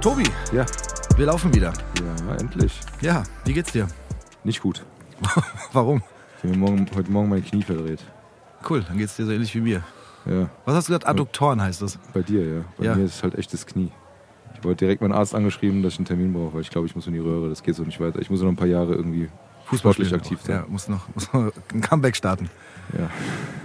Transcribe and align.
Tobi, 0.00 0.24
Ja, 0.52 0.64
wir 1.16 1.26
laufen 1.26 1.52
wieder. 1.54 1.72
ja, 2.00 2.34
endlich. 2.36 2.80
Ja, 3.00 3.22
wie 3.44 3.52
geht's 3.52 3.72
dir? 3.72 3.86
Nicht 4.44 4.60
gut. 4.62 4.84
Warum? 5.72 6.02
Ich 6.38 6.44
habe 6.44 6.54
mir 6.54 6.58
morgen, 6.58 6.86
heute 6.94 7.10
Morgen 7.10 7.28
mein 7.28 7.44
Knie 7.44 7.62
verdreht. 7.62 8.02
Cool, 8.68 8.82
dann 8.82 8.96
geht's 8.96 9.16
dir 9.16 9.26
so 9.26 9.32
ähnlich 9.32 9.54
wie 9.54 9.60
mir. 9.60 9.82
Ja, 10.26 10.48
Was 10.64 10.74
hast 10.76 10.88
du 10.88 10.92
gesagt? 10.92 11.06
Adduktoren 11.06 11.60
heißt 11.60 11.82
das. 11.82 11.98
bei 12.14 12.22
dir, 12.22 12.44
ja. 12.56 12.64
Bei 12.78 12.84
Ja. 12.84 12.94
mir 12.94 13.04
ist 13.04 13.16
es 13.16 13.22
halt 13.22 13.34
echt 13.36 13.52
das 13.52 13.66
Knie. 13.66 13.90
Ich 14.54 14.64
wollte 14.64 14.84
direkt 14.84 15.02
meinen 15.02 15.12
Arzt 15.12 15.34
angeschrieben, 15.34 15.82
dass 15.82 15.94
ich 15.94 15.98
einen 15.98 16.06
Termin 16.06 16.32
brauche, 16.32 16.54
weil 16.54 16.60
ich 16.62 16.70
glaube, 16.70 16.86
ich 16.86 16.94
muss 16.94 17.06
in 17.06 17.12
die 17.14 17.18
Röhre. 17.18 17.48
Das 17.48 17.62
geht 17.62 17.74
so 17.74 17.82
nicht 17.82 18.00
weiter. 18.00 18.20
Ich 18.20 18.30
muss 18.30 18.40
noch 18.40 18.48
ein 18.48 18.56
paar 18.56 18.66
Jahre 18.66 18.94
irgendwie 18.94 19.28
sportlich 19.74 20.08
spielen 20.08 20.20
aktiv 20.20 20.40
sein. 20.42 20.56
Ja, 20.56 20.64
muss 20.68 20.88
noch, 20.88 21.06
muss 21.14 21.32
noch 21.32 21.52
ein 21.72 21.80
Comeback 21.80 22.16
starten. 22.16 22.50
Ja. 22.98 23.10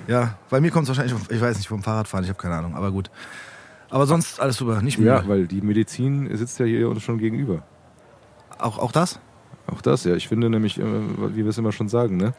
Ja, 0.08 0.38
bei 0.50 0.62
mir 0.62 0.72
kommt 0.72 0.84
es 0.84 0.90
wahrscheinlich, 0.90 1.16
ich 1.30 1.42
weiß 1.42 1.58
nicht, 1.58 1.68
vom 1.68 1.82
Fahrradfahren, 1.82 2.24
ich 2.24 2.30
habe 2.30 2.40
keine 2.40 2.56
Ahnung, 2.56 2.76
aber 2.76 2.92
gut. 2.92 3.10
Aber 3.90 4.06
sonst 4.08 4.40
alles 4.40 4.58
super, 4.58 4.82
nicht 4.82 4.98
müde. 4.98 5.10
ja, 5.10 5.28
weil 5.28 5.48
die 5.48 5.62
Medizin 5.62 6.36
sitzt 6.36 6.60
ja 6.60 6.66
hier 6.66 6.90
uns 6.90 7.04
schon 7.04 7.18
gegenüber. 7.18 7.64
auch, 8.58 8.78
auch 8.78 8.92
das? 8.92 9.20
Auch 9.68 9.82
das, 9.82 10.04
ja. 10.04 10.16
Ich 10.16 10.28
finde 10.28 10.50
nämlich, 10.50 10.80
äh, 10.80 10.84
wie 10.84 11.44
wir 11.44 11.48
es 11.48 11.58
immer 11.58 11.72
schon 11.72 11.90
sagen, 11.90 12.18
ne? 12.18 12.34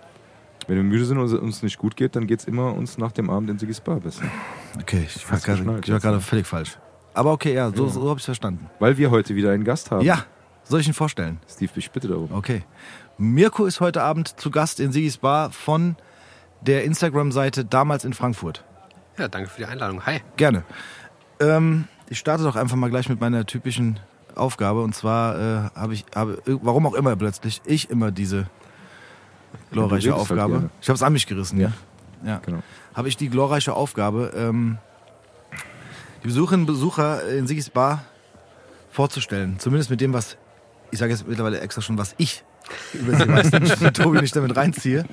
Wenn 0.67 0.77
wir 0.77 0.83
müde 0.83 1.05
sind 1.05 1.19
und 1.19 1.27
es 1.27 1.33
uns 1.33 1.63
nicht 1.63 1.79
gut 1.79 1.97
geht, 1.97 2.17
dann 2.17 2.27
geht 2.27 2.41
es 2.41 2.45
immer 2.47 2.75
uns 2.75 2.99
nach 2.99 3.13
dem 3.13 3.31
Abend 3.31 3.51
in 3.51 3.59
Sigis 3.59 3.81
Bar 3.81 4.01
besser. 4.01 4.25
Okay, 4.81 5.07
ich 5.07 5.31
war 5.31 5.39
gerade 5.39 5.61
ich 5.61 5.93
war 5.93 6.01
gerade 6.01 6.17
ne? 6.17 6.21
völlig 6.21 6.47
falsch. 6.47 6.79
Aber 7.15 7.33
okay, 7.33 7.55
ja, 7.55 7.71
so, 7.73 7.89
so 7.89 8.09
habe 8.09 8.19
ich 8.19 8.25
verstanden. 8.25 8.69
Weil 8.79 8.99
wir 8.99 9.11
heute 9.11 9.35
wieder 9.35 9.53
einen 9.53 9.65
Gast 9.65 9.91
haben. 9.91 10.05
Ja, 10.05 10.25
soll 10.65 10.81
ich 10.81 10.89
ihn 10.89 10.95
vorstellen? 10.95 11.39
Steve, 11.49 11.71
ich 11.77 11.91
bitte 11.91 12.09
darum. 12.09 12.31
Okay. 12.33 12.65
Mirko 13.17 13.65
ist 13.65 13.81
heute 13.81 14.03
Abend 14.03 14.39
zu 14.41 14.51
Gast 14.51 14.81
in 14.81 14.93
Sigis 14.93 15.19
Bar 15.19 15.51
von 15.51 15.97
der 16.61 16.85
Instagram-Seite 16.85 17.65
damals 17.65 18.05
in 18.05 18.13
Frankfurt. 18.13 18.65
Ja, 19.19 19.29
danke 19.29 19.49
für 19.49 19.59
die 19.59 19.67
Einladung. 19.67 20.05
Hi. 20.05 20.21
Gerne. 20.37 20.65
Ähm, 21.41 21.85
ich 22.09 22.19
starte 22.19 22.45
doch 22.45 22.57
einfach 22.57 22.77
mal 22.77 22.91
gleich 22.91 23.09
mit 23.09 23.21
meiner 23.21 23.47
typischen 23.47 24.01
Aufgabe. 24.35 24.83
Und 24.83 24.95
zwar 24.95 25.39
äh, 25.39 25.71
habe 25.75 25.95
ich, 25.95 26.05
habe, 26.15 26.43
warum 26.47 26.87
auch 26.87 26.95
immer 26.95 27.17
plötzlich, 27.17 27.63
ich 27.65 27.91
immer 27.91 28.11
diese 28.11 28.47
glorreiche 29.71 30.13
halt 30.13 30.21
Aufgabe. 30.21 30.71
ich 30.81 30.89
habe 30.89 30.97
es 30.97 31.03
an 31.03 31.13
mich 31.13 31.27
gerissen, 31.27 31.61
ja. 31.61 31.73
Ja. 32.25 32.41
Genau. 32.45 32.63
Habe 32.95 33.09
ich 33.09 33.17
die 33.17 33.29
glorreiche 33.29 33.75
Aufgabe, 33.75 34.33
ähm, 34.37 34.79
die 36.23 36.29
Besucherinnen 36.29 36.63
und 36.63 36.73
Besucher 36.73 37.29
in 37.29 37.47
Sigis 37.47 37.71
Bar 37.71 38.05
vorzustellen. 38.91 39.59
Zumindest 39.59 39.91
mit 39.91 40.01
dem, 40.01 40.13
was, 40.13 40.37
ich 40.91 40.99
sage 40.99 41.13
jetzt 41.13 41.29
mittlerweile 41.29 41.61
extra 41.61 41.83
schon, 41.83 41.99
was 41.99 42.15
ich 42.19 42.45
über 42.95 43.17
sie 43.17 43.29
weiß, 43.29 43.51
damit 43.51 43.81
ich 43.81 43.93
Tobi 43.93 44.21
nicht 44.21 44.35
damit 44.35 44.57
reinziehe. 44.57 45.05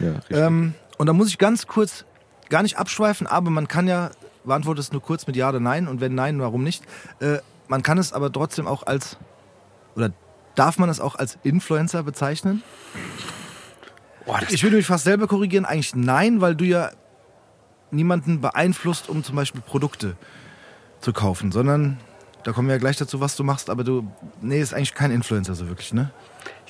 Ja, 0.00 0.12
richtig. 0.12 0.36
Ähm, 0.36 0.74
und 0.98 1.06
da 1.06 1.12
muss 1.12 1.28
ich 1.28 1.38
ganz 1.38 1.66
kurz, 1.66 2.04
gar 2.50 2.62
nicht 2.62 2.78
abschweifen, 2.78 3.26
aber 3.26 3.50
man 3.50 3.68
kann 3.68 3.86
ja, 3.88 4.10
beantworte 4.44 4.80
es 4.80 4.92
nur 4.92 5.02
kurz 5.02 5.26
mit 5.26 5.36
Ja 5.36 5.48
oder 5.48 5.60
Nein 5.60 5.88
und 5.88 6.00
wenn 6.00 6.14
Nein, 6.14 6.40
warum 6.40 6.62
nicht? 6.62 6.84
Äh, 7.20 7.38
man 7.68 7.82
kann 7.82 7.98
es 7.98 8.12
aber 8.12 8.30
trotzdem 8.30 8.66
auch 8.66 8.86
als, 8.86 9.16
oder 9.96 10.12
darf 10.54 10.78
man 10.78 10.88
es 10.88 11.00
auch 11.00 11.16
als 11.16 11.38
Influencer 11.42 12.02
bezeichnen? 12.02 12.62
Boah, 14.26 14.40
Ich 14.48 14.62
würde 14.62 14.76
mich 14.76 14.86
fast 14.86 15.04
selber 15.04 15.26
korrigieren, 15.26 15.64
eigentlich 15.64 15.94
nein, 15.94 16.40
weil 16.40 16.54
du 16.54 16.64
ja 16.64 16.90
niemanden 17.90 18.40
beeinflusst, 18.40 19.08
um 19.08 19.22
zum 19.22 19.36
Beispiel 19.36 19.60
Produkte 19.60 20.16
zu 21.00 21.12
kaufen, 21.12 21.52
sondern 21.52 21.98
da 22.42 22.52
kommen 22.52 22.68
wir 22.68 22.74
ja 22.74 22.78
gleich 22.78 22.96
dazu, 22.96 23.20
was 23.20 23.36
du 23.36 23.44
machst, 23.44 23.70
aber 23.70 23.84
du, 23.84 24.10
nee, 24.40 24.60
ist 24.60 24.74
eigentlich 24.74 24.94
kein 24.94 25.10
Influencer 25.10 25.54
so 25.54 25.68
wirklich, 25.68 25.92
ne? 25.92 26.10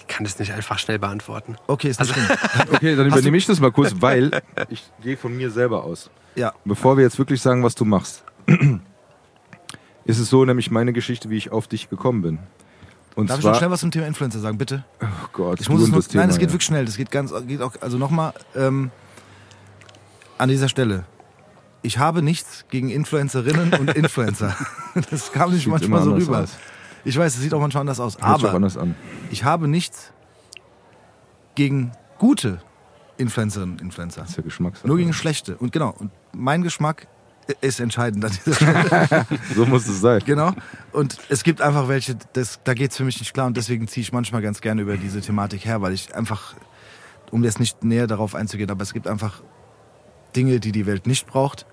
Ich 0.06 0.15
kann 0.15 0.25
das 0.25 0.38
nicht 0.38 0.53
einfach 0.53 0.78
schnell 0.78 0.98
beantworten. 0.98 1.56
Okay, 1.66 1.88
ist 1.88 2.04
schlimm. 2.06 2.26
Okay, 2.72 2.97
dann 2.97 3.06
übernehme 3.06 3.37
ich 3.37 3.47
das 3.47 3.60
mal 3.60 3.72
kurz, 3.72 3.94
weil 4.00 4.42
ich 4.69 4.82
gehe 5.03 5.16
von 5.16 5.37
mir 5.37 5.50
selber 5.50 5.84
aus. 5.84 6.10
Ja, 6.37 6.53
Bevor 6.65 6.97
wir 6.97 7.04
jetzt 7.04 7.19
wirklich 7.19 7.41
sagen, 7.41 7.62
was 7.62 7.75
du 7.75 7.84
machst, 7.84 8.25
ist 10.04 10.19
es 10.19 10.28
so, 10.28 10.44
nämlich 10.44 10.70
meine 10.70 10.92
Geschichte, 10.92 11.31
wie 11.31 11.37
ich 11.37 11.50
auf 11.53 11.69
dich 11.69 11.88
gekommen 11.88 12.22
bin. 12.22 12.38
Und 13.15 13.31
darf 13.31 13.38
ich 13.38 13.44
noch 13.44 13.56
schnell 13.56 13.70
was 13.70 13.81
zum 13.81 13.92
Thema 13.92 14.06
Influencer 14.06 14.41
sagen, 14.41 14.59
bitte? 14.59 14.84
oh 15.00 15.06
Gott, 15.32 15.60
Ich 15.60 15.69
muss 15.69 15.82
es 15.82 16.09
Thema, 16.09 16.22
nein, 16.22 16.31
es 16.31 16.38
geht 16.38 16.48
ja. 16.48 16.53
wirklich 16.53 16.66
schnell. 16.66 16.84
Das 16.84 16.97
geht 16.97 17.10
ganz, 17.12 17.32
geht 17.47 17.62
auch, 17.62 17.72
also 17.81 17.97
nochmal 17.97 18.32
ähm, 18.56 18.91
an 20.36 20.48
dieser 20.48 20.69
Stelle. 20.69 21.04
Ich 21.82 21.98
habe 21.98 22.22
nichts 22.22 22.65
gegen 22.71 22.91
Influencerinnen 22.91 23.75
und 23.75 23.91
Influencer. 23.94 24.56
Das 25.10 25.32
kam 25.32 25.53
nicht 25.53 25.66
manchmal 25.66 26.04
so 26.04 26.15
rüber. 26.15 26.42
aus. 26.44 26.50
Ich 27.04 27.19
weiß, 27.19 27.34
es 27.34 27.41
sieht 27.41 27.53
auch 27.54 27.60
manchmal 27.60 27.82
anders 27.82 28.00
aus. 28.00 28.16
Hört 28.16 28.25
Aber 28.25 28.54
anders 28.54 28.76
an. 28.76 28.94
ich 29.31 29.44
habe 29.44 29.69
nichts 29.69 30.12
gegen 31.54 31.92
gute 32.19 32.60
Influencerinnen 33.16 33.75
und 33.75 33.82
Influencer. 33.82 34.22
Das 34.22 34.31
ist 34.31 34.37
ja 34.37 34.42
Geschmackssache. 34.42 34.88
Nur 34.88 34.97
gegen 34.97 35.12
schlechte. 35.12 35.56
Und 35.56 35.72
genau, 35.72 35.94
und 35.98 36.10
mein 36.32 36.62
Geschmack 36.62 37.06
ist 37.60 37.78
entscheidend 37.78 38.25
an 38.25 38.32
dieser 38.32 38.54
Stelle. 38.56 39.26
So 39.54 39.66
muss 39.66 39.87
es 39.87 40.00
sein. 40.00 40.22
Genau. 40.25 40.53
Und 40.92 41.19
es 41.28 41.44
gibt 41.44 41.60
einfach 41.60 41.88
welche, 41.88 42.16
das, 42.32 42.60
da 42.65 42.75
geht's 42.75 42.97
für 42.97 43.04
mich 43.04 43.21
nicht 43.21 43.34
klar 43.34 43.47
und 43.47 43.56
deswegen 43.56 43.86
ziehe 43.86 44.03
ich 44.03 44.12
manchmal 44.12 44.41
ganz 44.42 44.60
gerne 44.60 44.82
über 44.82 44.97
diese 44.97 45.21
Thematik 45.21 45.65
her, 45.66 45.82
weil 45.82 45.92
ich 45.92 46.15
einfach, 46.15 46.54
um 47.31 47.44
jetzt 47.44 47.60
nicht 47.60 47.84
näher 47.84 48.06
darauf 48.06 48.34
einzugehen, 48.34 48.71
aber 48.71 48.82
es 48.82 48.94
gibt 48.94 49.06
einfach 49.06 49.42
Dinge, 50.34 50.59
die 50.59 50.72
die 50.72 50.86
Welt 50.86 51.06
nicht 51.06 51.26
braucht. 51.26 51.66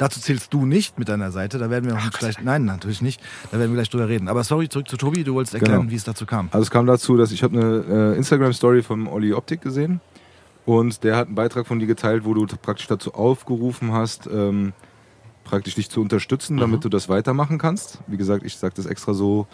Dazu 0.00 0.18
zählst 0.18 0.54
du 0.54 0.64
nicht 0.64 0.98
mit 0.98 1.10
deiner 1.10 1.30
Seite, 1.30 1.58
da 1.58 1.68
werden 1.68 1.84
wir 1.84 1.94
noch 1.94 2.10
gleich, 2.10 2.40
nein, 2.42 2.64
natürlich 2.64 3.02
nicht, 3.02 3.20
da 3.52 3.58
werden 3.58 3.72
wir 3.72 3.76
gleich 3.76 3.90
drüber 3.90 4.08
reden. 4.08 4.28
Aber 4.28 4.44
sorry, 4.44 4.66
zurück 4.70 4.88
zu 4.88 4.96
Tobi, 4.96 5.24
du 5.24 5.34
wolltest 5.34 5.52
erklären, 5.52 5.80
Genau. 5.80 5.90
wie 5.92 5.96
es 5.96 6.04
dazu 6.04 6.24
kam. 6.24 6.48
Also 6.52 6.62
es 6.62 6.70
kam 6.70 6.86
dazu, 6.86 7.18
dass 7.18 7.32
ich 7.32 7.42
habe 7.42 7.58
eine 7.60 8.12
äh, 8.14 8.16
Instagram-Story 8.16 8.82
vom 8.82 9.08
Olli 9.08 9.34
Optik 9.34 9.60
gesehen 9.60 10.00
und 10.64 11.04
der 11.04 11.16
hat 11.18 11.26
einen 11.26 11.34
Beitrag 11.34 11.66
von 11.66 11.80
dir 11.80 11.86
geteilt, 11.86 12.24
wo 12.24 12.32
du 12.32 12.46
praktisch 12.46 12.86
dazu 12.86 13.12
aufgerufen 13.12 13.92
hast, 13.92 14.26
ähm, 14.32 14.72
praktisch 15.44 15.74
dich 15.74 15.90
zu 15.90 16.00
unterstützen, 16.00 16.56
damit 16.56 16.82
du 16.82 16.88
das 16.88 17.10
weitermachen 17.10 17.58
kannst. 17.58 17.98
Wie 18.06 18.16
gesagt, 18.16 18.42
ich 18.46 18.56
sage 18.56 18.72
das 18.74 18.86
extra 18.86 19.12
so, 19.12 19.46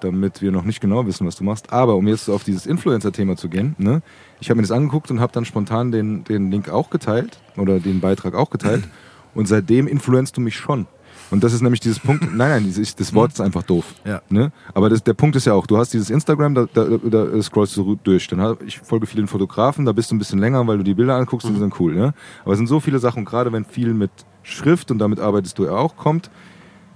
damit 0.00 0.40
wir 0.40 0.52
noch 0.52 0.64
nicht 0.64 0.80
genau 0.80 1.04
wissen, 1.06 1.26
was 1.26 1.36
du 1.36 1.44
machst. 1.44 1.70
Aber 1.70 1.96
um 1.96 2.08
jetzt 2.08 2.30
auf 2.30 2.44
dieses 2.44 2.64
Influencer-Thema 2.64 3.36
zu 3.36 3.50
gehen, 3.50 3.74
ne, 3.76 4.00
ich 4.40 4.48
habe 4.48 4.56
mir 4.56 4.62
das 4.62 4.70
angeguckt 4.72 5.10
und 5.10 5.20
habe 5.20 5.34
dann 5.34 5.44
spontan 5.44 5.92
den, 5.92 6.24
den 6.24 6.50
Link 6.50 6.70
auch 6.70 6.88
geteilt 6.88 7.40
oder 7.58 7.78
den 7.78 8.00
Beitrag 8.00 8.34
auch 8.34 8.48
geteilt 8.48 8.84
und 9.34 9.46
seitdem 9.46 9.86
influenzt 9.86 10.36
du 10.36 10.40
mich 10.40 10.56
schon. 10.56 10.86
Und 11.30 11.42
das 11.42 11.54
ist 11.54 11.62
nämlich 11.62 11.80
dieses 11.80 11.98
Punkt, 11.98 12.24
nein, 12.24 12.50
nein, 12.50 12.64
dieses, 12.64 12.94
das 12.94 13.14
Wort 13.14 13.32
ist 13.32 13.40
einfach 13.40 13.62
doof. 13.62 13.86
Ja. 14.04 14.20
Ne? 14.28 14.52
Aber 14.74 14.90
das, 14.90 15.02
der 15.02 15.14
Punkt 15.14 15.34
ist 15.34 15.46
ja 15.46 15.54
auch, 15.54 15.66
du 15.66 15.78
hast 15.78 15.94
dieses 15.94 16.10
Instagram, 16.10 16.54
da, 16.54 16.66
da, 16.72 16.84
da 16.84 17.42
scrollst 17.42 17.74
du 17.76 17.98
durch. 18.02 18.28
Dann 18.28 18.56
ich 18.66 18.78
folge 18.78 19.06
vielen 19.06 19.28
Fotografen, 19.28 19.86
da 19.86 19.92
bist 19.92 20.10
du 20.10 20.14
ein 20.14 20.18
bisschen 20.18 20.38
länger, 20.38 20.66
weil 20.66 20.76
du 20.76 20.84
die 20.84 20.92
Bilder 20.92 21.14
anguckst 21.16 21.46
und 21.46 21.54
die 21.54 21.60
sind 21.60 21.78
cool. 21.80 21.94
Ne? 21.94 22.12
Aber 22.44 22.52
es 22.52 22.58
sind 22.58 22.66
so 22.66 22.80
viele 22.80 22.98
Sachen, 22.98 23.24
gerade 23.24 23.50
wenn 23.50 23.64
viel 23.64 23.94
mit 23.94 24.10
Schrift 24.42 24.90
und 24.90 24.98
damit 24.98 25.20
arbeitest 25.20 25.58
du 25.58 25.64
ja 25.64 25.72
auch, 25.72 25.96
kommt, 25.96 26.30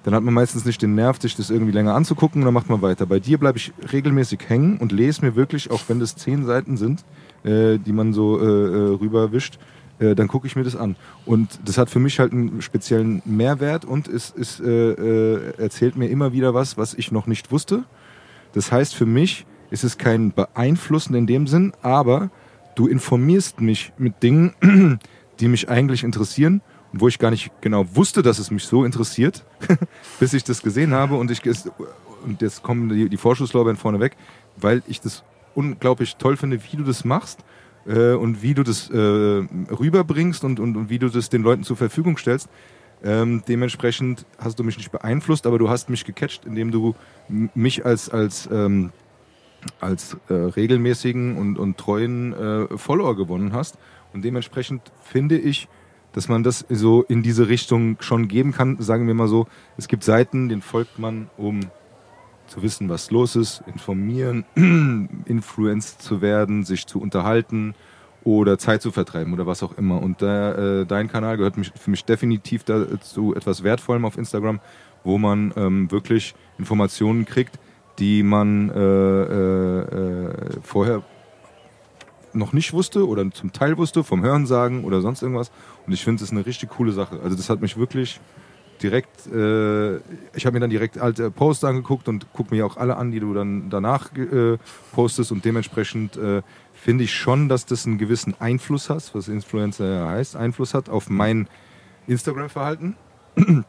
dann 0.05 0.15
hat 0.15 0.23
man 0.23 0.35
meistens 0.35 0.65
nicht 0.65 0.83
den 0.83 0.95
Nerv, 0.95 1.21
sich 1.21 1.35
das 1.35 1.51
irgendwie 1.51 1.73
länger 1.73 1.95
anzugucken 1.95 2.43
und 2.43 2.45
dann 2.45 2.55
macht 2.55 2.69
man 2.69 2.83
weiter. 2.83 3.07
Bei 3.07 3.19
dir 3.19 3.39
bleibe 3.39 3.59
ich 3.59 3.73
regelmäßig 3.91 4.41
hängen 4.49 4.77
und 4.77 4.93
lese 4.93 5.25
mir 5.25 5.35
wirklich, 5.35 5.71
auch 5.71 5.81
wenn 5.89 5.99
das 5.99 6.15
zehn 6.15 6.45
Seiten 6.45 6.77
sind, 6.77 7.05
äh, 7.43 7.79
die 7.79 7.93
man 7.93 8.13
so 8.13 8.39
äh, 8.39 8.45
äh, 8.45 8.99
rüberwischt, 9.01 9.59
äh, 9.99 10.15
dann 10.15 10.29
gucke 10.29 10.47
ich 10.47 10.57
mir 10.57 10.65
das 10.65 10.77
an. 10.77 10.97
Und 11.25 11.59
das 11.65 11.79
hat 11.79 11.91
für 11.91 11.99
mich 11.99 12.19
halt 12.19 12.33
einen 12.33 12.61
speziellen 12.63 13.23
Mehrwert 13.25 13.85
und 13.85 14.09
es, 14.09 14.33
es 14.37 14.61
äh, 14.61 14.67
äh, 14.67 15.55
erzählt 15.59 15.97
mir 15.97 16.09
immer 16.09 16.33
wieder 16.33 16.55
was, 16.55 16.77
was 16.77 16.95
ich 16.95 17.13
noch 17.13 17.27
nicht 17.27 17.51
wusste. 17.51 17.85
Das 18.53 18.73
heißt, 18.73 18.95
für 18.95 19.07
mich 19.07 19.47
ist 19.71 19.85
es 19.85 19.99
kein 19.99 20.33
Beeinflussen 20.33 21.15
in 21.15 21.27
dem 21.27 21.47
Sinn, 21.47 21.73
aber 21.83 22.31
du 22.75 22.87
informierst 22.87 23.61
mich 23.61 23.93
mit 23.99 24.23
Dingen, 24.23 24.55
die 25.41 25.49
mich 25.49 25.69
eigentlich 25.69 26.05
interessieren 26.05 26.63
und 26.93 27.01
wo 27.01 27.09
ich 27.09 27.19
gar 27.19 27.31
nicht 27.31 27.51
genau 27.61 27.87
wusste, 27.95 28.23
dass 28.23 28.39
es 28.39 28.51
mich 28.51 28.65
so 28.65 28.85
interessiert, 28.85 29.45
bis 30.21 30.33
ich 30.35 30.45
das 30.45 30.63
gesehen 30.63 30.93
habe 30.93 31.17
und 31.17 31.31
ich 31.31 31.43
und 32.25 32.43
jetzt 32.43 32.63
kommen 32.63 32.89
die, 32.89 33.09
die 33.09 33.17
Vorschusslorbeeren 33.17 33.77
vorne 33.77 34.01
weg, 34.01 34.17
weil 34.57 34.83
ich 34.87 35.01
das 35.01 35.23
unglaublich 35.55 36.17
toll 36.17 36.37
finde, 36.37 36.61
wie 36.63 36.77
du 36.77 36.85
das 36.85 37.05
machst 37.05 37.45
äh, 37.87 38.13
und 38.13 38.43
wie 38.43 38.55
du 38.55 38.63
das 38.63 38.91
äh, 38.91 38.97
rüberbringst 38.97 40.45
und, 40.45 40.61
und, 40.61 40.77
und 40.77 40.91
wie 40.91 40.99
du 40.99 41.09
das 41.09 41.29
den 41.29 41.43
Leuten 41.43 41.65
zur 41.65 41.77
Verfügung 41.77 42.17
stellst. 42.19 42.49
Ähm, 43.05 43.43
dementsprechend 43.47 44.25
hast 44.39 44.59
du 44.59 44.65
mich 44.65 44.79
nicht 44.79 44.91
beeinflusst, 44.91 45.47
aber 45.47 45.59
du 45.59 45.69
hast 45.69 45.91
mich 45.91 46.05
gecatcht, 46.05 46.45
indem 46.47 46.71
du 46.71 46.95
mich 47.29 47.85
als, 47.85 48.09
als, 48.09 48.49
ähm, 48.51 48.91
als 49.81 50.17
äh, 50.29 50.35
regelmäßigen 50.35 51.37
und, 51.37 51.59
und 51.59 51.77
treuen 51.77 52.33
äh, 52.33 52.79
Follower 52.79 53.17
gewonnen 53.17 53.53
hast. 53.53 53.79
Und 54.13 54.25
dementsprechend 54.25 54.81
finde 55.03 55.37
ich, 55.39 55.69
dass 56.13 56.29
man 56.29 56.43
das 56.43 56.65
so 56.71 57.03
in 57.03 57.23
diese 57.23 57.49
Richtung 57.49 57.99
schon 58.01 58.29
geben 58.29 58.53
kann. 58.53 58.81
Sagen 58.81 59.07
wir 59.07 59.13
mal 59.13 59.29
so, 59.29 59.47
es 59.77 59.87
gibt 59.87 60.03
Seiten, 60.03 60.49
denen 60.49 60.63
folgt 60.63 60.99
man, 60.99 61.29
um 61.37 61.61
zu 62.47 62.63
wissen, 62.63 62.89
was 62.89 63.11
los 63.11 63.37
ist, 63.37 63.63
informieren, 63.67 64.45
influenced 65.27 66.01
zu 66.01 66.21
werden, 66.21 66.65
sich 66.65 66.87
zu 66.87 67.01
unterhalten 67.01 67.75
oder 68.25 68.59
Zeit 68.59 68.83
zu 68.83 68.91
vertreiben 68.91 69.33
oder 69.33 69.47
was 69.47 69.63
auch 69.63 69.79
immer. 69.79 70.03
Und 70.03 70.21
da, 70.21 70.81
äh, 70.81 70.87
dein 70.87 71.09
Kanal 71.09 71.37
gehört 71.37 71.57
mich, 71.57 71.73
für 71.75 71.91
mich 71.91 72.05
definitiv 72.05 72.65
dazu 72.65 73.35
etwas 73.35 73.63
Wertvollem 73.63 74.05
auf 74.05 74.19
Instagram, 74.19 74.61
wo 75.05 75.19
man 75.19 75.53
ähm, 75.57 75.91
wirklich 75.91 76.35
Informationen 76.59 77.25
kriegt, 77.25 77.59
die 77.99 78.23
man 78.23 78.71
äh, 78.71 78.81
äh, 78.81 79.81
äh, 79.81 80.61
vorher 80.63 81.03
noch 82.33 82.53
nicht 82.53 82.73
wusste 82.73 83.07
oder 83.09 83.31
zum 83.31 83.53
Teil 83.53 83.79
wusste, 83.79 84.05
vom 84.05 84.23
Hörensagen 84.23 84.85
oder 84.85 85.01
sonst 85.01 85.23
irgendwas. 85.23 85.51
Und 85.87 85.93
ich 85.93 86.05
finde, 86.05 86.23
es 86.23 86.31
ist 86.31 86.33
eine 86.33 86.45
richtig 86.45 86.71
coole 86.71 86.93
Sache. 86.93 87.21
Also 87.23 87.37
das 87.37 87.49
hat 87.49 87.61
mich 87.61 87.77
wirklich 87.77 88.21
direkt, 88.83 89.27
äh, 89.27 89.97
ich 90.35 90.47
habe 90.47 90.53
mir 90.53 90.61
dann 90.61 90.71
direkt 90.71 90.99
alte 90.99 91.31
Posts 91.31 91.65
angeguckt 91.65 92.09
und 92.09 92.33
gucke 92.33 92.55
mir 92.55 92.67
auch 92.67 92.77
alle 92.77 92.97
an, 92.97 93.11
die 93.11 93.21
du 93.21 93.35
dann 93.35 93.71
danach 93.71 94.15
äh, 94.17 94.59
postest 94.93 95.33
und 95.33 95.45
dementsprechend 95.45 96.17
äh, 96.17 96.43
finde 96.75 97.05
ich 97.05 97.15
schon, 97.15 97.49
dass 97.49 97.67
das 97.67 97.87
einen 97.87 97.99
gewissen 97.99 98.35
Einfluss 98.41 98.91
hat, 98.91 99.11
was 99.15 99.29
Influencer 99.29 100.09
heißt, 100.09 100.37
Einfluss 100.37 100.75
hat 100.75 100.89
auf 100.89 101.09
mein 101.11 101.49
Instagram-Verhalten. 102.07 102.97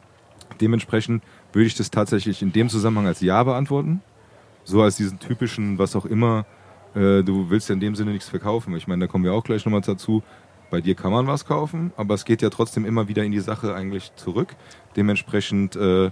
dementsprechend 0.62 1.24
würde 1.54 1.68
ich 1.68 1.76
das 1.76 1.92
tatsächlich 1.92 2.42
in 2.42 2.52
dem 2.52 2.70
Zusammenhang 2.70 3.08
als 3.08 3.22
Ja 3.22 3.44
beantworten. 3.44 4.02
So 4.64 4.82
als 4.82 4.98
diesen 4.98 5.20
typischen, 5.20 5.78
was 5.78 5.96
auch 5.96 6.06
immer, 6.06 6.46
äh, 6.94 7.24
du 7.24 7.50
willst 7.50 7.70
ja 7.70 7.74
in 7.74 7.80
dem 7.80 7.96
Sinne 7.96 8.12
nichts 8.12 8.30
verkaufen. 8.30 8.76
Ich 8.76 8.88
meine, 8.88 9.06
da 9.06 9.12
kommen 9.12 9.24
wir 9.24 9.34
auch 9.34 9.44
gleich 9.44 9.66
nochmal 9.66 9.82
dazu. 9.82 10.24
Bei 10.70 10.82
dir 10.82 10.96
kann 10.96 11.12
man 11.12 11.28
was 11.28 11.46
kaufen, 11.46 11.94
aber 11.96 12.14
es 12.14 12.26
geht 12.26 12.42
ja 12.42 12.50
trotzdem 12.50 12.86
immer 12.86 13.08
wieder 13.08 13.24
in 13.24 13.32
die 13.32 13.40
Sache 13.40 13.74
eigentlich 13.74 14.14
zurück. 14.16 14.56
Dementsprechend 14.96 15.76
äh, 15.76 16.12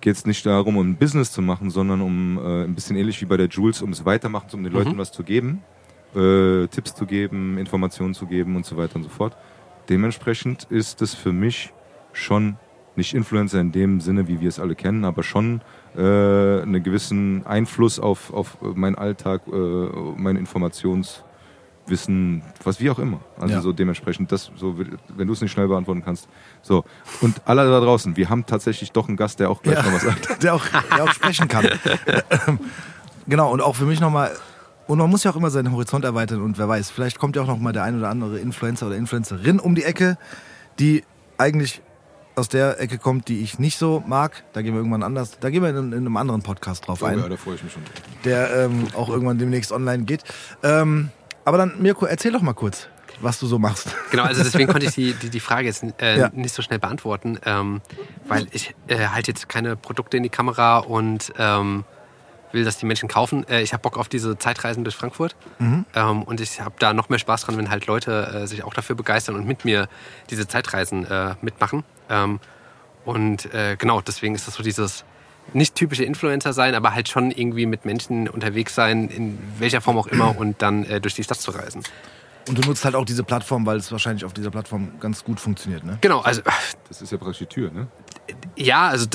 geht 0.00 0.16
es 0.16 0.26
nicht 0.26 0.44
darum, 0.44 0.76
um 0.76 0.90
ein 0.90 0.96
Business 0.96 1.30
zu 1.30 1.40
machen, 1.40 1.70
sondern 1.70 2.00
um 2.00 2.38
äh, 2.38 2.64
ein 2.64 2.74
bisschen 2.74 2.96
ähnlich 2.96 3.20
wie 3.20 3.26
bei 3.26 3.36
der 3.36 3.48
Jules, 3.48 3.80
um 3.80 3.90
es 3.90 4.04
weitermachen, 4.04 4.48
um 4.54 4.64
den 4.64 4.72
Leuten 4.72 4.98
was 4.98 5.12
zu 5.12 5.22
geben, 5.22 5.62
äh, 6.14 6.66
Tipps 6.66 6.94
zu 6.94 7.06
geben, 7.06 7.58
Informationen 7.58 8.14
zu 8.14 8.26
geben 8.26 8.56
und 8.56 8.66
so 8.66 8.76
weiter 8.76 8.96
und 8.96 9.04
so 9.04 9.08
fort. 9.08 9.36
Dementsprechend 9.88 10.64
ist 10.64 11.00
es 11.00 11.14
für 11.14 11.32
mich 11.32 11.72
schon 12.12 12.56
nicht 12.96 13.14
Influencer 13.14 13.60
in 13.60 13.72
dem 13.72 14.00
Sinne, 14.00 14.28
wie 14.28 14.40
wir 14.40 14.48
es 14.48 14.60
alle 14.60 14.74
kennen, 14.74 15.04
aber 15.04 15.22
schon 15.22 15.60
äh, 15.96 16.00
einen 16.00 16.82
gewissen 16.82 17.46
Einfluss 17.46 17.98
auf, 17.98 18.32
auf 18.32 18.58
meinen 18.60 18.96
Alltag, 18.96 19.42
äh, 19.46 19.52
mein 20.16 20.36
Informationswissen, 21.86 22.42
was 22.62 22.80
wie 22.80 22.90
auch 22.90 22.98
immer. 22.98 23.20
Also 23.38 23.54
Ja. 23.54 23.60
so 23.60 23.72
dementsprechend, 23.72 24.32
das, 24.32 24.50
so, 24.56 24.76
wenn 24.78 25.26
du 25.26 25.32
es 25.32 25.40
nicht 25.40 25.52
schnell 25.52 25.68
beantworten 25.68 26.02
kannst. 26.04 26.28
So. 26.62 26.84
Und 27.20 27.40
alle 27.44 27.68
da 27.68 27.80
draußen, 27.80 28.16
wir 28.16 28.28
haben 28.30 28.46
tatsächlich 28.46 28.92
doch 28.92 29.08
einen 29.08 29.16
Gast, 29.16 29.40
der 29.40 29.50
auch 29.50 29.62
gleich 29.62 29.76
Ja. 29.76 29.82
noch 29.84 29.92
was 29.92 30.02
sagt. 30.02 30.42
der, 30.42 30.54
auch, 30.54 30.64
der 30.96 31.04
auch 31.04 31.12
sprechen 31.12 31.48
kann. 31.48 31.68
genau, 33.26 33.52
und 33.52 33.60
auch 33.60 33.76
für 33.76 33.84
mich 33.84 34.00
nochmal, 34.00 34.30
und 34.86 34.98
man 34.98 35.10
muss 35.10 35.24
ja 35.24 35.30
auch 35.30 35.36
immer 35.36 35.50
seinen 35.50 35.72
Horizont 35.72 36.04
erweitern 36.04 36.40
und 36.42 36.58
wer 36.58 36.68
weiß, 36.68 36.90
vielleicht 36.90 37.18
kommt 37.18 37.36
ja 37.36 37.42
auch 37.42 37.46
noch 37.46 37.58
mal 37.58 37.72
der 37.72 37.84
ein 37.84 37.98
oder 37.98 38.08
andere 38.08 38.38
Influencer 38.38 38.86
oder 38.86 38.96
Influencerin 38.96 39.60
um 39.60 39.74
die 39.74 39.84
Ecke, 39.84 40.18
die 40.78 41.04
eigentlich 41.38 41.80
aus 42.36 42.48
der 42.48 42.80
Ecke 42.80 42.98
kommt, 42.98 43.28
die 43.28 43.42
ich 43.42 43.60
nicht 43.60 43.78
so 43.78 44.02
mag. 44.08 44.42
Da 44.54 44.62
gehen 44.62 44.72
wir 44.74 44.78
irgendwann 44.78 45.04
anders, 45.04 45.38
da 45.38 45.50
gehen 45.50 45.62
wir 45.62 45.70
in, 45.70 45.92
in 45.92 45.98
einem 45.98 46.16
anderen 46.16 46.42
Podcast 46.42 46.86
drauf 46.88 47.04
ein, 47.04 47.18
Oh 47.18 47.22
ja, 47.22 47.28
da 47.28 47.36
freue 47.36 47.54
ich 47.54 47.62
mich 47.62 47.72
schon. 47.72 47.82
der 48.24 48.64
ähm, 48.64 48.88
auch 48.96 49.08
irgendwann 49.08 49.38
demnächst 49.38 49.70
online 49.70 50.02
geht. 50.04 50.24
Ähm, 50.64 51.10
aber 51.44 51.58
dann, 51.58 51.80
Mirko, 51.80 52.06
erzähl 52.06 52.32
doch 52.32 52.42
mal 52.42 52.52
kurz, 52.54 52.88
was 53.20 53.38
du 53.38 53.46
so 53.46 53.58
machst. 53.58 53.88
Genau, 54.10 54.24
also 54.24 54.42
deswegen 54.42 54.70
konnte 54.70 54.86
ich 54.86 54.94
die, 54.96 55.14
die, 55.14 55.30
die 55.30 55.40
Frage 55.40 55.66
jetzt 55.66 55.84
äh, 56.00 56.18
Ja. 56.18 56.30
nicht 56.32 56.54
so 56.54 56.62
schnell 56.62 56.78
beantworten, 56.78 57.38
ähm, 57.44 57.80
weil 58.28 58.46
ich 58.52 58.74
äh, 58.88 59.06
halte 59.08 59.30
jetzt 59.30 59.48
keine 59.48 59.76
Produkte 59.76 60.16
in 60.16 60.22
die 60.22 60.28
Kamera 60.30 60.78
und 60.78 61.32
ähm, 61.38 61.84
will, 62.52 62.64
dass 62.64 62.78
die 62.78 62.86
Menschen 62.86 63.08
kaufen. 63.08 63.46
Äh, 63.48 63.62
ich 63.62 63.72
habe 63.72 63.82
Bock 63.82 63.98
auf 63.98 64.08
diese 64.08 64.38
Zeitreisen 64.38 64.84
durch 64.84 64.94
Frankfurt 64.96 65.34
ähm, 65.94 66.22
und 66.22 66.40
ich 66.40 66.60
habe 66.60 66.74
da 66.78 66.92
noch 66.94 67.08
mehr 67.08 67.18
Spaß 67.18 67.42
dran, 67.42 67.56
wenn 67.58 67.70
halt 67.70 67.86
Leute 67.86 68.42
äh, 68.42 68.46
sich 68.46 68.62
auch 68.64 68.74
dafür 68.74 68.94
begeistern 68.96 69.34
und 69.34 69.46
mit 69.46 69.64
mir 69.64 69.88
diese 70.30 70.46
Zeitreisen 70.48 71.04
äh, 71.10 71.34
mitmachen. 71.42 71.82
Ähm, 72.08 72.40
und 73.04 73.52
äh, 73.52 73.76
genau, 73.76 74.00
deswegen 74.00 74.34
ist 74.34 74.46
das 74.46 74.54
so 74.54 74.62
dieses 74.62 75.04
nicht 75.52 75.74
typische 75.74 76.04
Influencer 76.04 76.52
sein, 76.52 76.74
aber 76.74 76.94
halt 76.94 77.08
schon 77.08 77.30
irgendwie 77.30 77.66
mit 77.66 77.84
Menschen 77.84 78.28
unterwegs 78.28 78.74
sein, 78.74 79.08
in 79.08 79.38
welcher 79.58 79.80
Form 79.80 79.96
auch 79.98 80.06
immer 80.06 80.36
und 80.38 80.62
dann 80.62 80.84
äh, 80.84 81.00
durch 81.00 81.14
die 81.14 81.22
Stadt 81.24 81.40
zu 81.40 81.50
reisen. 81.50 81.82
Und 82.48 82.58
du 82.58 82.68
nutzt 82.68 82.84
halt 82.84 82.94
auch 82.94 83.04
diese 83.04 83.24
Plattform, 83.24 83.64
weil 83.64 83.78
es 83.78 83.90
wahrscheinlich 83.90 84.24
auf 84.24 84.34
dieser 84.34 84.50
Plattform 84.50 85.00
ganz 85.00 85.24
gut 85.24 85.40
funktioniert, 85.40 85.84
ne? 85.84 85.98
Genau, 86.00 86.20
also 86.20 86.42
Das 86.88 87.00
ist 87.00 87.10
ja 87.10 87.18
praktisch 87.18 87.38
die 87.38 87.46
Tür, 87.46 87.70
ne? 87.70 87.86
Ja, 88.56 88.88
also 88.88 89.06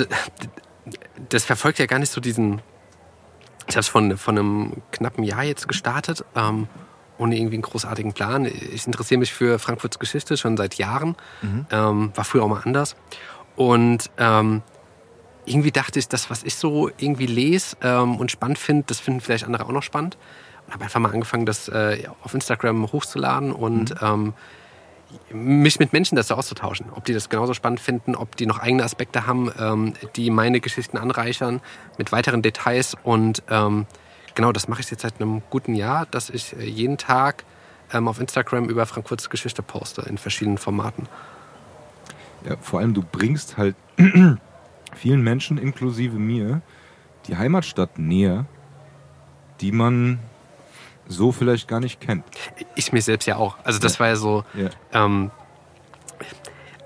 das 1.30 1.46
verfolgt 1.46 1.80
ja 1.80 1.86
gar 1.86 2.00
nicht 2.00 2.12
so 2.12 2.22
diesen. 2.22 2.62
Ich 3.68 3.76
habe 3.76 3.82
es 3.82 3.88
von, 3.88 4.18
von 4.18 4.38
einem 4.38 4.74
knappen 4.92 5.24
Jahr 5.24 5.44
jetzt 5.44 5.68
gestartet, 5.68 6.26
ähm, 6.36 6.68
ohne 7.20 7.38
irgendwie 7.38 7.56
einen 7.56 7.62
großartigen 7.62 8.14
Plan. 8.14 8.46
Ich 8.46 8.88
interessiere 8.88 9.20
mich 9.20 9.32
für 9.32 9.60
Frankfurts 9.60 10.00
Geschichte 10.00 10.38
schon 10.38 10.58
seit 10.58 10.76
Jahren. 10.76 11.16
Ähm, 11.70 12.12
war 12.16 12.24
früher 12.24 12.44
auch 12.44 12.48
mal 12.48 12.62
anders. 12.66 12.96
Und 13.56 14.10
ähm, 14.18 14.64
irgendwie 15.50 15.72
dachte 15.72 16.00
ich, 16.00 16.08
das, 16.08 16.30
was 16.30 16.44
ich 16.44 16.56
so 16.56 16.90
irgendwie 16.98 17.26
lese 17.26 17.76
ähm, 17.82 18.18
und 18.18 18.32
spannend 18.32 18.60
finde, 18.60 18.84
das 18.88 19.00
finden 19.00 19.22
vielleicht 19.22 19.44
andere 19.44 19.66
auch 19.66 19.72
noch 19.72 19.84
spannend. 19.84 20.18
Und 20.68 20.74
habe 20.74 20.84
einfach 20.84 21.00
mal 21.00 21.12
angefangen, 21.12 21.46
das 21.46 21.68
äh, 21.68 22.08
auf 22.24 22.34
Instagram 22.34 22.92
hochzuladen 22.92 23.52
und 23.52 23.96
ähm, 24.02 24.34
mich 25.32 25.80
mit 25.80 25.94
Menschen 25.94 26.16
dazu 26.16 26.36
auszutauschen. 26.36 26.88
Ob 26.94 27.06
die 27.06 27.14
das 27.14 27.30
genauso 27.30 27.54
spannend 27.54 27.80
finden, 27.80 28.16
ob 28.16 28.36
die 28.36 28.46
noch 28.46 28.60
eigene 28.60 28.84
Aspekte 28.84 29.26
haben, 29.26 29.52
ähm, 29.60 29.94
die 30.16 30.30
meine 30.30 30.60
Geschichten 30.60 30.98
anreichern 30.98 31.62
mit 31.98 32.12
weiteren 32.12 32.42
Details. 32.42 32.96
Und 33.04 33.42
ähm, 33.50 33.88
genau, 34.36 34.52
das 34.52 34.68
mache 34.68 34.82
ich 34.82 34.92
jetzt 34.92 35.02
seit 35.02 35.20
einem 35.20 35.42
guten 35.50 35.74
Jahr, 35.74 36.06
dass 36.06 36.30
ich 36.30 36.56
äh, 36.56 36.64
jeden 36.66 36.98
Tag 36.98 37.44
ähm, 37.92 38.08
auf 38.08 38.20
Instagram 38.20 38.70
über 38.70 38.86
Frankfurts 38.86 39.30
Geschichte 39.30 39.64
poste 39.64 40.04
in 40.04 40.18
verschiedenen 40.18 40.60
Formaten. 40.60 41.08
Ja, 42.48 42.56
vor 42.62 42.80
allem 42.80 42.94
du 42.94 43.04
bringst 43.04 43.58
halt 43.58 43.76
vielen 44.96 45.22
Menschen, 45.22 45.58
inklusive 45.58 46.18
mir, 46.18 46.62
die 47.28 47.38
Heimatstadt 47.38 48.00
näher, 48.00 48.46
die 49.62 49.72
man 49.72 50.20
so 51.08 51.32
vielleicht 51.32 51.68
gar 51.68 51.80
nicht 51.80 52.00
kennt. 52.00 52.24
Ich 52.76 52.92
mir 52.94 53.02
selbst 53.02 53.26
ja 53.26 53.36
auch. 53.36 53.58
Also 53.64 53.80
das 53.80 54.00
war 54.00 54.08
ja 54.08 54.16
so, 54.16 54.44
Ja. 54.54 54.70
ähm, 54.94 55.32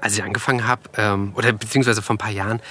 als 0.02 0.18
ich 0.18 0.24
angefangen 0.24 0.68
habe, 0.68 0.82
ähm, 0.98 1.32
oder 1.36 1.51
beziehungsweise 1.54 2.01
vor 2.01 2.16
ein 2.16 2.20
paar 2.20 2.32
Jahren, 2.32 2.62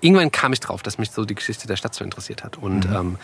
irgendwann 0.00 0.30
kam 0.30 0.52
ich 0.52 0.60
drauf, 0.60 0.82
dass 0.82 0.98
mich 0.98 1.10
so 1.10 1.24
die 1.24 1.34
Geschichte 1.34 1.66
der 1.66 1.76
Stadt 1.76 1.94
so 1.94 2.04
interessiert 2.04 2.44
hat. 2.44 2.56
Und 2.56 2.86
ähm, 2.86 3.18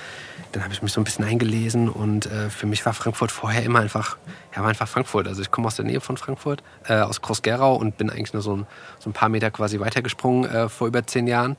dann 0.54 0.62
habe 0.62 0.73
ich 0.73 0.82
mich 0.82 0.92
so 0.92 1.00
ein 1.00 1.04
bisschen 1.04 1.25
eingelesen 1.25 1.88
und 1.88 2.26
äh, 2.26 2.49
für 2.49 2.66
mich 2.66 2.87
war 2.87 2.94
Frankfurt 2.94 3.32
vorher 3.32 3.64
immer 3.64 3.80
einfach, 3.80 4.16
ja, 4.54 4.62
war 4.62 4.68
einfach 4.68 4.87
Frankfurt. 4.87 5.26
Also 5.26 5.42
ich 5.42 5.50
komme 5.50 5.66
aus 5.66 5.75
der 5.75 5.84
Nähe 5.84 6.00
von 6.00 6.16
Frankfurt, 6.16 6.62
äh, 6.87 7.00
aus 7.00 7.20
Groß-Gerau 7.23 7.75
und 7.75 7.96
bin 7.96 8.08
eigentlich 8.08 8.32
nur 8.32 8.42
so 8.42 8.56
ein, 8.56 8.66
so 9.00 9.11
ein 9.11 9.12
paar 9.12 9.28
Meter 9.28 9.50
quasi 9.50 9.80
weitergesprungen 9.80 10.49
äh, 10.49 10.68
vor 10.68 10.87
über 10.87 11.04
zehn 11.04 11.26
Jahren. 11.26 11.56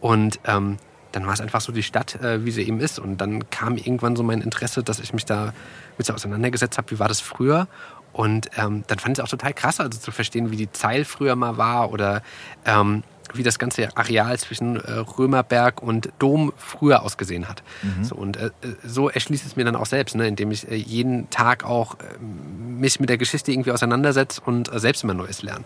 Und 0.00 0.38
ähm, 0.44 0.76
dann 1.10 1.26
war 1.26 1.32
es 1.32 1.40
einfach 1.40 1.60
so 1.60 1.72
die 1.72 1.82
Stadt, 1.82 2.22
äh, 2.22 2.44
wie 2.44 2.52
sie 2.52 2.62
eben 2.62 2.78
ist. 2.78 3.00
Und 3.00 3.20
dann 3.20 3.50
kam 3.50 3.76
irgendwann 3.76 4.14
so 4.14 4.22
mein 4.22 4.40
Interesse, 4.40 4.84
dass 4.84 5.00
ich 5.00 5.12
mich 5.12 5.24
da 5.24 5.52
mit 5.98 6.06
so 6.06 6.12
auseinandergesetzt 6.12 6.78
habe, 6.78 6.92
wie 6.92 7.00
war 7.00 7.08
das 7.08 7.20
früher. 7.20 7.66
Und 8.12 8.48
ähm, 8.56 8.84
dann 8.86 8.98
fand 9.00 9.18
ich 9.18 9.22
es 9.22 9.24
auch 9.24 9.30
total 9.30 9.54
krass, 9.54 9.80
also 9.80 9.98
zu 9.98 10.12
verstehen, 10.12 10.52
wie 10.52 10.56
die 10.56 10.70
Zeil 10.70 11.04
früher 11.04 11.34
mal 11.34 11.56
war 11.56 11.90
oder 11.90 12.22
ähm, 12.64 13.02
wie 13.34 13.42
das 13.42 13.58
ganze 13.58 13.96
Areal 13.96 14.38
zwischen 14.38 14.76
äh, 14.76 14.92
Römerberg 14.92 15.82
und 15.82 16.10
Dom 16.18 16.52
früher 16.56 17.02
ausgesehen 17.02 17.48
hat. 17.48 17.62
So, 18.02 18.14
und 18.14 18.36
äh, 18.36 18.50
so 18.84 19.08
erschließt 19.08 19.44
es 19.46 19.56
mir 19.56 19.64
dann 19.64 19.76
auch 19.76 19.86
selbst, 19.86 20.14
ne, 20.14 20.26
indem 20.28 20.50
ich 20.50 20.68
äh, 20.70 20.74
jeden 20.74 21.28
Tag 21.30 21.64
auch 21.64 21.94
äh, 21.94 22.18
mich 22.18 23.00
mit 23.00 23.08
der 23.08 23.18
Geschichte 23.18 23.52
irgendwie 23.52 23.72
auseinandersetze 23.72 24.40
und 24.44 24.72
äh, 24.72 24.78
selbst 24.78 25.04
immer 25.04 25.14
Neues 25.14 25.42
lerne. 25.42 25.64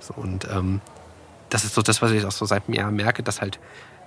So, 0.00 0.14
und 0.14 0.46
ähm, 0.50 0.80
das 1.50 1.64
ist 1.64 1.74
so 1.74 1.82
das, 1.82 2.02
was 2.02 2.12
ich 2.12 2.24
auch 2.24 2.32
so 2.32 2.44
seit 2.44 2.66
einem 2.66 2.74
Jahr 2.74 2.90
merke, 2.90 3.22
dass 3.22 3.40
halt, 3.40 3.58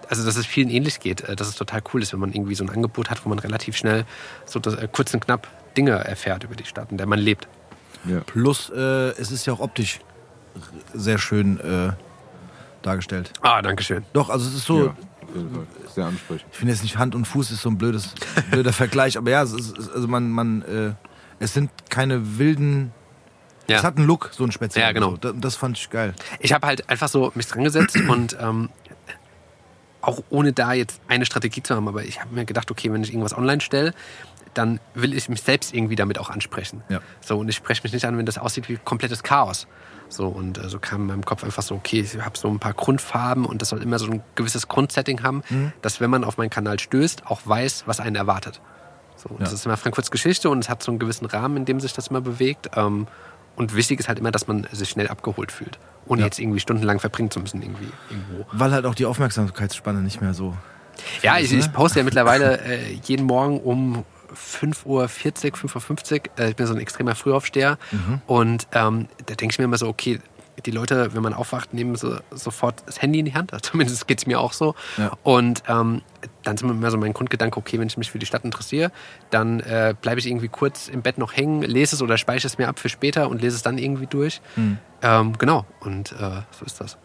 also 0.09 0.25
dass 0.25 0.35
es 0.35 0.45
vielen 0.45 0.69
ähnlich 0.69 0.99
geht, 0.99 1.21
äh, 1.21 1.35
dass 1.35 1.47
es 1.47 1.55
total 1.55 1.81
cool 1.93 2.01
ist, 2.01 2.13
wenn 2.13 2.19
man 2.19 2.33
irgendwie 2.33 2.55
so 2.55 2.63
ein 2.63 2.69
Angebot 2.69 3.09
hat, 3.09 3.25
wo 3.25 3.29
man 3.29 3.39
relativ 3.39 3.77
schnell 3.77 4.05
so 4.45 4.59
das, 4.59 4.75
äh, 4.75 4.87
kurz 4.91 5.13
und 5.13 5.21
knapp 5.21 5.47
Dinge 5.77 5.91
erfährt 5.91 6.43
über 6.43 6.55
die 6.55 6.65
Stadt, 6.65 6.91
in 6.91 6.97
der 6.97 7.07
man 7.07 7.19
lebt. 7.19 7.47
Ja. 8.05 8.21
Plus, 8.21 8.69
äh, 8.69 9.09
es 9.19 9.31
ist 9.31 9.45
ja 9.45 9.53
auch 9.53 9.59
optisch 9.59 9.99
sehr 10.93 11.17
schön 11.17 11.59
äh, 11.59 11.91
dargestellt. 12.81 13.31
Ah, 13.41 13.61
danke 13.61 13.83
schön. 13.83 14.03
Doch, 14.13 14.29
also 14.29 14.47
es 14.47 14.55
ist 14.55 14.65
so, 14.65 14.85
Ja. 14.85 14.95
Sehr 15.93 16.05
ansprechend. 16.05 16.47
ich 16.51 16.57
finde 16.57 16.73
jetzt 16.73 16.81
nicht 16.81 16.97
Hand 16.97 17.13
und 17.13 17.25
Fuß 17.25 17.51
ist 17.51 17.61
so 17.61 17.69
ein 17.69 17.77
blödes, 17.77 18.13
blöder 18.51 18.73
Vergleich, 18.73 19.17
aber 19.17 19.29
ja, 19.31 19.43
es 19.43 19.53
ist, 19.53 19.77
also 19.93 20.07
man, 20.07 20.29
man, 20.31 20.61
äh, 20.63 20.93
es 21.39 21.53
sind 21.53 21.69
keine 21.89 22.39
wilden, 22.39 22.91
Ja. 23.67 23.77
es 23.77 23.83
hat 23.83 23.97
einen 23.97 24.07
Look, 24.07 24.31
so 24.33 24.43
ein 24.43 24.51
speziellen. 24.51 24.87
Ja, 24.87 24.91
genau. 24.93 25.11
So. 25.11 25.17
Das, 25.17 25.33
das 25.37 25.55
fand 25.55 25.77
ich 25.77 25.89
geil. 25.89 26.13
ich 26.39 26.51
habe 26.53 26.65
halt 26.65 26.89
einfach 26.89 27.09
so 27.09 27.31
mich 27.35 27.47
dran 27.47 27.63
gesetzt 27.63 27.95
und 28.09 28.35
ähm, 28.41 28.69
auch 30.01 30.21
ohne 30.29 30.53
da 30.53 30.73
jetzt 30.73 31.01
eine 31.07 31.25
Strategie 31.25 31.61
zu 31.63 31.75
haben, 31.75 31.87
aber 31.87 32.03
ich 32.03 32.21
habe 32.21 32.33
mir 32.33 32.45
gedacht, 32.45 32.71
okay, 32.71 32.91
wenn 32.91 33.03
ich 33.03 33.09
irgendwas 33.11 33.37
online 33.37 33.61
stelle, 33.61 33.93
dann 34.53 34.79
will 34.95 35.13
ich 35.13 35.29
mich 35.29 35.41
selbst 35.41 35.73
irgendwie 35.73 35.95
damit 35.95 36.17
auch 36.19 36.29
ansprechen. 36.29 36.81
Ja. 36.89 36.99
So, 37.21 37.37
und 37.37 37.49
ich 37.49 37.55
spreche 37.55 37.83
mich 37.83 37.93
nicht 37.93 38.05
an, 38.05 38.17
wenn 38.17 38.25
das 38.25 38.37
aussieht 38.37 38.67
wie 38.69 38.77
komplettes 38.77 39.21
Chaos. 39.23 39.67
So, 40.07 40.27
und 40.27 40.57
äh, 40.57 40.69
so 40.69 40.79
kam 40.79 41.01
in 41.01 41.07
meinem 41.07 41.25
Kopf 41.25 41.43
einfach 41.43 41.61
so, 41.61 41.75
okay, 41.75 41.99
ich 42.01 42.19
habe 42.19 42.35
so 42.37 42.47
ein 42.47 42.57
paar 42.59 42.73
Grundfarben 42.73 43.45
und 43.45 43.61
das 43.61 43.69
soll 43.69 43.83
immer 43.83 43.99
so 43.99 44.09
ein 44.09 44.23
gewisses 44.35 44.67
Grundsetting 44.67 45.21
haben, 45.21 45.43
Mhm. 45.49 45.71
dass 45.83 46.01
wenn 46.01 46.09
man 46.09 46.23
auf 46.23 46.37
meinen 46.37 46.49
Kanal 46.49 46.79
stößt, 46.79 47.27
auch 47.27 47.41
weiß, 47.45 47.83
was 47.85 47.99
einen 47.99 48.15
erwartet. 48.15 48.59
So, 49.17 49.29
und 49.29 49.41
Das 49.41 49.49
Ja. 49.49 49.55
ist 49.55 49.65
immer 49.67 49.77
Frankfurts 49.77 50.09
Geschichte 50.09 50.49
und 50.49 50.59
es 50.59 50.69
hat 50.69 50.81
so 50.81 50.91
einen 50.91 50.97
gewissen 50.99 51.25
Rahmen, 51.25 51.57
in 51.57 51.65
dem 51.65 51.79
sich 51.79 51.93
das 51.93 52.07
immer 52.07 52.21
bewegt. 52.21 52.69
Ähm, 52.75 53.05
und 53.59 53.75
wichtig 53.75 53.99
ist 53.99 54.07
halt 54.07 54.17
immer, 54.17 54.31
dass 54.31 54.47
man 54.47 54.65
sich 54.71 54.89
schnell 54.89 55.07
abgeholt 55.09 55.51
fühlt, 55.51 55.77
ohne 56.07 56.21
Ja. 56.21 56.25
jetzt 56.25 56.39
irgendwie 56.39 56.59
stundenlang 56.59 56.99
verbringen 56.99 57.29
zu 57.29 57.39
müssen 57.39 57.61
irgendwie 57.61 57.89
irgendwo. 58.09 58.45
Weil 58.53 58.71
halt 58.71 58.85
auch 58.85 58.95
die 58.95 59.05
Aufmerksamkeitsspanne 59.05 59.99
nicht 60.01 60.21
mehr 60.21 60.33
so. 60.33 60.55
Ja, 61.21 61.35
ist, 61.37 61.45
ich, 61.45 61.51
ne? 61.51 61.59
ich 61.59 61.73
poste 61.73 61.99
ja 61.99 62.05
mittlerweile 62.05 62.59
äh, 62.61 62.93
jeden 63.03 63.25
Morgen 63.25 63.59
um 63.59 64.03
5.40 64.33 64.85
Uhr, 64.85 65.05
5.50 65.05 66.13
Uhr. 66.13 66.21
Äh, 66.39 66.49
ich 66.49 66.55
bin 66.55 66.65
so 66.67 66.73
ein 66.73 66.79
extremer 66.79 67.15
Frühaufsteher. 67.15 67.77
Mhm. 67.91 68.21
Und 68.27 68.67
ähm, 68.73 69.07
da 69.25 69.35
denke 69.35 69.53
ich 69.53 69.59
mir 69.59 69.65
immer 69.65 69.77
so, 69.77 69.87
okay, 69.87 70.19
die 70.65 70.71
Leute, 70.71 71.13
wenn 71.13 71.21
man 71.21 71.33
aufwacht, 71.33 71.73
nehmen 71.73 71.95
so, 71.95 72.17
sofort 72.31 72.83
das 72.85 73.01
Handy 73.01 73.19
in 73.19 73.25
die 73.25 73.33
Hand. 73.33 73.51
Zumindest 73.63 74.07
geht 74.07 74.19
es 74.19 74.27
mir 74.27 74.39
auch 74.39 74.53
so. 74.53 74.75
Ja. 74.97 75.11
Und 75.23 75.63
ähm, 75.67 76.01
dann 76.43 76.55
ist 76.55 76.61
immer 76.61 76.91
so 76.91 76.97
mein 76.97 77.13
Grundgedanke, 77.13 77.57
okay, 77.57 77.79
wenn 77.79 77.87
ich 77.87 77.97
mich 77.97 78.11
für 78.11 78.19
die 78.19 78.25
Stadt 78.25 78.43
interessiere, 78.45 78.91
dann 79.29 79.59
äh, 79.61 79.93
bleibe 79.99 80.19
ich 80.19 80.27
irgendwie 80.27 80.49
kurz 80.49 80.87
im 80.87 81.01
Bett 81.01 81.17
noch 81.17 81.35
hängen, 81.35 81.61
lese 81.61 81.95
es 81.95 82.01
oder 82.01 82.17
speichere 82.17 82.47
es 82.47 82.57
mir 82.57 82.67
ab 82.67 82.79
für 82.79 82.89
später 82.89 83.29
und 83.29 83.41
lese 83.41 83.55
es 83.55 83.61
dann 83.61 83.77
irgendwie 83.77 84.07
durch. 84.07 84.41
Mhm. 84.55 84.77
Ähm, 85.01 85.37
genau, 85.37 85.65
und 85.79 86.11
äh, 86.13 86.41
so 86.51 86.65
ist 86.65 86.81
das. 86.81 86.97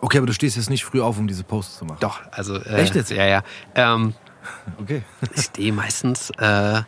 Okay, 0.00 0.18
aber 0.18 0.26
du 0.26 0.32
stehst 0.32 0.56
jetzt 0.56 0.70
nicht 0.70 0.84
früh 0.84 1.02
auf, 1.02 1.18
um 1.18 1.26
diese 1.28 1.44
Posts 1.44 1.78
zu 1.78 1.84
machen. 1.84 1.98
Doch, 2.00 2.20
also. 2.30 2.56
Äh, 2.56 2.82
Echt 2.82 2.94
jetzt? 2.94 3.10
Ja, 3.10 3.26
ja. 3.26 3.42
Ähm, 3.74 4.14
Okay. 4.80 5.02
Ich 5.34 5.42
stehe 5.42 5.72
meistens 5.72 6.30
äh, 6.38 6.82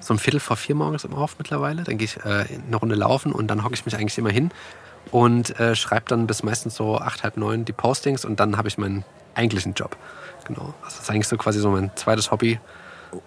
so 0.00 0.14
um 0.14 0.18
Viertel 0.18 0.40
vor 0.40 0.56
vier 0.56 0.74
morgens 0.74 1.04
immer 1.04 1.18
auf 1.18 1.36
mittlerweile. 1.38 1.84
Dann 1.84 1.98
gehe 1.98 2.06
ich 2.06 2.16
äh, 2.24 2.46
eine 2.66 2.76
Runde 2.76 2.94
laufen 2.94 3.32
und 3.32 3.48
dann 3.48 3.64
hocke 3.64 3.74
ich 3.74 3.84
mich 3.84 3.96
eigentlich 3.96 4.18
immer 4.18 4.30
hin 4.30 4.50
und 5.14 5.60
äh, 5.60 5.76
schreibe 5.76 6.06
dann 6.08 6.26
bis 6.26 6.42
meistens 6.42 6.74
so 6.74 6.98
acht, 6.98 7.22
halb 7.22 7.36
neun 7.36 7.64
die 7.64 7.72
Postings 7.72 8.24
und 8.24 8.40
dann 8.40 8.56
habe 8.56 8.66
ich 8.66 8.78
meinen 8.78 9.04
eigentlichen 9.36 9.74
Job. 9.74 9.96
Genau. 10.48 10.74
Also 10.82 10.96
das 10.96 11.00
ist 11.02 11.10
eigentlich 11.10 11.28
so 11.28 11.36
quasi 11.36 11.60
so 11.60 11.70
mein 11.70 11.92
zweites 11.94 12.32
Hobby. 12.32 12.58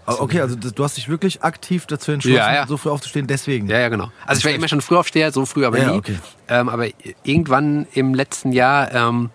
Okay, 0.05 0.41
also 0.41 0.57
du 0.57 0.83
hast 0.83 0.97
dich 0.97 1.07
wirklich 1.07 1.43
aktiv 1.43 1.85
dazu 1.85 2.11
entschlossen, 2.11 2.35
Ja, 2.35 2.53
ja. 2.53 2.67
so 2.67 2.75
früh 2.75 2.89
aufzustehen, 2.89 3.25
deswegen. 3.25 3.67
Ja, 3.69 3.79
ja, 3.79 3.87
genau. 3.87 4.11
Also 4.25 4.39
ich 4.39 4.45
war 4.45 4.51
immer 4.51 4.67
schon 4.67 4.81
früh 4.81 4.97
aufsteher, 4.97 5.31
so 5.31 5.45
früh 5.45 5.65
aber 5.65 5.77
Ja, 5.79 5.91
nie. 5.91 5.97
okay. 5.97 6.19
Ähm, 6.49 6.67
aber 6.67 6.87
irgendwann 7.23 7.87
im 7.93 8.13
letzten 8.13 8.51
Jahr 8.51 8.91
ähm, 8.93 9.29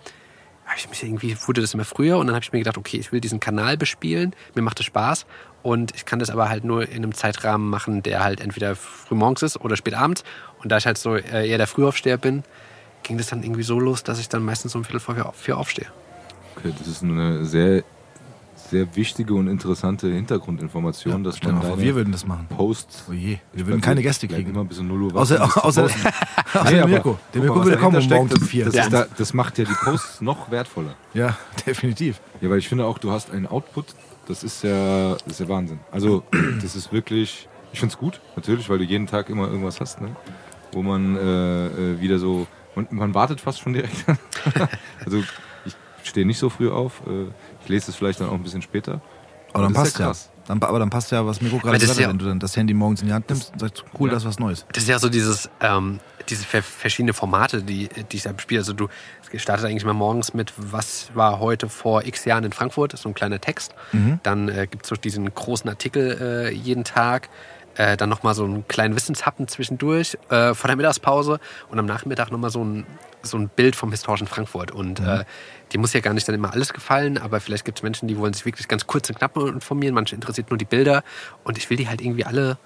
habe 0.67 0.77
ich 0.77 0.87
mich 0.91 1.01
irgendwie 1.01 1.35
wurde 1.47 1.61
das 1.61 1.73
immer 1.73 1.85
früher 1.85 2.19
und 2.19 2.27
dann 2.27 2.35
habe 2.35 2.43
ich 2.43 2.53
mir 2.53 2.59
gedacht, 2.59 2.77
okay, 2.77 2.97
ich 2.97 3.11
will 3.11 3.19
diesen 3.19 3.39
Kanal 3.39 3.77
bespielen, 3.77 4.35
mir 4.53 4.61
macht 4.61 4.77
das 4.77 4.85
Spaß 4.85 5.25
und 5.63 5.95
ich 5.95 6.05
kann 6.05 6.19
das 6.19 6.29
aber 6.29 6.49
halt 6.49 6.63
nur 6.65 6.87
in 6.87 6.97
einem 6.97 7.15
Zeitrahmen 7.15 7.67
machen, 7.67 8.03
der 8.03 8.23
halt 8.23 8.39
entweder 8.39 8.75
frühmorgens 8.75 9.41
ist 9.41 9.59
oder 9.59 9.75
spät 9.75 9.95
abends. 9.95 10.23
Und 10.63 10.69
da 10.71 10.77
ich 10.77 10.85
halt 10.85 10.97
so 10.97 11.15
äh, 11.15 11.47
eher 11.49 11.57
der 11.57 11.67
Frühaufsteher 11.67 12.17
bin, 12.17 12.43
ging 13.03 13.17
das 13.17 13.27
dann 13.27 13.43
irgendwie 13.43 13.63
so 13.63 13.79
los, 13.79 14.03
dass 14.03 14.19
ich 14.19 14.29
dann 14.29 14.43
meistens 14.43 14.75
um 14.75 14.83
Viertel 14.83 14.99
vor 15.01 15.33
vier- 15.33 15.57
aufstehe. 15.57 15.87
Okay, 16.55 16.73
das 16.77 16.87
ist 16.87 17.03
eine 17.03 17.43
sehr, 17.45 17.83
sehr 18.69 18.95
wichtige 18.95 19.33
und 19.33 19.47
interessante 19.47 20.07
Hintergrundinformation, 20.07 21.23
dass 21.23 21.37
Stell 21.37 21.49
dir 21.51 21.55
man 21.57 21.63
mal 21.63 21.69
vor, 21.75 21.81
wir 21.81 21.95
würden 21.95 22.11
das 22.13 22.25
machen. 22.25 22.47
Posts. 22.47 23.05
Oh 23.09 23.13
je, 23.13 23.39
wir 23.51 23.67
würden 23.67 23.81
keine 23.81 24.01
Gäste 24.01 24.27
kriegen. 24.27 24.51
Immer 24.51 24.63
bis 24.63 24.79
um 24.79 24.87
0 24.87 25.01
Uhr 25.03 25.15
Außer, 25.15 25.43
außer, 25.43 25.83
außer 25.83 26.71
Nee, 26.71 26.79
aber 26.79 26.87
Mirko. 26.87 27.19
Der 27.33 27.41
Mirko 27.41 27.65
würde 27.65 27.77
kommen 27.77 28.07
dahinter 28.07 28.35
um 28.37 28.41
um 28.41 28.47
vier. 28.47 28.65
Das, 28.65 28.73
das, 28.75 28.85
ist 28.85 28.93
da, 28.93 29.05
das 29.17 29.33
macht 29.33 29.57
ja 29.57 29.65
die 29.65 29.73
Posts 29.83 30.21
noch 30.21 30.49
wertvoller. 30.49 30.95
Ja, 31.13 31.37
definitiv. 31.67 32.21
Ja, 32.39 32.49
weil 32.49 32.59
ich 32.59 32.69
finde 32.69 32.85
auch, 32.85 32.97
du 32.99 33.11
hast 33.11 33.31
einen 33.31 33.47
Output, 33.47 33.87
das 34.27 34.43
ist 34.43 34.63
ja, 34.63 35.13
das 35.15 35.27
ist 35.27 35.39
ja 35.41 35.49
Wahnsinn. 35.49 35.79
Also, 35.91 36.23
das 36.61 36.75
ist 36.77 36.93
wirklich, 36.93 37.49
ich 37.73 37.79
finde 37.79 37.93
es 37.93 37.99
gut, 37.99 38.21
natürlich, 38.37 38.69
weil 38.69 38.77
du 38.77 38.85
jeden 38.85 39.07
Tag 39.07 39.29
immer 39.29 39.47
irgendwas 39.47 39.81
hast, 39.81 39.99
ne? 39.99 40.15
Wo 40.73 40.81
man 40.81 41.15
äh, 41.15 41.67
äh, 41.67 42.01
wieder 42.01 42.19
so, 42.19 42.47
man, 42.75 42.87
man 42.91 43.13
wartet 43.13 43.39
fast 43.41 43.59
schon 43.61 43.73
direkt. 43.73 43.95
also, 45.05 45.23
ich 45.65 45.75
stehe 46.09 46.25
nicht 46.25 46.37
so 46.39 46.49
früh 46.49 46.69
auf, 46.69 47.01
äh, 47.07 47.25
ich 47.63 47.69
lese 47.69 47.91
es 47.91 47.97
vielleicht 47.97 48.19
dann 48.19 48.29
auch 48.29 48.33
ein 48.33 48.43
bisschen 48.43 48.61
später. 48.61 49.01
Aber 49.53 49.63
dann 49.63 49.73
das 49.73 49.83
ist 49.87 49.93
passt 49.93 49.99
ja. 49.99 50.05
krass. 50.07 50.29
Dann, 50.45 50.61
aber 50.61 50.77
dann 50.79 50.89
passt 50.89 51.11
ja, 51.11 51.25
was 51.25 51.39
Mirko 51.41 51.59
gerade 51.59 51.77
gesagt 51.77 51.97
hat, 51.97 52.01
ja- 52.03 52.09
wenn 52.09 52.17
du 52.17 52.25
dann 52.25 52.39
das 52.39 52.57
Handy 52.57 52.73
morgens 52.73 53.01
in 53.01 53.07
die 53.07 53.13
Hand 53.13 53.29
nimmst 53.29 53.53
und 53.53 53.59
sagst, 53.59 53.85
cool, 53.97 54.09
Ja. 54.09 54.15
das 54.15 54.23
ist 54.23 54.27
was 54.29 54.39
Neues. 54.39 54.65
Das 54.73 54.83
ist 54.83 54.89
ja 54.89 54.99
so 54.99 55.07
dieses, 55.07 55.49
ähm, 55.61 56.01
diese 56.27 56.43
ver 56.43 56.61
verschiedene 56.61 57.13
Formate, 57.13 57.63
die, 57.63 57.87
die 58.11 58.17
ich 58.17 58.23
da 58.23 58.33
bespiele. 58.33 58.59
Also 58.59 58.73
du 58.73 58.89
es 59.31 59.41
startet 59.41 59.65
eigentlich 59.65 59.85
mal 59.85 59.93
morgens 59.93 60.33
mit, 60.33 60.53
was 60.57 61.09
war 61.13 61.39
heute 61.39 61.69
vor 61.69 62.05
x 62.05 62.25
Jahren 62.25 62.43
in 62.43 62.51
Frankfurt, 62.51 62.93
das 62.93 62.99
ist 62.99 63.03
so 63.03 63.09
ein 63.09 63.15
kleiner 63.15 63.39
Text. 63.39 63.73
Dann 64.21 64.49
äh, 64.49 64.67
gibt 64.69 64.83
es 64.83 64.89
so 64.89 64.95
diesen 64.95 65.33
großen 65.33 65.69
Artikel 65.69 66.17
äh, 66.21 66.53
jeden 66.53 66.83
Tag. 66.83 67.29
Äh, 67.75 67.97
dann 67.97 68.09
nochmal 68.09 68.35
so 68.35 68.43
einen 68.43 68.67
kleinen 68.67 68.95
Wissenshappen 68.95 69.47
zwischendurch 69.47 70.17
äh, 70.29 70.53
vor 70.53 70.67
der 70.67 70.75
Mittagspause 70.75 71.39
und 71.69 71.79
am 71.79 71.85
Nachmittag 71.85 72.31
nochmal 72.31 72.51
so 72.51 72.63
ein, 72.63 72.85
so 73.23 73.37
ein 73.37 73.49
Bild 73.49 73.75
vom 73.75 73.89
historischen 73.89 74.27
Frankfurt. 74.27 74.71
Und 74.71 74.99
äh, 74.99 75.25
die 75.71 75.79
muss 75.79 75.93
ja 75.93 75.99
gar 75.99 76.13
nicht 76.13 76.27
dann 76.27 76.35
immer 76.35 76.53
alles 76.53 76.71
gefallen, 76.73 77.17
aber 77.17 77.39
vielleicht 77.39 77.65
gibt 77.65 77.79
es 77.79 77.83
Menschen, 77.83 78.07
die 78.07 78.17
wollen 78.17 78.33
sich 78.33 78.45
wirklich 78.45 78.67
ganz 78.67 78.85
kurz 78.85 79.09
und 79.09 79.17
knapp 79.17 79.35
informieren. 79.37 79.95
Manche 79.95 80.13
interessiert 80.13 80.51
nur 80.51 80.57
die 80.57 80.65
Bilder 80.65 81.03
und 81.43 81.57
ich 81.57 81.69
will 81.69 81.77
die 81.77 81.89
halt 81.89 82.01
irgendwie 82.01 82.25
alle 82.25 82.57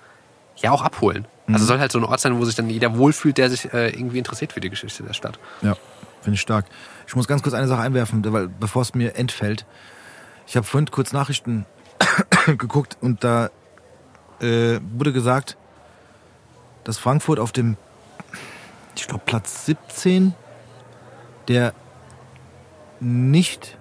ja 0.58 0.72
auch 0.72 0.82
abholen. 0.82 1.26
Also 1.50 1.66
soll 1.66 1.80
halt 1.80 1.92
so 1.92 2.00
ein 2.00 2.04
Ort 2.04 2.20
sein, 2.20 2.38
wo 2.38 2.44
sich 2.44 2.56
dann 2.56 2.70
jeder 2.70 2.98
wohlfühlt, 2.98 3.38
der 3.38 3.50
sich 3.50 3.72
äh, 3.74 3.90
irgendwie 3.90 4.18
interessiert 4.18 4.52
für 4.52 4.60
die 4.60 4.70
Geschichte 4.70 5.04
der 5.04 5.14
Stadt. 5.14 5.40
Ja, 5.62 5.78
finde 6.22 6.36
ich 6.36 6.42
stark. 6.42 6.66
Ich 7.08 7.16
muss 7.16 7.28
ganz 7.28 7.42
kurz 7.42 7.56
eine 7.56 7.68
Sache 7.68 7.82
einwerfen, 7.82 8.22
weil 8.34 8.50
bevor 8.50 8.82
es 8.82 8.94
mir 8.94 9.16
entfällt. 9.16 9.66
Ich 10.46 10.58
habe 10.58 10.66
vorhin 10.66 10.92
kurz 10.92 11.14
Nachrichten 11.14 11.66
geguckt 12.46 12.98
und 13.00 13.24
da 13.24 13.50
äh, 14.42 14.80
wurde 14.96 15.14
gesagt, 15.14 15.58
dass 16.84 16.98
Frankfurt 16.98 17.40
auf 17.40 17.52
dem, 17.52 17.78
ich 18.96 19.08
glaube, 19.08 19.24
Platz 19.26 19.66
17 19.66 20.34
der 21.48 21.74
nicht 23.00 23.78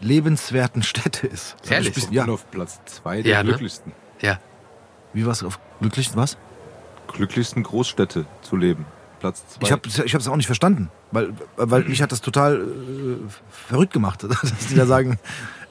lebenswerten 0.00 0.82
Städte 0.82 1.26
ist. 1.26 1.56
Ehrlich? 1.68 1.88
Ich, 1.88 1.94
bisschen- 1.94 2.12
ja, 2.12 2.26
auf 2.26 2.50
Platz 2.50 2.80
2 2.86 3.22
der 3.22 3.32
Ja, 3.32 3.42
ne? 3.42 3.50
glücklichsten. 3.50 3.92
Ja. 4.20 4.38
wie 5.12 5.26
war's 5.26 5.42
auf 5.42 5.58
glücklich 5.80 6.10
was? 6.14 6.36
Glücklichsten 7.08 7.62
Großstädte 7.62 8.26
zu 8.42 8.56
leben. 8.56 8.84
Platz 9.20 9.42
2. 9.48 9.62
Ich 9.62 9.72
habe 9.72 9.88
ich 10.06 10.14
hab's 10.14 10.28
auch 10.28 10.36
nicht 10.36 10.46
verstanden, 10.46 10.90
weil, 11.12 11.32
weil 11.56 11.84
mich 11.84 12.02
hat 12.02 12.12
das 12.12 12.20
total 12.20 12.60
äh, 12.60 13.16
verrückt 13.50 13.92
gemacht, 13.94 14.22
dass 14.28 14.66
die 14.68 14.74
da 14.74 14.84
sagen, 14.86 15.18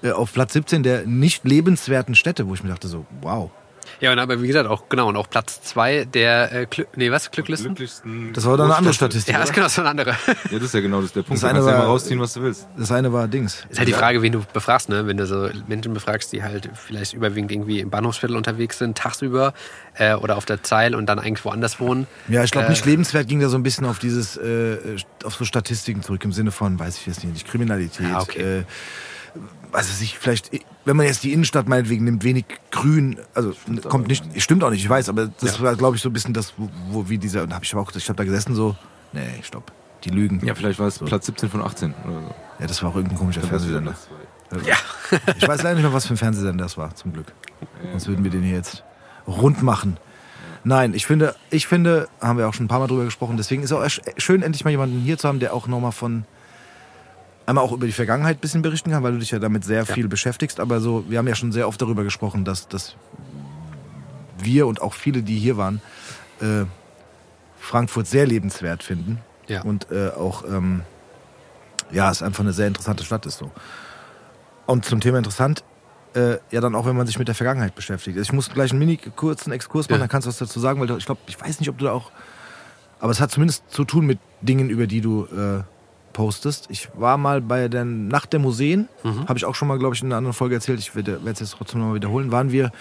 äh, 0.02 0.12
auf 0.12 0.34
Platz 0.34 0.54
17 0.54 0.82
der 0.82 1.06
nicht 1.06 1.44
lebenswerten 1.44 2.16
Städte, 2.16 2.48
wo 2.48 2.54
ich 2.56 2.64
mir 2.64 2.70
dachte 2.70 2.88
so, 2.88 3.06
wow. 3.22 3.52
Ja, 4.02 4.12
und 4.12 4.20
aber 4.20 4.42
wie 4.42 4.48
gesagt, 4.48 4.68
auch 4.70 4.90
genau, 4.90 5.10
und 5.10 5.16
auch 5.18 5.30
Platz 5.30 5.62
zwei 5.62 6.06
der 6.06 6.52
äh, 6.52 6.66
Glück, 6.66 6.88
nee, 6.96 7.12
was? 7.12 7.32
Glücklisten? 7.32 7.70
glücklichsten 7.76 8.34
Das 8.34 8.46
war 8.46 8.58
dann 8.58 8.68
eine 8.68 8.76
andere. 8.76 8.94
Statistik. 8.94 9.34
Ja, 9.34 9.40
das 9.40 9.50
ist 9.50 9.56
genau 9.56 9.68
so 9.68 9.82
eine 9.82 9.90
andere. 9.92 10.12
Ja, 10.52 10.60
das 10.60 10.64
ist 10.64 10.74
ja 10.74 10.82
genau 10.82 11.02
das 11.02 11.14
der 11.14 11.22
Punkt. 11.24 11.34
Das 11.34 11.42
Du 11.42 11.48
eine 11.48 11.56
kannst 11.60 11.68
ja 11.70 11.74
war- 11.74 11.84
immer 11.84 11.92
rausziehen, 11.92 12.20
was 12.20 12.34
du 12.34 12.42
willst. 12.42 12.68
Das 12.78 12.92
eine 12.92 13.12
war 13.14 13.28
Dings. 13.28 13.66
Ist 13.70 13.80
halt 13.80 13.88
die 13.88 13.94
Frage, 13.94 14.22
wen 14.22 14.32
du 14.32 14.44
befragst, 14.54 14.90
ne? 14.90 15.08
Wenn 15.08 15.18
du 15.18 15.26
so 15.26 15.50
Menschen 15.68 15.94
befragst, 15.94 16.32
die 16.34 16.44
halt 16.44 16.70
vielleicht 16.74 17.14
überwiegend 17.14 17.52
irgendwie 17.52 17.80
im 17.80 17.90
Bahnhofsviertel 17.90 18.36
unterwegs 18.38 18.78
sind, 18.78 18.98
tagsüber 18.98 19.54
äh, 19.96 20.14
oder 20.14 20.38
auf 20.38 20.46
der 20.46 20.62
Zeil 20.64 20.96
und 20.96 21.06
dann 21.08 21.20
eigentlich 21.20 21.44
woanders 21.46 21.80
wohnen. 21.80 22.08
Ja, 22.28 22.44
ich 22.44 22.52
glaube, 22.52 22.68
Äh, 22.68 22.72
nicht 22.72 22.86
lebenswert 22.86 23.28
ging 23.28 23.40
da 23.40 23.50
so 23.50 23.58
ein 23.58 23.64
bisschen 23.64 23.86
auf 23.86 24.00
dieses, 24.00 24.38
äh, 24.38 24.78
auf 25.24 25.36
so 25.36 25.46
Statistiken 25.46 26.02
zurück, 26.04 26.24
im 26.26 26.32
Sinne 26.32 26.52
von, 26.52 26.78
weiß 26.80 26.98
ich 26.98 27.06
jetzt 27.08 27.24
nicht, 27.24 27.48
Kriminalität. 27.48 28.08
Ah, 28.14 28.22
okay. 28.22 28.60
äh, 28.60 28.64
also 29.72 29.94
sich 29.94 30.18
vielleicht, 30.18 30.52
wenn 30.86 30.96
man 30.96 31.06
jetzt 31.06 31.24
die 31.24 31.34
Innenstadt 31.34 31.68
meinetwegen 31.68 32.04
nimmt, 32.06 32.24
wenig 32.24 32.46
grün, 32.72 33.18
also 33.34 33.54
kommt 33.84 33.86
aber 33.86 33.98
nicht, 34.08 34.26
nicht. 34.34 34.44
stimmt 34.44 34.64
auch 34.64 34.70
nicht, 34.70 34.84
ich 34.84 34.90
weiß, 34.90 35.10
aber 35.10 35.28
das 35.28 35.58
Ja. 35.58 35.64
war, 35.64 35.76
glaube 35.76 35.96
ich, 35.98 36.02
so 36.02 36.10
ein 36.10 36.14
bisschen 36.14 36.34
das, 36.34 36.54
wo, 36.58 36.70
wo 36.90 37.10
wie 37.10 37.18
dieser, 37.18 37.44
und 37.44 37.50
da 37.50 37.56
habe 37.56 37.66
ich 37.66 37.74
aber 37.74 37.82
auch, 37.82 37.92
ich 37.94 38.08
habe 38.08 38.18
da 38.18 38.24
gesessen 38.24 38.56
so, 38.56 38.76
nee, 39.14 39.22
stopp, 39.44 39.72
die 40.04 40.10
lügen. 40.10 40.46
Ja, 40.46 40.56
vielleicht 40.56 40.80
war 40.80 40.88
es 40.88 41.00
Platz 41.00 41.26
17 41.26 41.50
von 41.50 41.62
18 41.62 41.94
oder 42.06 42.22
so. 42.22 42.36
Ja, 42.60 42.68
das 42.68 42.82
war 42.84 42.92
auch 42.92 42.96
irgendein 42.96 43.18
komischer 43.18 43.42
Fernsehsender. 43.42 43.96
Ja. 44.66 44.76
Ich 45.38 45.48
weiß 45.48 45.62
leider 45.64 45.76
nicht 45.76 45.84
mehr, 45.84 45.94
was 45.94 46.06
für 46.08 46.14
ein 46.14 46.18
Fernsehsender 46.18 46.64
das 46.64 46.78
war, 46.78 46.96
zum 46.96 47.14
Glück. 47.14 47.28
Sonst 47.92 48.08
würden 48.08 48.24
wir 48.24 48.32
den 48.32 48.42
hier 48.44 48.56
jetzt 48.56 48.84
rund 49.28 49.62
machen. 49.62 49.98
Nein, 50.64 50.94
ich 50.96 51.06
finde, 51.06 51.36
ich 51.52 51.68
finde, 51.68 52.08
haben 52.22 52.40
wir 52.40 52.48
auch 52.50 52.54
schon 52.56 52.66
ein 52.66 52.70
paar 52.70 52.80
Mal 52.80 52.88
drüber 52.88 53.06
gesprochen, 53.06 53.38
deswegen 53.38 53.62
ist 53.62 53.72
auch 53.72 53.82
erst 53.84 54.02
schön, 54.18 54.42
endlich 54.42 54.64
mal 54.64 54.72
jemanden 54.72 55.00
hier 55.02 55.18
zu 55.18 55.28
haben, 55.28 55.40
der 55.40 55.54
auch 55.54 55.68
nochmal 55.68 55.92
von, 55.92 56.26
einmal 57.46 57.64
auch 57.64 57.72
über 57.72 57.86
die 57.86 57.92
Vergangenheit 57.92 58.38
ein 58.38 58.40
bisschen 58.40 58.62
berichten 58.62 58.92
kann, 58.92 59.04
weil 59.04 59.14
du 59.14 59.20
dich 59.20 59.32
ja 59.32 59.40
damit 59.40 59.64
sehr 59.64 59.86
viel 59.86 60.08
beschäftigst, 60.08 60.60
aber 60.60 60.80
so, 60.80 61.06
wir 61.10 61.18
haben 61.20 61.28
ja 61.28 61.36
schon 61.36 61.52
sehr 61.52 61.68
oft 61.68 61.82
darüber 61.82 62.04
gesprochen, 62.04 62.44
dass, 62.46 62.68
dass 62.68 62.96
wir 64.40 64.68
und 64.68 64.82
auch 64.82 64.94
viele, 64.94 65.22
die 65.24 65.38
hier 65.38 65.58
waren, 65.58 65.82
äh, 66.42 66.66
Frankfurt 67.60 68.08
sehr 68.08 68.26
lebenswert 68.28 68.84
finden. 68.84 69.20
Ja. 69.48 69.62
Und 69.62 69.92
äh, 69.92 70.10
auch, 70.10 70.44
ähm, 70.46 70.82
ja, 71.92 72.10
es 72.12 72.22
einfach 72.22 72.42
eine 72.44 72.54
sehr 72.54 72.68
interessante 72.68 73.04
Stadt 73.04 73.26
ist 73.26 73.38
so. 73.38 73.52
Und 74.66 74.86
zum 74.86 75.00
Thema 75.00 75.20
interessant, 75.20 75.64
äh, 76.16 76.38
ja 76.50 76.62
dann 76.62 76.76
auch, 76.76 76.86
wenn 76.86 76.96
man 76.96 77.06
sich 77.08 77.20
mit 77.20 77.28
der 77.28 77.36
Vergangenheit 77.36 77.76
beschäftigt. 77.76 78.18
Ich 78.18 78.34
muss 78.34 78.50
gleich 78.50 78.72
einen 78.72 78.80
mini 78.80 78.98
kurzen 78.98 79.52
Exkurs 79.52 79.88
machen, 79.88 80.00
Ja. 80.00 80.00
dann 80.00 80.10
kannst 80.10 80.26
du 80.26 80.30
was 80.30 80.38
dazu 80.38 80.60
sagen, 80.60 80.80
weil 80.80 80.98
ich 80.98 81.06
glaube, 81.06 81.22
ich 81.28 81.40
weiß 81.40 81.60
nicht, 81.60 81.70
ob 81.70 81.78
du 81.78 81.86
da 81.86 81.92
auch, 81.92 82.12
aber 83.00 83.12
es 83.12 83.20
hat 83.20 83.32
zumindest 83.32 83.70
zu 83.72 83.84
tun 83.84 84.06
mit 84.06 84.20
Dingen, 84.42 84.70
über 84.70 84.88
die 84.88 85.02
du 85.02 85.26
äh, 85.26 85.64
postest. 86.16 86.66
Ich 86.70 86.90
war 86.96 87.18
mal 87.18 87.42
bei 87.42 87.68
der 87.68 87.84
Nacht 87.86 88.32
der 88.34 88.40
Museen, 88.40 88.88
Mhm. 89.04 89.28
habe 89.28 89.38
ich 89.38 89.46
auch 89.46 89.54
schon 89.54 89.68
mal, 89.68 89.78
glaube 89.78 89.94
ich, 89.96 90.02
in 90.02 90.08
einer 90.08 90.16
anderen 90.18 90.34
Folge 90.34 90.56
erzählt. 90.56 90.80
Ich 90.80 90.96
werde 90.96 91.20
es 91.26 91.40
jetzt 91.42 91.52
trotzdem 91.52 91.82
nochmal 91.82 91.96
wiederholen. 91.96 92.32
Waren 92.32 92.52
wir 92.52 92.72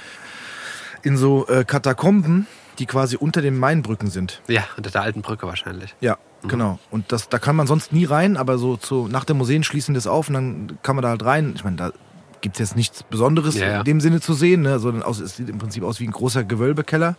in 1.02 1.16
so 1.16 1.46
äh, 1.48 1.64
Katakomben, 1.64 2.46
die 2.78 2.86
quasi 2.86 3.16
unter 3.16 3.42
den 3.42 3.58
Mainbrücken 3.58 4.08
sind. 4.08 4.40
Ja, 4.48 4.62
unter 4.76 4.90
der 4.90 5.02
alten 5.02 5.20
Brücke 5.22 5.46
wahrscheinlich. 5.46 5.94
Ja, 6.00 6.16
genau. 6.46 6.78
Und 6.90 7.10
das, 7.12 7.28
da 7.28 7.38
kann 7.38 7.56
man 7.56 7.66
sonst 7.66 7.92
nie 7.92 8.04
rein, 8.04 8.36
aber 8.36 8.56
so 8.56 8.76
zu, 8.76 9.08
nach 9.08 9.24
der 9.24 9.34
Museen 9.36 9.64
schließen 9.64 9.94
das 9.94 10.06
auf 10.06 10.28
und 10.28 10.34
dann 10.34 10.78
kann 10.82 10.96
man 10.96 11.02
da 11.02 11.08
halt 11.10 11.24
rein. 11.24 11.52
Ich 11.56 11.64
meine, 11.64 11.76
da 11.76 11.92
gibt 12.40 12.56
es 12.56 12.60
jetzt 12.60 12.76
nichts 12.76 13.02
Besonderes 13.02 13.56
Ja, 13.58 13.66
ja. 13.68 13.78
in 13.80 13.84
dem 13.84 14.00
Sinne 14.00 14.20
zu 14.20 14.32
sehen, 14.34 14.62
ne? 14.62 14.78
sondern 14.78 15.02
aus, 15.02 15.18
es 15.18 15.36
sieht 15.36 15.48
im 15.48 15.58
Prinzip 15.58 15.82
aus 15.82 15.98
wie 16.00 16.06
ein 16.06 16.10
großer 16.12 16.44
Gewölbekeller. 16.44 17.16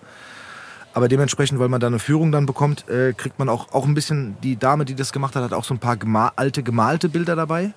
Aber 0.96 1.10
dementsprechend, 1.10 1.60
weil 1.60 1.68
man 1.68 1.82
da 1.82 1.88
eine 1.88 2.00
Führung 2.00 2.32
dann 2.32 2.46
bekommt, 2.46 2.88
äh, 2.88 3.12
kriegt 3.12 3.38
man 3.38 3.50
auch, 3.50 3.74
auch 3.74 3.86
ein 3.86 3.94
bisschen, 3.94 4.38
die 4.42 4.56
Dame, 4.56 4.86
die 4.86 4.96
das 4.96 5.12
gemacht 5.12 5.36
hat, 5.36 5.44
hat 5.44 5.52
auch 5.52 5.66
so 5.66 5.74
ein 5.74 5.80
paar 5.80 5.98
gema 5.98 6.32
alte 6.38 6.64
gemalte 6.64 7.10
Bilder 7.10 7.36
dabei, 7.36 7.74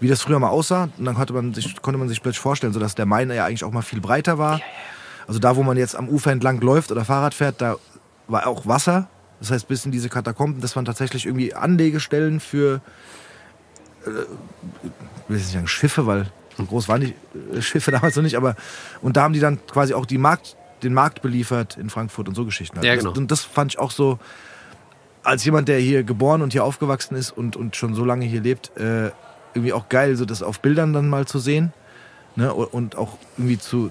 wie 0.00 0.08
das 0.08 0.22
früher 0.22 0.38
mal 0.38 0.48
aussah. 0.48 0.88
Und 0.96 1.04
dann 1.04 1.18
hatte 1.18 1.34
man 1.34 1.52
sich, 1.52 1.82
konnte 1.82 1.98
man 1.98 2.08
sich 2.08 2.22
plötzlich 2.22 2.40
vorstellen, 2.40 2.72
so 2.72 2.80
dass 2.80 2.94
der 2.94 3.04
Main 3.04 3.30
ja 3.30 3.44
eigentlich 3.44 3.64
auch 3.64 3.72
mal 3.72 3.82
viel 3.82 4.00
breiter 4.00 4.38
war. 4.38 4.58
Also 5.26 5.38
da, 5.38 5.54
wo 5.56 5.62
man 5.62 5.76
jetzt 5.76 5.94
am 5.94 6.08
Ufer 6.08 6.32
entlang 6.32 6.62
läuft 6.62 6.90
oder 6.90 7.04
Fahrrad 7.04 7.34
fährt, 7.34 7.60
da 7.60 7.76
war 8.26 8.46
auch 8.46 8.66
Wasser. 8.66 9.06
Das 9.38 9.50
heißt, 9.50 9.68
bis 9.68 9.84
in 9.84 9.92
diese 9.92 10.08
Katakomben, 10.08 10.62
das 10.62 10.74
waren 10.74 10.86
tatsächlich 10.86 11.26
irgendwie 11.26 11.52
Anlegestellen 11.52 12.40
für, 12.40 12.80
äh, 14.06 14.08
ich 14.08 15.28
will 15.28 15.36
jetzt 15.36 15.44
nicht 15.44 15.52
sagen 15.52 15.68
Schiffe, 15.68 16.06
weil 16.06 16.32
so 16.56 16.64
groß 16.64 16.88
waren 16.88 17.02
die 17.02 17.14
äh, 17.54 17.60
Schiffe 17.60 17.90
damals 17.90 18.16
noch 18.16 18.22
nicht, 18.22 18.38
aber 18.38 18.56
und 19.02 19.18
da 19.18 19.24
haben 19.24 19.34
die 19.34 19.40
dann 19.40 19.58
quasi 19.66 19.92
auch 19.92 20.06
die 20.06 20.16
Markt, 20.16 20.56
den 20.82 20.94
Markt 20.94 21.22
beliefert 21.22 21.76
in 21.76 21.90
Frankfurt 21.90 22.28
und 22.28 22.34
so 22.34 22.44
Geschichten. 22.44 22.76
halt. 22.76 22.84
Ja, 22.86 22.94
Das- 22.94 23.04
genau. 23.04 23.16
Und 23.16 23.30
das 23.30 23.42
fand 23.44 23.72
ich 23.72 23.78
auch 23.78 23.90
so, 23.90 24.18
als 25.24 25.44
jemand, 25.44 25.68
der 25.68 25.78
hier 25.78 26.02
geboren 26.02 26.42
und 26.42 26.52
hier 26.52 26.64
aufgewachsen 26.64 27.14
ist 27.16 27.30
und, 27.30 27.56
und 27.56 27.76
schon 27.76 27.94
so 27.94 28.04
lange 28.04 28.24
hier 28.24 28.40
lebt, 28.40 28.76
äh, 28.76 29.10
irgendwie 29.54 29.72
auch 29.72 29.88
geil, 29.88 30.16
so 30.16 30.24
das 30.24 30.42
auf 30.42 30.60
Bildern 30.60 30.92
dann 30.92 31.08
mal 31.08 31.26
zu 31.26 31.38
sehen. 31.38 31.72
Ne? 32.36 32.52
Und- 32.52 32.72
Und 32.72 32.96
auch 32.96 33.18
irgendwie 33.36 33.58
zu 33.58 33.90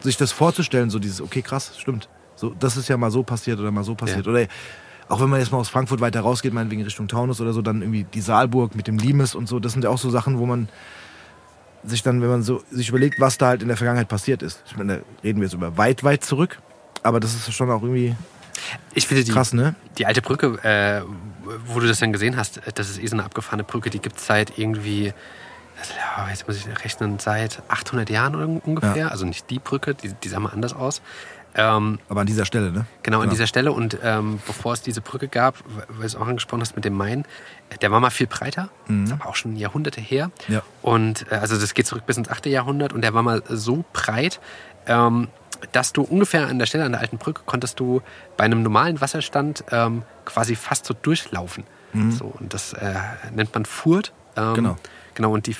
sich 0.00 0.16
das 0.16 0.32
vorzustellen, 0.32 0.90
so 0.90 0.98
dieses, 0.98 1.20
okay, 1.20 1.42
krass, 1.42 1.72
stimmt. 1.78 2.08
So, 2.36 2.54
das 2.58 2.76
ist 2.76 2.88
ja 2.88 2.96
mal 2.96 3.10
so 3.10 3.22
passiert 3.22 3.58
oder 3.60 3.70
mal 3.70 3.84
so 3.84 3.94
passiert. 3.94 4.26
Ja. 4.26 4.32
Oder 4.32 4.46
auch 5.08 5.20
wenn 5.20 5.28
man 5.28 5.40
jetzt 5.40 5.50
mal 5.52 5.58
aus 5.58 5.68
Frankfurt 5.68 6.00
weiter 6.00 6.20
rausgeht, 6.20 6.52
meinetwegen 6.52 6.82
Richtung 6.82 7.08
Taunus 7.08 7.40
oder 7.40 7.52
so, 7.52 7.62
dann 7.62 7.82
irgendwie 7.82 8.04
die 8.04 8.20
Saalburg 8.20 8.74
mit 8.76 8.86
dem 8.86 8.98
Limes 8.98 9.34
und 9.34 9.48
so, 9.48 9.58
das 9.58 9.72
sind 9.72 9.82
ja 9.84 9.90
auch 9.90 9.98
so 9.98 10.08
Sachen, 10.10 10.38
wo 10.38 10.46
man 10.46 10.68
sich 11.84 12.02
dann, 12.02 12.20
wenn 12.22 12.28
man 12.28 12.42
so 12.42 12.62
sich 12.70 12.88
überlegt, 12.88 13.20
was 13.20 13.38
da 13.38 13.48
halt 13.48 13.62
in 13.62 13.68
der 13.68 13.76
Vergangenheit 13.76 14.08
passiert 14.08 14.42
ist. 14.42 14.62
Ich 14.66 14.76
meine, 14.76 14.98
da 14.98 15.02
reden 15.24 15.40
wir 15.40 15.46
jetzt 15.46 15.54
über 15.54 15.76
weit, 15.76 16.04
weit 16.04 16.24
zurück, 16.24 16.58
aber 17.02 17.20
das 17.20 17.34
ist 17.34 17.52
schon 17.52 17.70
auch 17.70 17.82
irgendwie 17.82 18.14
Ich 18.94 19.06
finde 19.06 19.24
die, 19.24 19.30
krass, 19.32 19.52
ne? 19.52 19.74
die 19.96 20.06
alte 20.06 20.20
Brücke, 20.22 20.58
äh, 20.64 21.02
wo 21.66 21.80
du 21.80 21.86
das 21.86 22.00
dann 22.00 22.12
gesehen 22.12 22.36
hast, 22.36 22.60
das 22.74 22.90
ist 22.90 22.98
eh 23.02 23.06
so 23.06 23.16
eine 23.16 23.24
abgefahrene 23.24 23.64
Brücke, 23.64 23.90
die 23.90 24.00
gibt 24.00 24.16
es 24.18 24.26
seit 24.26 24.58
irgendwie, 24.58 25.12
also, 25.80 25.92
jetzt 26.30 26.46
muss 26.48 26.56
ich 26.56 26.84
rechnen, 26.84 27.18
seit 27.20 27.62
800 27.68 28.10
Jahren 28.10 28.34
un- 28.34 28.58
ungefähr. 28.58 28.96
Ja. 28.96 29.08
Also 29.08 29.24
nicht 29.24 29.48
die 29.48 29.60
Brücke, 29.60 29.94
die, 29.94 30.12
die 30.12 30.28
sah 30.28 30.40
mal 30.40 30.50
anders 30.52 30.72
aus. 30.74 31.00
Ähm, 31.58 31.98
Aber 32.08 32.20
an 32.20 32.26
dieser 32.26 32.44
Stelle, 32.44 32.70
ne? 32.70 32.86
Genau, 33.02 33.20
an 33.20 33.30
dieser 33.30 33.46
Stelle. 33.48 33.72
Und 33.72 33.98
ähm, 34.02 34.38
bevor 34.46 34.72
es 34.72 34.80
diese 34.80 35.00
Brücke 35.00 35.26
gab, 35.28 35.56
weil 35.88 35.98
du 35.98 36.02
es 36.04 36.14
auch 36.16 36.26
angesprochen 36.26 36.60
hast 36.60 36.76
mit 36.76 36.84
dem 36.84 36.94
Main, 36.94 37.24
der 37.82 37.90
war 37.90 37.98
mal 38.00 38.10
viel 38.10 38.28
breiter, 38.28 38.70
ist 39.04 39.12
aber 39.12 39.26
auch 39.26 39.34
schon 39.34 39.56
Jahrhunderte 39.56 40.00
her. 40.00 40.30
Mhm. 40.46 40.54
Ja. 40.54 40.62
Und 40.82 41.26
äh, 41.30 41.34
also 41.34 41.58
das 41.58 41.74
geht 41.74 41.86
zurück 41.86 42.06
bis 42.06 42.16
ins 42.16 42.28
8. 42.28 42.46
Jahrhundert 42.46 42.92
und 42.92 43.02
der 43.02 43.12
war 43.12 43.22
mal 43.24 43.42
so 43.48 43.84
breit, 43.92 44.40
ähm, 44.86 45.28
dass 45.72 45.92
du 45.92 46.02
ungefähr 46.02 46.46
an 46.46 46.60
der 46.60 46.66
Stelle 46.66 46.84
an 46.84 46.92
der 46.92 47.00
alten 47.00 47.18
Brücke 47.18 47.42
konntest 47.44 47.80
du 47.80 48.00
bei 48.36 48.44
einem 48.44 48.62
normalen 48.62 49.00
Wasserstand 49.00 49.64
ähm, 49.72 50.04
quasi 50.24 50.54
fast 50.54 50.86
so 50.86 50.94
durchlaufen. 50.94 51.64
So, 52.10 52.26
und 52.26 52.54
das 52.54 52.74
äh, 52.74 52.94
nennt 53.34 53.52
man 53.54 53.64
Furt. 53.64 54.12
Ähm, 54.36 54.50
Mhm. 54.50 54.54
Genau. 54.54 54.76
Genau, 55.18 55.32
und 55.32 55.48
die, 55.48 55.56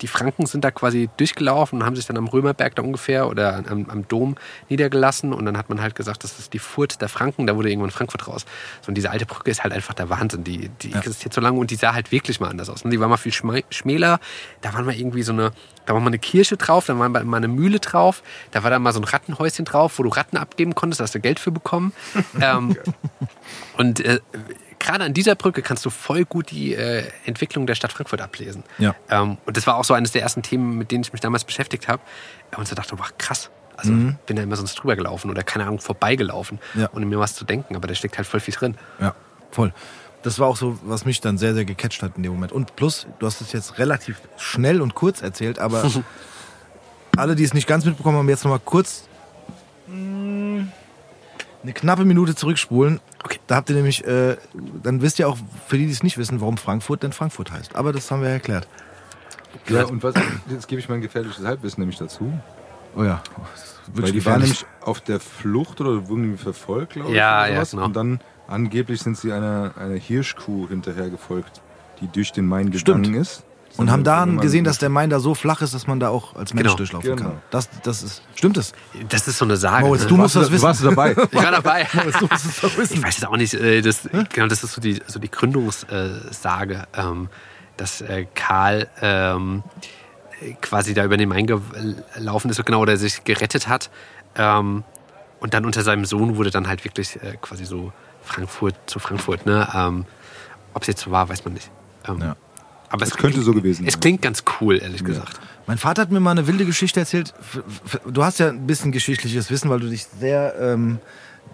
die 0.00 0.06
Franken 0.06 0.46
sind 0.46 0.64
da 0.64 0.70
quasi 0.70 1.10
durchgelaufen 1.18 1.78
und 1.78 1.84
haben 1.84 1.96
sich 1.96 2.06
dann 2.06 2.16
am 2.16 2.28
Römerberg 2.28 2.74
da 2.76 2.80
ungefähr 2.80 3.28
oder 3.28 3.62
am, 3.68 3.84
am 3.90 4.08
Dom 4.08 4.36
niedergelassen. 4.70 5.34
Und 5.34 5.44
dann 5.44 5.58
hat 5.58 5.68
man 5.68 5.82
halt 5.82 5.94
gesagt, 5.94 6.24
das 6.24 6.38
ist 6.38 6.54
die 6.54 6.58
Furt 6.58 7.02
der 7.02 7.10
Franken, 7.10 7.46
da 7.46 7.54
wurde 7.54 7.68
irgendwann 7.68 7.90
Frankfurt 7.90 8.26
raus. 8.26 8.46
So, 8.80 8.88
und 8.88 8.94
diese 8.94 9.10
alte 9.10 9.26
Brücke 9.26 9.50
ist 9.50 9.64
halt 9.64 9.74
einfach 9.74 9.92
der 9.92 10.08
Wahnsinn. 10.08 10.44
Die, 10.44 10.70
die 10.80 10.94
existiert 10.94 11.34
so 11.34 11.42
lange 11.42 11.60
und 11.60 11.70
die 11.70 11.74
sah 11.74 11.92
halt 11.92 12.10
wirklich 12.10 12.40
mal 12.40 12.48
anders 12.48 12.70
aus. 12.70 12.86
ne? 12.86 12.90
Die 12.90 13.00
war 13.00 13.08
mal 13.08 13.18
viel 13.18 13.34
schmäler. 13.34 14.18
Da 14.62 14.72
war 14.72 14.80
mal 14.80 14.94
irgendwie 14.94 15.24
so 15.24 15.34
eine, 15.34 15.52
da 15.84 15.92
war 15.92 16.00
mal 16.00 16.06
eine 16.06 16.18
Kirche 16.18 16.56
drauf, 16.56 16.86
da 16.86 16.98
war 16.98 17.10
mal 17.10 17.22
mal 17.22 17.36
eine 17.36 17.48
Mühle 17.48 17.80
drauf, 17.80 18.22
da 18.50 18.62
war 18.62 18.70
da 18.70 18.78
mal 18.78 18.94
so 18.94 19.00
ein 19.00 19.04
Rattenhäuschen 19.04 19.66
drauf, 19.66 19.98
wo 19.98 20.04
du 20.04 20.08
Ratten 20.08 20.38
abgeben 20.38 20.74
konntest, 20.74 21.00
da 21.00 21.04
hast 21.04 21.14
du 21.14 21.20
Geld 21.20 21.38
für 21.38 21.50
bekommen. 21.50 21.92
ähm, 22.40 22.78
und 23.76 24.00
äh, 24.00 24.20
gerade 24.82 25.04
an 25.04 25.14
dieser 25.14 25.34
Brücke 25.34 25.62
kannst 25.62 25.84
du 25.86 25.90
voll 25.90 26.24
gut 26.24 26.50
die 26.50 26.74
äh, 26.74 27.04
Entwicklung 27.24 27.66
der 27.66 27.74
Stadt 27.74 27.92
Frankfurt 27.92 28.20
ablesen. 28.20 28.64
Ja. 28.78 28.94
Ähm, 29.08 29.38
und 29.46 29.56
das 29.56 29.66
war 29.66 29.76
auch 29.76 29.84
so 29.84 29.94
eines 29.94 30.12
der 30.12 30.22
ersten 30.22 30.42
Themen, 30.42 30.76
mit 30.76 30.90
denen 30.90 31.02
ich 31.04 31.12
mich 31.12 31.20
damals 31.20 31.44
beschäftigt 31.44 31.88
habe. 31.88 32.02
Und 32.56 32.68
so 32.68 32.74
dachte, 32.74 32.98
wow, 32.98 33.08
krass. 33.18 33.50
Also 33.76 33.92
bin 34.26 34.36
da 34.36 34.42
immer 34.42 34.54
sonst 34.56 34.74
drüber 34.74 34.94
gelaufen 34.96 35.30
oder 35.30 35.42
keine 35.42 35.64
Ahnung, 35.64 35.80
vorbeigelaufen, 35.80 36.60
Mhm. 36.74 36.80
Ja. 36.82 36.90
ohne 36.94 37.06
mir 37.06 37.18
was 37.18 37.34
zu 37.34 37.44
denken. 37.44 37.74
Aber 37.74 37.88
da 37.88 37.94
steckt 37.94 38.16
halt 38.18 38.26
voll 38.28 38.40
viel 38.40 38.54
drin. 38.54 38.76
Ja, 39.00 39.14
voll. 39.50 39.72
Das 40.22 40.38
war 40.38 40.46
auch 40.46 40.56
so, 40.56 40.78
was 40.84 41.04
mich 41.04 41.20
dann 41.20 41.36
sehr, 41.38 41.54
sehr 41.54 41.64
gecatcht 41.64 42.02
hat 42.02 42.12
in 42.16 42.22
dem 42.22 42.32
Moment. 42.32 42.52
Und 42.52 42.76
plus, 42.76 43.06
du 43.18 43.26
hast 43.26 43.40
es 43.40 43.50
jetzt 43.52 43.78
relativ 43.78 44.20
schnell 44.36 44.80
und 44.80 44.94
kurz 44.94 45.20
erzählt, 45.22 45.58
aber 45.58 45.82
alle, 47.16 47.34
die 47.34 47.42
es 47.44 47.54
nicht 47.54 47.66
ganz 47.66 47.84
mitbekommen 47.84 48.18
haben, 48.18 48.28
jetzt 48.28 48.44
nochmal 48.44 48.60
kurz 48.64 49.04
mh, 49.88 50.66
eine 51.62 51.72
knappe 51.72 52.04
Minute 52.04 52.34
zurückspulen. 52.34 53.00
Okay. 53.24 53.38
Da 53.46 53.56
habt 53.56 53.70
ihr 53.70 53.76
nämlich, 53.76 54.04
äh, 54.04 54.36
dann 54.82 55.00
wisst 55.00 55.18
ihr 55.18 55.28
auch, 55.28 55.38
für 55.66 55.78
die, 55.78 55.86
die 55.86 55.92
es 55.92 56.02
nicht 56.02 56.18
wissen, 56.18 56.40
warum 56.40 56.56
Frankfurt 56.56 57.02
denn 57.02 57.12
Frankfurt 57.12 57.52
heißt. 57.52 57.76
Aber 57.76 57.92
das 57.92 58.10
haben 58.10 58.22
wir 58.22 58.28
erklärt. 58.28 58.66
Ja, 59.68 59.84
und 59.84 60.02
was, 60.02 60.14
jetzt 60.50 60.66
gebe 60.68 60.80
ich 60.80 60.88
mein 60.88 61.00
gefährliches 61.00 61.44
Halbwissen 61.44 61.80
nämlich 61.80 61.98
dazu. 61.98 62.32
Oh 62.96 63.04
ja, 63.04 63.22
Weil 63.94 64.12
die 64.12 64.24
waren 64.24 64.40
nämlich 64.40 64.66
auf 64.80 65.00
der 65.00 65.20
Flucht 65.20 65.80
oder 65.80 66.08
wurden 66.08 66.24
irgendwie 66.24 66.42
verfolgt, 66.42 66.94
glaube 66.94 67.10
ich. 67.10 67.16
Ja, 67.16 67.46
ja, 67.46 67.62
genau. 67.64 67.84
Und 67.84 67.96
dann 67.96 68.20
angeblich 68.48 69.00
sind 69.00 69.16
sie 69.16 69.32
einer, 69.32 69.72
einer 69.78 69.94
Hirschkuh 69.94 70.68
hinterher 70.68 71.08
gefolgt, 71.08 71.62
die 72.00 72.08
durch 72.08 72.32
den 72.32 72.46
Main 72.46 72.72
Stimmt. 72.72 73.04
gegangen 73.04 73.20
ist. 73.20 73.44
Und 73.78 73.90
haben 73.90 74.04
dann 74.04 74.38
gesehen, 74.38 74.64
dass 74.64 74.78
der 74.78 74.90
Main 74.90 75.08
da 75.08 75.18
so 75.18 75.34
flach 75.34 75.62
ist, 75.62 75.72
dass 75.74 75.86
man 75.86 75.98
da 75.98 76.08
auch 76.10 76.36
als 76.36 76.52
Mensch 76.52 76.66
Genau. 76.66 76.76
durchlaufen 76.76 77.16
Genau. 77.16 77.30
kann. 77.30 77.42
Das, 77.50 77.68
das 77.82 78.02
ist, 78.02 78.22
stimmt 78.34 78.58
es? 78.58 78.72
Das 79.08 79.26
ist 79.26 79.38
so 79.38 79.46
eine 79.46 79.56
Sage. 79.56 79.86
Moritz, 79.86 80.02
ne? 80.02 80.08
du 80.08 80.16
musst 80.18 80.36
das 80.36 80.48
Du 80.48 80.52
wissen. 80.52 80.62
warst 80.62 80.84
dabei. 80.84 81.12
Ich 81.30 81.42
war 81.42 81.50
dabei. 81.50 81.86
Du 82.20 82.26
musst 82.30 82.44
es 82.46 82.60
doch 82.60 82.76
wissen. 82.76 82.94
Ich 82.98 83.02
weiß 83.02 83.18
es 83.18 83.24
auch 83.24 83.36
nicht. 83.36 83.54
äh, 83.54 83.80
Das, 83.80 84.08
genau, 84.32 84.46
das 84.48 84.62
ist 84.62 84.72
so 84.72 84.80
die, 84.82 85.00
so 85.06 85.18
die 85.18 85.30
Gründungssage, 85.30 86.86
ähm, 86.94 87.28
dass 87.78 88.00
äh, 88.02 88.26
Karl 88.34 88.88
ähm, 89.00 89.62
quasi 90.60 90.92
da 90.94 91.04
über 91.04 91.16
den 91.16 91.28
Main 91.28 91.46
gelaufen 91.46 92.50
ist, 92.50 92.64
genau, 92.64 92.80
oder 92.80 92.96
sich 92.96 93.24
gerettet 93.24 93.68
hat. 93.68 93.90
Ähm, 94.36 94.84
und 95.40 95.54
dann 95.54 95.64
unter 95.64 95.82
seinem 95.82 96.04
Sohn 96.04 96.36
wurde 96.36 96.50
dann 96.50 96.68
halt 96.68 96.84
wirklich 96.84 97.16
äh, 97.22 97.36
quasi 97.40 97.64
so 97.64 97.92
Frankfurt 98.22 98.74
zu 98.86 98.98
Frankfurt. 98.98 99.46
Ne? 99.46 100.04
Ob 100.74 100.82
es 100.82 100.88
jetzt 100.88 101.00
so 101.02 101.10
war, 101.10 101.28
weiß 101.28 101.44
man 101.44 101.54
nicht. 101.54 101.70
Ja. 102.06 102.36
Aber 102.92 103.02
es, 103.02 103.08
Es 103.10 103.16
könnte 103.16 103.42
so 103.42 103.52
gewesen 103.52 103.86
Es 103.86 103.94
sein. 103.94 104.00
klingt 104.00 104.22
ganz 104.22 104.44
cool, 104.60 104.78
ehrlich 104.80 105.02
gesagt. 105.02 105.40
Mein 105.66 105.78
Vater 105.78 106.02
hat 106.02 106.10
mir 106.10 106.20
mal 106.20 106.32
eine 106.32 106.46
wilde 106.46 106.64
Geschichte 106.66 107.00
erzählt. 107.00 107.32
Du 108.06 108.24
hast 108.24 108.38
ja 108.38 108.48
ein 108.48 108.66
bisschen 108.66 108.92
geschichtliches 108.92 109.50
Wissen, 109.50 109.70
weil 109.70 109.80
du 109.80 109.88
dich 109.88 110.04
sehr 110.20 110.54
ähm, 110.60 110.98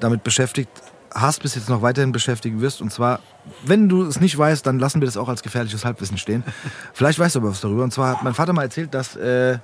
damit 0.00 0.24
beschäftigt 0.24 0.70
hast, 1.14 1.42
bis 1.42 1.54
jetzt 1.54 1.68
noch 1.68 1.80
weiterhin 1.82 2.12
beschäftigen 2.12 2.60
wirst. 2.60 2.80
Und 2.82 2.92
zwar, 2.92 3.20
wenn 3.64 3.88
du 3.88 4.02
es 4.04 4.20
nicht 4.20 4.36
weißt, 4.36 4.66
dann 4.66 4.78
lassen 4.78 5.00
wir 5.00 5.06
das 5.06 5.16
auch 5.16 5.28
als 5.28 5.42
gefährliches 5.42 5.84
Halbwissen 5.84 6.18
stehen. 6.18 6.42
Vielleicht 6.92 7.18
weißt 7.18 7.34
du 7.36 7.40
aber 7.40 7.50
was 7.50 7.60
darüber. 7.60 7.82
Und 7.84 7.92
zwar 7.92 8.10
hat 8.16 8.22
mein 8.24 8.34
Vater 8.34 8.52
mal 8.52 8.62
erzählt, 8.62 8.92
dass, 8.94 9.16
äh, 9.16 9.58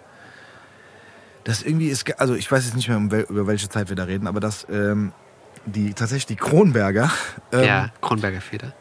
dass 1.44 1.62
irgendwie 1.62 1.88
ist, 1.88 2.18
also 2.20 2.34
ich 2.34 2.50
weiß 2.50 2.64
jetzt 2.64 2.76
nicht 2.76 2.88
mehr, 2.88 2.96
um 2.96 3.10
wel, 3.10 3.26
über 3.28 3.46
welche 3.46 3.68
Zeit 3.68 3.88
wir 3.88 3.96
da 3.96 4.04
reden, 4.04 4.26
aber 4.26 4.40
dass 4.40 4.66
ähm, 4.70 5.12
die 5.66 5.92
tatsächlich 5.94 6.26
die 6.26 6.36
Kronberger, 6.36 7.10
ähm, 7.52 7.64
ja, 7.64 7.88
Kronberger 8.00 8.40
Feder. 8.40 8.72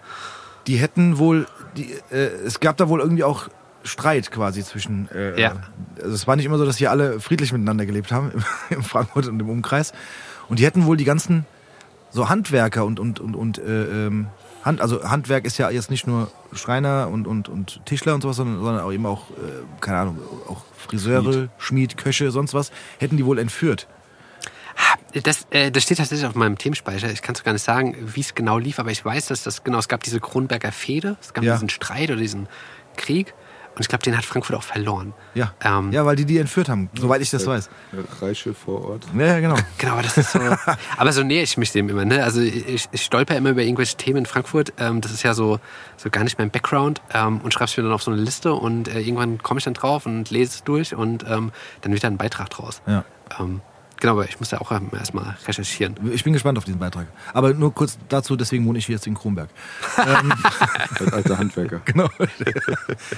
die 0.67 0.75
hätten 0.77 1.17
wohl, 1.17 1.47
die, 1.77 1.93
äh, 2.11 2.29
es 2.45 2.59
gab 2.59 2.77
da 2.77 2.89
wohl 2.89 2.99
irgendwie 2.99 3.23
auch 3.23 3.49
Streit 3.83 4.31
quasi 4.31 4.63
zwischen. 4.63 5.09
Äh, 5.11 5.39
Ja. 5.39 5.55
Also 5.97 6.13
es 6.13 6.27
war 6.27 6.35
nicht 6.35 6.45
immer 6.45 6.57
so, 6.57 6.65
dass 6.65 6.77
hier 6.77 6.91
alle 6.91 7.19
friedlich 7.19 7.51
miteinander 7.51 7.85
gelebt 7.85 8.11
haben 8.11 8.31
im, 8.33 8.43
im 8.77 8.83
Frankfurt 8.83 9.27
und 9.27 9.39
im 9.39 9.49
Umkreis. 9.49 9.93
Und 10.49 10.59
die 10.59 10.65
hätten 10.65 10.85
wohl 10.85 10.97
die 10.97 11.05
ganzen 11.05 11.45
so 12.11 12.29
Handwerker 12.29 12.85
und 12.85 12.99
und 12.99 13.19
und 13.19 13.35
und 13.35 13.57
äh, 13.57 14.07
ähm, 14.07 14.27
Hand, 14.63 14.79
also 14.79 15.03
Handwerk 15.03 15.45
ist 15.45 15.57
ja 15.57 15.69
jetzt 15.69 15.89
nicht 15.89 16.07
nur 16.07 16.31
Schreiner 16.53 17.09
und 17.11 17.27
und 17.27 17.49
und 17.49 17.81
Tischler 17.85 18.13
und 18.13 18.21
sowas, 18.21 18.37
sondern, 18.37 18.63
sondern 18.63 18.83
auch 18.83 18.93
eben 18.93 19.05
auch 19.05 19.29
äh, 19.31 19.33
keine 19.81 19.97
Ahnung, 19.97 20.19
auch 20.47 20.63
Friseure, 20.77 21.49
Schmied. 21.57 21.97
Köche, 21.97 22.31
sonst 22.31 22.53
was, 22.53 22.71
hätten 22.99 23.17
die 23.17 23.25
wohl 23.25 23.39
entführt. 23.39 23.87
Das, 25.21 25.45
äh, 25.51 25.69
das 25.71 25.83
steht 25.83 25.99
tatsächlich 25.99 26.27
auf 26.27 26.33
meinem 26.35 26.57
Themenspeicher. 26.57 27.11
Ich 27.11 27.21
kann 27.21 27.35
es 27.35 27.43
gar 27.43 27.53
nicht 27.53 27.61
sagen, 27.63 27.95
wie 27.99 28.21
es 28.21 28.33
genau 28.33 28.57
lief, 28.57 28.79
aber 28.79 28.91
ich 28.91 29.03
weiß, 29.05 29.27
dass 29.27 29.43
das 29.43 29.63
genau, 29.63 29.77
es 29.77 29.87
gab 29.87 30.01
diese 30.03 30.19
Kronberger 30.19 30.71
Fehde, 30.71 31.17
es 31.21 31.33
gab 31.33 31.43
Ja. 31.43 31.53
diesen 31.53 31.69
Streit 31.69 32.09
oder 32.09 32.19
diesen 32.19 32.47
Krieg 32.97 33.33
Und 33.75 33.81
ich 33.81 33.87
glaube, 33.87 34.03
den 34.03 34.15
hat 34.15 34.23
Frankfurt 34.23 34.55
auch 34.55 34.61
verloren. 34.61 35.15
Ja. 35.33 35.51
Ähm, 35.63 35.91
ja, 35.91 36.05
weil 36.05 36.15
die 36.15 36.25
die 36.25 36.37
entführt 36.37 36.69
haben, 36.69 36.91
soweit 36.95 37.21
ich 37.23 37.31
das 37.31 37.47
weiß. 37.47 37.71
Reiche 38.21 38.53
vor 38.53 38.85
Ort. 38.87 39.07
Ja, 39.17 39.25
ja, 39.25 39.39
genau. 39.39 39.55
Genau, 39.79 39.93
aber 39.93 40.03
das 40.03 40.15
ist 40.15 40.31
so. 40.33 40.39
aber 40.95 41.11
so 41.11 41.23
nähe 41.23 41.41
ich 41.41 41.57
mich 41.57 41.71
dem 41.71 41.89
immer, 41.89 42.05
ne? 42.05 42.23
Also 42.23 42.39
ich, 42.39 42.87
ich 42.91 43.01
stolper 43.01 43.35
immer 43.35 43.49
über 43.49 43.63
irgendwelche 43.63 43.97
Themen 43.97 44.17
in 44.19 44.25
Frankfurt. 44.27 44.73
Ähm, 44.77 45.01
das 45.01 45.11
ist 45.11 45.23
ja 45.23 45.33
so, 45.33 45.59
so 45.97 46.11
gar 46.11 46.23
nicht 46.23 46.37
mein 46.37 46.51
Background. 46.51 47.01
Ähm, 47.15 47.41
und 47.41 47.51
schreib's 47.51 47.75
mir 47.75 47.81
dann 47.81 47.93
auf 47.93 48.03
so 48.03 48.11
eine 48.11 48.21
Liste 48.21 48.53
und 48.53 48.89
äh, 48.89 48.99
irgendwann 48.99 49.39
komme 49.41 49.57
ich 49.57 49.63
dann 49.63 49.73
drauf 49.73 50.05
und 50.05 50.29
lese 50.29 50.51
es 50.51 50.63
durch 50.63 50.93
und 50.93 51.25
ähm, 51.27 51.51
dann 51.81 51.93
wird 51.93 52.03
da 52.03 52.09
ein 52.09 52.17
Beitrag 52.17 52.51
draus. 52.51 52.83
Ja. 52.85 53.03
Ähm, 54.03 54.09
genau, 54.09 54.13
aber 54.13 54.29
ich 54.29 54.39
muss 54.39 54.51
ja 54.51 54.59
auch 54.59 54.71
erstmal 54.71 55.37
recherchieren. 55.47 55.95
Ich 56.11 56.23
bin 56.23 56.33
gespannt 56.33 56.57
auf 56.57 56.65
diesen 56.65 56.79
Beitrag. 56.79 57.07
Aber 57.33 57.53
nur 57.53 57.73
kurz 57.73 57.97
dazu, 58.09 58.35
deswegen 58.35 58.65
wohne 58.65 58.77
ich 58.79 58.87
jetzt 58.87 59.07
in 59.07 59.13
Kronberg. 59.13 59.49
Als 59.95 61.13
alter 61.13 61.37
Handwerker. 61.37 61.81
Genau. 61.85 62.09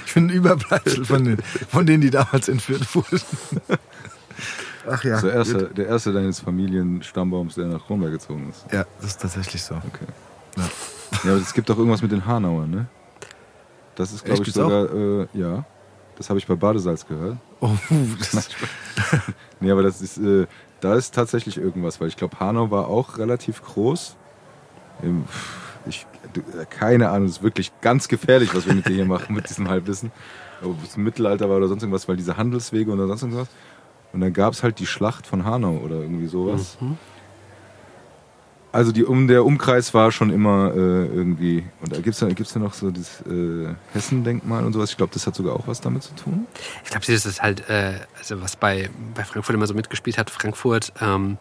Ich 0.04 0.14
bin 0.14 0.26
ein 0.26 0.30
Überbleibsel 0.30 1.04
von, 1.04 1.24
den, 1.24 1.38
von 1.42 1.86
denen, 1.86 2.02
die 2.02 2.10
damals 2.10 2.48
entführt 2.48 2.94
wurden. 2.94 3.20
Ach 4.88 5.02
ja. 5.02 5.20
Der 5.20 5.32
erste, 5.32 5.68
der 5.68 5.86
erste 5.86 6.12
deines 6.12 6.40
Familienstambaums, 6.40 7.54
der 7.54 7.66
nach 7.66 7.84
Kronberg 7.86 8.12
gezogen 8.12 8.50
ist. 8.50 8.66
Ja, 8.72 8.84
das 9.00 9.10
ist 9.10 9.20
tatsächlich 9.20 9.62
so. 9.62 9.74
Okay. 9.74 10.06
Ja. 10.56 10.64
Ja, 11.24 11.30
aber 11.32 11.40
es 11.40 11.54
gibt 11.54 11.68
doch 11.68 11.78
irgendwas 11.78 12.02
mit 12.02 12.12
den 12.12 12.26
Hanauern, 12.26 12.70
ne? 12.70 12.86
Das 13.94 14.12
ist, 14.12 14.24
glaube 14.24 14.40
Echt, 14.40 14.48
ich, 14.48 14.54
sogar, 14.54 14.92
äh, 14.92 15.26
ja. 15.32 15.64
Das 16.16 16.28
habe 16.28 16.38
ich 16.38 16.46
bei 16.46 16.54
Badesalz 16.54 17.06
gehört. 17.06 17.36
Oh, 17.60 17.70
das, 18.18 18.48
Nee, 19.60 19.70
aber 19.70 19.82
das 19.82 20.00
ist, 20.00 20.18
äh, 20.18 20.46
da 20.86 20.94
ist 20.94 21.14
tatsächlich 21.14 21.56
irgendwas, 21.58 22.00
weil 22.00 22.06
ich 22.06 22.16
glaube, 22.16 22.38
Hanau 22.38 22.70
war 22.70 22.86
auch 22.86 23.18
relativ 23.18 23.60
groß. 23.64 24.14
Ich, 25.88 26.06
äh, 26.34 26.64
keine 26.70 27.10
Ahnung, 27.10 27.26
das 27.26 27.38
ist 27.38 27.42
wirklich 27.42 27.72
ganz 27.80 28.06
gefährlich, 28.06 28.54
was 28.54 28.66
wir 28.66 28.74
mit 28.74 28.86
dir 28.86 28.94
hier 28.94 29.04
machen, 29.04 29.34
mit 29.34 29.48
diesem 29.48 29.68
Halbwissen. 29.68 30.12
Ob 30.62 30.76
es 30.84 30.96
im 30.96 31.02
Mittelalter 31.02 31.50
war 31.50 31.56
oder 31.56 31.66
sonst 31.66 31.82
irgendwas, 31.82 32.06
weil 32.08 32.16
diese 32.16 32.36
Handelswege 32.36 32.92
oder 32.92 33.08
sonst 33.08 33.22
irgendwas. 33.22 33.48
Und 34.12 34.20
dann 34.20 34.32
gab 34.32 34.52
es 34.52 34.62
halt 34.62 34.78
die 34.78 34.86
Schlacht 34.86 35.26
von 35.26 35.44
Hanau 35.44 35.78
oder 35.78 35.96
irgendwie 35.96 36.26
sowas. 36.28 36.78
Also 38.76 38.92
die, 38.92 39.04
um, 39.04 39.26
der 39.26 39.46
Umkreis 39.46 39.94
war 39.94 40.12
schon 40.12 40.28
immer 40.28 40.70
äh, 40.74 41.06
irgendwie. 41.06 41.64
Und 41.80 41.92
da 41.92 41.96
gibt 41.96 42.08
es 42.08 42.20
ja, 42.20 42.28
gibt's 42.28 42.52
ja 42.52 42.60
noch 42.60 42.74
so 42.74 42.90
das 42.90 43.22
äh, 43.22 43.74
Hessendenkmal 43.94 44.66
und 44.66 44.74
sowas. 44.74 44.90
Ich 44.90 44.98
glaube, 44.98 45.14
das 45.14 45.26
hat 45.26 45.34
sogar 45.34 45.56
auch 45.56 45.66
was 45.66 45.80
damit 45.80 46.02
zu 46.02 46.14
tun. 46.14 46.46
Ich 46.84 46.90
glaube, 46.90 47.06
das 47.06 47.24
ist 47.24 47.40
halt, 47.40 47.70
äh, 47.70 47.94
also 48.18 48.42
was 48.42 48.56
bei, 48.56 48.90
bei 49.14 49.24
Frankfurt 49.24 49.54
immer 49.54 49.66
so 49.66 49.72
mitgespielt 49.72 50.18
hat. 50.18 50.28
Frankfurt 50.28 50.92
ähm, 51.00 51.38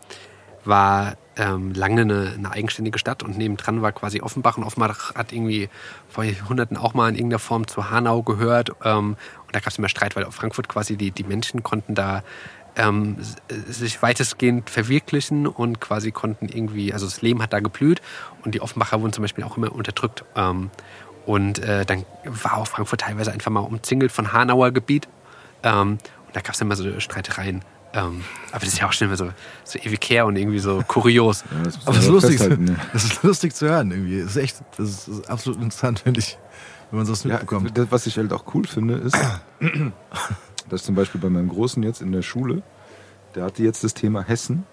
war 0.64 1.18
ähm, 1.36 1.74
lange 1.74 2.04
eine, 2.04 2.36
eine 2.38 2.52
eigenständige 2.52 3.00
Stadt 3.00 3.22
und 3.22 3.38
nebendran 3.38 3.82
war 3.82 3.92
quasi 3.92 4.22
Offenbach 4.22 4.58
und 4.58 4.64
Offenbach 4.64 5.14
hat 5.16 5.34
irgendwie 5.34 5.68
vor 6.08 6.24
Jahrhunderten 6.24 6.78
auch 6.78 6.94
mal 6.94 7.10
in 7.10 7.16
irgendeiner 7.16 7.40
Form 7.40 7.68
zu 7.68 7.90
Hanau 7.90 8.24
gehört. 8.24 8.70
Ähm, 8.86 9.18
und 9.46 9.54
da 9.54 9.60
gab 9.60 9.68
es 9.68 9.78
immer 9.78 9.90
Streit, 9.90 10.16
weil 10.16 10.24
auf 10.24 10.36
Frankfurt 10.36 10.70
quasi 10.70 10.96
die, 10.96 11.12
die 11.12 11.26
Menschen 11.26 11.64
konnten 11.64 11.96
da 11.96 12.24
ähm, 12.78 13.18
sich 13.68 14.02
weitestgehend 14.02 14.70
verwirklichen 14.70 15.48
und 15.48 15.80
quasi 15.80 16.12
konnten 16.12 16.48
irgendwie, 16.50 16.94
also 16.94 17.06
das 17.06 17.22
Leben 17.22 17.42
hat 17.42 17.54
da 17.54 17.60
geblüht 17.60 18.02
und 18.44 18.54
die 18.56 18.62
Offenbacher 18.62 19.02
wurden 19.02 19.14
zum 19.14 19.22
Beispiel 19.24 19.44
auch 19.44 19.58
immer 19.58 19.72
unterdrückt. 19.72 20.24
Ähm, 20.36 20.70
und 21.26 21.60
äh, 21.60 21.86
dann 21.86 22.06
war 22.26 22.58
auch 22.58 22.68
Frankfurt 22.68 23.02
teilweise 23.02 23.32
einfach 23.32 23.50
mal 23.52 23.62
umzingelt 23.62 24.12
von 24.12 24.32
Hanauer 24.34 24.72
Gebiet. 24.72 25.08
Ähm, 25.64 25.92
und 26.28 26.36
da 26.36 26.42
gab 26.42 26.54
es 26.54 26.62
immer 26.62 26.76
so 26.76 27.00
Streitereien. 27.00 27.64
Ähm, 27.94 28.24
aber 28.52 28.60
das 28.66 28.74
ist 28.74 28.80
ja 28.80 28.88
auch 28.88 28.94
schon 28.94 29.08
immer 29.08 29.16
so, 29.18 29.30
so 29.64 29.80
ewig 29.80 30.08
her 30.10 30.26
und 30.26 30.36
irgendwie 30.36 30.60
so 30.60 30.84
kurios. 30.86 31.44
Ja, 31.50 31.64
das 31.64 31.80
aber 31.88 31.96
das 31.96 32.04
ist 32.04 32.10
lustig. 32.12 32.40
ne? 32.60 32.76
Das 32.92 33.06
ist 33.06 33.24
lustig 33.24 33.56
zu 33.56 33.70
hören 33.70 33.90
irgendwie. 33.92 34.22
Das 34.22 34.32
ist 34.32 34.38
echt, 34.38 34.58
das 34.78 34.90
ist, 34.90 35.08
das 35.08 35.18
ist 35.20 35.30
absolut 35.30 35.62
interessant, 35.62 36.00
finde 36.00 36.20
ich, 36.20 36.38
wenn 36.92 36.98
man 36.98 37.06
sowas 37.06 37.24
Ja, 37.24 37.32
mitbekommt. 37.32 37.78
das, 37.78 37.88
was 37.90 38.06
ich 38.06 38.18
halt 38.18 38.34
auch 38.34 38.44
cool 38.54 38.68
finde, 38.68 38.96
ist, 38.96 39.18
dass 40.70 40.84
zum 40.84 40.96
Beispiel 40.96 41.22
bei 41.22 41.30
meinem 41.30 41.50
Großen 41.50 41.82
jetzt 41.84 42.02
in 42.02 42.12
der 42.12 42.22
Schule, 42.22 42.62
der 43.36 43.44
hatte 43.44 43.64
jetzt 43.64 43.84
das 43.84 43.94
Thema 43.94 44.22
Hessen 44.24 44.64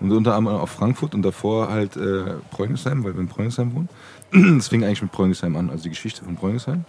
und 0.00 0.12
unter 0.12 0.34
anderem 0.34 0.58
auch 0.58 0.68
Frankfurt 0.68 1.14
und 1.14 1.22
davor 1.22 1.68
halt 1.70 1.96
äh, 1.96 2.34
Preungesheim, 2.50 3.02
weil 3.04 3.14
wir 3.14 3.20
in 3.20 3.28
Preungesheim 3.28 3.74
wohnen. 3.74 3.88
Das 4.58 4.68
fing 4.68 4.84
eigentlich 4.84 5.02
mit 5.02 5.12
Preungesheim 5.12 5.56
an, 5.56 5.70
also 5.70 5.82
die 5.84 5.88
Geschichte 5.90 6.24
von 6.24 6.36
Preungesheim 6.36 6.84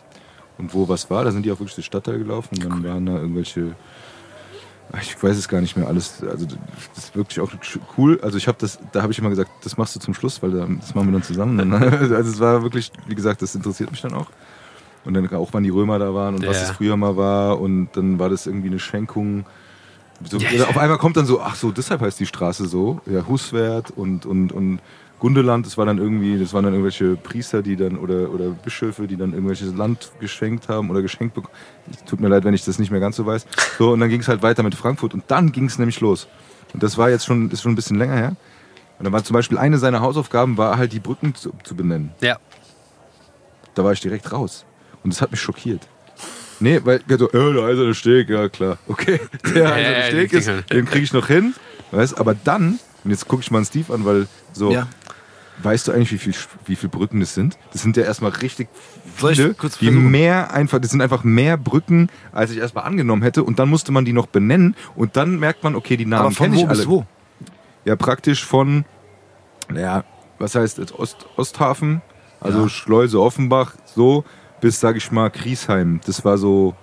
und 0.58 0.74
wo 0.74 0.88
was 0.90 1.10
war. 1.10 1.24
Da 1.24 1.32
sind 1.32 1.44
die 1.46 1.52
auch 1.52 1.60
wirklich 1.60 1.76
durch 1.76 1.86
den 1.88 1.92
Stadtteil 1.92 2.18
gelaufen 2.20 2.56
und 2.56 2.64
dann 2.64 2.84
waren 2.84 3.06
da 3.06 3.16
irgendwelche, 3.18 3.76
ich 5.02 5.22
weiß 5.22 5.38
es 5.38 5.48
gar 5.48 5.60
nicht 5.62 5.76
mehr 5.76 5.88
alles. 5.88 6.24
Also 6.24 6.46
das 6.46 6.58
ist 7.06 7.16
wirklich 7.16 7.40
auch 7.42 7.52
cool. 7.98 8.20
Also 8.22 8.38
ich 8.38 8.48
habe 8.48 8.58
das, 8.60 8.80
da 8.92 9.02
habe 9.02 9.12
ich 9.12 9.20
immer 9.20 9.30
gesagt, 9.30 9.50
das 9.64 9.78
machst 9.78 9.96
du 9.96 10.00
zum 10.00 10.14
Schluss, 10.14 10.42
weil 10.42 10.52
da- 10.52 10.66
das 10.80 10.96
machen 10.96 11.08
wir 11.08 11.14
dann 11.14 11.24
zusammen. 11.24 11.74
Also 11.74 12.16
es 12.16 12.40
war 12.40 12.64
wirklich, 12.64 12.92
wie 13.08 13.16
gesagt, 13.16 13.42
das 13.42 13.54
interessiert 13.56 13.92
mich 13.92 14.02
dann 14.02 14.14
auch. 14.14 14.28
Und 15.08 15.14
dann 15.14 15.34
auch, 15.34 15.50
wann 15.54 15.64
die 15.64 15.70
Römer 15.70 15.98
da 16.00 16.14
waren 16.14 16.36
und 16.36 16.46
was 16.46 16.58
Ja. 16.58 16.64
es 16.64 16.72
früher 16.72 16.98
mal 16.98 17.16
war. 17.16 17.60
Und 17.62 17.88
dann 17.94 18.20
war 18.20 18.30
das 18.30 18.46
irgendwie 18.46 18.68
eine 18.68 18.78
Schenkung. 18.80 19.46
So, 20.30 20.38
Ja, 20.38 20.52
ja. 20.52 20.66
Auf 20.68 20.78
einmal 20.78 20.98
kommt 20.98 21.16
dann 21.16 21.26
so, 21.26 21.40
ach 21.42 21.56
so, 21.56 21.72
deshalb 21.72 22.02
heißt 22.02 22.20
die 22.20 22.26
Straße 22.26 22.66
so. 22.68 23.00
Ja, 23.06 23.26
Huswert 23.28 23.92
und, 23.92 24.26
und, 24.26 24.52
und 24.52 24.80
Gundeland, 25.20 25.66
das 25.66 25.78
war 25.78 25.86
dann 25.86 25.98
irgendwie, 25.98 26.38
das 26.38 26.54
waren 26.54 26.64
dann 26.66 26.74
irgendwelche 26.74 27.16
Priester, 27.16 27.62
die 27.64 27.76
dann, 27.78 27.98
oder, 27.98 28.30
oder 28.32 28.50
Bischöfe, 28.50 29.08
die 29.08 29.16
dann 29.16 29.32
irgendwelches 29.32 29.74
Land 29.74 30.12
geschenkt 30.20 30.68
haben 30.70 30.90
oder 30.92 31.02
geschenkt 31.02 31.34
bekommen. 31.36 31.56
Tut 32.06 32.20
mir 32.20 32.28
leid, 32.28 32.44
wenn 32.44 32.54
ich 32.54 32.66
das 32.66 32.78
nicht 32.78 32.92
mehr 32.92 33.00
ganz 33.00 33.16
so 33.16 33.26
weiß. 33.26 33.48
So, 33.80 33.92
und 33.94 34.00
dann 34.02 34.10
ging 34.10 34.20
es 34.20 34.28
halt 34.28 34.44
weiter 34.44 34.62
mit 34.62 34.76
Frankfurt 34.76 35.14
und 35.14 35.24
dann 35.30 35.52
ging 35.54 35.66
es 35.66 35.80
nämlich 35.80 36.02
los. 36.02 36.28
Und 36.74 36.84
das 36.84 36.98
war 36.98 37.10
jetzt 37.10 37.26
schon, 37.26 37.50
ist 37.50 37.62
schon 37.62 37.72
ein 37.72 37.76
bisschen 37.76 37.98
länger 37.98 38.16
her. 38.16 38.36
Und 39.00 39.06
dann 39.06 39.14
war 39.14 39.24
zum 39.24 39.34
Beispiel 39.36 39.58
eine 39.58 39.78
seiner 39.78 40.02
Hausaufgaben, 40.02 40.58
war 40.58 40.78
halt 40.78 40.92
die 40.92 41.00
Brücken 41.00 41.34
zu, 41.34 41.52
zu 41.64 41.76
benennen 41.76 42.12
Ja. 42.22 42.38
da 43.74 43.84
war 43.84 43.94
ich 43.94 44.02
direkt 44.02 44.32
raus. 44.32 44.66
Und 45.08 45.14
das 45.14 45.22
hat 45.22 45.32
mich 45.32 45.40
schockiert. 45.40 45.88
Nee, 46.60 46.82
weil, 46.84 47.00
so, 47.08 47.30
äh, 47.32 47.54
der 47.54 47.64
eiserne 47.64 47.94
Steg, 47.96 48.30
ja 48.30 48.50
klar. 48.50 48.78
Okay, 48.90 49.22
der 49.56 49.72
eiserne 49.74 50.00
ja, 50.00 50.04
Steg 50.08 50.34
ist, 50.34 50.52
den 50.70 50.84
kriege 50.84 51.06
ich 51.06 51.14
noch 51.14 51.28
hin. 51.28 51.54
Weißt, 51.92 52.20
aber 52.20 52.36
dann, 52.36 52.78
und 53.06 53.12
jetzt 53.12 53.26
gucke 53.30 53.42
ich 53.42 53.50
mal 53.50 53.60
einen 53.60 53.66
Steve 53.66 53.94
an, 53.94 54.04
weil 54.04 54.28
so, 54.52 54.70
Ja. 54.74 54.88
weißt 55.64 55.88
du 55.88 55.94
eigentlich, 55.94 56.12
wie 56.12 56.18
viel, 56.18 56.34
wie 56.66 56.76
viel 56.76 56.90
Brücken 56.90 57.22
das 57.22 57.34
sind? 57.36 57.58
Das 57.72 57.84
sind 57.84 57.96
ja 57.96 58.04
erstmal 58.04 58.32
richtig 58.32 58.68
Soll 59.18 59.32
ich 59.32 59.38
viele, 59.38 59.54
kurz 59.54 59.78
die 59.78 59.92
mehr 59.92 60.52
einfach, 60.54 60.80
das 60.82 60.92
sind 60.92 61.00
einfach 61.00 61.24
mehr 61.24 61.56
Brücken, 61.56 62.10
als 62.34 62.52
ich 62.52 62.58
erstmal 62.58 62.84
angenommen 62.84 63.22
hätte. 63.24 63.46
Und 63.46 63.60
dann 63.60 63.70
musste 63.70 63.94
man 63.94 64.04
die 64.04 64.12
noch 64.12 64.28
benennen 64.28 64.76
und 64.94 65.16
dann 65.16 65.40
merkt 65.40 65.64
man, 65.64 65.74
okay, 65.74 65.96
die 65.96 66.06
Namen 66.06 66.26
Aber 66.26 66.32
von 66.32 66.48
kenne 66.48 66.58
wo 66.58 66.62
ich 66.64 66.68
alle. 66.68 66.78
bis 66.80 66.88
wo? 66.90 67.06
Ja, 67.86 67.96
praktisch 67.96 68.44
von, 68.44 68.84
naja, 69.70 70.04
was 70.38 70.54
heißt 70.56 70.80
jetzt 70.80 70.94
Ost, 71.00 71.28
Osthafen, 71.38 72.02
also 72.42 72.64
Ja. 72.64 72.70
Schleuse 72.70 73.22
Offenbach, 73.22 73.74
so 73.86 74.26
bis, 74.62 74.80
sag 74.80 74.96
ich 74.96 75.12
mal, 75.12 75.30
Griesheim. 75.30 76.00
Das 76.06 76.24
war 76.26 76.38
so, 76.38 76.76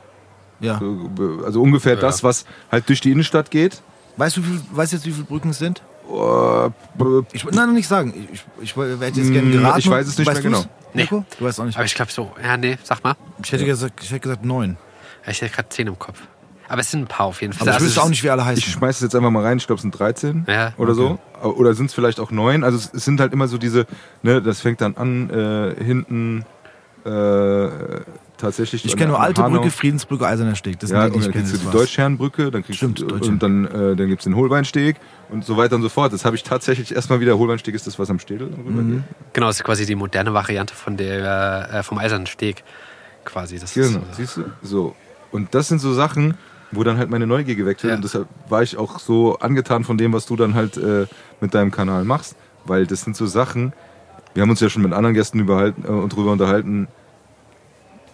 Ja. 0.60 0.78
so 0.78 1.10
also 1.44 1.60
ungefähr 1.62 1.94
Ja. 1.94 2.00
das, 2.00 2.22
was 2.22 2.44
halt 2.70 2.88
durch 2.88 3.00
die 3.00 3.10
Innenstadt 3.12 3.50
geht. 3.50 3.80
Weißt 4.16 4.36
du, 4.36 4.42
wie 4.42 4.46
viel, 4.50 4.60
weißt 4.72 4.92
du 4.92 4.96
jetzt, 4.96 5.06
wie 5.06 5.10
viele 5.12 5.24
Brücken 5.24 5.50
es 5.50 5.58
sind? 5.58 5.82
B- 6.06 7.22
Ich 7.32 7.44
nein, 7.44 7.66
noch 7.68 7.74
nicht 7.74 7.88
sagen. 7.88 8.12
Ich, 8.32 8.44
ich, 8.60 8.70
ich 8.70 8.76
werde 8.76 9.04
jetzt 9.06 9.32
gerne 9.32 9.48
Mm, 9.48 9.52
geraten. 9.52 9.78
ich 9.78 9.88
weiß 9.90 10.06
es 10.06 10.18
nicht 10.18 10.26
weißt 10.28 10.42
mehr 10.42 10.52
genau. 10.52 10.64
Nee. 10.92 11.02
Nico? 11.02 11.24
Du 11.38 11.44
weißt 11.44 11.60
auch 11.60 11.64
nicht. 11.64 11.76
Aber 11.76 11.84
ich 11.86 11.94
glaube 11.94 12.12
so, 12.12 12.30
ja, 12.42 12.56
nee, 12.56 12.76
sag 12.84 13.02
mal. 13.02 13.14
Ich 13.42 13.50
hätte, 13.52 13.64
gesagt, 13.64 14.00
ich 14.02 14.10
hätte 14.10 14.20
gesagt 14.20 14.44
neun. 14.44 14.76
Ja, 15.24 15.32
Ich 15.32 15.40
hätte 15.40 15.52
gerade 15.54 15.68
zehn 15.70 15.86
im 15.86 15.98
Kopf. 15.98 16.20
Aber 16.68 16.80
es 16.80 16.90
sind 16.90 17.00
ein 17.02 17.06
paar 17.08 17.26
auf 17.26 17.40
jeden 17.42 17.52
Fall. 17.52 17.62
Aber 17.62 17.70
ich 17.70 17.74
Also 17.76 17.86
wüsste 17.86 18.00
es 18.00 18.04
auch 18.04 18.08
nicht, 18.08 18.22
wie 18.22 18.30
alle 18.30 18.42
ich 18.42 18.48
heißen. 18.48 18.62
schmeiß 18.62 18.96
es 18.96 19.02
jetzt 19.02 19.14
einfach 19.14 19.30
mal 19.30 19.42
rein, 19.42 19.58
ich 19.58 19.66
glaube, 19.66 19.78
es 19.78 19.82
sind 19.82 19.98
13 19.98 20.44
Ja, 20.48 20.72
oder 20.78 20.94
so. 20.94 21.18
Oder 21.42 21.74
sind 21.74 21.86
es 21.86 21.94
vielleicht 21.94 22.20
auch 22.20 22.30
neun? 22.30 22.64
Also 22.64 22.78
es, 22.78 22.90
es 22.94 23.04
sind 23.04 23.20
halt 23.20 23.32
immer 23.32 23.48
so 23.48 23.58
diese, 23.58 23.86
ne, 24.22 24.40
das 24.40 24.60
fängt 24.60 24.80
dann 24.80 24.96
an, 24.96 25.28
äh, 25.30 25.74
hinten 25.84 26.44
äh, 27.04 27.68
tatsächlich. 28.36 28.84
Ich 28.84 28.96
kenne 28.96 29.10
nur 29.12 29.20
Alte 29.20 29.42
Hanau. 29.42 29.58
Brücke, 29.58 29.70
Friedensbrücke, 29.70 30.26
Eiserner 30.26 30.54
Steg. 30.56 30.78
Das 30.80 30.90
Ja, 30.90 31.02
sind 31.02 31.12
die, 31.12 31.16
und 31.16 31.24
die 31.24 31.28
dann 31.28 31.30
ich 31.30 31.32
kenne. 31.32 31.44
kriegst 31.44 31.54
du 31.62 31.64
das 31.66 31.72
die. 31.72 31.78
Deutschherrenbrücke, 31.78 32.50
dann 32.50 32.62
kriegst 32.64 32.78
Stimmt, 32.78 33.00
du, 33.00 33.06
und 33.06 33.42
dann, 33.42 33.64
äh, 33.66 33.96
dann 33.96 34.08
gibt's 34.08 34.24
den 34.24 34.36
Holbeinsteg 34.36 34.96
und 35.30 35.44
so 35.44 35.56
weiter 35.56 35.76
und 35.76 35.82
so 35.82 35.88
fort. 35.88 36.12
Das 36.12 36.24
habe 36.24 36.36
ich 36.36 36.42
tatsächlich 36.42 36.94
erstmal 36.94 37.20
wieder. 37.20 37.38
Holbeinsteg 37.38 37.74
ist 37.74 37.86
das, 37.86 37.98
was 37.98 38.10
am 38.10 38.18
Städel 38.18 38.48
Mhm. 38.48 39.04
Genau, 39.32 39.46
das 39.48 39.56
ist 39.58 39.64
quasi 39.64 39.86
die 39.86 39.94
moderne 39.94 40.34
Variante 40.34 40.74
von 40.74 40.96
der, 40.96 41.70
äh, 41.72 41.82
vom 41.82 41.98
Eisernen 41.98 42.26
Steg. 42.26 42.62
Quasi. 43.24 43.58
Das 43.58 43.72
Genau, 43.74 44.00
ist, 44.10 44.16
siehst 44.16 44.36
du? 44.36 44.44
So. 44.62 44.94
Und 45.30 45.54
das 45.54 45.68
sind 45.68 45.80
so 45.80 45.92
Sachen, 45.94 46.34
wo 46.72 46.84
dann 46.84 46.98
halt 46.98 47.08
meine 47.10 47.26
Neugier 47.26 47.54
geweckt 47.54 47.82
wird. 47.82 47.90
Ja. 47.92 47.96
Und 47.96 48.02
deshalb 48.04 48.28
war 48.48 48.62
ich 48.62 48.76
auch 48.76 48.98
so 48.98 49.38
angetan 49.38 49.84
von 49.84 49.96
dem, 49.96 50.12
was 50.12 50.26
du 50.26 50.36
dann 50.36 50.54
halt 50.54 50.76
äh, 50.76 51.06
mit 51.40 51.54
deinem 51.54 51.70
Kanal 51.70 52.04
machst. 52.04 52.36
Weil 52.66 52.86
das 52.86 53.02
sind 53.02 53.16
so 53.16 53.26
Sachen, 53.26 53.72
wir 54.34 54.42
haben 54.42 54.50
uns 54.50 54.60
ja 54.60 54.68
schon 54.68 54.82
mit 54.82 54.92
anderen 54.92 55.14
Gästen 55.14 55.38
überhalten, 55.38 55.82
äh, 55.84 56.08
drüber 56.08 56.32
unterhalten, 56.32 56.88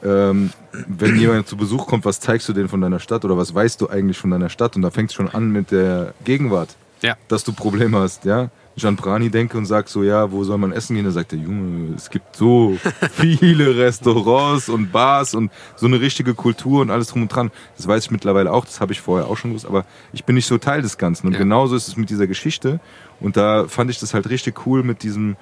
ähm, 0.02 0.50
wenn 0.88 1.18
jemand 1.18 1.46
zu 1.46 1.56
Besuch 1.56 1.86
kommt, 1.86 2.04
was 2.04 2.20
zeigst 2.20 2.48
du 2.48 2.52
denn 2.54 2.68
von 2.68 2.80
deiner 2.80 3.00
Stadt 3.00 3.24
oder 3.24 3.36
was 3.36 3.54
weißt 3.54 3.80
du 3.80 3.88
eigentlich 3.90 4.16
von 4.18 4.30
deiner 4.30 4.48
Stadt? 4.48 4.76
Und 4.76 4.82
da 4.82 4.90
fängt 4.90 5.10
es 5.10 5.14
schon 5.14 5.28
an 5.28 5.50
mit 5.50 5.70
der 5.70 6.14
Gegenwart, 6.24 6.76
Ja. 7.02 7.16
dass 7.28 7.44
du 7.44 7.52
Probleme 7.52 7.98
hast, 7.98 8.24
ja. 8.24 8.38
Wenn 8.42 8.50
ich 8.76 8.86
an 8.86 8.96
Brani 8.96 9.28
denke 9.30 9.58
und 9.58 9.66
sag 9.66 9.88
so, 9.88 10.02
ja, 10.02 10.30
wo 10.32 10.42
soll 10.44 10.56
man 10.56 10.72
essen 10.72 10.94
gehen? 10.94 11.04
Da 11.04 11.10
sagt 11.10 11.32
der 11.32 11.38
Junge, 11.40 11.92
es 11.96 12.08
gibt 12.08 12.34
so 12.36 12.78
viele 13.12 13.76
Restaurants 13.76 14.68
und 14.70 14.90
Bars 14.92 15.34
und 15.34 15.50
so 15.76 15.84
eine 15.86 16.00
richtige 16.00 16.32
Kultur 16.34 16.80
und 16.80 16.90
alles 16.90 17.08
drum 17.08 17.22
und 17.22 17.28
dran. 17.28 17.50
Das 17.76 17.86
weiß 17.86 18.04
ich 18.04 18.10
mittlerweile 18.10 18.50
auch, 18.52 18.64
das 18.64 18.80
habe 18.80 18.92
ich 18.92 19.00
vorher 19.02 19.26
auch 19.26 19.36
schon 19.36 19.50
gewusst, 19.50 19.66
aber 19.66 19.84
ich 20.14 20.24
bin 20.24 20.34
nicht 20.36 20.46
so 20.46 20.56
Teil 20.56 20.80
des 20.80 20.96
Ganzen. 20.96 21.26
Und 21.26 21.32
Ja. 21.34 21.40
genauso 21.40 21.74
ist 21.76 21.88
es 21.88 21.96
mit 21.96 22.08
dieser 22.08 22.26
Geschichte. 22.26 22.80
Und 23.18 23.36
da 23.36 23.66
fand 23.66 23.90
ich 23.90 23.98
das 23.98 24.14
halt 24.14 24.30
richtig 24.30 24.64
cool 24.66 24.82
mit 24.82 25.02
diesem, 25.02 25.36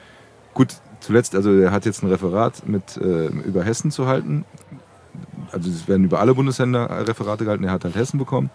gut, 0.58 0.74
zuletzt, 1.00 1.34
also 1.34 1.52
er 1.58 1.70
hat 1.70 1.86
jetzt 1.86 2.02
ein 2.02 2.08
Referat 2.10 2.66
mit, 2.68 2.96
äh, 2.98 3.26
über 3.28 3.62
Hessen 3.64 3.90
zu 3.90 4.06
halten. 4.06 4.44
also 5.52 5.70
es 5.70 5.88
werden 5.88 6.04
über 6.04 6.20
alle 6.20 6.34
Bundesländer 6.34 7.06
Referate 7.08 7.44
gehalten, 7.44 7.64
er 7.64 7.72
hat 7.72 7.84
halt 7.84 7.94
Hessen 7.94 8.18
bekommen. 8.18 8.50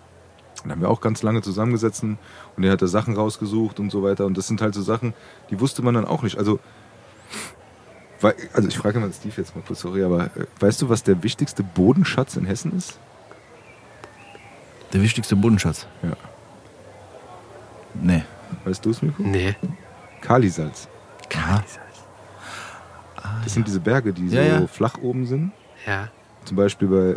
Und 0.61 0.69
da 0.69 0.75
haben 0.75 0.81
wir 0.81 0.89
auch 0.89 1.01
ganz 1.01 1.23
lange 1.23 1.41
zusammengesetzt 1.41 2.03
und 2.03 2.17
er 2.63 2.71
hat 2.71 2.81
da 2.81 2.87
Sachen 2.87 3.15
rausgesucht 3.15 3.79
und 3.79 3.89
so 3.89 4.03
weiter. 4.03 4.25
Und 4.25 4.37
das 4.37 4.47
sind 4.47 4.61
halt 4.61 4.73
so 4.75 4.81
Sachen, 4.81 5.13
die 5.49 5.59
wusste 5.59 5.81
man 5.81 5.93
dann 5.95 6.05
auch 6.05 6.21
nicht. 6.23 6.37
Also, 6.37 6.59
wei- 8.21 8.35
also 8.53 8.67
ich 8.67 8.77
frage 8.77 8.99
mal 8.99 9.11
Steve 9.11 9.33
jetzt 9.37 9.55
mal 9.55 9.61
kurz, 9.65 9.79
sorry, 9.79 10.03
aber 10.03 10.25
äh, 10.25 10.45
weißt 10.59 10.81
du, 10.81 10.89
was 10.89 11.03
der 11.03 11.23
wichtigste 11.23 11.63
Bodenschatz 11.63 12.35
in 12.37 12.45
Hessen 12.45 12.77
ist? 12.77 12.99
Der 14.93 15.01
wichtigste 15.01 15.35
Bodenschatz. 15.35 15.87
Ja. 16.03 16.11
Nee. 17.95 18.23
Weißt 18.65 18.85
du 18.85 18.91
es, 18.91 19.01
Mirko? 19.01 19.23
Nee. 19.23 19.55
Kalisalz. 20.21 20.87
Aha. 21.35 21.63
Das 23.43 23.53
sind 23.53 23.67
diese 23.67 23.79
Berge, 23.79 24.13
die 24.13 24.29
so 24.29 24.35
Ja, 24.35 24.43
ja. 24.43 24.67
flach 24.67 24.97
oben 25.01 25.25
sind. 25.25 25.51
Ja. 25.85 26.09
Zum 26.45 26.57
Beispiel 26.57 26.87
bei 26.89 27.15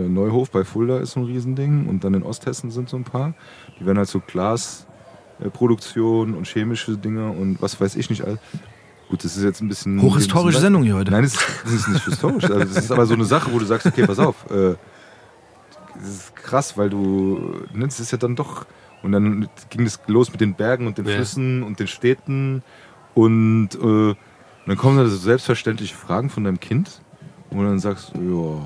äh, 0.00 0.08
Neuhof 0.08 0.50
bei 0.50 0.64
Fulda 0.64 0.98
ist 0.98 1.12
so 1.12 1.20
ein 1.20 1.26
Riesending 1.26 1.86
und 1.86 2.02
dann 2.04 2.14
in 2.14 2.22
Osthessen 2.24 2.70
sind 2.70 2.88
so 2.88 2.96
ein 2.96 3.04
paar. 3.04 3.34
Die 3.78 3.86
werden 3.86 3.98
halt 3.98 4.08
so 4.08 4.20
Glasproduktion 4.20 6.34
und 6.34 6.46
chemische 6.46 6.96
Dinge 6.96 7.30
und 7.30 7.60
was 7.62 7.80
weiß 7.80 7.96
ich 7.96 8.10
nicht. 8.10 8.22
Gut, 9.08 9.24
das 9.24 9.36
ist 9.36 9.42
jetzt 9.44 9.60
ein 9.62 9.68
bisschen. 9.68 10.00
Hochhistorische 10.02 10.58
Sendung 10.60 10.82
hier 10.82 10.96
heute. 10.96 11.10
Nein, 11.12 11.22
das 11.22 11.34
ist, 11.34 11.46
das 11.64 11.72
ist 11.72 11.88
nicht 11.88 12.04
historisch. 12.04 12.44
Also 12.44 12.58
das 12.64 12.76
ist 12.76 12.92
aber 12.92 13.06
so 13.06 13.14
eine 13.14 13.24
Sache, 13.24 13.50
wo 13.52 13.58
du 13.58 13.64
sagst, 13.64 13.86
okay, 13.86 14.06
pass 14.06 14.18
auf. 14.18 14.50
Äh, 14.50 14.74
das 15.98 16.08
ist 16.08 16.36
krass, 16.36 16.76
weil 16.76 16.90
du. 16.90 17.54
Ne, 17.72 17.86
das 17.86 18.00
ist 18.00 18.10
ja 18.12 18.18
dann 18.18 18.36
doch. 18.36 18.66
Und 19.02 19.12
dann 19.12 19.48
ging 19.70 19.86
es 19.86 20.00
los 20.08 20.30
mit 20.32 20.40
den 20.40 20.54
Bergen 20.54 20.86
und 20.88 20.98
den 20.98 21.06
Ja. 21.06 21.14
Flüssen 21.14 21.62
und 21.62 21.78
den 21.80 21.86
Städten. 21.86 22.62
Und, 23.14 23.70
äh, 23.76 23.78
und 23.78 24.16
dann 24.68 24.76
kommen 24.76 24.98
da 24.98 25.06
so 25.06 25.16
selbstverständliche 25.16 25.94
Fragen 25.94 26.30
von 26.30 26.44
deinem 26.44 26.60
Kind. 26.60 27.00
Und 27.50 27.64
dann 27.64 27.78
sagst 27.78 28.12
du, 28.14 28.62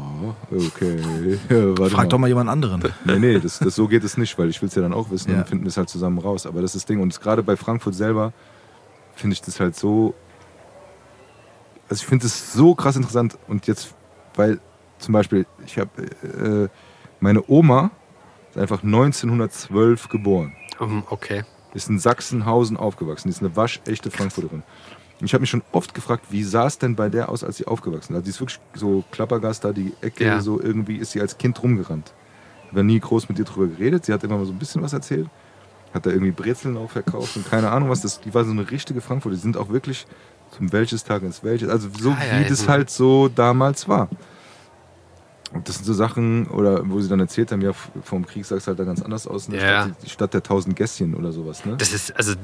ja, 0.50 0.56
okay. 0.56 1.38
Ja, 1.48 1.88
Frag 1.88 2.10
doch 2.10 2.18
mal 2.18 2.26
jemand 2.26 2.50
anderen. 2.50 2.82
Nee, 3.04 3.18
nee, 3.20 3.38
das, 3.38 3.60
das, 3.60 3.76
so 3.76 3.86
geht 3.86 4.02
es 4.02 4.16
nicht, 4.16 4.36
weil 4.38 4.48
ich 4.48 4.60
will 4.60 4.68
es 4.68 4.74
ja 4.74 4.82
dann 4.82 4.92
auch 4.92 5.10
wissen 5.10 5.30
Ja. 5.30 5.38
und 5.38 5.48
finden 5.48 5.66
es 5.66 5.76
halt 5.76 5.88
zusammen 5.88 6.18
raus. 6.18 6.46
Aber 6.46 6.60
das 6.60 6.74
ist 6.74 6.82
das 6.82 6.86
Ding. 6.86 7.00
Und 7.00 7.18
gerade 7.20 7.44
bei 7.44 7.56
Frankfurt 7.56 7.94
selber 7.94 8.32
finde 9.14 9.34
ich 9.34 9.42
das 9.42 9.60
halt 9.60 9.76
so. 9.76 10.14
Also 11.88 12.02
ich 12.02 12.06
finde 12.06 12.26
es 12.26 12.52
so 12.52 12.74
krass 12.74 12.96
interessant. 12.96 13.38
Und 13.46 13.68
jetzt, 13.68 13.94
weil 14.34 14.58
zum 14.98 15.12
Beispiel, 15.12 15.46
ich 15.64 15.78
habe 15.78 16.02
äh, 16.02 16.68
meine 17.20 17.48
Oma 17.48 17.92
ist 18.50 18.58
einfach 18.58 18.82
1912 18.82 20.08
geboren. 20.08 20.54
Um, 20.80 21.04
okay. 21.08 21.44
Ist 21.74 21.88
in 21.88 22.00
Sachsenhausen 22.00 22.76
aufgewachsen. 22.76 23.28
Die 23.28 23.34
ist 23.34 23.42
eine 23.42 23.54
waschechte 23.54 24.10
Frankfurterin. 24.10 24.64
Und 25.22 25.26
ich 25.26 25.34
habe 25.34 25.42
mich 25.42 25.50
schon 25.50 25.62
oft 25.70 25.94
gefragt, 25.94 26.26
wie 26.30 26.42
sah 26.42 26.66
es 26.66 26.78
denn 26.78 26.96
bei 26.96 27.08
der 27.08 27.28
aus, 27.28 27.44
als 27.44 27.56
sie 27.56 27.68
aufgewachsen 27.68 28.12
ist? 28.14 28.16
Also 28.16 28.24
die 28.24 28.30
ist 28.30 28.40
wirklich 28.40 28.58
so 28.74 29.04
Klappergast 29.12 29.64
da, 29.64 29.72
die 29.72 29.92
Ecke, 30.00 30.24
Ja. 30.24 30.40
so 30.40 30.60
irgendwie 30.60 30.96
ist 30.96 31.12
sie 31.12 31.20
als 31.20 31.38
Kind 31.38 31.62
rumgerannt. 31.62 32.12
Ich 32.64 32.72
habe 32.72 32.82
nie 32.82 32.98
groß 32.98 33.28
mit 33.28 33.38
ihr 33.38 33.44
drüber 33.44 33.68
geredet. 33.68 34.04
Sie 34.04 34.12
hat 34.12 34.24
immer 34.24 34.36
mal 34.36 34.46
so 34.46 34.52
ein 34.52 34.58
bisschen 34.58 34.82
was 34.82 34.92
erzählt. 34.92 35.28
Hat 35.94 36.06
da 36.06 36.10
irgendwie 36.10 36.32
Brezeln 36.32 36.76
auch 36.76 36.90
verkauft 36.90 37.36
und 37.36 37.48
keine 37.48 37.70
Ahnung 37.70 37.88
was. 37.88 38.00
Das, 38.00 38.20
die 38.20 38.34
war 38.34 38.44
so 38.44 38.50
eine 38.50 38.68
richtige 38.68 39.00
Frankfurter. 39.00 39.36
Die 39.36 39.42
sind 39.42 39.56
auch 39.56 39.68
wirklich 39.68 40.06
zum 40.56 40.72
Welches-Tag 40.72 41.22
ins 41.22 41.44
Welches. 41.44 41.68
Also 41.68 41.88
so 41.96 42.10
Ah, 42.10 42.16
ja, 42.28 42.38
wie 42.40 42.42
ja, 42.42 42.48
das 42.48 42.66
halt 42.66 42.90
so 42.90 43.28
damals 43.28 43.86
war. 43.86 44.08
Und 45.52 45.68
das 45.68 45.76
sind 45.76 45.84
so 45.84 45.92
Sachen, 45.92 46.46
oder 46.46 46.88
wo 46.88 47.00
sie 47.00 47.08
dann 47.08 47.20
erzählt 47.20 47.52
haben, 47.52 47.60
ja, 47.60 47.72
vom 48.04 48.26
Krieg 48.26 48.46
sah 48.46 48.56
es 48.56 48.66
halt 48.66 48.78
da 48.78 48.84
ganz 48.84 49.02
anders 49.02 49.26
aus. 49.26 49.48
Der 49.48 49.60
Ja. 49.60 49.82
Stadt, 49.84 49.96
die 50.02 50.10
Stadt 50.10 50.34
der 50.34 50.42
tausend 50.42 50.76
Gässchen 50.76 51.14
oder 51.14 51.32
sowas, 51.32 51.64
ne? 51.64 51.76
Das 51.76 51.92
ist, 51.92 52.16
also, 52.16 52.34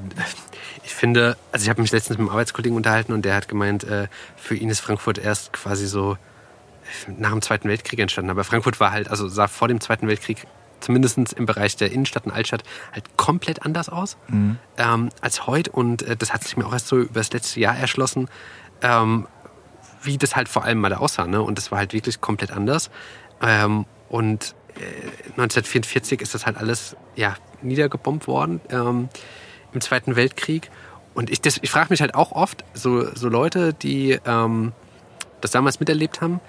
ich 0.84 0.94
finde, 0.94 1.36
also 1.50 1.64
ich 1.64 1.70
habe 1.70 1.80
mich 1.80 1.90
letztens 1.90 2.18
mit 2.18 2.20
einem 2.20 2.30
Arbeitskollegen 2.30 2.76
unterhalten 2.76 3.12
und 3.12 3.24
der 3.24 3.34
hat 3.34 3.48
gemeint, 3.48 3.84
äh, 3.84 4.08
für 4.36 4.54
ihn 4.54 4.68
ist 4.68 4.80
Frankfurt 4.80 5.18
erst 5.18 5.52
quasi 5.52 5.86
so 5.86 6.18
nach 7.18 7.30
dem 7.32 7.42
Zweiten 7.42 7.68
Weltkrieg 7.68 7.98
entstanden. 7.98 8.30
Aber 8.30 8.44
Frankfurt 8.44 8.80
war 8.80 8.92
halt, 8.92 9.10
also 9.10 9.28
sah 9.28 9.48
vor 9.48 9.68
dem 9.68 9.80
Zweiten 9.80 10.06
Weltkrieg 10.06 10.46
zumindest 10.80 11.18
im 11.32 11.44
Bereich 11.46 11.76
der 11.76 11.90
Innenstadt 11.90 12.24
und 12.26 12.32
Altstadt 12.32 12.62
halt 12.92 13.04
komplett 13.16 13.62
anders 13.64 13.88
aus 13.88 14.16
ähm, 14.76 15.08
als 15.20 15.46
heute. 15.46 15.70
Und 15.72 16.02
äh, 16.02 16.16
das 16.16 16.32
hat 16.32 16.44
sich 16.44 16.56
mir 16.56 16.66
auch 16.66 16.72
erst 16.72 16.88
so 16.88 16.98
über 16.98 17.20
das 17.20 17.32
letzte 17.32 17.60
Jahr 17.60 17.76
erschlossen, 17.76 18.28
ähm, 18.80 19.26
wie 20.02 20.18
das 20.18 20.36
halt 20.36 20.48
vor 20.48 20.64
allem 20.64 20.80
mal 20.80 20.94
aussah. 20.94 21.26
Ne? 21.26 21.42
Und 21.42 21.58
das 21.58 21.70
war 21.70 21.78
halt 21.78 21.92
wirklich 21.92 22.20
komplett 22.20 22.50
anders. 22.50 22.90
Ähm, 23.42 23.86
und 24.08 24.54
äh, 24.76 25.30
1944 25.32 26.20
ist 26.20 26.34
das 26.34 26.46
halt 26.46 26.56
alles 26.56 26.96
ja, 27.16 27.36
niedergebombt 27.62 28.26
worden 28.26 28.60
ähm, 28.70 29.08
im 29.72 29.80
Zweiten 29.80 30.16
Weltkrieg. 30.16 30.70
Und 31.14 31.30
ich, 31.30 31.40
ich 31.44 31.70
frage 31.70 31.88
mich 31.90 32.00
halt 32.00 32.14
auch 32.14 32.32
oft, 32.32 32.64
so, 32.74 33.14
so 33.14 33.28
Leute, 33.28 33.74
die 33.74 34.18
ähm, 34.24 34.72
das 35.40 35.50
damals 35.50 35.80
miterlebt 35.80 36.20
haben, 36.20 36.40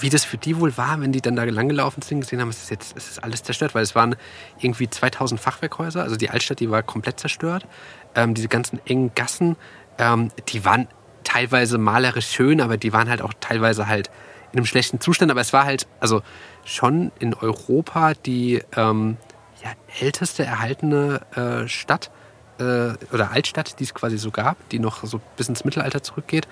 wie 0.00 0.08
das 0.08 0.24
für 0.24 0.36
die 0.36 0.58
wohl 0.58 0.76
war, 0.76 1.00
wenn 1.00 1.12
die 1.12 1.20
dann 1.20 1.36
da 1.36 1.44
langgelaufen 1.44 2.02
sind, 2.02 2.20
gesehen 2.20 2.40
haben, 2.40 2.48
es 2.48 2.64
ist 2.64 2.70
jetzt 2.70 2.96
es 2.96 3.08
ist 3.08 3.22
alles 3.22 3.42
zerstört, 3.42 3.74
weil 3.74 3.82
es 3.82 3.94
waren 3.94 4.16
irgendwie 4.58 4.90
2000 4.90 5.40
Fachwerkhäuser, 5.40 6.02
also 6.02 6.16
die 6.16 6.30
Altstadt, 6.30 6.60
die 6.60 6.70
war 6.70 6.82
komplett 6.82 7.20
zerstört. 7.20 7.66
Ähm, 8.14 8.34
diese 8.34 8.48
ganzen 8.48 8.80
engen 8.86 9.14
Gassen, 9.14 9.56
ähm, 9.98 10.30
die 10.48 10.64
waren 10.64 10.88
teilweise 11.26 11.76
malerisch 11.76 12.28
schön, 12.28 12.60
aber 12.60 12.76
die 12.76 12.92
waren 12.92 13.10
halt 13.10 13.20
auch 13.20 13.34
teilweise 13.40 13.88
halt 13.88 14.10
in 14.52 14.58
einem 14.58 14.66
schlechten 14.66 15.00
Zustand. 15.00 15.30
Aber 15.30 15.40
es 15.40 15.52
war 15.52 15.64
halt, 15.64 15.86
also 16.00 16.22
schon 16.64 17.10
in 17.18 17.34
Europa 17.34 18.14
die 18.14 18.62
ähm, 18.76 19.16
ja, 19.62 19.70
älteste 20.00 20.44
erhaltene 20.44 21.20
äh, 21.34 21.68
Stadt 21.68 22.10
äh, 22.58 22.92
oder 23.12 23.32
Altstadt, 23.32 23.80
die 23.80 23.84
es 23.84 23.92
quasi 23.92 24.18
so 24.18 24.30
gab, 24.30 24.56
die 24.70 24.78
noch 24.78 25.04
so 25.04 25.20
bis 25.36 25.48
ins 25.48 25.64
Mittelalter 25.64 26.02
zurückgeht. 26.02 26.46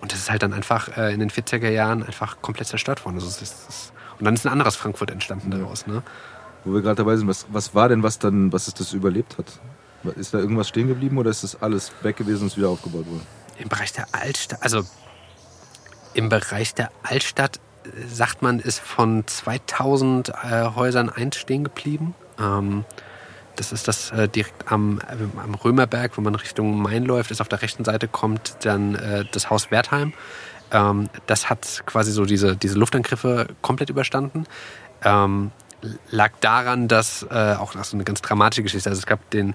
Und 0.00 0.12
das 0.12 0.20
ist 0.20 0.30
halt 0.30 0.42
dann 0.42 0.52
einfach 0.52 0.96
äh, 0.96 1.12
in 1.12 1.20
den 1.20 1.30
40er 1.30 1.70
Jahren 1.70 2.02
einfach 2.02 2.42
komplett 2.42 2.68
zerstört 2.68 3.04
worden. 3.06 3.16
Also 3.16 3.28
ist, 3.28 3.92
und 4.18 4.24
dann 4.26 4.34
ist 4.34 4.44
ein 4.44 4.52
anderes 4.52 4.76
Frankfurt 4.76 5.10
entstanden 5.10 5.50
daraus. 5.50 5.86
Ne? 5.86 6.02
Wo 6.64 6.74
wir 6.74 6.82
gerade 6.82 6.96
dabei 6.96 7.16
sind, 7.16 7.28
was, 7.28 7.46
was 7.50 7.74
war 7.74 7.88
denn, 7.88 8.02
was 8.02 8.18
dann, 8.18 8.52
was 8.52 8.68
es 8.68 8.74
das 8.74 8.92
überlebt 8.92 9.38
hat? 9.38 9.46
Ist 10.16 10.34
da 10.34 10.38
irgendwas 10.38 10.68
stehen 10.68 10.86
geblieben 10.86 11.18
oder 11.18 11.30
ist 11.30 11.44
das 11.44 11.60
alles 11.60 11.92
weg 12.02 12.16
gewesen 12.16 12.42
und 12.42 12.46
ist 12.48 12.56
wieder 12.58 12.68
aufgebaut 12.68 13.06
worden? 13.06 13.37
Im 13.58 13.68
Bereich 13.68 13.92
der 13.92 14.06
Altstadt, 14.12 14.62
also 14.62 14.84
im 16.14 16.28
Bereich 16.28 16.74
der 16.74 16.90
Altstadt 17.02 17.58
äh, 17.84 18.06
sagt 18.08 18.42
man, 18.42 18.60
ist 18.60 18.80
von 18.80 19.26
2000 19.26 20.28
äh, 20.28 20.32
Häusern 20.74 21.08
eins 21.08 21.36
stehen 21.36 21.64
geblieben. 21.64 22.14
Ähm, 22.38 22.84
das 23.56 23.72
ist 23.72 23.88
das 23.88 24.12
äh, 24.12 24.28
direkt 24.28 24.70
am, 24.70 25.00
äh, 25.00 25.40
am 25.40 25.54
Römerberg, 25.54 26.16
wo 26.16 26.20
man 26.20 26.34
Richtung 26.34 26.80
Main 26.80 27.04
läuft, 27.04 27.30
ist 27.30 27.40
auf 27.40 27.48
der 27.48 27.60
rechten 27.60 27.84
Seite 27.84 28.06
kommt 28.08 28.56
dann 28.64 28.94
äh, 28.94 29.24
das 29.32 29.50
Haus 29.50 29.70
Wertheim. 29.70 30.12
Ähm, 30.70 31.08
das 31.26 31.50
hat 31.50 31.82
quasi 31.86 32.12
so 32.12 32.24
diese, 32.24 32.56
diese 32.56 32.78
Luftangriffe 32.78 33.48
komplett 33.62 33.90
überstanden. 33.90 34.46
Ähm, 35.02 35.50
lag 36.10 36.32
daran, 36.40 36.88
dass 36.88 37.24
äh, 37.30 37.54
auch 37.54 37.72
das 37.72 37.88
ist 37.88 37.94
eine 37.94 38.04
ganz 38.04 38.22
dramatische 38.22 38.62
Geschichte. 38.62 38.90
Also 38.90 39.00
es 39.00 39.06
gab 39.06 39.28
den 39.30 39.54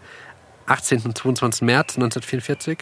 18. 0.66 1.02
und 1.06 1.18
22. 1.18 1.62
März 1.62 1.96
1944. 1.96 2.80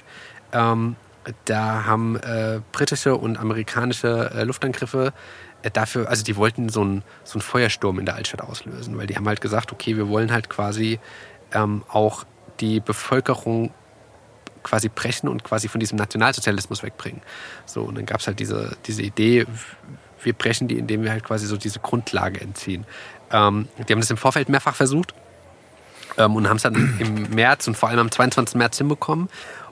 Da 1.45 1.85
haben 1.85 2.15
äh, 2.17 2.61
britische 2.71 3.15
und 3.15 3.37
amerikanische 3.37 4.31
äh, 4.33 4.43
Luftangriffe 4.43 5.13
äh, 5.61 5.69
dafür, 5.69 6.09
also 6.09 6.23
die 6.23 6.35
wollten 6.35 6.69
so 6.69 6.81
einen 6.81 7.03
so 7.23 7.39
Feuersturm 7.39 7.99
in 7.99 8.05
der 8.05 8.15
Altstadt 8.15 8.41
auslösen, 8.41 8.97
weil 8.97 9.07
die 9.07 9.15
haben 9.15 9.27
halt 9.27 9.41
gesagt, 9.41 9.71
okay, 9.71 9.97
wir 9.97 10.09
wollen 10.09 10.31
halt 10.31 10.49
quasi 10.49 10.99
ähm, 11.53 11.83
auch 11.89 12.25
die 12.59 12.79
Bevölkerung 12.79 13.71
quasi 14.63 14.89
brechen 14.89 15.27
und 15.27 15.43
quasi 15.43 15.67
von 15.67 15.79
diesem 15.79 15.97
Nationalsozialismus 15.97 16.83
wegbringen. 16.83 17.21
So, 17.65 17.81
und 17.83 17.95
dann 17.97 18.05
gab 18.05 18.19
es 18.19 18.27
halt 18.27 18.39
diese, 18.39 18.77
diese 18.85 19.01
Idee, 19.01 19.45
wir 20.23 20.33
brechen 20.33 20.67
die, 20.67 20.77
indem 20.77 21.03
wir 21.03 21.11
halt 21.11 21.23
quasi 21.23 21.47
so 21.47 21.57
diese 21.57 21.79
Grundlage 21.79 22.41
entziehen. 22.41 22.85
Ähm, 23.31 23.67
die 23.77 23.93
haben 23.93 24.01
das 24.01 24.11
im 24.11 24.17
Vorfeld 24.17 24.49
mehrfach 24.49 24.75
versucht 24.75 25.13
ähm, 26.17 26.35
und 26.35 26.47
haben 26.47 26.57
es 26.57 26.63
dann 26.63 26.97
im 26.99 27.29
März 27.31 27.67
und 27.67 27.75
vor 27.75 27.89
allem 27.89 27.99
am 27.99 28.11
22. 28.11 28.55
März 28.55 28.77
hinbekommen. 28.77 29.29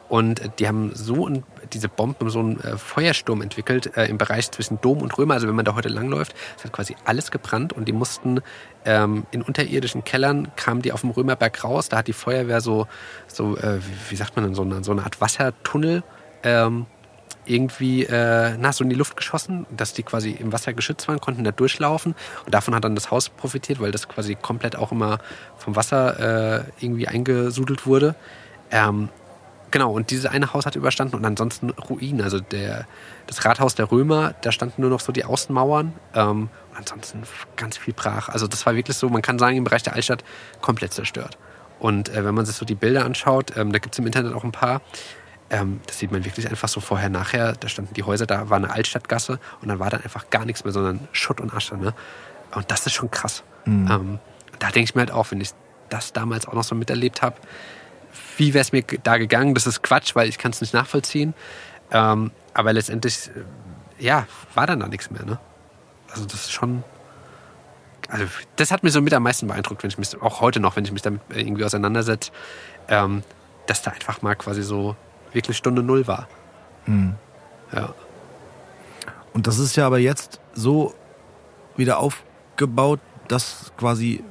Und 0.09 0.41
die 0.59 0.67
haben 0.67 0.91
so 0.95 1.27
ein, 1.27 1.43
diese 1.71 1.87
Bomben, 1.87 2.29
so 2.29 2.39
einen 2.39 2.59
äh, 2.61 2.77
Feuersturm 2.77 3.41
entwickelt 3.41 3.95
äh, 3.95 4.05
im 4.07 4.17
Bereich 4.17 4.51
zwischen 4.51 4.81
Dom 4.81 5.01
und 5.01 5.15
Römer. 5.17 5.35
Also 5.35 5.47
wenn 5.47 5.55
man 5.55 5.65
da 5.65 5.75
heute 5.75 5.89
langläuft, 5.89 6.33
es 6.57 6.65
hat 6.65 6.73
quasi 6.73 6.95
alles 7.05 7.29
gebrannt 7.29 7.73
und 7.73 7.87
die 7.87 7.93
mussten 7.93 8.41
ähm, 8.85 9.27
in 9.31 9.43
unterirdischen 9.43 10.03
Kellern 10.03 10.49
kamen 10.55 10.81
die 10.81 10.91
auf 10.91 11.01
dem 11.01 11.11
Römerberg 11.11 11.63
raus. 11.63 11.89
Da 11.89 11.97
hat 11.97 12.07
die 12.07 12.13
Feuerwehr 12.13 12.59
so, 12.59 12.87
so 13.27 13.55
äh, 13.57 13.77
wie, 13.77 14.11
wie 14.11 14.15
sagt 14.15 14.35
man 14.35 14.45
denn, 14.45 14.55
so 14.55 14.63
eine, 14.63 14.83
so 14.83 14.91
eine 14.91 15.03
Art 15.03 15.21
Wassertunnel 15.21 16.03
ähm, 16.43 16.87
irgendwie 17.45 18.03
äh, 18.03 18.55
na, 18.59 18.71
so 18.73 18.83
in 18.83 18.89
die 18.89 18.95
Luft 18.95 19.15
geschossen, 19.17 19.65
dass 19.75 19.93
die 19.93 20.03
quasi 20.03 20.31
im 20.31 20.53
Wasser 20.53 20.73
geschützt 20.73 21.07
waren, 21.07 21.19
konnten 21.19 21.43
da 21.43 21.51
durchlaufen. 21.51 22.15
Und 22.45 22.53
davon 22.53 22.75
hat 22.75 22.83
dann 22.83 22.95
das 22.95 23.11
Haus 23.11 23.29
profitiert, 23.29 23.79
weil 23.79 23.91
das 23.91 24.07
quasi 24.07 24.35
komplett 24.35 24.75
auch 24.75 24.91
immer 24.91 25.19
vom 25.57 25.75
Wasser 25.75 26.59
äh, 26.59 26.63
irgendwie 26.79 27.07
eingesudelt 27.07 27.85
wurde. 27.85 28.15
Ähm, 28.71 29.09
genau, 29.71 29.91
und 29.91 30.11
dieses 30.11 30.25
eine 30.25 30.53
Haus 30.53 30.65
hat 30.65 30.75
überstanden 30.75 31.15
und 31.15 31.25
ansonsten 31.25 31.69
Ruinen. 31.71 32.21
Also 32.21 32.39
der, 32.39 32.85
das 33.27 33.45
Rathaus 33.45 33.75
der 33.75 33.91
Römer, 33.91 34.33
da 34.41 34.51
standen 34.51 34.81
nur 34.81 34.89
noch 34.89 34.99
so 34.99 35.11
die 35.11 35.25
Außenmauern. 35.25 35.93
Ähm, 36.15 36.49
und 36.71 36.77
ansonsten 36.77 37.23
ganz 37.55 37.77
viel 37.77 37.93
brach. 37.93 38.29
Also 38.29 38.47
das 38.47 38.65
war 38.65 38.75
wirklich 38.75 38.97
so, 38.97 39.09
man 39.09 39.21
kann 39.21 39.39
sagen, 39.39 39.57
im 39.57 39.63
Bereich 39.63 39.83
der 39.83 39.93
Altstadt 39.93 40.23
komplett 40.61 40.93
zerstört. 40.93 41.37
Und 41.79 42.09
äh, 42.09 42.25
wenn 42.25 42.35
man 42.35 42.45
sich 42.45 42.55
so 42.55 42.65
die 42.65 42.75
Bilder 42.75 43.05
anschaut, 43.05 43.55
ähm, 43.57 43.71
da 43.71 43.79
gibt 43.79 43.95
es 43.95 43.99
im 43.99 44.05
Internet 44.05 44.33
auch 44.33 44.43
ein 44.43 44.51
paar, 44.51 44.81
ähm, 45.49 45.81
das 45.87 45.99
sieht 45.99 46.11
man 46.11 46.25
wirklich 46.25 46.49
einfach 46.49 46.67
so 46.67 46.79
vorher, 46.79 47.09
nachher. 47.09 47.53
Da 47.53 47.69
standen 47.69 47.93
die 47.93 48.03
Häuser, 48.03 48.25
da 48.25 48.49
war 48.49 48.57
eine 48.57 48.71
Altstadtgasse 48.71 49.39
und 49.61 49.67
dann 49.67 49.79
war 49.79 49.89
dann 49.89 50.01
einfach 50.03 50.29
gar 50.29 50.45
nichts 50.45 50.63
mehr, 50.63 50.73
sondern 50.73 51.07
Schutt 51.11 51.41
und 51.41 51.53
Asche. 51.53 51.77
Ne? 51.77 51.93
Und 52.53 52.69
das 52.71 52.85
ist 52.85 52.93
schon 52.93 53.09
krass. 53.09 53.43
Ähm, 53.65 54.19
da 54.59 54.67
denke 54.67 54.89
ich 54.89 54.95
mir 54.95 55.01
halt 55.01 55.11
auch, 55.11 55.31
wenn 55.31 55.41
ich 55.41 55.51
das 55.89 56.13
damals 56.13 56.47
auch 56.47 56.53
noch 56.53 56.63
so 56.63 56.75
miterlebt 56.75 57.21
habe, 57.21 57.35
wie 58.39 58.53
wäre 58.53 58.61
es 58.61 58.71
mir 58.71 58.83
da 59.03 59.17
gegangen? 59.17 59.53
Das 59.53 59.67
ist 59.67 59.83
Quatsch, 59.83 60.15
weil 60.15 60.29
ich 60.29 60.37
kann 60.37 60.51
es 60.51 60.61
nicht 60.61 60.73
nachvollziehen. 60.73 61.33
Ähm, 61.91 62.31
aber 62.53 62.73
letztendlich, 62.73 63.27
äh, 63.27 64.03
ja, 64.03 64.27
war 64.55 64.65
dann 64.65 64.79
da 64.79 64.87
nichts 64.87 65.11
mehr. 65.11 65.25
Ne? 65.25 65.39
Also 66.11 66.25
das 66.25 66.45
ist 66.45 66.51
schon... 66.51 66.83
Also 68.07 68.25
das 68.55 68.71
hat 68.71 68.81
mich 68.81 68.93
so 68.93 69.01
mit 69.01 69.13
am 69.13 69.21
meisten 69.21 69.45
beeindruckt, 69.47 69.83
wenn 69.83 69.89
ich 69.89 69.99
mich, 69.99 70.19
auch 70.19 70.41
heute 70.41 70.59
noch, 70.59 70.75
wenn 70.75 70.83
ich 70.83 70.91
mich 70.91 71.03
damit 71.03 71.21
irgendwie 71.29 71.63
auseinandersetze, 71.63 72.31
ähm, 72.87 73.23
dass 73.67 73.83
da 73.83 73.91
einfach 73.91 74.23
mal 74.23 74.35
quasi 74.35 74.63
so 74.63 74.95
wirklich 75.31 75.57
Stunde 75.57 75.83
Null 75.83 76.07
war. 76.07 76.27
Ja. 77.71 77.93
Und 79.33 79.45
das 79.45 79.59
ist 79.59 79.75
ja 79.75 79.85
aber 79.85 79.99
jetzt 79.99 80.39
so 80.53 80.95
wieder 81.75 81.99
aufgebaut, 81.99 82.99
dass 83.27 83.71
quasi 83.77 84.23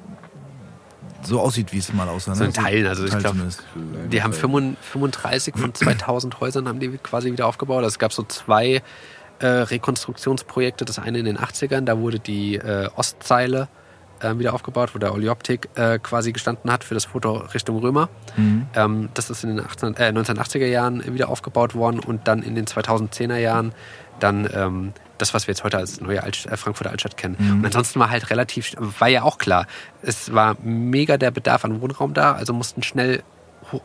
so 1.22 1.40
aussieht, 1.40 1.72
wie 1.72 1.78
es 1.78 1.92
mal 1.92 2.08
aussah. 2.08 2.34
So 2.34 2.44
in 2.44 2.52
Teilen, 2.52 2.86
also 2.86 3.04
ich 3.04 3.16
glaube, 3.18 3.38
die 4.10 4.22
haben 4.22 4.32
35 4.32 5.54
von 5.56 5.74
2000 5.74 6.40
Häusern 6.40 6.68
haben 6.68 6.80
die 6.80 6.90
quasi 6.98 7.32
wieder 7.32 7.46
aufgebaut. 7.46 7.78
Also 7.78 7.88
es 7.88 7.98
gab 7.98 8.12
so 8.12 8.22
zwei 8.22 8.82
äh, 9.40 9.46
Rekonstruktionsprojekte. 9.46 10.84
Das 10.84 10.98
eine 10.98 11.18
in 11.18 11.24
den 11.24 11.38
80ern, 11.38 11.82
da 11.82 11.98
wurde 11.98 12.18
die 12.18 12.56
äh, 12.56 12.88
Ostzeile 12.94 13.68
äh, 14.20 14.38
wieder 14.38 14.54
aufgebaut, 14.54 14.94
wo 14.94 14.98
der 14.98 15.12
Olioptik 15.12 15.68
äh, 15.74 15.98
quasi 15.98 16.32
gestanden 16.32 16.70
hat 16.70 16.84
für 16.84 16.94
das 16.94 17.04
Foto 17.04 17.36
Richtung 17.54 17.78
Römer. 17.78 18.08
Ähm, 18.74 19.08
das 19.14 19.30
ist 19.30 19.44
in 19.44 19.56
den 19.56 19.64
18, 19.64 19.96
äh, 19.96 20.10
1980er 20.10 20.66
Jahren 20.66 21.14
wieder 21.14 21.28
aufgebaut 21.28 21.74
worden 21.74 22.00
und 22.00 22.28
dann 22.28 22.42
in 22.42 22.54
den 22.54 22.66
2010er 22.66 23.36
Jahren 23.36 23.72
dann 24.20 24.48
ähm, 24.52 24.92
das, 25.18 25.34
was 25.34 25.46
wir 25.46 25.52
jetzt 25.52 25.64
heute 25.64 25.78
als 25.78 26.00
neue 26.00 26.22
Alt 26.22 26.46
äh, 26.46 26.56
Frankfurter 26.56 26.90
Altstadt 26.90 27.16
kennen. 27.16 27.36
Und 27.58 27.64
ansonsten 27.66 28.00
war 28.00 28.10
halt 28.10 28.30
relativ, 28.30 28.72
war 28.78 29.08
ja 29.08 29.22
auch 29.22 29.38
klar, 29.38 29.66
es 30.02 30.32
war 30.32 30.56
mega 30.62 31.16
der 31.16 31.30
Bedarf 31.30 31.64
an 31.64 31.80
Wohnraum 31.80 32.14
da, 32.14 32.32
also 32.32 32.52
mussten 32.52 32.82
schnell 32.82 33.22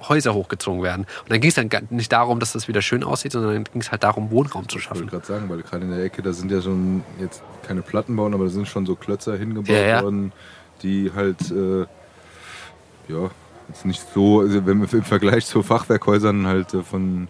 Häuser 0.07 0.33
hochgezogen 0.33 0.81
werden. 0.81 1.01
Und 1.23 1.31
dann 1.31 1.41
ging 1.41 1.49
es 1.49 1.55
dann 1.55 1.69
nicht 1.89 2.11
darum, 2.11 2.39
dass 2.39 2.53
das 2.53 2.69
wieder 2.69 2.81
schön 2.81 3.03
aussieht, 3.03 3.33
sondern 3.33 3.53
dann 3.55 3.63
ging 3.65 3.81
es 3.81 3.91
halt 3.91 4.03
darum, 4.03 4.31
Wohnraum 4.31 4.69
zu 4.69 4.77
Ich 4.77 4.85
wollte 4.89 4.99
schaffen. 4.99 5.09
gerade 5.09 5.25
sagen, 5.25 5.49
weil 5.49 5.61
gerade 5.61 5.83
in 5.83 5.91
der 5.91 6.03
Ecke, 6.05 6.21
da 6.21 6.31
sind 6.31 6.49
ja 6.51 6.61
schon 6.61 7.03
jetzt 7.19 7.43
keine 7.67 7.81
Platten 7.81 8.15
bauen, 8.15 8.33
aber 8.33 8.45
da 8.45 8.49
sind 8.49 8.67
schon 8.69 8.85
so 8.85 8.95
Klötzer 8.95 9.35
hingebaut 9.37 9.75
Ja, 9.75 9.81
ja. 9.81 10.01
worden, 10.03 10.31
die 10.83 11.11
halt, 11.13 11.51
äh, 11.51 11.81
ja, 13.11 13.29
jetzt 13.67 13.85
nicht 13.85 14.05
so, 14.13 14.39
also 14.39 14.65
wenn 14.65 14.79
wir 14.79 14.93
im 14.93 15.03
Vergleich 15.03 15.45
zu 15.45 15.61
Fachwerkhäusern 15.63 16.47
halt 16.47 16.73
äh, 16.73 16.81
von 16.83 17.27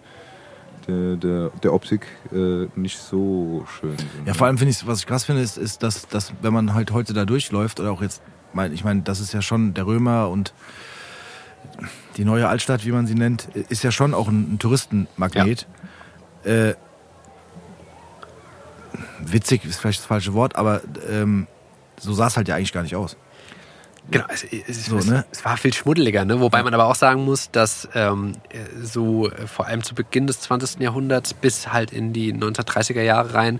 der, 0.87 1.15
der, 1.15 1.49
der 1.61 1.73
Optik 1.73 2.07
äh, 2.31 2.67
nicht 2.75 2.97
so 2.97 3.65
schön 3.79 3.97
sind. 3.97 4.09
Ja, 4.25 4.33
vor 4.33 4.47
allem 4.47 4.57
finde 4.57 4.71
ich, 4.71 4.85
was 4.85 4.99
ich 4.99 5.05
krass 5.07 5.25
finde, 5.25 5.41
ist, 5.41 5.57
ist 5.57 5.83
dass, 5.83 6.07
dass, 6.07 6.33
wenn 6.41 6.53
man 6.53 6.73
halt 6.73 6.91
heute 6.91 7.13
da 7.13 7.25
durchläuft, 7.25 7.79
oder 7.79 7.91
auch 7.91 8.01
jetzt, 8.01 8.21
mein, 8.53 8.73
ich 8.73 8.83
meine, 8.83 9.01
das 9.01 9.19
ist 9.19 9.33
ja 9.33 9.41
schon 9.41 9.73
der 9.73 9.85
Römer 9.85 10.29
und 10.29 10.53
die 12.17 12.25
neue 12.25 12.47
Altstadt, 12.47 12.85
wie 12.85 12.91
man 12.91 13.07
sie 13.07 13.15
nennt, 13.15 13.47
ist 13.55 13.83
ja 13.83 13.91
schon 13.91 14.13
auch 14.13 14.27
ein, 14.27 14.53
ein 14.53 14.59
Touristenmagnet. 14.59 15.67
Äh, 16.43 16.73
witzig 19.19 19.65
ist 19.65 19.79
vielleicht 19.79 19.99
das 19.99 20.05
falsche 20.05 20.33
Wort, 20.33 20.55
aber 20.55 20.81
ähm, 21.09 21.47
so 21.99 22.13
sah 22.13 22.27
es 22.27 22.37
halt 22.37 22.47
ja 22.47 22.55
eigentlich 22.55 22.73
gar 22.73 22.83
nicht 22.83 22.95
aus. 22.95 23.17
Genau, 24.11 24.25
es, 24.29 24.43
es, 24.43 24.85
So, 24.85 24.97
ne? 24.97 25.25
es 25.31 25.45
war 25.45 25.55
viel 25.57 25.73
schmuddeliger, 25.73 26.25
ne? 26.25 26.39
wobei 26.41 26.61
man 26.61 26.73
aber 26.73 26.85
auch 26.85 26.95
sagen 26.95 27.23
muss, 27.23 27.51
dass 27.51 27.87
ähm, 27.95 28.33
so 28.81 29.29
äh, 29.31 29.47
vor 29.47 29.65
allem 29.67 29.81
zu 29.83 29.95
Beginn 29.95 30.27
des 30.27 30.41
20. 30.41 30.81
Jahrhunderts 30.81 31.33
bis 31.33 31.71
halt 31.71 31.91
in 31.93 32.11
die 32.13 32.33
1930er 32.33 33.01
Jahre 33.01 33.33
rein, 33.33 33.59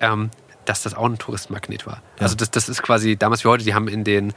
ähm, 0.00 0.30
dass 0.66 0.82
das 0.82 0.92
auch 0.94 1.06
ein 1.06 1.16
Touristenmagnet 1.18 1.86
war. 1.86 2.02
Also 2.20 2.36
das, 2.36 2.50
das 2.50 2.68
ist 2.68 2.82
quasi 2.82 3.16
damals 3.16 3.44
wie 3.44 3.48
heute, 3.48 3.64
die 3.64 3.74
haben 3.74 3.88
in 3.88 4.04
den 4.04 4.34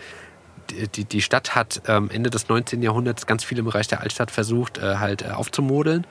die- 0.96 1.04
die, 1.04 1.22
Stadt 1.22 1.54
hat 1.54 1.82
ähm, 1.88 2.10
Ende 2.12 2.30
des 2.30 2.48
19. 2.48 2.82
Jahrhunderts 2.82 3.26
ganz 3.28 3.44
viel 3.44 3.60
im 3.60 3.66
Bereich 3.66 3.90
der 3.90 4.00
Altstadt 4.00 4.32
versucht, 4.32 4.78
äh, 4.78 4.96
halt 4.98 5.22
äh, 5.24 5.32
aufzumodeln 5.32 6.08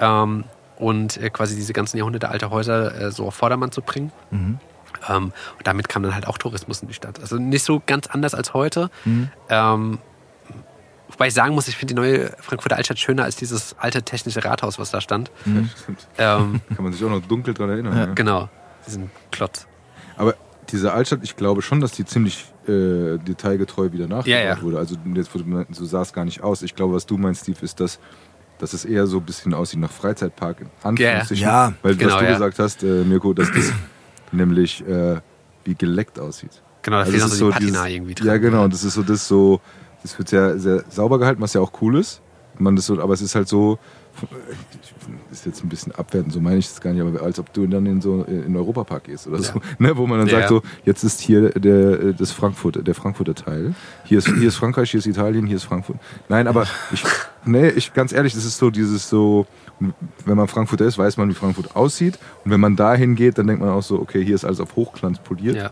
ähm, 0.00 0.44
und 0.78 1.18
äh, 1.18 1.28
quasi 1.28 1.56
diese 1.56 1.74
ganzen 1.74 1.98
Jahrhunderte 1.98 2.30
alte 2.30 2.48
Häuser 2.48 2.98
äh, 2.98 3.10
so 3.12 3.26
auf 3.26 3.34
Vordermann 3.34 3.70
zu 3.70 3.82
bringen. 3.82 4.10
Ähm, 5.08 5.32
und 5.56 5.66
damit 5.66 5.88
kam 5.88 6.02
dann 6.02 6.14
halt 6.14 6.26
auch 6.26 6.38
Tourismus 6.38 6.82
in 6.82 6.88
die 6.88 6.94
Stadt. 6.94 7.20
Also 7.20 7.36
nicht 7.36 7.64
so 7.64 7.82
ganz 7.84 8.06
anders 8.06 8.34
als 8.34 8.54
heute. 8.54 8.90
Ähm, 9.48 9.98
wobei 11.08 11.28
ich 11.28 11.34
sagen 11.34 11.54
muss, 11.54 11.68
ich 11.68 11.76
finde 11.76 11.94
die 11.94 12.00
neue 12.00 12.30
Frankfurter 12.40 12.76
Altstadt 12.76 12.98
schöner 12.98 13.24
als 13.24 13.36
dieses 13.36 13.76
alte 13.78 14.02
technische 14.02 14.44
Rathaus, 14.44 14.78
was 14.78 14.90
da 14.90 15.00
stand. 15.00 15.30
Stimmt. 15.82 16.06
Ähm, 16.18 16.60
Kann 16.74 16.84
man 16.84 16.92
sich 16.92 17.04
auch 17.04 17.10
noch 17.10 17.22
dunkel 17.22 17.54
dran 17.54 17.70
erinnern. 17.70 17.96
Ja. 17.96 18.06
genau, 18.14 18.48
diesen 18.86 19.10
Klotz. 19.30 19.66
Aber 20.16 20.34
diese 20.70 20.92
Altstadt, 20.92 21.20
ich 21.22 21.36
glaube 21.36 21.62
schon, 21.62 21.80
dass 21.80 21.92
die 21.92 22.04
ziemlich 22.04 22.44
äh, 22.66 23.18
detailgetreu 23.18 23.92
wieder 23.92 24.06
nachgebaut 24.06 24.26
Ja, 24.26 24.40
ja. 24.40 24.62
wurde. 24.62 24.78
Also 24.78 24.96
jetzt, 25.14 25.30
so 25.70 25.84
sah 25.86 26.02
es 26.02 26.12
gar 26.12 26.24
nicht 26.24 26.42
aus. 26.42 26.62
Ich 26.62 26.74
glaube, 26.74 26.94
was 26.94 27.06
du 27.06 27.16
meinst, 27.16 27.42
Steve, 27.42 27.58
ist, 27.62 27.80
dass, 27.80 27.98
dass 28.58 28.74
es 28.74 28.84
eher 28.84 29.06
so 29.06 29.18
ein 29.18 29.24
bisschen 29.24 29.54
aussieht 29.54 29.80
nach 29.80 29.90
Freizeitpark. 29.90 30.60
In 30.60 30.66
Anführungsstrichen. 30.82 31.42
Ja, 31.46 31.72
Weil 31.82 31.96
genau, 31.96 32.12
was 32.12 32.18
du 32.20 32.24
ja. 32.26 32.32
gesagt 32.32 32.58
hast, 32.58 32.82
äh, 32.82 33.04
Mirko, 33.04 33.32
dass 33.32 33.50
das 33.50 33.72
nämlich 34.32 34.86
äh, 34.86 35.16
wie 35.64 35.74
geleckt 35.74 36.18
aussieht. 36.18 36.62
Genau, 36.82 36.96
da 36.98 37.00
Also 37.02 37.12
fehlt 37.12 37.22
noch 37.24 37.30
so 37.30 37.46
die 37.48 37.52
Patina 37.52 37.68
dieses- 37.84 37.94
irgendwie 37.96 38.14
drin. 38.14 38.26
Ja, 38.26 38.36
genau. 38.38 38.68
Das 38.68 38.84
ist 38.84 38.94
so 38.94 39.02
das 39.02 39.26
so, 39.28 39.60
das 40.02 40.16
wird 40.18 40.28
sehr, 40.28 40.58
sehr 40.58 40.84
sauber 40.88 41.18
gehalten, 41.18 41.40
was 41.42 41.54
ja 41.54 41.60
auch 41.60 41.72
cool 41.82 41.96
ist. 41.98 42.20
Man 42.58 42.74
das 42.76 42.86
so, 42.86 43.00
aber 43.00 43.14
es 43.14 43.20
ist 43.22 43.34
halt 43.34 43.46
so, 43.48 43.78
ist 45.30 45.46
jetzt 45.46 45.62
ein 45.62 45.68
bisschen 45.68 45.92
abwertend, 45.94 46.32
so 46.32 46.40
meine 46.40 46.58
ich 46.58 46.68
das 46.68 46.80
gar 46.80 46.92
nicht, 46.92 47.00
aber 47.02 47.22
als 47.22 47.38
ob 47.38 47.52
du 47.52 47.66
dann 47.68 47.86
in 47.86 48.00
so 48.00 48.24
in 48.24 48.56
Europapark 48.56 49.04
gehst 49.04 49.28
oder 49.28 49.40
so, 49.40 49.60
ne, 49.78 49.96
wo 49.96 50.06
man 50.08 50.18
dann 50.18 50.26
Ja, 50.28 50.40
sagt 50.40 50.42
ja. 50.44 50.48
so, 50.48 50.62
jetzt 50.84 51.04
ist 51.04 51.20
hier 51.20 51.50
der 51.50 52.12
das 52.14 52.32
Frankfurt, 52.32 52.84
der 52.84 52.94
Frankfurter 52.96 53.34
Teil. 53.36 53.74
Hier 54.04 54.18
ist 54.18 54.26
hier 54.26 54.48
ist 54.48 54.56
Frankreich, 54.56 54.90
hier 54.90 54.98
ist 54.98 55.06
Italien, 55.06 55.46
hier 55.46 55.56
ist 55.56 55.64
Frankfurt. 55.64 55.98
Nein, 56.28 56.48
aber 56.48 56.66
ich 56.92 57.04
nee, 57.44 57.68
ich 57.68 57.92
ganz 57.94 58.12
ehrlich, 58.12 58.34
das 58.34 58.44
ist 58.44 58.58
so 58.58 58.70
dieses 58.70 59.08
so 59.08 59.46
wenn 59.80 60.36
man 60.36 60.48
Frankfurter 60.48 60.84
ist, 60.84 60.98
weiß 60.98 61.16
man, 61.16 61.28
wie 61.28 61.34
Frankfurt 61.34 61.76
aussieht. 61.76 62.18
Und 62.44 62.50
wenn 62.50 62.60
man 62.60 62.76
dahin 62.76 63.14
geht, 63.14 63.38
dann 63.38 63.46
denkt 63.46 63.62
man 63.62 63.70
auch 63.70 63.82
so, 63.82 64.00
okay, 64.00 64.24
hier 64.24 64.34
ist 64.34 64.44
alles 64.44 64.60
auf 64.60 64.76
Hochglanz 64.76 65.18
poliert. 65.20 65.56
Ja. 65.56 65.70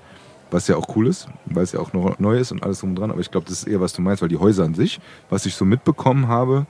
Was 0.50 0.68
ja 0.68 0.76
auch 0.76 0.94
cool 0.94 1.08
ist, 1.08 1.26
weil 1.46 1.64
es 1.64 1.72
ja 1.72 1.80
auch 1.80 1.92
noch 1.92 2.20
neu 2.20 2.38
ist 2.38 2.52
und 2.52 2.62
alles 2.62 2.78
drum 2.78 2.90
und 2.90 2.96
dran. 2.96 3.10
Aber 3.10 3.20
ich 3.20 3.32
glaube, 3.32 3.46
das 3.48 3.58
ist 3.62 3.68
eher, 3.68 3.80
was 3.80 3.92
du 3.94 4.02
meinst, 4.02 4.22
weil 4.22 4.28
die 4.28 4.36
Häuser 4.36 4.64
an 4.64 4.74
sich, 4.74 5.00
was 5.28 5.44
ich 5.44 5.54
so 5.56 5.64
mitbekommen 5.64 6.28
habe, 6.28 6.66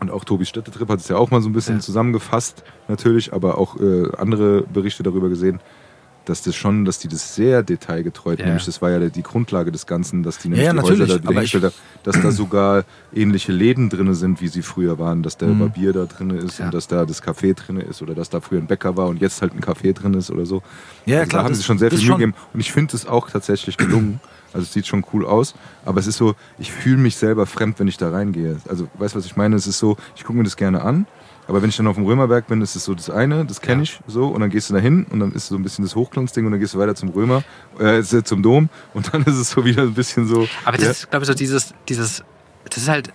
und 0.00 0.10
auch 0.10 0.24
Tobis 0.26 0.50
Städtetrip 0.50 0.90
hat 0.90 1.00
es 1.00 1.08
ja 1.08 1.16
auch 1.16 1.30
mal 1.30 1.40
so 1.40 1.48
ein 1.48 1.54
bisschen 1.54 1.76
Ja. 1.76 1.80
zusammengefasst, 1.80 2.64
natürlich, 2.86 3.32
aber 3.32 3.56
auch 3.56 3.80
äh, 3.80 4.10
andere 4.18 4.60
Berichte 4.62 5.02
darüber 5.02 5.30
gesehen, 5.30 5.58
dass 6.26 6.42
das 6.42 6.54
schon, 6.54 6.84
dass 6.84 6.98
die 6.98 7.08
das 7.08 7.34
sehr 7.34 7.62
detailgetreu, 7.62 8.34
Ja. 8.38 8.44
nämlich 8.46 8.64
das 8.66 8.82
war 8.82 8.90
ja 8.90 8.98
die 8.98 9.22
Grundlage 9.22 9.72
des 9.72 9.86
Ganzen, 9.86 10.22
dass 10.22 10.38
die 10.38 10.48
nämlich 10.48 10.66
ja, 10.66 10.72
die 10.72 10.80
Häuser 10.80 11.06
da 11.06 11.28
wieder 11.30 11.62
haben, 11.68 11.72
dass 12.02 12.20
da 12.20 12.30
sogar 12.30 12.84
ähnliche 13.14 13.52
Läden 13.52 13.88
drin 13.88 14.12
sind, 14.14 14.40
wie 14.40 14.48
sie 14.48 14.62
früher 14.62 14.98
waren, 14.98 15.22
dass 15.22 15.36
der 15.38 15.46
Barbier 15.46 15.92
da 15.92 16.04
drin 16.04 16.30
ist 16.30 16.58
Ja. 16.58 16.66
und 16.66 16.74
dass 16.74 16.88
da 16.88 17.06
das 17.06 17.22
Café 17.22 17.54
drin 17.54 17.78
ist 17.78 18.02
oder 18.02 18.14
dass 18.14 18.28
da 18.28 18.40
früher 18.40 18.58
ein 18.58 18.66
Bäcker 18.66 18.96
war 18.96 19.06
und 19.08 19.20
jetzt 19.20 19.40
halt 19.40 19.54
ein 19.54 19.60
Café 19.60 19.92
drin 19.92 20.14
ist 20.14 20.30
oder 20.30 20.44
so. 20.46 20.62
Ja, 21.06 21.18
also 21.20 21.28
klar, 21.30 21.40
Da 21.40 21.44
haben 21.44 21.52
das- 21.52 21.58
sie 21.58 21.64
schon 21.64 21.78
sehr 21.78 21.90
viel 21.90 22.00
Mühe 22.00 22.12
gegeben 22.12 22.34
und 22.52 22.60
ich 22.60 22.72
finde 22.72 22.96
es 22.96 23.06
auch 23.06 23.30
tatsächlich 23.30 23.76
gelungen. 23.76 24.20
Also 24.52 24.64
es 24.64 24.72
sieht 24.72 24.86
schon 24.86 25.04
cool 25.12 25.26
aus, 25.26 25.54
aber 25.84 26.00
es 26.00 26.06
ist 26.06 26.16
so, 26.16 26.34
ich 26.58 26.72
fühle 26.72 26.96
mich 26.96 27.16
selber 27.16 27.44
fremd, 27.46 27.78
wenn 27.78 27.88
ich 27.88 27.98
da 27.98 28.08
reingehe. 28.10 28.56
Also 28.68 28.88
weißt 28.94 29.14
du, 29.14 29.18
was 29.18 29.26
ich 29.26 29.36
meine? 29.36 29.54
Es 29.56 29.66
ist 29.66 29.78
so, 29.78 29.96
ich 30.16 30.24
gucke 30.24 30.38
mir 30.38 30.44
das 30.44 30.56
gerne 30.56 30.80
an, 30.82 31.06
aber 31.48 31.62
wenn 31.62 31.68
ich 31.68 31.76
dann 31.76 31.86
auf 31.86 31.96
dem 31.96 32.04
Römerberg 32.04 32.46
bin, 32.46 32.60
ist 32.62 32.76
es 32.76 32.84
so 32.84 32.94
das 32.94 33.10
eine, 33.10 33.44
das 33.44 33.60
kenne 33.60 33.78
Ja. 33.78 33.82
ich 33.84 34.00
so 34.06 34.28
und 34.28 34.40
dann 34.40 34.50
gehst 34.50 34.70
du 34.70 34.74
da 34.74 34.80
hin 34.80 35.06
und 35.10 35.20
dann 35.20 35.32
ist 35.32 35.46
so 35.48 35.56
ein 35.56 35.62
bisschen 35.62 35.84
das 35.84 35.94
Hochglanzding 35.94 36.44
und 36.44 36.52
dann 36.52 36.60
gehst 36.60 36.74
du 36.74 36.78
weiter 36.78 36.94
zum 36.94 37.10
Römer, 37.10 37.42
äh, 37.78 38.02
zum 38.02 38.42
Dom 38.42 38.68
und 38.94 39.12
dann 39.12 39.22
ist 39.24 39.36
es 39.36 39.50
so 39.50 39.64
wieder 39.64 39.82
ein 39.82 39.94
bisschen 39.94 40.26
so. 40.26 40.48
Aber 40.64 40.76
das 40.76 40.84
ja, 40.84 40.90
ist, 40.90 41.10
glaube 41.10 41.24
ich, 41.24 41.28
so 41.28 41.34
dieses, 41.34 41.74
dieses, 41.88 42.24
das 42.68 42.78
ist 42.82 42.88
halt 42.88 43.08
äh, 43.08 43.12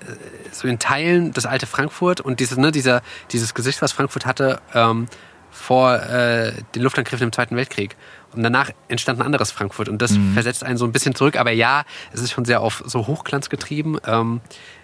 so 0.52 0.68
in 0.68 0.80
Teilen 0.80 1.32
das 1.34 1.46
alte 1.46 1.66
Frankfurt 1.66 2.22
und 2.22 2.40
dieses, 2.40 2.58
ne, 2.58 2.72
dieser, 2.72 3.02
dieses 3.32 3.54
Gesicht, 3.54 3.82
was 3.82 3.92
Frankfurt 3.92 4.26
hatte 4.26 4.62
ähm, 4.74 5.08
vor 5.50 5.96
äh, 5.96 6.54
den 6.76 6.82
Luftangriffen 6.84 7.26
im 7.26 7.32
Zweiten 7.34 7.56
Weltkrieg. 7.58 7.98
Und 8.34 8.44
danach 8.44 8.70
entstand 8.88 9.20
ein 9.20 9.26
anderes 9.26 9.52
Frankfurt 9.52 9.90
und 9.90 10.02
das 10.02 10.18
versetzt 10.34 10.64
einen 10.64 10.78
so 10.78 10.86
ein 10.86 10.94
bisschen 10.94 11.14
zurück. 11.16 11.36
Aber 11.38 11.52
ja, 11.52 11.84
es 12.14 12.22
ist 12.22 12.32
schon 12.32 12.46
sehr 12.46 12.62
auf 12.62 12.82
so 12.86 13.06
Hochglanz 13.06 13.50
getrieben. 13.50 13.98
Ähm, 14.06 14.40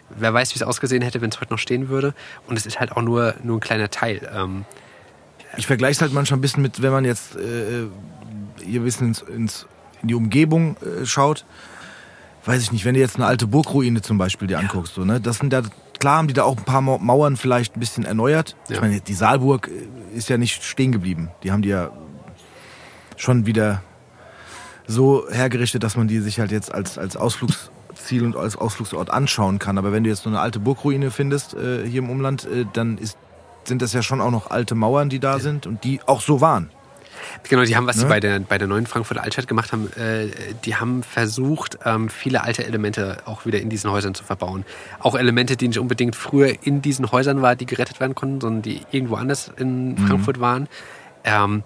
wer 0.09 0.33
weiß, 0.33 0.51
wie 0.53 0.55
es 0.59 0.63
ausgesehen 0.63 1.01
hätte, 1.01 1.21
wenn 1.21 1.29
es 1.29 1.39
heute 1.41 1.51
noch 1.53 1.59
stehen 1.59 1.89
würde. 1.89 2.13
Und 2.47 2.57
es 2.57 2.65
ist 2.65 2.79
halt 2.79 2.91
auch 2.93 3.01
nur, 3.01 3.35
nur 3.43 3.57
ein 3.57 3.61
kleiner 3.61 3.89
Teil. 3.89 4.29
Ähm, 4.33 4.65
Ich 5.57 5.67
vergleiche 5.67 5.93
es 5.93 6.01
halt 6.01 6.13
manchmal 6.13 6.37
ein 6.37 6.41
bisschen 6.41 6.61
mit, 6.63 6.81
wenn 6.81 6.91
man 6.91 7.05
jetzt 7.05 7.35
äh, 7.35 7.87
hier 8.63 8.81
ein 8.81 8.83
bisschen 8.83 9.07
ins, 9.09 9.21
ins, 9.21 9.65
in 10.01 10.07
die 10.09 10.15
Umgebung 10.15 10.77
äh, 10.81 11.05
schaut. 11.05 11.45
Weiß 12.45 12.61
ich 12.61 12.71
nicht, 12.71 12.85
wenn 12.85 12.93
du 12.93 12.99
jetzt 13.01 13.15
eine 13.17 13.25
alte 13.25 13.45
Burgruine 13.47 14.01
zum 14.01 14.17
Beispiel 14.17 14.47
dir 14.47 14.59
anguckst, 14.59 14.93
so, 14.93 15.03
ne? 15.03 15.19
Das 15.19 15.39
sind 15.39 15.51
da, 15.51 15.63
klar 15.99 16.17
haben 16.19 16.27
die 16.29 16.33
da 16.33 16.43
auch 16.43 16.55
ein 16.55 16.63
paar 16.63 16.81
Mau- 16.81 16.97
Mauern 16.99 17.35
vielleicht 17.35 17.75
ein 17.75 17.79
bisschen 17.81 18.05
erneuert. 18.05 18.55
Ich 18.69 18.75
Ja. 18.75 18.81
meine, 18.81 19.01
die 19.01 19.13
Saalburg 19.13 19.67
äh, 19.67 20.15
ist 20.17 20.29
ja 20.29 20.37
nicht 20.37 20.63
stehen 20.63 20.91
geblieben. 20.93 21.29
Die 21.43 21.51
haben 21.51 21.61
die 21.61 21.69
ja 21.69 21.91
schon 23.17 23.45
wieder 23.45 23.81
so 24.87 25.27
hergerichtet, 25.29 25.83
dass 25.83 25.97
man 25.97 26.07
die 26.07 26.19
sich 26.19 26.39
halt 26.39 26.51
jetzt 26.51 26.73
als, 26.73 26.97
als 26.97 27.17
Ausflugsziel 28.07 28.23
und 28.23 28.35
als 28.37 28.55
Ausflugsort 28.55 29.09
anschauen 29.09 29.59
kann. 29.59 29.77
Aber 29.77 29.91
wenn 29.91 30.03
du 30.03 30.09
jetzt 30.09 30.23
so 30.23 30.29
eine 30.29 30.39
alte 30.39 30.59
Burgruine 30.59 31.11
findest 31.11 31.53
äh, 31.55 31.85
hier 31.85 31.99
im 31.99 32.09
Umland, 32.09 32.45
äh, 32.45 32.65
dann 32.73 32.97
ist 32.97 33.17
sind 33.65 33.81
das 33.81 33.91
ja 33.91 34.01
schon 34.01 34.21
auch 34.21 34.31
noch 34.31 34.49
alte 34.49 34.75
Mauern, 34.75 35.09
die 35.09 35.19
da 35.19 35.39
sind 35.39 35.67
und 35.67 35.83
die 35.83 35.99
auch 36.05 36.21
so 36.21 36.39
waren. 36.39 36.69
Genau, 37.49 37.63
die 37.65 37.75
haben, 37.75 37.85
was 37.85 37.97
sie 37.97 38.03
Ne? 38.03 38.09
bei 38.09 38.21
der, 38.21 38.39
bei 38.39 38.57
der 38.57 38.69
neuen 38.69 38.85
Frankfurter 38.85 39.23
Altstadt 39.23 39.49
gemacht 39.49 39.73
haben, 39.73 39.91
äh, 39.97 40.29
die 40.63 40.77
haben 40.77 41.03
versucht, 41.03 41.77
ähm, 41.83 42.07
viele 42.07 42.43
alte 42.45 42.65
Elemente 42.65 43.17
auch 43.25 43.45
wieder 43.45 43.59
in 43.59 43.69
diesen 43.69 43.91
Häusern 43.91 44.13
zu 44.15 44.23
verbauen. 44.23 44.63
Auch 44.99 45.15
Elemente, 45.15 45.57
die 45.57 45.67
nicht 45.67 45.79
unbedingt 45.79 46.15
früher 46.15 46.53
in 46.65 46.81
diesen 46.81 47.11
Häusern 47.11 47.41
waren, 47.41 47.57
die 47.57 47.65
gerettet 47.65 47.99
werden 47.99 48.15
konnten, 48.15 48.39
sondern 48.39 48.61
die 48.61 48.83
irgendwo 48.91 49.15
anders 49.15 49.51
in 49.57 49.95
Mhm. 49.95 49.97
Frankfurt 50.07 50.39
waren. 50.39 50.69
Ähm, 51.25 51.63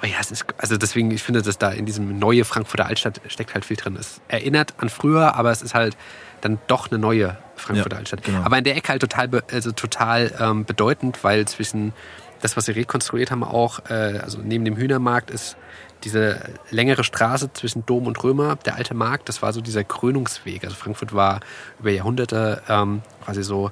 aber 0.00 0.08
ja, 0.08 0.16
es 0.18 0.30
ist, 0.30 0.46
also 0.56 0.78
deswegen, 0.78 1.10
ich 1.10 1.22
finde, 1.22 1.42
dass 1.42 1.58
da 1.58 1.70
in 1.72 1.84
diesem 1.84 2.18
neue 2.18 2.46
Frankfurter 2.46 2.86
Altstadt 2.86 3.20
steckt 3.28 3.52
halt 3.52 3.66
viel 3.66 3.76
drin. 3.76 3.96
Es 4.00 4.22
erinnert 4.28 4.72
an 4.78 4.88
früher, 4.88 5.34
aber 5.34 5.50
es 5.50 5.60
ist 5.60 5.74
halt 5.74 5.94
dann 6.40 6.58
doch 6.68 6.90
eine 6.90 6.98
neue 6.98 7.36
Frankfurter 7.56 7.96
Ja, 7.96 7.98
Altstadt. 7.98 8.24
genau. 8.24 8.40
Aber 8.40 8.56
in 8.56 8.64
der 8.64 8.76
Ecke 8.76 8.88
halt 8.88 9.02
total, 9.02 9.28
also 9.52 9.72
total 9.72 10.32
ähm, 10.40 10.64
bedeutend, 10.64 11.22
weil 11.22 11.46
zwischen 11.46 11.92
das, 12.40 12.56
was 12.56 12.64
sie 12.64 12.72
rekonstruiert 12.72 13.30
haben, 13.30 13.44
auch, 13.44 13.90
äh, 13.90 14.20
also 14.22 14.38
neben 14.42 14.64
dem 14.64 14.76
Hühnermarkt 14.76 15.30
ist 15.30 15.58
diese 16.02 16.40
längere 16.70 17.04
Straße 17.04 17.52
zwischen 17.52 17.84
Dom 17.84 18.06
und 18.06 18.24
Römer, 18.24 18.56
der 18.64 18.76
alte 18.76 18.94
Markt, 18.94 19.28
das 19.28 19.42
war 19.42 19.52
so 19.52 19.60
dieser 19.60 19.84
Krönungsweg. 19.84 20.64
Also 20.64 20.76
Frankfurt 20.76 21.12
war 21.12 21.40
über 21.78 21.90
Jahrhunderte 21.90 22.62
ähm, 22.70 23.02
quasi 23.22 23.42
so, 23.42 23.70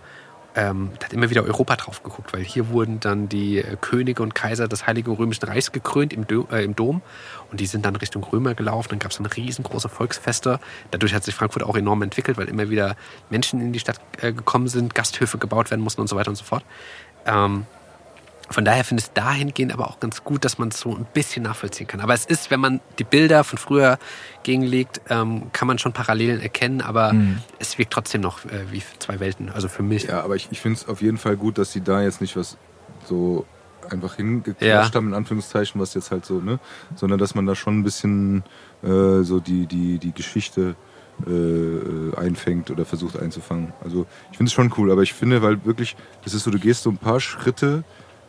ähm, 0.58 0.90
da 0.98 1.04
hat 1.04 1.12
immer 1.12 1.30
wieder 1.30 1.44
Europa 1.44 1.76
drauf 1.76 2.02
geguckt, 2.02 2.32
weil 2.32 2.42
hier 2.42 2.70
wurden 2.70 2.98
dann 2.98 3.28
die 3.28 3.58
äh, 3.58 3.76
Könige 3.80 4.24
und 4.24 4.34
Kaiser 4.34 4.66
des 4.66 4.88
Heiligen 4.88 5.12
Römischen 5.12 5.44
Reichs 5.44 5.70
gekrönt 5.70 6.12
im, 6.12 6.26
Dö 6.26 6.42
äh, 6.50 6.64
im 6.64 6.74
Dom 6.74 7.00
und 7.52 7.60
die 7.60 7.66
sind 7.66 7.86
dann 7.86 7.94
Richtung 7.94 8.24
Römer 8.24 8.54
gelaufen. 8.54 8.88
Dann 8.90 8.98
gab 8.98 9.12
es 9.12 9.18
dann 9.18 9.26
riesengroße 9.26 9.88
Volksfeste. 9.88 10.58
Dadurch 10.90 11.14
hat 11.14 11.22
sich 11.22 11.36
Frankfurt 11.36 11.62
auch 11.62 11.76
enorm 11.76 12.02
entwickelt, 12.02 12.38
weil 12.38 12.48
immer 12.48 12.70
wieder 12.70 12.96
Menschen 13.30 13.60
in 13.60 13.72
die 13.72 13.78
Stadt 13.78 14.00
äh, 14.20 14.32
gekommen 14.32 14.66
sind, 14.66 14.96
Gasthöfe 14.96 15.38
gebaut 15.38 15.70
werden 15.70 15.82
mussten 15.82 16.00
und 16.00 16.08
so 16.08 16.16
weiter 16.16 16.30
und 16.30 16.36
so 16.36 16.44
fort. 16.44 16.64
Ähm, 17.24 17.66
von 18.50 18.64
daher 18.64 18.84
finde 18.84 19.02
ich 19.02 19.08
es 19.08 19.12
dahingehend 19.12 19.72
aber 19.72 19.88
auch 19.88 20.00
ganz 20.00 20.24
gut, 20.24 20.44
dass 20.44 20.58
man 20.58 20.68
es 20.68 20.80
so 20.80 20.94
ein 20.94 21.06
bisschen 21.12 21.42
nachvollziehen 21.42 21.86
kann. 21.86 22.00
Aber 22.00 22.14
es 22.14 22.24
ist, 22.24 22.50
wenn 22.50 22.60
man 22.60 22.80
die 22.98 23.04
Bilder 23.04 23.44
von 23.44 23.58
früher 23.58 23.98
gegenlegt, 24.42 25.00
ähm, 25.10 25.52
kann 25.52 25.68
man 25.68 25.78
schon 25.78 25.92
Parallelen 25.92 26.40
erkennen, 26.40 26.80
aber 26.80 27.14
es 27.58 27.76
wirkt 27.78 27.92
trotzdem 27.92 28.20
noch 28.22 28.44
äh, 28.46 28.70
wie 28.70 28.82
zwei 28.98 29.20
Welten. 29.20 29.50
Also 29.50 29.68
für 29.68 29.82
mich. 29.82 30.04
Ja, 30.04 30.22
aber 30.22 30.36
ich, 30.36 30.48
ich 30.50 30.60
finde 30.60 30.78
es 30.78 30.88
auf 30.88 31.02
jeden 31.02 31.18
Fall 31.18 31.36
gut, 31.36 31.58
dass 31.58 31.72
sie 31.72 31.82
da 31.82 32.00
jetzt 32.02 32.20
nicht 32.20 32.36
was 32.36 32.56
so 33.04 33.44
einfach 33.90 34.16
hingeklatscht 34.16 34.62
Ja. 34.62 34.94
haben, 34.94 35.08
in 35.08 35.14
Anführungszeichen, 35.14 35.80
was 35.80 35.94
jetzt 35.94 36.10
halt 36.10 36.24
so, 36.26 36.40
ne? 36.40 36.58
Sondern 36.96 37.18
dass 37.18 37.34
man 37.34 37.46
da 37.46 37.54
schon 37.54 37.78
ein 37.78 37.84
bisschen 37.84 38.42
äh, 38.82 39.22
so 39.22 39.40
die, 39.40 39.66
die, 39.66 39.98
die 39.98 40.12
Geschichte 40.12 40.74
äh, 41.26 42.16
einfängt 42.16 42.70
oder 42.70 42.84
versucht 42.84 43.18
einzufangen. 43.18 43.72
Also 43.82 44.06
ich 44.30 44.36
finde 44.36 44.48
es 44.48 44.52
schon 44.54 44.72
cool, 44.76 44.90
aber 44.90 45.02
ich 45.02 45.12
finde, 45.14 45.42
weil 45.42 45.64
wirklich, 45.64 45.96
das 46.24 46.34
ist 46.34 46.44
so, 46.44 46.50
du 46.50 46.58
gehst 46.58 46.82
so 46.82 46.90
ein 46.90 46.98
paar 46.98 47.20
Schritte 47.20 47.84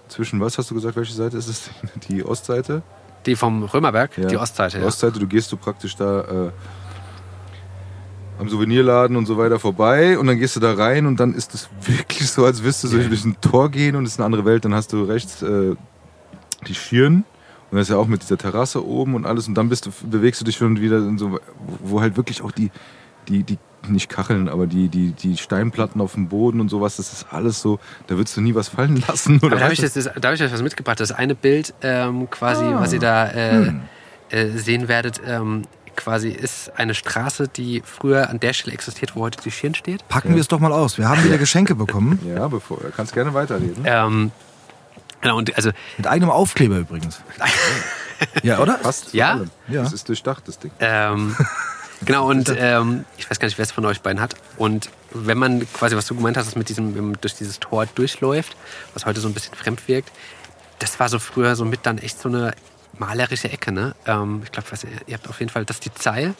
zwischen, 0.09 0.39
was 0.41 0.57
hast 0.57 0.69
du 0.71 0.75
gesagt, 0.75 0.95
welche 0.95 1.13
Seite 1.13 1.37
ist 1.37 1.47
es? 1.47 1.69
Die 2.09 2.23
Ostseite? 2.25 2.81
Die 3.25 3.35
vom 3.35 3.63
Römerberg, 3.63 4.17
Ja. 4.17 4.27
die 4.27 4.37
Ostseite. 4.37 4.77
Die 4.77 4.81
Ja. 4.81 4.87
Ostseite, 4.87 5.19
du 5.19 5.27
gehst 5.27 5.51
du 5.51 5.57
praktisch 5.57 5.95
da 5.95 6.21
äh, 6.47 6.51
am 8.39 8.47
Souvenirladen 8.47 9.17
und 9.17 9.25
so 9.25 9.37
weiter 9.37 9.59
vorbei 9.59 10.17
und 10.17 10.27
dann 10.27 10.39
gehst 10.39 10.55
du 10.55 10.59
da 10.61 10.73
rein 10.73 11.05
und 11.05 11.19
dann 11.19 11.33
ist 11.33 11.53
es 11.53 11.69
wirklich 11.81 12.29
so, 12.29 12.45
als 12.45 12.61
würdest 12.63 12.83
du 12.85 12.87
so 12.87 12.97
durch 12.97 13.25
ein 13.25 13.35
Tor 13.41 13.69
gehen 13.69 13.95
und 13.95 14.05
es 14.05 14.11
ist 14.13 14.19
eine 14.19 14.25
andere 14.25 14.45
Welt. 14.45 14.63
Dann 14.65 14.73
hast 14.73 14.93
du 14.93 15.03
rechts 15.03 15.41
äh, 15.41 15.75
die 16.67 16.75
Schirn 16.75 17.25
und 17.71 17.77
das 17.77 17.83
ist 17.83 17.89
ja 17.89 17.97
auch 17.97 18.07
mit 18.07 18.21
dieser 18.23 18.37
Terrasse 18.37 18.85
oben 18.85 19.15
und 19.15 19.25
alles 19.25 19.47
und 19.47 19.55
dann 19.55 19.67
bist 19.69 19.85
du, 19.85 19.91
bewegst 20.09 20.39
du 20.41 20.45
dich 20.45 20.55
schon 20.55 20.79
wieder 20.79 20.97
in 20.99 21.17
so, 21.17 21.31
wo, 21.33 21.39
wo 21.83 22.01
halt 22.01 22.15
wirklich 22.15 22.41
auch 22.41 22.51
die, 22.51 22.71
die, 23.27 23.43
die, 23.43 23.57
nicht 23.87 24.09
Kacheln, 24.09 24.49
aber 24.49 24.67
die, 24.67 24.87
die, 24.89 25.11
die 25.11 25.37
Steinplatten 25.37 26.01
auf 26.01 26.13
dem 26.13 26.27
Boden 26.27 26.59
und 26.61 26.69
sowas, 26.69 26.97
das 26.97 27.13
ist 27.13 27.27
alles 27.31 27.61
so, 27.61 27.79
da 28.07 28.17
würdest 28.17 28.35
du 28.37 28.41
nie 28.41 28.53
was 28.55 28.67
fallen 28.69 29.01
lassen. 29.07 29.39
Oder 29.41 29.57
da 29.57 29.63
habe 29.63 29.73
ich, 29.73 29.79
da 29.81 29.87
hab 29.87 30.33
ich 30.33 30.43
euch 30.43 30.51
was 30.51 30.61
mitgebracht. 30.61 30.99
Das 30.99 31.11
eine 31.11 31.35
Bild, 31.35 31.73
ähm, 31.81 32.29
quasi, 32.29 32.65
Ah. 32.65 32.81
was 32.81 32.93
ihr 32.93 32.99
da 32.99 33.29
äh, 33.31 33.51
Hm. 33.67 33.81
äh, 34.29 34.47
sehen 34.49 34.87
werdet, 34.87 35.21
ähm, 35.25 35.63
quasi 35.95 36.29
ist 36.29 36.71
eine 36.77 36.93
Straße, 36.93 37.47
die 37.47 37.81
früher 37.85 38.29
an 38.29 38.39
der 38.39 38.53
Stelle 38.53 38.73
existiert, 38.73 39.15
wo 39.15 39.21
heute 39.21 39.41
die 39.43 39.51
Schirn 39.51 39.75
steht. 39.75 40.07
Packen 40.07 40.33
wir 40.33 40.39
es 40.41 40.47
doch 40.47 40.59
mal 40.59 40.71
aus. 40.71 40.97
Wir 40.97 41.09
haben 41.09 41.23
wieder 41.25 41.37
Geschenke 41.37 41.75
bekommen. 41.75 42.19
ja, 42.35 42.47
bevor, 42.47 42.79
kannst 42.95 43.13
gerne 43.13 43.33
weiterreden. 43.33 43.83
Ähm, 43.85 44.31
genau, 45.21 45.37
und 45.37 45.55
also 45.57 45.71
Mit 45.97 46.07
eigenem 46.07 46.29
Aufkleber 46.29 46.77
übrigens. 46.77 47.21
Ja, 48.43 48.59
oder? 48.59 48.73
Passt 48.73 49.09
zu 49.09 49.17
Ja? 49.17 49.41
Ja. 49.67 49.83
Das 49.83 49.93
ist 49.93 50.07
durchdacht, 50.09 50.47
das 50.47 50.59
Ding. 50.59 50.71
Ähm, 50.79 51.35
genau, 52.05 52.29
und 52.29 52.53
ähm, 52.57 53.05
ich 53.17 53.29
weiß 53.29 53.39
gar 53.39 53.47
nicht, 53.47 53.57
wer 53.57 53.63
es 53.63 53.71
von 53.71 53.85
euch 53.85 54.01
beiden 54.01 54.21
hat. 54.21 54.35
Und 54.57 54.89
wenn 55.11 55.37
man 55.37 55.71
quasi, 55.73 55.95
was 55.95 56.05
du 56.07 56.15
gemeint 56.15 56.37
hast, 56.37 56.55
mit 56.55 56.69
diesem, 56.69 56.95
wenn 56.95 57.11
man 57.11 57.17
durch 57.21 57.35
dieses 57.35 57.59
Tor 57.59 57.85
durchläuft, 57.95 58.55
was 58.93 59.05
heute 59.05 59.19
so 59.21 59.27
ein 59.27 59.33
bisschen 59.33 59.55
fremd 59.55 59.87
wirkt, 59.87 60.11
das 60.79 60.99
war 60.99 61.09
so 61.09 61.19
früher 61.19 61.55
so 61.55 61.65
mit 61.65 61.85
dann 61.85 61.97
echt 61.97 62.19
so 62.19 62.29
eine 62.29 62.53
malerische 62.97 63.51
Ecke, 63.51 63.71
ne? 63.71 63.95
Ähm, 64.05 64.41
ich 64.43 64.51
glaube, 64.51 64.67
ihr 65.07 65.13
habt 65.13 65.27
auf 65.27 65.39
jeden 65.39 65.51
Fall, 65.51 65.65
das 65.65 65.77
ist 65.77 65.85
die 65.85 65.93
Zeil. 65.93 66.33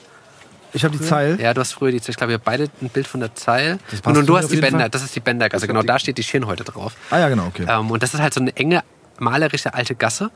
Ich 0.72 0.84
habe 0.84 0.95
die 0.95 1.03
Zeil. 1.03 1.39
Ja, 1.41 1.53
du 1.53 1.62
hast 1.62 1.74
früher 1.74 1.91
die 1.91 1.99
Zeil. 1.99 2.12
Ich 2.12 2.18
glaube, 2.18 2.34
ihr 2.34 2.36
habt 2.36 2.45
beide 2.45 2.70
ein 2.82 2.89
Bild 2.89 3.07
von 3.07 3.20
der 3.22 3.34
Zeil. 3.34 3.80
Und, 4.03 4.28
du 4.28 4.38
hast 4.38 4.51
die 4.51 4.57
Bänder, 4.57 4.82
Fall. 4.82 4.89
das 4.89 5.03
ist 5.03 5.16
die 5.16 5.20
Bändergasse. 5.20 5.68
Genau, 5.68 5.82
da 5.82 5.97
steht 5.97 6.18
die 6.18 6.24
Schirn 6.24 6.45
heute 6.45 6.64
drauf. 6.64 6.93
Ah 7.10 7.18
ja, 7.18 7.30
genau, 7.30 7.47
okay. 7.47 7.66
Ähm, 7.68 7.89
und 7.89 8.03
das 8.03 8.14
ist 8.14 8.20
halt 8.20 8.34
so 8.34 8.41
eine 8.41 8.55
enge, 8.55 8.84
malerische 9.18 9.74
alte 9.74 9.95
Gasse. 9.95 10.30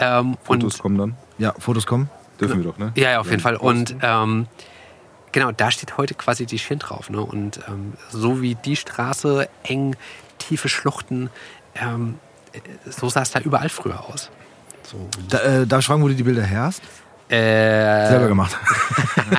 Ähm, 0.00 0.38
Fotos 0.42 0.74
und 0.76 0.82
kommen 0.82 0.98
dann. 0.98 1.16
Ja, 1.38 1.54
Fotos 1.58 1.86
kommen. 1.86 2.08
Dürfen 2.40 2.58
wir 2.62 2.70
doch, 2.70 2.78
ne? 2.78 2.92
Ja, 2.96 3.10
ja, 3.12 3.20
auf 3.20 3.30
jeden 3.30 3.40
Fall. 3.42 3.56
Und 3.56 3.96
ähm, 4.02 4.46
genau, 5.32 5.50
da 5.52 5.70
steht 5.70 5.96
heute 5.96 6.14
quasi 6.14 6.46
die 6.46 6.58
Schirn 6.58 6.78
drauf. 6.78 7.10
Ne? 7.10 7.20
Und 7.20 7.60
ähm, 7.68 7.94
so 8.10 8.40
wie 8.42 8.54
die 8.54 8.76
Straße, 8.76 9.48
eng, 9.64 9.96
tiefe 10.38 10.68
Schluchten, 10.68 11.30
ähm, 11.74 12.18
äh, 12.52 12.60
so 12.90 13.08
sah 13.08 13.22
es 13.22 13.30
da 13.30 13.40
überall 13.40 13.68
früher 13.68 14.04
aus. 14.08 14.30
So, 14.84 15.08
Da, 15.28 15.38
äh, 15.40 15.66
darf 15.66 15.80
ich 15.80 15.86
fragen, 15.86 16.02
wo 16.02 16.08
du 16.08 16.14
die 16.14 16.22
Bilder 16.22 16.42
her 16.44 16.62
hast? 16.62 16.82
äh, 17.30 18.08
Selber 18.08 18.28
gemacht. 18.28 18.56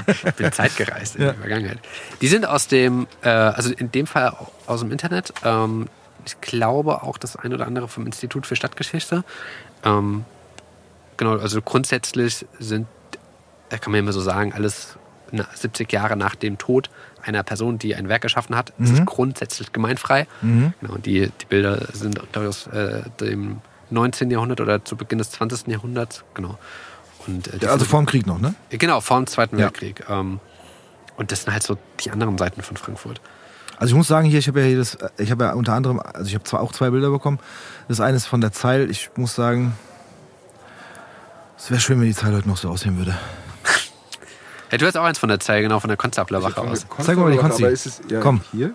Ich 0.07 0.21
bin 0.35 0.51
zeitgereist 0.51 1.15
in 1.15 1.23
Ja. 1.23 1.31
die 1.31 1.39
Vergangenheit. 1.39 1.79
Die 2.21 2.27
sind 2.27 2.45
aus 2.45 2.67
dem, 2.67 3.07
äh, 3.23 3.29
also 3.29 3.73
in 3.73 3.91
dem 3.91 4.05
Fall 4.05 4.35
aus 4.67 4.81
dem 4.81 4.91
Internet. 4.91 5.33
Ähm, 5.43 5.87
ich 6.23 6.39
glaube 6.39 7.01
auch 7.01 7.17
das 7.17 7.35
ein 7.35 7.51
oder 7.51 7.65
andere 7.65 7.87
vom 7.87 8.05
Institut 8.05 8.45
für 8.45 8.55
Stadtgeschichte. 8.55 9.23
Ähm, 9.83 10.23
genau, 11.19 11.37
also 11.37 11.61
grundsätzlich 11.61 12.45
sind, 12.59 12.87
äh, 13.69 13.77
kann 13.77 13.91
man 13.91 13.99
immer 13.99 14.11
so 14.13 14.21
sagen, 14.21 14.51
alles 14.53 14.97
na- 15.31 15.45
70 15.53 15.91
Jahre 15.93 16.17
nach 16.17 16.33
dem 16.33 16.57
Tod 16.57 16.89
einer 17.21 17.43
Person, 17.43 17.77
die 17.77 17.93
ein 17.95 18.09
Werk 18.09 18.23
geschaffen 18.23 18.55
hat, 18.55 18.73
ist 18.79 18.93
es 18.93 19.05
grundsätzlich 19.05 19.71
gemeinfrei. 19.73 20.25
Genau, 20.41 20.95
die, 20.97 21.29
die 21.41 21.45
Bilder 21.47 21.85
sind 21.93 22.15
glaube 22.31 22.47
ich, 22.47 22.49
aus 22.49 22.67
äh, 22.67 23.03
dem 23.19 23.61
19. 23.91 24.31
Jahrhundert 24.31 24.61
oder 24.61 24.83
zu 24.85 24.95
Beginn 24.95 25.17
des 25.19 25.29
20. 25.31 25.67
Jahrhunderts. 25.67 26.23
Genau. 26.33 26.57
Und, 27.27 27.47
äh, 27.49 27.65
also 27.67 27.79
Foto- 27.79 27.85
vor 27.85 27.99
dem 28.01 28.05
Krieg 28.05 28.25
noch, 28.25 28.39
ne? 28.39 28.55
Genau, 28.69 29.01
vor 29.01 29.17
dem 29.17 29.27
Zweiten 29.27 29.59
Ja. 29.59 29.65
Weltkrieg. 29.65 30.05
Ähm, 30.09 30.39
und 31.17 31.31
das 31.33 31.43
sind 31.43 31.51
halt 31.51 31.63
so 31.63 31.77
die 31.99 32.09
anderen 32.11 32.37
Seiten 32.37 32.61
von 32.61 32.77
Frankfurt. 32.77 33.19
Also 33.77 33.91
ich 33.91 33.97
muss 33.97 34.07
sagen, 34.07 34.27
hier, 34.29 34.39
ich 34.39 34.47
habe 34.47 34.61
ja 34.61 34.67
hier 34.67 34.77
das, 34.77 34.97
ich 35.17 35.29
habe 35.31 35.43
ja 35.43 35.53
unter 35.53 35.73
anderem, 35.73 35.99
also 35.99 36.25
ich 36.27 36.33
habe 36.35 36.45
zwar 36.45 36.61
auch 36.61 36.71
zwei 36.71 36.89
Bilder 36.89 37.09
bekommen. 37.11 37.39
Das 37.89 37.99
eine 37.99 38.15
ist 38.15 38.25
von 38.27 38.39
der 38.41 38.51
Zeil. 38.53 38.89
Ich 38.89 39.09
muss 39.17 39.35
sagen, 39.35 39.73
es 41.59 41.69
wäre 41.69 41.79
schön, 41.79 41.99
wenn 41.99 42.07
die 42.07 42.15
Zeil 42.15 42.33
heute 42.33 42.47
noch 42.47 42.57
so 42.57 42.69
aussehen 42.69 42.97
würde. 42.97 43.15
Ja, 44.71 44.77
du 44.77 44.85
hast 44.85 44.95
auch 44.97 45.03
eins 45.03 45.17
von 45.17 45.29
der 45.29 45.39
Zeil, 45.39 45.61
genau, 45.63 45.79
von 45.79 45.87
der 45.87 45.97
Konstabler 45.97 46.43
Wache 46.43 46.61
aus. 46.61 46.85
Zeig 47.01 47.17
mal 47.17 47.31
die. 47.31 47.39
Aber 47.39 47.69
ist 47.69 47.85
es, 47.87 48.01
ja, 48.09 48.19
Komm. 48.21 48.41
Hier? 48.51 48.73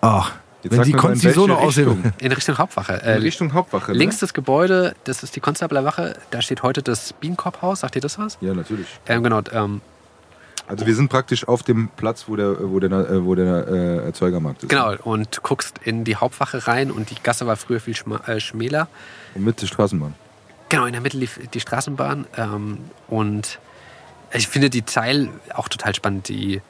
Ach, 0.00 0.32
Jetzt 0.62 0.72
wenn 0.72 0.78
sag 0.78 0.84
die 0.86 0.90
in 0.90 0.96
Konzi 0.96 1.30
so 1.30 1.42
welche 1.42 1.52
noch 1.52 1.60
aussehen. 1.60 2.12
In 2.18 2.32
Richtung 2.32 2.58
Hauptwache. 2.58 2.94
In 2.94 3.00
Äh, 3.00 3.12
Richtung 3.18 3.52
Hauptwache, 3.52 3.92
ne? 3.92 3.98
links 3.98 4.18
das 4.18 4.34
Gebäude, 4.34 4.94
das 5.04 5.22
ist 5.22 5.36
die 5.36 5.40
Konstabler 5.40 5.84
Wache. 5.84 6.16
Da 6.32 6.42
steht 6.42 6.64
heute 6.64 6.82
das 6.82 7.12
Bienenkorbhaus. 7.12 7.80
Sagt 7.80 7.94
ihr 7.94 8.02
das 8.02 8.18
was? 8.18 8.36
Ja, 8.40 8.52
natürlich. 8.54 8.88
Ähm, 9.06 9.22
genau. 9.22 9.40
Ähm, 9.52 9.80
Also 10.66 10.84
wir 10.84 10.94
sind 10.96 11.08
praktisch 11.08 11.46
auf 11.46 11.62
dem 11.62 11.88
Platz, 11.96 12.24
wo 12.26 12.34
der, 12.34 12.56
wo 12.70 12.80
der, 12.80 12.90
äh, 12.90 13.24
wo 13.24 13.36
der 13.36 13.68
äh, 13.68 13.96
Erzeugermarkt 14.06 14.64
ist. 14.64 14.68
genau. 14.68 14.96
Und 15.04 15.44
guckst 15.44 15.78
in 15.84 16.02
die 16.02 16.16
Hauptwache 16.16 16.66
rein 16.66 16.90
und 16.90 17.10
die 17.10 17.16
Gasse 17.22 17.46
war 17.46 17.54
früher 17.56 17.78
viel 17.78 17.94
schma 17.94 18.16
äh, 18.26 18.40
schmäler. 18.40 18.88
Und 19.36 19.44
mit 19.44 19.62
der 19.62 19.68
Straßenbahn. 19.68 20.14
Genau, 20.68 20.84
in 20.84 20.92
der 20.92 21.00
Mitte 21.00 21.16
lief 21.16 21.40
die 21.52 21.60
Straßenbahn. 21.60 22.26
Ähm, 22.36 22.78
und 23.08 23.58
ich 24.32 24.48
finde 24.48 24.70
die 24.70 24.84
Zeil 24.84 25.30
auch 25.54 25.68
total 25.68 25.94
spannend. 25.94 26.28
Die 26.28 26.60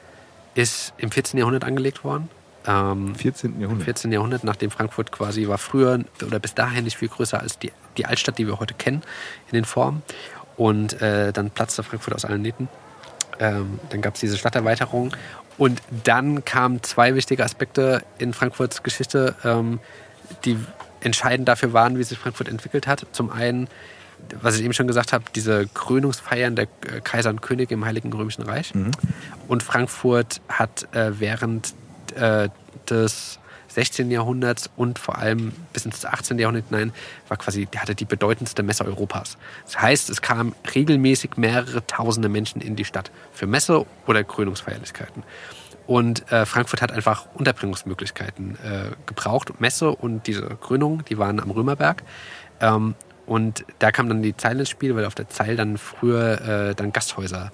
ist 0.55 0.93
im 0.97 1.11
14. 1.11 1.37
Jahrhundert 1.37 1.65
angelegt 1.65 2.03
worden. 2.03 2.29
Ähm, 2.65 3.15
14. 3.15 3.55
Im 3.55 3.61
Jahrhundert. 3.61 3.85
14. 3.85 4.11
Jahrhundert, 4.11 4.43
nachdem 4.43 4.71
Frankfurt 4.71 5.11
quasi 5.11 5.47
war 5.47 5.57
früher 5.57 5.99
oder 6.25 6.39
bis 6.39 6.53
dahin 6.53 6.83
nicht 6.83 6.97
viel 6.97 7.07
größer 7.07 7.39
als 7.39 7.59
die, 7.59 7.71
die 7.97 8.05
Altstadt, 8.05 8.37
die 8.37 8.47
wir 8.47 8.59
heute 8.59 8.73
kennen 8.73 9.01
in 9.47 9.53
den 9.53 9.65
Formen. 9.65 10.01
Und 10.57 11.01
äh, 11.01 11.31
dann 11.31 11.51
platzte 11.51 11.83
Frankfurt 11.83 12.13
aus 12.13 12.25
allen 12.25 12.41
Nähten. 12.41 12.67
Ähm, 13.39 13.79
dann 13.89 14.01
gab 14.01 14.15
es 14.15 14.19
diese 14.19 14.37
Stadterweiterung. 14.37 15.15
Und 15.57 15.81
dann 16.03 16.45
kamen 16.45 16.83
zwei 16.83 17.15
wichtige 17.15 17.43
Aspekte 17.43 18.03
in 18.17 18.33
Frankfurts 18.33 18.83
Geschichte, 18.83 19.35
ähm, 19.43 19.79
die 20.45 20.57
entscheidend 21.01 21.47
dafür 21.47 21.73
waren, 21.73 21.97
wie 21.97 22.03
sich 22.03 22.17
Frankfurt 22.17 22.47
entwickelt 22.47 22.87
hat. 22.87 23.05
Zum 23.11 23.31
einen, 23.31 23.67
was 24.41 24.57
ich 24.57 24.63
eben 24.63 24.73
schon 24.73 24.87
gesagt 24.87 25.13
habe, 25.13 25.25
diese 25.35 25.67
Krönungsfeiern 25.67 26.55
der 26.55 26.65
äh, 26.65 27.01
Kaiser 27.03 27.29
und 27.29 27.41
Könige 27.41 27.73
im 27.73 27.85
Heiligen 27.85 28.11
Römischen 28.11 28.43
Reich. 28.43 28.73
Und 29.47 29.63
Frankfurt 29.63 30.41
hat 30.49 30.87
äh, 30.93 31.19
während 31.19 31.73
äh, 32.15 32.49
des 32.89 33.39
16. 33.69 34.09
Jahrhunderts 34.11 34.69
und 34.75 34.99
vor 34.99 35.17
allem 35.17 35.53
bis 35.73 35.85
ins 35.85 36.03
18. 36.05 36.39
Jahrhundert 36.39 36.65
hinein 36.69 36.91
war 37.27 37.37
quasi, 37.37 37.67
hatte 37.77 37.95
die 37.95 38.05
bedeutendste 38.05 38.63
Messe 38.63 38.83
Europas. 38.85 39.37
Das 39.65 39.79
heißt, 39.79 40.09
es 40.09 40.21
kamen 40.21 40.53
regelmäßig 40.73 41.37
mehrere 41.37 41.85
tausende 41.85 42.29
Menschen 42.29 42.61
in 42.61 42.75
die 42.75 42.85
Stadt 42.85 43.11
für 43.31 43.47
Messe 43.47 43.85
oder 44.07 44.23
Krönungsfeierlichkeiten. 44.23 45.23
Und 45.89 46.31
äh, 46.31 46.45
Frankfurt 46.45 46.83
hat 46.83 46.91
einfach 46.91 47.25
Unterbringungsmöglichkeiten 47.33 48.59
äh, 48.63 48.91
gebraucht. 49.07 49.59
Messe 49.59 49.89
und 49.89 50.27
diese 50.27 50.43
Krönung, 50.43 51.03
die 51.05 51.17
waren 51.17 51.39
am 51.39 51.49
Römerberg. 51.49 52.03
Ähm, 52.61 52.93
und 53.25 53.65
da 53.79 53.89
kam 53.91 54.07
dann 54.07 54.21
die 54.21 54.37
Zeil 54.37 54.59
ins 54.59 54.69
Spiel, 54.69 54.95
weil 54.95 55.05
auf 55.05 55.15
der 55.15 55.29
Zeil 55.29 55.55
dann 55.55 55.79
früher 55.79 56.41
äh, 56.69 56.75
dann 56.75 56.93
Gasthäuser 56.93 57.51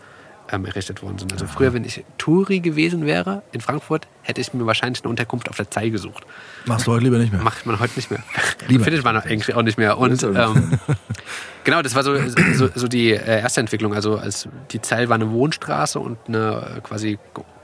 ähm, 0.51 0.65
errichtet 0.65 1.01
worden 1.01 1.17
sind. 1.17 1.31
Also 1.31 1.47
früher, 1.47 1.73
wenn 1.73 1.85
ich 1.85 2.03
Touri 2.17 2.59
gewesen 2.59 3.05
wäre 3.05 3.41
in 3.53 3.61
Frankfurt, 3.61 4.05
hätte 4.21 4.41
ich 4.41 4.53
mir 4.53 4.65
wahrscheinlich 4.65 5.01
eine 5.05 5.11
Unterkunft 5.11 5.47
auf 5.47 5.55
der 5.55 5.71
Zeil 5.71 5.89
gesucht. 5.89 6.25
Machst 6.65 6.87
du 6.87 6.91
heute 6.91 7.05
lieber 7.05 7.19
nicht 7.19 7.31
mehr. 7.31 7.41
Macht 7.41 7.65
man 7.65 7.79
heute 7.79 7.93
nicht 7.95 8.11
mehr. 8.11 8.21
Lieber. 8.67 8.83
Findet 8.83 9.05
man 9.05 9.15
eigentlich 9.15 9.55
auch 9.55 9.61
nicht 9.61 9.77
mehr. 9.77 9.97
Und 9.97 10.21
ähm, 10.23 10.77
genau, 11.63 11.81
das 11.81 11.95
war 11.95 12.03
so, 12.03 12.17
so, 12.27 12.69
so 12.75 12.89
die 12.89 13.11
äh, 13.11 13.39
erste 13.39 13.61
Entwicklung. 13.61 13.93
Also 13.93 14.17
als 14.17 14.49
die 14.71 14.81
Zeil 14.81 15.07
war 15.07 15.15
eine 15.15 15.31
Wohnstraße 15.31 16.01
und 16.01 16.17
eine 16.27 16.81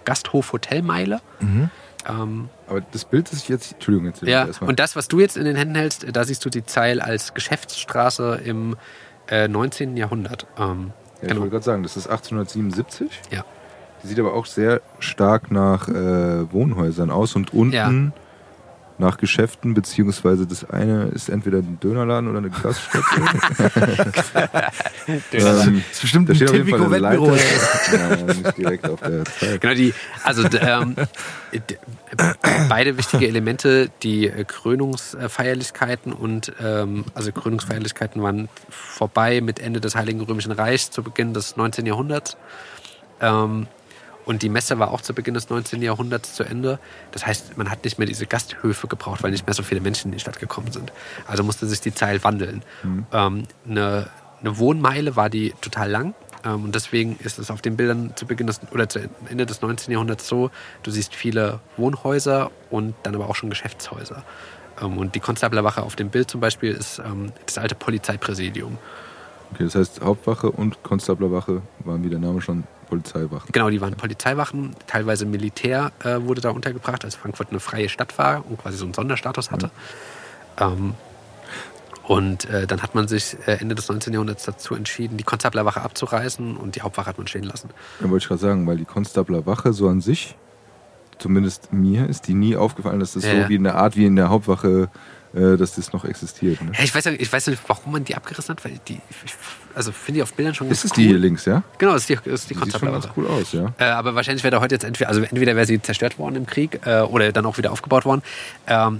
äh, 0.02 0.06
quasi 0.06 0.06
Gasthof-Hotelmeile. 0.06 1.22
Ähm, 2.10 2.49
Aber 2.68 2.82
das 2.82 3.06
Bild, 3.06 3.32
ich 3.32 3.47
jetzt. 3.47 3.74
Entschuldigung, 3.74 4.08
jetzt 4.08 4.22
ja, 4.24 4.45
erstmal. 4.45 4.70
und 4.70 4.80
das, 4.80 4.95
was 4.95 5.08
du 5.08 5.20
jetzt 5.20 5.38
in 5.38 5.45
den 5.45 5.56
Händen 5.56 5.76
hältst, 5.76 6.06
da 6.12 6.24
siehst 6.24 6.43
du 6.43 6.49
die 6.49 6.66
Zeil 6.66 6.99
als 6.99 7.34
Geschäftsstraße 7.34 8.41
im 8.43 8.76
äh, 9.30 9.47
19. 9.47 9.97
Jahrhundert. 9.97 10.47
Ähm, 10.58 10.93
ja, 11.18 11.24
ich 11.24 11.28
genau. 11.28 11.41
wollte 11.41 11.52
gerade 11.52 11.66
sagen, 11.66 11.84
das 11.84 11.97
ist 11.97 12.08
1877. 12.08 13.12
Ja. 13.32 13.45
Die 14.04 14.08
sieht 14.08 14.20
aber 14.20 14.34
auch 14.34 14.47
sehr 14.47 14.82
stark 14.99 15.52
nach 15.52 15.88
äh, 15.88 16.52
Wohnhäusern 16.52 17.12
aus 17.12 17.36
und 17.36 17.54
unten 17.54 17.74
Ja. 17.74 17.91
Nach 19.02 19.18
Geschäften, 19.18 19.74
beziehungsweise 19.74 20.47
das 20.47 20.70
eine 20.70 21.10
ist 21.10 21.28
entweder 21.28 21.58
ein 21.58 21.80
Dönerladen 21.82 22.30
oder 22.30 22.38
eine 22.38 22.49
Gaststätte. 22.49 23.04
ähm, 25.08 25.22
Das 25.32 25.68
ist 25.68 26.02
bestimmt 26.02 26.30
da 26.30 26.34
ein 26.34 26.36
steht 26.38 26.49
auf 26.49 26.56
jeden 26.56 26.70
Fall 26.70 26.82
eine. 26.86 26.97
Leiter. 26.97 27.36
ja, 27.91 28.16
nicht 28.34 28.58
direkt 28.58 28.89
auf 28.89 29.02
der 29.02 29.26
Zeit. 29.26 29.60
Genau, 29.60 29.74
die, 29.74 29.93
also 30.24 30.43
ähm, 30.60 30.95
beide 32.70 32.97
wichtige 32.97 33.28
Elemente, 33.28 33.89
die 34.04 34.28
äh, 34.28 34.45
Krönungsfeierlichkeiten 34.45 36.14
und 36.14 36.54
ähm, 36.64 37.04
also 37.14 37.32
Krönungsfeierlichkeiten 37.32 38.22
waren 38.22 38.47
vorbei 38.70 39.41
mit 39.41 39.60
Ende 39.60 39.82
des 39.82 39.95
Heiligen 39.95 40.22
Römischen 40.22 40.52
Reichs 40.52 40.91
zu 40.91 41.04
Beginn 41.04 41.34
des 41.34 41.58
19. 41.58 41.86
Jahrhunderts. 41.86 42.38
Ähm, 43.20 43.68
und 44.32 44.43
die 44.43 44.49
Messe 44.49 44.79
war 44.79 44.91
auch 44.91 45.01
zu 45.01 45.13
Beginn 45.13 45.34
des 45.34 45.49
19. 45.49 45.82
Jahrhunderts 45.82 46.36
zu 46.36 46.43
Ende. 46.43 46.79
Das 47.11 47.25
heißt, 47.25 47.57
man 47.57 47.69
hat 47.69 47.84
nicht 47.84 47.99
mehr 47.99 48.07
diese 48.07 48.25
Gasthöfe 48.25 48.88
gebraucht, 48.88 49.23
weil 49.23 49.32
nicht 49.32 49.45
mehr 49.45 49.53
so 49.53 49.61
viele 49.61 49.82
Menschen 49.82 50.07
in 50.07 50.13
die 50.13 50.21
Stadt 50.21 50.39
gekommen 50.39 50.71
sind. 50.71 50.93
Also 51.27 51.43
musste 51.43 51.67
sich 51.67 51.82
die 51.82 51.93
Zeil 51.93 52.23
wandeln. 52.23 52.63
Ähm, 53.11 53.43
eine, 53.67 54.09
eine 54.39 54.57
Wohnmeile 54.57 55.17
war 55.17 55.29
die 55.29 55.53
total 55.59 55.91
lang. 55.91 56.13
Ähm, 56.45 56.63
und 56.63 56.75
deswegen 56.75 57.17
ist 57.19 57.39
es 57.39 57.51
auf 57.51 57.61
den 57.61 57.75
Bildern 57.75 58.13
zu 58.15 58.25
Beginn 58.25 58.47
des, 58.47 58.61
oder 58.71 58.88
zu 58.88 58.99
Ende 59.29 59.45
des 59.45 59.61
19. 59.61 59.91
Jahrhunderts 59.91 60.29
so, 60.29 60.49
du 60.84 60.91
siehst 60.91 61.13
viele 61.13 61.59
Wohnhäuser 61.75 62.51
und 62.69 62.95
dann 63.03 63.13
aber 63.13 63.29
auch 63.29 63.36
schon 63.36 63.49
Geschäftshäuser. 63.49 64.23
Ähm, 64.82 64.97
und 64.97 65.13
die 65.13 65.19
Konstablerwache 65.19 65.84
auf 65.84 65.97
dem 65.97 66.09
Bild 66.09 66.32
zum 66.32 66.39
Beispiel 66.39 66.71
ist 66.71 66.99
ähm, 66.99 67.34
das 67.45 67.57
alte 67.57 67.75
Polizeipräsidium. 67.75 68.77
Okay, 69.53 69.65
das 69.65 69.75
heißt, 69.75 70.01
Hauptwache 70.01 70.49
und 70.49 70.82
Konstablerwache 70.84 71.61
waren, 71.79 72.01
wie 72.05 72.09
der 72.09 72.19
Name 72.19 72.39
schon, 72.41 72.63
Polizeiwachen. 72.91 73.49
Genau, 73.53 73.69
die 73.69 73.79
waren 73.79 73.95
Polizeiwachen, 73.95 74.75
teilweise 74.85 75.25
Militär 75.25 75.93
äh, 76.03 76.19
wurde 76.21 76.41
da 76.41 76.49
untergebracht, 76.49 77.05
als 77.05 77.15
Frankfurt 77.15 77.49
eine 77.49 77.61
freie 77.61 77.87
Stadt 77.87 78.17
war 78.17 78.45
und 78.45 78.57
quasi 78.57 78.77
so 78.77 78.83
einen 78.83 78.93
Sonderstatus 78.93 79.49
hatte. 79.49 79.71
Ähm, 80.59 80.95
und 82.03 82.49
äh, 82.49 82.67
dann 82.67 82.83
hat 82.83 82.93
man 82.93 83.07
sich 83.07 83.37
äh, 83.45 83.53
Ende 83.53 83.75
des 83.75 83.87
19. 83.87 84.11
Jahrhunderts 84.11 84.43
dazu 84.43 84.75
entschieden, 84.75 85.15
die 85.15 85.23
Konstablerwache 85.23 85.81
abzureißen 85.81 86.57
und 86.57 86.75
die 86.75 86.81
Hauptwache 86.81 87.07
hat 87.07 87.17
man 87.17 87.27
stehen 87.27 87.43
lassen. 87.43 87.69
Ja, 88.01 88.09
wollte 88.09 88.23
ich 88.23 88.27
gerade 88.27 88.41
sagen, 88.41 88.67
weil 88.67 88.75
die 88.75 88.85
Konstablerwache 88.85 89.71
so 89.71 89.87
an 89.87 90.01
sich, 90.01 90.35
zumindest 91.17 91.71
mir, 91.71 92.09
ist 92.09 92.27
die 92.27 92.33
nie 92.33 92.57
aufgefallen, 92.57 92.99
dass 92.99 93.13
das 93.13 93.23
Ja, 93.23 93.43
so 93.43 93.49
wie 93.49 93.55
in 93.55 93.63
der 93.63 93.75
Art 93.75 93.95
wie 93.95 94.05
in 94.05 94.17
der 94.17 94.27
Hauptwache, 94.27 94.89
dass 95.34 95.75
das 95.75 95.93
noch 95.93 96.03
existiert. 96.05 96.61
Ne? 96.61 96.71
Ja, 96.77 96.84
ich, 96.84 96.93
weiß, 96.93 97.05
ja- 97.05 97.11
ich 97.13 97.32
weiß 97.32 97.47
nicht, 97.47 97.61
warum 97.67 97.93
man 97.93 98.03
die 98.03 98.15
abgerissen 98.15 98.55
hat, 98.55 98.65
weil 98.65 98.79
die, 98.88 98.99
ich, 99.25 99.34
also 99.73 99.91
finde 99.93 100.19
ich 100.19 100.23
auf 100.23 100.34
Bildern 100.34 100.53
schon 100.53 100.67
Ist 100.69 100.82
ganz 100.82 100.91
es 100.91 100.95
die 100.95 101.01
cool. 101.03 101.07
hier 101.09 101.17
links, 101.19 101.45
ja? 101.45 101.63
Genau, 101.77 101.93
das 101.93 102.01
ist 102.01 102.09
die, 102.09 102.15
das 102.15 102.41
ist 102.41 102.49
die 102.49 102.55
Die 102.55 102.63
sieht 102.65 102.77
schon 102.79 102.91
ganz 102.91 103.07
cool 103.15 103.27
aus, 103.27 103.53
ja. 103.53 103.73
Äh, 103.77 103.86
aber 103.86 104.13
wahrscheinlich 104.15 104.43
wäre 104.43 104.51
da 104.51 104.59
heute 104.61 104.75
jetzt 104.75 104.84
entweder, 104.84 105.09
also 105.09 105.21
entweder 105.21 105.55
wäre 105.55 105.65
sie 105.65 105.82
zerstört 105.82 106.17
worden 106.19 106.36
im 106.36 106.45
Krieg 106.45 106.86
äh, 106.86 107.01
oder 107.01 107.32
dann 107.32 107.45
auch 107.45 107.57
wieder 107.57 107.71
aufgebaut 107.71 108.03
worden. 108.05 108.21
Ähm, 108.67 108.97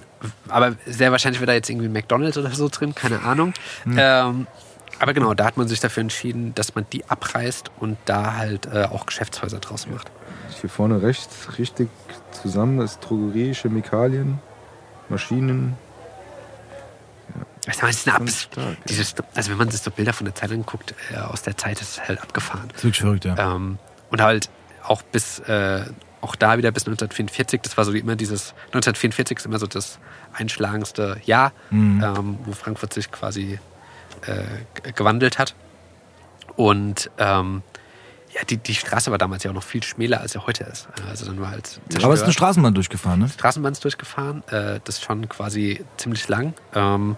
aber 0.48 0.76
sehr 0.86 1.12
wahrscheinlich 1.12 1.42
wäre 1.42 1.48
da 1.48 1.54
jetzt 1.54 1.70
irgendwie 1.70 1.90
McDonalds 1.90 2.38
oder 2.38 2.52
so 2.52 2.70
drin, 2.72 2.96
keine 2.96 3.22
Ahnung. 3.24 3.54
Ähm, 3.86 4.48
aber 5.00 5.14
genau, 5.14 5.34
da 5.34 5.46
hat 5.46 5.58
man 5.58 5.68
sich 5.68 5.80
dafür 5.80 6.02
entschieden, 6.02 6.54
dass 6.56 6.76
man 6.76 6.86
die 6.94 7.04
abreißt 7.10 7.72
und 7.80 7.98
da 8.06 8.36
halt 8.36 8.68
äh, 8.68 8.84
auch 8.84 9.06
Geschäftshäuser 9.06 9.60
draus 9.60 9.88
macht. 9.88 10.12
Hier 10.62 10.70
vorne 10.70 11.02
rechts 11.02 11.58
richtig 11.58 11.90
zusammen, 12.32 12.78
das 12.78 12.92
ist 12.92 13.00
Drogerie, 13.02 13.54
Chemikalien, 13.54 14.40
Maschinen. 15.10 15.76
Eine 17.66 17.94
Schon 17.94 18.14
Ab 18.14 18.24
dieses, 18.90 19.16
also 19.36 19.52
wenn 19.52 19.58
man 19.58 19.70
sich 19.70 19.82
so 19.82 19.92
Bilder 19.92 20.14
von 20.14 20.26
der 20.26 20.34
Zeit 20.34 20.52
anguckt, 20.52 20.96
äh, 21.12 21.18
aus 21.18 21.44
der 21.44 21.56
Zeit, 21.58 21.80
ist 21.80 21.92
es 21.92 22.08
halt 22.08 22.22
abgefahren. 22.22 22.70
Das 22.70 22.78
ist 22.78 22.84
wirklich 22.84 23.02
verrückt, 23.02 23.26
ja. 23.26 23.56
Ähm, 23.56 23.78
und 24.10 24.22
halt 24.22 24.50
auch 24.84 25.04
bis, 25.04 25.40
äh, 25.40 25.86
auch 26.22 26.36
da 26.36 26.58
wieder 26.58 26.72
bis 26.72 26.84
1944, 26.84 27.62
das 27.62 27.78
war 27.78 27.86
so 27.86 27.92
immer 27.92 28.16
dieses, 28.16 28.54
1944 28.68 29.38
ist 29.38 29.46
immer 29.46 29.60
so 29.60 29.68
das 29.68 30.00
einschlagendste 30.34 31.22
Jahr, 31.24 31.52
ähm, 32.04 32.40
wo 32.46 32.52
Frankfurt 32.54 32.94
sich 32.94 33.12
quasi 33.12 33.60
äh, 34.26 34.92
gewandelt 34.94 35.40
hat. 35.40 35.56
Und 36.56 37.10
ähm, 37.18 37.64
ja, 38.34 38.44
die, 38.50 38.58
die 38.58 38.76
Straße 38.76 39.12
war 39.12 39.18
damals 39.18 39.44
ja 39.44 39.52
auch 39.52 39.56
noch 39.56 39.64
viel 39.64 39.84
schmäler, 39.84 40.22
als 40.22 40.34
sie 40.34 40.46
heute 40.46 40.64
ist. 40.64 40.88
Also 41.10 41.26
dann 41.26 41.40
war 41.42 41.52
halt 41.52 41.68
zerstört. 41.68 42.04
Aber 42.04 42.14
es 42.14 42.22
ist 42.22 42.26
eine 42.26 42.34
Straßenbahn 42.34 42.74
durchgefahren, 42.74 43.20
ne? 43.20 43.30
Straßenbahn 43.30 43.74
ist 43.74 43.84
durchgefahren. 43.84 44.44
Äh, 44.48 44.80
das 44.84 44.98
ist 44.98 45.04
schon 45.04 45.28
quasi 45.28 45.84
ziemlich 45.98 46.28
lang. 46.28 46.54
Ähm, 46.74 47.18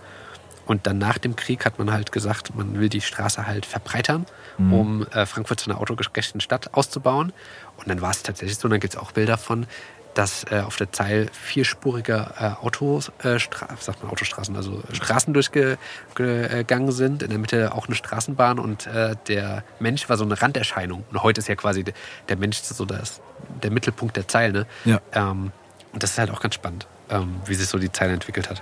und 0.66 0.88
dann 0.88 0.98
nach 0.98 1.18
dem 1.18 1.36
Krieg 1.36 1.66
hat 1.66 1.78
man 1.78 1.92
halt 1.92 2.12
gesagt, 2.12 2.56
man 2.56 2.80
will 2.80 2.88
die 2.88 3.02
Straße 3.02 3.46
halt 3.46 3.66
verbreitern, 3.66 4.26
um 4.58 5.06
äh, 5.08 5.26
Frankfurt 5.26 5.60
zu 5.60 5.70
einer 5.70 5.82
autogerechten 5.82 6.40
Stadt 6.40 6.74
auszubauen. 6.74 7.34
Und 7.76 7.90
dann 7.90 8.02
war 8.02 8.12
es 8.12 8.24
tatsächlich 8.24 8.58
so, 8.58 8.68
und 8.68 8.72
da 8.72 8.78
gibt 8.78 8.94
es 8.94 9.00
auch 9.00 9.12
Bilder 9.12 9.38
von, 9.38 9.66
dass 10.14 10.46
äh, 10.52 10.62
auf 10.66 10.76
der 10.78 10.92
Zeil 10.92 11.30
vierspurige 11.32 12.28
äh, 12.40 12.44
Autos, 12.64 13.12
äh, 13.24 13.38
sagt 13.40 14.02
man 14.02 14.12
Autostraßen, 14.12 14.56
also 14.56 14.82
Straßen 14.92 15.34
durchgegangen 15.34 16.92
sind. 16.92 17.24
In 17.24 17.30
der 17.30 17.40
Mitte 17.40 17.74
auch 17.74 17.88
eine 17.88 17.96
Straßenbahn 17.96 18.60
und 18.60 18.88
äh, 18.88 19.16
der 19.28 19.64
Mensch 19.80 20.08
war 20.10 20.18
so 20.18 20.24
eine 20.24 20.42
Randerscheinung. 20.42 21.04
Und 21.12 21.24
heute 21.24 21.40
ist 21.40 21.48
ja 21.48 21.56
quasi 21.56 21.84
der, 21.84 21.94
der 22.30 22.38
Mensch 22.38 22.62
so 22.62 22.86
das, 22.86 23.22
der 23.62 23.72
Mittelpunkt 23.72 24.16
der 24.16 24.28
Zeil. 24.28 24.52
Ne? 24.52 24.66
Ja. 24.86 25.02
Ähm, 25.14 25.52
und 25.92 26.04
das 26.04 26.12
ist 26.12 26.20
halt 26.20 26.32
auch 26.32 26.42
ganz 26.42 26.56
spannend, 26.56 26.88
ähm, 27.10 27.36
wie 27.46 27.56
sich 27.56 27.68
so 27.68 27.78
die 27.78 27.92
Zeile 27.92 28.14
entwickelt 28.14 28.50
hat. 28.50 28.62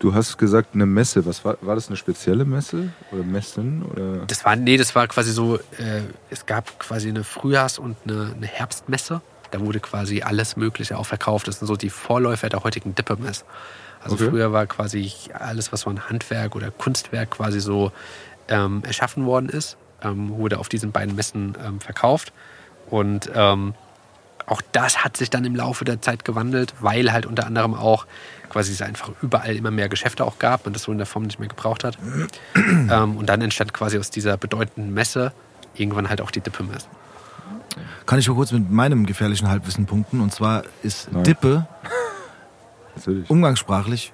Du 0.00 0.14
hast 0.14 0.38
gesagt, 0.38 0.74
eine 0.74 0.86
Messe. 0.86 1.26
Was 1.26 1.44
war, 1.44 1.58
war 1.60 1.74
das 1.74 1.88
eine 1.88 1.96
spezielle 1.96 2.46
Messe? 2.46 2.88
Oder 3.12 3.22
Messen? 3.22 3.82
Oder? 3.82 4.24
Das 4.26 4.46
war, 4.46 4.56
nee, 4.56 4.78
das 4.78 4.94
war 4.94 5.06
quasi 5.08 5.30
so, 5.30 5.56
äh, 5.56 6.00
es 6.30 6.46
gab 6.46 6.78
quasi 6.78 7.10
eine 7.10 7.22
Frühjahrs- 7.22 7.78
und 7.78 7.96
eine, 8.04 8.32
eine 8.34 8.46
Herbstmesse. 8.46 9.20
Da 9.50 9.60
wurde 9.60 9.80
quasi 9.80 10.22
alles 10.22 10.56
Mögliche 10.56 10.98
auch 10.98 11.06
verkauft. 11.06 11.48
Das 11.48 11.58
sind 11.58 11.66
so 11.68 11.76
die 11.76 11.90
Vorläufer 11.90 12.48
der 12.48 12.62
heutigen 12.62 12.94
Dippemesse. 12.94 13.44
Also 14.02 14.14
Okay. 14.16 14.30
früher 14.30 14.52
war 14.52 14.66
quasi 14.66 15.12
alles, 15.32 15.72
was 15.72 15.82
so 15.82 15.90
an 15.90 16.08
Handwerk 16.08 16.56
oder 16.56 16.70
Kunstwerk 16.70 17.30
quasi 17.30 17.60
so 17.60 17.92
ähm, 18.48 18.82
erschaffen 18.84 19.26
worden 19.26 19.48
ist, 19.48 19.76
ähm, 20.02 20.30
wurde 20.30 20.58
auf 20.58 20.68
diesen 20.68 20.92
beiden 20.92 21.14
Messen 21.14 21.56
ähm, 21.64 21.80
verkauft. 21.80 22.32
Und 22.88 23.30
ähm, 23.34 23.74
auch 24.46 24.62
das 24.72 25.04
hat 25.04 25.16
sich 25.16 25.30
dann 25.30 25.44
im 25.44 25.54
Laufe 25.54 25.84
der 25.84 26.00
Zeit 26.00 26.24
gewandelt, 26.24 26.74
weil 26.80 27.12
halt 27.12 27.26
unter 27.26 27.46
anderem 27.46 27.74
auch 27.74 28.06
quasi 28.48 28.72
es 28.72 28.82
einfach 28.82 29.10
überall 29.22 29.54
immer 29.54 29.70
mehr 29.70 29.88
Geschäfte 29.88 30.24
auch 30.24 30.38
gab 30.40 30.66
und 30.66 30.74
das 30.74 30.82
so 30.84 30.92
in 30.92 30.98
der 30.98 31.06
Form 31.06 31.22
nicht 31.24 31.38
mehr 31.38 31.48
gebraucht 31.48 31.84
hat. 31.84 31.98
ähm, 32.56 33.16
und 33.16 33.26
dann 33.26 33.40
entstand 33.42 33.72
quasi 33.72 33.98
aus 33.98 34.10
dieser 34.10 34.36
bedeutenden 34.36 34.92
Messe 34.92 35.32
irgendwann 35.74 36.08
halt 36.08 36.20
auch 36.20 36.30
die 36.32 36.40
Dippe-Messe. 36.40 36.86
Kann 38.06 38.18
ich 38.18 38.28
mal 38.28 38.34
kurz 38.34 38.52
mit 38.52 38.70
meinem 38.70 39.06
gefährlichen 39.06 39.48
Halbwissen 39.48 39.86
punkten? 39.86 40.20
Und 40.20 40.32
zwar 40.34 40.64
ist 40.82 41.12
Nein. 41.12 41.24
Dippe 41.24 41.66
umgangssprachlich 43.28 44.12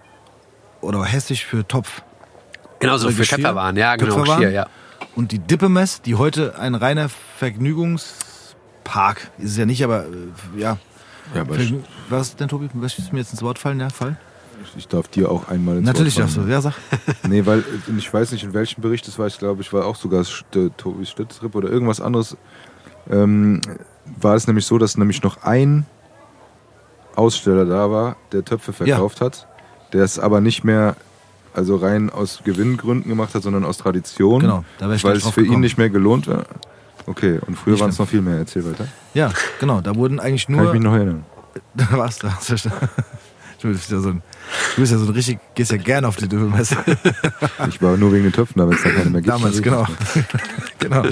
oder 0.80 1.04
hessisch 1.04 1.44
für 1.44 1.66
Topf. 1.66 2.02
Genau, 2.78 2.96
so 2.98 3.08
für 3.10 3.16
Geschirr? 3.16 3.38
Töpferwaren, 3.38 3.76
ja, 3.76 3.96
genau, 3.96 4.14
Töpferwaren? 4.16 4.40
Geschirr, 4.42 4.54
ja. 4.54 4.66
Und 5.14 5.32
die 5.32 5.38
Dippemess, 5.38 6.02
die 6.02 6.14
heute 6.14 6.58
ein 6.58 6.74
reiner 6.74 7.08
Vergnügungspark 7.38 9.30
ist 9.38 9.52
es 9.52 9.56
ja 9.56 9.64
nicht, 9.66 9.82
aber 9.82 10.04
äh, 10.04 10.60
ja. 10.60 10.78
Ja, 11.34 11.40
aber 11.40 11.54
Vergnü- 11.56 11.82
Was 12.08 12.28
ist 12.28 12.40
denn, 12.40 12.48
Tobi? 12.48 12.68
Was 12.74 12.98
ist 12.98 13.12
mir 13.12 13.18
jetzt 13.20 13.32
ins 13.32 13.42
Wort 13.42 13.58
fallen, 13.58 13.78
der 13.78 13.90
Fall? 13.90 14.16
ich, 14.76 14.88
darf 14.88 15.08
dir 15.08 15.30
auch 15.30 15.48
einmal 15.48 15.76
ins 15.78 15.86
Natürlich 15.86 16.16
Wort 16.16 16.24
darfst 16.24 16.36
du. 16.36 16.42
Ja, 16.42 16.60
sag. 16.60 16.74
Nee, 17.28 17.46
weil 17.46 17.60
äh, 17.60 17.98
ich 17.98 18.12
weiß 18.12 18.32
nicht, 18.32 18.44
in 18.44 18.52
welchem 18.54 18.80
Bericht 18.82 19.06
das 19.08 19.18
war. 19.18 19.26
Ich 19.26 19.38
glaube, 19.38 19.62
ich 19.62 19.72
war 19.72 19.86
auch 19.86 19.96
sogar 19.96 20.22
St 20.24 20.44
Tobi 20.76 21.06
Stützrip 21.06 21.54
oder 21.54 21.68
irgendwas 21.70 22.00
anderes. 22.00 22.36
Ähm, 23.10 23.60
war 24.20 24.34
es 24.34 24.46
nämlich 24.46 24.66
so, 24.66 24.78
dass 24.78 24.96
nämlich 24.96 25.22
noch 25.22 25.42
ein 25.42 25.84
Aussteller 27.14 27.64
da 27.64 27.90
war, 27.90 28.16
der 28.32 28.44
Töpfe 28.44 28.72
verkauft 28.72 29.20
hat, 29.20 29.46
der 29.92 30.04
es 30.04 30.18
aber 30.18 30.40
nicht 30.40 30.64
mehr 30.64 30.96
also 31.54 31.76
rein 31.76 32.10
aus 32.10 32.40
Gewinngründen 32.44 33.08
gemacht 33.08 33.34
hat, 33.34 33.42
sondern 33.42 33.64
aus 33.64 33.78
Tradition, 33.78 34.40
Genau, 34.40 34.64
da 34.78 34.92
ich 34.92 35.02
weil 35.04 35.16
es 35.16 35.26
für 35.28 35.40
ihn 35.40 35.46
gekommen. 35.46 35.60
nicht 35.62 35.78
mehr 35.78 35.88
gelohnt 35.88 36.26
war. 36.28 36.44
Okay, 37.06 37.38
und 37.46 37.56
früher 37.56 37.80
waren 37.80 37.90
es 37.90 37.98
noch 37.98 38.08
viel 38.08 38.20
mehr. 38.20 38.36
Erzähl 38.38 38.64
weiter. 38.68 38.86
Ja, 39.14 39.30
genau. 39.60 39.80
Da 39.80 39.94
wurden 39.94 40.20
eigentlich 40.20 40.46
Kann 40.46 40.56
ich 40.56 40.60
nur. 40.62 40.72
mich 40.74 40.82
noch 40.82 40.92
erinnern. 40.94 41.24
Da 41.74 41.86
warst 41.92 42.22
du. 42.22 42.30
hast 42.30 42.50
du- 42.50 42.70
Du 43.62 43.68
bist 43.68 43.90
ja 43.90 43.98
so 44.00 44.10
ein, 44.10 44.22
du 44.74 44.82
bist 44.82 44.92
ja 44.92 44.98
so 44.98 45.06
ein 45.06 45.12
richtig, 45.12 45.38
gehst 45.54 45.70
ja 45.70 45.78
gerne 45.78 46.06
auf 46.06 46.16
die 46.16 46.28
Dübelmesse. 46.28 46.76
Ich 47.70 47.80
war 47.80 47.96
nur 47.96 48.12
wegen 48.12 48.24
den 48.24 48.32
Töpfen, 48.32 48.58
da, 48.60 48.68
wenn 48.68 48.76
es 48.76 48.82
da 48.82 48.90
keine 48.90 49.08
mehr 49.08 49.22
gibt. 49.22 49.34
Damals, 49.34 49.62
genau. 49.62 49.86
genau. 50.78 51.02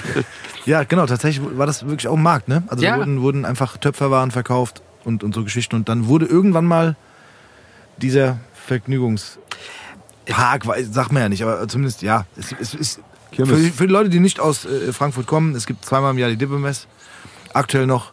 Ja, 0.64 0.84
genau, 0.84 1.06
tatsächlich 1.06 1.44
war 1.58 1.66
das 1.66 1.86
wirklich 1.86 2.08
auch 2.08 2.16
ein 2.16 2.22
Markt, 2.22 2.48
ne? 2.48 2.62
Also 2.68 2.82
Ja. 2.84 2.92
da 2.92 2.98
wurden, 2.98 3.20
wurden 3.22 3.44
einfach 3.44 3.76
Töpferwaren 3.76 4.30
verkauft 4.30 4.82
und, 5.04 5.22
und 5.22 5.34
so 5.34 5.44
Geschichten. 5.44 5.76
Und 5.76 5.88
dann 5.88 6.06
wurde 6.06 6.26
irgendwann 6.26 6.64
mal 6.64 6.96
dieser 7.98 8.38
Vergnügungspark, 8.66 10.64
sagt 10.90 11.12
man 11.12 11.22
ja 11.22 11.28
nicht, 11.28 11.42
aber 11.42 11.66
zumindest, 11.68 12.02
ja, 12.02 12.26
es, 12.36 12.52
es 12.60 12.74
ist 12.74 13.00
für, 13.30 13.44
Kirmes. 13.44 13.74
für 13.74 13.86
die 13.86 13.92
Leute, 13.92 14.08
die 14.10 14.20
nicht 14.20 14.40
aus 14.40 14.64
äh, 14.64 14.92
Frankfurt 14.92 15.26
kommen, 15.26 15.54
es 15.54 15.66
gibt 15.66 15.84
zweimal 15.84 16.12
im 16.12 16.18
Jahr 16.18 16.30
die 16.30 16.36
Dippemess. 16.36 16.86
Aktuell 17.52 17.86
noch 17.86 18.12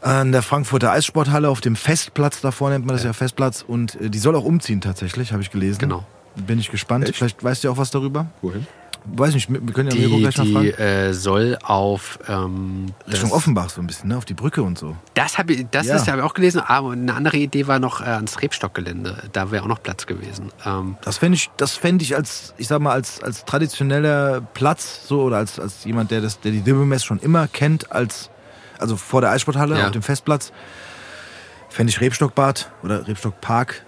an 0.00 0.32
der 0.32 0.42
Frankfurter 0.42 0.92
Eissporthalle 0.92 1.48
auf 1.50 1.60
dem 1.60 1.76
Festplatz, 1.76 2.40
davor 2.40 2.70
nennt 2.70 2.86
man 2.86 2.96
das 2.96 3.04
ja, 3.04 3.12
Festplatz. 3.12 3.62
Und 3.66 4.00
äh, 4.00 4.08
die 4.08 4.18
soll 4.18 4.34
auch 4.36 4.44
umziehen 4.44 4.80
tatsächlich, 4.80 5.32
habe 5.32 5.42
ich 5.42 5.50
gelesen. 5.50 5.78
Genau. 5.78 6.06
Bin 6.36 6.58
ich 6.58 6.70
gespannt. 6.70 7.04
Echt? 7.04 7.16
Vielleicht 7.16 7.44
weißt 7.44 7.64
du 7.64 7.70
auch 7.70 7.76
was 7.76 7.90
darüber. 7.90 8.26
Wohin? 8.40 8.66
Weiß 9.04 9.34
nicht, 9.34 9.48
wir 9.50 9.60
können 9.72 9.88
ja 9.90 9.94
Die, 9.96 10.20
gleich 10.20 10.36
mal 10.38 10.44
die 10.44 10.52
fragen. 10.52 10.68
äh, 10.82 11.14
soll 11.14 11.58
auf 11.62 12.18
ähm, 12.28 12.86
Richtung 13.10 13.32
Offenbach 13.32 13.70
so 13.70 13.80
ein 13.80 13.86
bisschen, 13.86 14.08
ne? 14.08 14.16
Auf 14.18 14.24
die 14.24 14.34
Brücke 14.34 14.62
und 14.62 14.78
so. 14.78 14.96
Das 15.14 15.38
habe 15.38 15.54
ich, 15.54 15.66
das 15.70 15.86
Ja. 15.86 15.96
ist 15.96 16.06
habe 16.08 16.18
ich 16.18 16.24
auch 16.24 16.34
gelesen. 16.34 16.60
Aber 16.60 16.92
eine 16.92 17.14
andere 17.14 17.38
Idee 17.38 17.66
war 17.66 17.78
noch 17.78 18.00
äh, 18.00 18.04
ans 18.04 18.40
Rebstockgelände. 18.42 19.16
Da 19.32 19.50
wäre 19.50 19.62
auch 19.64 19.68
noch 19.68 19.82
Platz 19.82 20.06
gewesen. 20.06 20.52
Ähm, 20.64 20.96
Das 21.02 21.18
fände 21.18 21.36
ich, 21.36 21.50
das 21.56 21.78
ich 21.82 22.14
als, 22.16 22.54
ich 22.58 22.68
sag 22.68 22.80
mal, 22.80 22.92
als, 22.92 23.22
als 23.22 23.44
traditioneller 23.44 24.40
Platz, 24.54 25.00
so, 25.06 25.22
oder 25.22 25.38
als, 25.38 25.58
als 25.58 25.84
jemand, 25.84 26.10
der 26.10 26.20
das, 26.20 26.40
der 26.40 26.52
die 26.52 26.60
Dibbemess 26.60 27.02
schon 27.04 27.18
immer 27.20 27.48
kennt, 27.48 27.90
als, 27.92 28.30
also 28.78 28.96
vor 28.96 29.20
der 29.22 29.30
Eissporthalle, 29.30 29.78
Ja. 29.78 29.86
auf 29.86 29.90
dem 29.92 30.02
Festplatz, 30.02 30.52
fände 31.68 31.90
ich 31.90 32.00
Rebstockbad 32.00 32.70
oder 32.82 33.06
Rebstockpark 33.06 33.82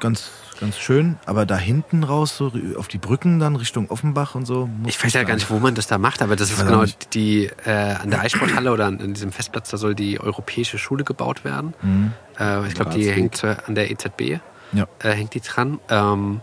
ganz, 0.00 0.30
ganz 0.60 0.78
schön. 0.78 1.16
Aber 1.26 1.46
da 1.46 1.56
hinten 1.56 2.02
raus, 2.04 2.36
so 2.36 2.52
auf 2.76 2.88
die 2.88 2.98
Brücken 2.98 3.38
dann 3.38 3.56
Richtung 3.56 3.90
Offenbach 3.90 4.34
und 4.34 4.46
so. 4.46 4.66
muss 4.66 4.90
ich 4.90 4.96
weiß 5.04 5.12
ja 5.12 5.20
sein. 5.20 5.26
gar 5.26 5.34
nicht, 5.34 5.50
wo 5.50 5.58
man 5.58 5.74
das 5.74 5.86
da 5.86 5.98
macht, 5.98 6.22
aber 6.22 6.36
das 6.36 6.50
ist 6.50 6.60
auch 6.60 6.66
genau 6.66 6.82
nicht. 6.82 7.14
die 7.14 7.50
äh, 7.64 7.70
an 7.70 8.10
der 8.10 8.20
Eissporthalle 8.20 8.72
oder 8.72 8.86
an, 8.86 9.00
an 9.00 9.14
diesem 9.14 9.32
Festplatz, 9.32 9.70
da 9.70 9.76
soll 9.76 9.94
die 9.94 10.20
europäische 10.20 10.78
Schule 10.78 11.04
gebaut 11.04 11.44
werden. 11.44 11.74
Mhm. 11.82 12.12
Äh, 12.38 12.66
ich 12.68 12.74
glaube, 12.74 12.90
die 12.92 13.10
hängt 13.10 13.42
äh, 13.44 13.56
an 13.66 13.74
der 13.74 13.90
EZB, 13.90 14.40
Ja. 14.72 14.86
äh, 15.02 15.10
hängt 15.12 15.34
die 15.34 15.40
dran. 15.40 15.78
Ähm, 15.88 16.40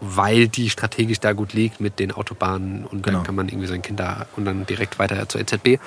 weil 0.00 0.46
die 0.46 0.68
strategisch 0.68 1.20
da 1.20 1.32
gut 1.32 1.54
liegt 1.54 1.80
mit 1.80 1.98
den 1.98 2.12
Autobahnen 2.12 2.84
und 2.84 3.02
Genau. 3.02 3.18
dann 3.18 3.26
kann 3.26 3.34
man 3.34 3.48
irgendwie 3.48 3.66
seine 3.66 3.80
Kinder 3.80 4.26
und 4.36 4.44
dann 4.44 4.66
direkt 4.66 4.98
weiter 4.98 5.26
zur 5.26 5.40
EZB. 5.40 5.78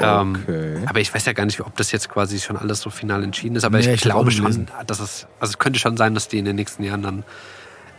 Ähm, 0.00 0.38
Okay. 0.48 0.82
aber 0.86 1.00
ich 1.00 1.14
weiß 1.14 1.24
ja 1.26 1.32
gar 1.32 1.44
nicht, 1.46 1.60
ob 1.60 1.76
das 1.76 1.92
jetzt 1.92 2.08
quasi 2.08 2.38
schon 2.40 2.56
alles 2.56 2.80
so 2.80 2.90
final 2.90 3.22
entschieden 3.22 3.56
ist. 3.56 3.64
Aber 3.64 3.78
Nee, 3.78 3.84
ich, 3.84 3.90
ich 3.94 4.00
glaube 4.00 4.30
schon, 4.30 4.66
dass 4.86 5.00
es, 5.00 5.26
also 5.38 5.50
es 5.52 5.58
könnte 5.58 5.78
schon 5.78 5.96
sein, 5.96 6.14
dass 6.14 6.28
die 6.28 6.38
in 6.38 6.44
den 6.44 6.56
nächsten 6.56 6.82
Jahren 6.82 7.02
dann 7.02 7.24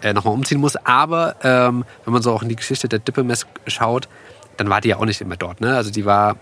äh, 0.02 0.14
nochmal 0.14 0.34
umziehen 0.34 0.60
muss. 0.60 0.76
Aber 0.78 1.36
ähm, 1.44 1.86
wenn 2.06 2.14
man 2.14 2.22
so 2.22 2.32
auch 2.34 2.42
in 2.44 2.50
die 2.50 2.56
Geschichte 2.56 2.88
der 2.90 3.00
Dippemess 3.00 3.46
schaut, 3.68 4.08
dann 4.58 4.70
war 4.70 4.82
die 4.82 4.90
ja 4.90 4.98
auch 4.98 5.06
nicht 5.06 5.22
immer 5.22 5.38
dort. 5.38 5.62
Ne? 5.62 5.76
Also 5.76 5.92
die 5.92 6.06
war, 6.06 6.38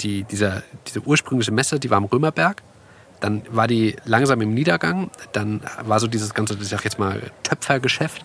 die, 0.00 0.24
dieser, 0.24 0.62
diese 0.86 1.00
ursprüngliche 1.00 1.52
Messe, 1.52 1.78
die 1.80 1.90
war 1.90 1.98
am 1.98 2.04
Römerberg. 2.04 2.62
Dann 3.20 3.42
war 3.50 3.66
die 3.66 3.96
langsam 4.04 4.40
im 4.40 4.54
Niedergang. 4.54 5.10
Dann 5.32 5.60
war 5.84 5.98
so 6.00 6.06
dieses 6.06 6.34
ganze, 6.34 6.54
ich 6.54 6.68
sag 6.68 6.84
jetzt 6.84 6.98
mal, 6.98 7.20
Töpfergeschäft 7.42 8.24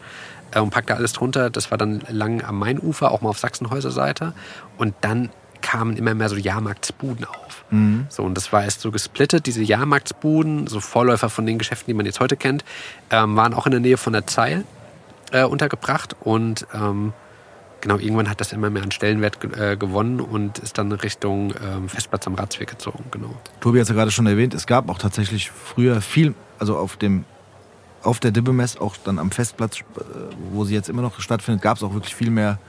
äh, 0.52 0.60
und 0.60 0.70
packte 0.70 0.96
alles 0.96 1.14
drunter. 1.14 1.50
Das 1.50 1.72
war 1.72 1.78
dann 1.78 2.02
lang 2.10 2.44
am 2.44 2.60
Mainufer, 2.60 3.12
auch 3.12 3.22
mal 3.22 3.30
auf 3.30 3.40
Sachsenhäuser 3.40 3.92
Seite. 3.92 4.34
Und 4.78 4.94
dann 5.02 5.30
kamen 5.64 5.98
immer 5.98 6.14
mehr 6.14 6.30
so 6.30 6.36
Jahrmarktsbuden 6.36 7.26
auf. 7.26 7.66
So, 8.10 8.22
und 8.22 8.36
das 8.36 8.54
war 8.54 8.64
erst 8.64 8.82
so 8.82 8.92
gesplittet. 8.92 9.48
Diese 9.48 9.64
Jahrmarktsbuden, 9.64 10.68
so 10.68 10.80
Vorläufer 10.80 11.30
von 11.30 11.48
den 11.48 11.58
Geschäften, 11.58 11.88
die 11.88 11.96
man 11.96 12.06
jetzt 12.06 12.20
heute 12.20 12.38
kennt, 12.38 12.64
ähm, 13.10 13.36
waren 13.36 13.56
auch 13.56 13.66
in 13.66 13.72
der 13.72 13.80
Nähe 13.80 13.98
von 13.98 14.14
der 14.14 14.28
Zeil 14.28 14.64
äh, 15.32 15.44
untergebracht. 15.44 16.16
Und 16.20 16.68
ähm, 16.76 17.14
genau, 17.82 17.98
irgendwann 17.98 18.30
hat 18.30 18.42
das 18.42 18.54
immer 18.54 18.70
mehr 18.70 18.84
an 18.84 18.92
Stellenwert 18.92 19.44
äh, 19.58 19.76
gewonnen 19.76 20.20
und 20.20 20.60
ist 20.60 20.78
dann 20.78 20.92
Richtung 20.92 21.54
ähm, 21.66 21.90
Festplatz 21.90 22.28
am 22.28 22.36
Ratsweg 22.36 22.70
gezogen. 22.70 23.06
Genau. 23.10 23.34
Tobi 23.60 23.80
hat 23.80 23.84
es 23.84 23.90
ja 23.90 23.96
gerade 23.96 24.12
schon 24.12 24.28
erwähnt, 24.28 24.54
es 24.54 24.68
gab 24.68 24.90
auch 24.90 25.00
tatsächlich 25.00 25.50
früher 25.50 26.00
viel, 26.02 26.36
also 26.60 26.78
auf 26.78 26.98
dem 26.98 27.26
auf 28.04 28.20
der 28.20 28.32
Dibbemess, 28.32 28.78
auch 28.78 28.98
dann 28.98 29.18
am 29.18 29.32
Festplatz, 29.32 29.80
äh, 29.80 29.84
wo 30.52 30.66
sie 30.66 30.74
jetzt 30.74 30.90
immer 30.90 31.02
noch 31.02 31.22
stattfindet, 31.22 31.64
gab 31.64 31.78
es 31.78 31.84
auch 31.84 31.94
wirklich 31.94 32.14
viel 32.14 32.30
mehr 32.30 32.60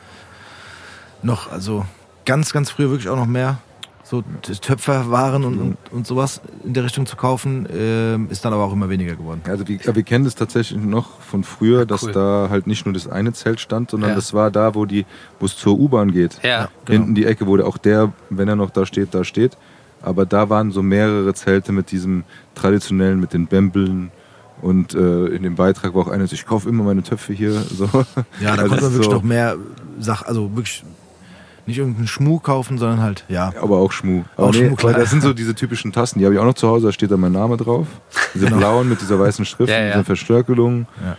noch, 1.23 1.51
also 1.51 1.85
ganz, 2.25 2.53
ganz 2.53 2.71
früher 2.71 2.91
wirklich 2.91 3.09
auch 3.09 3.17
noch 3.17 3.27
mehr 3.27 3.59
so 4.07 4.23
Töpferwaren 4.61 5.45
und, 5.45 5.59
und, 5.59 5.77
und 5.91 6.07
sowas 6.07 6.43
in 6.63 6.75
der 6.75 6.85
Richtung 6.85 7.07
zu 7.07 7.17
kaufen, 7.17 7.67
ähm, 7.75 8.29
ist 8.31 8.45
dann 8.45 8.53
aber 8.53 8.65
auch 8.65 8.73
immer 8.75 8.91
weniger 8.91 9.15
geworden. 9.17 9.41
Also 9.49 9.67
wir, 9.67 9.79
wir 9.83 10.03
kennen 10.03 10.25
das 10.27 10.35
tatsächlich 10.35 10.79
noch 10.79 11.21
von 11.21 11.43
früher, 11.43 11.87
dass 11.87 12.03
cool. 12.05 12.13
da 12.13 12.49
halt 12.51 12.67
nicht 12.67 12.85
nur 12.85 12.93
das 12.93 13.09
eine 13.09 13.33
Zelt 13.33 13.61
stand, 13.61 13.91
sondern 13.91 14.11
Ja. 14.11 14.17
das 14.17 14.35
war 14.35 14.51
da, 14.51 14.75
wo 14.75 14.85
die, 14.85 15.07
wo 15.41 15.47
es 15.47 15.57
zur 15.57 15.79
U-Bahn 15.79 16.13
geht. 16.13 16.39
Ja, 16.43 16.69
Genau. 16.85 16.99
Hinten 16.99 17.15
die 17.15 17.25
Ecke, 17.25 17.47
wo 17.47 17.57
der 17.57 17.67
auch 17.67 17.79
der, 17.79 18.13
wenn 18.29 18.47
er 18.47 18.57
noch 18.57 18.69
da 18.71 18.85
steht, 18.85 19.15
da 19.15 19.25
steht. 19.25 19.57
Aber 20.03 20.27
da 20.27 20.51
waren 20.51 20.71
so 20.71 20.83
mehrere 20.83 21.33
Zelte 21.33 21.73
mit 21.73 21.91
diesem 21.91 22.25
traditionellen, 22.55 23.21
mit 23.21 23.33
den 23.33 23.47
Bämbeln. 23.47 24.11
Und 24.61 24.95
äh, 24.95 25.27
in 25.29 25.43
dem 25.43 25.55
Beitrag 25.55 25.95
war 25.95 26.03
auch 26.03 26.09
eines, 26.09 26.31
ich 26.33 26.45
kaufe 26.45 26.69
immer 26.69 26.85
meine 26.85 27.03
Töpfe 27.03 27.33
hier. 27.33 27.53
So. 27.53 27.89
Ja, 28.39 28.55
da 28.55 28.63
Also 28.63 28.69
konnte 28.69 28.83
man 28.85 28.93
wirklich 28.93 29.05
so, 29.07 29.13
noch 29.13 29.23
mehr 29.23 29.57
Sachen, 29.99 30.27
also 30.27 30.55
wirklich 30.55 30.85
nicht 31.67 31.79
irgendeinen 31.79 32.07
Schmuh 32.07 32.39
kaufen, 32.41 32.79
sondern 32.79 33.01
halt, 33.01 33.25
ja. 33.29 33.53
Aber 33.61 33.79
auch 33.79 33.93
Schmuh. 33.93 34.25
Aber 34.37 34.49
Auch 34.49 34.53
nee, 34.53 34.67
Schmuh, 34.69 34.77
klar. 34.77 34.93
weil 34.95 35.01
das 35.01 35.11
sind 35.11 35.23
so 35.23 35.33
diese 35.33 35.55
typischen 35.55 35.93
Tasten, 35.93 36.19
die 36.19 36.25
habe 36.25 36.35
ich 36.35 36.41
auch 36.41 36.45
noch 36.45 36.55
zu 36.55 36.69
Hause, 36.69 36.87
da 36.87 36.93
steht 36.93 37.11
da 37.11 37.17
mein 37.17 37.33
Name 37.33 37.57
drauf. 37.57 37.87
Diese 38.35 38.47
Genau. 38.47 38.59
blauen 38.59 38.89
mit 38.89 39.01
dieser 39.01 39.19
weißen 39.19 39.45
Schrift, 39.45 39.71
Ja, 39.71 39.81
ja. 39.81 39.89
diesen 39.93 40.05
Verstärkelungen. 40.05 40.87
Ja. 41.05 41.17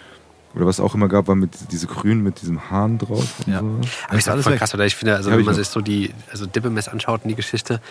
Oder 0.55 0.67
was 0.67 0.79
auch 0.79 0.95
immer 0.95 1.09
gab, 1.09 1.27
war 1.27 1.35
mit 1.35 1.51
diese 1.71 1.85
grünen 1.85 2.23
mit 2.23 2.41
diesem 2.41 2.69
Hahn 2.71 2.97
drauf. 2.97 3.27
Und 3.45 3.51
Ja. 3.51 3.59
so. 3.59 3.65
Aber 4.07 4.17
ich 4.17 4.31
alles 4.31 4.43
voll 4.45 4.53
weg. 4.53 4.59
krass, 4.59 4.73
oder 4.73 4.85
ich 4.85 4.95
finde, 4.95 5.15
also 5.17 5.29
wenn 5.29 5.39
ich 5.41 5.45
man 5.45 5.53
noch. 5.53 5.59
sich 5.59 5.67
so 5.67 5.81
die 5.81 6.13
also 6.31 6.45
Dippemess 6.45 6.87
anschaut 6.87 7.23
und 7.23 7.29
die 7.29 7.35
Geschichte, 7.35 7.81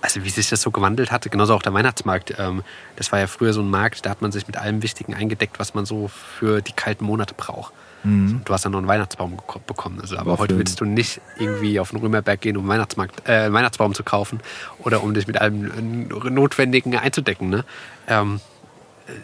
also 0.00 0.24
wie 0.24 0.30
sich 0.30 0.48
das 0.48 0.60
so 0.60 0.72
gewandelt 0.72 1.12
hatte, 1.12 1.30
genauso 1.30 1.54
auch 1.54 1.62
der 1.62 1.72
Weihnachtsmarkt. 1.72 2.34
Ähm, 2.36 2.62
das 2.96 3.12
war 3.12 3.20
ja 3.20 3.28
früher 3.28 3.52
so 3.52 3.60
ein 3.60 3.70
Markt, 3.70 4.04
da 4.06 4.10
hat 4.10 4.22
man 4.22 4.32
sich 4.32 4.46
mit 4.48 4.56
allem 4.56 4.82
Wichtigen 4.82 5.14
eingedeckt, 5.14 5.60
was 5.60 5.74
man 5.74 5.86
so 5.86 6.08
für 6.08 6.62
die 6.62 6.72
kalten 6.72 7.04
Monate 7.04 7.34
braucht. 7.36 7.72
Mhm. 8.04 8.42
Du 8.44 8.52
hast 8.52 8.64
dann 8.64 8.72
noch 8.72 8.78
einen 8.78 8.88
Weihnachtsbaum 8.88 9.36
bekommen. 9.66 9.98
Also, 10.00 10.16
aber 10.16 10.32
Waffeln. 10.32 10.38
heute 10.42 10.58
willst 10.58 10.80
du 10.80 10.84
nicht 10.84 11.20
irgendwie 11.38 11.80
auf 11.80 11.90
den 11.90 12.00
Römerberg 12.00 12.40
gehen, 12.40 12.56
um 12.56 12.68
Weihnachtsmarkt, 12.68 13.28
äh, 13.28 13.32
einen 13.46 13.54
Weihnachtsbaum 13.54 13.94
zu 13.94 14.02
kaufen 14.04 14.40
oder 14.80 15.02
um 15.02 15.14
dich 15.14 15.26
mit 15.26 15.40
allem 15.40 16.08
äh, 16.10 16.30
Notwendigen 16.30 16.96
einzudecken. 16.96 17.48
Ne? 17.48 17.64
Ähm, 18.08 18.40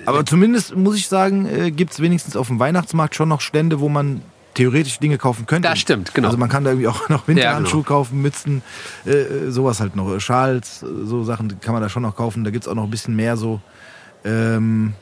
Aber 0.07 0.25
zumindest 0.27 0.75
muss 0.77 0.97
ich 0.97 1.09
sagen, 1.09 1.47
äh, 1.47 1.71
gibt 1.71 1.93
es 1.93 2.01
wenigstens 2.01 2.37
auf 2.37 2.49
dem 2.49 2.59
Weihnachtsmarkt 2.59 3.15
schon 3.15 3.29
noch 3.29 3.41
Stände, 3.41 3.81
wo 3.81 3.89
man 3.89 4.23
theoretisch 4.55 4.99
Dinge 4.99 5.17
kaufen 5.17 5.47
könnte. 5.47 5.69
Das 5.69 5.79
stimmt, 5.79 6.13
genau. 6.13 6.27
Also 6.29 6.39
man 6.39 6.49
kann 6.49 6.65
da 6.65 6.71
irgendwie 6.71 6.89
auch 6.89 7.09
noch 7.09 7.29
Winterhandschuhe 7.29 7.81
Ja, 7.81 7.85
genau. 7.87 7.97
kaufen, 7.99 8.21
Mützen, 8.21 8.63
äh, 9.07 9.11
äh, 9.11 9.51
sowas 9.51 9.81
halt 9.81 9.95
noch. 9.95 10.19
Schals, 10.21 10.83
äh, 10.83 10.87
so 11.05 11.23
Sachen 11.23 11.61
kann 11.61 11.73
man 11.73 11.83
da 11.83 11.89
schon 11.89 12.03
noch 12.03 12.17
kaufen. 12.17 12.45
Da 12.45 12.51
gibt 12.51 12.65
es 12.65 12.69
auch 12.69 12.75
noch 12.75 12.85
ein 12.85 12.91
bisschen 12.91 13.15
mehr 13.15 13.37
so, 13.37 13.61
ähm, 14.25 14.95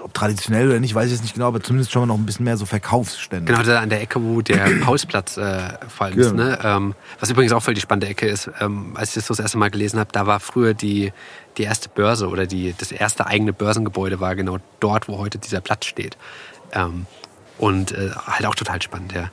ob 0.00 0.14
traditionell 0.14 0.68
oder 0.68 0.80
nicht, 0.80 0.94
weiß 0.94 1.06
ich 1.06 1.12
jetzt 1.12 1.22
nicht 1.22 1.34
genau, 1.34 1.48
aber 1.48 1.60
zumindest 1.60 1.92
schon 1.92 2.08
noch 2.08 2.16
ein 2.16 2.26
bisschen 2.26 2.44
mehr 2.44 2.56
so 2.56 2.66
Verkaufsstände. 2.66 3.52
Genau, 3.52 3.64
da 3.64 3.80
an 3.80 3.88
der 3.88 4.00
Ecke, 4.02 4.22
wo 4.22 4.42
der 4.42 4.64
Pausplatz 4.82 5.36
äh, 5.36 5.70
vor 5.88 6.06
allem 6.06 6.18
ist. 6.18 6.30
Genau. 6.30 6.44
Ne? 6.44 6.58
Ähm, 6.62 6.94
was 7.18 7.30
übrigens 7.30 7.52
auch 7.52 7.62
voll 7.62 7.74
die 7.74 7.80
spannende 7.80 8.08
Ecke 8.08 8.26
ist, 8.26 8.50
ähm, 8.60 8.92
als 8.94 9.10
ich 9.10 9.14
das 9.16 9.26
so 9.26 9.34
das 9.34 9.40
erste 9.40 9.58
Mal 9.58 9.70
gelesen 9.70 9.98
habe, 9.98 10.10
da 10.12 10.26
war 10.26 10.40
früher 10.40 10.74
die, 10.74 11.12
die 11.56 11.62
erste 11.62 11.88
Börse 11.88 12.28
oder 12.28 12.46
die, 12.46 12.74
das 12.76 12.92
erste 12.92 13.26
eigene 13.26 13.52
Börsengebäude 13.52 14.20
war 14.20 14.36
genau 14.36 14.58
dort, 14.80 15.08
wo 15.08 15.18
heute 15.18 15.38
dieser 15.38 15.60
Platz 15.60 15.86
steht. 15.86 16.16
Ähm, 16.72 17.06
und 17.58 17.92
äh, 17.92 18.10
halt 18.10 18.46
auch 18.46 18.54
total 18.54 18.80
spannend, 18.80 19.12
ja. 19.12 19.30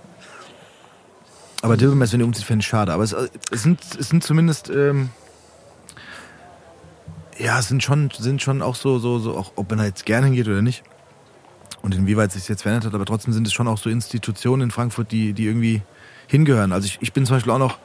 Aber 1.62 1.78
Dilbermess, 1.78 2.14
wenn 2.14 2.20
ihr 2.20 2.26
umzieht, 2.26 2.46
fände 2.46 2.62
ich 2.62 2.68
schade. 2.68 2.94
Aber 2.94 3.04
es, 3.04 3.14
äh, 3.14 3.28
es, 3.52 3.64
sind, 3.64 3.80
es 4.00 4.10
sind 4.10 4.24
zumindest, 4.24 4.70
ähm, 4.70 5.10
ja, 7.40 7.60
es 7.60 7.68
sind 7.68 7.84
schon, 7.84 8.10
sind 8.18 8.42
schon 8.42 8.62
auch 8.62 8.76
so, 8.76 9.00
so, 9.00 9.20
so, 9.20 9.38
auch 9.38 9.54
ob 9.56 9.70
man 9.70 9.80
da 9.80 9.86
jetzt 9.86 10.06
gerne 10.06 10.28
hingeht 10.28 10.48
oder 10.48 10.62
nicht. 10.62 10.84
Und 11.82 11.96
inwieweit 11.96 12.32
sich 12.32 12.48
jetzt 12.48 12.64
verändert 12.64 12.86
hat, 12.86 12.96
aber 12.96 13.06
trotzdem 13.06 13.34
sind 13.34 13.46
es 13.48 13.54
schon 13.54 13.68
auch 13.68 13.78
so 13.78 13.90
Institutionen 13.90 14.64
in 14.64 14.72
Frankfurt, 14.72 15.12
die, 15.12 15.34
die 15.34 15.46
irgendwie 15.46 15.82
hingehören. 16.28 16.72
Also 16.72 16.88
ich, 16.88 16.98
ich 17.02 17.14
bin 17.14 17.26
zum 17.26 17.36
Beispiel 17.36 17.52
auch 17.52 17.60
noch, 17.60 17.78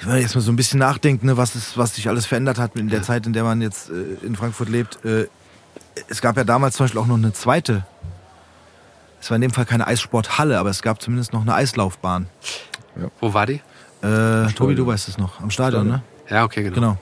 wenn 0.00 0.10
man 0.10 0.20
jetzt 0.20 0.34
mal 0.34 0.40
so 0.40 0.52
ein 0.52 0.56
bisschen 0.56 0.78
nachdenkt, 0.78 1.24
ne, 1.24 1.36
was, 1.36 1.56
ist, 1.56 1.78
was 1.78 1.94
sich 1.94 2.08
alles 2.08 2.26
verändert 2.26 2.58
hat 2.58 2.76
in 2.76 2.88
der 2.88 3.02
Zeit, 3.02 3.26
in 3.26 3.32
der 3.32 3.44
man 3.44 3.60
jetzt 3.62 3.90
äh, 3.90 4.24
in 4.24 4.36
Frankfurt 4.36 4.68
lebt. 4.68 5.04
Äh, 5.04 5.28
es 6.08 6.20
gab 6.20 6.36
ja 6.36 6.44
damals 6.44 6.76
zum 6.76 6.84
Beispiel 6.84 7.00
auch 7.00 7.06
noch 7.06 7.16
eine 7.16 7.32
zweite, 7.32 7.84
es 9.20 9.30
war 9.30 9.36
in 9.36 9.42
dem 9.42 9.52
Fall 9.52 9.64
keine 9.64 9.86
Eissporthalle, 9.86 10.58
aber 10.58 10.70
es 10.70 10.82
gab 10.82 11.00
zumindest 11.00 11.32
noch 11.32 11.42
eine 11.42 11.54
Eislaufbahn. 11.54 12.26
Wo 13.20 13.32
war 13.32 13.46
die? 13.46 13.62
Äh, 14.02 14.52
Tobi, 14.52 14.74
du 14.74 14.84
weißt 14.84 15.08
es 15.08 15.16
noch. 15.16 15.40
Am 15.40 15.50
Stadion, 15.50 15.86
Stadion. 15.86 16.02
ne? 16.28 16.34
Ja, 16.36 16.44
okay, 16.44 16.64
genau. 16.64 16.74
Genau. 16.74 16.98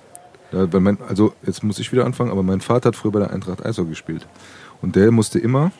Da, 0.50 0.72
weil 0.72 0.80
mein, 0.80 0.98
also 1.02 1.32
jetzt 1.44 1.62
muss 1.62 1.78
ich 1.78 1.92
wieder 1.92 2.04
anfangen, 2.04 2.30
aber 2.30 2.42
mein 2.42 2.60
Vater 2.60 2.88
hat 2.88 2.96
früher 2.96 3.12
bei 3.12 3.20
der 3.20 3.30
Eintracht 3.30 3.64
Eishockey 3.64 3.90
gespielt. 3.90 4.26
Und 4.82 4.96
der 4.96 5.10
musste 5.10 5.38
immer 5.38 5.70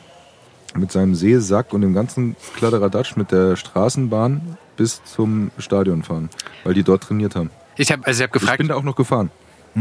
mit 0.75 0.91
seinem 0.91 1.15
Seesack 1.15 1.73
und 1.73 1.81
dem 1.81 1.93
ganzen 1.93 2.35
Kladderadatsch 2.55 3.17
mit 3.17 3.31
der 3.31 3.55
Straßenbahn 3.55 4.57
bis 4.77 5.03
zum 5.03 5.51
Stadion 5.57 6.03
fahren, 6.03 6.29
weil 6.63 6.73
die 6.73 6.83
dort 6.83 7.03
trainiert 7.03 7.35
haben. 7.35 7.49
Ich 7.75 7.91
habe 7.91 8.05
also 8.05 8.23
ich 8.23 8.29
hab 8.29 8.35
Ich 8.35 8.41
gefragt, 8.41 8.57
bin 8.59 8.67
da 8.67 8.75
auch 8.75 8.83
noch 8.83 8.95
gefahren. 8.95 9.29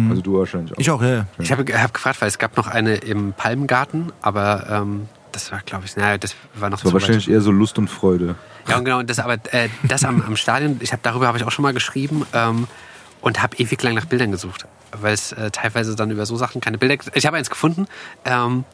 Also 0.08 0.22
du 0.22 0.38
wahrscheinlich 0.38 0.72
auch. 0.72 0.78
Ich 0.78 0.90
auch, 0.90 1.02
ja, 1.02 1.08
ja. 1.08 1.26
ich 1.38 1.50
habe 1.50 1.64
hab 1.82 1.92
gefragt, 1.92 2.20
weil 2.20 2.28
es 2.28 2.38
gab 2.38 2.56
noch 2.56 2.68
eine 2.68 2.96
im 2.96 3.32
Palmgarten, 3.32 4.12
aber 4.22 4.66
ähm, 4.70 5.08
das 5.32 5.50
war, 5.50 5.60
glaube 5.64 5.84
ich, 5.86 5.96
naja, 5.96 6.16
das 6.16 6.34
war 6.54 6.70
noch 6.70 6.78
das 6.78 6.86
war 6.86 6.92
wahrscheinlich 6.92 7.26
weit. 7.26 7.34
eher 7.34 7.40
so 7.40 7.50
Lust 7.50 7.78
und 7.78 7.88
Freude. 7.88 8.36
Ja, 8.68 8.78
und 8.78 8.84
genau, 8.84 9.02
das, 9.02 9.18
aber 9.18 9.34
äh, 9.50 9.68
das 9.82 10.04
am, 10.04 10.22
am 10.22 10.36
Stadion, 10.36 10.76
ich 10.80 10.92
habe 10.92 11.00
darüber 11.02 11.26
habe 11.26 11.38
ich 11.38 11.44
auch 11.44 11.50
schon 11.50 11.64
mal 11.64 11.72
geschrieben 11.72 12.24
ähm, 12.32 12.68
und 13.20 13.42
habe 13.42 13.56
ewig 13.56 13.82
lang 13.82 13.94
nach 13.94 14.04
Bildern 14.04 14.30
gesucht, 14.30 14.66
weil 14.92 15.14
es 15.14 15.32
äh, 15.32 15.50
teilweise 15.50 15.94
dann 15.96 16.10
über 16.10 16.26
so 16.26 16.36
Sachen 16.36 16.60
keine 16.60 16.78
Bilder. 16.78 16.96
Ich 17.14 17.26
habe 17.26 17.36
eins 17.36 17.50
gefunden 17.50 17.86
ähm, 18.24 18.64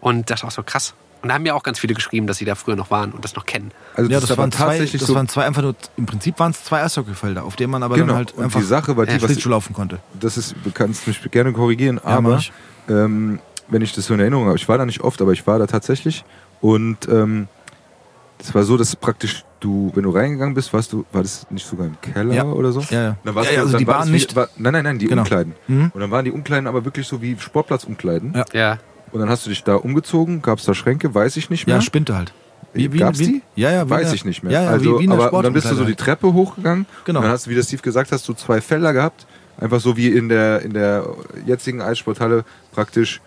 und 0.00 0.30
dachte 0.30 0.46
auch 0.46 0.50
so 0.50 0.62
krass. 0.62 0.94
Und 1.22 1.30
da 1.30 1.34
haben 1.34 1.42
mir 1.42 1.56
auch 1.56 1.62
ganz 1.62 1.78
viele 1.80 1.94
geschrieben, 1.94 2.26
dass 2.26 2.36
sie 2.38 2.44
da 2.44 2.54
früher 2.54 2.76
noch 2.76 2.90
waren 2.90 3.10
und 3.12 3.24
das 3.24 3.34
noch 3.34 3.46
kennen. 3.46 3.72
Also 3.94 4.10
Ja, 4.10 4.20
das, 4.20 4.30
aber 4.30 4.42
waren 4.42 4.52
zwei, 4.52 4.64
tatsächlich 4.66 5.00
das 5.00 5.08
so. 5.08 5.14
waren 5.14 5.28
zwei 5.28 5.44
einfach 5.44 5.62
nur, 5.62 5.74
im 5.96 6.06
Prinzip 6.06 6.38
waren 6.38 6.52
es 6.52 6.62
zwei 6.62 6.82
Eishockeyfelder, 6.84 7.42
auf 7.44 7.56
denen 7.56 7.72
man 7.72 7.82
aber 7.82 7.94
Genau. 7.96 8.08
dann 8.08 8.16
halt 8.16 8.32
Und 8.34 8.44
einfach 8.44 8.60
die 8.60 8.66
Sache 8.66 8.96
war 8.96 9.06
die, 9.06 9.12
ja, 9.12 9.16
was- 9.22 9.24
Schlittschuh 9.30 9.48
laufen 9.48 9.72
konnte. 9.74 9.98
das 10.20 10.36
ist, 10.36 10.54
du 10.62 10.70
kannst 10.70 11.06
mich 11.08 11.20
gerne 11.30 11.52
korrigieren, 11.52 11.96
Ja, 12.04 12.10
aber 12.18 12.36
ich. 12.36 12.52
ähm, 12.88 13.40
wenn 13.68 13.82
ich 13.82 13.92
das 13.92 14.06
so 14.06 14.14
in 14.14 14.20
Erinnerung 14.20 14.46
habe, 14.46 14.56
ich 14.56 14.68
war 14.68 14.78
da 14.78 14.86
nicht 14.86 15.00
oft, 15.00 15.20
aber 15.20 15.32
ich 15.32 15.44
war 15.46 15.58
da 15.58 15.66
tatsächlich 15.66 16.24
und 16.60 17.08
ähm, 17.08 17.48
das 18.38 18.54
war 18.54 18.62
so, 18.62 18.76
dass 18.76 18.94
praktisch 18.94 19.42
du, 19.60 19.90
wenn 19.94 20.02
du 20.04 20.10
reingegangen 20.10 20.54
bist, 20.54 20.72
warst 20.72 20.92
du, 20.92 21.04
war 21.12 21.22
das 21.22 21.46
nicht 21.50 21.66
sogar 21.66 21.86
im 21.86 22.00
Keller 22.00 22.34
Ja. 22.34 22.44
oder 22.44 22.72
so? 22.72 22.80
Ja, 22.90 23.02
ja. 23.02 23.16
Dann 23.24 23.34
warst 23.34 23.48
Ja, 23.50 23.54
ja, 23.54 23.60
du, 23.60 23.62
also 23.66 23.72
dann 23.72 23.78
die 23.80 23.86
war 23.86 23.94
waren 23.94 24.00
das 24.02 24.08
wie- 24.08 24.12
nicht- 24.12 24.36
War, 24.36 24.48
nein, 24.56 24.72
nein, 24.74 24.84
nein, 24.84 24.98
die 24.98 25.06
Genau. 25.06 25.22
Umkleiden. 25.22 25.54
Mhm. 25.68 25.90
Und 25.94 26.00
dann 26.00 26.10
waren 26.10 26.24
die 26.24 26.30
Umkleiden 26.32 26.66
aber 26.66 26.84
wirklich 26.84 27.06
so 27.06 27.20
wie 27.22 27.36
Sportplatzumkleiden. 27.38 28.34
Ja. 28.34 28.44
Ja, 28.52 28.78
Und 29.12 29.20
dann 29.20 29.28
hast 29.28 29.46
du 29.46 29.50
dich 29.50 29.62
da 29.64 29.76
umgezogen, 29.76 30.42
gab 30.42 30.58
es 30.58 30.64
da 30.64 30.74
Schränke, 30.74 31.14
weiß 31.14 31.36
ich 31.36 31.48
nicht 31.50 31.66
mehr. 31.66 31.76
Ja, 31.76 31.82
Spinte 31.82 32.14
halt. 32.16 32.32
Gab's 32.98 33.18
die? 33.18 33.40
Ja, 33.54 33.70
ja. 33.70 33.86
wie 33.86 33.90
Weiß 33.90 34.06
der- 34.08 34.14
ich 34.14 34.24
nicht 34.26 34.42
mehr. 34.42 34.52
Ja, 34.52 34.62
ja, 34.64 34.70
also, 34.70 34.98
wie, 35.00 35.06
wie 35.06 35.10
aber 35.10 35.32
und 35.32 35.42
dann 35.44 35.52
bist 35.54 35.70
du 35.70 35.74
so 35.74 35.84
die 35.84 35.94
Treppe 35.94 36.32
hochgegangen. 36.34 36.84
Genau. 37.06 37.20
Und 37.20 37.24
dann 37.24 37.32
hast 37.32 37.46
du, 37.46 37.50
wie 37.50 37.54
der 37.54 37.62
Steve 37.62 37.80
gesagt 37.80 38.12
hast, 38.12 38.28
du 38.28 38.34
zwei 38.34 38.60
Felder 38.60 38.92
gehabt. 38.92 39.26
Einfach 39.58 39.80
so 39.80 39.96
wie 39.96 40.08
in 40.08 40.28
der, 40.28 40.60
in 40.60 40.74
der 40.74 41.08
jetzigen 41.46 41.80
Eissporthalle 41.80 42.44
praktisch 42.72 43.22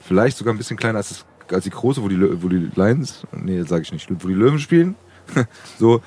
vielleicht 0.00 0.38
sogar 0.38 0.54
ein 0.54 0.56
bisschen 0.56 0.78
kleiner 0.78 0.96
als, 0.98 1.10
das, 1.10 1.26
als 1.52 1.64
die 1.64 1.70
große, 1.70 2.02
wo 2.02 2.08
die, 2.08 2.42
wo 2.42 2.48
die 2.48 2.70
Lions, 2.74 3.24
nee, 3.32 3.60
sage 3.64 3.82
ich 3.82 3.92
nicht, 3.92 4.08
wo 4.10 4.28
die 4.28 4.34
Löwen 4.34 4.58
spielen. 4.58 4.94
so, 5.78 6.00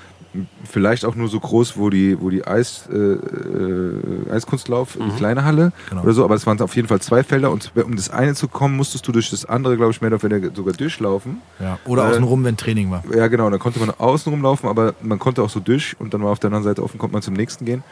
vielleicht 0.64 1.04
auch 1.04 1.16
nur 1.16 1.28
so 1.28 1.40
groß, 1.42 1.76
wo 1.78 1.90
die, 1.90 2.20
wo 2.22 2.30
die 2.30 2.46
Eis, 2.48 2.88
äh, 2.90 2.96
äh, 2.96 4.32
Eiskunstlauf, 4.32 4.98
die 4.98 5.16
kleine 5.18 5.44
Halle 5.44 5.74
Genau. 5.90 6.04
oder 6.04 6.14
so, 6.14 6.24
aber 6.24 6.36
es 6.36 6.48
waren 6.48 6.60
auf 6.62 6.74
jeden 6.76 6.88
Fall 6.88 7.02
zwei 7.02 7.22
Felder 7.24 7.52
und 7.52 7.72
um 7.76 7.96
das 7.98 8.10
eine 8.10 8.34
zu 8.34 8.48
kommen, 8.48 8.78
musstest 8.78 9.06
du 9.08 9.12
durch 9.12 9.30
das 9.30 9.44
andere, 9.46 9.76
glaube 9.76 9.92
ich, 9.92 10.00
mehr 10.02 10.12
oder 10.14 10.24
weniger 10.24 10.50
sogar 10.56 10.74
durchlaufen. 10.74 11.42
Ja. 11.60 11.80
Oder 11.86 12.06
Äh, 12.06 12.10
außenrum, 12.12 12.44
wenn 12.46 12.56
Training 12.56 12.90
war. 12.92 13.04
Ja, 13.14 13.28
genau. 13.28 13.50
Da 13.50 13.58
konnte 13.58 13.80
man 13.80 13.90
außen 13.92 14.32
rumlaufen, 14.32 14.70
aber 14.70 14.94
man 15.02 15.20
konnte 15.20 15.44
auch 15.44 15.50
so 15.50 15.60
durch 15.60 15.96
und 16.00 16.14
dann 16.14 16.24
war 16.24 16.32
auf 16.32 16.40
der 16.40 16.48
anderen 16.48 16.64
Seite 16.64 16.82
offen, 16.82 16.98
konnte 16.98 17.14
man 17.14 17.22
zum 17.22 17.34
nächsten 17.34 17.66
gehen. 17.66 17.84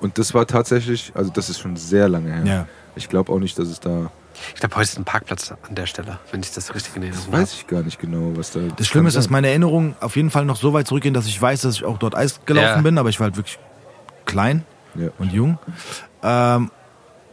Und 0.00 0.16
das 0.16 0.32
war 0.32 0.46
tatsächlich, 0.46 1.12
also 1.14 1.30
das 1.32 1.50
ist 1.50 1.58
schon 1.58 1.76
sehr 1.76 2.08
lange 2.08 2.32
her. 2.32 2.44
Ja. 2.46 2.66
Ich 2.96 3.08
glaube 3.08 3.32
auch 3.32 3.38
nicht, 3.40 3.58
dass 3.58 3.68
es 3.68 3.80
da, 3.80 4.10
ich 4.54 4.60
glaube, 4.60 4.74
heute 4.76 4.84
ist 4.84 4.98
ein 4.98 5.04
Parkplatz 5.04 5.50
an 5.52 5.74
der 5.74 5.86
Stelle, 5.86 6.18
wenn 6.30 6.40
ich 6.40 6.52
das 6.52 6.74
richtig 6.74 6.96
in 6.96 7.02
Erinnerung 7.02 7.30
das 7.30 7.40
weiß 7.40 7.52
ich 7.54 7.66
gar 7.66 7.82
nicht 7.82 7.98
genau, 8.00 8.32
was 8.36 8.52
da. 8.52 8.60
Das 8.76 8.86
Schlimme 8.86 9.08
ist, 9.08 9.16
dass 9.16 9.30
meine 9.30 9.48
Erinnerungen 9.48 9.94
auf 10.00 10.16
jeden 10.16 10.30
Fall 10.30 10.44
noch 10.44 10.56
so 10.56 10.72
weit 10.72 10.86
zurückgehen, 10.86 11.14
dass 11.14 11.26
ich 11.26 11.40
weiß, 11.40 11.62
dass 11.62 11.76
ich 11.76 11.84
auch 11.84 11.98
dort 11.98 12.14
Eis 12.14 12.40
gelaufen 12.46 12.66
Ja. 12.76 12.80
bin, 12.80 12.98
aber 12.98 13.08
ich 13.08 13.18
war 13.20 13.24
halt 13.26 13.36
wirklich 13.36 13.58
klein. 14.26 14.64
Ja. 14.96 15.08
und 15.18 15.32
jung. 15.32 15.56
Ähm, 16.22 16.70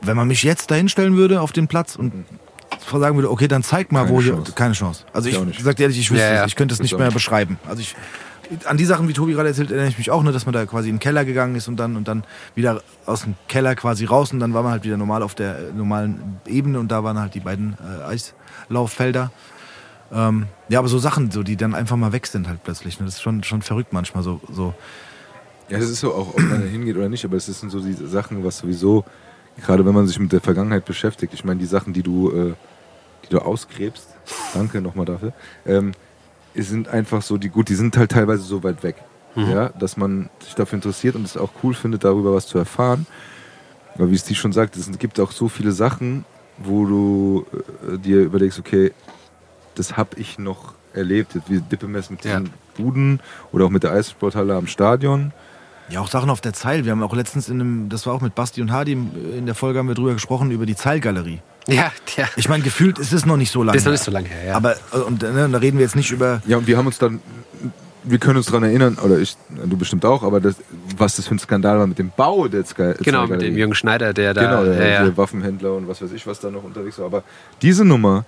wenn 0.02 0.16
man 0.16 0.28
mich 0.28 0.44
jetzt 0.44 0.70
dahinstellen 0.70 1.18
würde 1.18 1.42
auf 1.42 1.52
den 1.54 1.68
Platz 1.68 1.96
und 1.96 2.26
sagen 2.92 3.16
würde, 3.16 3.32
okay, 3.32 3.48
dann 3.48 3.64
zeig 3.64 3.92
mal, 3.92 4.04
Keine 4.06 4.12
wo 4.16 4.22
hier. 4.22 4.34
Chance. 4.34 4.52
Keine 4.54 4.74
Chance. 4.74 5.06
Also 5.12 5.30
Ich 5.30 5.36
ich, 5.58 5.64
sag 5.64 5.76
dir 5.76 5.84
ehrlich, 5.84 6.00
ich 6.00 6.12
wüsste 6.12 6.24
Ja, 6.26 6.34
ja. 6.36 6.42
es. 6.44 6.50
Ich 6.50 6.56
könnte 6.56 6.74
es 6.74 6.80
Ich 6.80 6.84
nicht 6.92 6.98
mehr 7.00 7.10
beschreiben. 7.12 7.60
Also 7.68 7.82
ich. 7.82 7.96
An 8.66 8.78
die 8.78 8.86
Sachen, 8.86 9.08
wie 9.08 9.14
Tobi 9.14 9.34
gerade 9.34 9.50
erzählt, 9.50 9.72
erinnere 9.72 9.90
ich 9.90 9.98
mich 9.98 10.12
auch 10.12 10.24
nur, 10.24 10.34
dass 10.34 10.46
man 10.46 10.54
da 10.54 10.66
quasi 10.66 10.90
in 10.90 10.96
den 10.96 11.00
Keller 11.00 11.26
gegangen 11.26 11.56
ist 11.56 11.68
und 11.68 11.78
dann 11.78 11.96
und 11.96 12.08
dann 12.08 12.24
wieder 12.56 12.82
aus 13.06 13.24
dem 13.24 13.36
Keller 13.48 13.76
quasi 13.76 14.06
raus 14.06 14.32
und 14.32 14.40
dann 14.40 14.54
war 14.54 14.64
man 14.64 14.72
halt 14.72 14.84
wieder 14.84 14.98
normal 14.98 15.24
auf 15.24 15.36
der 15.36 15.58
äh, 15.58 15.72
normalen 15.76 16.40
Ebene 16.46 16.80
und 16.80 16.90
da 16.92 17.04
waren 17.04 17.20
halt 17.20 17.34
die 17.34 17.40
beiden 17.40 17.78
äh, 17.82 18.04
Eislauffelder. 18.04 19.32
Ähm, 20.12 20.48
ja, 20.70 20.80
aber 20.80 20.88
so 20.88 21.00
Sachen, 21.00 21.32
so 21.32 21.44
die 21.44 21.58
dann 21.58 21.76
einfach 21.76 21.98
mal 21.98 22.14
weg 22.14 22.28
sind 22.28 22.48
halt 22.48 22.64
plötzlich. 22.64 23.00
Ne? 23.00 23.06
Das 23.06 23.16
ist 23.16 23.22
schon, 23.22 23.44
schon 23.44 23.62
verrückt 23.62 23.94
manchmal 23.94 24.24
so. 24.24 24.40
so. 24.52 24.74
ja, 25.70 25.80
das 25.80 25.90
ist 25.90 26.00
so, 26.00 26.14
auch 26.14 26.30
ob 26.30 26.40
man 26.40 26.62
da 26.62 26.68
hingeht 26.68 26.96
oder 26.96 27.10
nicht, 27.10 27.26
aber 27.26 27.36
es 27.36 27.46
sind 27.46 27.70
so 27.70 27.80
diese 27.80 28.08
Sachen, 28.08 28.44
was 28.44 28.60
sowieso, 28.60 29.04
gerade 29.66 29.86
wenn 29.86 29.94
man 29.94 30.08
sich 30.08 30.20
mit 30.20 30.32
der 30.32 30.42
Vergangenheit 30.42 30.86
beschäftigt, 30.86 31.34
ich 31.34 31.44
meine, 31.44 31.60
die 31.60 31.66
Sachen, 31.66 31.94
die 31.94 32.04
du, 32.04 32.32
äh, 32.32 32.54
die 33.26 33.30
du 33.30 33.40
ausgräbst, 33.40 34.08
danke 34.54 34.82
nochmal 34.82 35.06
dafür, 35.06 35.34
ähm, 35.66 35.92
es 35.92 36.17
sind 36.64 36.88
einfach 36.88 37.22
so, 37.22 37.38
die 37.38 37.50
gut, 37.50 37.70
die 37.70 37.76
sind 37.76 37.96
halt 37.98 38.12
teilweise 38.12 38.44
so 38.44 38.64
weit 38.64 38.84
weg, 38.84 38.96
ja, 39.36 39.70
dass 39.70 39.98
man 39.98 40.30
sich 40.44 40.56
dafür 40.56 40.78
interessiert 40.78 41.16
und 41.16 41.24
es 41.26 41.38
auch 41.38 41.52
cool 41.64 41.74
findet, 41.76 42.04
darüber 42.04 42.34
was 42.34 42.48
zu 42.48 42.58
erfahren. 42.58 43.06
Aber 43.96 44.10
wie 44.10 44.16
es 44.16 44.24
die 44.24 44.34
schon 44.36 44.52
sagt, 44.52 44.76
es 44.78 44.90
gibt 44.98 45.20
auch 45.20 45.32
so 45.32 45.48
viele 45.48 45.72
Sachen, 45.72 46.26
wo 46.58 46.86
du 46.86 47.46
äh, 47.94 47.98
dir 48.00 48.22
überlegst, 48.22 48.58
okay, 48.60 48.94
das 49.76 49.96
habe 49.98 50.18
ich 50.20 50.40
noch 50.40 50.74
erlebt, 50.94 51.38
wie 51.48 51.60
Dippemess 51.62 52.10
mit 52.10 52.26
Ja. 52.26 52.40
diesen 52.40 52.54
Buden 52.76 53.20
oder 53.52 53.66
auch 53.66 53.70
mit 53.70 53.84
der 53.84 53.92
Eissporthalle 53.92 54.56
am 54.56 54.66
Stadion. 54.68 55.34
Ja, 55.90 56.00
auch 56.02 56.10
Sachen 56.10 56.30
auf 56.32 56.42
der 56.42 56.54
Zeil. 56.54 56.84
Wir 56.86 56.92
haben 56.92 57.04
auch 57.04 57.16
letztens 57.16 57.48
in 57.48 57.62
einem, 57.62 57.90
das 57.90 58.06
war 58.08 58.14
auch 58.14 58.22
mit 58.22 58.34
Basti 58.36 58.62
und 58.62 58.72
Hardy, 58.72 58.94
in 58.94 59.46
der 59.46 59.56
Folge 59.56 59.78
haben 59.80 59.88
wir 59.88 59.96
drüber 59.96 60.14
gesprochen, 60.14 60.50
über 60.52 60.66
die 60.66 60.76
Zeilgalerie. 60.76 61.40
Ja, 61.68 61.92
ja. 62.16 62.28
Ich 62.36 62.48
meine, 62.50 62.64
gefühlt 62.64 62.98
ist 62.98 63.14
es 63.14 63.26
noch 63.26 63.38
nicht 63.38 63.52
so 63.52 63.62
lange. 63.62 63.74
Das 63.74 63.82
ist 63.82 63.86
noch 63.86 63.92
nicht 63.92 64.04
so 64.04 64.12
lange 64.12 64.30
her, 64.30 64.46
ja. 64.46 64.56
Aber, 64.56 64.76
äh, 64.94 64.98
und 65.06 65.22
ne, 65.22 65.50
da 65.52 65.58
reden 65.58 65.78
wir 65.78 65.86
jetzt 65.86 65.96
nicht 65.96 66.12
über, 66.12 66.42
Ja, 66.48 66.58
und 66.58 66.66
wir 66.68 66.78
haben 66.78 66.88
uns 66.88 66.98
dann, 66.98 67.20
wir 68.04 68.20
können 68.20 68.38
uns 68.38 68.46
daran 68.46 68.64
erinnern, 68.64 68.98
oder 69.04 69.20
ich, 69.20 69.36
du 69.50 69.76
bestimmt 69.78 70.06
auch, 70.06 70.24
aber 70.24 70.40
das, 70.40 70.56
was 70.98 71.18
das 71.18 71.28
für 71.28 71.36
ein 71.36 71.40
Skandal 71.40 71.78
war 71.78 71.88
mit 71.88 72.00
dem 72.00 72.12
Bau 72.16 72.48
der 72.48 72.66
Sky. 72.66 72.94
genau, 73.04 73.28
mit 73.28 73.42
dem 73.42 73.58
Jürgen 73.58 73.76
Schneider, 73.76 74.14
der 74.14 74.34
da. 74.34 74.42
Genau, 74.42 74.64
der, 74.64 74.88
ja, 74.88 75.06
ja. 75.06 75.18
Waffenhändler 75.18 75.74
und 75.74 75.88
was 75.88 76.02
weiß 76.02 76.12
ich, 76.14 76.26
was 76.26 76.40
da 76.40 76.50
noch 76.50 76.64
unterwegs 76.64 76.98
war. 77.00 77.06
Aber 77.08 77.24
diese 77.62 77.84
Nummer, 77.84 78.26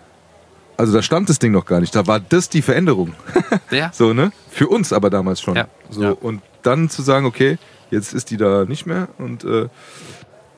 also 0.75 0.93
da 0.93 1.01
stand 1.01 1.29
das 1.29 1.39
Ding 1.39 1.51
noch 1.53 1.65
gar 1.65 1.79
nicht. 1.79 1.95
Da 1.95 2.07
war 2.07 2.19
das 2.19 2.49
die 2.49 2.61
Veränderung. 2.61 3.13
ja. 3.71 3.89
So, 3.93 4.13
ne? 4.13 4.31
Für 4.49 4.67
uns 4.67 4.91
aber 4.91 5.09
damals 5.09 5.39
schon. 5.41 5.55
Ja. 5.55 5.67
So, 5.89 6.03
Ja. 6.03 6.11
Und 6.11 6.41
dann 6.63 6.89
zu 6.89 7.01
sagen, 7.01 7.25
okay, 7.25 7.57
jetzt 7.89 8.13
ist 8.13 8.31
die 8.31 8.37
da 8.37 8.65
nicht 8.65 8.85
mehr. 8.85 9.07
Und 9.17 9.43
äh, 9.45 9.67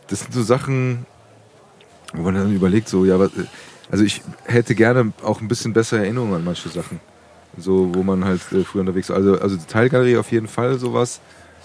das 0.07 0.21
sind 0.21 0.33
so 0.33 0.41
Sachen, 0.43 1.05
wo 2.13 2.23
man 2.23 2.35
dann 2.35 2.53
überlegt, 2.53 2.89
so, 2.89 3.05
ja, 3.05 3.19
was, 3.19 3.31
also 3.89 4.03
ich 4.03 4.21
hätte 4.45 4.75
gerne 4.75 5.13
auch 5.23 5.41
ein 5.41 5.47
bisschen 5.47 5.73
bessere 5.73 6.01
Erinnerungen 6.01 6.35
an 6.35 6.43
manche 6.43 6.69
Sachen. 6.69 6.99
So, 7.57 7.93
wo 7.93 8.03
man 8.03 8.23
halt 8.23 8.41
äh, 8.53 8.63
früher 8.63 8.81
unterwegs 8.81 9.09
war. 9.09 9.17
Also, 9.17 9.39
also 9.39 9.57
die 9.57 9.65
Teilgalerie 9.65 10.17
auf 10.17 10.31
jeden 10.31 10.47
Fall 10.47 10.79
sowas. 10.79 11.19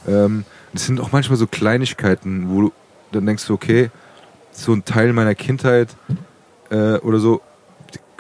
Ähm, 0.09 0.45
das 0.73 0.87
sind 0.87 1.01
auch 1.01 1.13
manchmal 1.13 1.39
so 1.39 1.47
Kleinigkeiten, 1.47 2.49
wo 2.51 2.63
du 2.63 2.73
dann 3.13 3.27
denkst, 3.27 3.49
okay, 3.51 3.91
so 4.51 4.73
ein 4.73 4.85
Teil 4.85 5.13
meiner 5.13 5.35
Kindheit 5.35 5.97
äh, 6.71 6.97
oder 6.99 7.19
so, 7.19 7.41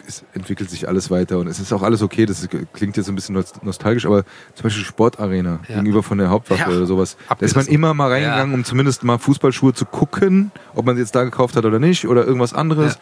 es 0.06 0.24
entwickelt 0.34 0.70
sich 0.70 0.88
alles 0.88 1.10
weiter 1.10 1.38
und 1.38 1.46
es 1.46 1.58
ist 1.60 1.72
auch 1.72 1.82
alles 1.82 2.02
okay. 2.02 2.26
Das 2.26 2.46
klingt 2.72 2.96
jetzt 2.96 3.08
ein 3.08 3.14
bisschen 3.14 3.36
nost- 3.36 3.62
nostalgisch, 3.62 4.06
aber 4.06 4.24
zum 4.54 4.62
Beispiel 4.64 4.84
Sportarena 4.84 5.60
Ja. 5.68 5.76
gegenüber 5.76 6.02
von 6.02 6.18
der 6.18 6.30
Hauptwache 6.30 6.60
Ja. 6.70 6.76
oder 6.76 6.86
sowas. 6.86 7.16
Da 7.28 7.44
ist 7.44 7.56
man 7.56 7.66
immer 7.66 7.94
mal 7.94 8.10
reingegangen, 8.10 8.54
um 8.54 8.64
zumindest 8.64 9.04
mal 9.04 9.18
Fußballschuhe 9.18 9.72
zu 9.74 9.84
gucken, 9.84 10.50
ob 10.74 10.86
man 10.86 10.96
sie 10.96 11.02
jetzt 11.02 11.14
da 11.14 11.24
gekauft 11.24 11.56
hat 11.56 11.64
oder 11.64 11.78
nicht 11.78 12.06
oder 12.06 12.24
irgendwas 12.26 12.54
anderes. 12.54 12.98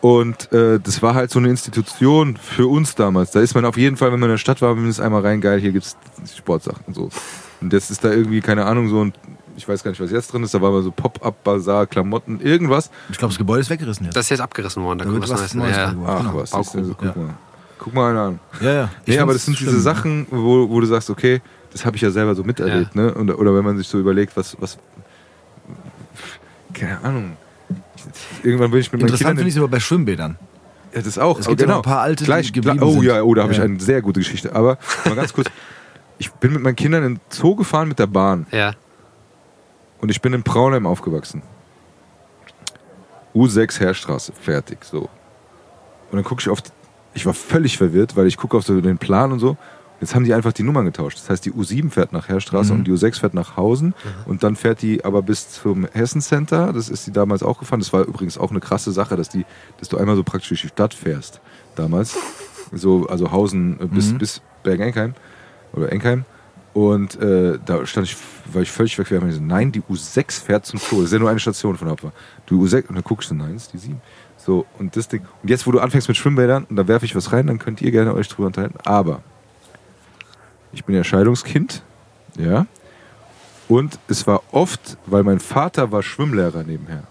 Und 0.00 0.52
äh, 0.52 0.78
das 0.78 1.02
war 1.02 1.14
halt 1.14 1.30
so 1.30 1.40
eine 1.40 1.48
Institution 1.48 2.36
für 2.36 2.68
uns 2.68 2.94
damals. 2.94 3.32
Da 3.32 3.40
ist 3.40 3.54
man 3.54 3.64
auf 3.64 3.76
jeden 3.76 3.96
Fall, 3.96 4.12
wenn 4.12 4.20
man 4.20 4.28
in 4.28 4.34
der 4.34 4.38
Stadt 4.38 4.62
war, 4.62 4.74
mindestens 4.76 5.04
einmal 5.04 5.22
rein, 5.22 5.40
geil, 5.40 5.58
hier 5.60 5.72
gibt's 5.72 5.96
Sportsachen 6.36 6.84
und 6.86 6.94
so. 6.94 7.08
Und 7.60 7.72
jetzt 7.72 7.90
ist 7.90 8.04
da 8.04 8.12
irgendwie, 8.12 8.40
keine 8.40 8.64
Ahnung, 8.66 8.88
so 8.88 9.04
ein, 9.04 9.12
ich 9.58 9.68
weiß 9.68 9.82
gar 9.82 9.90
nicht, 9.90 10.00
was 10.00 10.10
jetzt 10.10 10.32
drin 10.32 10.42
ist, 10.44 10.54
da 10.54 10.62
war 10.62 10.70
mal 10.70 10.82
so 10.82 10.90
Pop-Up-Bazar, 10.90 11.86
Klamotten, 11.86 12.40
irgendwas. 12.40 12.90
ich 13.10 13.18
glaube, 13.18 13.32
das 13.32 13.38
Gebäude 13.38 13.60
ist 13.60 13.70
weggerissen 13.70 14.06
jetzt. 14.06 14.16
Das 14.16 14.26
ist 14.26 14.30
jetzt 14.30 14.40
abgerissen 14.40 14.82
worden. 14.84 14.98
Da, 15.00 15.04
Da 15.04 15.10
kommt 15.10 15.22
wird 15.22 15.30
was 15.32 15.42
was 15.44 15.54
Neues. 15.54 15.76
Ja, 15.76 15.82
ja. 15.92 15.94
Ach 16.06 16.18
genau. 16.20 16.34
was, 16.36 16.52
ist 16.52 16.74
denn 16.74 16.84
so, 16.84 16.94
guck 16.94 17.04
Ja. 17.16 17.20
mal. 17.22 17.34
Guck 17.78 17.94
mal 17.94 18.10
einer 18.10 18.20
an. 18.22 18.40
ja, 18.60 18.72
ja. 18.72 18.90
Ich 19.04 19.14
Nee, 19.14 19.20
aber 19.20 19.32
das 19.32 19.44
sind 19.44 19.56
schlimm. 19.56 19.70
diese 19.70 19.80
Sachen, 19.82 20.26
wo, 20.30 20.68
wo 20.68 20.80
du 20.80 20.86
sagst, 20.86 21.10
okay, 21.10 21.40
das 21.72 21.84
habe 21.84 21.96
ich 21.96 22.02
ja 22.02 22.10
selber 22.10 22.34
so 22.34 22.42
miterlebt, 22.44 22.96
ne? 22.96 23.12
Und, 23.14 23.30
oder 23.30 23.54
wenn 23.54 23.64
man 23.64 23.76
sich 23.76 23.86
so 23.88 23.98
überlegt, 23.98 24.36
was, 24.36 24.56
was, 24.60 24.78
keine 26.74 27.02
Ahnung. 27.04 27.36
Irgendwann 28.42 28.70
bin 28.70 28.80
ich 28.80 28.90
mit 28.92 29.00
meinen 29.00 29.08
Interessant 29.08 29.28
Kindern... 29.30 29.36
finde 29.38 29.48
ich 29.48 29.54
es 29.54 29.58
aber 29.58 29.68
bei 29.68 29.80
Schwimmbädern. 29.80 30.38
Ja, 30.94 31.02
das 31.02 31.18
auch. 31.18 31.38
Es 31.38 31.46
gibt 31.46 31.60
ja 31.60 31.66
noch 31.66 31.76
ein 31.76 31.82
paar 31.82 32.00
alte, 32.00 32.24
die 32.24 32.28
Gleich, 32.28 32.52
geblieben 32.52 32.80
oh 32.82 32.92
sind. 32.92 33.02
ja, 33.04 33.22
oh, 33.22 33.34
da 33.34 33.42
habe 33.42 33.52
ich 33.52 33.58
Ja. 33.58 33.64
eine 33.64 33.78
sehr 33.80 34.00
gute 34.00 34.20
Geschichte. 34.20 34.54
Aber 34.54 34.78
mal 35.04 35.14
ganz 35.16 35.32
kurz. 35.32 35.48
Ich 36.18 36.32
bin 36.32 36.52
mit 36.54 36.62
meinen 36.62 36.76
Kindern 36.76 37.04
in 37.04 37.14
den 37.16 37.20
Zoo 37.28 37.54
gefahren 37.54 37.88
mit 37.88 37.98
der 37.98 38.06
Bahn. 38.06 38.46
ja. 38.50 38.72
Und 40.00 40.10
ich 40.10 40.20
bin 40.20 40.32
in 40.32 40.42
Braunheim 40.42 40.86
aufgewachsen. 40.86 41.42
U6 43.34 43.80
Heerstraße, 43.80 44.32
fertig, 44.32 44.84
so. 44.84 45.00
Und 45.02 45.08
dann 46.16 46.24
gucke 46.24 46.40
ich 46.40 46.48
auf, 46.48 46.62
die- 46.62 46.70
ich 47.14 47.26
war 47.26 47.34
völlig 47.34 47.76
verwirrt, 47.76 48.16
weil 48.16 48.26
ich 48.26 48.36
gucke 48.36 48.56
auf 48.56 48.64
so 48.64 48.80
den 48.80 48.98
Plan 48.98 49.32
und 49.32 49.38
so. 49.38 49.56
Jetzt 50.00 50.14
haben 50.14 50.24
die 50.24 50.32
einfach 50.32 50.52
die 50.52 50.62
Nummern 50.62 50.84
getauscht. 50.84 51.18
Das 51.18 51.28
heißt, 51.28 51.44
die 51.44 51.52
U7 51.52 51.90
fährt 51.90 52.12
nach 52.12 52.28
Heerstraße 52.28 52.72
Mhm. 52.72 52.78
und 52.80 52.84
die 52.86 52.92
U6 52.92 53.18
fährt 53.18 53.34
nach 53.34 53.56
Hausen. 53.56 53.94
Und 54.26 54.44
dann 54.44 54.54
fährt 54.54 54.80
die 54.80 55.04
aber 55.04 55.22
bis 55.22 55.50
zum 55.50 55.86
Hessen 55.92 56.20
Center. 56.20 56.72
Das 56.72 56.88
ist 56.88 57.06
die 57.08 57.10
damals 57.12 57.42
auch 57.42 57.58
gefahren. 57.58 57.80
Das 57.80 57.92
war 57.92 58.02
übrigens 58.04 58.38
auch 58.38 58.50
eine 58.52 58.60
krasse 58.60 58.92
Sache, 58.92 59.16
dass, 59.16 59.28
die, 59.28 59.44
dass 59.78 59.88
du 59.88 59.96
einmal 59.98 60.14
so 60.14 60.22
praktisch 60.22 60.48
durch 60.50 60.62
die 60.62 60.68
Stadt 60.68 60.94
fährst. 60.94 61.40
Damals. 61.74 62.16
So, 62.72 63.06
also 63.08 63.32
Hausen 63.32 63.80
äh, 63.80 63.86
bis, 63.86 64.12
Mhm. 64.12 64.18
bis 64.18 64.40
Bergen-Enkheim. 64.62 65.14
Oder 65.72 65.90
Enkheim. 65.90 66.24
Und 66.74 67.20
äh, 67.20 67.58
da 67.64 67.84
stand 67.84 68.06
ich, 68.06 68.16
war 68.54 68.62
ich 68.62 68.70
völlig. 68.70 68.98
Wir 68.98 69.20
haben 69.20 69.26
gesagt, 69.26 69.46
nein, 69.46 69.72
die 69.72 69.80
U6 69.82 70.42
fährt 70.42 70.66
zum 70.66 70.80
Tor. 70.80 70.98
Das 70.98 71.06
ist 71.06 71.12
ja 71.12 71.18
nur 71.18 71.30
eine 71.30 71.40
Station 71.40 71.76
von 71.76 71.90
Hopfer. 71.90 72.12
Die 72.48 72.54
U6, 72.54 72.88
und 72.88 72.94
dann 72.94 73.04
guckst 73.04 73.30
du, 73.30 73.34
nein, 73.34 73.54
das 73.54 73.64
ist 73.64 73.72
die 73.72 73.78
7. 73.78 74.00
So, 74.36 74.66
und 74.78 74.96
das 74.96 75.08
Ding. 75.08 75.22
Und 75.42 75.48
jetzt, 75.50 75.66
wo 75.66 75.72
du 75.72 75.80
anfängst 75.80 76.08
mit 76.08 76.16
Schwimmbädern, 76.16 76.64
und 76.64 76.76
da 76.76 76.86
werfe 76.88 77.04
ich 77.04 77.14
was 77.14 77.32
rein, 77.32 77.46
dann 77.46 77.58
könnt 77.58 77.82
ihr 77.82 77.90
gerne 77.90 78.14
euch 78.14 78.28
drüber 78.28 78.46
unterhalten. 78.46 78.78
Aber 78.84 79.22
ich 80.72 80.84
bin 80.84 80.94
ja 80.94 81.04
Scheidungskind, 81.04 81.82
ja. 82.38 82.66
Und 83.68 83.98
es 84.08 84.26
war 84.26 84.42
oft, 84.52 84.96
weil 85.06 85.22
mein 85.24 85.40
Vater 85.40 85.92
war 85.92 86.02
Schwimmlehrer 86.02 86.62
nebenher. 86.62 87.02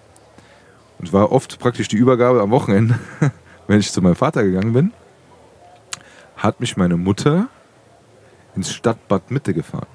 Und 0.99 1.13
war 1.13 1.31
oft 1.31 1.59
praktisch 1.59 1.87
die 1.87 1.97
Übergabe 1.97 2.41
am 2.41 2.49
Wochenende, 2.49 2.97
wenn 3.67 3.79
ich 3.79 3.91
zu 3.91 4.01
meinem 4.01 4.15
Vater 4.15 4.43
gegangen 4.43 4.73
bin, 4.73 4.93
hat 6.35 6.59
mich 6.59 6.77
meine 6.77 6.97
Mutter 6.97 7.47
ins 8.55 8.73
Stadtbad 8.73 9.29
Mitte 9.29 9.53
gefahren. 9.53 9.87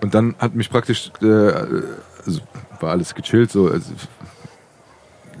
Und 0.00 0.14
dann 0.14 0.34
hat 0.38 0.54
mich 0.54 0.70
praktisch, 0.70 1.10
äh, 1.22 1.26
also 1.26 2.40
war 2.80 2.90
alles 2.90 3.14
gechillt, 3.14 3.50
so, 3.50 3.68
also, 3.68 3.92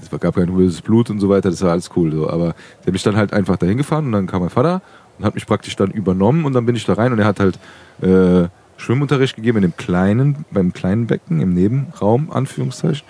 es 0.00 0.20
gab 0.20 0.34
kein 0.34 0.54
böses 0.54 0.80
Blut 0.80 1.10
und 1.10 1.20
so 1.20 1.28
weiter, 1.28 1.50
das 1.50 1.62
war 1.62 1.72
alles 1.72 1.90
cool. 1.96 2.12
So. 2.12 2.28
Aber 2.28 2.54
der 2.80 2.86
hat 2.86 2.92
mich 2.92 3.02
dann 3.02 3.16
halt 3.16 3.32
einfach 3.32 3.56
dahin 3.56 3.78
gefahren 3.78 4.06
und 4.06 4.12
dann 4.12 4.26
kam 4.26 4.40
mein 4.40 4.50
Vater 4.50 4.82
und 5.18 5.24
hat 5.24 5.34
mich 5.34 5.46
praktisch 5.46 5.76
dann 5.76 5.90
übernommen 5.90 6.44
und 6.44 6.52
dann 6.54 6.66
bin 6.66 6.76
ich 6.76 6.84
da 6.84 6.94
rein 6.94 7.12
und 7.12 7.18
er 7.18 7.26
hat 7.26 7.40
halt 7.40 7.58
äh, 8.02 8.48
Schwimmunterricht 8.76 9.36
gegeben 9.36 9.58
in 9.58 9.62
dem 9.62 9.76
kleinen, 9.76 10.44
beim 10.50 10.72
kleinen 10.72 11.06
Becken 11.06 11.40
im 11.40 11.52
Nebenraum, 11.52 12.30
Anführungszeichen. 12.30 13.06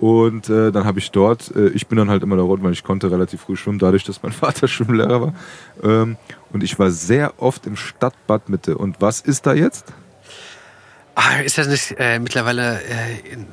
Und 0.00 0.48
äh, 0.48 0.72
dann 0.72 0.86
habe 0.86 0.98
ich 0.98 1.10
dort, 1.10 1.54
äh, 1.54 1.68
ich 1.68 1.86
bin 1.86 1.98
dann 1.98 2.08
halt 2.08 2.22
immer 2.22 2.36
da 2.36 2.42
rot, 2.42 2.62
weil 2.62 2.72
ich 2.72 2.82
konnte 2.82 3.10
relativ 3.10 3.42
früh 3.42 3.54
schwimmen, 3.54 3.78
dadurch, 3.78 4.02
dass 4.04 4.22
mein 4.22 4.32
Vater 4.32 4.66
Schwimmlehrer 4.66 5.20
war. 5.20 5.34
Ähm, 5.82 6.16
und 6.52 6.62
ich 6.62 6.78
war 6.78 6.90
sehr 6.90 7.34
oft 7.36 7.66
im 7.66 7.76
Stadtbad 7.76 8.48
Mitte. 8.48 8.78
Und 8.78 8.96
was 9.00 9.20
ist 9.20 9.44
da 9.44 9.52
jetzt? 9.52 9.92
Ah, 11.14 11.36
ist 11.44 11.58
das 11.58 11.66
nicht 11.68 11.94
äh, 11.98 12.18
mittlerweile 12.18 12.80
äh, 12.82 13.32
in 13.32 13.46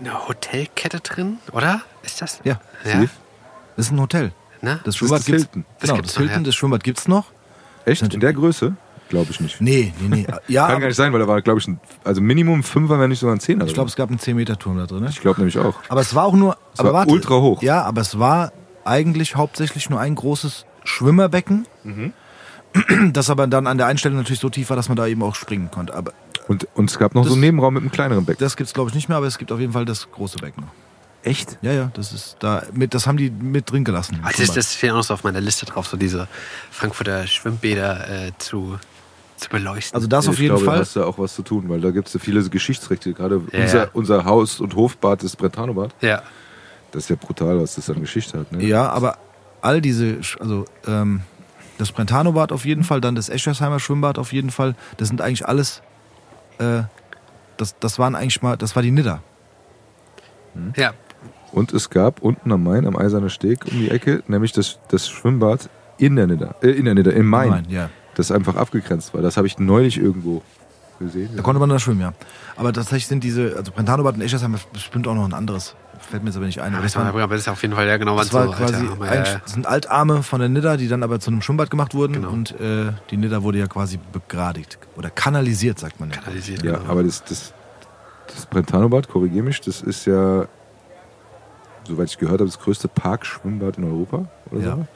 eine 0.00 0.28
Hotelkette 0.28 1.00
drin, 1.00 1.38
oder? 1.52 1.80
Ist 2.02 2.20
das? 2.20 2.40
Ja. 2.44 2.60
Ja. 2.84 3.00
Das 3.76 3.86
ist 3.86 3.92
ein 3.92 4.00
Hotel. 4.00 4.32
Ne? 4.60 4.80
Das 4.84 4.96
Schwimmbad 4.96 5.20
das 5.20 5.26
gibt's. 5.26 5.42
Hilton. 5.44 5.64
Das 5.78 5.80
Genau, 5.88 5.94
gibt's 5.96 6.12
das 6.12 6.16
noch, 6.16 6.20
Hilton, 6.26 6.42
ja. 6.42 6.46
das 6.46 6.54
Schwimmbad 6.54 6.84
gibt's 6.84 7.08
noch. 7.08 7.26
Echt? 7.84 8.02
In 8.14 8.20
der 8.20 8.32
Größe? 8.32 8.76
Glaube 9.10 9.30
ich 9.30 9.40
nicht. 9.40 9.60
Nee, 9.60 9.92
nee, 10.00 10.08
nee. 10.08 10.26
Ja, 10.48 10.66
Kann 10.68 10.80
gar 10.80 10.86
nicht 10.88 10.96
sein, 10.96 11.12
weil 11.12 11.20
da 11.20 11.28
war, 11.28 11.42
glaube 11.42 11.60
ich, 11.60 11.68
ein, 11.68 11.78
also 12.04 12.20
Minimum 12.22 12.62
Fünfer, 12.62 12.98
wenn 12.98 13.10
nicht 13.10 13.18
sogar 13.20 13.36
ein 13.36 13.40
Zehner. 13.40 13.66
ich 13.66 13.74
glaube, 13.74 13.88
es 13.90 13.96
gab 13.96 14.08
einen 14.08 14.18
10-Meter-Turm 14.18 14.78
da 14.78 14.86
drin. 14.86 15.02
Ne? 15.02 15.10
ich 15.10 15.20
glaube 15.20 15.40
nämlich 15.40 15.58
auch. 15.58 15.74
Aber 15.88 16.00
es 16.00 16.14
war 16.14 16.24
auch 16.24 16.32
nur. 16.32 16.56
Es 16.72 16.80
aber 16.80 16.88
war 16.92 17.00
warte, 17.00 17.12
ultra 17.12 17.34
hoch. 17.36 17.62
Ja, 17.62 17.82
aber 17.82 18.00
es 18.00 18.18
war 18.18 18.52
eigentlich 18.84 19.36
hauptsächlich 19.36 19.90
nur 19.90 20.00
ein 20.00 20.14
großes 20.14 20.64
Schwimmerbecken. 20.84 21.66
Mhm. 21.84 22.12
Das 23.12 23.30
aber 23.30 23.46
dann 23.46 23.66
an 23.68 23.78
der 23.78 23.86
Einstellung 23.86 24.18
natürlich 24.18 24.40
so 24.40 24.48
tief 24.50 24.68
war, 24.70 24.76
dass 24.76 24.88
man 24.88 24.96
da 24.96 25.06
eben 25.06 25.22
auch 25.22 25.34
springen 25.36 25.70
konnte. 25.70 25.94
Aber 25.94 26.12
Und, 26.48 26.66
und 26.74 26.90
es 26.90 26.98
gab 26.98 27.14
noch 27.14 27.22
Das- 27.22 27.30
so 27.30 27.34
einen 27.34 27.40
Nebenraum 27.42 27.74
mit 27.74 27.82
einem 27.82 27.90
kleineren 27.92 28.24
Becken. 28.24 28.44
das 28.44 28.56
gibt's 28.56 28.74
glaube 28.74 28.90
ich 28.90 28.94
nicht 28.94 29.08
mehr, 29.08 29.16
aber 29.16 29.26
es 29.26 29.38
gibt 29.38 29.50
auf 29.52 29.60
jeden 29.60 29.72
Fall 29.72 29.84
das 29.84 30.10
große 30.10 30.38
Becken. 30.38 30.64
noch. 30.64 30.70
Echt? 31.22 31.56
Ja, 31.62 31.72
ja, 31.72 31.90
das 31.94 32.12
ist 32.12 32.36
da 32.40 32.64
mit, 32.74 32.92
das 32.92 33.06
haben 33.06 33.16
die 33.16 33.30
mit 33.30 33.70
drin 33.70 33.82
gelassen. 33.82 34.20
Also 34.22 34.44
das, 34.44 34.54
das 34.54 34.74
steht 34.74 34.90
auch 34.90 34.96
noch 34.96 35.04
so 35.04 35.14
auf 35.14 35.24
meiner 35.24 35.40
Liste 35.40 35.64
drauf, 35.64 35.86
so 35.86 35.96
diese 35.96 36.28
Frankfurter 36.70 37.26
Schwimmbäder 37.26 38.26
äh, 38.26 38.32
zu, 38.36 38.78
zu 39.38 39.48
beleuchten. 39.48 39.94
Also 39.96 40.06
das 40.06 40.28
auf 40.28 40.34
ich 40.34 40.40
jeden 40.40 40.54
glaube, 40.54 40.66
da 40.66 40.70
Fall. 40.72 40.80
hast 40.80 40.96
du 40.96 41.02
auch 41.04 41.18
was 41.18 41.34
zu 41.34 41.42
tun, 41.42 41.64
weil 41.70 41.80
da 41.80 41.92
gibt 41.92 42.08
es 42.08 42.14
ja 42.14 42.20
viele 42.20 42.46
Geschichtsrechte. 42.50 43.14
Gerade 43.14 43.40
Ja, 43.52 43.60
unser, 43.62 43.78
ja. 43.84 43.88
unser 43.94 44.24
Haus- 44.26 44.60
und 44.60 44.76
Hofbad, 44.76 45.22
das 45.22 45.34
Brentano-Bad, 45.34 45.94
ja. 46.02 46.22
das 46.92 47.04
ist 47.04 47.08
ja 47.08 47.16
brutal, 47.16 47.58
was 47.58 47.76
das 47.76 47.88
an 47.88 48.00
Geschichte 48.02 48.38
hat. 48.40 48.52
Ne? 48.52 48.62
Ja, 48.62 48.90
aber 48.90 49.16
all 49.62 49.80
diese, 49.80 50.18
also 50.40 50.66
ähm, 50.86 51.22
das 51.78 51.90
Brentano-Bad 51.90 52.52
auf 52.52 52.66
jeden 52.66 52.84
Fall, 52.84 53.00
dann 53.00 53.14
das 53.14 53.30
Eschersheimer 53.30 53.80
Schwimmbad 53.80 54.18
auf 54.18 54.34
jeden 54.34 54.50
Fall, 54.50 54.74
das 54.98 55.08
sind 55.08 55.22
eigentlich 55.22 55.48
alles, 55.48 55.80
äh, 56.58 56.82
das, 57.56 57.78
das 57.78 57.98
waren 57.98 58.14
eigentlich 58.14 58.42
mal, 58.42 58.56
das 58.56 58.74
war 58.74 58.82
die 58.82 58.90
Nidda. 58.90 59.22
ja. 60.76 60.92
Und 61.52 61.72
es 61.72 61.88
gab 61.88 62.20
unten 62.20 62.50
am 62.50 62.64
Main, 62.64 62.84
am 62.84 62.96
Eisernen 62.96 63.30
Steg 63.30 63.64
um 63.70 63.78
die 63.78 63.88
Ecke, 63.88 64.24
nämlich 64.26 64.50
das, 64.50 64.80
das 64.88 65.08
Schwimmbad 65.08 65.68
in 65.98 66.16
der 66.16 66.26
Nidda, 66.26 66.56
äh, 66.62 66.70
in 66.70 66.84
der 66.84 66.94
Nidda, 66.94 67.12
im 67.12 67.26
Main, 67.26 67.50
Nein, 67.50 67.66
ja. 67.68 67.90
das 68.16 68.32
einfach 68.32 68.56
abgegrenzt 68.56 69.14
war. 69.14 69.22
Das 69.22 69.36
habe 69.36 69.46
ich 69.46 69.58
neulich 69.58 69.98
irgendwo 69.98 70.42
gesehen. 70.98 71.30
Da 71.36 71.42
konnte 71.42 71.60
man 71.60 71.68
da 71.68 71.78
schwimmen, 71.78 72.00
ja. 72.00 72.12
Aber 72.56 72.72
tatsächlich 72.72 73.06
sind 73.06 73.24
diese, 73.24 73.54
also 73.56 73.72
Brentano-Bad 73.72 74.16
und 74.16 74.20
Eschersheimer 74.22 74.58
bestimmt 74.72 75.06
auch 75.08 75.14
noch 75.14 75.24
ein 75.24 75.32
anderes, 75.34 75.74
fällt 75.98 76.22
mir 76.22 76.30
jetzt 76.30 76.36
aber 76.36 76.46
nicht 76.46 76.60
ein. 76.60 76.74
Aber 76.74 76.82
das, 76.82 76.96
war, 76.96 77.06
aber 77.06 77.26
das 77.28 77.40
ist 77.42 77.48
auf 77.48 77.62
jeden 77.62 77.74
Fall, 77.74 77.86
ja 77.86 77.96
genau, 77.96 78.16
das 78.16 78.32
waren 78.32 78.48
war 78.48 78.56
so 78.56 78.64
quasi, 78.64 78.74
alte 78.86 78.90
Arme, 78.92 79.06
ja, 79.06 79.24
ja. 79.24 79.40
sind 79.44 79.66
Altarme 79.66 80.22
von 80.22 80.40
der 80.40 80.48
Nidda, 80.48 80.76
die 80.76 80.88
dann 80.88 81.02
aber 81.02 81.20
zu 81.20 81.30
einem 81.30 81.42
Schwimmbad 81.42 81.70
gemacht 81.70 81.94
wurden 81.94 82.14
Genau. 82.14 82.30
und 82.30 82.52
äh, 82.60 82.92
die 83.10 83.16
Nidda 83.16 83.42
wurde 83.42 83.58
ja 83.58 83.66
quasi 83.66 83.98
begradigt 84.12 84.78
oder 84.96 85.10
kanalisiert, 85.10 85.78
sagt 85.78 86.00
man 86.00 86.10
ja. 86.10 86.16
kanalisiert. 86.16 86.62
Ja, 86.62 86.78
genau. 86.78 86.90
aber 86.90 87.02
das, 87.02 87.24
das, 87.24 87.52
das 88.34 88.46
Brentano-Bad, 88.46 89.08
korrigier 89.08 89.42
mich, 89.42 89.60
das 89.60 89.80
ist 89.82 90.06
ja, 90.06 90.46
soweit 91.86 92.08
ich 92.08 92.18
gehört 92.18 92.40
habe, 92.40 92.48
das 92.50 92.58
größte 92.60 92.88
Parkschwimmbad 92.88 93.78
in 93.78 93.84
Europa. 93.84 94.26
Oder 94.50 94.60
Ja. 94.60 94.74
so. 94.76 94.86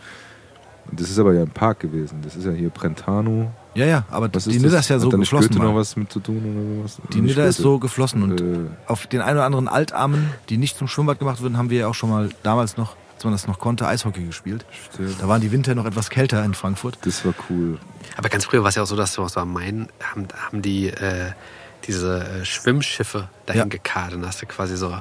Und 0.90 0.98
das 1.00 1.10
ist 1.10 1.18
aber 1.18 1.34
ja 1.34 1.42
ein 1.42 1.50
Park 1.50 1.80
gewesen. 1.80 2.20
Das 2.22 2.34
ist 2.34 2.46
ja 2.46 2.50
hier 2.52 2.70
Brentano. 2.70 3.50
Ja, 3.74 3.84
ja, 3.86 4.04
aber 4.10 4.28
Was 4.32 4.44
die 4.44 4.56
ist 4.56 4.62
Nidda 4.62 4.78
ist 4.78 4.88
ja 4.88 4.96
Hat 4.96 5.02
so 5.02 5.08
nicht 5.10 5.20
geflossen. 5.30 5.56
Noch 5.56 5.74
was 5.74 5.94
mit 5.96 6.10
zu 6.12 6.20
tun 6.20 6.38
oder 6.38 6.76
sowas? 6.96 6.98
Die 7.12 7.20
Nidda 7.20 7.44
ist 7.44 7.58
so 7.58 7.78
geflossen 7.78 8.22
und 8.22 8.40
Äh, 8.40 8.66
auf 8.86 9.06
den 9.06 9.20
ein 9.20 9.34
oder 9.36 9.44
anderen 9.44 9.68
Altarmen, 9.68 10.30
die 10.48 10.56
nicht 10.56 10.76
zum 10.76 10.88
Schwimmbad 10.88 11.18
gemacht 11.18 11.40
wurden, 11.42 11.56
haben 11.58 11.70
wir 11.70 11.78
ja 11.80 11.86
auch 11.88 11.94
schon 11.94 12.10
mal 12.10 12.28
damals 12.42 12.76
noch, 12.76 12.96
als 13.14 13.24
man 13.24 13.32
das 13.34 13.46
noch 13.46 13.58
konnte, 13.58 13.86
Eishockey 13.86 14.24
gespielt. 14.24 14.64
stimmt. 14.92 15.20
Da 15.20 15.28
waren 15.28 15.40
die 15.40 15.52
Winter 15.52 15.74
noch 15.74 15.84
etwas 15.84 16.10
kälter 16.10 16.44
in 16.44 16.54
Frankfurt. 16.54 16.98
Das 17.02 17.24
war 17.24 17.34
cool. 17.50 17.78
Aber 18.16 18.28
ganz 18.28 18.44
früher 18.46 18.62
war 18.62 18.70
es 18.70 18.74
ja 18.74 18.82
auch 18.82 18.86
so, 18.86 18.96
dass 18.96 19.12
so, 19.12 19.26
so 19.28 19.40
am 19.40 19.52
Main 19.52 19.88
haben, 20.02 20.26
haben 20.46 20.62
die 20.62 20.88
äh, 20.88 21.32
diese 21.86 22.20
äh, 22.24 22.44
Schwimmschiffe 22.44 23.28
dahin 23.46 23.60
Ja. 23.60 23.66
gekarrt. 23.66 24.12
Und 24.14 24.26
hast 24.26 24.42
du 24.42 24.46
quasi 24.46 24.76
so 24.76 24.92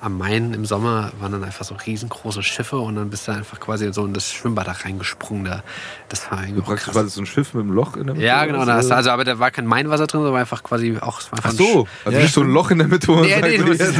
am 0.00 0.18
Main 0.18 0.52
im 0.52 0.66
Sommer 0.66 1.12
waren 1.20 1.32
dann 1.32 1.42
einfach 1.44 1.64
so 1.64 1.74
riesengroße 1.74 2.42
Schiffe 2.42 2.76
und 2.78 2.96
dann 2.96 3.08
bist 3.10 3.26
du 3.28 3.32
einfach 3.32 3.58
quasi 3.60 3.92
so 3.92 4.04
in 4.04 4.12
das 4.12 4.30
Schwimmbad 4.32 4.66
da 4.66 4.72
reingesprungen. 4.72 5.44
Da. 5.44 5.62
Das 6.08 6.30
war 6.30 6.42
irgendwie 6.44 6.62
krass. 6.76 6.94
war 6.94 7.02
das 7.02 7.14
so 7.14 7.22
ein 7.22 7.26
Schiff 7.26 7.54
mit 7.54 7.62
einem 7.64 7.72
Loch 7.72 7.96
in 7.96 8.06
der 8.06 8.14
Mitte. 8.14 8.26
Ja, 8.26 8.44
genau. 8.44 8.64
Da 8.64 8.74
hast 8.74 8.90
du, 8.90 8.94
also, 8.94 9.10
aber 9.10 9.24
da 9.24 9.38
war 9.38 9.50
kein 9.50 9.66
Mainwasser 9.66 10.06
drin, 10.06 10.20
sondern 10.22 10.40
einfach 10.40 10.62
quasi 10.62 10.96
auch. 11.00 11.20
es 11.20 11.32
war 11.32 11.38
einfach 11.38 11.50
Ach 11.50 11.54
so, 11.56 11.88
also 12.04 12.16
Ja. 12.18 12.22
nicht 12.24 12.34
so 12.34 12.42
ein 12.42 12.50
Loch 12.50 12.70
in 12.70 12.78
der 12.78 12.88
Mitte. 12.88 13.10
Nee, 13.16 13.40
nee, 13.40 13.56
du 13.58 13.64
musst- 13.66 13.80
jetzt- 13.80 13.98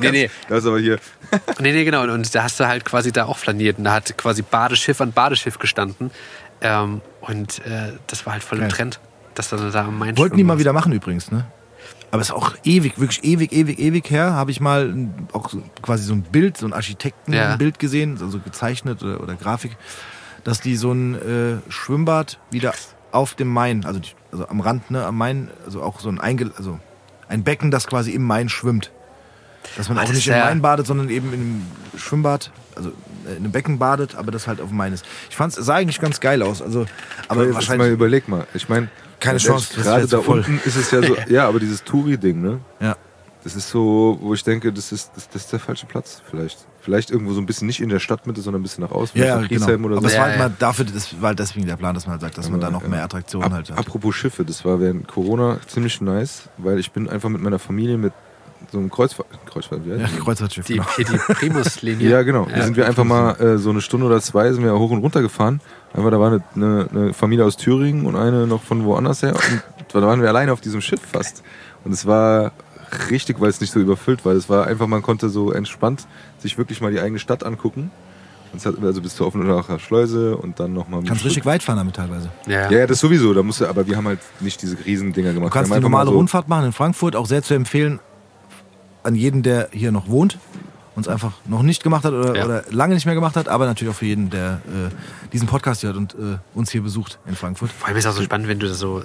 nee, 0.00 0.10
nee. 0.10 0.30
Das 0.48 0.58
ist 0.60 0.66
aber 0.66 0.78
hier. 0.78 0.98
Nee, 1.58 1.72
nee, 1.72 1.84
genau. 1.84 2.02
Und 2.04 2.34
da 2.34 2.42
hast 2.44 2.60
du 2.60 2.66
halt 2.68 2.84
quasi 2.84 3.10
da 3.12 3.24
auch 3.24 3.38
flaniert. 3.38 3.78
Und 3.78 3.84
da 3.84 3.92
hat 3.94 4.16
quasi 4.16 4.42
Badeschiff 4.42 5.00
an 5.00 5.12
Badeschiff 5.12 5.58
gestanden. 5.58 6.10
Ähm, 6.60 7.00
und 7.20 7.58
äh, 7.66 7.92
das 8.06 8.24
war 8.26 8.34
halt 8.34 8.42
voll 8.44 8.58
im. 8.60 8.68
Trend. 8.68 9.00
Dass 9.34 9.48
dann 9.48 9.72
da 9.72 9.86
am 9.86 9.98
Main 9.98 10.16
Wollten 10.16 10.36
die 10.36 10.44
mal 10.44 10.58
wieder 10.60 10.72
machen 10.72 10.92
übrigens, 10.92 11.32
ne? 11.32 11.44
Aber 12.14 12.20
es 12.22 12.28
ist 12.28 12.34
auch 12.36 12.54
ewig, 12.62 13.00
wirklich 13.00 13.24
ewig, 13.24 13.50
ewig, 13.52 13.76
ewig 13.80 14.08
her, 14.08 14.34
habe 14.34 14.52
ich 14.52 14.60
mal 14.60 14.84
ein- 14.88 15.12
auch 15.32 15.50
so, 15.50 15.60
quasi 15.82 16.04
so 16.04 16.12
ein 16.12 16.22
Bild, 16.22 16.56
so 16.56 16.64
ein 16.64 16.72
Architektenbild 16.72 17.80
gesehen, 17.80 18.18
also 18.20 18.38
gezeichnet 18.38 19.02
oder, 19.02 19.20
oder 19.20 19.34
Grafik, 19.34 19.76
dass 20.44 20.60
die 20.60 20.76
so 20.76 20.92
ein 20.92 21.14
äh, 21.16 21.56
Schwimmbad 21.72 22.38
wieder 22.52 22.72
auf 23.10 23.34
dem 23.34 23.48
Main, 23.48 23.84
also, 23.84 23.98
die, 23.98 24.10
also 24.30 24.46
am 24.46 24.60
Rand, 24.60 24.92
ne, 24.92 25.04
am 25.04 25.18
Main, 25.18 25.50
also 25.64 25.82
auch 25.82 25.98
so 25.98 26.08
ein 26.08 26.20
Einge 26.20 26.52
also 26.56 26.78
ein 27.26 27.42
Becken, 27.42 27.72
das 27.72 27.88
quasi 27.88 28.12
im 28.12 28.22
Main 28.22 28.48
schwimmt. 28.48 28.92
Dass 29.76 29.88
man 29.88 29.98
Ah, 29.98 30.02
auch 30.02 30.12
nicht 30.12 30.28
im 30.28 30.34
ja- 30.34 30.44
Main 30.44 30.62
badet, 30.62 30.86
sondern 30.86 31.08
eben 31.08 31.32
in 31.32 31.40
einem 31.40 31.66
Schwimmbad, 31.96 32.52
also 32.76 32.92
in 33.26 33.38
einem 33.38 33.50
Becken 33.50 33.80
badet, 33.80 34.14
aber 34.14 34.30
das 34.30 34.46
halt 34.46 34.60
auf 34.60 34.68
dem 34.68 34.76
Main 34.76 34.92
ist. 34.92 35.04
Ich 35.30 35.34
fand 35.36 35.56
es 35.56 35.66
sah 35.66 35.74
eigentlich 35.74 35.98
ganz 36.00 36.20
geil 36.20 36.42
aus. 36.44 36.62
Also, 36.62 36.82
aber 36.82 36.88
Aber 37.28 37.40
jetzt 37.42 37.48
mal 37.50 37.54
wahrscheinlich. 37.56 37.88
überleg 37.90 38.28
mal. 38.28 38.46
Ich 38.54 38.68
meine, 38.68 38.88
Keine 39.24 39.38
Chance, 39.38 39.72
das 39.76 39.84
Gerade 39.84 40.06
da 40.06 40.20
voll. 40.20 40.38
unten 40.38 40.60
ist 40.64 40.76
es 40.76 40.90
ja 40.90 41.02
so. 41.02 41.16
Ja, 41.28 41.48
aber 41.48 41.60
dieses 41.60 41.82
Touri-Ding, 41.84 42.40
ne? 42.40 42.60
Ja. 42.80 42.96
Das 43.42 43.54
ist 43.56 43.68
so, 43.68 44.18
wo 44.22 44.32
ich 44.32 44.42
denke, 44.42 44.72
das 44.72 44.90
ist, 44.90 45.10
das, 45.14 45.28
das 45.28 45.42
ist 45.42 45.52
der 45.52 45.60
falsche 45.60 45.84
Platz 45.84 46.22
vielleicht. 46.30 46.58
Vielleicht 46.80 47.10
irgendwo 47.10 47.32
so 47.34 47.40
ein 47.40 47.46
bisschen 47.46 47.66
nicht 47.66 47.80
in 47.80 47.88
der 47.90 47.98
Stadtmitte, 47.98 48.40
sondern 48.40 48.60
ein 48.60 48.62
bisschen 48.62 48.84
nach 48.84 48.90
außen. 48.90 49.18
Ja, 49.20 49.26
ja, 49.26 49.40
nach 49.40 49.48
genau. 49.48 49.66
Aber 49.96 50.00
so. 50.00 50.06
es 50.06 50.12
war 50.12 50.12
Ja, 50.12 50.22
halt 50.22 50.32
ja. 50.36 50.38
mal 50.48 50.52
dafür, 50.58 50.84
das 50.86 51.20
war 51.20 51.28
halt 51.28 51.38
deswegen 51.38 51.66
der 51.66 51.76
Plan, 51.76 51.94
dass 51.94 52.06
man 52.06 52.12
halt 52.12 52.22
sagt, 52.22 52.38
dass 52.38 52.48
man 52.50 52.60
da 52.60 52.70
noch 52.70 52.82
Ja. 52.82 52.88
mehr 52.88 53.04
Attraktionen 53.04 53.52
halt 53.52 53.70
hat. 53.70 53.78
Apropos 53.78 54.14
Schiffe, 54.14 54.44
das 54.44 54.64
war 54.64 54.80
während 54.80 55.06
Corona 55.08 55.58
ziemlich 55.66 56.00
nice, 56.00 56.48
weil 56.58 56.78
ich 56.78 56.90
bin 56.92 57.08
einfach 57.08 57.28
mit 57.28 57.42
meiner 57.42 57.58
Familie 57.58 57.98
mit 57.98 58.12
so 58.72 58.78
einem 58.78 58.90
Kreuzfahrt, 58.90 59.28
Kreuzfahrt, 59.44 59.84
wie 59.84 59.92
heißt 59.92 60.00
Ja, 60.00 60.06
das? 60.08 60.24
Kreuzfahrtschiff. 60.24 60.66
Die, 60.66 60.74
genau. 60.74 60.86
die 60.98 61.34
Primuslinie. 61.34 62.08
Ja, 62.08 62.22
genau. 62.22 62.46
Da 62.54 62.62
sind 62.62 62.76
wir 62.78 62.86
einfach 62.86 63.04
mal 63.04 63.32
äh, 63.40 63.58
so 63.58 63.68
eine 63.70 63.82
Stunde 63.82 64.06
oder 64.06 64.20
zwei 64.22 64.50
sind 64.52 64.64
wir 64.64 64.72
hoch 64.78 64.90
und 64.90 65.00
runter 65.00 65.20
gefahren. 65.20 65.60
Einfach, 65.94 66.10
da 66.10 66.18
war 66.20 66.26
eine, 66.32 66.42
eine, 66.56 66.88
eine 66.90 67.12
Familie 67.14 67.44
aus 67.44 67.56
Thüringen 67.56 68.04
und 68.06 68.16
eine 68.16 68.46
noch 68.46 68.62
von 68.62 68.84
woanders 68.84 69.22
her. 69.22 69.34
Und 69.34 69.62
da 69.92 70.02
waren 70.02 70.20
wir 70.20 70.28
alleine 70.28 70.52
auf 70.52 70.60
diesem 70.60 70.80
Schiff 70.80 71.00
fast. 71.00 71.42
Und 71.84 71.92
es 71.92 72.04
war 72.04 72.52
richtig, 73.10 73.40
weil 73.40 73.48
es 73.48 73.60
nicht 73.60 73.72
so 73.72 73.78
überfüllt 73.80 74.24
war. 74.24 74.32
Es 74.32 74.48
war 74.48 74.66
einfach, 74.66 74.86
man 74.88 75.02
konnte 75.02 75.28
so 75.28 75.52
entspannt 75.52 76.06
sich 76.40 76.58
wirklich 76.58 76.80
mal 76.80 76.90
die 76.92 77.00
eigene 77.00 77.18
Stadt 77.18 77.44
angucken. 77.44 77.90
Hat- 78.64 78.82
Also 78.84 79.00
bis 79.02 79.14
zur 79.16 79.26
Offenacher 79.26 79.78
Schleuse 79.80 80.36
und 80.36 80.60
dann 80.60 80.72
nochmal. 80.72 81.02
Kannst 81.04 81.24
richtig 81.24 81.44
weit 81.44 81.62
fahren 81.62 81.76
damit 81.78 81.96
teilweise. 81.96 82.28
Ja, 82.46 82.70
Ja, 82.70 82.78
ja, 82.80 82.86
das 82.86 83.00
sowieso. 83.00 83.34
Da 83.34 83.42
musst 83.42 83.60
du, 83.60 83.66
aber 83.66 83.86
wir 83.88 83.96
haben 83.96 84.06
halt 84.06 84.20
nicht 84.40 84.62
diese 84.62 84.76
riesen 84.84 85.12
Dinger 85.12 85.32
gemacht. 85.32 85.50
Du 85.50 85.54
kannst 85.58 85.72
einfach 85.72 85.82
normale 85.82 86.06
mal 86.06 86.12
so, 86.12 86.16
Rundfahrt 86.18 86.48
machen 86.48 86.66
in 86.66 86.72
Frankfurt, 86.72 87.16
auch 87.16 87.26
sehr 87.26 87.42
zu 87.42 87.54
empfehlen 87.54 87.98
an 89.02 89.14
jeden, 89.16 89.42
der 89.42 89.68
hier 89.72 89.90
noch 89.92 90.08
wohnt 90.08 90.38
und 90.96 91.06
es 91.06 91.08
einfach 91.08 91.32
noch 91.46 91.62
nicht 91.62 91.82
gemacht 91.82 92.04
hat 92.04 92.12
oder, 92.12 92.36
Ja. 92.36 92.44
oder 92.44 92.64
lange 92.70 92.94
nicht 92.94 93.06
mehr 93.06 93.14
gemacht 93.14 93.36
hat, 93.36 93.48
aber 93.48 93.66
natürlich 93.66 93.92
auch 93.92 93.98
für 93.98 94.06
jeden, 94.06 94.30
der 94.30 94.60
äh, 94.68 95.30
diesen 95.32 95.48
Podcast 95.48 95.82
hört 95.82 95.96
und 95.96 96.14
äh, 96.14 96.38
uns 96.54 96.70
hier 96.70 96.82
besucht 96.82 97.18
in 97.26 97.34
Frankfurt. 97.34 97.70
Vor 97.72 97.88
allem 97.88 97.96
ist 97.96 98.04
es 98.04 98.10
auch 98.12 98.16
so 98.16 98.22
spannend, 98.22 98.48
wenn 98.48 98.58
du 98.58 98.68
da 98.68 98.74
so 98.74 99.00
äh, 99.00 99.04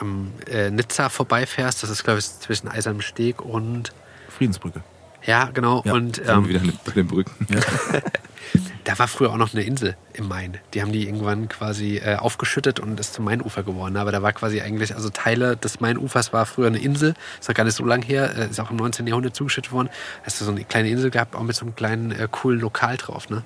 am 0.00 0.30
äh, 0.50 0.70
Nizza 0.70 1.08
vorbeifährst. 1.08 1.82
Das 1.82 1.90
ist, 1.90 2.04
glaube 2.04 2.18
ich, 2.18 2.26
zwischen 2.26 2.68
Eisernem 2.68 3.00
Steg 3.00 3.40
und. 3.42 3.92
Friedensbrücke. 4.36 4.82
Ja, 5.24 5.46
genau. 5.52 5.82
Ja. 5.84 5.94
Und 5.94 6.16
Sind 6.16 6.26
wir 6.26 6.34
ähm, 6.34 6.48
wieder 6.48 6.60
bei 6.84 6.92
den 6.92 7.06
Brücken. 7.06 7.46
da 8.86 8.98
war 8.98 9.08
früher 9.08 9.30
auch 9.30 9.36
noch 9.36 9.52
eine 9.52 9.64
Insel 9.64 9.96
im 10.14 10.28
Main. 10.28 10.58
Die 10.72 10.80
haben 10.80 10.92
die 10.92 11.06
irgendwann 11.06 11.48
quasi 11.48 11.96
äh, 11.98 12.16
aufgeschüttet 12.16 12.78
und 12.80 12.98
ist 13.00 13.14
zum 13.14 13.24
Mainufer 13.24 13.62
geworden. 13.64 13.96
Aber 13.96 14.12
da 14.12 14.22
war 14.22 14.32
quasi 14.32 14.60
eigentlich, 14.60 14.94
also 14.94 15.10
Teile 15.10 15.56
des 15.56 15.80
Mainufers 15.80 16.32
war 16.32 16.46
früher 16.46 16.68
eine 16.68 16.78
Insel. 16.78 17.14
Ist 17.40 17.48
noch 17.48 17.54
gar 17.56 17.64
nicht 17.64 17.74
so 17.74 17.84
lang 17.84 18.02
her. 18.02 18.34
Äh, 18.36 18.46
ist 18.48 18.60
auch 18.60 18.70
im 18.70 18.76
19. 18.76 19.06
Jahrhundert 19.08 19.34
zugeschüttet 19.34 19.72
worden. 19.72 19.88
Hast 20.22 20.40
du 20.40 20.44
so 20.44 20.52
eine 20.52 20.64
kleine 20.64 20.88
Insel 20.88 21.10
gehabt, 21.10 21.34
auch 21.34 21.42
mit 21.42 21.56
so 21.56 21.64
einem 21.66 21.74
kleinen, 21.74 22.12
äh, 22.12 22.28
coolen 22.30 22.60
Lokal 22.60 22.96
drauf. 22.96 23.28
Ne? 23.28 23.42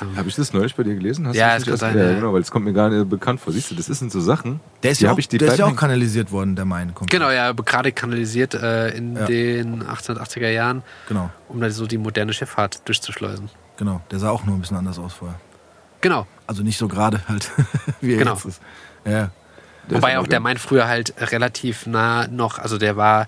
Ähm, 0.00 0.16
Habe 0.16 0.28
ich 0.28 0.36
das 0.36 0.52
neulich 0.52 0.74
bei 0.76 0.84
dir 0.84 0.94
gelesen? 0.94 1.26
Hast 1.26 1.34
Ja, 1.36 1.56
das 1.56 1.66
kann 1.66 1.76
sein, 1.78 1.98
ja, 1.98 2.14
genau, 2.14 2.32
weil 2.32 2.42
es 2.42 2.50
kommt 2.52 2.64
mir 2.64 2.72
gar 2.72 2.88
nicht 2.88 3.08
bekannt 3.08 3.40
vor. 3.40 3.52
Siehst 3.52 3.70
du, 3.70 3.74
das 3.74 3.86
sind 3.86 4.12
so 4.12 4.20
Sachen. 4.20 4.60
Der 4.84 4.92
ist, 4.92 5.00
die 5.00 5.04
ja 5.06 5.12
auch, 5.12 5.18
ich 5.18 5.28
die 5.28 5.38
der 5.38 5.48
ist 5.52 5.58
ja 5.58 5.66
auch 5.66 5.74
kanalisiert 5.74 6.30
worden, 6.30 6.54
der 6.54 6.64
Main. 6.64 6.94
kommt. 6.94 7.10
genau, 7.10 7.30
ja, 7.30 7.50
gerade 7.52 7.90
kanalisiert 7.92 8.54
äh, 8.54 8.90
in 8.90 9.16
Ja. 9.16 9.24
den 9.26 9.82
1880er 9.82 10.48
Jahren, 10.50 10.82
Genau, 11.08 11.30
um 11.48 11.60
da 11.60 11.70
so 11.70 11.86
die 11.88 11.98
moderne 11.98 12.32
Schifffahrt 12.32 12.86
durchzuschleusen. 12.86 13.48
Genau. 13.76 14.00
Der 14.10 14.18
sah 14.18 14.30
auch 14.30 14.44
nur 14.44 14.54
ein 14.56 14.60
bisschen 14.60 14.76
anders 14.76 14.98
aus 14.98 15.12
vorher. 15.14 15.38
Genau. 16.00 16.26
Also 16.46 16.62
nicht 16.62 16.78
so 16.78 16.88
gerade 16.88 17.20
halt, 17.28 17.50
wie 18.00 18.14
er 18.14 18.18
Genau. 18.18 18.34
jetzt 18.34 18.44
ist. 18.44 18.62
Ja, 19.04 19.30
Der 19.90 19.96
Wobei 19.98 20.12
ist 20.12 20.18
auch 20.18 20.26
der. 20.26 20.40
Main 20.40 20.58
früher 20.58 20.86
halt 20.88 21.14
relativ 21.32 21.86
nah 21.86 22.26
noch, 22.28 22.58
also 22.58 22.78
der 22.78 22.96
war 22.96 23.26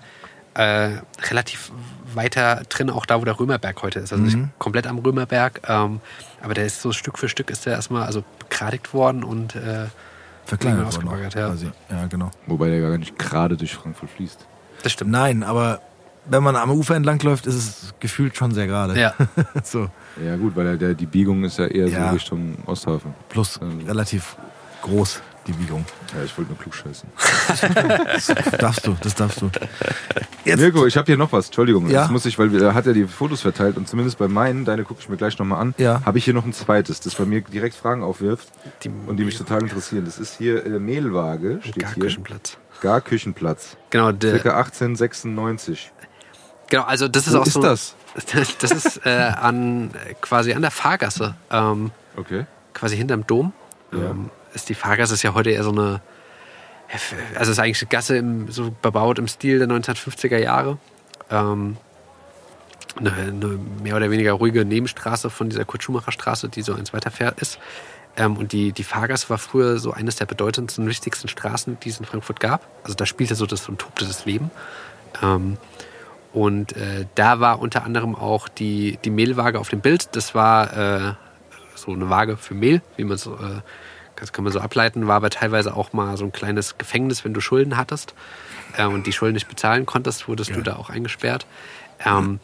äh, 0.55 0.91
relativ 1.29 1.71
weiter 2.13 2.63
drin, 2.69 2.89
auch 2.89 3.05
da, 3.05 3.19
wo 3.21 3.25
der 3.25 3.39
Römerberg 3.39 3.81
heute 3.83 3.99
ist. 3.99 4.11
Also 4.11 4.23
nicht 4.23 4.37
komplett 4.57 4.87
am 4.87 4.97
Römerberg, 4.99 5.61
ähm, 5.67 6.01
aber 6.41 6.53
der 6.53 6.65
ist 6.65 6.81
so 6.81 6.91
Stück 6.91 7.17
für 7.19 7.29
Stück 7.29 7.49
ist 7.49 7.65
der 7.65 7.73
erstmal 7.73 8.03
also 8.03 8.23
begradigt 8.39 8.93
worden 8.93 9.23
und 9.23 9.55
äh, 9.55 9.85
verkleinert 10.45 10.95
worden. 10.95 11.07
auch 11.09 11.17
ja. 11.35 11.47
quasi. 11.47 11.69
ja, 11.89 12.07
genau. 12.07 12.31
Wobei 12.47 12.69
der 12.69 12.81
gar 12.81 12.97
nicht 12.97 13.17
gerade 13.19 13.55
durch 13.57 13.75
Frankfurt 13.75 14.09
fließt. 14.09 14.45
das 14.83 14.91
stimmt. 14.91 15.11
Nein, 15.11 15.43
aber 15.43 15.81
wenn 16.29 16.43
man 16.43 16.55
am 16.55 16.71
Ufer 16.71 16.95
entlang 16.95 17.19
läuft, 17.21 17.45
ist 17.47 17.55
es 17.55 17.93
gefühlt 17.99 18.35
schon 18.35 18.51
sehr 18.51 18.67
gerade. 18.67 18.99
Ja. 18.99 19.13
so, 19.63 19.89
Ja 20.23 20.35
gut, 20.35 20.55
weil 20.55 20.77
der, 20.77 20.93
die 20.93 21.05
Biegung 21.05 21.43
ist 21.43 21.57
ja 21.59 21.65
eher 21.67 21.87
Ja. 21.87 22.07
so 22.09 22.13
Richtung 22.13 22.55
Osthafen. 22.65 23.13
plus 23.29 23.59
Ähm. 23.61 23.81
relativ 23.87 24.35
groß 24.81 25.21
die 25.47 25.53
Biegung. 25.53 25.83
Ja, 26.15 26.23
ich 26.23 26.37
wollte 26.37 26.51
nur 26.51 26.59
klug 26.59 26.75
scheißen. 26.75 27.09
Das 28.13 28.57
darfst 28.59 28.85
du, 28.85 28.95
das 29.01 29.15
darfst 29.15 29.41
du. 29.41 29.49
Jetzt, 30.45 30.59
Mirko, 30.59 30.85
ich 30.85 30.95
habe 30.97 31.05
hier 31.07 31.17
noch 31.17 31.31
was. 31.31 31.45
Entschuldigung. 31.47 31.89
Ja? 31.89 32.01
Das 32.01 32.11
muss 32.11 32.25
ich, 32.25 32.37
weil 32.37 32.53
er 32.61 32.73
hat 32.73 32.85
ja 32.85 32.93
die 32.93 33.05
Fotos 33.05 33.41
verteilt 33.41 33.77
und 33.77 33.87
zumindest 33.87 34.17
bei 34.17 34.27
meinen, 34.27 34.65
deine 34.65 34.83
gucke 34.83 34.99
ich 35.01 35.09
mir 35.09 35.17
gleich 35.17 35.37
nochmal 35.39 35.61
an, 35.61 35.73
Ja. 35.77 36.01
habe 36.05 36.17
ich 36.17 36.25
hier 36.25 36.33
noch 36.33 36.45
ein 36.45 36.53
zweites, 36.53 36.99
das 36.99 37.15
bei 37.15 37.25
mir 37.25 37.41
direkt 37.41 37.75
Fragen 37.75 38.03
aufwirft 38.03 38.49
Die, 38.83 38.89
und 39.07 39.17
die 39.17 39.23
mich 39.23 39.37
total 39.37 39.61
interessieren. 39.63 40.05
Das 40.05 40.19
ist 40.19 40.37
hier 40.37 40.65
äh, 40.65 40.79
Mehlwaage, 40.79 41.59
steht 41.61 41.75
hier. 41.75 41.83
Garküchenplatz. 41.85 42.57
Garküchenplatz. 42.81 43.77
Genau, 43.89 44.11
der, 44.11 44.31
Circa 44.31 44.57
1896. 44.57 45.91
genau, 46.69 46.83
also 46.83 47.07
das 47.07 47.27
ist 47.27 47.33
Wo 47.33 47.39
auch 47.39 47.45
ist 47.45 47.53
so. 47.53 47.61
das? 47.61 47.95
Das 48.59 48.71
ist 48.71 49.05
äh, 49.05 49.09
an 49.09 49.91
quasi 50.21 50.53
an 50.53 50.61
der 50.61 50.71
Fahrgasse. 50.71 51.35
Ähm, 51.51 51.91
Okay. 52.17 52.45
quasi 52.73 52.97
hinterm 52.97 53.25
Dom. 53.27 53.53
Ja. 53.93 54.09
Ähm, 54.09 54.29
ist 54.53 54.67
die 54.69 54.75
Fahrgasse 54.75 55.13
ist 55.13 55.23
ja 55.23 55.33
heute 55.33 55.51
eher 55.51 55.63
so 55.63 55.71
eine, 55.71 56.01
also 57.35 57.51
ist 57.51 57.59
eigentlich 57.59 57.81
eine 57.81 57.89
Gasse 57.89 58.17
im, 58.17 58.51
so 58.51 58.73
bebaut 58.81 59.19
im 59.19 59.27
Stil 59.27 59.59
der 59.59 59.67
1950er 59.69 60.37
Jahre. 60.37 60.77
Ähm, 61.29 61.77
eine, 62.97 63.13
eine 63.13 63.59
mehr 63.83 63.95
oder 63.95 64.09
weniger 64.11 64.33
ruhige 64.33 64.65
Nebenstraße 64.65 65.29
von 65.29 65.49
dieser 65.49 65.63
Kurt-Schumacher-Straße, 65.65 66.49
die 66.49 66.61
so 66.63 66.73
eins 66.73 66.91
weiterfährt, 66.93 67.39
ist. 67.39 67.59
Ähm, 68.17 68.35
und 68.37 68.51
die, 68.51 68.71
die 68.73 68.83
Fahrgasse 68.83 69.29
war 69.29 69.37
früher 69.37 69.77
so 69.77 69.91
eines 69.93 70.15
der 70.17 70.25
bedeutendsten, 70.25 70.87
wichtigsten 70.87 71.27
Straßen, 71.27 71.77
die 71.81 71.89
es 71.89 71.99
in 71.99 72.05
Frankfurt 72.05 72.39
gab. 72.39 72.65
Also 72.83 72.95
da 72.95 73.05
spielte 73.05 73.35
so 73.35 73.45
das 73.45 73.69
und 73.69 73.79
tobte 73.79 74.05
das 74.05 74.25
Leben. 74.25 74.49
Ähm, 75.23 75.57
und 76.31 76.75
äh, 76.75 77.05
da 77.15 77.39
war 77.39 77.59
unter 77.59 77.83
anderem 77.83 78.15
auch 78.15 78.47
die, 78.47 78.99
die 79.03 79.09
Mehlwaage 79.09 79.59
auf 79.59 79.69
dem 79.69 79.81
Bild. 79.81 80.15
Das 80.15 80.35
war 80.35 80.77
äh, 80.77 81.13
so 81.75 81.91
eine 81.91 82.09
Waage 82.09 82.37
für 82.37 82.53
Mehl, 82.53 82.81
wie 82.97 83.03
man 83.03 83.17
so, 83.17 83.33
äh, 83.35 83.61
das 84.15 84.33
kann 84.33 84.43
man 84.43 84.53
so 84.53 84.59
ableiten, 84.59 85.07
war 85.07 85.15
aber 85.15 85.29
teilweise 85.29 85.75
auch 85.75 85.93
mal 85.93 86.17
so 86.17 86.25
ein 86.25 86.31
kleines 86.31 86.77
Gefängnis, 86.77 87.25
wenn 87.25 87.33
du 87.33 87.41
Schulden 87.41 87.77
hattest 87.77 88.13
äh, 88.77 88.85
und 88.85 89.07
die 89.07 89.13
Schulden 89.13 89.33
nicht 89.33 89.47
bezahlen 89.47 89.85
konntest, 89.85 90.27
wurdest 90.27 90.55
du 90.55 90.61
da 90.61 90.75
auch 90.75 90.89
eingesperrt. 90.89 91.45
Ähm, 92.05 92.39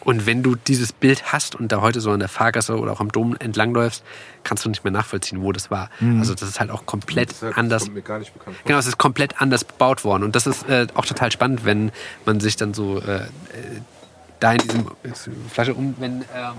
und 0.00 0.26
wenn 0.26 0.42
du 0.42 0.56
dieses 0.56 0.92
Bild 0.92 1.32
hast 1.32 1.54
und 1.54 1.70
da 1.70 1.80
heute 1.80 2.00
so 2.00 2.10
an 2.10 2.18
der 2.18 2.28
Fahrgasse 2.28 2.76
oder 2.78 2.92
auch 2.92 3.00
am 3.00 3.12
Dom 3.12 3.36
entlangläufst, 3.36 4.02
kannst 4.42 4.64
du 4.64 4.68
nicht 4.68 4.84
mehr 4.84 4.90
nachvollziehen, 4.92 5.42
wo 5.42 5.52
das 5.52 5.70
war. 5.70 5.90
Also 6.18 6.34
das 6.34 6.48
ist 6.48 6.60
halt 6.60 6.70
auch 6.70 6.86
komplett 6.86 7.30
Deshalb 7.30 7.56
anders. 7.56 7.82
kommt 7.84 7.94
mir 7.94 8.02
gar 8.02 8.18
nicht 8.18 8.32
bekannt 8.32 8.56
vor. 8.56 8.66
Genau, 8.66 8.78
es 8.78 8.86
ist 8.86 8.98
komplett 8.98 9.40
anders 9.40 9.64
bebaut 9.64 10.04
worden. 10.04 10.24
Und 10.24 10.34
das 10.36 10.46
ist 10.46 10.68
äh, 10.68 10.86
auch 10.94 11.06
total 11.06 11.30
spannend, 11.32 11.64
wenn 11.64 11.92
man 12.24 12.40
sich 12.40 12.56
dann 12.56 12.74
so 12.74 13.00
äh, 13.00 13.16
äh, 13.16 13.22
da 14.40 14.52
in 14.52 14.58
diesem 14.58 14.86
die 15.04 15.50
Flasche 15.50 15.74
um, 15.74 15.94
wenn 15.98 16.22
ähm, 16.34 16.54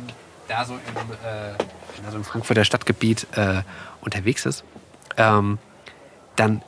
da 0.47 0.65
so 0.65 0.73
im, 0.73 0.79
äh, 0.79 1.53
wenn 1.95 2.05
da 2.05 2.11
so 2.11 2.17
im 2.17 2.23
Frankfurter 2.23 2.65
Stadtgebiet 2.65 3.27
äh, 3.33 3.61
unterwegs 4.01 4.45
ist, 4.45 4.63
ähm, 5.17 5.57
dann 6.35 6.61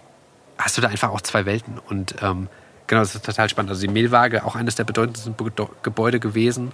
hast 0.57 0.77
du 0.77 0.81
da 0.81 0.89
einfach 0.89 1.09
auch 1.09 1.21
zwei 1.21 1.45
Welten. 1.45 1.79
Und 1.79 2.15
ähm, 2.21 2.49
genau, 2.89 3.01
das 3.01 3.15
ist 3.15 3.23
total 3.25 3.47
spannend. 3.47 3.69
Also 3.69 3.81
die 3.81 3.87
Mehlwaage, 3.93 4.43
auch 4.43 4.55
eines 4.57 4.75
der 4.75 4.83
bedeutendsten 4.83 5.33
Be- 5.35 5.69
Gebäude 5.83 6.19
gewesen 6.19 6.73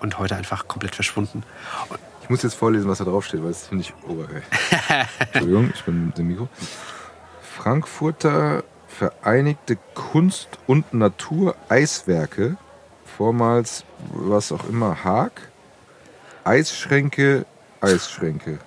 und 0.00 0.18
heute 0.20 0.36
einfach 0.36 0.68
komplett 0.68 0.94
verschwunden. 0.94 1.42
Und 1.88 1.98
Ich 2.22 2.30
muss 2.30 2.42
jetzt 2.44 2.54
vorlesen, 2.54 2.88
was 2.88 2.98
da 2.98 3.04
draufsteht, 3.04 3.42
weil 3.42 3.48
das 3.50 3.66
finde 3.66 3.82
ich 3.82 3.92
obergeil. 4.08 4.42
Entschuldigung, 5.32 5.72
ich 5.74 5.82
bin 5.84 6.06
mit 6.06 6.18
dem 6.18 6.28
Mikro. 6.28 6.48
Frankfurter 7.56 8.62
Vereinigte 8.88 9.76
Kunst- 9.94 10.56
und 10.68 10.94
Natur-Eiswerke, 10.94 12.56
vormals 13.16 13.84
was 14.12 14.52
auch 14.52 14.68
immer, 14.68 15.02
Haag, 15.02 15.32
Eisschränke, 16.44 17.44
Eisschränke. 17.80 18.58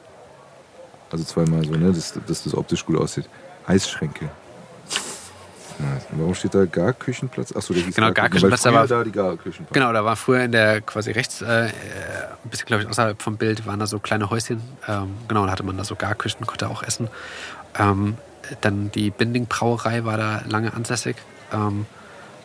Also 1.11 1.23
zweimal 1.23 1.63
so, 1.63 1.71
ne, 1.71 1.93
dass, 1.93 2.13
dass 2.27 2.43
das 2.43 2.53
optisch 2.55 2.85
gut 2.85 2.97
aussieht. 2.99 3.29
Eisschränke. 3.67 4.27
Nice. 5.79 6.05
Und 6.11 6.19
Warum 6.19 6.33
steht 6.35 6.55
da 6.55 6.65
Garküchenplatz? 6.65 7.55
Achso, 7.55 7.73
der 7.73 7.83
hieß 7.83 7.95
Genau, 7.95 8.11
Garküchenplatz. 8.11 8.61
Früher 8.63 8.77
aber- 8.79 8.87
da 8.87 9.03
die 9.03 9.11
Garküchenplatz. 9.11 9.73
Genau, 9.73 9.93
da 9.93 10.03
war 10.03 10.15
früher 10.15 10.43
in 10.43 10.51
der 10.51 10.81
quasi 10.81 11.11
rechts, 11.11 11.41
äh, 11.41 11.67
äh, 11.67 11.69
ein 12.43 12.49
bisschen 12.49 12.65
glaube 12.65 12.83
ich 12.83 12.89
außerhalb 12.89 13.21
vom 13.21 13.37
Bild, 13.37 13.65
waren 13.67 13.79
da 13.79 13.85
so 13.87 13.99
kleine 13.99 14.29
Häuschen. 14.29 14.61
Ähm, 14.87 15.15
genau, 15.27 15.45
da 15.45 15.51
hatte 15.51 15.63
man 15.63 15.77
da 15.77 15.83
so 15.83 15.95
Garküchen, 15.95 16.45
konnte 16.47 16.69
auch 16.69 16.81
essen. 16.83 17.09
Ähm, 17.77 18.17
dann 18.61 18.91
die 18.91 19.11
Binding 19.11 19.45
Brauerei 19.45 20.03
war 20.05 20.17
da 20.17 20.41
lange 20.47 20.73
ansässig. 20.73 21.15
Ähm, 21.53 21.85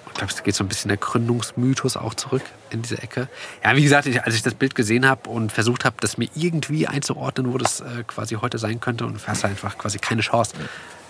ich 0.09 0.15
glaube, 0.19 0.31
es 0.33 0.43
geht 0.43 0.55
so 0.55 0.63
ein 0.63 0.69
bisschen 0.69 0.89
der 0.91 0.99
Gründungsmythos 0.99 1.97
auch 1.97 2.13
zurück 2.13 2.43
in 2.69 2.83
diese 2.83 3.03
Ecke. 3.03 3.29
Ja, 3.65 3.75
wie 3.77 3.83
gesagt, 3.83 4.07
ich, 4.07 4.23
als 4.23 4.35
ich 4.35 4.43
das 4.43 4.53
Bild 4.53 4.75
gesehen 4.75 5.09
habe 5.09 5.31
und 5.31 5.53
versucht 5.53 5.87
habe, 5.87 5.97
das 6.01 6.19
mir 6.19 6.29
irgendwie 6.35 6.87
einzuordnen, 6.87 7.51
wo 7.51 7.57
das 7.57 7.81
äh, 7.81 8.05
quasi 8.07 8.35
heute 8.35 8.59
sein 8.59 8.79
könnte, 8.79 9.07
und 9.07 9.27
hast 9.27 9.45
einfach 9.47 9.79
quasi 9.79 9.99
keine 9.99 10.21
Chance. 10.21 10.53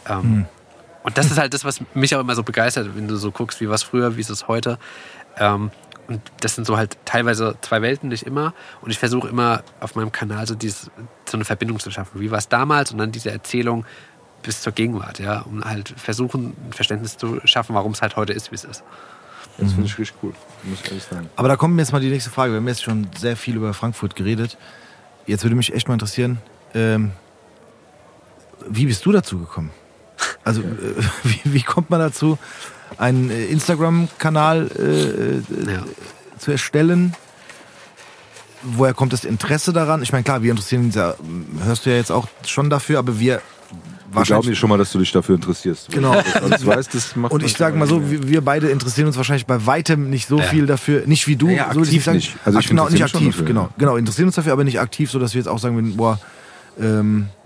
Ähm, 0.09 0.47
Und 1.03 1.19
das 1.19 1.31
ist 1.31 1.39
halt 1.39 1.53
das, 1.55 1.65
was 1.65 1.81
mich 1.95 2.15
auch 2.15 2.21
immer 2.21 2.35
so 2.35 2.43
begeistert, 2.43 2.95
wenn 2.95 3.09
du 3.09 3.17
so 3.17 3.31
guckst, 3.31 3.61
wie 3.61 3.69
war 3.69 3.75
es 3.75 3.83
früher, 3.83 4.17
wie 4.17 4.21
ist 4.21 4.31
es 4.31 4.49
heute. 4.49 4.79
Ähm, 5.37 5.71
und 6.09 6.21
das 6.41 6.55
sind 6.55 6.67
so 6.67 6.77
halt 6.77 6.97
teilweise 7.05 7.57
zwei 7.61 7.81
Welten, 7.83 8.09
nicht 8.09 8.25
immer. 8.25 8.55
Und 8.81 8.91
ich 8.91 8.99
versuche 8.99 9.29
immer 9.29 9.63
auf 9.81 9.95
meinem 9.95 10.13
Kanal 10.13 10.47
so, 10.47 10.55
dieses, 10.55 10.91
so 11.29 11.37
eine 11.37 11.45
Verbindung 11.45 11.79
zu 11.79 11.91
schaffen. 11.91 12.21
Wie 12.21 12.31
war 12.31 12.39
es 12.39 12.49
damals 12.49 12.93
und 12.93 12.99
dann 12.99 13.13
diese 13.13 13.31
Erzählung 13.31 13.85
bis 14.43 14.61
zur 14.61 14.73
Gegenwart, 14.73 15.21
ja, 15.21 15.41
um 15.43 15.65
halt 15.65 15.95
versuchen, 15.97 16.57
ein 16.67 16.73
Verständnis 16.73 17.17
zu 17.17 17.41
schaffen, 17.45 17.75
warum 17.75 17.93
es 17.93 18.03
halt 18.03 18.17
heute 18.17 18.33
ist, 18.33 18.51
wie 18.51 18.57
es 18.57 18.65
ist. 18.65 18.83
Das 19.59 19.73
finde 19.73 19.87
ich 19.87 19.99
richtig 19.99 20.17
cool, 20.23 20.33
muss 20.65 20.81
ich 20.81 20.87
ehrlich 20.89 21.05
sagen. 21.05 21.29
Aber 21.37 21.47
da 21.47 21.57
kommt 21.57 21.75
mir 21.75 21.83
jetzt 21.83 21.93
mal 21.93 22.01
die 22.01 22.09
nächste 22.09 22.31
Frage. 22.31 22.53
Wir 22.53 22.57
haben 22.57 22.69
jetzt 22.69 22.83
schon 22.83 23.09
sehr 23.17 23.37
viel 23.37 23.57
über 23.57 23.75
Frankfurt 23.75 24.17
geredet. 24.17 24.57
Jetzt 25.27 25.45
würde 25.45 25.55
mich 25.55 25.73
echt 25.73 25.89
mal 25.89 25.95
interessieren, 25.95 26.39
ähm, 26.75 27.13
wie 28.69 28.87
bist 28.87 29.05
du 29.05 29.13
dazu 29.13 29.39
gekommen? 29.39 29.71
Also, 30.45 30.63
äh, 30.63 30.65
wie, 31.25 31.41
wie 31.55 31.63
kommt 31.63 31.91
man 31.91 32.01
dazu, 32.01 32.39
einen 32.99 33.31
äh, 33.31 33.47
Instagram-Kanal 33.47 34.71
äh, 34.79 35.71
Ja. 35.73 35.85
zu 36.39 36.51
erstellen? 36.53 37.15
Woher 38.63 38.95
kommt 38.95 39.13
das 39.13 39.25
Interesse 39.25 39.73
daran? 39.73 40.03
Ich 40.03 40.13
meine, 40.13 40.23
klar, 40.23 40.43
wir 40.43 40.51
interessieren 40.53 40.85
uns 40.85 40.95
ja, 40.95 41.15
hörst 41.65 41.85
du 41.85 41.91
ja 41.91 41.97
jetzt 41.97 42.13
auch 42.13 42.29
schon 42.47 42.71
dafür, 42.71 43.01
aber 43.01 43.19
wir 43.19 43.41
Wir 44.13 44.23
glauben 44.23 44.47
dir 44.47 44.55
schon 44.55 44.69
mal, 44.69 44.79
dass 44.79 44.93
du 44.93 45.01
dich 45.01 45.11
dafür 45.11 45.35
interessierst. 45.35 45.91
Genau. 45.91 46.13
Also, 46.41 46.67
weißt, 46.67 46.95
das 46.95 47.17
macht 47.17 47.33
Und 47.33 47.43
ich 47.43 47.55
sage 47.57 47.77
mal 47.77 47.89
so, 47.89 48.09
wir, 48.09 48.29
wir 48.29 48.41
beide 48.41 48.69
interessieren 48.71 49.09
uns 49.09 49.17
wahrscheinlich 49.17 49.47
bei 49.47 49.67
weitem 49.67 50.11
nicht 50.11 50.29
so 50.29 50.39
viel 50.39 50.67
dafür, 50.67 51.05
nicht 51.07 51.27
wie 51.27 51.35
du. 51.35 51.49
Ja, 51.49 51.69
ja, 51.69 51.75
so, 51.75 51.83
ich 51.83 52.05
sag- 52.05 52.15
nicht. 52.15 52.37
Also 52.45 52.61
ich 52.61 52.69
genau, 52.69 52.89
nicht 52.89 53.03
aktiv, 53.03 53.35
schon 53.35 53.47
genau. 53.47 53.63
dafür, 53.63 53.75
Genau, 53.79 53.97
interessieren 53.97 54.27
uns 54.29 54.37
dafür, 54.37 54.53
aber 54.53 54.63
nicht 54.65 54.79
aktiv, 54.79 55.11
so 55.11 55.19
dass 55.19 55.35
wir 55.35 55.41
jetzt 55.41 55.49
auch 55.49 55.59
sagen 55.59 55.75
würden, 55.75 55.97
boah, 55.97 56.21
ähm, 56.81 57.27
äh, 57.27 57.42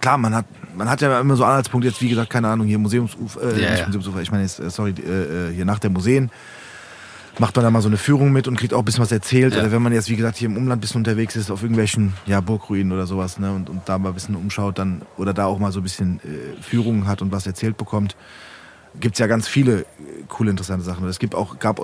klar, 0.00 0.18
man 0.18 0.34
hat, 0.34 0.46
man 0.74 0.88
hat 0.88 1.00
ja 1.00 1.20
immer 1.20 1.36
so 1.36 1.44
Anhaltspunkte 1.44 1.88
jetzt, 1.88 2.00
wie 2.00 2.08
gesagt, 2.08 2.30
keine 2.30 2.48
Ahnung, 2.48 2.66
hier 2.66 2.78
Museumsufer, 2.78 3.42
äh, 3.42 3.62
Ja, 3.62 3.70
nicht 3.70 3.80
ja. 3.80 3.86
Museumsufer, 3.86 4.20
ich 4.20 4.30
meine 4.30 4.42
jetzt, 4.42 4.60
äh, 4.60 4.70
sorry, 4.70 4.94
äh, 4.98 5.50
äh, 5.50 5.54
hier 5.54 5.64
nach 5.64 5.78
der 5.78 5.90
Museen, 5.90 6.30
macht 7.38 7.56
man 7.56 7.64
da 7.64 7.70
mal 7.70 7.82
so 7.82 7.88
eine 7.88 7.96
Führung 7.96 8.32
mit 8.32 8.46
und 8.46 8.56
kriegt 8.56 8.72
auch 8.74 8.78
ein 8.80 8.84
bisschen 8.84 9.02
was 9.02 9.12
erzählt. 9.12 9.54
Ja. 9.54 9.60
Oder 9.60 9.72
wenn 9.72 9.82
man 9.82 9.92
jetzt, 9.92 10.08
wie 10.08 10.16
gesagt, 10.16 10.36
hier 10.36 10.48
im 10.48 10.56
Umland 10.56 10.78
ein 10.78 10.80
bisschen 10.80 11.00
unterwegs 11.00 11.36
ist, 11.36 11.50
auf 11.50 11.62
irgendwelchen 11.62 12.14
ja, 12.26 12.40
Burgruinen 12.40 12.92
oder 12.92 13.06
sowas, 13.06 13.38
ne, 13.38 13.52
und, 13.52 13.68
und 13.68 13.88
da 13.88 13.98
mal 13.98 14.10
ein 14.10 14.14
bisschen 14.14 14.36
umschaut, 14.36 14.78
dann, 14.78 15.02
oder 15.16 15.32
da 15.34 15.46
auch 15.46 15.58
mal 15.58 15.72
so 15.72 15.80
ein 15.80 15.82
bisschen 15.82 16.20
äh, 16.20 16.62
Führungen 16.62 17.06
hat 17.06 17.22
und 17.22 17.32
was 17.32 17.46
erzählt 17.46 17.76
bekommt, 17.76 18.16
gibt's 19.00 19.18
ja 19.18 19.26
ganz 19.26 19.48
viele 19.48 19.80
äh, 19.80 19.84
coole, 20.28 20.50
interessante 20.50 20.84
Sachen. 20.84 21.02
Und 21.04 21.10
es 21.10 21.18
gibt 21.18 21.34
auch, 21.34 21.58
gab, 21.58 21.80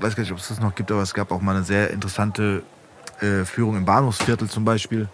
weiß 0.00 0.16
gar 0.16 0.22
nicht, 0.22 0.32
ob 0.32 0.38
es 0.38 0.48
das 0.48 0.60
noch 0.60 0.74
gibt, 0.74 0.90
aber 0.90 1.02
es 1.02 1.12
gab 1.12 1.30
auch 1.32 1.42
mal 1.42 1.54
eine 1.54 1.64
sehr 1.64 1.90
interessante 1.90 2.62
äh, 3.20 3.44
Führung 3.44 3.76
im 3.76 3.84
Bahnhofsviertel 3.84 4.48
zum 4.48 4.64
Beispiel, 4.64 5.08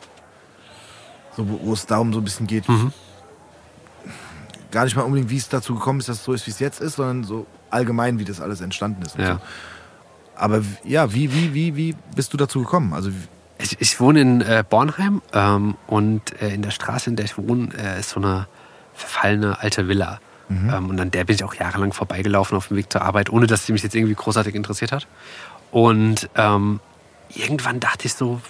so, 1.37 1.47
wo, 1.49 1.73
es 1.73 1.87
darum 1.87 2.13
so 2.13 2.21
ein 2.21 2.25
bisschen 2.25 2.47
geht, 2.47 2.65
gar 4.71 4.85
nicht 4.85 4.97
mal 4.97 5.03
unbedingt, 5.03 5.31
wie 5.31 5.37
es 5.37 5.49
dazu 5.49 5.75
gekommen 5.75 6.01
ist, 6.01 6.09
dass 6.09 6.19
es 6.19 6.25
so 6.25 6.33
ist, 6.33 6.47
wie 6.47 6.51
es 6.51 6.59
jetzt 6.59 6.81
ist, 6.81 6.97
sondern 6.97 7.25
so 7.25 7.47
allgemein, 7.71 8.19
wie 8.19 8.25
das 8.25 8.41
alles 8.41 8.61
entstanden 8.61 9.03
ist. 9.03 9.17
Ja. 9.17 9.35
So. 9.35 9.41
Aber 10.37 10.63
ja, 10.85 11.13
wie, 11.13 11.33
wie, 11.33 11.55
wie, 11.55 11.77
wie 11.77 11.97
bist 12.15 12.33
du 12.33 12.37
dazu 12.37 12.61
gekommen? 12.61 12.95
Also, 12.95 13.11
Ich, 13.59 13.81
ich 13.81 14.01
wohne 14.01 14.21
in 14.21 14.41
äh, 14.41 14.65
Bornheim 14.69 15.21
ähm, 15.35 15.77
und 15.87 16.41
äh, 16.41 16.55
in 16.55 16.63
der 16.63 16.71
Straße, 16.71 17.11
in 17.11 17.17
der 17.17 17.27
ich 17.27 17.37
wohne, 17.37 17.69
äh, 17.77 18.01
ist 18.01 18.11
so 18.11 18.21
eine 18.21 18.47
verfallene 18.95 19.61
alte 19.61 19.87
Villa. 19.87 20.19
Ähm, 20.51 20.89
und 20.89 20.99
an 20.99 21.11
der 21.11 21.25
bin 21.25 21.37
ich 21.37 21.45
auch 21.45 21.55
jahrelang 21.55 21.93
vorbeigelaufen 21.93 22.57
auf 22.57 22.69
dem 22.69 22.77
Weg 22.77 22.91
zur 22.91 23.03
Arbeit, 23.03 23.31
ohne 23.31 23.47
dass 23.47 23.67
sie 23.67 23.73
mich 23.73 23.83
jetzt 23.83 23.95
irgendwie 23.95 24.15
großartig 24.15 24.55
interessiert 24.55 24.93
hat. 24.93 25.07
Und 25.71 26.29
ähm, 26.35 26.81
irgendwann 27.29 27.79
dachte 27.79 28.07
ich 28.07 28.15
so, 28.15 28.41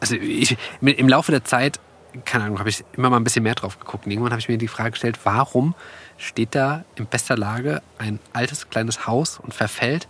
also 0.00 0.14
ich, 0.14 0.56
im 0.80 1.08
Laufe 1.08 1.32
der 1.32 1.44
Zeit, 1.44 1.78
keine 2.24 2.44
Ahnung, 2.44 2.58
habe 2.58 2.68
ich 2.68 2.84
immer 2.96 3.10
mal 3.10 3.16
ein 3.16 3.24
bisschen 3.24 3.42
mehr 3.42 3.54
drauf 3.54 3.78
geguckt. 3.78 4.06
Und 4.06 4.12
irgendwann 4.12 4.32
habe 4.32 4.40
ich 4.40 4.48
mir 4.48 4.58
die 4.58 4.68
Frage 4.68 4.92
gestellt, 4.92 5.18
warum 5.24 5.74
steht 6.18 6.54
da 6.54 6.84
in 6.96 7.06
bester 7.06 7.36
Lage 7.36 7.82
ein 7.98 8.18
altes 8.32 8.68
kleines 8.68 9.06
Haus 9.06 9.38
und 9.38 9.54
verfällt 9.54 10.08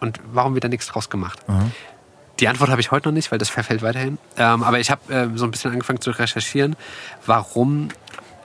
und 0.00 0.20
warum 0.32 0.54
wird 0.54 0.64
da 0.64 0.68
nichts 0.68 0.86
draus 0.86 1.10
gemacht? 1.10 1.40
Die 2.38 2.48
Antwort 2.48 2.70
habe 2.70 2.80
ich 2.80 2.90
heute 2.90 3.08
noch 3.08 3.14
nicht, 3.14 3.30
weil 3.32 3.38
das 3.38 3.50
verfällt 3.50 3.82
weiterhin. 3.82 4.16
Ähm, 4.38 4.62
aber 4.62 4.80
ich 4.80 4.90
habe 4.90 5.12
äh, 5.12 5.28
so 5.34 5.44
ein 5.44 5.50
bisschen 5.50 5.72
angefangen 5.72 6.00
zu 6.00 6.10
recherchieren, 6.10 6.74
warum 7.26 7.88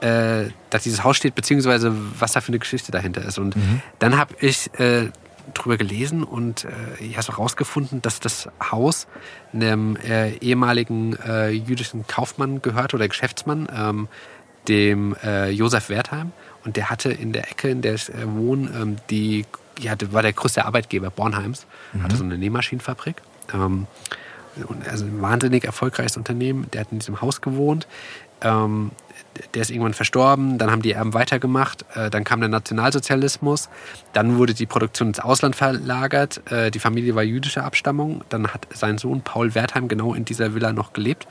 äh, 0.01 0.49
da 0.69 0.77
dieses 0.83 1.03
Haus 1.03 1.15
steht, 1.15 1.35
beziehungsweise 1.35 1.93
was 2.19 2.33
da 2.33 2.41
für 2.41 2.49
eine 2.49 2.59
Geschichte 2.59 2.91
dahinter 2.91 3.23
ist. 3.23 3.39
Und 3.39 3.55
dann 3.99 4.17
habe 4.17 4.35
ich 4.41 4.69
äh, 4.79 5.09
drüber 5.53 5.77
gelesen 5.77 6.23
und 6.23 6.65
äh, 6.65 6.69
ich 6.99 7.17
habe 7.17 7.27
herausgefunden, 7.27 8.01
dass 8.01 8.19
das 8.19 8.49
Haus 8.71 9.07
einem 9.53 9.95
äh, 9.97 10.35
ehemaligen 10.37 11.17
äh, 11.25 11.49
jüdischen 11.49 12.07
Kaufmann 12.07 12.61
gehört 12.61 12.93
oder 12.93 13.07
Geschäftsmann, 13.07 13.67
ähm, 13.73 14.07
dem 14.67 15.15
äh, 15.23 15.49
Josef 15.49 15.89
Wertheim. 15.89 16.31
Und 16.63 16.77
der 16.77 16.89
hatte 16.89 17.11
in 17.11 17.31
der 17.31 17.51
Ecke, 17.51 17.69
in 17.69 17.81
der 17.81 17.93
ich 17.93 18.09
äh, 18.09 18.25
wohne, 18.25 18.71
ähm, 18.75 18.95
die, 19.09 19.45
ja, 19.79 19.93
war 20.11 20.21
der 20.21 20.33
größte 20.33 20.65
Arbeitgeber 20.65 21.09
Bornheims, 21.11 21.65
hatte 22.01 22.15
so 22.15 22.23
eine 22.23 22.37
Nähmaschinenfabrik. 22.37 23.21
Ähm, 23.53 23.87
und 24.67 24.87
also 24.87 25.05
ein 25.05 25.21
wahnsinnig 25.21 25.65
erfolgreiches 25.65 26.17
Unternehmen. 26.17 26.67
Der 26.71 26.81
hat 26.81 26.91
in 26.91 26.99
diesem 26.99 27.21
Haus 27.21 27.41
gewohnt. 27.41 27.87
Ähm, 28.41 28.91
der 29.53 29.61
ist 29.61 29.69
irgendwann 29.69 29.93
verstorben, 29.93 30.57
dann 30.57 30.71
haben 30.71 30.81
die 30.81 30.91
Erben 30.91 31.13
weitergemacht, 31.13 31.85
äh, 31.95 32.09
dann 32.09 32.23
kam 32.23 32.39
der 32.39 32.49
Nationalsozialismus, 32.49 33.69
dann 34.13 34.37
wurde 34.37 34.53
die 34.53 34.65
Produktion 34.65 35.09
ins 35.09 35.19
Ausland 35.19 35.55
verlagert, 35.55 36.41
äh, 36.51 36.71
die 36.71 36.79
Familie 36.79 37.15
war 37.15 37.23
jüdischer 37.23 37.63
Abstammung, 37.63 38.23
dann 38.29 38.47
hat 38.47 38.67
sein 38.73 38.97
Sohn 38.97 39.21
Paul 39.21 39.55
Wertheim 39.55 39.87
genau 39.87 40.13
in 40.13 40.25
dieser 40.25 40.55
Villa 40.55 40.73
noch 40.73 40.93
gelebt 40.93 41.27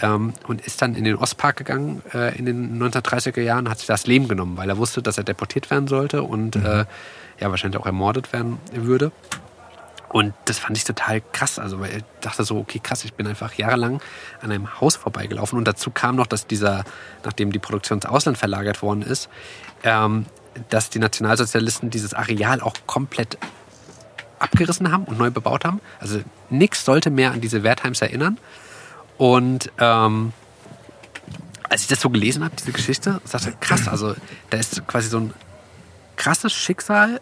ähm, 0.00 0.32
und 0.46 0.60
ist 0.60 0.82
dann 0.82 0.94
in 0.94 1.04
den 1.04 1.16
Ostpark 1.16 1.56
gegangen 1.56 2.02
äh, 2.14 2.36
in 2.38 2.46
den 2.46 2.82
1930er 2.82 3.40
Jahren, 3.40 3.68
hat 3.68 3.78
sich 3.78 3.86
das 3.86 4.06
Leben 4.06 4.28
genommen, 4.28 4.56
weil 4.56 4.68
er 4.68 4.78
wusste, 4.78 5.02
dass 5.02 5.18
er 5.18 5.24
deportiert 5.24 5.70
werden 5.70 5.88
sollte 5.88 6.22
und 6.22 6.56
äh, 6.56 6.84
ja 7.40 7.50
wahrscheinlich 7.50 7.80
auch 7.80 7.86
ermordet 7.86 8.32
werden 8.32 8.58
würde. 8.72 9.12
Und 10.10 10.32
das 10.46 10.58
fand 10.58 10.76
ich 10.76 10.84
total 10.84 11.20
krass. 11.32 11.58
Also, 11.58 11.80
weil 11.80 11.98
ich 11.98 12.04
dachte 12.20 12.44
so, 12.44 12.56
okay, 12.56 12.80
krass, 12.82 13.04
ich 13.04 13.14
bin 13.14 13.26
einfach 13.26 13.54
jahrelang 13.54 14.00
an 14.40 14.50
einem 14.50 14.80
Haus 14.80 14.96
vorbeigelaufen. 14.96 15.58
Und 15.58 15.68
dazu 15.68 15.90
kam 15.90 16.16
noch, 16.16 16.26
dass 16.26 16.46
dieser, 16.46 16.84
nachdem 17.24 17.52
die 17.52 17.58
Produktion 17.58 17.98
ins 17.98 18.06
Ausland 18.06 18.38
verlagert 18.38 18.82
worden 18.82 19.02
ist, 19.02 19.28
ähm, 19.82 20.26
dass 20.70 20.90
die 20.90 20.98
Nationalsozialisten 20.98 21.90
dieses 21.90 22.14
Areal 22.14 22.60
auch 22.60 22.74
komplett 22.86 23.38
abgerissen 24.38 24.90
haben 24.90 25.04
und 25.04 25.18
neu 25.18 25.30
bebaut 25.30 25.64
haben. 25.64 25.80
Also 26.00 26.20
nichts 26.48 26.84
sollte 26.84 27.10
mehr 27.10 27.32
an 27.32 27.40
diese 27.40 27.62
Wertheims 27.62 28.00
erinnern. 28.00 28.38
Und 29.18 29.70
ähm, 29.78 30.32
als 31.68 31.82
ich 31.82 31.88
das 31.88 32.00
so 32.00 32.08
gelesen 32.08 32.44
habe, 32.44 32.54
diese 32.56 32.72
Geschichte, 32.72 33.20
sagte 33.24 33.50
ich, 33.50 33.60
krass, 33.60 33.88
also 33.88 34.14
da 34.50 34.58
ist 34.58 34.86
quasi 34.86 35.08
so 35.08 35.18
ein 35.18 35.34
krasses 36.16 36.52
Schicksal 36.52 37.20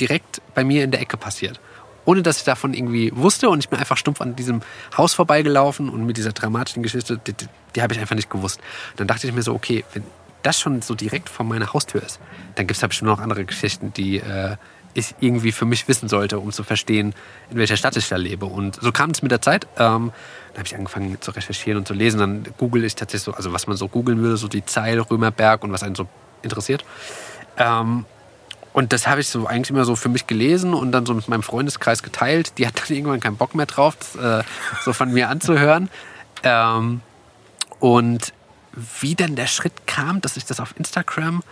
direkt 0.00 0.42
bei 0.54 0.64
mir 0.64 0.84
in 0.84 0.90
der 0.90 1.00
Ecke 1.00 1.16
passiert. 1.16 1.60
Ohne 2.08 2.22
dass 2.22 2.38
ich 2.38 2.44
davon 2.44 2.72
irgendwie 2.72 3.12
wusste 3.14 3.50
und 3.50 3.58
ich 3.58 3.68
bin 3.68 3.78
einfach 3.78 3.98
stumpf 3.98 4.22
an 4.22 4.34
diesem 4.34 4.62
Haus 4.96 5.12
vorbeigelaufen 5.12 5.90
und 5.90 6.06
mit 6.06 6.16
dieser 6.16 6.32
dramatischen 6.32 6.82
Geschichte, 6.82 7.18
die, 7.18 7.34
die, 7.34 7.44
die 7.76 7.82
habe 7.82 7.92
ich 7.92 8.00
einfach 8.00 8.16
nicht 8.16 8.30
gewusst. 8.30 8.60
Und 8.92 9.00
dann 9.00 9.08
dachte 9.08 9.26
ich 9.26 9.34
mir 9.34 9.42
so, 9.42 9.52
okay, 9.52 9.84
wenn 9.92 10.04
das 10.42 10.58
schon 10.58 10.80
so 10.80 10.94
direkt 10.94 11.28
vor 11.28 11.44
meiner 11.44 11.74
Haustür 11.74 12.02
ist, 12.02 12.18
dann 12.54 12.66
gibt 12.66 12.76
es 12.76 12.80
da 12.80 12.86
bestimmt 12.86 13.10
noch 13.10 13.20
andere 13.20 13.44
Geschichten, 13.44 13.92
die 13.92 14.20
äh, 14.20 14.56
ich 14.94 15.16
irgendwie 15.20 15.52
für 15.52 15.66
mich 15.66 15.86
wissen 15.86 16.08
sollte, 16.08 16.38
um 16.38 16.50
zu 16.50 16.64
verstehen, 16.64 17.14
in 17.50 17.58
welcher 17.58 17.76
Stadt 17.76 17.94
ich 17.98 18.08
da 18.08 18.16
lebe. 18.16 18.46
Und 18.46 18.76
so 18.80 18.90
kam 18.90 19.10
es 19.10 19.20
mit 19.20 19.30
der 19.30 19.42
Zeit. 19.42 19.66
Ähm, 19.76 20.10
dann 20.54 20.56
habe 20.56 20.64
ich 20.64 20.74
angefangen 20.74 21.20
zu 21.20 21.32
recherchieren 21.32 21.80
und 21.80 21.86
zu 21.86 21.92
lesen. 21.92 22.20
Dann 22.20 22.46
google 22.56 22.84
ich 22.84 22.94
tatsächlich 22.94 23.24
so, 23.24 23.32
also 23.32 23.52
was 23.52 23.66
man 23.66 23.76
so 23.76 23.86
googeln 23.86 24.22
würde, 24.22 24.38
so 24.38 24.48
die 24.48 24.64
Zeil, 24.64 24.98
Römerberg 24.98 25.62
und 25.62 25.72
was 25.72 25.82
einen 25.82 25.94
so 25.94 26.08
interessiert. 26.40 26.86
Ähm, 27.58 28.06
und 28.78 28.92
das 28.92 29.08
habe 29.08 29.20
ich 29.20 29.28
so 29.28 29.44
eigentlich 29.48 29.70
immer 29.70 29.84
so 29.84 29.96
für 29.96 30.08
mich 30.08 30.28
gelesen 30.28 30.72
und 30.72 30.92
dann 30.92 31.04
so 31.04 31.12
mit 31.12 31.26
meinem 31.26 31.42
Freundeskreis 31.42 32.04
geteilt. 32.04 32.58
Die 32.58 32.66
hat 32.68 32.80
dann 32.80 32.96
irgendwann 32.96 33.18
keinen 33.18 33.36
Bock 33.36 33.56
mehr 33.56 33.66
drauf, 33.66 33.96
das 33.96 34.14
äh, 34.14 34.44
so 34.84 34.92
von 34.92 35.12
mir 35.12 35.28
anzuhören. 35.28 35.90
Ähm, 36.44 37.00
und 37.80 38.32
wie 39.00 39.16
dann 39.16 39.34
der 39.34 39.48
Schritt 39.48 39.72
kam, 39.88 40.20
dass 40.20 40.36
ich 40.36 40.44
das 40.44 40.60
auf 40.60 40.72
Instagram 40.78 41.42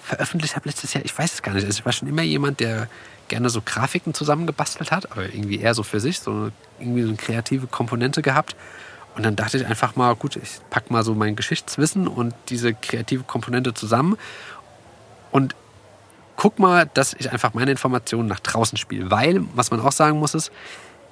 veröffentlicht 0.00 0.56
habe 0.56 0.68
letztes 0.68 0.94
Jahr, 0.94 1.04
ich 1.04 1.16
weiß 1.16 1.34
es 1.34 1.42
gar 1.42 1.54
nicht. 1.54 1.64
Also 1.64 1.78
ich 1.78 1.86
war 1.86 1.92
schon 1.92 2.08
immer 2.08 2.22
jemand, 2.22 2.58
der 2.58 2.88
gerne 3.28 3.50
so 3.50 3.62
Grafiken 3.64 4.14
zusammengebastelt 4.14 4.90
hat, 4.90 5.12
aber 5.12 5.26
irgendwie 5.26 5.60
eher 5.60 5.74
so 5.74 5.84
für 5.84 6.00
sich, 6.00 6.18
so 6.18 6.50
irgendwie 6.80 7.02
so 7.02 7.08
eine 7.10 7.16
kreative 7.16 7.68
Komponente 7.68 8.20
gehabt. 8.20 8.56
Und 9.14 9.22
dann 9.22 9.36
dachte 9.36 9.58
ich 9.58 9.64
einfach 9.64 9.94
mal, 9.94 10.16
gut, 10.16 10.34
ich 10.34 10.58
pack 10.70 10.90
mal 10.90 11.04
so 11.04 11.14
mein 11.14 11.36
Geschichtswissen 11.36 12.08
und 12.08 12.34
diese 12.48 12.74
kreative 12.74 13.22
Komponente 13.22 13.74
zusammen 13.74 14.18
und 15.30 15.54
guck 16.42 16.58
mal, 16.58 16.90
dass 16.92 17.14
ich 17.14 17.30
einfach 17.30 17.54
meine 17.54 17.70
Informationen 17.70 18.28
nach 18.28 18.40
draußen 18.40 18.76
spiele. 18.76 19.12
Weil, 19.12 19.44
was 19.54 19.70
man 19.70 19.78
auch 19.78 19.92
sagen 19.92 20.18
muss, 20.18 20.34
ist, 20.34 20.50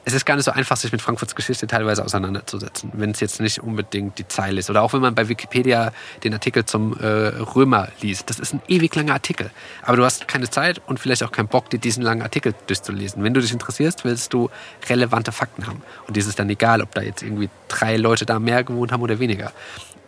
es 0.05 0.13
ist 0.13 0.27
gar 0.27 0.35
nicht 0.35 0.45
so 0.45 0.51
einfach, 0.51 0.77
sich 0.77 0.91
mit 0.91 1.01
Frankfurts 1.01 1.37
Geschichte 1.37 1.69
teilweise 1.69 2.05
auseinanderzusetzen, 2.05 2.91
wenn 2.95 3.13
es 3.13 3.21
jetzt 3.21 3.41
nicht 3.41 3.63
unbedingt 3.63 4.19
die 4.19 4.27
Zeile 4.27 4.59
ist. 4.59 4.71
Oder 4.71 4.83
auch 4.83 4.93
wenn 4.93 5.01
man 5.01 5.15
bei 5.15 5.29
Wikipedia 5.29 5.93
den 6.25 6.33
Artikel 6.33 6.65
zum 6.65 6.99
äh, 6.99 7.07
Römer 7.07 7.91
liest. 8.01 8.29
Das 8.29 8.41
ist 8.41 8.55
ein 8.55 8.63
ewig 8.67 8.93
langer 8.97 9.13
Artikel. 9.13 9.53
Aber 9.83 9.99
du 9.99 10.05
hast 10.05 10.27
keine 10.27 10.51
Zeit 10.51 10.83
und 10.89 10.99
vielleicht 10.99 11.23
auch 11.23 11.31
keinen 11.31 11.47
Bock, 11.47 11.71
dir 11.71 11.79
diesen 11.79 12.03
langen 12.03 12.23
Artikel 12.23 12.53
durchzulesen. 12.67 13.23
Wenn 13.23 13.33
du 13.33 13.41
dich 13.41 13.53
interessierst, 13.53 14.05
willst 14.05 14.33
du 14.33 14.51
relevante 14.89 15.31
Fakten 15.31 15.69
haben. 15.69 15.81
Und 16.09 16.17
dir 16.17 16.27
ist 16.27 16.41
dann 16.41 16.51
egal, 16.51 16.83
ob 16.83 16.93
da 16.93 17.03
jetzt 17.03 17.23
irgendwie 17.23 17.51
drei 17.69 17.99
Leute 17.99 18.27
da 18.27 18.41
mehr 18.41 18.65
gewohnt 18.65 18.91
haben 18.91 19.03
oder 19.03 19.21
weniger. 19.21 19.53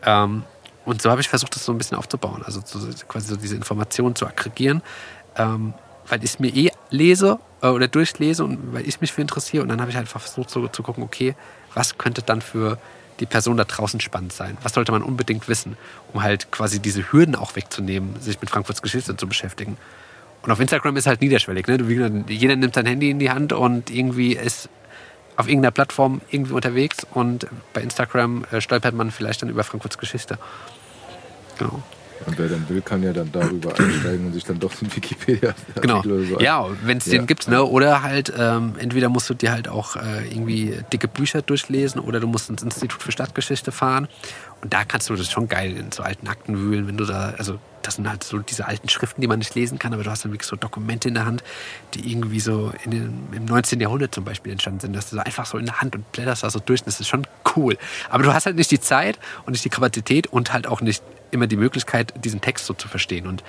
Ähm, 0.05 0.43
und 0.85 1.03
so 1.03 1.11
habe 1.11 1.21
ich 1.21 1.29
versucht, 1.29 1.55
das 1.55 1.65
so 1.65 1.73
ein 1.73 1.79
bisschen 1.79 1.97
aufzubauen. 1.97 2.43
Also 2.45 2.61
so, 2.65 2.79
quasi 3.09 3.29
so 3.29 3.37
diese 3.37 3.55
Informationen 3.55 4.17
zu 4.17 4.27
aggregieren, 4.27 4.83
ähm, 5.37 5.75
weil 6.09 6.19
ich 6.25 6.31
es 6.31 6.39
mir 6.39 6.55
eh 6.55 6.71
lese 6.91 7.39
äh, 7.63 7.69
oder 7.69 7.89
durchlese 7.89 8.45
und 8.45 8.75
weil 8.75 8.87
ich 8.89 9.01
mich 9.01 9.13
für 9.13 9.23
interessiere. 9.23 9.63
Und 9.63 9.69
dann 9.69 9.81
habe 9.81 9.91
ich 9.91 9.97
einfach 9.97 10.21
versucht 10.21 10.51
so, 10.51 10.67
zu 10.69 10.83
gucken, 10.83 11.05
okay, 11.05 11.35
was 11.75 11.99
könnte 11.99 12.23
dann 12.23 12.43
für 12.43 12.79
die 13.21 13.27
Person 13.27 13.57
da 13.57 13.65
draußen 13.65 14.01
spannend 14.01 14.33
sein? 14.33 14.59
Was 14.63 14.75
sollte 14.75 14.91
man 14.93 15.03
unbedingt 15.03 15.49
wissen, 15.49 15.77
um 16.13 16.23
halt 16.23 16.51
quasi 16.51 16.81
diese 16.81 17.13
Hürden 17.13 17.37
auch 17.37 17.55
wegzunehmen, 17.55 18.21
sich 18.21 18.41
mit 18.41 18.51
Frankfurts 18.51 18.83
Geschichte 18.83 19.17
zu 19.17 19.29
beschäftigen? 19.29 19.77
Und 20.43 20.51
auf 20.51 20.59
Instagram 20.59 20.97
ist 20.97 21.07
halt 21.07 21.21
niederschwellig. 21.21 21.69
Ne? 21.69 21.79
Jeder 22.29 22.57
nimmt 22.57 22.75
sein 22.75 22.87
Handy 22.87 23.11
in 23.11 23.21
die 23.21 23.31
Hand 23.31 23.53
und 23.53 23.91
irgendwie 23.91 24.35
ist 24.35 24.69
auf 25.37 25.49
irgendeiner 25.49 25.71
Plattform 25.71 26.21
irgendwie 26.31 26.53
unterwegs 26.53 27.07
und 27.13 27.47
bei 27.73 27.81
Instagram 27.81 28.45
äh, 28.51 28.61
stolpert 28.61 28.95
man 28.95 29.11
vielleicht 29.11 29.43
dann 29.43 29.49
über 29.49 29.65
Frankfurts 29.65 29.99
Geschichte. 29.99 30.39
Genau. 31.59 31.83
Und 32.25 32.39
wer 32.39 32.49
dann 32.49 32.69
will, 32.69 32.81
kann 32.83 33.03
ja 33.03 33.13
dann 33.13 33.31
darüber 33.33 33.77
einsteigen 33.77 34.27
und 34.27 34.33
sich 34.33 34.45
dann 34.45 34.61
doch 34.61 34.73
den 34.77 34.95
Wikipedia 34.95 35.55
Genau. 35.81 36.03
so 36.05 36.39
Ja, 36.39 36.69
wenn 36.85 36.99
es 36.99 37.07
Ja. 37.07 37.19
den 37.19 37.27
gibt, 37.27 37.49
ne? 37.49 37.65
Oder 37.65 38.03
halt, 38.03 38.33
ähm, 38.39 38.75
entweder 38.79 39.09
musst 39.09 39.29
du 39.29 39.35
dir 39.35 39.51
halt 39.51 39.67
auch 39.67 39.97
äh, 39.97 40.29
irgendwie 40.31 40.77
dicke 40.93 41.09
Bücher 41.09 41.43
durchlesen 41.43 42.01
oder 42.01 42.21
du 42.21 42.29
musst 42.29 42.49
ins 42.49 42.63
Institut 42.63 43.03
für 43.03 43.11
Stadtgeschichte 43.11 43.73
fahren. 43.73 44.07
Und 44.63 44.73
da 44.73 44.85
kannst 44.85 45.11
du 45.11 45.17
das 45.17 45.31
schon 45.31 45.49
geil 45.49 45.77
in 45.77 45.91
so 45.91 46.05
alten 46.05 46.29
Akten 46.29 46.57
wühlen, 46.57 46.87
wenn 46.87 46.97
du 46.97 47.05
da, 47.05 47.35
also 47.37 47.59
das 47.83 47.97
sind 47.97 48.09
halt 48.09 48.23
so 48.23 48.39
diese 48.39 48.67
alten 48.67 48.89
Schriften, 48.89 49.21
die 49.21 49.27
man 49.27 49.41
nicht 49.41 49.55
lesen 49.57 49.79
kann, 49.79 49.93
aber 49.93 50.05
du 50.05 50.11
hast 50.11 50.25
dann 50.25 50.33
wirklich 50.33 50.49
so 50.49 50.55
Dokumente 50.55 51.09
in 51.09 51.15
der 51.15 51.27
Hand, 51.27 51.43
die 51.95 52.13
irgendwie 52.13 52.39
so 52.39 52.73
in 52.85 52.93
den, 52.93 53.29
im 53.33 53.45
19. 53.45 53.81
Jahrhundert 53.81 54.15
zum 54.15 54.25
Beispiel 54.25 54.53
entstanden 54.53 54.79
sind, 54.79 54.93
dass 54.95 55.11
du 55.11 55.17
so 55.17 55.23
einfach 55.23 55.47
so 55.47 55.59
in 55.59 55.67
der 55.67 55.81
Hand 55.81 55.97
und 55.97 56.11
blätterst 56.13 56.45
da 56.45 56.51
so 56.51 56.61
durch. 56.61 56.85
Das 56.85 57.01
ist 57.01 57.09
schon 57.09 57.27
cool. 57.57 57.77
Aber 58.09 58.23
du 58.23 58.33
hast 58.33 58.47
halt 58.47 58.55
nicht 58.55 58.71
die 58.71 58.79
Zeit 58.79 59.19
und 59.47 59.53
nicht 59.53 59.65
die 59.65 59.69
Kapazität 59.69 60.29
und 60.29 60.53
halt 60.53 60.69
auch 60.69 60.81
nicht 60.81 61.03
immer 61.33 61.49
die 61.49 61.57
Möglichkeit, 61.57 62.15
diesen 62.25 62.41
Text 62.41 62.67
so 62.67 62.75
zu 62.75 62.87
verstehen. 62.87 63.27
Und 63.27 63.43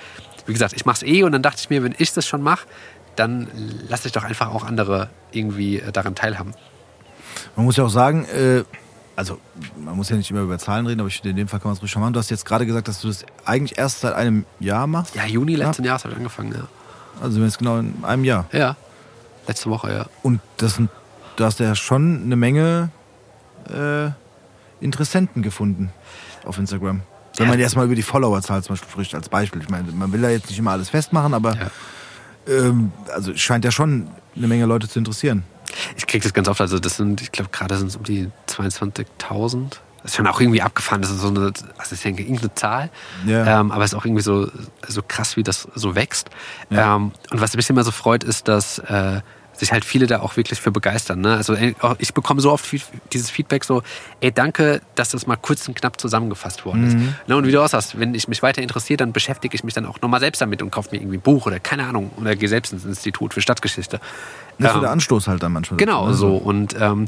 wie 0.46 0.52
gesagt, 0.52 0.72
ich 0.74 0.84
mache 0.84 0.96
es 0.96 1.02
eh 1.04 1.22
und 1.22 1.30
dann 1.30 1.42
dachte 1.42 1.60
ich 1.60 1.70
mir, 1.70 1.84
wenn 1.84 1.94
ich 1.96 2.12
das 2.12 2.26
schon 2.26 2.42
mache, 2.42 2.66
dann 3.14 3.46
lasse 3.88 4.08
ich 4.08 4.12
doch 4.12 4.24
einfach 4.24 4.52
auch 4.52 4.64
andere 4.64 5.10
irgendwie 5.30 5.78
äh, 5.78 5.92
daran 5.92 6.16
teilhaben. 6.16 6.54
Man 7.54 7.66
muss 7.66 7.76
ja 7.76 7.84
auch 7.84 7.90
sagen, 7.90 8.24
äh, 8.24 8.64
also 9.16 9.38
man 9.82 9.96
muss 9.96 10.08
ja 10.08 10.16
nicht 10.16 10.30
immer 10.30 10.40
über 10.40 10.58
Zahlen 10.58 10.86
reden, 10.86 11.00
aber 11.00 11.08
ich 11.08 11.16
finde, 11.16 11.30
in 11.30 11.36
dem 11.36 11.48
Fall 11.48 11.60
kann 11.60 11.68
man 11.68 11.76
es 11.76 11.82
ruhig 11.82 11.90
schon 11.90 12.02
machen. 12.02 12.12
Du 12.14 12.18
hast 12.18 12.30
jetzt 12.30 12.44
gerade 12.44 12.66
gesagt, 12.66 12.88
dass 12.88 13.00
du 13.00 13.08
das 13.08 13.24
eigentlich 13.44 13.78
erst 13.78 14.00
seit 14.00 14.14
einem 14.14 14.44
Jahr 14.60 14.86
machst. 14.86 15.14
Ja, 15.14 15.24
Juni 15.26 15.54
letzten 15.56 15.84
Jahres 15.84 16.04
habe 16.04 16.12
ich 16.12 16.18
angefangen, 16.18 16.52
ja. 16.52 16.66
Also 17.22 17.40
jetzt 17.40 17.58
genau 17.58 17.78
in 17.78 17.94
einem 18.04 18.24
Jahr. 18.24 18.46
Ja, 18.52 18.76
letzte 19.46 19.70
Woche, 19.70 19.92
ja. 19.92 20.06
Und 20.22 20.40
das 20.56 20.80
du 21.36 21.44
hast 21.44 21.58
ja 21.60 21.74
schon 21.74 22.22
eine 22.24 22.36
Menge 22.36 22.90
äh, 23.72 24.10
Interessenten 24.80 25.42
gefunden 25.42 25.92
auf 26.44 26.58
Instagram. 26.58 27.00
Wenn 27.36 27.46
Ja. 27.46 27.50
man 27.52 27.58
jetzt 27.60 27.74
mal 27.76 27.84
über 27.86 27.94
die 27.94 28.02
Followerzahl 28.02 28.62
zum 28.62 28.74
Beispiel 28.74 28.90
spricht, 28.90 29.14
als 29.14 29.28
Beispiel. 29.28 29.60
Ich 29.62 29.68
meine, 29.68 29.90
man 29.92 30.12
will 30.12 30.20
da 30.22 30.28
jetzt 30.28 30.48
nicht 30.48 30.58
immer 30.58 30.72
alles 30.72 30.90
festmachen, 30.90 31.34
aber 31.34 31.54
Ja. 31.56 31.70
ähm, 32.48 32.92
also 33.12 33.32
es 33.32 33.40
scheint 33.40 33.64
ja 33.64 33.70
schon 33.70 34.08
eine 34.36 34.46
Menge 34.46 34.66
Leute 34.66 34.88
zu 34.88 34.98
interessieren. 34.98 35.44
Ich 35.96 36.06
kriege 36.06 36.22
das 36.22 36.32
ganz 36.32 36.48
oft, 36.48 36.60
also 36.60 36.78
das 36.78 36.96
sind, 36.96 37.20
ich 37.20 37.32
glaube, 37.32 37.50
gerade 37.50 37.76
sind 37.76 37.88
es 37.88 37.96
um 37.96 38.04
die 38.04 38.30
22.000. 38.48 39.78
Das 40.02 40.12
ist 40.12 40.16
schon 40.16 40.26
auch 40.26 40.40
irgendwie 40.40 40.60
abgefahren, 40.60 41.00
das 41.00 41.10
ist 41.10 41.20
so 41.20 41.28
eine, 41.28 41.52
also 41.78 41.94
ich 41.94 42.02
denke, 42.02 42.22
irgendeine 42.22 42.54
Zahl. 42.54 42.90
Ja. 43.24 43.60
Ähm, 43.60 43.72
aber 43.72 43.84
es 43.84 43.92
ist 43.92 43.98
auch 43.98 44.04
irgendwie 44.04 44.22
so, 44.22 44.50
so 44.86 45.02
krass, 45.06 45.36
wie 45.38 45.42
das 45.42 45.66
so 45.74 45.94
wächst. 45.94 46.28
Ja. 46.68 46.96
Ähm, 46.96 47.12
und 47.30 47.40
was 47.40 47.56
mich 47.56 47.70
immer 47.70 47.84
so 47.84 47.90
freut, 47.90 48.22
ist, 48.22 48.48
dass 48.48 48.80
äh, 48.80 49.22
sich 49.56 49.72
halt 49.72 49.84
viele 49.84 50.06
da 50.06 50.20
auch 50.20 50.36
wirklich 50.36 50.60
für 50.60 50.70
begeistern. 50.70 51.20
Ne? 51.20 51.36
Also 51.36 51.56
ich 51.98 52.14
bekomme 52.14 52.40
so 52.40 52.50
oft 52.50 52.68
dieses 53.12 53.30
Feedback 53.30 53.64
so, 53.64 53.82
ey, 54.20 54.32
danke, 54.32 54.80
dass 54.94 55.10
das 55.10 55.26
mal 55.26 55.36
kurz 55.36 55.66
und 55.68 55.74
knapp 55.74 56.00
zusammengefasst 56.00 56.64
worden 56.64 56.86
ist. 56.86 56.96
Ne? 57.28 57.36
Und 57.36 57.46
wie 57.46 57.52
du 57.52 57.62
auch 57.62 57.68
sagst, 57.68 57.98
wenn 57.98 58.14
ich 58.14 58.28
mich 58.28 58.42
weiter 58.42 58.62
interessiere, 58.62 58.98
dann 58.98 59.12
beschäftige 59.12 59.54
ich 59.54 59.64
mich 59.64 59.74
dann 59.74 59.86
auch 59.86 60.00
nochmal 60.00 60.20
selbst 60.20 60.40
damit 60.40 60.62
und 60.62 60.70
kaufe 60.70 60.90
mir 60.92 61.00
irgendwie 61.00 61.18
ein 61.18 61.22
Buch 61.22 61.46
oder 61.46 61.60
keine 61.60 61.86
Ahnung 61.86 62.10
oder 62.16 62.34
gehe 62.36 62.48
selbst 62.48 62.72
ins 62.72 62.84
Institut 62.84 63.34
für 63.34 63.40
Stadtgeschichte. 63.40 64.00
Das 64.58 64.68
ist 64.68 64.72
so 64.72 64.78
Ähm, 64.78 64.82
der 64.82 64.90
Anstoß 64.90 65.28
halt 65.28 65.42
dann 65.42 65.52
manchmal. 65.52 65.78
Genau, 65.78 66.06
dazu, 66.06 66.10
ne? 66.10 66.16
so. 66.16 66.36
Und 66.36 66.76
ähm, 66.78 67.06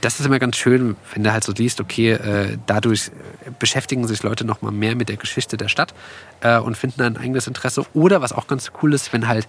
das 0.00 0.20
ist 0.20 0.26
immer 0.26 0.38
ganz 0.38 0.56
schön, 0.56 0.96
wenn 1.14 1.24
du 1.24 1.32
halt 1.32 1.44
so 1.44 1.52
liest, 1.52 1.80
okay, 1.80 2.12
äh, 2.12 2.58
dadurch 2.66 3.10
beschäftigen 3.58 4.06
sich 4.06 4.22
Leute 4.22 4.44
noch 4.44 4.62
mal 4.62 4.72
mehr 4.72 4.94
mit 4.94 5.08
der 5.08 5.16
Geschichte 5.16 5.56
der 5.56 5.68
Stadt 5.68 5.94
äh, 6.40 6.58
und 6.58 6.76
finden 6.76 7.02
ein 7.02 7.16
eigenes 7.16 7.46
Interesse. 7.46 7.84
Oder 7.94 8.20
was 8.20 8.32
auch 8.32 8.46
ganz 8.46 8.70
cool 8.82 8.94
ist, 8.94 9.12
wenn 9.12 9.26
halt 9.26 9.48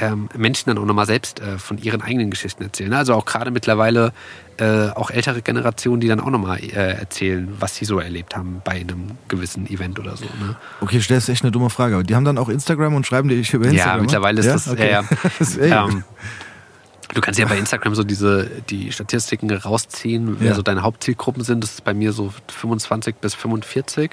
ähm, 0.00 0.28
Menschen 0.36 0.70
dann 0.70 0.78
auch 0.78 0.86
noch 0.86 0.94
mal 0.94 1.06
selbst 1.06 1.40
äh, 1.40 1.58
von 1.58 1.78
ihren 1.78 2.02
eigenen 2.02 2.30
Geschichten 2.30 2.62
erzählen. 2.62 2.92
Also 2.94 3.14
auch 3.14 3.24
gerade 3.24 3.50
mittlerweile 3.50 4.12
äh, 4.56 4.88
auch 4.88 5.10
ältere 5.10 5.42
Generationen, 5.42 6.00
die 6.00 6.08
dann 6.08 6.20
auch 6.20 6.30
noch 6.30 6.38
mal 6.38 6.58
äh, 6.58 6.98
erzählen, 6.98 7.48
was 7.58 7.76
sie 7.76 7.84
so 7.84 7.98
erlebt 7.98 8.36
haben 8.36 8.62
bei 8.64 8.72
einem 8.72 9.12
gewissen 9.28 9.68
Event 9.68 9.98
oder 9.98 10.16
so. 10.16 10.24
Ne? 10.24 10.56
Okay, 10.80 11.00
stellst 11.00 11.28
echt 11.28 11.42
eine 11.42 11.52
dumme 11.52 11.70
Frage. 11.70 11.94
Aber 11.94 12.04
die 12.04 12.14
haben 12.14 12.24
dann 12.24 12.38
auch 12.38 12.48
Instagram 12.48 12.94
und 12.94 13.06
schreiben 13.06 13.28
dir 13.28 13.36
über 13.36 13.66
Instagram. 13.66 13.74
Ja, 13.76 13.96
ne? 13.96 14.02
mittlerweile 14.02 14.40
ist 14.40 14.48
das, 14.48 14.68
Okay. 14.68 14.90
ja, 14.90 15.02
ja. 15.02 15.08
das 15.38 15.40
ist 15.40 15.58
ähm, 15.60 16.04
du 17.14 17.20
kannst 17.20 17.38
ja 17.40 17.46
bei 17.46 17.58
Instagram 17.58 17.94
so 17.94 18.04
diese 18.04 18.48
die 18.68 18.92
Statistiken 18.92 19.50
rausziehen, 19.50 20.36
wer 20.40 20.50
Ja. 20.50 20.54
so 20.54 20.62
deine 20.62 20.82
Hauptzielgruppen 20.82 21.42
sind. 21.44 21.62
Das 21.64 21.72
ist 21.72 21.84
bei 21.84 21.94
mir 21.94 22.12
so 22.12 22.32
25 22.48 23.16
bis 23.16 23.34
45. 23.34 24.12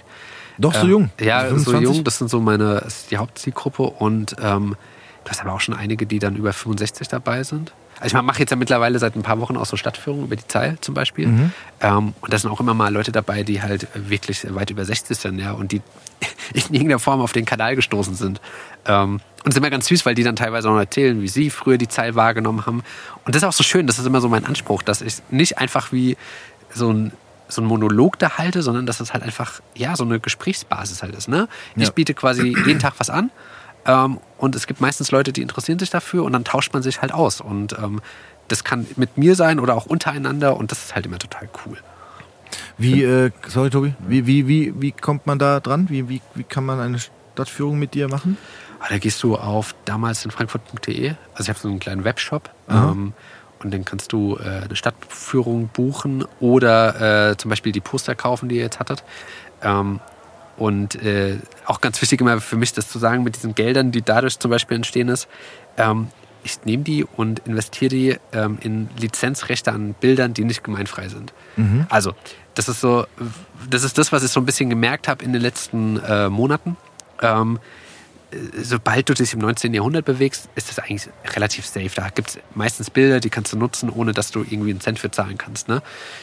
Doch 0.57 0.73
so 0.73 0.81
Ähm, 0.81 0.89
jung. 0.89 1.09
Ja, 1.19 1.37
Also 1.39 1.57
so 1.57 1.71
25? 1.71 1.95
jung. 1.97 2.03
Das 2.03 2.17
sind 2.17 2.29
so 2.29 2.39
meine, 2.39 2.81
das 2.83 2.99
ist 2.99 3.11
die 3.11 3.17
Hauptzielgruppe 3.17 3.83
und 3.83 4.35
ähm, 4.41 4.75
du 5.23 5.29
hast 5.29 5.41
aber 5.41 5.53
auch 5.53 5.59
schon 5.61 5.75
einige, 5.75 6.05
die 6.05 6.19
dann 6.19 6.35
über 6.35 6.53
65 6.53 7.07
dabei 7.07 7.43
sind. 7.43 7.73
Also 7.99 8.15
ich 8.17 8.23
mache 8.23 8.39
jetzt 8.39 8.51
ja 8.51 8.57
mittlerweile 8.57 8.99
seit 8.99 9.15
ein 9.15 9.23
paar 9.23 9.39
Wochen 9.39 9.57
auch 9.57 9.65
so 9.65 9.77
Stadtführungen 9.77 10.25
über 10.25 10.35
die 10.35 10.47
Zeil 10.47 10.77
zum 10.81 10.93
Beispiel. 10.93 11.27
Mhm. 11.27 11.51
Ähm, 11.81 12.13
und 12.21 12.33
da 12.33 12.37
sind 12.37 12.49
auch 12.51 12.59
immer 12.59 12.73
mal 12.73 12.93
Leute 12.93 13.11
dabei, 13.11 13.43
die 13.43 13.61
halt 13.61 13.87
wirklich 13.95 14.45
weit 14.53 14.69
über 14.69 14.85
60 14.85 15.17
sind, 15.17 15.39
ja, 15.39 15.51
und 15.53 15.71
die 15.71 15.81
in 16.53 16.61
irgendeiner 16.73 16.99
Form 16.99 17.21
auf 17.21 17.31
den 17.33 17.45
Kanal 17.45 17.75
gestoßen 17.75 18.15
sind. 18.15 18.41
Ähm, 18.85 19.13
und 19.43 19.51
es 19.51 19.55
ist 19.55 19.57
immer 19.57 19.69
ganz 19.69 19.87
süß, 19.87 20.05
weil 20.05 20.15
die 20.15 20.23
dann 20.23 20.35
teilweise 20.35 20.67
auch 20.69 20.73
noch 20.73 20.79
erzählen, 20.79 21.21
wie 21.21 21.27
sie 21.27 21.49
früher 21.49 21.77
die 21.77 21.87
Zeil 21.87 22.15
wahrgenommen 22.15 22.65
haben. 22.65 22.83
Und 23.25 23.35
das 23.35 23.43
ist 23.43 23.47
auch 23.47 23.53
so 23.53 23.63
schön, 23.63 23.87
das 23.87 23.97
ist 23.99 24.05
immer 24.05 24.21
so 24.21 24.29
mein 24.29 24.45
Anspruch, 24.45 24.81
dass 24.83 25.01
ich 25.01 25.15
nicht 25.29 25.57
einfach 25.57 25.91
wie 25.91 26.17
so 26.73 26.91
ein 26.91 27.11
so 27.49 27.61
ein 27.61 27.65
Monolog 27.65 28.19
da 28.19 28.37
halte, 28.37 28.61
sondern 28.61 28.85
dass 28.85 28.99
es 28.99 29.13
halt 29.13 29.23
einfach 29.23 29.61
ja 29.73 29.95
so 29.95 30.03
eine 30.03 30.19
Gesprächsbasis 30.19 31.01
halt 31.01 31.15
ist. 31.15 31.29
Ne? 31.29 31.47
Ich 31.77 31.83
Ja. 31.83 31.91
biete 31.91 32.13
quasi 32.13 32.47
jeden 32.65 32.79
Tag 32.79 32.95
was 32.97 33.09
an 33.09 33.31
ähm, 33.87 34.19
und 34.37 34.55
es 34.55 34.67
gibt 34.67 34.81
meistens 34.81 35.11
Leute, 35.11 35.33
die 35.33 35.41
interessieren 35.41 35.79
sich 35.79 35.89
dafür 35.89 36.23
und 36.23 36.33
dann 36.33 36.43
tauscht 36.43 36.73
man 36.73 36.83
sich 36.83 37.01
halt 37.01 37.13
aus. 37.13 37.41
Und 37.41 37.73
ähm, 37.79 38.01
das 38.47 38.63
kann 38.63 38.85
mit 38.95 39.17
mir 39.17 39.35
sein 39.35 39.59
oder 39.59 39.75
auch 39.75 39.85
untereinander 39.85 40.57
und 40.57 40.71
das 40.71 40.85
ist 40.85 40.95
halt 40.95 41.05
immer 41.05 41.17
total 41.17 41.49
cool. 41.65 41.77
Wie, 42.77 43.03
äh, 43.03 43.31
sorry 43.47 43.69
Tobi, 43.69 43.93
wie, 43.99 44.27
wie, 44.27 44.47
wie, 44.47 44.73
wie 44.79 44.91
kommt 44.91 45.25
man 45.25 45.39
da 45.39 45.59
dran? 45.59 45.89
Wie, 45.89 46.07
wie, 46.07 46.21
wie 46.35 46.43
kann 46.43 46.65
man 46.65 46.79
eine 46.79 46.99
Stadtführung 47.33 47.79
mit 47.79 47.93
dir 47.93 48.07
machen? 48.07 48.37
Aber 48.79 48.89
da 48.89 48.97
gehst 48.99 49.23
du 49.23 49.35
auf 49.35 49.73
damals 49.85 50.23
in 50.23 50.31
frankfurt.de. 50.31 51.15
Also 51.33 51.43
ich 51.43 51.49
habe 51.49 51.59
so 51.59 51.67
einen 51.67 51.79
kleinen 51.79 52.03
Webshop. 52.03 52.49
Ähm, 52.69 53.13
und 53.63 53.73
dann 53.73 53.85
kannst 53.85 54.13
du 54.13 54.37
äh, 54.37 54.65
eine 54.65 54.75
Stadtführung 54.75 55.69
buchen 55.69 56.25
oder 56.39 57.31
äh, 57.31 57.37
zum 57.37 57.49
Beispiel 57.49 57.71
die 57.71 57.79
Poster 57.79 58.13
kaufen, 58.13 58.49
die 58.49 58.57
ihr 58.57 58.63
jetzt 58.63 58.79
hattet. 58.79 59.03
Ähm, 59.63 59.99
und 60.57 61.01
äh, 61.03 61.37
auch 61.65 61.81
ganz 61.81 62.01
wichtig 62.01 62.19
immer 62.21 62.41
für 62.41 62.57
mich, 62.57 62.73
das 62.73 62.89
zu 62.89 62.99
sagen, 62.99 63.23
mit 63.23 63.35
diesen 63.35 63.55
Geldern, 63.55 63.91
die 63.91 64.01
dadurch 64.01 64.39
zum 64.39 64.51
Beispiel 64.51 64.75
entstehen 64.75 65.07
ist, 65.07 65.27
ähm, 65.77 66.07
ich 66.43 66.63
nehme 66.65 66.83
die 66.83 67.03
und 67.03 67.39
investiere 67.39 67.89
die 67.89 68.17
ähm, 68.31 68.57
in 68.61 68.89
Lizenzrechte 68.97 69.71
an 69.71 69.93
Bildern, 69.93 70.33
die 70.33 70.45
nicht 70.45 70.63
gemeinfrei 70.63 71.09
sind. 71.09 71.33
Also, 71.89 72.13
das 72.55 72.69
ist 72.69 72.81
so, 72.81 73.05
das 73.69 73.83
ist 73.83 73.97
das, 73.97 74.11
was 74.11 74.23
ich 74.23 74.31
so 74.31 74.39
ein 74.39 74.45
bisschen 74.45 74.69
gemerkt 74.69 75.07
habe 75.07 75.23
in 75.23 75.33
den 75.33 75.41
letzten 75.41 75.97
äh, 75.97 76.29
Monaten. 76.29 76.77
Ähm, 77.21 77.59
sobald 78.61 79.09
du 79.09 79.13
dich 79.13 79.33
im 79.33 79.39
19. 79.39 79.73
Jahrhundert 79.73 80.05
bewegst, 80.05 80.49
ist 80.55 80.69
das 80.69 80.79
eigentlich 80.79 81.09
relativ 81.35 81.65
safe. 81.65 81.91
Da 81.95 82.09
gibt 82.09 82.29
es 82.29 82.39
meistens 82.55 82.89
Bilder, 82.89 83.19
die 83.19 83.29
kannst 83.29 83.53
du 83.53 83.57
nutzen, 83.57 83.89
ohne 83.89 84.11
dass 84.11 84.31
du 84.31 84.41
irgendwie 84.41 84.71
einen 84.71 84.81
Cent 84.81 84.99
für 84.99 85.11
zahlen 85.11 85.37
kannst. 85.37 85.67
Ne? 85.67 85.81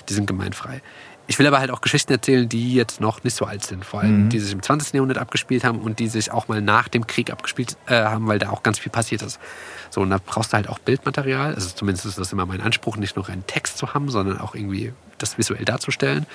Die 0.08 0.14
sind 0.14 0.26
gemeinfrei. 0.26 0.82
Ich 1.26 1.38
will 1.38 1.46
aber 1.46 1.58
halt 1.58 1.70
auch 1.70 1.80
Geschichten 1.80 2.12
erzählen, 2.12 2.46
die 2.48 2.74
jetzt 2.74 3.00
noch 3.00 3.24
nicht 3.24 3.34
so 3.34 3.46
alt 3.46 3.64
sind. 3.64 3.84
Vor 3.84 4.00
allem, 4.00 4.28
die 4.28 4.38
sich 4.38 4.52
im 4.52 4.62
20. 4.62 4.92
Jahrhundert 4.92 5.16
abgespielt 5.16 5.64
haben 5.64 5.78
und 5.80 5.98
die 5.98 6.08
sich 6.08 6.30
auch 6.30 6.48
mal 6.48 6.60
nach 6.60 6.88
dem 6.88 7.06
Krieg 7.06 7.30
abgespielt 7.32 7.76
äh, 7.86 7.94
haben, 8.04 8.26
weil 8.26 8.38
da 8.38 8.50
auch 8.50 8.62
ganz 8.62 8.78
viel 8.78 8.92
passiert 8.92 9.22
ist. 9.22 9.40
So, 9.88 10.02
und 10.02 10.10
da 10.10 10.18
brauchst 10.24 10.52
du 10.52 10.56
halt 10.56 10.68
auch 10.68 10.78
Bildmaterial. 10.80 11.54
Also 11.54 11.70
zumindest 11.74 12.04
ist 12.04 12.18
das 12.18 12.30
immer 12.32 12.44
mein 12.44 12.60
Anspruch, 12.60 12.98
nicht 12.98 13.16
nur 13.16 13.26
einen 13.28 13.46
Text 13.46 13.78
zu 13.78 13.94
haben, 13.94 14.10
sondern 14.10 14.38
auch 14.38 14.54
irgendwie 14.54 14.92
das 15.16 15.38
visuell 15.38 15.64
darzustellen. 15.64 16.26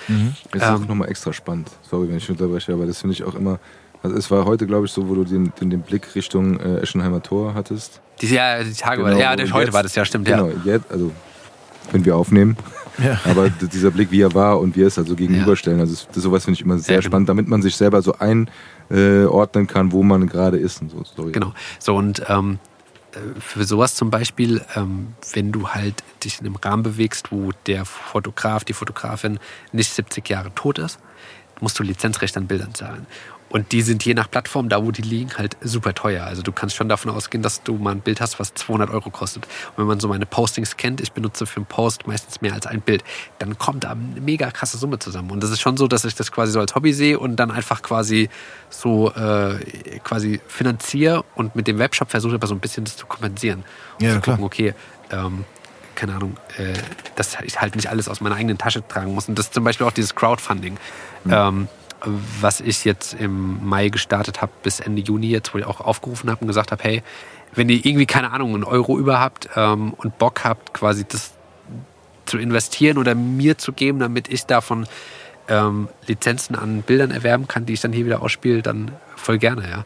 Das 0.50 0.62
ist 0.62 0.68
Ähm. 0.68 0.74
auch 0.74 0.88
nochmal 0.88 1.08
extra 1.08 1.32
spannend. 1.32 1.70
Sorry, 1.88 2.08
wenn 2.08 2.16
ich 2.16 2.28
unterbreche, 2.28 2.72
aber 2.72 2.86
das 2.86 2.98
finde 3.00 3.12
ich 3.14 3.22
auch 3.22 3.34
immer. 3.36 3.60
Also 4.02 4.16
es 4.16 4.28
war 4.30 4.44
heute, 4.44 4.66
glaube 4.66 4.86
ich, 4.86 4.92
so, 4.92 5.08
wo 5.08 5.14
du 5.14 5.24
den, 5.24 5.52
den, 5.60 5.70
den 5.70 5.82
Blick 5.82 6.14
Richtung 6.16 6.58
äh, 6.58 6.78
Eschenheimer 6.80 7.22
Tor 7.22 7.54
hattest. 7.54 8.00
Die, 8.22 8.26
ja, 8.34 8.62
die 8.64 8.72
Tage 8.72 9.02
war, 9.04 9.10
Genau, 9.10 9.20
ja, 9.22 9.32
und 9.34 9.52
heute 9.52 9.66
jetzt- 9.66 9.72
war 9.74 9.82
das 9.84 9.94
ja, 9.94 10.04
stimmt, 10.04 10.24
Genau, 10.26 10.48
ja. 10.48 10.54
jetzt, 10.64 10.90
also 10.90 11.12
wenn 11.92 12.04
wir 12.04 12.16
aufnehmen. 12.16 12.56
Ja. 12.98 13.20
Aber 13.24 13.48
dieser 13.50 13.90
Blick, 13.90 14.10
wie 14.10 14.20
er 14.20 14.34
war 14.34 14.60
und 14.60 14.76
wie 14.76 14.82
er 14.82 14.88
es 14.88 14.98
also 14.98 15.14
gegenüberstellen, 15.14 15.80
also 15.80 15.94
das, 15.94 16.08
das, 16.12 16.22
sowas 16.22 16.44
finde 16.44 16.58
ich 16.58 16.64
immer 16.64 16.78
sehr 16.78 16.96
Ja, 16.96 17.00
genau. 17.00 17.10
spannend, 17.10 17.28
damit 17.28 17.48
man 17.48 17.62
sich 17.62 17.76
selber 17.76 18.02
so 18.02 18.14
einordnen 18.18 19.66
kann, 19.66 19.92
wo 19.92 20.02
man 20.02 20.26
gerade 20.26 20.58
ist 20.58 20.82
und 20.82 20.90
so. 20.90 21.02
Sorry. 21.16 21.32
Genau. 21.32 21.52
So 21.78 21.96
und 21.96 22.22
ähm, 22.28 22.58
äh, 23.12 23.40
für 23.40 23.64
sowas 23.64 23.94
zum 23.94 24.10
Beispiel, 24.10 24.62
ähm, 24.76 25.14
wenn 25.32 25.52
du 25.52 25.68
halt 25.68 26.02
dich 26.24 26.40
in 26.40 26.46
einem 26.46 26.56
Rahmen 26.56 26.82
bewegst, 26.82 27.32
wo 27.32 27.50
der 27.66 27.84
Fotograf, 27.84 28.64
die 28.64 28.72
Fotografin 28.72 29.38
nicht 29.72 29.92
70 29.92 30.28
Jahre 30.28 30.54
tot 30.54 30.78
ist, 30.78 30.98
musst 31.60 31.78
du 31.78 31.82
Lizenzrecht 31.82 32.36
an 32.36 32.46
Bildern 32.46 32.74
zahlen. 32.74 33.06
Und 33.50 33.72
die 33.72 33.82
sind 33.82 34.04
je 34.04 34.14
nach 34.14 34.30
Plattform, 34.30 34.68
da 34.68 34.82
wo 34.84 34.92
die 34.92 35.02
liegen, 35.02 35.36
halt 35.36 35.56
super 35.60 35.92
teuer. 35.92 36.24
Also 36.24 36.40
du 36.42 36.52
kannst 36.52 36.76
schon 36.76 36.88
davon 36.88 37.10
ausgehen, 37.10 37.42
dass 37.42 37.62
du 37.64 37.74
mal 37.74 37.90
ein 37.90 38.00
Bild 38.00 38.20
hast, 38.20 38.38
was 38.38 38.54
200 38.54 38.90
Euro 38.90 39.10
kostet. 39.10 39.44
Und 39.44 39.78
wenn 39.78 39.86
man 39.86 39.98
so 39.98 40.06
meine 40.06 40.24
Postings 40.24 40.76
kennt, 40.76 41.00
ich 41.00 41.10
benutze 41.12 41.46
für 41.46 41.56
einen 41.56 41.66
Post 41.66 42.06
meistens 42.06 42.40
mehr 42.40 42.54
als 42.54 42.66
ein 42.66 42.80
Bild, 42.80 43.02
dann 43.40 43.58
kommt 43.58 43.82
da 43.84 43.90
eine 43.90 44.20
mega 44.20 44.50
krasse 44.52 44.78
Summe 44.78 45.00
zusammen. 45.00 45.32
Und 45.32 45.42
das 45.42 45.50
ist 45.50 45.60
schon 45.60 45.76
so, 45.76 45.88
dass 45.88 46.04
ich 46.04 46.14
das 46.14 46.30
quasi 46.30 46.52
so 46.52 46.60
als 46.60 46.76
Hobby 46.76 46.92
sehe 46.92 47.18
und 47.18 47.36
dann 47.36 47.50
einfach 47.50 47.82
quasi 47.82 48.28
so 48.68 49.12
äh, 49.12 49.58
quasi 50.04 50.40
finanziere 50.46 51.24
und 51.34 51.56
mit 51.56 51.66
dem 51.66 51.78
Webshop 51.78 52.10
versuche 52.10 52.36
aber 52.36 52.46
so 52.46 52.54
ein 52.54 52.60
bisschen 52.60 52.84
das 52.84 52.96
zu 52.96 53.06
kompensieren. 53.06 53.64
Und 53.98 54.06
Ja, 54.06 54.14
zu 54.14 54.20
klar. 54.20 54.36
gucken, 54.36 54.46
okay, 54.46 54.74
ähm, 55.10 55.44
keine 55.96 56.14
Ahnung, 56.14 56.36
äh, 56.56 56.74
dass 57.16 57.36
ich 57.42 57.60
halt 57.60 57.74
nicht 57.74 57.90
alles 57.90 58.08
aus 58.08 58.20
meiner 58.20 58.36
eigenen 58.36 58.58
Tasche 58.58 58.86
tragen 58.86 59.12
muss. 59.12 59.28
Und 59.28 59.36
das 59.38 59.46
ist 59.46 59.54
zum 59.54 59.64
Beispiel 59.64 59.86
auch 59.86 59.92
dieses 59.92 60.14
Crowdfunding. 60.14 60.78
Ähm, 61.28 61.68
was 62.04 62.60
ich 62.60 62.84
jetzt 62.84 63.14
im 63.14 63.66
Mai 63.66 63.88
gestartet 63.88 64.40
habe 64.40 64.52
bis 64.62 64.80
Ende 64.80 65.02
Juni 65.02 65.28
jetzt, 65.28 65.54
wo 65.54 65.58
ich 65.58 65.64
auch 65.64 65.80
aufgerufen 65.80 66.30
habe 66.30 66.40
und 66.42 66.46
gesagt 66.46 66.72
habe, 66.72 66.82
hey, 66.82 67.02
wenn 67.54 67.68
ihr 67.68 67.84
irgendwie, 67.84 68.06
keine 68.06 68.30
Ahnung, 68.30 68.54
einen 68.54 68.64
Euro 68.64 68.98
über 68.98 69.20
habt 69.20 69.48
ähm, 69.56 69.92
und 69.94 70.18
Bock 70.18 70.44
habt, 70.44 70.72
quasi 70.72 71.04
das 71.06 71.32
zu 72.26 72.38
investieren 72.38 72.96
oder 72.96 73.14
mir 73.14 73.58
zu 73.58 73.72
geben, 73.72 73.98
damit 73.98 74.28
ich 74.28 74.46
davon 74.46 74.86
ähm, 75.48 75.88
Lizenzen 76.06 76.54
an 76.54 76.82
Bildern 76.82 77.10
erwerben 77.10 77.48
kann, 77.48 77.66
die 77.66 77.72
ich 77.72 77.80
dann 77.80 77.92
hier 77.92 78.06
wieder 78.06 78.22
ausspiele, 78.22 78.62
dann 78.62 78.92
voll 79.16 79.38
gerne, 79.38 79.68
ja. 79.68 79.84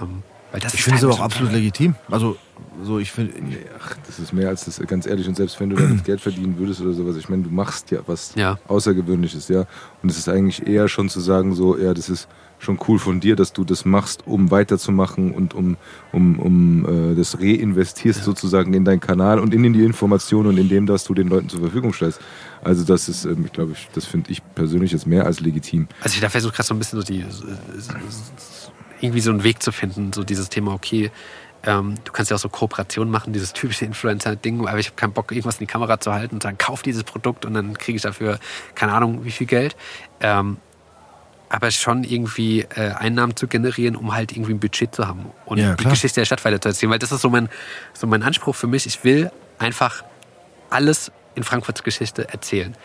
Ähm, 0.00 0.22
weil 0.52 0.60
das 0.60 0.74
Ich 0.74 0.82
finde 0.82 0.98
es 0.98 1.04
aber 1.04 1.14
auch 1.14 1.20
absolut 1.20 1.52
legitim. 1.52 1.94
Also, 2.10 2.36
so, 2.84 2.98
ich 2.98 3.10
finde. 3.12 3.34
Ach, 3.80 3.96
das 4.06 4.18
ist 4.18 4.32
mehr 4.32 4.48
als 4.48 4.64
das, 4.64 4.78
ganz 4.86 5.06
ehrlich. 5.06 5.26
Und 5.28 5.36
selbst 5.36 5.58
wenn 5.60 5.70
du 5.70 5.76
damit 5.76 6.04
Geld 6.04 6.20
verdienen 6.20 6.58
würdest 6.58 6.80
oder 6.80 6.92
sowas, 6.92 7.16
ich 7.16 7.28
meine, 7.28 7.42
du 7.42 7.50
machst 7.50 7.90
ja 7.90 8.00
was 8.06 8.34
Ja. 8.36 8.58
Außergewöhnliches, 8.68 9.48
ja. 9.48 9.64
Und 10.02 10.10
es 10.10 10.18
ist 10.18 10.28
eigentlich 10.28 10.66
eher 10.66 10.88
schon 10.88 11.08
zu 11.08 11.20
sagen, 11.20 11.54
so, 11.54 11.76
ja, 11.76 11.92
das 11.94 12.08
ist 12.08 12.28
schon 12.60 12.78
cool 12.88 12.98
von 12.98 13.20
dir, 13.20 13.36
dass 13.36 13.52
du 13.52 13.62
das 13.64 13.84
machst, 13.84 14.26
um 14.26 14.50
weiterzumachen 14.50 15.30
und 15.32 15.54
um, 15.54 15.76
um, 16.12 16.40
um 16.40 17.12
äh, 17.12 17.14
das 17.14 17.38
reinvestierst 17.40 18.24
sozusagen 18.24 18.74
in 18.74 18.84
deinen 18.84 18.98
Kanal 18.98 19.38
und 19.38 19.54
in 19.54 19.72
die 19.72 19.84
Informationen 19.84 20.48
und 20.48 20.58
in 20.58 20.68
dem, 20.68 20.84
dass 20.86 21.04
du 21.04 21.14
den 21.14 21.28
Leuten 21.28 21.48
zur 21.48 21.60
Verfügung 21.60 21.92
stellst. 21.92 22.20
Also 22.64 22.82
das 22.84 23.08
ist, 23.08 23.24
ähm, 23.26 23.44
ich 23.46 23.52
glaube, 23.52 23.72
ich, 23.72 23.88
das 23.92 24.06
finde 24.06 24.32
ich 24.32 24.42
persönlich 24.56 24.90
jetzt 24.90 25.06
mehr 25.06 25.24
als 25.24 25.38
legitim. 25.38 25.86
Also 26.02 26.14
ich 26.16 26.20
da 26.20 26.28
versuche 26.28 26.52
gerade 26.52 26.66
so 26.66 26.74
ein 26.74 26.78
bisschen 26.80 27.00
so 27.00 27.06
die 27.06 27.24
so- 27.30 27.44
so- 27.78 28.72
irgendwie 29.00 29.20
so 29.20 29.30
einen 29.30 29.44
Weg 29.44 29.62
zu 29.62 29.70
finden, 29.70 30.12
so 30.12 30.24
dieses 30.24 30.48
Thema, 30.48 30.72
okay, 30.72 31.12
ähm, 31.68 31.96
du 32.02 32.12
kannst 32.12 32.30
ja 32.30 32.36
auch 32.36 32.40
so 32.40 32.48
Kooperationen 32.48 33.12
machen, 33.12 33.34
dieses 33.34 33.52
typische 33.52 33.84
Influencer-Ding, 33.84 34.66
aber 34.66 34.78
ich 34.78 34.86
habe 34.86 34.96
keinen 34.96 35.12
Bock, 35.12 35.32
irgendwas 35.32 35.56
in 35.56 35.66
die 35.66 35.66
Kamera 35.66 36.00
zu 36.00 36.14
halten 36.14 36.36
und 36.36 36.42
sagen, 36.42 36.56
kauf 36.56 36.80
dieses 36.80 37.04
Produkt 37.04 37.44
und 37.44 37.52
dann 37.52 37.76
kriege 37.76 37.96
ich 37.96 38.02
dafür, 38.02 38.38
keine 38.74 38.94
Ahnung, 38.94 39.24
wie 39.24 39.30
viel 39.30 39.46
Geld. 39.46 39.76
Ähm, 40.20 40.56
aber 41.50 41.70
schon 41.70 42.04
irgendwie 42.04 42.60
äh, 42.60 42.92
Einnahmen 42.92 43.36
zu 43.36 43.48
generieren, 43.48 43.96
um 43.96 44.14
halt 44.14 44.32
irgendwie 44.32 44.52
ein 44.52 44.60
Budget 44.60 44.94
zu 44.94 45.06
haben 45.06 45.26
und 45.44 45.58
Ja, 45.58 45.74
die. 45.74 45.84
Geschichte 45.84 46.20
der 46.20 46.24
Stadt 46.24 46.42
weiterzuerzählen. 46.44 46.90
Weil 46.90 46.98
das 46.98 47.12
ist 47.12 47.20
so 47.20 47.28
mein, 47.28 47.50
so 47.92 48.06
mein 48.06 48.22
Anspruch 48.22 48.54
für 48.54 48.66
mich. 48.66 48.86
Ich 48.86 49.04
will 49.04 49.30
einfach 49.58 50.04
alles 50.70 51.12
in 51.34 51.44
Frankfurts 51.44 51.82
Geschichte 51.82 52.28
erzählen. 52.28 52.76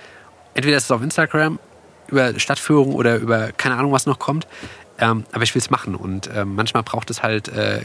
Entweder 0.54 0.78
ist 0.78 0.86
es 0.86 0.92
auf 0.92 1.02
Instagram, 1.02 1.60
über 2.08 2.38
Stadtführung 2.38 2.94
oder 2.96 3.16
über 3.16 3.52
keine 3.54 3.76
Ahnung, 3.76 3.92
was 3.92 4.06
noch 4.06 4.20
kommt. 4.20 4.48
Ähm, 5.04 5.26
aber 5.32 5.44
ich 5.44 5.54
will 5.54 5.62
es 5.62 5.70
machen. 5.70 5.96
Und 5.96 6.30
ähm, 6.34 6.56
manchmal 6.56 6.84
braucht 6.84 7.10
es 7.10 7.22
halt 7.24 7.48
äh, 7.50 7.82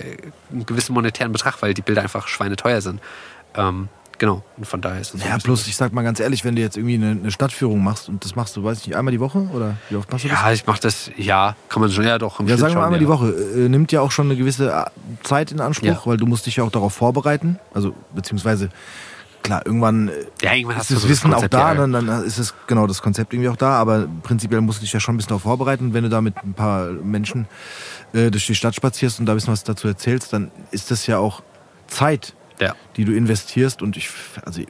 einen 0.52 0.66
gewissen 0.66 0.92
monetären 0.94 1.32
Betrag, 1.32 1.60
weil 1.62 1.74
die 1.74 1.82
Bilder 1.82 2.02
einfach 2.02 2.28
schweineteuer 2.28 2.80
sind. 2.80 3.00
Ähm, 3.54 3.88
genau. 4.18 4.44
Und 4.56 4.66
von 4.66 4.80
daher 4.80 5.00
ist 5.00 5.14
es 5.14 5.24
Ja, 5.24 5.36
plus, 5.38 5.66
ich 5.66 5.74
sag 5.76 5.92
mal 5.92 6.02
ganz 6.02 6.20
ehrlich, 6.20 6.44
wenn 6.44 6.54
du 6.54 6.62
jetzt 6.62 6.76
irgendwie 6.76 6.94
eine, 6.94 7.10
eine 7.10 7.30
Stadtführung 7.30 7.82
machst 7.82 8.08
und 8.08 8.24
das 8.24 8.36
machst 8.36 8.56
du, 8.56 8.62
weiß 8.62 8.80
ich 8.80 8.86
nicht, 8.88 8.96
einmal 8.96 9.12
die 9.12 9.20
Woche 9.20 9.38
oder 9.54 9.76
wie 9.90 9.96
oft 9.96 10.10
machst 10.12 10.24
du 10.24 10.28
das? 10.28 10.40
Ja, 10.40 10.52
ich 10.52 10.66
mache 10.66 10.80
das, 10.80 11.10
ja, 11.16 11.56
kann 11.68 11.80
man 11.82 11.90
schon, 11.90 12.04
ja 12.04 12.18
doch. 12.18 12.38
im 12.40 12.46
Ja, 12.46 12.56
sagen 12.56 12.74
wir 12.74 12.84
einmal 12.84 13.00
ja. 13.00 13.06
die 13.06 13.08
Woche. 13.08 13.28
Äh, 13.30 13.68
nimmt 13.68 13.90
ja 13.90 14.00
auch 14.00 14.10
schon 14.12 14.26
eine 14.26 14.36
gewisse 14.36 14.70
äh, 14.70 14.84
Zeit 15.24 15.50
in 15.50 15.60
Anspruch, 15.60 15.86
Ja. 15.86 16.00
weil 16.04 16.16
du 16.18 16.26
musst 16.26 16.46
dich 16.46 16.56
ja 16.56 16.64
auch 16.64 16.70
darauf 16.70 16.92
vorbereiten. 16.94 17.58
Also, 17.74 17.94
beziehungsweise, 18.14 18.68
klar, 19.48 19.62
irgendwann 19.64 20.08
äh, 20.08 20.12
Ja, 20.42 20.54
irgendwann 20.54 20.78
ist 20.78 20.90
das 20.90 21.02
so 21.02 21.08
Wissen 21.08 21.32
auch 21.32 21.40
Konzept, 21.40 21.54
da, 21.54 21.72
ja. 21.72 21.74
dann, 21.74 21.92
dann 21.92 22.24
ist 22.24 22.38
es 22.38 22.54
genau 22.66 22.86
das 22.86 23.00
Konzept 23.00 23.32
irgendwie 23.32 23.48
auch 23.48 23.56
da, 23.56 23.70
aber 23.72 24.06
prinzipiell 24.22 24.60
musst 24.60 24.80
du 24.80 24.82
dich 24.82 24.92
ja 24.92 25.00
schon 25.00 25.14
ein 25.14 25.16
bisschen 25.16 25.30
darauf 25.30 25.42
vorbereiten. 25.42 25.94
Wenn 25.94 26.04
du 26.04 26.10
da 26.10 26.20
mit 26.20 26.36
ein 26.44 26.52
paar 26.52 26.90
Menschen 26.90 27.46
äh, 28.12 28.30
durch 28.30 28.46
die 28.46 28.54
Stadt 28.54 28.74
spazierst 28.74 29.20
und 29.20 29.26
da 29.26 29.32
ein 29.32 29.36
bisschen 29.36 29.52
was 29.52 29.64
dazu 29.64 29.88
erzählst, 29.88 30.32
dann 30.32 30.50
ist 30.70 30.90
das 30.90 31.06
ja 31.06 31.18
auch 31.18 31.42
Zeit, 31.86 32.34
Ja. 32.60 32.74
die 32.96 33.04
du 33.04 33.12
investierst. 33.12 33.82
Und 33.82 33.96
ich, 33.96 34.10
also, 34.44 34.60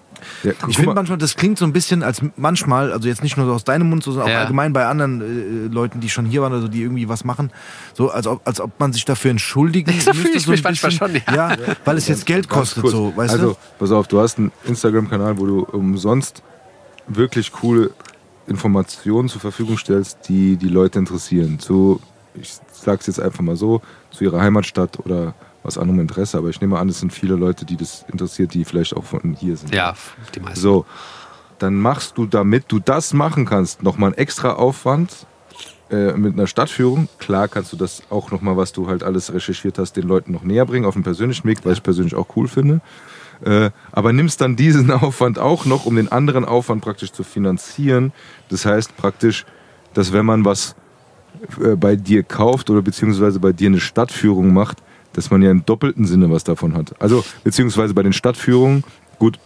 Ja, 0.43 0.53
ich 0.69 0.77
finde 0.77 0.87
mal. 0.89 0.95
manchmal, 0.95 1.19
das 1.19 1.37
klingt 1.37 1.59
so 1.59 1.65
ein 1.65 1.73
bisschen 1.73 2.03
als 2.03 2.21
manchmal, 2.37 2.93
also 2.93 3.09
jetzt 3.09 3.23
nicht 3.23 3.37
nur 3.37 3.51
aus 3.53 3.65
deinem 3.65 3.89
Mund, 3.89 4.03
sondern 4.03 4.25
auch 4.25 4.29
Ja. 4.29 4.41
allgemein 4.41 4.73
bei 4.73 4.87
anderen 4.87 5.21
äh, 5.71 5.73
Leuten, 5.73 6.01
die 6.01 6.11
schon 6.11 6.27
hier 6.27 6.43
waren, 6.43 6.53
also 6.53 6.69
die 6.69 6.83
irgendwie 6.83 7.09
was 7.09 7.25
machen, 7.25 7.51
so 7.95 8.11
als 8.11 8.27
ob, 8.27 8.47
als 8.47 8.61
ob 8.61 8.79
man 8.79 8.93
sich 8.93 9.05
dafür 9.05 9.31
entschuldigen 9.31 9.93
So 10.01 10.13
fühle 10.13 10.35
müsste, 10.35 10.39
ich 10.39 10.45
so 10.45 10.51
ein 10.51 10.55
mich 10.55 10.65
manchmal 10.65 10.91
bisschen. 10.93 11.23
schon, 11.27 11.35
ja. 11.35 11.51
ja. 11.55 11.57
weil 11.85 11.97
es 11.97 12.09
jetzt 12.09 12.27
Geld 12.27 12.49
kostet, 12.49 12.87
so, 12.89 13.17
weißt 13.17 13.33
also, 13.35 13.51
du? 13.53 13.57
pass 13.79 13.91
auf, 13.91 14.07
du 14.09 14.21
hast 14.21 14.39
einen 14.39 14.53
Instagram-Kanal, 14.67 15.39
wo 15.39 15.47
du 15.47 15.61
umsonst 15.65 16.43
wirklich 17.07 17.53
coole 17.53 17.91
Informationen 18.47 19.29
zur 19.29 19.41
Verfügung 19.41 19.79
stellst, 19.79 20.29
die 20.29 20.57
die 20.57 20.69
Leute 20.69 20.99
interessieren. 20.99 21.59
Zu, 21.59 22.01
ich 22.35 22.53
sag's 22.73 23.07
jetzt 23.07 23.21
einfach 23.21 23.41
mal 23.41 23.57
so, 23.57 23.83
zu 24.11 24.25
ihrer 24.25 24.41
Heimatstadt 24.41 24.99
oder 25.05 25.35
was 25.69 25.79
anderem 25.79 26.01
Interesse. 26.01 26.39
Aber 26.39 26.49
ich 26.49 26.61
nehme 26.61 26.79
an, 26.79 26.89
es 26.89 26.99
sind 26.99 27.13
viele 27.13 27.37
Leute, 27.37 27.65
die 27.65 27.77
das 27.77 28.05
interessiert, 28.11 28.55
die 28.55 28.65
vielleicht 28.65 28.97
auch 28.97 29.05
von 29.05 29.37
hier 29.39 29.57
sind. 29.57 29.73
Ja, 29.75 29.95
die 30.35 30.41
meisten. 30.41 30.61
So, 30.61 30.87
dann 31.59 31.75
machst 31.75 32.19
du, 32.19 32.27
damit 32.27 32.65
du 32.69 32.79
das 32.81 33.13
machen 33.13 33.45
kannst, 33.45 33.83
nochmal 33.83 34.09
einen 34.09 34.19
extra 34.19 34.55
Aufwand 34.55 35.27
äh, 35.91 36.13
mit 36.13 36.35
einer 36.35 36.47
Stadtführung. 36.47 37.09
Klar 37.19 37.49
kannst 37.49 37.73
du 37.73 37.77
das 37.77 38.03
auch 38.11 38.31
nochmal, 38.31 38.57
was 38.57 38.73
du 38.73 38.89
halt 38.89 39.03
alles 39.03 39.33
recherchiert 39.33 39.79
hast, 39.79 39.95
den 39.95 40.07
Leuten 40.07 40.33
noch 40.33 40.43
näher 40.43 40.67
bringen, 40.67 40.87
auf 40.87 40.95
einen 40.95 41.05
persönlichen 41.05 41.47
Weg, 41.47 41.59
was 41.65 41.75
ich 41.75 41.83
persönlich 41.83 42.15
auch 42.15 42.37
cool 42.37 42.49
finde. 42.49 42.81
Äh, 43.45 43.71
aber 43.93 44.13
nimmst 44.13 44.41
dann 44.41 44.57
diesen 44.57 44.91
Aufwand 44.91 45.39
auch 45.39 45.65
noch, 45.65 45.87
um 45.87 45.97
den 45.97 46.11
anderen 46.11 46.45
Aufwand 46.45 46.83
praktisch 46.83 47.13
zu 47.13 47.25
finanzieren. 47.25 48.13
Das 48.49 48.67
heißt 48.67 48.97
praktisch, 48.97 49.47
dass 49.95 50.13
wenn 50.13 50.27
man 50.27 50.45
was 50.45 50.75
äh, 51.63 51.77
bei 51.77 51.97
dir 51.97 52.23
kauft 52.23 52.71
oder 52.71 52.83
beziehungsweise 52.83 53.41
bei 53.41 53.53
dir 53.53 53.69
eine 53.69 53.81
Stadtführung 53.81 54.53
macht, 54.53 54.79
dass 55.19 55.31
man 55.31 55.43
ja 55.43 55.51
im 55.51 55.67
doppelten 55.67 56.07
Sinne 56.07 56.31
was 56.31 56.45
davon 56.45 56.75
hat. 56.75 56.95
Also 57.01 57.25
beziehungsweise 57.43 57.93
bei 57.93 58.05
den 58.05 58.13
Stadtführungen, 58.13 58.85
gut, 59.19 59.41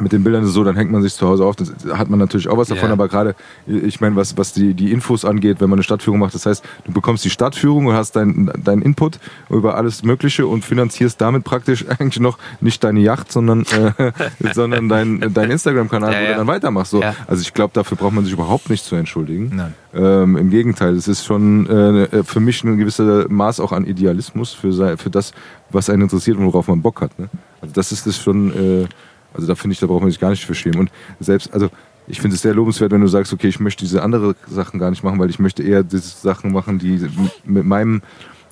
mit 0.00 0.12
den 0.12 0.24
Bildern 0.24 0.42
ist 0.42 0.48
es 0.48 0.54
so, 0.54 0.64
dann 0.64 0.76
hängt 0.76 0.90
man 0.90 1.02
sich 1.02 1.14
zu 1.14 1.26
Hause 1.28 1.44
auf, 1.44 1.56
das 1.56 1.72
hat 1.92 2.08
man 2.10 2.18
natürlich 2.18 2.48
auch 2.48 2.56
was 2.56 2.68
davon, 2.68 2.88
Ja. 2.88 2.92
aber 2.92 3.08
gerade, 3.08 3.34
ich 3.66 4.00
meine, 4.00 4.16
was, 4.16 4.36
was 4.36 4.52
die, 4.52 4.74
die 4.74 4.92
Infos 4.92 5.24
angeht, 5.24 5.60
wenn 5.60 5.68
man 5.70 5.78
eine 5.78 5.82
Stadtführung 5.84 6.18
macht, 6.20 6.34
das 6.34 6.46
heißt, 6.46 6.64
du 6.84 6.92
bekommst 6.92 7.24
die 7.24 7.30
Stadtführung 7.30 7.86
und 7.86 7.94
hast 7.94 8.16
deinen 8.16 8.50
dein 8.62 8.82
Input 8.82 9.18
über 9.48 9.76
alles 9.76 10.02
Mögliche 10.02 10.46
und 10.46 10.64
finanzierst 10.64 11.20
damit 11.20 11.44
praktisch 11.44 11.84
eigentlich 11.98 12.20
noch 12.20 12.38
nicht 12.60 12.82
deine 12.84 13.00
Yacht, 13.00 13.30
sondern, 13.32 13.62
äh, 13.98 14.12
sondern 14.54 14.88
dein, 14.88 15.32
dein 15.32 15.50
Instagram-Kanal, 15.50 16.12
Ja, 16.12 16.18
wo 16.20 16.24
ja. 16.24 16.30
du 16.32 16.36
dann 16.38 16.46
weitermachst. 16.46 16.90
So. 16.92 17.00
Ja. 17.02 17.14
Also 17.26 17.42
ich 17.42 17.52
glaube, 17.54 17.72
dafür 17.74 17.96
braucht 17.96 18.12
man 18.14 18.24
sich 18.24 18.32
überhaupt 18.32 18.70
nicht 18.70 18.84
zu 18.84 18.96
entschuldigen. 18.96 19.52
Nein. 19.54 19.74
Ähm, 19.92 20.36
Im 20.36 20.50
Gegenteil, 20.50 20.94
es 20.94 21.08
ist 21.08 21.24
schon 21.24 21.66
äh, 21.66 22.22
für 22.22 22.40
mich 22.40 22.62
ein 22.64 22.76
gewisser 22.78 23.26
Maß 23.28 23.58
auch 23.60 23.72
an 23.72 23.84
Idealismus 23.84 24.52
für, 24.52 24.96
für 24.96 25.10
das, 25.10 25.32
was 25.70 25.90
einen 25.90 26.02
interessiert 26.02 26.36
und 26.38 26.44
worauf 26.46 26.68
man 26.68 26.80
Bock 26.80 27.00
hat. 27.00 27.18
Ne? 27.18 27.28
Also 27.60 27.74
das 27.74 27.90
ist 27.92 28.06
es 28.06 28.16
schon, 28.16 28.50
äh, 28.82 28.86
also 29.34 29.46
da 29.46 29.54
finde 29.54 29.74
ich, 29.74 29.80
da 29.80 29.86
braucht 29.86 30.02
man 30.02 30.10
sich 30.10 30.20
gar 30.20 30.30
nicht 30.30 30.44
für 30.44 30.54
schämen. 30.54 30.80
Und 30.80 30.90
selbst, 31.20 31.52
also 31.52 31.70
ich 32.06 32.20
finde 32.20 32.34
es 32.34 32.42
sehr 32.42 32.54
lobenswert, 32.54 32.92
wenn 32.92 33.00
du 33.00 33.06
sagst, 33.06 33.32
okay, 33.32 33.48
ich 33.48 33.60
möchte 33.60 33.84
diese 33.84 34.02
andere 34.02 34.34
Sachen 34.48 34.80
gar 34.80 34.90
nicht 34.90 35.02
machen, 35.02 35.18
weil 35.18 35.30
ich 35.30 35.38
möchte 35.38 35.62
eher 35.62 35.82
diese 35.82 36.08
Sachen 36.08 36.52
machen, 36.52 36.78
die 36.78 37.06
mit 37.44 37.64
meinem 37.64 38.02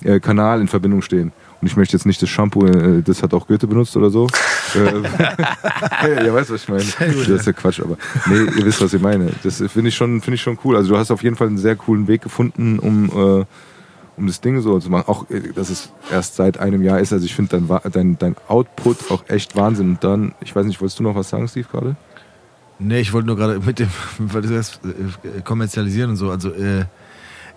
äh, 0.03 0.19
Kanal 0.19 0.61
in 0.61 0.67
Verbindung 0.67 1.01
stehen. 1.01 1.33
Und 1.61 1.67
ich 1.67 1.75
möchte 1.75 1.97
jetzt 1.97 2.05
nicht 2.05 2.21
das 2.21 2.29
Shampoo, 2.29 2.65
äh, 2.65 3.01
das 3.01 3.21
hat 3.21 3.33
auch 3.33 3.47
Goethe 3.47 3.67
benutzt 3.67 3.97
oder 3.97 4.09
so. 4.09 4.27
äh, 4.75 6.25
ja, 6.25 6.33
weißt 6.33 6.51
was 6.51 6.63
ich 6.63 6.69
meine? 6.69 6.83
Das 6.83 7.27
ist 7.27 7.47
ja 7.47 7.51
Quatsch, 7.51 7.81
aber 7.81 7.97
nee, 8.27 8.43
ihr 8.57 8.65
wisst, 8.65 8.81
was 8.81 8.93
ich 8.93 9.01
meine. 9.01 9.31
Das 9.43 9.57
finde 9.57 9.89
ich 9.89 9.95
schon, 9.95 10.21
finde 10.21 10.35
ich 10.35 10.41
schon 10.41 10.57
cool. 10.63 10.77
Also 10.77 10.93
du 10.93 10.97
hast 10.97 11.11
auf 11.11 11.21
jeden 11.21 11.35
Fall 11.35 11.47
einen 11.47 11.57
sehr 11.57 11.75
coolen 11.75 12.07
Weg 12.07 12.21
gefunden, 12.21 12.79
um, 12.79 13.41
äh, 13.41 13.45
um 14.19 14.27
das 14.27 14.41
Ding 14.41 14.61
so 14.61 14.79
zu 14.79 14.89
machen. 14.89 15.05
Auch, 15.07 15.29
äh, 15.29 15.53
dass 15.53 15.69
es 15.69 15.89
erst 16.11 16.35
seit 16.35 16.59
einem 16.59 16.83
Jahr 16.83 16.99
ist. 16.99 17.13
Also 17.13 17.25
ich 17.25 17.33
finde 17.33 17.59
dein, 17.59 17.91
dein, 17.91 18.17
dein 18.19 18.35
Output 18.47 19.11
auch 19.11 19.23
echt 19.27 19.55
Wahnsinn. 19.55 19.91
Und 19.91 20.03
dann, 20.03 20.33
ich 20.41 20.55
weiß 20.55 20.65
nicht, 20.65 20.79
wolltest 20.81 20.99
du 20.99 21.03
noch 21.03 21.15
was 21.15 21.29
sagen, 21.29 21.47
Steve, 21.47 21.67
gerade? 21.71 21.95
Nee, 22.79 23.01
ich 23.01 23.11
wollte 23.11 23.27
nur 23.27 23.35
gerade 23.35 23.59
mit 23.59 23.79
dem, 23.79 23.89
weil 24.19 24.41
du 24.41 24.49
das 24.49 24.79
äh, 24.83 25.41
kommerzialisieren 25.41 26.11
und 26.11 26.15
so, 26.15 26.31
also 26.31 26.51
äh, 26.51 26.85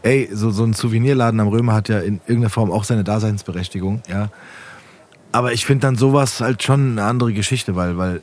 ey, 0.03 0.29
so, 0.33 0.51
so 0.51 0.65
ein 0.65 0.73
Souvenirladen 0.73 1.39
am 1.39 1.49
Römer 1.49 1.75
hat 1.75 1.89
ja 1.89 2.01
in 2.01 2.21
irgendeiner 2.27 2.51
Form 2.51 2.73
auch 2.73 2.85
seine 2.85 3.05
Daseinsberechtigung, 3.05 4.03
ja. 4.09 4.31
Aber 5.31 5.53
ich 5.53 5.65
finde 5.65 5.87
dann 5.87 5.97
sowas 5.97 6.41
halt 6.41 6.63
schon 6.63 6.93
eine 6.93 7.05
andere 7.05 7.33
Geschichte, 7.33 7.77
weil, 7.77 7.97
weil, 7.97 8.21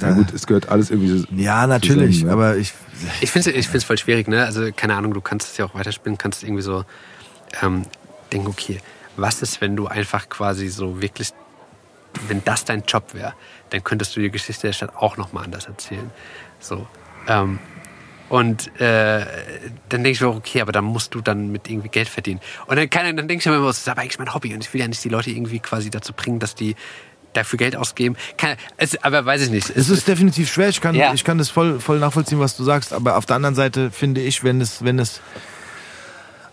Ja 0.00 0.12
gut, 0.12 0.32
es 0.32 0.46
gehört 0.46 0.68
alles 0.70 0.90
irgendwie 0.90 1.18
so. 1.18 1.26
ja, 1.36 1.66
natürlich, 1.66 2.20
Zusammen, 2.20 2.40
ja. 2.40 2.48
aber 2.48 2.56
ich, 2.56 2.72
Ich 3.20 3.30
finde 3.30 3.50
es 3.50 3.56
ich 3.56 3.68
find's 3.68 3.84
voll 3.84 3.98
schwierig, 3.98 4.28
ne? 4.28 4.44
Also, 4.44 4.70
keine 4.72 4.94
Ahnung, 4.94 5.14
du 5.14 5.20
kannst 5.20 5.50
es 5.50 5.56
ja 5.56 5.64
auch 5.64 5.74
weiterspielen, 5.74 6.18
kannst 6.18 6.42
irgendwie 6.42 6.62
so 6.62 6.84
ähm, 7.62 7.84
denken, 8.32 8.48
okay, 8.48 8.80
was 9.16 9.42
ist, 9.42 9.60
wenn 9.60 9.76
du 9.76 9.86
einfach 9.86 10.28
quasi 10.28 10.68
so 10.68 11.00
wirklich, 11.00 11.30
wenn 12.28 12.42
das 12.44 12.64
dein 12.64 12.82
Job 12.82 13.14
wäre, 13.14 13.34
dann 13.70 13.82
könntest 13.84 14.16
du 14.16 14.20
die 14.20 14.30
Geschichte 14.30 14.68
der 14.68 14.72
Stadt 14.72 14.94
auch 14.96 15.16
nochmal 15.16 15.44
anders 15.44 15.66
erzählen. 15.66 16.10
So. 16.60 16.86
Ähm, 17.28 17.58
und 18.28 18.68
äh, 18.80 19.24
dann 19.88 20.02
denke 20.02 20.10
ich 20.10 20.20
mir, 20.20 20.28
okay, 20.28 20.60
aber 20.60 20.72
dann 20.72 20.84
musst 20.84 21.14
du 21.14 21.20
dann 21.20 21.52
mit 21.52 21.68
irgendwie 21.68 21.88
Geld 21.88 22.08
verdienen. 22.08 22.40
Und 22.66 22.76
dann, 22.76 22.88
dann 23.16 23.28
denke 23.28 23.36
ich 23.36 23.46
mir 23.46 23.56
immer, 23.56 23.66
das 23.66 23.78
ist 23.78 23.88
aber 23.88 24.00
eigentlich 24.00 24.18
mein 24.18 24.32
Hobby 24.32 24.54
und 24.54 24.64
ich 24.64 24.72
will 24.72 24.80
ja 24.80 24.88
nicht 24.88 25.04
die 25.04 25.08
Leute 25.08 25.30
irgendwie 25.30 25.60
quasi 25.60 25.90
dazu 25.90 26.12
bringen, 26.12 26.38
dass 26.38 26.54
die 26.54 26.74
dafür 27.36 27.58
Geld 27.58 27.76
ausgeben. 27.76 28.16
Kann, 28.36 28.56
es, 28.76 29.02
aber 29.04 29.24
weiß 29.24 29.42
ich 29.42 29.50
nicht. 29.50 29.70
es 29.74 29.88
ist 29.88 30.08
definitiv 30.08 30.50
schwer, 30.52 30.68
ich 30.68 30.80
kann, 30.80 30.94
Ja. 30.94 31.12
ich 31.14 31.24
kann 31.24 31.38
das 31.38 31.50
voll, 31.50 31.80
voll 31.80 31.98
nachvollziehen, 31.98 32.38
was 32.40 32.56
du 32.56 32.64
sagst, 32.64 32.92
aber 32.92 33.16
auf 33.16 33.26
der 33.26 33.36
anderen 33.36 33.54
Seite 33.54 33.90
finde 33.90 34.20
ich, 34.20 34.42
wenn 34.44 34.60
es, 34.60 34.84
wenn 34.84 34.98
es, 34.98 35.20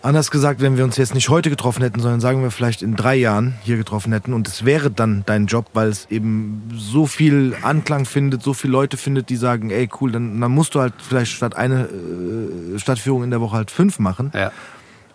Anders 0.04 0.32
gesagt, 0.32 0.60
wenn 0.60 0.76
wir 0.76 0.82
uns 0.82 0.96
jetzt 0.96 1.14
nicht 1.14 1.28
heute 1.28 1.48
getroffen 1.48 1.80
hätten, 1.84 2.00
sondern 2.00 2.20
sagen 2.20 2.42
wir 2.42 2.50
vielleicht 2.50 2.82
in 2.82 2.96
drei 2.96 3.14
Jahren 3.14 3.54
hier 3.62 3.76
getroffen 3.76 4.12
hätten 4.12 4.32
und 4.32 4.48
es 4.48 4.64
wäre 4.64 4.90
dann 4.90 5.22
dein 5.26 5.46
Job, 5.46 5.66
weil 5.74 5.90
es 5.90 6.06
eben 6.10 6.68
so 6.74 7.06
viel 7.06 7.54
Anklang 7.62 8.04
findet, 8.04 8.42
so 8.42 8.52
viele 8.52 8.72
Leute 8.72 8.96
findet, 8.96 9.28
die 9.28 9.36
sagen, 9.36 9.70
ey 9.70 9.88
cool, 10.00 10.10
dann, 10.10 10.40
dann 10.40 10.50
musst 10.50 10.74
du 10.74 10.80
halt 10.80 10.94
vielleicht 11.08 11.30
statt 11.30 11.54
eine 11.54 11.82
äh, 11.84 12.78
Stadtführung 12.80 13.22
in 13.22 13.30
der 13.30 13.40
Woche 13.40 13.56
halt 13.56 13.70
fünf 13.70 14.00
machen. 14.00 14.32
Ja. 14.34 14.50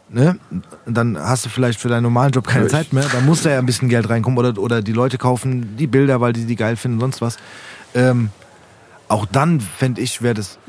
Ne? 0.09 0.39
Dann 0.85 1.17
hast 1.19 1.45
du 1.45 1.49
vielleicht 1.49 1.79
für 1.79 1.89
deinen 1.89 2.03
normalen 2.03 2.31
Job 2.31 2.47
keine 2.47 2.67
Zeit 2.67 2.93
mehr. 2.93 3.05
Da 3.11 3.19
muss 3.19 3.41
da 3.43 3.49
ja 3.49 3.59
ein 3.59 3.65
bisschen 3.65 3.89
Geld 3.89 4.09
reinkommen 4.09 4.39
oder, 4.39 4.57
oder 4.61 4.81
die 4.81 4.93
Leute 4.93 5.17
kaufen 5.17 5.75
die 5.77 5.87
Bilder, 5.87 6.21
weil 6.21 6.31
die 6.33 6.45
die 6.45 6.55
geil 6.55 6.77
finden, 6.77 6.99
sonst 6.99 7.21
was. 7.21 7.37
Ähm, 7.93 8.29
auch 9.09 9.25
dann 9.25 9.59
fände 9.59 10.01
ich, 10.01 10.21
wäre 10.21 10.33
das 10.33 10.59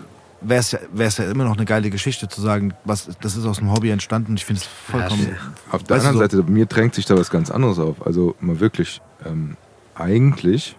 wäre 0.40 0.60
es 0.60 0.72
ja, 0.72 0.78
wär's 0.92 1.18
ja 1.18 1.30
immer 1.30 1.44
noch 1.44 1.56
eine 1.56 1.64
geile 1.64 1.90
Geschichte 1.90 2.28
zu 2.28 2.40
sagen, 2.40 2.72
was 2.84 3.08
das 3.20 3.36
ist 3.36 3.44
aus 3.44 3.58
dem 3.58 3.72
Hobby 3.72 3.90
entstanden. 3.90 4.34
Ich 4.36 4.44
finde 4.44 4.62
es 4.62 4.68
vollkommen. 4.90 5.28
Ja, 5.30 5.36
Auf 5.74 5.82
der 5.82 5.96
anderen 5.96 6.14
so- 6.16 6.20
Seite, 6.20 6.42
mir 6.44 6.66
drängt 6.66 6.94
sich 6.94 7.06
da 7.06 7.16
was 7.16 7.30
ganz 7.30 7.50
anderes 7.50 7.78
auf. 7.78 8.04
Also 8.06 8.34
mal 8.40 8.60
wirklich, 8.60 9.00
ähm, 9.26 9.56
eigentlich, 9.94 10.76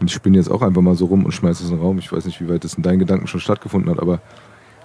und 0.00 0.08
ich 0.10 0.14
spinne 0.14 0.36
jetzt 0.36 0.50
auch 0.50 0.62
einfach 0.62 0.82
mal 0.82 0.96
so 0.96 1.06
rum 1.06 1.24
und 1.24 1.32
schmeiße 1.32 1.62
es 1.62 1.70
in 1.70 1.76
den 1.76 1.82
Raum, 1.84 1.98
ich 1.98 2.12
weiß 2.12 2.24
nicht, 2.24 2.40
wie 2.40 2.48
weit 2.48 2.64
das 2.64 2.74
in 2.74 2.82
deinen 2.82 2.98
Gedanken 2.98 3.26
schon 3.28 3.40
stattgefunden 3.40 3.90
hat, 3.90 4.00
aber 4.00 4.20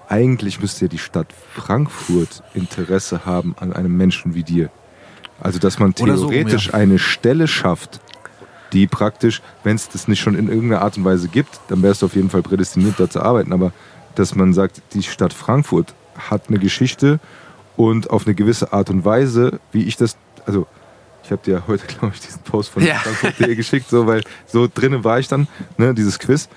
eigentlich 0.07 0.59
müsste 0.59 0.85
ja 0.85 0.89
die 0.89 0.97
Stadt 0.97 1.27
Frankfurt 1.53 2.43
Interesse 2.53 3.25
haben 3.25 3.55
an 3.59 3.73
einem 3.73 3.95
Menschen 3.95 4.35
wie 4.35 4.43
dir. 4.43 4.69
Also, 5.39 5.59
dass 5.59 5.79
man 5.79 5.93
Oder 5.99 6.17
so 6.17 6.29
theoretisch 6.29 6.67
ja. 6.67 6.73
eine 6.73 6.97
Stelle 6.97 7.47
schafft, 7.47 7.99
die 8.73 8.87
praktisch, 8.87 9.41
wenn 9.63 9.75
es 9.75 9.89
das 9.89 10.07
nicht 10.07 10.19
schon 10.19 10.35
in 10.35 10.49
irgendeiner 10.49 10.81
Art 10.81 10.97
und 10.97 11.05
Weise 11.05 11.27
gibt, 11.27 11.59
dann 11.67 11.83
wärst 11.83 12.01
du 12.01 12.07
auf 12.07 12.15
jeden 12.15 12.29
Fall 12.29 12.41
prädestiniert, 12.41 12.99
da 12.99 13.09
zu 13.09 13.21
arbeiten. 13.21 13.53
Aber 13.53 13.71
dass 14.15 14.35
man 14.35 14.53
sagt, 14.53 14.81
die 14.93 15.03
Stadt 15.03 15.33
Frankfurt 15.33 15.93
hat 16.17 16.43
eine 16.49 16.57
Geschichte 16.57 17.19
und 17.75 18.09
auf 18.09 18.25
eine 18.25 18.33
gewisse 18.33 18.73
Art 18.73 18.89
und 18.89 19.05
Weise, 19.05 19.59
wie 19.71 19.83
ich 19.83 19.95
das, 19.95 20.17
also 20.45 20.65
ich 21.23 21.31
habe 21.31 21.41
dir 21.43 21.63
heute, 21.67 21.85
glaube 21.99 22.13
ich, 22.15 22.21
diesen 22.21 22.41
Post 22.41 22.69
von 22.69 22.83
Ja. 22.83 22.95
Frankfurt.de 22.95 23.55
geschickt, 23.55 23.89
so, 23.89 24.07
weil 24.07 24.23
so 24.47 24.67
drinnen 24.73 25.03
war 25.03 25.19
ich 25.19 25.27
dann, 25.27 25.47
ne, 25.77 25.93
dieses 25.93 26.17
Quiz. 26.17 26.49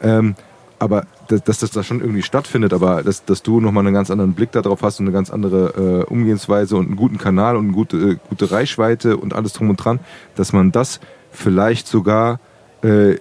Ähm, 0.00 0.36
aber 0.78 1.06
dass, 1.28 1.42
dass 1.44 1.58
das 1.58 1.70
da 1.70 1.82
schon 1.82 2.00
irgendwie 2.00 2.22
stattfindet, 2.22 2.72
aber 2.72 3.02
dass, 3.02 3.24
dass 3.24 3.42
du 3.42 3.60
nochmal 3.60 3.86
einen 3.86 3.94
ganz 3.94 4.10
anderen 4.10 4.34
Blick 4.34 4.52
darauf 4.52 4.82
hast 4.82 5.00
und 5.00 5.06
eine 5.06 5.12
ganz 5.12 5.30
andere 5.30 6.04
äh, 6.08 6.12
Umgehensweise 6.12 6.76
und 6.76 6.86
einen 6.86 6.96
guten 6.96 7.18
Kanal 7.18 7.56
und 7.56 7.66
eine 7.66 7.74
gute, 7.74 7.96
äh, 7.96 8.16
gute 8.28 8.50
Reichweite 8.50 9.16
und 9.16 9.34
alles 9.34 9.52
drum 9.52 9.70
und 9.70 9.76
dran, 9.76 10.00
dass 10.34 10.52
man 10.52 10.72
das 10.72 11.00
vielleicht 11.30 11.86
sogar 11.86 12.40
äh, 12.82 13.14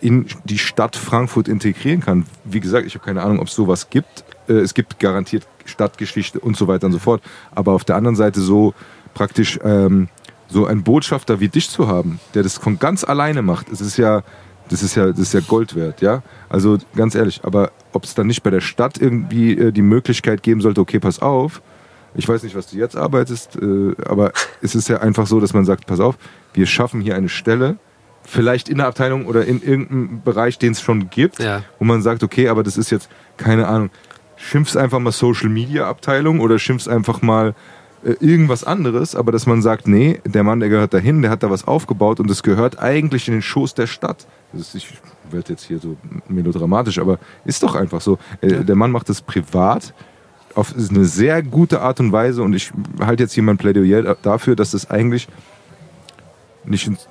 in 0.00 0.26
die 0.44 0.58
Stadt 0.58 0.96
Frankfurt 0.96 1.48
integrieren 1.48 2.00
kann. 2.00 2.26
Wie 2.44 2.60
gesagt, 2.60 2.86
ich 2.86 2.94
habe 2.94 3.04
keine 3.04 3.22
Ahnung, 3.22 3.40
ob 3.40 3.48
es 3.48 3.54
sowas 3.54 3.90
gibt. 3.90 4.24
Äh, 4.48 4.54
es 4.54 4.74
gibt 4.74 4.98
garantiert 4.98 5.46
Stadtgeschichte 5.64 6.40
und 6.40 6.56
so 6.56 6.68
weiter 6.68 6.86
und 6.86 6.92
so 6.92 6.98
fort. 6.98 7.22
Aber 7.54 7.72
auf 7.72 7.84
der 7.84 7.96
anderen 7.96 8.16
Seite 8.16 8.40
so 8.40 8.74
praktisch 9.14 9.58
ähm, 9.64 10.08
so 10.48 10.66
einen 10.66 10.82
Botschafter 10.82 11.40
wie 11.40 11.48
dich 11.48 11.70
zu 11.70 11.88
haben, 11.88 12.20
der 12.34 12.42
das 12.42 12.58
von 12.58 12.78
ganz 12.78 13.04
alleine 13.04 13.42
macht, 13.42 13.68
es 13.70 13.80
ist 13.80 13.96
ja, 13.96 14.22
das 14.70 14.82
ist 14.82 14.94
ja, 14.94 15.06
das 15.08 15.18
ist 15.18 15.34
ja 15.34 15.40
Gold 15.40 15.74
wert, 15.76 16.00
ja. 16.00 16.22
Also 16.48 16.78
ganz 16.94 17.14
ehrlich, 17.14 17.40
aber 17.44 17.70
ob 17.92 18.04
es 18.04 18.14
dann 18.14 18.26
nicht 18.26 18.42
bei 18.42 18.50
der 18.50 18.60
Stadt 18.60 18.98
irgendwie 18.98 19.52
äh, 19.56 19.72
die 19.72 19.82
Möglichkeit 19.82 20.42
geben 20.42 20.60
sollte, 20.60 20.80
okay, 20.80 20.98
pass 20.98 21.20
auf, 21.20 21.62
ich 22.14 22.28
weiß 22.28 22.42
nicht, 22.42 22.56
was 22.56 22.68
du 22.68 22.76
jetzt 22.78 22.96
arbeitest, 22.96 23.56
äh, 23.56 23.94
aber 24.06 24.32
es 24.62 24.74
ist 24.74 24.88
ja 24.88 24.98
einfach 25.00 25.26
so, 25.26 25.38
dass 25.40 25.52
man 25.54 25.64
sagt, 25.64 25.86
pass 25.86 26.00
auf, 26.00 26.16
wir 26.54 26.66
schaffen 26.66 27.00
hier 27.00 27.14
eine 27.16 27.28
Stelle, 27.28 27.76
vielleicht 28.22 28.68
in 28.68 28.78
der 28.78 28.86
Abteilung 28.88 29.26
oder 29.26 29.44
in 29.44 29.62
irgendeinem 29.62 30.22
Bereich, 30.22 30.58
den 30.58 30.72
es 30.72 30.80
schon 30.80 31.10
gibt, 31.10 31.38
Ja. 31.38 31.62
wo 31.78 31.84
man 31.84 32.02
sagt, 32.02 32.22
okay, 32.22 32.48
aber 32.48 32.62
das 32.62 32.76
ist 32.76 32.90
jetzt, 32.90 33.08
keine 33.36 33.68
Ahnung, 33.68 33.90
schimpf's 34.36 34.76
einfach 34.76 34.98
mal 34.98 35.12
Social 35.12 35.48
Media 35.48 35.86
Abteilung 35.88 36.40
oder 36.40 36.58
schimpf's 36.58 36.88
einfach 36.88 37.22
mal 37.22 37.54
irgendwas 38.12 38.64
anderes, 38.64 39.16
aber 39.16 39.32
dass 39.32 39.46
man 39.46 39.62
sagt, 39.62 39.88
nee, 39.88 40.20
der 40.24 40.44
Mann, 40.44 40.60
der 40.60 40.68
gehört 40.68 40.94
dahin, 40.94 41.22
der 41.22 41.30
hat 41.30 41.42
da 41.42 41.50
was 41.50 41.66
aufgebaut 41.66 42.20
und 42.20 42.30
es 42.30 42.42
gehört 42.42 42.78
eigentlich 42.78 43.26
in 43.28 43.34
den 43.34 43.42
Schoß 43.42 43.74
der 43.74 43.86
Stadt. 43.86 44.26
Das 44.52 44.62
ist, 44.62 44.74
ich 44.76 44.88
werde 45.30 45.52
jetzt 45.52 45.64
hier 45.64 45.78
so 45.78 45.96
melodramatisch, 46.28 46.98
aber 46.98 47.18
ist 47.44 47.62
doch 47.62 47.74
einfach 47.74 48.00
so. 48.00 48.18
Äh, 48.40 48.64
Der 48.64 48.76
Mann 48.76 48.92
macht 48.92 49.08
das 49.08 49.20
privat 49.22 49.92
auf 50.54 50.74
eine 50.74 51.04
sehr 51.04 51.42
gute 51.42 51.82
Art 51.82 52.00
und 52.00 52.12
Weise 52.12 52.42
und 52.42 52.54
ich 52.54 52.72
halte 53.00 53.24
jetzt 53.24 53.32
hier 53.32 53.42
mein 53.42 53.58
Plädoyer 53.58 54.16
dafür, 54.22 54.56
dass 54.56 54.70
das 54.70 54.88
eigentlich 54.90 55.28
nicht 56.64 56.86
ins, 56.86 57.08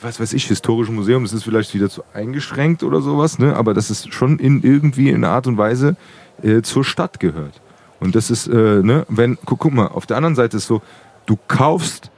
was 0.00 0.18
weiß 0.18 0.32
ich, 0.32 0.46
historische 0.46 0.92
Museum, 0.92 1.22
das 1.22 1.32
ist 1.32 1.44
vielleicht 1.44 1.74
wieder 1.74 1.88
zu 1.88 2.02
eingeschränkt 2.12 2.82
oder 2.82 3.00
sowas, 3.00 3.38
ne? 3.38 3.54
aber 3.54 3.74
dass 3.74 3.90
es 3.90 4.08
schon 4.08 4.38
in 4.38 4.62
irgendwie 4.62 5.10
in 5.10 5.16
einer 5.16 5.30
Art 5.30 5.46
und 5.46 5.58
Weise 5.58 5.96
äh, 6.42 6.62
zur 6.62 6.84
Stadt 6.84 7.20
gehört. 7.20 7.60
Und 8.00 8.14
das 8.14 8.30
ist, 8.30 8.46
äh, 8.46 8.52
ne, 8.52 9.04
wenn, 9.08 9.38
guck, 9.44 9.58
guck 9.60 9.72
mal, 9.72 9.86
auf 9.88 10.06
der 10.06 10.16
anderen 10.16 10.34
Seite 10.36 10.56
ist 10.58 10.66
so, 10.66 10.82
du 11.26 11.36
kaufst 11.48 12.10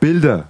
Bilder, 0.00 0.48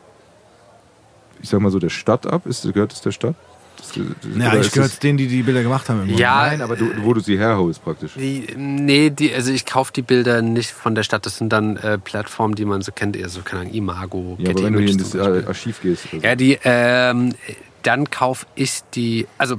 ich 1.42 1.48
sag 1.48 1.60
mal 1.60 1.70
so, 1.70 1.78
der 1.78 1.90
Stadt 1.90 2.26
ab, 2.26 2.46
ist, 2.46 2.62
gehört 2.72 2.92
es 2.92 3.00
der 3.02 3.12
Stadt? 3.12 3.34
Das, 3.76 3.96
Ja, 4.38 4.54
ich 4.54 4.74
es- 4.76 4.98
denen, 5.00 5.18
die 5.18 5.26
die 5.26 5.42
Bilder 5.42 5.62
gemacht 5.62 5.88
haben. 5.88 6.08
Ja, 6.16 6.42
Nein, 6.46 6.62
aber 6.62 6.76
du, 6.76 6.86
wo 7.02 7.12
du 7.14 7.20
sie 7.20 7.36
herholst 7.38 7.82
praktisch. 7.82 8.12
Die, 8.14 8.46
nee, 8.56 9.10
die, 9.10 9.34
also 9.34 9.50
ich 9.50 9.66
kaufe 9.66 9.92
die 9.92 10.02
Bilder 10.02 10.40
nicht 10.40 10.70
von 10.70 10.94
der 10.94 11.02
Stadt. 11.02 11.26
Das 11.26 11.38
sind 11.38 11.52
dann 11.52 11.76
äh, 11.78 11.98
Plattformen, 11.98 12.54
die 12.54 12.64
man 12.64 12.82
so 12.82 12.92
kennt, 12.92 13.16
eher 13.16 13.28
so, 13.28 13.40
keine 13.42 13.62
Ahnung, 13.62 13.74
Imago, 13.74 14.36
Ja, 14.38 14.50
aber 14.50 14.62
wenn 14.62 14.72
du 14.74 14.78
hier 14.80 14.90
in 14.92 14.98
das 14.98 15.16
Archiv 15.16 15.80
gehst. 15.82 16.06
So. 16.12 16.18
Ja, 16.18 16.34
die, 16.36 16.58
ähm, 16.64 17.34
dann 17.82 18.08
kaufe 18.08 18.46
ich 18.54 18.82
die, 18.94 19.26
also, 19.36 19.56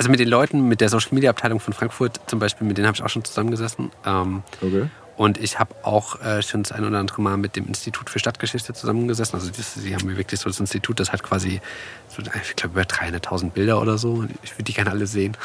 also 0.00 0.10
mit 0.10 0.18
den 0.18 0.28
Leuten, 0.28 0.66
mit 0.66 0.80
der 0.80 0.88
Social 0.88 1.10
Media 1.12 1.28
Abteilung 1.28 1.60
von 1.60 1.74
Frankfurt 1.74 2.20
zum 2.26 2.38
Beispiel, 2.38 2.66
mit 2.66 2.78
denen 2.78 2.86
habe 2.86 2.96
ich 2.96 3.02
auch 3.02 3.10
schon 3.10 3.22
zusammengesessen. 3.22 3.90
Ähm, 4.06 4.42
Okay. 4.62 4.88
und 5.18 5.36
ich 5.36 5.58
habe 5.58 5.74
auch 5.82 6.18
äh, 6.22 6.40
schon 6.40 6.62
das 6.62 6.72
ein 6.72 6.86
oder 6.86 6.98
andere 6.98 7.20
Mal 7.20 7.36
mit 7.36 7.54
dem 7.54 7.66
Institut 7.66 8.08
für 8.08 8.18
Stadtgeschichte 8.18 8.72
zusammengesessen. 8.72 9.34
Also 9.38 9.50
das, 9.54 9.74
sie 9.74 9.94
haben 9.94 10.06
mir 10.06 10.16
wirklich 10.16 10.40
so 10.40 10.48
das 10.48 10.58
Institut, 10.58 10.98
das 11.00 11.12
hat 11.12 11.22
quasi, 11.22 11.60
so, 12.08 12.22
ich 12.22 12.56
glaube, 12.56 12.80
über 12.80 12.88
300.000 12.88 13.50
Bilder 13.50 13.78
oder 13.78 13.98
so. 13.98 14.24
Ich 14.42 14.54
würde 14.54 14.64
die 14.64 14.72
gerne 14.72 14.90
alle 14.90 15.06
sehen. 15.06 15.36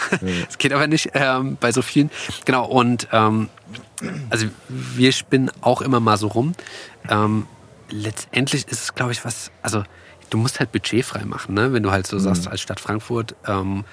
Es 0.47 0.57
geht 0.57 0.71
aber 0.71 0.87
nicht 0.87 1.09
ähm, 1.15 1.57
bei 1.59 1.73
so 1.73 1.81
vielen. 1.81 2.09
Genau, 2.45 2.65
und 2.65 3.09
ähm, 3.11 3.49
also 4.29 4.45
wir 4.69 5.11
spinnen 5.11 5.51
auch 5.59 5.81
immer 5.81 5.99
mal 5.99 6.15
so 6.15 6.27
rum. 6.27 6.53
Ähm, 7.09 7.45
letztendlich 7.89 8.69
ist 8.69 8.83
es, 8.83 8.95
glaube 8.95 9.11
ich, 9.11 9.25
was, 9.25 9.51
also 9.61 9.83
du 10.29 10.37
musst 10.37 10.61
halt 10.61 10.71
budgetfrei 10.71 11.25
machen, 11.25 11.53
ne? 11.55 11.73
wenn 11.73 11.83
du 11.83 11.91
halt 11.91 12.07
so 12.07 12.17
sagst, 12.19 12.47
als 12.47 12.61
Stadt 12.61 12.79
Frankfurt, 12.79 13.35
ähm, 13.45 13.83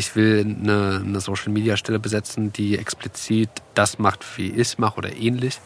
ich 0.00 0.16
will 0.16 0.40
eine, 0.44 1.02
eine 1.04 1.20
Social-Media-Stelle 1.20 1.98
besetzen, 2.00 2.52
die 2.52 2.76
explizit 2.78 3.50
das 3.74 3.98
macht, 3.98 4.24
wie 4.36 4.48
ich 4.50 4.58
es 4.58 4.78
mache 4.78 4.96
oder 4.98 5.14
ähnlich. 5.14 5.60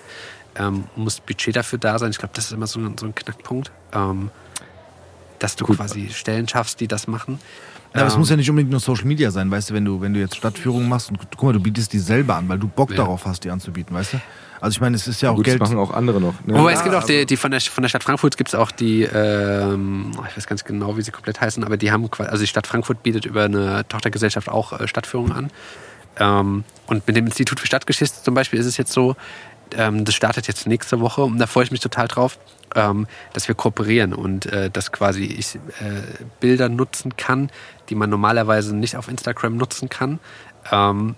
Ähm, 0.57 0.85
muss 0.97 1.21
Budget 1.21 1.57
dafür 1.57 1.79
da 1.79 1.99
sein. 1.99 2.11
Ich 2.11 2.19
glaube, 2.19 2.35
das 2.35 2.47
ist 2.47 2.53
immer 2.53 2.67
so, 2.67 2.79
ein- 2.81 2.99
so 2.99 3.07
ein 3.07 3.15
Knackpunkt, 3.15 3.73
ähm, 3.93 4.31
dass 5.39 5.57
du 5.57 5.65
Gut. 5.65 5.77
quasi 5.77 6.11
Stellen 6.11 6.47
schaffst, 6.49 6.81
die 6.81 6.87
das 6.89 7.07
machen. 7.07 7.41
Ja, 7.95 8.01
aber 8.01 8.09
es 8.09 8.19
muss 8.19 8.29
ja 8.29 8.37
nicht 8.37 8.51
unbedingt 8.51 8.73
nur 8.73 8.81
Social 8.81 9.05
Media 9.07 9.31
sein, 9.31 9.51
weißt 9.51 9.71
du, 9.71 9.75
wenn 9.75 9.85
du, 9.85 10.01
wenn 10.01 10.13
du 10.15 10.21
jetzt 10.21 10.35
Stadtführungen 10.37 10.89
machst 10.89 11.11
und 11.11 11.19
guck 11.31 11.43
mal, 11.45 11.53
du 11.53 11.61
bietest 11.61 11.93
die 11.93 12.01
selber 12.01 12.35
an, 12.35 12.49
weil 12.49 12.59
du 12.59 12.67
Bock 12.67 12.91
Ja. 12.91 12.97
darauf 12.97 13.25
hast, 13.25 13.45
die 13.45 13.51
anzubieten, 13.51 13.95
weißt 13.95 14.15
du? 14.15 14.21
Also 14.61 14.77
ich 14.77 14.81
meine, 14.81 14.97
es 14.97 15.07
ist 15.07 15.21
ja 15.21 15.31
auch 15.31 15.37
Gut, 15.37 15.47
das 15.47 15.53
Geld. 15.53 15.61
machen 15.63 15.79
auch 15.79 15.93
andere 15.93 16.21
noch. 16.21 16.35
Ne? 16.45 16.55
Wobei 16.59 16.73
es 16.73 16.83
gibt 16.83 16.95
auch 16.95 17.05
die, 17.05 17.25
die 17.27 17.37
von 17.37 17.51
der 17.53 17.61
von 17.61 17.83
der 17.83 17.89
Stadt 17.89 18.03
Frankfurt 18.03 18.37
gibt 18.37 18.49
es 18.49 18.55
auch 18.55 18.71
die, 18.73 19.03
ähm, 19.03 20.11
ich 20.29 20.37
weiß 20.37 20.47
ganz 20.47 20.65
genau, 20.65 20.97
wie 20.97 21.03
sie 21.03 21.11
komplett 21.13 21.41
heißen, 21.41 21.63
aber 21.63 21.77
die 21.77 21.93
haben 21.93 22.11
quasi, 22.11 22.31
also 22.31 22.43
die 22.43 22.49
Stadt 22.49 22.67
Frankfurt 22.67 23.03
bietet 23.03 23.27
über 23.27 23.45
eine 23.45 23.87
Tochtergesellschaft 23.89 24.49
auch 24.49 24.73
äh, 24.81 24.89
Stadtführungen 24.89 25.33
an. 25.33 25.51
Ähm, 26.19 26.65
und 26.87 27.07
mit 27.07 27.17
dem 27.17 27.27
Institut 27.27 27.61
für 27.61 27.67
Stadtgeschichte 27.67 28.23
zum 28.23 28.35
Beispiel 28.35 28.59
ist 28.59 28.67
es 28.67 28.77
jetzt 28.77 28.93
so, 28.93 29.17
ähm, 29.77 30.05
das 30.05 30.15
startet 30.15 30.47
jetzt 30.49 30.67
nächste 30.67 31.01
Woche 31.01 31.23
und 31.23 31.39
da 31.39 31.47
freue 31.47 31.65
ich 31.65 31.71
mich 31.71 31.81
total 31.81 32.07
drauf, 32.09 32.39
ähm, 32.75 33.07
dass 33.33 33.49
wir 33.49 33.55
kooperieren 33.55 34.13
und 34.15 34.47
äh, 34.47 34.71
dass 34.71 34.93
quasi 34.93 35.25
ich 35.25 35.57
äh, 35.57 35.59
Bilder 36.41 36.69
nutzen 36.69 37.17
kann, 37.17 37.51
die 37.89 37.95
man 37.95 38.11
normalerweise 38.11 38.75
nicht 38.75 38.97
auf 38.97 39.09
Instagram 39.09 39.57
nutzen 39.57 39.89
kann. 39.89 40.19
Ähm, 40.71 41.15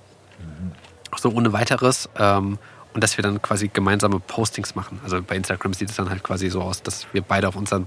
so 1.16 1.30
ohne 1.30 1.52
weiteres. 1.52 2.08
Ähm, 2.18 2.58
und 2.94 3.02
dass 3.02 3.18
wir 3.18 3.22
dann 3.22 3.42
quasi 3.42 3.68
gemeinsame 3.68 4.20
Postings 4.20 4.74
machen. 4.74 5.00
Also 5.04 5.20
bei 5.22 5.36
Instagram 5.36 5.74
sieht 5.74 5.90
es 5.90 5.96
dann 5.96 6.08
halt 6.08 6.22
quasi 6.22 6.48
so 6.48 6.62
aus, 6.62 6.82
dass 6.82 7.06
wir 7.12 7.20
beide 7.20 7.46
auf 7.46 7.54
unseren 7.54 7.86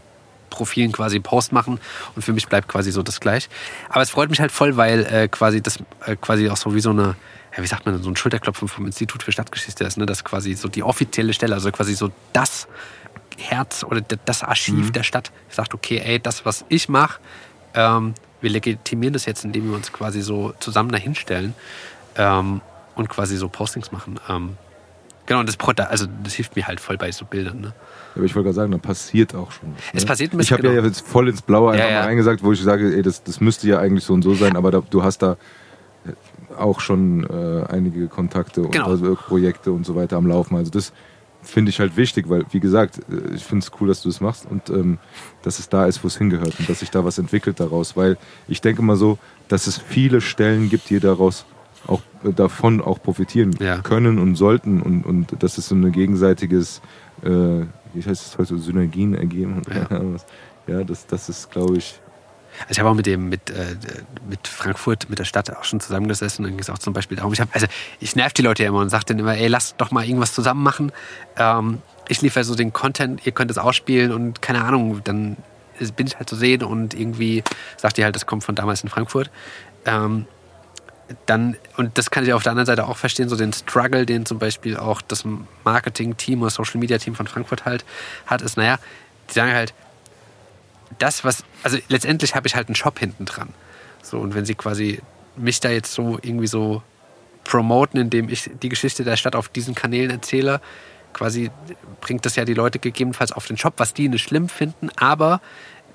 Profilen 0.51 0.91
quasi 0.91 1.15
einen 1.15 1.23
Post 1.23 1.51
machen 1.51 1.80
und 2.15 2.22
für 2.22 2.34
mich 2.34 2.47
bleibt 2.47 2.68
quasi 2.68 2.91
so 2.91 3.01
das 3.01 3.19
gleich. 3.19 3.49
Aber 3.89 4.01
es 4.01 4.11
freut 4.11 4.30
mich 4.30 4.39
halt 4.39 4.51
voll, 4.51 4.77
weil 4.77 5.06
äh, 5.06 5.27
quasi 5.27 5.61
das 5.61 5.80
äh, 6.06 6.15
quasi 6.15 6.49
auch 6.49 6.57
so 6.57 6.76
wie 6.76 6.80
so 6.80 6.91
eine, 6.91 7.15
ja, 7.56 7.64
wie 7.64 7.68
sagt 7.68 7.85
man, 7.85 8.01
so 8.03 8.10
ein 8.10 8.15
Schulterklopfen 8.15 8.68
vom 8.68 8.85
Institut 8.85 9.23
für 9.23 9.31
Stadtgeschichte 9.31 9.84
ist, 9.84 9.97
ne? 9.97 10.06
Das 10.06 10.23
quasi 10.23 10.53
so 10.53 10.68
die 10.68 10.84
offizielle 10.84 11.34
Stelle, 11.34 11.56
also 11.56 11.72
quasi 11.72 11.95
so 11.95 12.11
das 12.34 12.68
Herz 13.38 13.84
oder 13.84 14.01
das 14.01 14.43
Archiv 14.43 14.91
der 14.91 15.03
Stadt 15.03 15.31
sagt, 15.49 15.73
okay, 15.73 16.01
ey, 16.03 16.19
das, 16.19 16.45
was 16.45 16.65
ich 16.69 16.89
mache, 16.89 17.19
ähm, 17.73 18.14
wir 18.41 18.49
legitimieren 18.49 19.14
das 19.14 19.26
jetzt, 19.26 19.44
indem 19.45 19.70
wir 19.70 19.76
uns 19.76 19.91
quasi 19.91 20.22
so 20.22 20.53
zusammen 20.60 20.91
dahinstellen 20.91 21.53
ähm, 22.16 22.61
und 22.95 23.10
quasi 23.10 23.38
so 23.38 23.49
Postings 23.49 23.91
machen. 23.91 24.20
Ähm, 24.30 24.57
genau, 25.26 25.41
und 25.41 25.48
das, 25.49 25.57
also 25.90 26.06
das 26.24 26.34
hilft 26.34 26.56
mir 26.56 26.68
halt 26.68 26.80
voll 26.80 26.98
bei 26.98 27.11
so 27.11 27.26
Bildern. 27.26 27.61
Ne? 27.61 27.74
Aber 28.16 28.26
ich 28.26 28.36
wollte 28.36 28.45
gerade 28.45 28.56
sagen, 28.56 28.72
da 28.72 28.78
passiert 28.78 29.36
auch 29.36 29.52
schon. 29.52 29.74
was, 29.76 29.84
Es 29.94 30.03
ne? 30.03 30.07
passiert 30.07 30.32
ein 30.32 30.34
Ich 30.34 30.38
bisschen, 30.49 30.57
habe 30.57 30.68
ja 30.68 30.74
genau. 30.76 30.88
jetzt 30.88 31.02
voll 31.07 31.30
ins 31.30 31.41
Blaue 31.41 31.72
einfach 31.72 31.86
Ja, 31.86 31.91
ja. 31.91 31.99
mal 32.02 32.06
reingesagt, 32.07 32.44
wo 32.44 32.52
ich 32.52 32.61
sage, 32.61 32.95
ey, 32.95 33.02
das, 33.02 33.24
das 33.24 33.40
müsste 33.41 33.68
ja 33.68 33.80
eigentlich 33.80 34.03
so 34.03 34.14
und 34.14 34.22
so 34.24 34.34
sein, 34.36 34.56
aber 34.57 34.72
da, 34.72 34.82
du 34.90 35.03
hast 35.03 35.22
da, 35.22 35.38
auch 36.57 36.80
schon 36.80 37.24
äh, 37.26 37.66
einige 37.72 38.07
Kontakte 38.07 38.61
und 38.61 38.72
Genau. 38.72 38.88
also 38.88 39.16
Projekte 39.16 39.72
und 39.72 39.86
so 39.86 39.95
weiter 39.95 40.18
am 40.18 40.26
Laufen. 40.28 40.56
Also 40.57 40.72
das 40.72 40.91
finde 41.41 41.70
ich 41.70 41.80
halt 41.80 41.95
wichtig, 41.98 42.30
weil, 42.30 42.45
wie 42.52 42.60
gesagt, 42.60 42.99
äh, 43.10 43.34
ich 43.36 43.44
finde 43.44 43.64
es 43.66 43.72
cool, 43.80 43.88
dass 43.88 44.02
du 44.02 44.10
das 44.10 44.22
machst 44.22 44.45
und 44.49 44.70
ähm, 44.70 44.98
dass 45.41 45.60
es 45.60 45.70
da 45.70 45.86
ist, 45.86 46.03
wo 46.03 46.07
es 46.07 46.18
hingehört 46.18 46.60
und 46.60 46.68
dass 46.70 46.80
sich 46.80 46.91
da 46.91 47.03
was 47.06 47.18
entwickelt 47.18 47.60
daraus. 47.60 47.95
Weil 47.95 48.18
ich 48.48 48.61
denke 48.61 48.82
mal 48.82 48.95
so, 48.95 49.18
dass 49.48 49.68
es 49.68 49.78
viele 49.78 50.22
Stellen 50.22 50.70
gibt, 50.70 50.90
die 50.90 50.99
daraus 50.99 51.45
auch 51.88 52.02
äh, 52.24 52.34
davon 52.34 52.82
auch 52.82 53.02
profitieren 53.02 53.56
Ja. 53.60 53.78
können 53.82 54.20
und 54.20 54.36
sollten 54.36 54.82
und, 54.82 55.03
und 55.06 55.41
dass 55.41 55.57
es 55.57 55.70
so 55.70 55.76
ein 55.76 55.91
gegenseitiges, 55.91 56.82
äh, 57.24 57.30
wie 57.94 58.03
heißt 58.06 58.28
es 58.28 58.38
heute, 58.38 58.57
Synergien 58.60 59.16
ergeben. 59.16 59.61
Ja. 59.74 60.02
ja, 60.80 60.84
das, 60.84 61.07
das 61.07 61.30
ist, 61.30 61.49
glaube 61.52 61.78
ich, 61.78 61.99
Also 62.61 62.72
ich 62.72 62.80
habe 62.80 62.90
auch 62.90 62.95
mit 62.95 63.06
dem, 63.06 63.30
mit, 63.30 63.49
äh, 63.49 63.76
mit 64.27 64.48
Frankfurt, 64.48 65.10
mit 65.10 65.19
der 65.19 65.26
Stadt 65.26 65.56
auch 65.56 65.64
schon 65.64 65.80
zusammengesessen. 65.80 66.60
Es 66.60 66.69
auch 66.69 66.80
zum 66.80 66.94
Beispiel 66.94 67.18
darum, 67.18 67.34
ich 67.34 67.40
habe, 67.40 67.52
also 67.53 67.68
ich 67.99 68.15
nerv 68.15 68.34
die 68.34 68.41
Leute 68.41 68.64
ja 68.64 68.69
immer 68.69 68.80
und 68.80 68.90
sage 68.90 69.06
denen 69.06 69.19
immer, 69.19 69.36
ey, 69.36 69.48
lasst 69.48 69.76
doch 69.80 69.91
mal 69.91 70.06
irgendwas 70.06 70.34
zusammen 70.34 70.64
machen. 70.64 70.91
Ähm, 71.38 71.81
ich 72.07 72.22
liefere 72.22 72.44
so 72.44 72.56
den 72.56 72.73
Content, 72.73 73.26
ihr 73.26 73.31
könnt 73.31 73.52
es 73.52 73.57
ausspielen 73.57 74.11
und 74.11 74.41
keine 74.41 74.64
Ahnung, 74.64 75.02
dann 75.03 75.38
bin 75.95 76.07
ich 76.07 76.18
halt 76.18 76.30
zu 76.30 76.36
sehen 76.36 76.64
und 76.64 76.94
irgendwie 76.94 77.44
sagt 77.77 77.98
ihr 77.98 78.03
halt, 78.03 78.15
das 78.15 78.26
kommt 78.26 78.44
von 78.44 78.56
damals 78.56 78.84
in 78.84 78.90
Frankfurt. 78.90 79.30
Ähm, 79.86 80.26
dann, 81.26 81.56
und 81.77 81.98
das 81.98 82.11
kann 82.11 82.23
ich 82.23 82.34
auf 82.34 82.44
der 82.44 82.52
anderen 82.52 82.65
Seite 82.65 82.88
auch 82.88 82.98
verstehen, 82.98 83.30
so 83.30 83.36
den 83.36 83.53
Struggle, 83.53 84.06
den 84.06 84.26
zum 84.26 84.40
Beispiel 84.40 84.77
auch 84.77 85.02
das 85.02 85.23
Marketing-Team 85.64 86.41
oder 86.41 86.52
Social-Media-Team 86.52 87.15
von 87.15 87.27
Frankfurt 87.27 87.65
halt 87.65 87.86
hat, 88.26 88.41
ist, 88.41 88.57
naja, 88.57 88.77
die 89.30 89.34
sagen 89.34 89.53
halt, 89.53 89.73
das, 91.00 91.24
was, 91.24 91.44
also 91.64 91.78
letztendlich 91.88 92.36
habe 92.36 92.48
ich 92.48 92.56
halt 92.56 92.68
einen 92.68 92.76
Shop 92.76 93.00
hinten 93.00 93.26
dran. 93.26 93.50
So, 94.04 94.20
und 94.20 94.36
wenn 94.36 94.46
sie 94.46 94.56
quasi 94.56 95.00
mich 95.36 95.60
da 95.60 95.70
jetzt 95.70 95.94
so 95.94 96.20
irgendwie 96.22 96.48
so 96.48 96.84
promoten, 97.44 98.00
indem 98.00 98.30
ich 98.30 98.50
die 98.62 98.70
Geschichte 98.70 99.04
der 99.04 99.16
Stadt 99.18 99.36
auf 99.36 99.50
diesen 99.50 99.76
Kanälen 99.76 100.12
erzähle, 100.12 100.62
quasi 101.14 101.50
bringt 102.02 102.26
das 102.26 102.36
ja 102.36 102.46
die 102.46 102.54
Leute 102.54 102.80
gegebenenfalls 102.80 103.32
auf 103.32 103.48
den 103.48 103.58
Shop, 103.58 103.74
was 103.78 103.94
die 103.94 104.10
nicht 104.10 104.24
schlimm 104.24 104.50
finden, 104.50 104.90
aber 104.98 105.42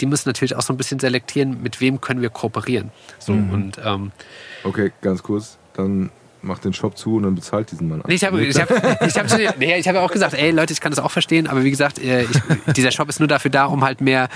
die 0.01 0.07
müssen 0.07 0.29
natürlich 0.29 0.57
auch 0.57 0.63
so 0.63 0.73
ein 0.73 0.77
bisschen 0.77 0.99
selektieren, 0.99 1.63
mit 1.63 1.81
wem 1.81 2.01
können 2.01 2.21
wir 2.21 2.31
kooperieren. 2.31 2.91
So, 3.21 3.33
und 3.33 3.79
ähm, 3.85 4.11
okay, 4.65 4.93
ganz 5.03 5.23
kurz, 5.23 5.59
dann 5.75 6.11
macht 6.43 6.65
den 6.65 6.73
Shop 6.73 6.99
zu 6.99 7.17
und 7.17 7.23
dann 7.23 7.35
bezahlt 7.35 7.71
diesen 7.71 7.89
Mann. 7.89 8.03
Nee, 8.07 8.15
ich 8.15 8.25
habe 8.25 8.45
ich 8.45 8.61
hab, 8.61 8.71
ich 8.71 9.17
hab, 9.17 9.59
nee, 9.59 9.79
ich 9.79 9.89
hab 9.89 9.95
ja 9.95 10.03
auch 10.03 10.11
gesagt, 10.11 10.35
ey 10.35 10.51
Leute, 10.51 10.73
ich 10.73 10.81
kann 10.81 10.91
das 10.91 10.99
auch 10.99 11.11
verstehen, 11.11 11.47
aber 11.47 11.65
wie 11.65 11.71
gesagt, 11.71 11.99
äh, 11.99 12.25
ich, 12.25 12.75
dieser 12.75 12.91
Shop 12.91 13.09
ist 13.09 13.21
nur 13.21 13.29
dafür 13.29 13.51
da, 13.51 13.67
um 13.67 13.85
halt 13.85 14.01
mehr 14.01 14.29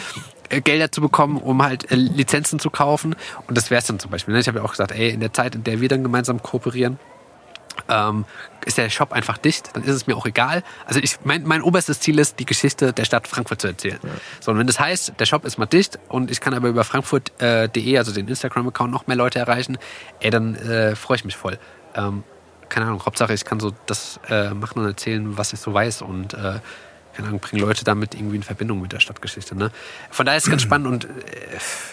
Gelder 0.49 0.91
zu 0.91 1.01
bekommen, 1.01 1.37
um 1.39 1.63
halt 1.63 1.91
äh, 1.91 1.95
Lizenzen 1.95 2.59
zu 2.59 2.71
kaufen. 2.71 3.15
Und 3.47 3.57
das 3.57 3.71
wäre 3.71 3.81
es 3.81 3.87
dann 3.87 3.99
zum 3.99 4.11
Beispiel. 4.11 4.35
ne? 4.35 4.41
Ich 4.41 4.49
habe 4.49 4.59
ja 4.59 4.65
auch 4.65 4.71
gesagt, 4.71 4.93
ey, 4.93 5.11
in 5.11 5.21
der 5.21 5.33
Zeit, 5.33 5.55
in 5.55 5.65
der 5.65 5.81
wir 5.81 5.89
dann 5.89 6.03
gemeinsam 6.03 6.43
kooperieren, 6.43 6.99
ähm, 7.89 8.25
ist 8.65 8.77
der 8.79 8.91
Shop 8.91 9.13
einfach 9.13 9.39
dicht, 9.39 9.71
dann 9.75 9.85
ist 9.85 9.95
es 9.95 10.07
mir 10.07 10.17
auch 10.17 10.27
egal. 10.27 10.63
Also 10.85 11.01
ich, 11.01 11.19
mein, 11.25 11.45
mein 11.45 11.63
oberstes 11.63 12.01
Ziel 12.01 12.19
ist, 12.19 12.39
die 12.39 12.45
Geschichte 12.45 12.93
der 12.93 13.05
Stadt 13.05 13.29
Frankfurt 13.29 13.61
zu 13.61 13.69
erzählen. 13.69 13.99
So, 14.41 14.51
und 14.51 14.59
wenn 14.59 14.67
das 14.67 14.81
heißt, 14.81 15.15
der 15.19 15.27
Shop 15.27 15.45
ist 15.45 15.59
mal 15.59 15.67
dicht 15.67 15.99
und 16.09 16.31
ich 16.31 16.41
kann 16.41 16.55
aber 16.55 16.69
über 16.69 16.85
frankfurt.de, 16.85 17.99
also 17.99 18.13
den 18.13 18.29
Instagram-Account, 18.29 18.93
noch 18.93 19.07
mehr 19.07 19.17
Leute 19.17 19.39
erreichen, 19.39 19.79
ey, 20.21 20.31
dann 20.31 20.55
äh, 20.57 20.97
freue 20.97 21.17
ich 21.17 21.25
mich 21.25 21.37
voll. 21.37 21.59
Ähm, 21.95 22.25
keine 22.69 22.87
Ahnung, 22.87 23.05
Hauptsache 23.05 23.33
ich 23.33 23.45
kann 23.45 23.61
so 23.61 23.73
das 23.87 24.21
äh, 24.29 24.51
machen 24.51 24.81
und 24.81 24.87
erzählen, 24.87 25.39
was 25.39 25.53
ich 25.53 25.61
so 25.61 25.73
weiß 25.73 26.03
und 26.03 26.35
äh, 26.35 26.61
keine 27.19 27.31
Ahnung, 27.31 27.41
bringen 27.41 27.61
Leute 27.61 27.85
damit 27.85 28.15
irgendwie 28.15 28.37
in 28.37 28.45
Verbindung 28.45 28.81
mit 28.81 28.93
der 28.93 29.01
Stadtgeschichte. 29.01 29.57
Ne? 29.57 29.73
Von 30.09 30.25
daher 30.25 30.39
ist 30.39 30.45
es 30.45 30.51
ganz 30.51 30.63
spannend 30.63 30.87
und 30.87 31.05
äh, 31.05 31.09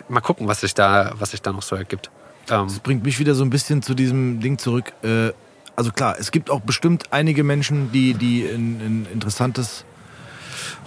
mal 0.07 0.21
gucken, 0.21 0.47
was 0.47 0.61
sich 0.61 0.75
da, 0.75 1.13
was 1.17 1.31
sich 1.31 1.41
da 1.41 1.51
noch 1.51 1.63
so 1.63 1.75
ergibt. 1.75 2.11
Ähm, 2.47 2.67
Das 2.67 2.79
bringt 2.79 3.03
mich 3.03 3.17
wieder 3.17 3.33
so 3.33 3.43
ein 3.43 3.49
bisschen 3.49 3.81
zu 3.81 3.95
diesem 3.95 4.39
Ding 4.39 4.59
zurück. 4.59 4.93
Äh, 5.01 5.31
also 5.75 5.91
klar, 5.91 6.15
es 6.19 6.29
gibt 6.29 6.51
auch 6.51 6.61
bestimmt 6.61 7.11
einige 7.11 7.43
Menschen, 7.43 7.91
die, 7.91 8.13
die 8.13 8.45
ein, 8.45 8.79
ein 8.79 9.07
interessantes 9.11 9.83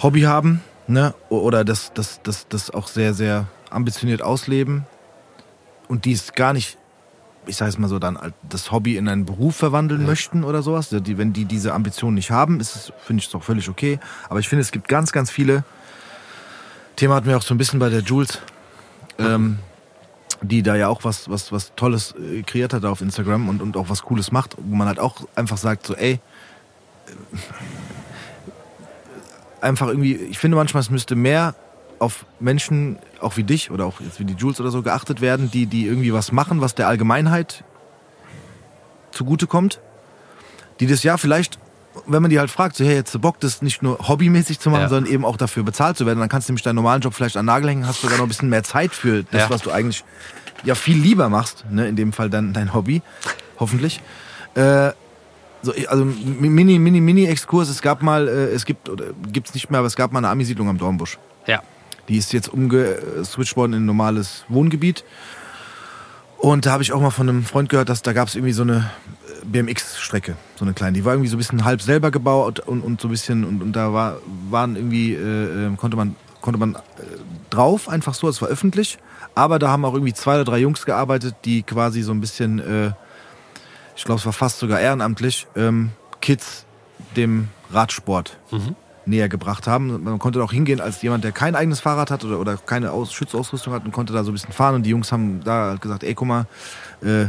Hobby 0.04 0.22
haben, 0.22 0.62
ne? 0.86 1.14
Oder 1.30 1.64
das, 1.64 1.92
das, 1.92 2.20
das, 2.22 2.46
das 2.46 2.70
auch 2.70 2.86
sehr, 2.86 3.14
sehr 3.14 3.48
ambitioniert 3.70 4.22
ausleben 4.22 4.86
und 5.88 6.04
die 6.04 6.12
es 6.12 6.32
gar 6.32 6.52
nicht, 6.52 6.78
ich 7.48 7.56
sage 7.56 7.70
es 7.70 7.78
mal 7.78 7.88
so, 7.88 7.98
dann 7.98 8.18
das 8.48 8.70
Hobby 8.70 8.96
in 8.96 9.08
einen 9.08 9.24
Beruf 9.24 9.56
verwandeln 9.56 10.06
möchten 10.06 10.44
oder 10.44 10.62
sowas. 10.62 10.92
Also 10.92 11.02
Die, 11.02 11.18
wenn 11.18 11.32
die 11.32 11.44
diese 11.44 11.74
Ambition 11.74 12.14
nicht 12.14 12.30
haben, 12.30 12.60
ist 12.60 12.76
es, 12.76 12.92
finde 13.04 13.22
ich 13.22 13.28
es 13.28 13.34
auch 13.34 13.42
völlig 13.42 13.68
okay. 13.68 13.98
Aber 14.28 14.40
ich 14.40 14.48
finde, 14.48 14.62
es 14.62 14.70
gibt 14.70 14.88
ganz, 14.88 15.12
ganz 15.12 15.30
viele. 15.30 15.64
Thema 16.96 17.16
hatten 17.16 17.26
wir 17.26 17.36
auch 17.36 17.42
so 17.42 17.54
ein 17.54 17.58
bisschen 17.58 17.78
bei 17.78 17.88
der 17.88 18.00
Jules. 18.00 18.40
Ähm, 19.18 19.58
die 20.42 20.62
da 20.62 20.76
ja 20.76 20.88
auch 20.88 21.04
was, 21.04 21.28
was, 21.28 21.52
was 21.52 21.72
Tolles 21.74 22.14
äh, 22.14 22.42
kreiert 22.42 22.72
hat 22.72 22.84
auf 22.84 23.00
Instagram 23.00 23.48
und, 23.48 23.60
und 23.60 23.76
auch 23.76 23.88
was 23.88 24.02
Cooles 24.02 24.30
macht, 24.30 24.56
wo 24.58 24.76
man 24.76 24.86
halt 24.86 24.98
auch 25.00 25.26
einfach 25.34 25.56
sagt, 25.56 25.86
so, 25.86 25.94
ey, 25.96 26.12
äh, 26.12 26.20
einfach 29.60 29.88
irgendwie, 29.88 30.14
ich 30.14 30.38
finde 30.38 30.56
manchmal, 30.56 30.82
es 30.82 30.90
müsste 30.90 31.16
mehr 31.16 31.54
auf 31.98 32.24
Menschen, 32.38 32.98
auch 33.20 33.36
wie 33.36 33.44
dich 33.44 33.70
oder 33.70 33.86
auch 33.86 34.00
jetzt 34.00 34.20
wie 34.20 34.24
die 34.24 34.34
Jules 34.34 34.60
oder 34.60 34.70
so, 34.70 34.82
geachtet 34.82 35.20
werden, 35.20 35.50
die, 35.50 35.66
die 35.66 35.86
irgendwie 35.86 36.12
was 36.12 36.32
machen, 36.32 36.60
was 36.60 36.74
der 36.74 36.88
Allgemeinheit 36.88 37.64
zugutekommt. 39.12 39.80
Die 40.80 40.86
das 40.86 41.02
ja 41.02 41.16
vielleicht, 41.16 41.58
wenn 42.06 42.22
man 42.22 42.30
die 42.30 42.38
halt 42.38 42.50
fragt, 42.50 42.76
so, 42.76 42.84
hey, 42.84 42.94
jetzt 42.94 43.20
Bock, 43.20 43.40
das 43.40 43.62
nicht 43.62 43.82
nur 43.82 43.98
hobbymäßig 44.06 44.60
zu 44.60 44.70
machen, 44.70 44.82
Ja. 44.82 44.88
sondern 44.88 45.12
eben 45.12 45.24
auch 45.24 45.36
dafür 45.36 45.64
bezahlt 45.64 45.96
zu 45.96 46.06
werden, 46.06 46.20
dann 46.20 46.28
kannst 46.28 46.48
du 46.48 46.52
nämlich 46.52 46.62
deinen 46.62 46.76
normalen 46.76 47.00
Job 47.02 47.14
vielleicht 47.14 47.36
an 47.36 47.46
Nagel 47.46 47.70
hängen, 47.70 47.86
hast 47.86 48.00
sogar 48.02 48.18
noch 48.18 48.24
ein 48.26 48.28
bisschen 48.28 48.48
mehr 48.48 48.62
Zeit 48.62 48.92
für 48.92 49.24
das, 49.24 49.42
Ja. 49.42 49.50
was 49.50 49.62
du 49.62 49.70
eigentlich 49.72 50.04
ja 50.64 50.74
viel 50.74 50.96
lieber 50.96 51.28
machst, 51.28 51.64
ne, 51.70 51.88
in 51.88 51.96
dem 51.96 52.12
Fall 52.12 52.30
dann 52.30 52.52
dein 52.52 52.74
Hobby, 52.74 53.02
hoffentlich. 53.58 54.00
Äh, 54.54 54.90
so, 55.62 55.72
also 55.88 56.04
mini, 56.04 56.78
mini, 56.78 57.00
mini 57.00 57.24
Exkurs. 57.26 57.68
Es 57.68 57.82
gab 57.82 58.00
mal, 58.02 58.28
äh, 58.28 58.50
es 58.52 58.64
gibt 58.64 58.88
oder 58.88 59.06
gibt's 59.32 59.54
nicht 59.54 59.70
mehr, 59.70 59.80
aber 59.80 59.88
es 59.88 59.96
gab 59.96 60.12
mal 60.12 60.20
eine 60.20 60.28
Ami-Siedlung 60.28 60.68
am 60.68 60.78
Dornbusch. 60.78 61.18
Die 62.08 62.16
ist 62.16 62.32
jetzt 62.32 62.48
umgeswitcht 62.48 63.56
worden 63.56 63.74
in 63.74 63.82
ein 63.82 63.86
normales 63.86 64.44
Wohngebiet. 64.48 65.04
Und 66.38 66.66
da 66.66 66.72
habe 66.72 66.82
ich 66.82 66.92
auch 66.92 67.00
mal 67.00 67.10
von 67.10 67.28
einem 67.28 67.44
Freund 67.44 67.68
gehört, 67.68 67.88
dass 67.88 68.02
da 68.02 68.12
gab 68.12 68.28
es 68.28 68.36
irgendwie 68.36 68.52
so 68.52 68.62
eine 68.62 68.90
äh, 69.42 69.44
BMX-Strecke, 69.44 70.36
so 70.54 70.64
eine 70.64 70.72
kleine. 70.72 70.92
Die 70.92 71.04
war 71.04 71.12
irgendwie 71.12 71.28
so 71.28 71.36
ein 71.36 71.38
bisschen 71.38 71.64
halb 71.64 71.82
selber 71.82 72.10
gebaut 72.10 72.60
und, 72.60 72.82
und 72.82 73.00
so 73.00 73.08
ein 73.08 73.10
bisschen 73.10 73.44
und, 73.44 73.60
und 73.60 73.72
da 73.72 73.92
war, 73.92 74.18
waren 74.48 74.76
irgendwie 74.76 75.14
äh, 75.14 75.66
äh, 75.66 75.76
konnte 75.76 75.96
man 75.96 76.14
konnte 76.40 76.60
man 76.60 76.76
äh, 76.76 76.78
drauf 77.50 77.88
einfach 77.88 78.14
so. 78.14 78.28
Es 78.28 78.40
war 78.40 78.48
öffentlich, 78.48 78.98
aber 79.34 79.58
da 79.58 79.68
haben 79.68 79.84
auch 79.84 79.94
irgendwie 79.94 80.14
zwei 80.14 80.36
oder 80.36 80.44
drei 80.44 80.58
Jungs 80.58 80.86
gearbeitet, 80.86 81.34
die 81.44 81.64
quasi 81.64 82.02
so 82.02 82.12
ein 82.12 82.20
bisschen, 82.20 82.60
äh, 82.60 82.92
ich 83.96 84.04
glaube, 84.04 84.20
es 84.20 84.26
war 84.26 84.32
fast 84.32 84.60
sogar 84.60 84.80
ehrenamtlich, 84.80 85.48
ähm, 85.56 85.90
Kids 86.20 86.66
dem 87.16 87.48
Radsport 87.72 88.38
näher 89.08 89.28
gebracht 89.28 89.66
haben. 89.66 90.02
Man 90.02 90.18
konnte 90.18 90.42
auch 90.42 90.52
hingehen 90.52 90.80
als 90.80 91.02
jemand, 91.02 91.24
der 91.24 91.32
kein 91.32 91.54
eigenes 91.54 91.80
Fahrrad 91.80 92.10
hat 92.10 92.24
oder, 92.24 92.38
oder 92.38 92.56
keine 92.56 92.92
Aus 92.92 93.12
Schutzausrüstung 93.12 93.72
hat 93.72 93.84
und 93.84 93.92
konnte 93.92 94.12
da 94.12 94.22
so 94.24 94.30
ein 94.30 94.34
bisschen 94.34 94.52
fahren. 94.52 94.76
Und 94.76 94.82
die 94.84 94.90
Jungs 94.90 95.10
haben 95.12 95.40
da 95.42 95.68
halt 95.70 95.80
gesagt, 95.80 96.04
ey, 96.04 96.14
guck 96.14 96.28
mal, 96.28 96.46
äh, 97.02 97.26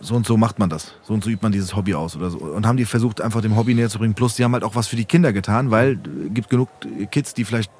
so 0.00 0.16
und 0.16 0.26
so 0.26 0.36
macht 0.36 0.58
man 0.58 0.68
das. 0.68 0.94
So 1.02 1.14
und 1.14 1.22
so 1.22 1.30
übt 1.30 1.42
man 1.42 1.52
dieses 1.52 1.76
Hobby 1.76 1.94
aus 1.94 2.16
oder 2.16 2.30
so. 2.30 2.38
Und 2.38 2.66
haben 2.66 2.76
die 2.76 2.84
versucht, 2.84 3.20
einfach 3.20 3.40
dem 3.40 3.56
Hobby 3.56 3.74
näher 3.74 3.88
zu 3.88 3.98
bringen. 3.98 4.14
Plus, 4.14 4.34
die 4.34 4.44
haben 4.44 4.52
halt 4.52 4.64
auch 4.64 4.74
was 4.74 4.88
für 4.88 4.96
die 4.96 5.04
Kinder 5.04 5.32
getan, 5.32 5.70
weil 5.70 5.92
äh, 5.92 6.28
gibt 6.30 6.50
genug 6.50 6.68
Kids, 7.10 7.34
die 7.34 7.44
vielleicht 7.44 7.70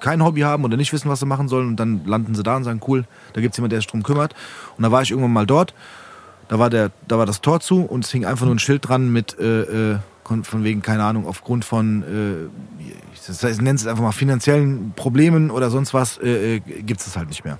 kein 0.00 0.22
Hobby 0.24 0.40
haben 0.40 0.64
oder 0.64 0.76
nicht 0.76 0.92
wissen, 0.92 1.08
was 1.08 1.20
sie 1.20 1.26
machen 1.26 1.48
sollen. 1.48 1.68
Und 1.68 1.76
dann 1.76 2.04
landen 2.04 2.34
sie 2.34 2.42
da 2.42 2.56
und 2.56 2.64
sagen, 2.64 2.80
cool, 2.88 3.04
da 3.32 3.40
gibt's 3.40 3.56
jemand, 3.56 3.72
der 3.72 3.80
sich 3.80 3.86
drum 3.86 4.02
kümmert. 4.02 4.34
Und 4.76 4.82
da 4.82 4.90
war 4.90 5.02
ich 5.02 5.10
irgendwann 5.10 5.32
mal 5.32 5.46
dort. 5.46 5.74
Da 6.48 6.58
war, 6.58 6.68
der, 6.68 6.90
da 7.08 7.16
war 7.16 7.24
das 7.24 7.40
Tor 7.40 7.60
zu 7.60 7.82
und 7.82 8.04
es 8.04 8.10
hing 8.10 8.26
einfach 8.26 8.44
nur 8.44 8.54
ein 8.54 8.58
Schild 8.58 8.86
dran 8.86 9.10
mit, 9.10 9.38
äh, 9.38 9.92
äh, 9.92 9.98
von 10.24 10.64
wegen, 10.64 10.82
keine 10.82 11.04
Ahnung, 11.04 11.26
aufgrund 11.26 11.64
von, 11.64 12.02
äh, 12.02 12.84
das 13.26 13.42
heißt, 13.42 13.60
es 13.60 13.86
einfach 13.86 14.02
mal 14.02 14.12
finanziellen 14.12 14.92
Problemen 14.94 15.50
oder 15.50 15.70
sonst 15.70 15.94
was, 15.94 16.18
äh, 16.18 16.56
äh, 16.56 16.60
gibt 16.60 17.00
es 17.00 17.16
halt 17.16 17.28
nicht 17.28 17.44
mehr. 17.44 17.58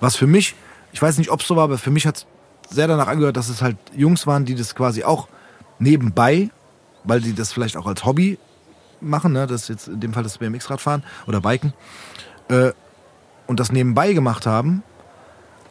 Was 0.00 0.16
für 0.16 0.26
mich, 0.26 0.54
ich 0.92 1.00
weiß 1.00 1.18
nicht, 1.18 1.30
ob 1.30 1.40
es 1.40 1.46
so 1.46 1.56
war, 1.56 1.64
aber 1.64 1.78
für 1.78 1.90
mich 1.90 2.06
hat 2.06 2.16
es 2.16 2.26
sehr 2.74 2.86
danach 2.86 3.08
angehört, 3.08 3.36
dass 3.36 3.48
es 3.48 3.62
halt 3.62 3.76
Jungs 3.96 4.26
waren, 4.26 4.44
die 4.44 4.54
das 4.54 4.74
quasi 4.74 5.04
auch 5.04 5.28
nebenbei, 5.78 6.50
weil 7.04 7.20
die 7.20 7.34
das 7.34 7.52
vielleicht 7.52 7.76
auch 7.76 7.86
als 7.86 8.04
Hobby 8.04 8.38
machen, 9.00 9.32
ne, 9.32 9.46
das 9.46 9.62
ist 9.62 9.68
jetzt 9.68 9.88
in 9.88 10.00
dem 10.00 10.12
Fall 10.12 10.22
das 10.22 10.38
BMX-Radfahren 10.38 11.02
oder 11.26 11.40
Biken, 11.40 11.72
äh, 12.48 12.72
und 13.46 13.60
das 13.60 13.72
nebenbei 13.72 14.12
gemacht 14.12 14.46
haben, 14.46 14.82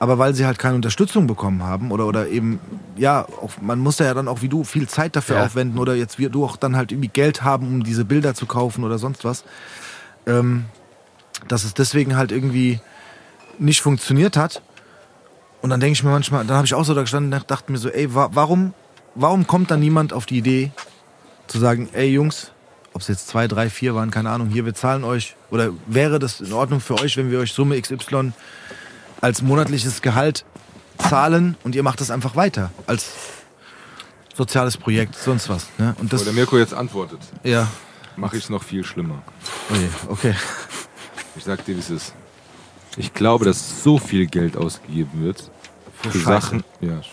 aber 0.04 0.20
weil 0.20 0.34
sie 0.36 0.46
halt 0.46 0.60
keine 0.60 0.76
Unterstützung 0.76 1.28
bekommen 1.28 1.64
haben 1.64 1.90
oder, 1.92 2.06
oder 2.06 2.28
eben, 2.28 2.60
ja, 2.98 3.26
auch, 3.42 3.52
man 3.62 3.80
muss 3.80 4.00
ja 4.00 4.14
dann 4.14 4.28
auch 4.28 4.42
wie 4.42 4.50
du 4.50 4.66
viel 4.66 4.86
Zeit 4.90 5.16
dafür 5.16 5.38
Ja. 5.38 5.46
aufwenden 5.46 5.80
oder 5.80 5.96
jetzt 5.96 6.20
wir 6.20 6.30
du 6.30 6.44
auch 6.44 6.58
dann 6.58 6.76
halt 6.76 6.92
irgendwie 6.92 7.08
Geld 7.08 7.42
haben, 7.44 7.66
um 7.68 7.84
diese 7.86 8.04
Bilder 8.04 8.34
zu 8.36 8.46
kaufen 8.46 8.84
oder 8.84 8.98
sonst 8.98 9.24
was, 9.24 9.46
ähm, 10.28 10.66
dass 11.48 11.64
es 11.64 11.74
deswegen 11.74 12.18
halt 12.18 12.34
irgendwie 12.34 12.82
nicht 13.60 13.82
funktioniert 13.82 14.36
hat. 14.36 14.62
Und 15.62 15.70
dann 15.70 15.80
denke 15.80 15.94
ich 15.94 16.04
mir 16.04 16.12
manchmal, 16.12 16.44
dann 16.46 16.58
habe 16.58 16.66
ich 16.66 16.74
auch 16.74 16.84
so 16.84 16.94
da 16.94 17.00
gestanden 17.02 17.32
und 17.34 17.50
dachte 17.50 17.72
mir 17.72 17.78
so, 17.78 17.88
ey, 17.88 18.14
wa 18.14 18.30
warum, 18.34 18.74
warum 19.16 19.48
kommt 19.48 19.72
dann 19.72 19.80
niemand 19.80 20.12
auf 20.12 20.26
die 20.26 20.38
Idee 20.38 20.72
zu 21.48 21.60
sagen, 21.60 21.88
ey 21.94 22.10
Jungs, 22.10 22.52
ob 22.92 23.00
es 23.02 23.08
jetzt 23.08 23.30
zwei, 23.30 23.48
drei, 23.48 23.70
vier 23.70 23.96
waren, 23.96 24.12
keine 24.12 24.32
Ahnung, 24.32 24.50
hier, 24.50 24.66
wir 24.66 24.74
zahlen 24.76 25.06
euch, 25.06 25.38
oder 25.50 25.70
wäre 25.88 26.20
das 26.20 26.42
in 26.42 26.52
Ordnung 26.52 26.82
für 26.82 26.96
euch, 27.00 27.16
wenn 27.16 27.32
wir 27.32 27.40
euch 27.40 27.54
Summe 27.54 27.80
XY 27.82 28.34
als 29.24 29.42
monatliches 29.42 30.02
Gehalt 30.02 30.44
zahlen 30.98 31.56
und 31.64 31.76
ihr 31.76 31.84
macht 31.84 32.02
das 32.02 32.12
einfach 32.12 32.36
weiter 32.36 32.72
als 32.88 33.14
soziales 34.36 34.76
Projekt, 34.76 35.16
sonst 35.16 35.48
was. 35.48 35.68
Ne? 35.78 35.96
Und 36.00 36.12
das, 36.12 36.26
der 36.26 36.34
Mirko 36.34 36.58
jetzt 36.58 36.74
antwortet, 36.74 37.20
ja, 37.44 37.68
mache 38.18 38.36
ich 38.36 38.44
es 38.44 38.50
noch 38.50 38.62
viel 38.62 38.84
schlimmer. 38.84 39.24
okay, 39.70 39.90
okay. 40.10 40.36
Ich 41.36 41.46
sag 41.46 41.64
dir, 41.66 41.76
wie 41.76 41.80
es 41.80 41.90
ist. 41.90 42.14
Ich 42.98 43.14
glaube, 43.14 43.46
dass 43.46 43.82
so 43.82 43.98
viel 43.98 44.28
Geld 44.28 44.58
ausgegeben 44.58 45.24
wird 45.24 45.50
für 46.02 46.12
Scheiße. 46.12 46.26
Sachen. 46.26 46.64
Ja, 46.82 46.98
das 46.98 47.06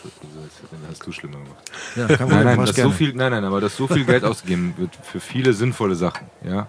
hast 0.90 1.06
du 1.06 1.12
schlimmer 1.12 1.38
gemacht. 1.38 1.70
Ja, 1.94 2.06
kein 2.08 2.16
Problem, 2.18 2.44
Nein, 2.44 2.56
nein, 2.56 2.66
dass 2.66 2.76
so 2.76 2.90
viel, 2.90 3.14
nein, 3.14 3.30
nein, 3.30 3.44
aber 3.44 3.60
dass 3.60 3.76
so 3.76 3.86
viel 3.86 4.04
Geld 4.04 4.24
ausgegeben 4.24 4.74
wird 4.76 4.90
für 5.04 5.20
viele 5.20 5.52
sinnvolle 5.54 5.94
Sachen, 5.94 6.26
ja, 6.42 6.66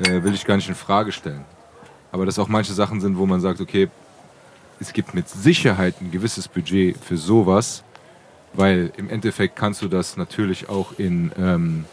äh, 0.00 0.22
will 0.22 0.32
ich 0.32 0.46
gar 0.46 0.56
nicht 0.56 0.68
in 0.68 0.74
Frage 0.74 1.12
stellen. 1.12 1.44
Aber 2.10 2.24
dass 2.24 2.38
auch 2.38 2.48
manche 2.48 2.72
Sachen 2.72 3.02
sind, 3.02 3.18
wo 3.18 3.26
man 3.26 3.40
sagt, 3.40 3.60
okay, 3.60 3.90
es 4.80 4.92
gibt 4.92 5.14
mit 5.14 5.28
Sicherheit 5.28 5.96
ein 6.00 6.10
gewisses 6.10 6.48
Budget 6.48 6.96
für 6.96 7.16
sowas, 7.16 7.82
weil 8.54 8.92
im 8.96 9.10
Endeffekt 9.10 9.56
kannst 9.56 9.82
du 9.82 9.88
das 9.88 10.16
natürlich 10.16 10.68
auch 10.68 10.98
in 10.98 11.32
ähm, 11.38 11.84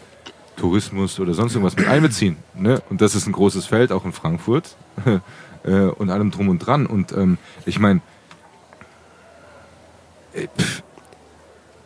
Tourismus 0.56 1.20
oder 1.20 1.34
sonst 1.34 1.54
irgendwas 1.54 1.76
mit 1.76 1.86
einbeziehen. 1.86 2.36
Ne? 2.54 2.82
Und 2.90 3.00
das 3.00 3.14
ist 3.14 3.26
ein 3.26 3.32
großes 3.32 3.66
Feld, 3.66 3.92
auch 3.92 4.04
in 4.04 4.12
Frankfurt 4.12 4.76
äh, 5.64 5.70
und 5.70 6.10
allem 6.10 6.30
drum 6.30 6.48
und 6.48 6.58
dran. 6.60 6.86
Und 6.86 7.12
ähm, 7.12 7.38
ich 7.66 7.78
meine, 7.78 8.00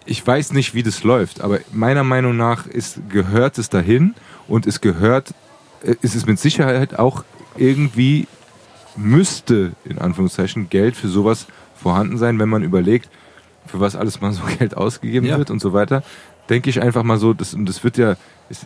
ich 0.05 0.27
weiß 0.27 0.52
nicht, 0.52 0.74
wie 0.74 0.82
das 0.82 1.02
läuft, 1.05 1.40
aber 1.40 1.60
meiner 1.72 2.05
Meinung 2.05 2.36
nach 2.36 2.66
ist, 2.66 3.01
gehört 3.09 3.59
es 3.59 3.68
dahin 3.68 4.14
und 4.48 4.66
es 4.66 4.81
gehört, 4.81 5.35
äh, 5.82 5.94
ist 6.02 6.14
es 6.14 6.27
mit 6.27 6.39
Sicherheit 6.39 6.98
auch 6.98 7.24
irgendwie 7.56 8.27
müsste 8.96 9.72
in 9.84 9.98
Anführungszeichen 9.98 10.68
Geld 10.70 10.96
für 10.96 11.08
sowas 11.08 11.46
vorhanden 11.76 12.18
sein, 12.18 12.38
wenn 12.38 12.48
man 12.48 12.62
überlegt, 12.62 13.08
für 13.66 13.80
was 13.80 13.96
alles 13.96 14.20
mal 14.20 14.32
so 14.32 14.42
Geld 14.58 14.76
ausgegeben 14.76 15.26
Ja. 15.26 15.38
wird 15.38 15.50
und 15.50 15.60
so 15.60 15.72
weiter. 15.72 16.02
Denke 16.48 16.68
ich 16.68 16.82
einfach 16.82 17.04
mal 17.04 17.16
so, 17.18 17.32
das, 17.32 17.54
und 17.54 17.66
das 17.68 17.84
wird 17.84 17.96
ja, 17.96 18.16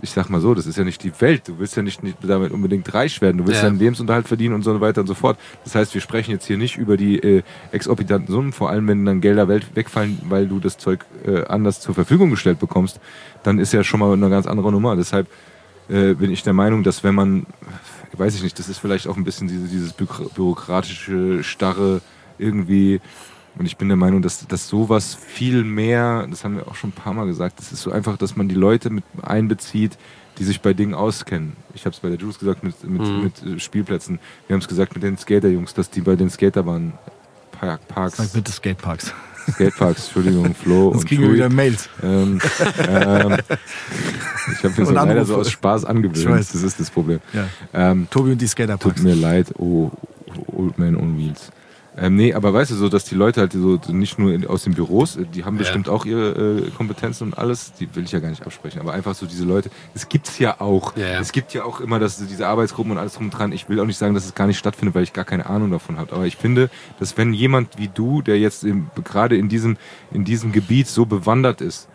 ich, 0.01 0.10
sag 0.10 0.30
mal 0.30 0.40
so, 0.40 0.55
das 0.55 0.64
ist 0.66 0.78
ja 0.78 0.84
nicht 0.84 1.02
die 1.05 1.12
Welt. 1.20 1.46
Du 1.46 1.59
willst 1.59 1.76
ja 1.76 1.82
nicht, 1.82 2.02
nicht 2.02 2.16
damit 2.22 2.51
unbedingt 2.51 2.92
reich 2.94 3.20
werden. 3.20 3.36
Du 3.36 3.46
willst 3.46 3.60
Ja. 3.62 3.68
deinen 3.68 3.78
Lebensunterhalt 3.78 4.26
verdienen 4.26 4.55
und 4.55 4.62
so 4.62 4.80
weiter 4.80 5.02
und 5.02 5.06
so 5.06 5.12
fort. 5.12 5.38
Das 5.64 5.74
heißt, 5.74 5.92
wir 5.92 6.01
sprechen 6.01 6.30
jetzt 6.30 6.46
hier 6.46 6.56
nicht 6.56 6.78
über 6.78 6.96
die 6.96 7.18
äh, 7.18 7.42
exorbitanten 7.72 8.32
Summen, 8.32 8.52
vor 8.55 8.70
allem 8.70 8.88
wenn 8.88 9.05
dann 9.05 9.20
Gelder 9.20 9.46
wegfallen, 9.48 10.18
weil 10.30 10.46
du 10.48 10.59
das 10.60 10.78
Zeug 10.78 11.05
äh, 11.26 11.44
anders 11.44 11.80
zur 11.82 11.94
Verfügung 11.94 12.30
gestellt 12.30 12.59
bekommst, 12.59 12.98
dann 13.42 13.59
ist 13.59 13.74
ja 13.74 13.84
schon 13.84 14.01
mal 14.01 14.10
eine 14.14 14.30
ganz 14.30 14.46
andere 14.46 14.72
Nummer. 14.72 14.96
Deshalb 14.96 15.26
äh, 15.90 16.14
bin 16.14 16.30
ich 16.30 16.42
der 16.42 16.55
Meinung, 16.55 16.82
dass 16.84 17.05
wenn 17.05 17.14
man, 17.14 17.44
weiß 18.19 18.35
ich 18.36 18.43
nicht, 18.43 18.59
das 18.59 18.69
ist 18.69 18.78
vielleicht 18.78 19.07
auch 19.09 19.16
ein 19.16 19.24
bisschen 19.24 19.49
diese, 19.49 19.66
dieses 19.69 19.95
bürok- 19.97 20.32
bürokratische, 20.35 21.43
starre 21.45 22.01
irgendwie. 22.39 23.01
Und 23.57 23.66
ich 23.66 23.77
bin 23.77 23.89
der 23.89 23.97
Meinung, 23.97 24.20
dass, 24.23 24.47
dass 24.49 24.69
sowas 24.69 25.15
viel 25.15 25.62
mehr, 25.62 26.27
das 26.28 26.43
haben 26.45 26.57
wir 26.57 26.66
auch 26.66 26.74
schon 26.74 26.91
ein 26.91 26.95
paar 26.95 27.15
Mal 27.15 27.27
gesagt, 27.27 27.59
das 27.61 27.70
ist 27.73 27.82
so 27.82 27.93
einfach, 27.93 28.16
dass 28.16 28.35
man 28.36 28.49
die 28.49 28.55
Leute 28.57 28.91
mit 28.91 29.05
einbezieht, 29.23 29.97
die 30.39 30.45
sich 30.45 30.61
bei 30.61 30.74
Dingen 30.74 30.95
auskennen. 30.95 31.53
Ich 31.74 31.85
habe 31.86 31.95
es 31.95 32.01
bei 32.01 32.09
der 32.09 32.19
Juice 32.19 32.41
gesagt 32.41 32.65
mit, 32.65 32.82
mit, 32.82 33.01
Mhm. 33.03 33.23
mit 33.23 33.43
äh, 33.57 33.61
Spielplätzen. 33.61 34.19
Wir 34.49 34.55
haben 34.55 34.61
es 34.61 34.66
gesagt 34.66 34.95
mit 34.95 35.05
den 35.05 35.16
Skaterjungs, 35.16 35.74
dass 35.74 35.91
die 35.91 36.01
bei 36.01 36.16
den 36.16 36.28
Skaterbahnen 36.31 36.95
Park, 37.53 37.86
Parks, 37.86 38.16
Sag 38.16 38.32
bitte 38.32 38.51
Skateparks. 38.51 39.15
Skateparks, 39.53 40.05
Entschuldigung, 40.07 40.55
Flo 40.55 40.89
und 40.89 41.07
kriegen 41.07 41.23
wir 41.23 41.29
Chewie. 41.29 41.37
wieder 41.37 41.49
Mails. 41.51 41.89
Ähm, 42.03 42.41
ähm, 42.89 43.37
ich 44.53 44.65
habe 44.65 44.75
mir 44.81 44.87
so 44.87 44.93
leider 44.93 45.01
Anrufe. 45.12 45.25
so 45.27 45.37
aus 45.37 45.51
Spaß 45.51 45.85
angewöhnt. 45.85 46.41
Das 46.41 46.55
ist 46.55 46.81
das 46.81 46.91
Problem. 46.91 47.21
Ja. 47.33 47.47
Ähm, 47.73 48.07
Tobi 48.11 48.33
und 48.33 48.39
die 48.41 48.47
tut 48.47 48.51
Skaterparks. 48.53 49.03
mir 49.03 49.15
leid, 49.15 49.53
oh, 49.59 49.91
Old 50.57 50.79
Man 50.79 50.97
on 50.97 51.16
Wheels. 51.19 51.51
Ähm, 51.97 52.16
nee, 52.16 52.35
aber 52.35 52.53
weißt 52.53 52.73
du, 52.73 52.75
so, 52.75 52.89
dass 52.89 53.05
die 53.05 53.15
Leute 53.15 53.41
halt 53.41 53.53
so 53.53 53.79
nicht 53.89 54.19
nur 54.19 54.33
in, 54.33 54.47
aus 54.49 54.65
den 54.65 54.75
Büros, 54.75 55.16
äh, 55.16 55.27
die 55.27 55.45
haben 55.45 55.55
Ja. 55.55 55.61
bestimmt 55.61 55.89
auch 55.89 56.05
ihre 56.05 56.31
äh, 56.66 56.71
Kompetenzen 56.71 57.29
und 57.29 57.39
alles, 57.39 57.73
die 57.75 57.95
will 57.95 58.03
ich 58.05 58.11
ja 58.11 58.19
gar 58.19 58.31
nicht 58.31 58.45
absprechen, 58.45 58.81
aber 58.81 58.93
einfach 58.93 59.15
so 59.15 59.27
diese 59.27 59.45
Leute, 59.45 59.71
es 59.95 60.09
gibt's 60.09 60.39
ja 60.41 60.61
auch. 60.61 60.97
Ja, 60.97 61.07
ja. 61.07 61.21
Es 61.21 61.31
gibt 61.31 61.55
ja 61.55 61.65
auch 61.65 61.81
immer 61.81 62.01
das, 62.01 62.16
diese 62.27 62.49
Arbeitsgruppen 62.49 62.91
und 62.93 62.99
alles 62.99 63.15
drum 63.15 63.27
und 63.27 63.31
dran. 63.31 63.53
Ich 63.53 63.69
will 63.69 63.79
auch 63.79 63.87
nicht 63.87 63.99
sagen, 63.99 64.15
dass 64.15 64.25
es 64.25 64.35
gar 64.35 64.49
nicht 64.49 64.59
stattfindet, 64.59 64.97
weil 64.97 65.05
ich 65.05 65.12
gar 65.12 65.25
keine 65.25 65.47
Ahnung 65.47 65.71
davon 65.71 65.97
habe. 65.97 66.12
Aber 66.15 66.27
ich 66.27 66.37
finde, 66.37 66.69
dass 66.99 67.16
wenn 67.16 67.33
jemand 67.33 67.79
wie 67.79 67.89
du, 67.89 68.23
der 68.23 68.41
jetzt 68.41 68.65
im, 68.65 68.89
gerade 69.05 69.37
in 69.37 69.49
diesem, 69.49 69.77
in 70.12 70.25
diesem 70.25 70.51
Gebiet 70.51 70.89
so 70.89 71.07
bewandert 71.07 71.61
ist, 71.61 71.89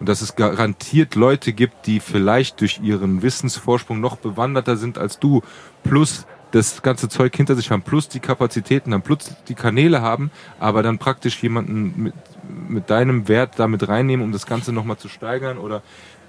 und 0.00 0.08
dass 0.08 0.20
es 0.20 0.34
garantiert 0.34 1.14
Leute 1.14 1.52
gibt, 1.52 1.86
die 1.86 2.00
vielleicht 2.00 2.60
durch 2.60 2.80
ihren 2.82 3.22
Wissensvorsprung 3.22 4.00
noch 4.00 4.16
bewanderter 4.16 4.76
sind 4.76 4.98
als 4.98 5.20
du, 5.20 5.42
plus 5.84 6.26
das 6.52 6.82
ganze 6.82 7.08
Zeug 7.08 7.34
hinter 7.36 7.54
sich 7.56 7.70
haben, 7.70 7.82
plus 7.82 8.08
die 8.08 8.20
Kapazitäten 8.20 8.94
haben, 8.94 9.02
plus 9.02 9.34
die 9.48 9.54
Kanäle 9.54 10.00
haben, 10.02 10.30
aber 10.60 10.82
dann 10.82 10.98
praktisch 10.98 11.42
jemanden 11.42 11.94
mit, 12.04 12.14
mit 12.68 12.90
deinem 12.90 13.26
Wert 13.28 13.54
damit 13.56 13.88
reinnehmen, 13.88 14.24
um 14.24 14.32
das 14.32 14.46
Ganze 14.46 14.72
nochmal 14.72 14.96
zu 14.98 15.08
steigern 15.08 15.58
oder 15.58 15.82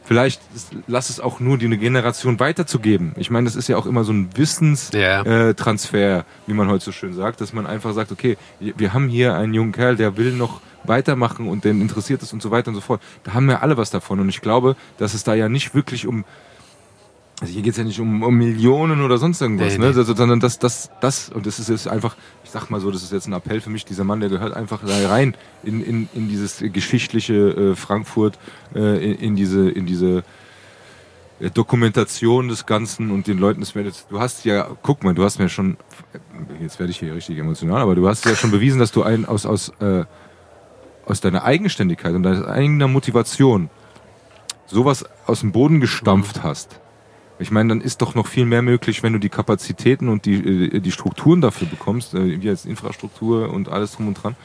vielleicht 0.06 0.42
lass 0.88 1.10
es 1.10 1.20
auch 1.20 1.40
nur 1.40 1.58
die 1.58 1.66
eine 1.66 1.78
Generation 1.78 2.40
weiterzugeben. 2.40 3.14
Ich 3.18 3.30
meine, 3.32 3.46
das 3.46 3.56
ist 3.56 3.70
ja 3.70 3.78
auch 3.78 3.86
immer 3.86 4.04
so 4.04 4.12
ein 4.12 4.30
Wissenstransfer, 4.36 6.00
Ja. 6.00 6.20
äh, 6.20 6.24
wie 6.48 6.54
man 6.54 6.68
heute 6.70 6.84
so 6.86 6.92
schön 6.92 7.14
sagt, 7.14 7.42
dass 7.42 7.54
man 7.54 7.66
einfach 7.66 7.94
sagt, 7.94 8.12
okay, 8.12 8.38
wir 8.60 8.94
haben 8.94 9.08
hier 9.08 9.36
einen 9.36 9.54
jungen 9.54 9.72
Kerl, 9.72 9.96
der 9.96 10.18
will 10.18 10.34
noch 10.34 10.62
weitermachen 10.84 11.48
und 11.48 11.64
den 11.64 11.82
interessiert 11.82 12.22
es 12.22 12.34
und 12.34 12.42
so 12.42 12.52
weiter 12.52 12.68
und 12.70 12.76
so 12.76 12.82
fort. 12.82 13.02
Da 13.24 13.34
haben 13.34 13.46
wir 13.48 13.62
alle 13.64 13.78
was 13.78 13.90
davon 13.90 14.20
und 14.20 14.28
ich 14.30 14.42
glaube, 14.42 14.76
dass 14.98 15.14
es 15.14 15.24
da 15.24 15.34
ja 15.34 15.48
nicht 15.48 15.74
wirklich 15.74 16.06
um 16.08 16.26
also 17.44 17.56
hier 17.56 17.62
geht's 17.62 17.78
ja 17.78 17.84
nicht 17.84 18.00
um, 18.00 18.24
um 18.24 18.38
Millionen 18.38 19.02
oder 19.02 19.18
sonst 19.18 19.42
irgendwas, 19.42 19.74
Nee, 19.74 19.80
ne? 19.80 19.92
nee. 19.92 19.98
Also, 19.98 20.16
sondern 20.16 20.40
das, 20.40 20.60
das, 20.60 20.90
das, 21.02 21.28
und 21.28 21.46
das 21.46 21.60
ist 21.60 21.68
jetzt 21.68 21.90
einfach, 21.90 22.16
ich 22.46 22.52
sag 22.52 22.70
mal 22.70 22.80
so, 22.80 22.90
das 22.90 23.04
ist 23.04 23.12
jetzt 23.12 23.28
ein 23.28 23.34
Appell 23.34 23.60
für 23.60 23.70
mich, 23.70 23.84
dieser 23.84 24.06
Mann, 24.06 24.22
der 24.22 24.30
gehört 24.30 24.54
einfach 24.54 24.80
da 24.86 25.10
rein 25.10 25.36
in, 25.62 25.84
in, 25.84 26.08
in 26.14 26.30
dieses 26.30 26.64
geschichtliche 26.72 27.34
äh, 27.34 27.76
Frankfurt, 27.76 28.40
äh, 28.74 29.12
in, 29.12 29.16
in 29.16 29.36
diese, 29.36 29.70
in 29.70 29.86
diese 29.86 30.24
äh, 31.42 31.50
Dokumentation 31.50 32.48
des 32.48 32.66
Ganzen 32.66 33.12
und 33.12 33.28
den 33.28 33.40
Leuten, 33.40 33.60
das 33.60 33.76
wäre 33.76 33.88
jetzt, 33.88 34.10
du 34.10 34.22
hast 34.22 34.46
ja, 34.46 34.66
guck 34.82 35.04
mal, 35.04 35.14
du 35.14 35.26
hast 35.26 35.38
mir 35.38 35.50
schon, 35.50 35.76
jetzt 36.62 36.80
werde 36.80 36.92
ich 36.92 37.00
hier 37.00 37.14
richtig 37.14 37.38
emotional, 37.38 37.82
aber 37.82 37.96
du 37.96 38.08
hast 38.08 38.24
ja 38.24 38.38
schon 38.38 38.52
bewiesen, 38.52 38.80
dass 38.80 38.94
du 38.94 39.04
einen 39.04 39.26
aus, 39.26 39.46
aus, 39.46 39.68
äh, 39.82 40.06
aus 41.06 41.20
deiner 41.20 41.44
Eigenständigkeit 41.44 42.16
und 42.16 42.24
deiner 42.24 42.48
eigener 42.48 42.88
Motivation 42.88 43.70
sowas 44.66 45.04
aus 45.26 45.42
dem 45.42 45.52
Boden 45.52 45.82
gestampft 45.82 46.42
hast. 46.42 46.80
Ich 47.40 47.52
meine, 47.52 47.70
dann 47.70 47.82
ist 47.82 48.02
doch 48.02 48.16
noch 48.16 48.28
viel 48.28 48.46
mehr 48.46 48.62
möglich, 48.62 49.04
wenn 49.04 49.14
du 49.14 49.20
die 49.20 49.30
Kapazitäten 49.30 50.10
und 50.10 50.26
die, 50.26 50.36
äh, 50.36 50.80
die 50.80 50.92
Strukturen 50.92 51.42
dafür 51.42 51.68
bekommst, 51.68 52.14
äh, 52.14 52.42
wie 52.42 52.46
jetzt 52.46 52.66
Infrastruktur 52.66 53.52
und 53.52 53.70
alles 53.70 53.94
drum 53.94 54.08
und 54.08 54.16
dran. 54.16 54.36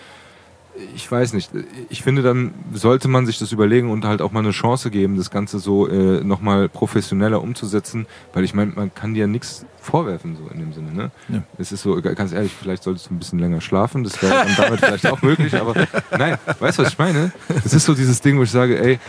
Ich 0.94 1.10
weiß 1.10 1.32
nicht. 1.32 1.50
Ich 1.88 2.02
finde, 2.02 2.22
dann 2.22 2.54
sollte 2.72 3.08
man 3.08 3.26
sich 3.26 3.38
das 3.38 3.50
überlegen 3.50 3.90
und 3.90 4.04
halt 4.04 4.22
auch 4.22 4.30
mal 4.30 4.40
eine 4.40 4.52
Chance 4.52 4.90
geben, 4.90 5.16
das 5.16 5.30
Ganze 5.30 5.58
so 5.58 5.88
äh, 5.88 6.22
nochmal 6.22 6.68
professioneller 6.68 7.42
umzusetzen, 7.42 8.06
weil 8.32 8.44
ich 8.44 8.54
meine, 8.54 8.72
man 8.76 8.94
kann 8.94 9.12
dir 9.12 9.20
ja 9.20 9.26
nichts 9.26 9.66
vorwerfen, 9.80 10.36
so 10.36 10.48
in 10.52 10.60
dem 10.60 10.72
Sinne. 10.72 10.92
Ne? 10.92 11.10
Ja. 11.28 11.42
Es 11.58 11.72
ist 11.72 11.82
so, 11.82 12.00
ganz 12.00 12.32
ehrlich, 12.32 12.52
vielleicht 12.52 12.84
solltest 12.84 13.10
du 13.10 13.14
ein 13.14 13.18
bisschen 13.18 13.40
länger 13.40 13.60
schlafen, 13.60 14.04
das 14.04 14.22
wäre 14.22 14.44
dann 14.44 14.54
damit 14.56 14.80
vielleicht 14.80 15.06
auch 15.06 15.22
möglich, 15.22 15.54
aber 15.54 15.74
nein, 16.16 16.38
weißt 16.60 16.78
du, 16.78 16.82
was 16.82 16.92
ich 16.92 16.98
meine? 16.98 17.32
Es 17.64 17.72
ist 17.72 17.84
so 17.84 17.94
dieses 17.94 18.20
Ding, 18.20 18.38
wo 18.38 18.42
ich 18.44 18.50
sage, 18.50 18.78
ey, 18.78 19.00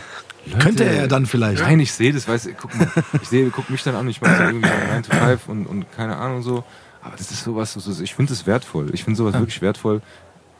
Leute, 0.46 0.58
Könnte 0.58 0.84
er 0.84 1.06
dann 1.08 1.26
vielleicht. 1.26 1.62
Nein, 1.62 1.80
ich 1.80 1.92
sehe 1.92 2.12
das, 2.12 2.26
weißt 2.26 2.46
du, 2.46 2.52
guck 2.54 2.74
mal, 2.78 2.88
ich 3.20 3.28
sehe, 3.28 3.50
guck 3.50 3.68
mich 3.70 3.82
dann 3.82 3.94
an, 3.94 4.08
ich 4.08 4.20
mache 4.20 4.36
so 4.36 4.42
irgendwie 4.44 4.68
9 4.92 5.02
to 5.02 5.14
5 5.16 5.48
und, 5.48 5.66
und 5.66 5.92
keine 5.96 6.16
Ahnung 6.16 6.42
so. 6.42 6.64
Aber 7.02 7.16
das 7.16 7.30
ist 7.30 7.44
sowas, 7.44 7.72
so, 7.72 7.80
so- 7.80 8.02
ich 8.02 8.14
finde 8.14 8.32
es 8.32 8.46
wertvoll. 8.46 8.90
Ich 8.92 9.04
finde 9.04 9.16
sowas 9.18 9.34
wirklich 9.34 9.60
wertvoll. 9.62 10.02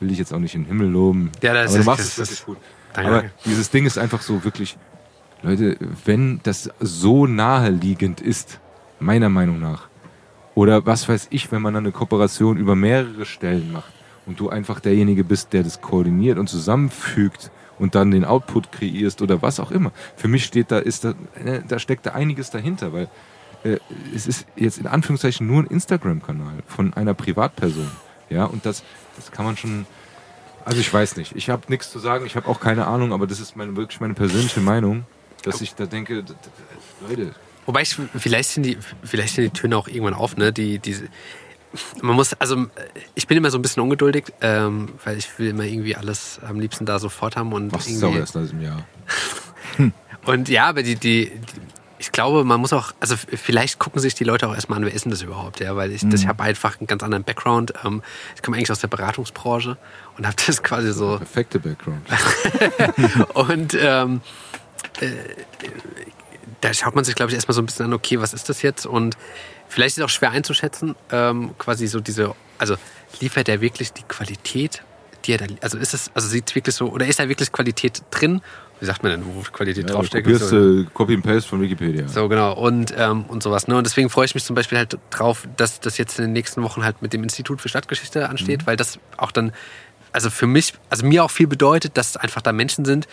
Will 0.01 0.11
ich 0.11 0.19
jetzt 0.19 0.33
auch 0.33 0.39
nicht 0.39 0.55
in 0.55 0.63
den 0.63 0.69
Himmel 0.69 0.89
loben. 0.89 1.31
Ja, 1.43 1.53
das 1.55 1.67
aber 1.67 1.75
du 1.75 1.81
ist- 1.81 1.87
machst 1.87 2.01
das 2.01 2.09
es 2.09 2.19
wirklich 2.19 2.39
ist- 2.41 2.47
gut. 2.47 2.57
Danke, 2.95 3.11
aber 3.11 3.25
dieses 3.45 3.71
Ding 3.71 3.87
ist 3.87 3.99
einfach 3.99 4.23
so 4.23 4.43
wirklich, 4.45 4.77
Leute, 5.43 5.77
wenn 6.05 6.41
das 6.43 6.69
so 6.81 7.27
naheliegend 7.27 8.21
ist, 8.21 8.59
meiner 8.99 9.29
Meinung 9.29 9.61
nach, 9.61 9.89
oder 10.55 10.85
was 10.87 11.09
weiß 11.09 11.29
ich, 11.31 11.51
wenn 11.53 11.63
man 11.63 11.75
dann 11.75 11.85
eine 11.85 11.93
Kooperation 11.93 12.57
über 12.57 12.75
mehrere 12.75 13.25
Stellen 13.25 13.73
macht 13.73 13.93
und 14.27 14.41
du 14.41 14.49
einfach 14.51 14.81
derjenige 14.81 15.25
bist, 15.25 15.53
der 15.53 15.63
das 15.63 15.81
koordiniert 15.81 16.39
und 16.39 16.49
zusammenfügt 16.49 17.51
und 17.81 17.95
dann 17.95 18.11
den 18.11 18.25
Output 18.25 18.71
kreierst 18.71 19.23
oder 19.23 19.43
was 19.43 19.59
auch 19.59 19.71
immer. 19.71 19.91
Für 20.17 20.29
mich 20.29 20.45
steht 20.45 20.71
da, 20.71 20.79
ist 20.79 21.05
da, 21.05 21.15
äh, 21.45 21.61
da 21.67 21.79
steckt 21.79 22.07
da 22.07 22.11
einiges 22.11 22.51
dahinter, 22.51 22.93
weil 22.93 23.09
äh, 23.65 23.79
es 24.15 24.27
ist 24.27 24.47
jetzt 24.55 24.79
in 24.79 24.87
Anführungszeichen 24.87 25.47
nur 25.47 25.63
ein 25.63 25.67
Instagram-Kanal 25.67 26.63
von 26.67 26.95
einer 26.95 27.15
Privatperson. 27.15 27.91
Ja, 28.29 28.45
und 28.45 28.65
das, 28.65 28.85
das 29.17 29.33
kann 29.33 29.45
man 29.45 29.57
schon. 29.57 29.87
Also 30.65 30.79
ich 30.79 30.93
weiß 30.93 31.17
nicht. 31.17 31.35
Ich 31.35 31.49
habe 31.49 31.63
nichts 31.69 31.91
zu 31.91 31.99
sagen, 31.99 32.27
ich 32.27 32.37
habe 32.37 32.47
auch 32.47 32.61
keine 32.61 32.87
Ahnung, 32.87 33.13
aber 33.13 33.27
das 33.27 33.41
ist 33.41 33.57
meine, 33.57 33.75
wirklich 33.77 34.01
meine 34.01 34.15
persönliche 34.15 34.61
Meinung, 34.61 35.05
dass 35.43 35.63
ich 35.63 35.75
da 35.75 35.87
denke, 35.87 36.23
Leute, 37.09 37.35
Wobei 37.67 37.83
ich, 37.83 37.97
vielleicht 38.17 38.51
sind 38.51 38.65
die, 38.65 38.79
vielleicht 39.05 39.35
sind 39.35 39.45
die 39.45 39.51
Töne 39.51 39.77
auch 39.77 39.87
irgendwann 39.87 40.15
auf, 40.15 40.37
ne? 40.37 40.53
Die, 40.53 40.79
diese, 40.79 41.09
man 42.03 42.17
muss, 42.17 42.35
also 42.35 42.67
ich 43.15 43.27
bin 43.27 43.37
immer 43.37 43.51
so 43.51 43.59
ein 43.59 43.63
bisschen 43.63 43.83
ungeduldig, 43.83 44.33
ähm, 44.41 44.89
weil 45.05 45.19
ich 45.19 45.39
will 45.39 45.51
immer 45.51 45.65
irgendwie 45.65 45.97
alles 45.97 46.41
am 46.47 46.59
liebsten 46.59 46.87
da 46.87 46.99
sofort 46.99 47.37
haben 47.37 47.53
und 47.53 47.73
was 47.73 47.87
ist 47.87 48.03
irgendwie. 48.03 48.21
erst 48.21 48.35
in 48.35 48.43
diesem 48.43 48.63
Jahr? 48.63 48.85
Und 50.27 50.51
ja, 50.51 50.67
aber 50.69 50.83
die, 50.83 50.97
die, 50.97 51.31
die 51.31 51.61
ich 52.01 52.13
glaube, 52.13 52.45
man 52.45 52.61
muss 52.61 52.73
auch, 52.73 52.93
also 52.99 53.15
vielleicht 53.17 53.79
gucken 53.79 54.01
sich 54.01 54.15
die 54.15 54.25
Leute 54.25 54.49
auch 54.49 54.55
erstmal 54.55 54.79
an, 54.79 54.87
wer 54.87 54.93
ist 54.93 55.05
denn 55.05 55.11
das 55.11 55.21
überhaupt, 55.21 55.61
ja, 55.61 55.77
weil 55.77 55.93
ich, 55.93 56.01
das, 56.09 56.23
ich 56.23 56.27
habe 56.27 56.43
einfach 56.43 56.81
einen 56.81 56.87
ganz 56.87 57.03
anderen 57.03 57.25
Background. 57.25 57.75
Ähm, 57.85 58.03
ich 58.35 58.43
komme 58.43 58.57
eigentlich 58.57 58.73
aus 58.73 58.81
der 58.81 58.89
Beratungsbranche 58.89 59.77
und 60.17 60.27
habe 60.27 60.37
das 60.47 60.63
quasi 60.63 60.93
so. 60.95 61.19
Perfekte 61.19 61.61
Background. 61.61 62.01
und 63.35 63.77
ähm, 63.79 64.23
äh, 65.01 65.11
da 66.63 66.73
schaut 66.73 66.95
man 66.95 67.05
sich, 67.05 67.15
glaube 67.15 67.33
ich, 67.33 67.35
erstmal 67.35 67.55
so 67.55 67.61
ein 67.61 67.67
bisschen 67.67 67.85
an, 67.85 67.93
okay, 67.93 68.19
was 68.19 68.33
ist 68.33 68.49
das 68.49 68.63
jetzt? 68.63 68.87
Und 68.87 69.19
vielleicht 69.71 69.93
ist 69.97 69.99
es 69.99 70.05
auch 70.05 70.09
schwer 70.11 70.31
einzuschätzen, 70.33 70.95
ähm, 71.11 71.53
quasi 71.59 71.87
so 71.87 72.01
diese, 72.01 72.35
also 72.59 72.77
liefert 73.21 73.49
er 73.49 73.61
wirklich 73.63 73.93
die 73.93 74.03
Qualität, 74.03 74.83
die 75.25 75.33
er 75.33 75.39
da, 75.39 75.47
also 75.63 75.79
ist 75.79 75.95
es, 75.95 76.11
also 76.15 76.29
sieht 76.29 76.49
es 76.51 76.55
wirklich 76.55 76.75
so, 76.75 76.91
oder 76.91 77.07
ist 77.07 77.19
da 77.19 77.29
wirklich 77.29 77.51
Qualität 77.53 78.03
drin? 78.11 78.43
Wie 78.81 78.87
sagt 78.87 79.03
man 79.03 79.13
denn, 79.13 79.23
wo 79.27 79.43
Qualität 79.43 79.89
Ja, 79.89 79.95
draufsteckt? 79.95 80.25
kopierst 80.27 80.49
So- 80.49 80.57
du 80.59 80.85
Copy 80.95 81.15
and 81.15 81.23
Paste 81.23 81.49
von 81.49 81.61
Wikipedia. 81.61 82.09
so, 82.09 82.29
genau. 82.29 82.55
Und, 82.55 82.95
ähm, 82.97 83.25
und 83.29 83.43
sowas. 83.43 83.69
Ne? 83.69 83.77
Und 83.77 83.85
deswegen 83.87 84.09
freue 84.09 84.25
ich 84.25 84.35
mich 84.35 84.43
zum 84.45 84.57
Beispiel 84.57 84.79
halt 84.79 84.99
drauf, 85.11 85.47
dass 85.59 85.81
das 85.81 85.99
jetzt 85.99 86.19
in 86.19 86.25
den 86.27 86.33
nächsten 86.33 86.63
Wochen 86.63 86.83
halt 86.83 87.03
mit 87.03 87.13
dem 87.13 87.23
Institut 87.23 87.61
für 87.61 87.69
Stadtgeschichte 87.69 88.29
ansteht, 88.31 88.67
weil 88.67 88.77
das 88.79 88.99
auch 89.19 89.33
dann, 89.33 89.53
also 90.13 90.31
für 90.31 90.47
mich, 90.47 90.73
also 90.89 91.05
mir 91.05 91.23
auch 91.25 91.31
viel 91.31 91.47
bedeutet, 91.47 91.99
dass 91.99 92.17
einfach 92.17 92.41
da 92.41 92.53
Menschen 92.53 92.87
sind, 92.87 93.07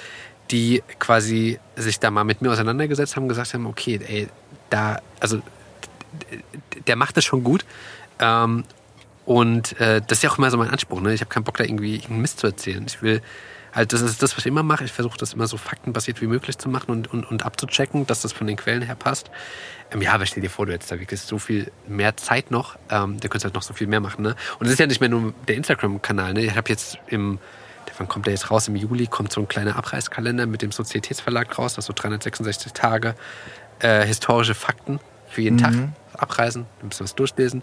die 0.51 0.81
quasi 0.99 1.59
sich 1.75 1.99
da 1.99 2.11
mal 2.11 2.23
mit 2.23 2.41
mir 2.41 2.49
auseinandergesetzt 2.49 3.17
haben 3.17 3.27
gesagt 3.27 3.53
haben, 3.53 3.65
okay, 3.65 3.99
ey, 4.07 4.29
da, 4.69 5.01
also 5.19 5.41
der 6.88 6.95
macht 6.95 7.17
das 7.17 7.25
schon 7.25 7.43
gut. 7.43 7.65
Ähm, 8.19 8.63
und 9.25 9.77
äh, 9.81 10.01
das 10.07 10.19
ist 10.19 10.23
ja 10.23 10.29
auch 10.29 10.38
immer 10.38 10.49
so 10.49 10.57
mein 10.57 10.69
Anspruch. 10.69 11.01
Ne? 11.01 11.13
Ich 11.13 11.19
habe 11.19 11.29
keinen 11.29 11.43
Bock, 11.43 11.57
da 11.57 11.65
irgendwie 11.65 11.95
irgendeinen 11.95 12.21
Mist 12.21 12.39
zu 12.39 12.47
erzählen. 12.47 12.85
Ich 12.88 13.01
will, 13.01 13.21
halt, 13.73 13.91
das 13.91 14.01
ist 14.01 14.23
das, 14.23 14.38
was 14.38 14.39
ich 14.39 14.47
immer 14.47 14.63
mache. 14.63 14.85
Ich 14.85 14.93
versuche 14.93 15.17
das 15.17 15.34
immer 15.34 15.47
so 15.47 15.57
faktenbasiert 15.57 16.21
wie 16.21 16.27
möglich 16.27 16.57
zu 16.57 16.69
machen 16.69 16.91
und, 16.91 17.11
und, 17.11 17.29
und 17.29 17.45
abzuchecken, 17.45 18.07
dass 18.07 18.21
das 18.21 18.31
von 18.31 18.47
den 18.47 18.55
Quellen 18.55 18.84
her 18.84 18.95
passt. 18.95 19.29
Ähm, 19.91 20.01
ja, 20.01 20.13
aber 20.13 20.25
stell 20.25 20.41
dir 20.41 20.49
vor, 20.49 20.65
du 20.65 20.71
hättest 20.71 20.91
da 20.91 20.99
wirklich 20.99 21.19
so 21.19 21.39
viel 21.39 21.71
mehr 21.88 22.15
Zeit 22.15 22.51
noch. 22.51 22.77
Ähm, 22.89 23.19
da 23.19 23.27
könntest 23.27 23.43
du 23.43 23.47
halt 23.47 23.55
noch 23.55 23.63
so 23.63 23.73
viel 23.73 23.88
mehr 23.88 23.99
machen. 23.99 24.23
Ne? 24.23 24.35
Und 24.59 24.67
es 24.67 24.73
ist 24.73 24.79
ja 24.79 24.88
nicht 24.88 25.01
mehr 25.01 25.09
nur 25.09 25.34
der 25.47 25.57
Instagram-Kanal. 25.57 26.34
Ne? 26.34 26.45
Ich 26.45 26.55
habe 26.55 26.69
jetzt 26.69 26.97
im, 27.07 27.39
wann 27.97 28.07
kommt 28.07 28.27
der 28.27 28.34
jetzt 28.34 28.49
raus? 28.49 28.69
Im 28.69 28.77
Juli 28.77 29.07
kommt 29.07 29.34
so 29.34 29.41
ein 29.41 29.47
kleiner 29.49 29.75
Abreißkalender 29.75 30.45
mit 30.45 30.61
dem 30.61 30.71
Sozietätsverlag 30.71 31.57
raus, 31.57 31.73
das 31.73 31.85
so 31.85 31.93
366 31.93 32.71
Tage 32.71 33.15
äh, 33.79 34.05
historische 34.05 34.55
Fakten 34.55 35.01
für 35.29 35.41
jeden 35.41 35.57
Tag 35.57 35.73
abreisen, 36.17 36.65
ein 36.81 36.89
bisschen 36.89 37.03
was 37.05 37.15
durchlesen. 37.15 37.61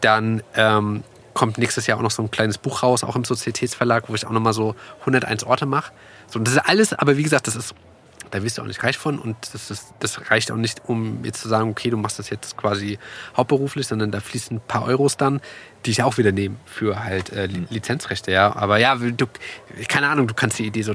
Dann 0.00 0.42
ähm, 0.54 1.02
kommt 1.34 1.58
nächstes 1.58 1.86
Jahr 1.86 1.98
auch 1.98 2.02
noch 2.02 2.10
so 2.10 2.22
ein 2.22 2.30
kleines 2.30 2.58
Buch 2.58 2.82
raus, 2.82 3.04
auch 3.04 3.16
im 3.16 3.24
Sozietätsverlag, 3.24 4.04
wo 4.08 4.14
ich 4.14 4.26
auch 4.26 4.30
nochmal 4.30 4.52
so 4.52 4.74
101 5.00 5.44
Orte 5.44 5.66
mache. 5.66 5.92
So, 6.28 6.38
das 6.38 6.54
ist 6.54 6.58
alles, 6.68 6.92
aber 6.92 7.16
wie 7.16 7.22
gesagt, 7.22 7.46
das 7.46 7.56
ist, 7.56 7.74
da 8.30 8.42
wirst 8.42 8.58
du 8.58 8.62
auch 8.62 8.66
nicht 8.66 8.82
reich 8.84 8.96
von 8.96 9.18
und 9.18 9.36
das, 9.52 9.70
ist, 9.70 9.92
das 9.98 10.30
reicht 10.30 10.52
auch 10.52 10.56
nicht, 10.56 10.82
um 10.86 11.24
jetzt 11.24 11.40
zu 11.40 11.48
sagen, 11.48 11.68
okay, 11.70 11.90
du 11.90 11.96
machst 11.96 12.18
das 12.18 12.30
jetzt 12.30 12.56
quasi 12.56 12.98
hauptberuflich, 13.36 13.86
sondern 13.88 14.10
da 14.10 14.20
fließen 14.20 14.58
ein 14.58 14.60
paar 14.66 14.84
Euros 14.86 15.16
dann, 15.16 15.40
die 15.84 15.90
ich 15.90 16.02
auch 16.02 16.16
wieder 16.18 16.30
nehme 16.32 16.56
für 16.66 17.02
halt 17.02 17.30
äh, 17.32 17.46
Li- 17.46 17.66
Lizenzrechte, 17.70 18.30
ja. 18.30 18.54
Aber 18.54 18.78
ja, 18.78 18.94
du, 18.96 19.26
keine 19.88 20.08
Ahnung, 20.08 20.26
du 20.28 20.34
kannst 20.34 20.58
die 20.58 20.66
Idee 20.66 20.82
so 20.82 20.94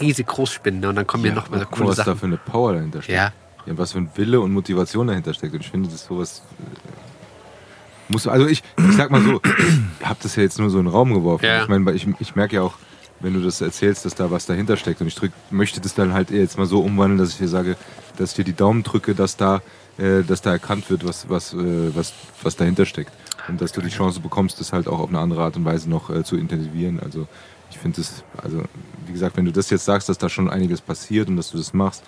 riesig 0.00 0.26
groß 0.26 0.50
spinnen 0.52 0.80
ne? 0.80 0.88
und 0.88 0.94
dann 0.96 1.06
kommen 1.06 1.24
mir 1.24 1.32
noch 1.32 1.50
mal 1.50 1.64
coole 1.66 1.88
was 1.90 1.96
da 1.96 2.04
Sachen. 2.04 2.18
für 2.18 2.26
eine 2.26 2.36
Power 2.38 2.72
dahinter 2.74 3.02
steckt. 3.02 3.16
Ja. 3.18 3.32
Ja. 3.66 3.76
Was 3.76 3.92
für 3.92 3.98
ein 3.98 4.10
Wille 4.14 4.40
und 4.40 4.52
Motivation 4.52 5.06
dahinter 5.06 5.34
steckt. 5.34 5.54
Und 5.54 5.60
ich 5.60 5.70
finde, 5.70 5.88
das 5.88 6.00
ist 6.00 6.06
sowas. 6.06 6.42
äh, 6.58 8.12
Muss, 8.12 8.26
also 8.26 8.46
ich, 8.46 8.62
ich 8.76 8.96
sag 8.96 9.10
mal 9.10 9.22
so, 9.22 9.40
ich 10.00 10.06
habe 10.06 10.18
das 10.22 10.36
ja 10.36 10.42
jetzt 10.42 10.58
nur 10.58 10.70
so 10.70 10.78
in 10.78 10.84
den 10.84 10.92
Raum 10.92 11.12
geworfen. 11.14 11.44
Ja. 11.46 11.62
Ich 11.62 11.68
meine, 11.68 11.92
ich, 11.92 12.06
ich 12.18 12.36
merke 12.36 12.56
ja 12.56 12.62
auch, 12.62 12.74
wenn 13.20 13.34
du 13.34 13.40
das 13.40 13.60
erzählst, 13.60 14.04
dass 14.04 14.14
da 14.14 14.30
was 14.30 14.46
dahinter 14.46 14.76
steckt. 14.76 15.00
Und 15.00 15.06
ich 15.06 15.14
drück, 15.14 15.32
möchte 15.50 15.80
das 15.80 15.94
dann 15.94 16.12
halt 16.12 16.30
jetzt 16.30 16.58
mal 16.58 16.66
so 16.66 16.80
umwandeln, 16.80 17.18
dass 17.18 17.30
ich 17.30 17.38
dir 17.38 17.48
sage, 17.48 17.76
dass 18.16 18.30
ich 18.30 18.36
dir 18.36 18.44
die 18.44 18.52
Daumen 18.54 18.82
drücke, 18.82 19.14
dass 19.14 19.36
da, 19.36 19.62
äh, 19.98 20.22
dass 20.22 20.42
da 20.42 20.52
erkannt 20.52 20.90
wird, 20.90 21.06
was, 21.06 21.28
was, 21.28 21.54
äh, 21.54 21.94
was, 21.94 22.12
was 22.42 22.56
dahinter 22.56 22.84
steckt. 22.86 23.12
Und 23.48 23.60
dass 23.60 23.72
du 23.72 23.80
die 23.80 23.90
Chance 23.90 24.20
bekommst, 24.20 24.58
das 24.60 24.72
halt 24.72 24.88
auch 24.88 24.98
auf 25.00 25.08
eine 25.08 25.18
andere 25.18 25.42
Art 25.42 25.56
und 25.56 25.64
Weise 25.64 25.88
noch 25.88 26.10
äh, 26.10 26.24
zu 26.24 26.36
intensivieren. 26.36 26.98
Also 27.00 27.26
ich 27.70 27.78
finde 27.78 27.98
das, 27.98 28.24
also 28.42 28.62
wie 29.06 29.12
gesagt, 29.12 29.36
wenn 29.36 29.44
du 29.44 29.52
das 29.52 29.70
jetzt 29.70 29.84
sagst, 29.84 30.08
dass 30.08 30.18
da 30.18 30.28
schon 30.28 30.48
einiges 30.50 30.80
passiert 30.80 31.28
und 31.28 31.36
dass 31.36 31.50
du 31.50 31.58
das 31.58 31.74
machst, 31.74 32.02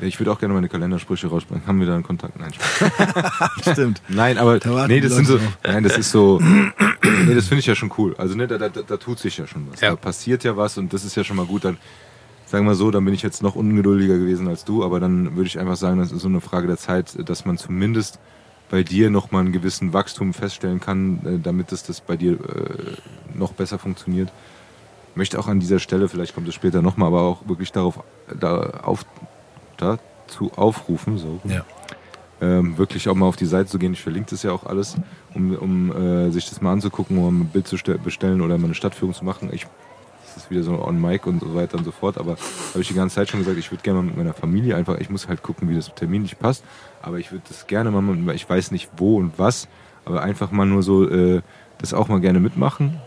ich 0.00 0.18
würde 0.20 0.30
auch 0.32 0.38
gerne 0.38 0.54
meine 0.54 0.68
Kalendersprüche 0.68 1.26
rausbringen. 1.28 1.66
Haben 1.66 1.80
wir 1.80 1.86
da 1.86 1.94
einen 1.94 2.02
Kontakt? 2.04 2.38
Nein. 2.38 2.52
Stimmt. 3.72 4.00
Nein, 4.08 4.38
aber 4.38 4.58
Da 4.58 4.86
nee, 4.86 5.00
das 5.00 5.12
sind 5.14 5.26
so, 5.26 5.38
drauf. 5.38 5.58
nein, 5.64 5.82
das 5.82 5.98
ist 5.98 6.10
so, 6.10 6.40
nee, 6.40 7.34
das 7.34 7.48
finde 7.48 7.60
ich 7.60 7.66
ja 7.66 7.74
schon 7.74 7.92
cool. 7.98 8.14
Also 8.18 8.34
ne, 8.34 8.46
da, 8.46 8.58
da, 8.58 8.68
da 8.68 8.96
tut 8.96 9.18
sich 9.18 9.36
ja 9.38 9.46
schon 9.46 9.66
was. 9.70 9.80
Ja. 9.80 9.90
Da 9.90 9.96
passiert 9.96 10.44
ja 10.44 10.56
was 10.56 10.78
und 10.78 10.92
das 10.92 11.04
ist 11.04 11.16
ja 11.16 11.24
schon 11.24 11.36
mal 11.36 11.46
gut. 11.46 11.64
Dann 11.64 11.76
sagen 12.46 12.66
wir 12.66 12.74
so, 12.74 12.90
dann 12.90 13.04
bin 13.04 13.14
ich 13.14 13.22
jetzt 13.22 13.42
noch 13.42 13.54
ungeduldiger 13.56 14.16
gewesen 14.18 14.48
als 14.48 14.64
du, 14.64 14.84
aber 14.84 15.00
dann 15.00 15.36
würde 15.36 15.46
ich 15.48 15.58
einfach 15.58 15.76
sagen, 15.76 15.98
das 15.98 16.12
ist 16.12 16.22
so 16.22 16.28
eine 16.28 16.40
Frage 16.40 16.66
der 16.66 16.76
Zeit, 16.78 17.28
dass 17.28 17.44
man 17.44 17.58
zumindest 17.58 18.18
bei 18.70 18.82
dir 18.82 19.10
noch 19.10 19.30
mal 19.30 19.40
einen 19.40 19.52
gewissen 19.52 19.92
Wachstum 19.92 20.34
feststellen 20.34 20.78
kann, 20.80 21.20
äh, 21.24 21.38
damit 21.42 21.72
das, 21.72 21.84
das 21.84 22.00
bei 22.00 22.16
dir 22.16 22.32
äh, 22.32 23.36
noch 23.38 23.52
besser 23.52 23.78
funktioniert. 23.78 24.30
Ich 25.12 25.16
möchte 25.16 25.38
auch 25.38 25.48
an 25.48 25.58
dieser 25.58 25.78
Stelle, 25.78 26.08
vielleicht 26.08 26.34
kommt 26.34 26.48
es 26.48 26.54
später 26.54 26.82
nochmal, 26.82 27.08
aber 27.08 27.22
auch 27.22 27.48
wirklich 27.48 27.72
darauf 27.72 28.00
da 28.38 28.58
auf, 28.82 29.04
dazu 29.78 30.52
aufrufen, 30.56 31.16
so, 31.18 31.40
Ja. 31.44 31.64
ähm, 32.40 32.76
wirklich 32.78 33.08
auch 33.08 33.14
mal 33.14 33.26
auf 33.26 33.36
die 33.36 33.46
Seite 33.46 33.68
zu 33.70 33.78
gehen. 33.78 33.92
Ich 33.94 34.02
verlinke 34.02 34.30
das 34.30 34.42
ja 34.42 34.52
auch 34.52 34.64
alles, 34.66 34.96
um, 35.34 35.54
um 35.56 35.92
äh, 35.96 36.30
sich 36.30 36.48
das 36.48 36.60
mal 36.60 36.72
anzugucken, 36.72 37.18
um 37.18 37.40
ein 37.42 37.46
Bild 37.48 37.66
zu 37.66 37.76
ste- 37.76 37.98
bestellen 37.98 38.40
oder 38.40 38.58
mal 38.58 38.66
eine 38.66 38.74
Stadtführung 38.74 39.14
zu 39.14 39.24
machen. 39.24 39.48
Ich, 39.52 39.66
das 40.24 40.36
ist 40.44 40.50
wieder 40.50 40.62
so 40.62 40.84
on 40.84 41.00
mic 41.00 41.26
und 41.26 41.40
so 41.40 41.54
weiter 41.54 41.78
und 41.78 41.84
so 41.84 41.90
fort, 41.90 42.18
aber 42.18 42.32
habe 42.72 42.80
ich 42.80 42.88
die 42.88 42.94
ganze 42.94 43.16
Zeit 43.16 43.28
schon 43.30 43.40
gesagt, 43.40 43.58
ich 43.58 43.70
würde 43.72 43.82
gerne 43.82 44.00
mal 44.00 44.06
mit 44.06 44.16
meiner 44.16 44.34
Familie 44.34 44.76
einfach, 44.76 44.98
ich 44.98 45.10
muss 45.10 45.26
halt 45.26 45.42
gucken, 45.42 45.68
wie 45.68 45.74
das 45.74 45.92
terminlich 45.94 46.38
passt, 46.38 46.62
aber 47.02 47.18
ich 47.18 47.32
würde 47.32 47.44
das 47.48 47.66
gerne 47.66 47.90
mal, 47.90 48.02
mit- 48.02 48.36
ich 48.36 48.48
weiß 48.48 48.70
nicht 48.70 48.88
wo 48.96 49.16
und 49.16 49.38
was, 49.38 49.66
aber 50.04 50.22
einfach 50.22 50.50
mal 50.52 50.66
nur 50.66 50.82
so 50.82 51.08
äh, 51.08 51.40
das 51.78 51.94
auch 51.94 52.08
mal 52.08 52.20
gerne 52.20 52.40
mitmachen 52.40 53.00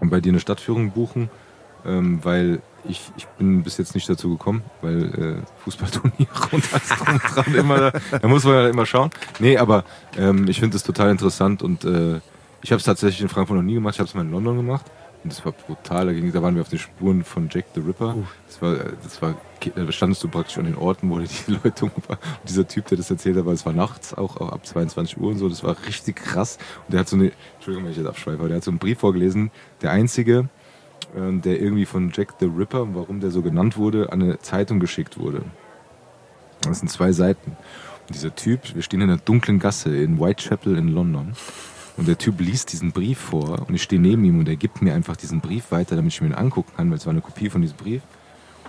und 0.00 0.10
bei 0.10 0.20
dir 0.20 0.30
eine 0.30 0.40
Stadtführung 0.40 0.90
buchen, 0.92 1.30
ähm, 1.84 2.20
weil 2.22 2.60
ich, 2.88 3.12
ich 3.16 3.26
bin 3.38 3.62
bis 3.62 3.78
jetzt 3.78 3.94
nicht 3.94 4.08
dazu 4.08 4.30
gekommen, 4.30 4.62
weil 4.82 5.04
äh, 5.04 5.62
Fußballturniere 5.64 6.30
und 6.52 6.72
alles 6.72 6.88
drum 6.88 7.18
dran 7.18 7.54
immer, 7.54 7.90
da, 7.90 8.18
da 8.18 8.28
muss 8.28 8.44
man 8.44 8.54
ja 8.54 8.68
immer 8.68 8.86
schauen. 8.86 9.10
Nee, 9.38 9.58
aber 9.58 9.84
ähm, 10.16 10.48
ich 10.48 10.60
finde 10.60 10.74
das 10.74 10.82
total 10.82 11.10
interessant 11.10 11.62
und 11.62 11.84
äh, 11.84 12.20
ich 12.62 12.72
habe 12.72 12.78
es 12.78 12.84
tatsächlich 12.84 13.20
in 13.20 13.28
Frankfurt 13.28 13.56
noch 13.56 13.62
nie 13.62 13.74
gemacht, 13.74 13.94
ich 13.94 14.00
habe 14.00 14.08
es 14.08 14.14
mal 14.14 14.22
in 14.22 14.30
London 14.30 14.56
gemacht 14.56 14.84
und 15.26 15.32
das 15.32 15.44
war 15.44 15.50
brutal, 15.50 16.06
da, 16.06 16.12
ging, 16.12 16.30
da 16.30 16.40
waren 16.40 16.54
wir 16.54 16.62
auf 16.62 16.68
den 16.68 16.78
Spuren 16.78 17.24
von 17.24 17.48
Jack 17.50 17.64
the 17.74 17.80
Ripper. 17.80 18.14
Das 18.46 18.62
war, 18.62 18.74
äh, 18.74 18.92
das 19.02 19.20
war, 19.20 19.34
da 19.74 19.90
standest 19.90 20.22
du 20.22 20.28
praktisch 20.28 20.56
an 20.56 20.66
den 20.66 20.76
Orten, 20.76 21.10
wo 21.10 21.18
die 21.18 21.28
Leute 21.48 21.90
war. 22.06 22.18
Und 22.40 22.48
dieser 22.48 22.68
Typ, 22.68 22.86
der 22.86 22.98
das 22.98 23.10
erzählt 23.10 23.36
hat, 23.36 23.44
war, 23.44 23.52
es 23.52 23.66
war 23.66 23.72
nachts, 23.72 24.14
auch, 24.14 24.36
auch 24.36 24.52
ab 24.52 24.64
22 24.64 25.18
Uhr 25.18 25.30
und 25.30 25.38
so, 25.38 25.48
das 25.48 25.64
war 25.64 25.76
richtig 25.84 26.14
krass. 26.14 26.58
Und 26.86 26.92
der 26.92 27.00
hat 27.00 27.08
so 27.08 27.16
eine, 27.16 27.32
Entschuldigung, 27.56 27.86
wenn 27.86 27.90
ich 27.90 27.98
jetzt 27.98 28.06
abschweife, 28.06 28.38
aber 28.38 28.46
der 28.46 28.58
hat 28.58 28.64
so 28.64 28.70
einen 28.70 28.78
Brief 28.78 29.00
vorgelesen, 29.00 29.50
der 29.82 29.90
einzige, 29.90 30.48
der 31.16 31.60
irgendwie 31.60 31.86
von 31.86 32.12
Jack 32.14 32.34
the 32.40 32.46
Ripper, 32.46 32.94
warum 32.94 33.20
der 33.20 33.30
so 33.30 33.40
genannt 33.40 33.76
wurde, 33.78 34.12
an 34.12 34.22
eine 34.22 34.38
Zeitung 34.38 34.80
geschickt 34.80 35.18
wurde. 35.18 35.42
Das 36.60 36.80
sind 36.80 36.88
zwei 36.88 37.12
Seiten. 37.12 37.56
Und 38.06 38.14
dieser 38.14 38.34
Typ, 38.34 38.74
wir 38.74 38.82
stehen 38.82 39.00
in 39.00 39.10
einer 39.10 39.18
dunklen 39.18 39.58
Gasse 39.58 39.96
in 39.96 40.20
Whitechapel 40.20 40.76
in 40.76 40.88
London. 40.88 41.32
Und 41.96 42.06
der 42.06 42.18
Typ 42.18 42.40
liest 42.40 42.72
diesen 42.72 42.92
Brief 42.92 43.18
vor 43.18 43.64
und 43.66 43.74
ich 43.74 43.82
stehe 43.82 44.00
neben 44.00 44.22
ihm 44.24 44.38
und 44.38 44.48
er 44.48 44.56
gibt 44.56 44.82
mir 44.82 44.92
einfach 44.92 45.16
diesen 45.16 45.40
Brief 45.40 45.70
weiter, 45.70 45.96
damit 45.96 46.12
ich 46.12 46.20
mir 46.20 46.28
ihn 46.28 46.34
angucken 46.34 46.72
kann, 46.76 46.90
weil 46.90 46.98
es 46.98 47.06
war 47.06 47.12
eine 47.12 47.22
Kopie 47.22 47.48
von 47.48 47.62
diesem 47.62 47.78
Brief. 47.78 48.02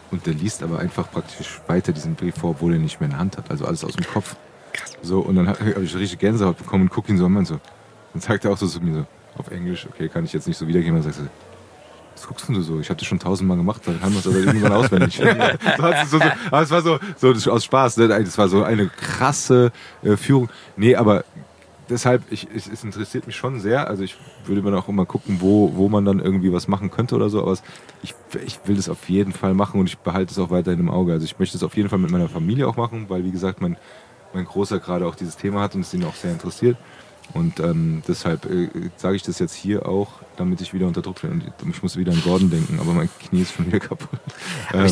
Und 0.09 0.25
der 0.25 0.33
liest 0.33 0.63
aber 0.63 0.79
einfach 0.79 1.11
praktisch 1.11 1.59
weiter 1.67 1.91
diesen 1.91 2.15
Brief 2.15 2.35
vor, 2.35 2.51
obwohl 2.51 2.71
er 2.73 2.79
nicht 2.79 3.01
mehr 3.01 3.07
in 3.07 3.11
der 3.11 3.19
Hand 3.19 3.37
hat. 3.37 3.51
Also 3.51 3.65
alles 3.65 3.83
aus 3.83 3.93
dem 3.93 4.05
Kopf. 4.05 4.37
So, 5.01 5.19
und 5.19 5.35
dann 5.35 5.49
habe 5.49 5.83
ich 5.83 5.95
richtig 5.95 6.19
Gänsehaut 6.19 6.57
bekommen 6.57 6.83
und 6.83 6.89
gucke 6.89 7.11
ihn 7.11 7.17
so 7.17 7.25
an 7.25 7.35
und 7.35 7.45
so. 7.45 7.59
Dann 8.13 8.21
sagt 8.21 8.45
er 8.45 8.51
auch 8.51 8.57
so 8.57 8.67
zu 8.67 8.79
mir 8.79 8.93
so, 8.93 9.05
auf 9.37 9.51
Englisch, 9.51 9.85
okay, 9.91 10.07
kann 10.07 10.23
ich 10.23 10.31
jetzt 10.31 10.47
nicht 10.47 10.57
so 10.57 10.65
wiedergeben. 10.65 10.95
Dann 10.95 11.11
sagt 11.11 11.19
er, 11.19 11.29
was 12.17 12.27
guckst 12.27 12.49
du 12.49 12.61
so? 12.61 12.79
Ich 12.79 12.89
habe 12.89 12.97
das 12.97 13.07
schon 13.07 13.19
tausendmal 13.19 13.57
gemacht, 13.57 13.81
dann 13.85 14.01
haben 14.01 14.13
wir 14.13 14.19
es 14.19 14.27
aber 14.27 14.37
irgendwann 14.37 14.73
auswendig. 14.73 15.15
so 16.09 16.17
so, 16.17 16.25
aber 16.51 16.61
es 16.61 16.71
war 16.71 16.81
so, 16.81 16.99
so 17.15 17.51
aus 17.51 17.63
Spaß, 17.63 17.97
ne? 17.97 18.07
das 18.07 18.37
war 18.37 18.49
so 18.49 18.63
eine 18.63 18.87
krasse 18.87 19.71
äh, 20.03 20.17
Führung. 20.17 20.49
Nee, 20.75 20.95
aber 20.95 21.23
deshalb, 21.89 22.23
ich, 22.31 22.47
ich, 22.53 22.67
es 22.67 22.83
interessiert 22.83 23.27
mich 23.27 23.35
schon 23.35 23.59
sehr. 23.59 23.87
Also 23.87 24.03
ich 24.03 24.17
würde 24.45 24.61
mir 24.61 24.75
auch 24.77 24.87
immer 24.87 25.05
gucken, 25.05 25.37
wo, 25.41 25.75
wo 25.75 25.89
man 25.89 26.05
dann 26.05 26.19
irgendwie 26.19 26.51
was 26.51 26.67
machen 26.67 26.89
könnte 26.89 27.15
oder 27.15 27.29
so. 27.29 27.41
Aber 27.41 27.51
es, 27.51 27.63
ich, 28.01 28.15
ich 28.45 28.59
will 28.65 28.75
das 28.75 28.89
auf 28.89 29.09
jeden 29.09 29.33
Fall 29.33 29.53
machen 29.53 29.79
und 29.79 29.87
ich 29.87 29.97
behalte 29.99 30.31
es 30.31 30.39
auch 30.39 30.49
weiterhin 30.49 30.79
im 30.79 30.89
Auge. 30.89 31.13
Also 31.13 31.25
ich 31.25 31.37
möchte 31.37 31.55
es 31.55 31.63
auf 31.63 31.75
jeden 31.77 31.89
Fall 31.89 31.99
mit 31.99 32.11
meiner 32.11 32.29
Familie 32.29 32.67
auch 32.67 32.77
machen, 32.77 33.05
weil 33.09 33.23
wie 33.23 33.31
gesagt, 33.31 33.61
mein, 33.61 33.77
mein 34.33 34.45
Großer 34.45 34.79
gerade 34.79 35.05
auch 35.05 35.15
dieses 35.15 35.37
Thema 35.37 35.61
hat 35.61 35.75
und 35.75 35.81
es 35.81 35.93
ihn 35.93 36.03
auch 36.03 36.15
sehr 36.15 36.31
interessiert. 36.31 36.77
Und 37.33 37.59
ähm, 37.59 38.03
deshalb 38.07 38.45
äh, 38.45 38.69
sage 38.95 39.15
ich 39.15 39.23
das 39.23 39.39
jetzt 39.39 39.53
hier 39.53 39.87
auch, 39.87 40.13
damit 40.37 40.61
ich 40.61 40.73
wieder 40.73 40.87
unter 40.87 41.01
Druck 41.01 41.21
bin. 41.21 41.31
Und 41.61 41.69
ich 41.69 41.83
muss 41.83 41.97
wieder 41.97 42.11
an 42.11 42.21
Gordon 42.23 42.49
denken, 42.49 42.79
aber 42.79 42.93
mein 42.93 43.09
Knie 43.19 43.41
ist 43.41 43.53
schon 43.53 43.67
wieder 43.67 43.79
kaputt. 43.79 44.19
Äh, 44.73 44.89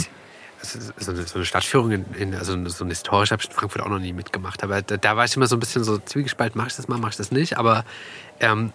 so, 0.61 1.11
eine, 1.11 1.23
so 1.23 1.35
eine 1.35 1.45
Stadtführung, 1.45 1.91
in, 1.91 2.05
in, 2.17 2.35
also 2.35 2.53
so 2.69 2.83
eine 2.83 2.91
historische 2.91 3.31
habe 3.31 3.41
ich 3.41 3.49
in 3.49 3.55
Frankfurt 3.55 3.81
auch 3.81 3.89
noch 3.89 3.99
nie 3.99 4.13
mitgemacht. 4.13 4.63
Aber 4.63 4.81
da, 4.81 4.97
da 4.97 5.15
war 5.15 5.25
ich 5.25 5.35
immer 5.35 5.47
so 5.47 5.55
ein 5.55 5.59
bisschen 5.59 5.83
so 5.83 5.97
zwiegespalten, 5.97 6.57
mache 6.57 6.69
ich 6.69 6.75
das 6.75 6.87
mal, 6.87 6.97
mache 6.97 7.11
ich 7.11 7.17
das 7.17 7.31
nicht. 7.31 7.57
Aber 7.57 7.85
ähm, 8.39 8.73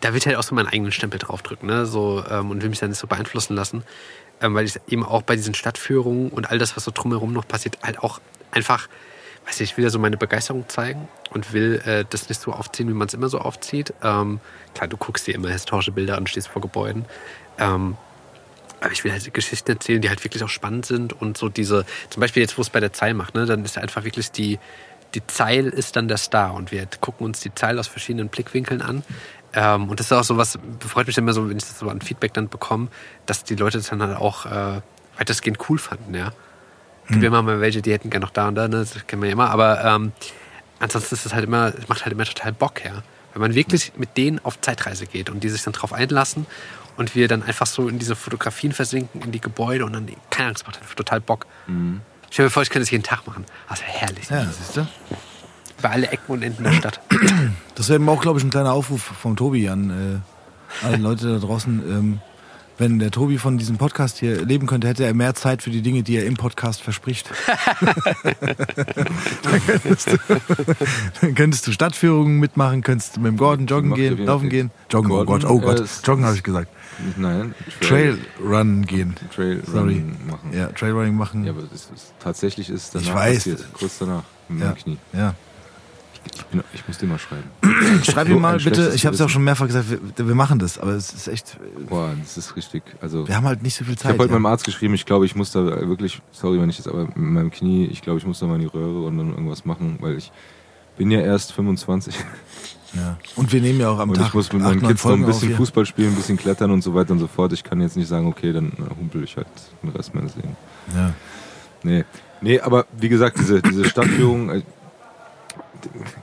da 0.00 0.10
will 0.10 0.18
ich 0.18 0.26
halt 0.26 0.36
auch 0.36 0.42
so 0.42 0.54
meinen 0.54 0.68
eigenen 0.68 0.92
Stempel 0.92 1.18
draufdrücken 1.18 1.68
ne? 1.68 1.86
so, 1.86 2.24
ähm, 2.30 2.50
und 2.50 2.62
will 2.62 2.68
mich 2.68 2.78
dann 2.78 2.90
nicht 2.90 2.98
so 2.98 3.06
beeinflussen 3.06 3.56
lassen. 3.56 3.82
Ähm, 4.40 4.54
weil 4.54 4.64
ich 4.64 4.80
eben 4.88 5.04
auch 5.04 5.22
bei 5.22 5.36
diesen 5.36 5.54
Stadtführungen 5.54 6.30
und 6.30 6.50
all 6.50 6.58
das, 6.58 6.76
was 6.76 6.84
so 6.84 6.90
drumherum 6.94 7.32
noch 7.32 7.46
passiert, 7.46 7.78
halt 7.82 7.98
auch 7.98 8.20
einfach 8.50 8.88
weiß 9.46 9.60
nicht, 9.60 9.72
ich 9.72 9.76
will 9.76 9.84
ja 9.84 9.90
so 9.90 9.98
meine 9.98 10.16
Begeisterung 10.16 10.68
zeigen 10.68 11.08
und 11.30 11.52
will 11.52 11.82
äh, 11.84 12.04
das 12.08 12.28
nicht 12.28 12.40
so 12.40 12.52
aufziehen, 12.52 12.88
wie 12.88 12.94
man 12.94 13.08
es 13.08 13.14
immer 13.14 13.28
so 13.28 13.38
aufzieht. 13.38 13.94
Ähm, 14.02 14.40
klar, 14.74 14.88
du 14.88 14.96
guckst 14.96 15.26
dir 15.26 15.34
immer 15.34 15.48
historische 15.48 15.92
Bilder 15.92 16.16
an, 16.16 16.26
stehst 16.26 16.48
vor 16.48 16.62
Gebäuden. 16.62 17.04
Ähm, 17.58 17.96
aber 18.80 18.92
ich 18.92 19.04
will 19.04 19.12
halt 19.12 19.32
Geschichten 19.34 19.72
erzählen, 19.72 20.00
die 20.00 20.08
halt 20.08 20.24
wirklich 20.24 20.42
auch 20.42 20.48
spannend 20.48 20.86
sind 20.86 21.12
und 21.12 21.36
so 21.36 21.48
diese, 21.48 21.84
zum 22.08 22.20
Beispiel 22.20 22.42
jetzt, 22.42 22.56
wo 22.56 22.62
es 22.62 22.70
bei 22.70 22.80
der 22.80 22.92
Zeil 22.92 23.14
macht, 23.14 23.34
ne, 23.34 23.44
dann 23.44 23.64
ist 23.64 23.76
einfach 23.76 24.04
wirklich 24.04 24.30
die, 24.30 24.58
die 25.14 25.26
Zeil 25.26 25.66
ist 25.66 25.96
dann 25.96 26.08
der 26.08 26.16
Star 26.16 26.54
und 26.54 26.72
wir 26.72 26.86
gucken 27.00 27.26
uns 27.26 27.40
die 27.40 27.54
Zeil 27.54 27.78
aus 27.78 27.88
verschiedenen 27.88 28.28
Blickwinkeln 28.28 28.80
an. 28.80 29.02
Ähm, 29.52 29.88
und 29.88 30.00
das 30.00 30.06
ist 30.06 30.12
auch 30.12 30.24
so 30.24 30.36
was, 30.36 30.58
freut 30.80 31.06
mich 31.06 31.18
immer 31.18 31.32
so, 31.32 31.48
wenn 31.48 31.56
ich 31.56 31.64
das 31.64 31.78
so 31.78 31.88
an 31.88 32.00
Feedback 32.00 32.32
dann 32.32 32.48
bekomme, 32.48 32.88
dass 33.26 33.44
die 33.44 33.56
Leute 33.56 33.78
das 33.78 33.88
dann 33.88 34.02
halt 34.02 34.16
auch 34.16 34.46
äh, 34.46 34.80
weitestgehend 35.18 35.58
cool 35.68 35.78
fanden, 35.78 36.14
ja. 36.14 36.32
Es 37.10 37.14
gibt 37.14 37.24
immer 37.24 37.42
mal 37.42 37.60
welche, 37.60 37.82
die 37.82 37.92
hätten 37.92 38.08
gerne 38.08 38.24
noch 38.24 38.32
da 38.32 38.46
und 38.46 38.54
da, 38.54 38.68
ne? 38.68 38.78
das 38.78 39.06
kennen 39.06 39.20
wir 39.20 39.28
ja 39.28 39.32
immer, 39.32 39.50
aber 39.50 39.84
ähm, 39.84 40.12
ansonsten 40.78 41.16
ist 41.16 41.26
es 41.26 41.34
halt 41.34 41.44
immer, 41.44 41.72
es 41.76 41.88
macht 41.88 42.04
halt 42.04 42.12
immer 42.12 42.24
total 42.24 42.52
Bock, 42.52 42.84
ja. 42.84 43.02
Wenn 43.32 43.42
man 43.42 43.54
wirklich 43.54 43.92
mit 43.96 44.16
denen 44.16 44.38
auf 44.44 44.60
Zeitreise 44.60 45.06
geht 45.06 45.28
und 45.28 45.42
die 45.42 45.48
sich 45.48 45.62
dann 45.62 45.72
drauf 45.72 45.92
einlassen 45.92 46.46
und 46.96 47.14
wir 47.14 47.28
dann 47.28 47.42
einfach 47.42 47.66
so 47.66 47.88
in 47.88 47.98
diese 47.98 48.14
Fotografien 48.16 48.72
versinken, 48.72 49.22
in 49.22 49.32
die 49.32 49.40
Gebäude 49.40 49.84
und 49.84 49.92
dann, 49.92 50.06
keine 50.30 50.46
Ahnung, 50.46 50.54
das 50.54 50.66
macht 50.66 50.80
halt 50.80 50.96
total 50.96 51.20
Bock. 51.20 51.46
Stell 52.30 52.46
dir 52.46 52.50
vor, 52.50 52.62
ich 52.62 52.70
könnte 52.70 52.84
das 52.84 52.90
jeden 52.90 53.04
Tag 53.04 53.26
machen. 53.26 53.44
Das 53.68 53.80
wäre 53.80 53.90
herrlich. 53.90 54.30
Ja, 54.30 54.44
siehst 54.44 54.76
du? 54.76 54.86
Bei 55.82 55.90
alle 55.90 56.08
Ecken 56.08 56.32
und 56.32 56.42
Enden 56.42 56.62
der 56.64 56.72
Stadt. 56.72 57.00
Das 57.74 57.88
wäre 57.88 58.10
auch, 58.10 58.20
glaube 58.20 58.38
ich, 58.38 58.44
ein 58.44 58.50
kleiner 58.50 58.72
Aufruf 58.72 59.00
von 59.00 59.36
Tobi 59.36 59.68
an 59.68 60.22
äh, 60.82 60.84
alle 60.86 60.96
Leute 60.98 61.32
da 61.32 61.38
draußen. 61.38 61.82
Ähm, 61.88 62.20
wenn 62.80 62.98
der 62.98 63.10
Tobi 63.10 63.36
von 63.36 63.58
diesem 63.58 63.76
Podcast 63.76 64.18
hier 64.18 64.42
leben 64.44 64.66
könnte, 64.66 64.88
hätte 64.88 65.04
er 65.04 65.12
mehr 65.12 65.34
Zeit 65.34 65.62
für 65.62 65.68
die 65.70 65.82
Dinge, 65.82 66.02
die 66.02 66.16
er 66.16 66.24
im 66.24 66.36
Podcast 66.36 66.80
verspricht. 66.80 67.30
dann, 69.42 69.66
könntest 69.66 70.12
du, 70.12 70.16
dann 71.20 71.34
könntest 71.34 71.66
du 71.66 71.72
Stadtführungen 71.72 72.38
mitmachen, 72.38 72.82
könntest 72.82 73.18
mit 73.18 73.26
dem 73.26 73.36
Gordon 73.36 73.66
joggen 73.66 73.92
gehen, 73.94 74.16
laufen 74.24 74.48
gehen. 74.48 74.70
Joggen, 74.90 75.10
oh 75.12 75.24
Gordon, 75.24 75.48
Gott, 75.48 75.50
oh 75.50 75.60
Gott, 75.60 75.80
äh, 75.80 75.84
joggen 76.06 76.24
habe 76.24 76.36
ich 76.36 76.42
gesagt. 76.42 76.68
Nein, 77.16 77.54
Trail 77.80 78.18
Run 78.42 78.86
gehen. 78.86 79.14
Trail 79.34 79.62
Sorry. 79.66 79.94
Run 79.96 80.16
machen. 80.26 80.50
Ja, 80.52 80.66
Trailrunning 80.68 81.14
machen. 81.16 81.44
Ja, 81.44 81.52
aber 81.52 81.62
es 81.74 81.88
ist, 81.94 82.14
tatsächlich 82.18 82.68
ist 82.70 82.82
es 82.84 82.90
danach 82.90 83.06
Ich 83.08 83.14
weiß. 83.14 83.34
passiert. 83.36 83.64
Kurz 83.74 83.98
danach, 83.98 84.24
mit 84.48 84.62
Ja. 84.62 84.72
Knie. 84.72 84.98
ja. 85.12 85.34
Ich, 86.34 86.44
bin, 86.46 86.62
ich 86.74 86.86
muss 86.86 86.98
dir 86.98 87.06
mal 87.06 87.18
schreiben. 87.18 87.44
Schreib 88.04 88.28
So 88.28 88.34
ihm 88.34 88.40
mal 88.42 88.58
bitte, 88.58 88.92
ich 88.94 89.06
habe 89.06 89.14
es 89.14 89.20
ja 89.20 89.26
auch 89.26 89.30
schon 89.30 89.44
mehrfach 89.44 89.66
gesagt, 89.66 89.86
wir, 89.90 90.26
wir 90.26 90.34
machen 90.34 90.58
das, 90.58 90.78
aber 90.78 90.92
es 90.92 91.12
ist 91.14 91.28
echt, 91.28 91.58
Boah, 91.88 92.14
das 92.20 92.36
ist 92.36 92.56
richtig. 92.56 92.82
Also, 93.00 93.26
wir 93.26 93.36
haben 93.36 93.46
halt 93.46 93.62
nicht 93.62 93.74
so 93.74 93.84
viel 93.84 93.94
ich 93.94 94.00
Zeit. 94.00 94.12
habe 94.12 94.24
heute 94.24 94.32
ja. 94.32 94.38
meinem 94.38 94.52
Arzt 94.52 94.64
geschrieben, 94.64 94.94
ich 94.94 95.06
glaube, 95.06 95.24
ich 95.24 95.34
muss 95.34 95.50
da 95.50 95.64
wirklich, 95.64 96.20
sorry, 96.30 96.60
wenn 96.60 96.68
ich 96.68 96.78
jetzt 96.78 96.88
aber 96.88 97.04
mit 97.04 97.16
meinem 97.16 97.50
Knie, 97.50 97.86
ich 97.86 98.02
glaube, 98.02 98.18
ich 98.18 98.26
muss 98.26 98.38
da 98.38 98.46
mal 98.46 98.56
in 98.56 98.60
die 98.60 98.66
Röhre 98.66 99.06
und 99.06 99.16
dann 99.16 99.30
irgendwas 99.30 99.64
machen, 99.64 99.96
weil 100.00 100.16
ich 100.16 100.30
bin 100.98 101.10
ja 101.10 101.20
erst 101.20 101.52
25 101.52 102.14
ja. 102.94 103.18
Und 103.36 103.52
wir 103.52 103.60
nehmen 103.60 103.80
ja 103.80 103.88
auch 103.88 103.98
am 103.98 104.10
und 104.10 104.16
Tag 104.16 104.28
ich 104.28 104.34
muss 104.34 104.52
mit 104.52 104.62
meinen 104.62 104.82
Kids 104.82 105.04
noch 105.04 105.12
ein 105.12 105.24
bisschen. 105.24 105.54
Fußball 105.54 105.86
spielen, 105.86 106.10
ein 106.10 106.16
bisschen 106.16 106.36
klettern 106.36 106.70
und 106.70 106.82
so 106.82 106.94
weiter 106.94 107.12
und 107.12 107.20
so 107.20 107.26
fort. 107.26 107.52
Ich 107.52 107.62
kann 107.62 107.80
jetzt 107.80 107.96
nicht 107.96 108.08
sagen, 108.08 108.26
okay, 108.26 108.52
dann 108.52 108.72
humpel 108.98 109.22
ich 109.24 109.36
halt 109.36 109.46
den 109.82 109.90
Rest 109.90 110.14
meines 110.14 110.34
Lebens. 110.36 110.56
Ja. 110.94 111.12
Nee. 111.82 112.04
Nee, 112.40 112.60
aber 112.60 112.86
wie 112.98 113.08
gesagt, 113.08 113.38
diese, 113.38 113.60
diese 113.62 113.84
Stadtführung, 113.84 114.50
äh, 114.50 114.62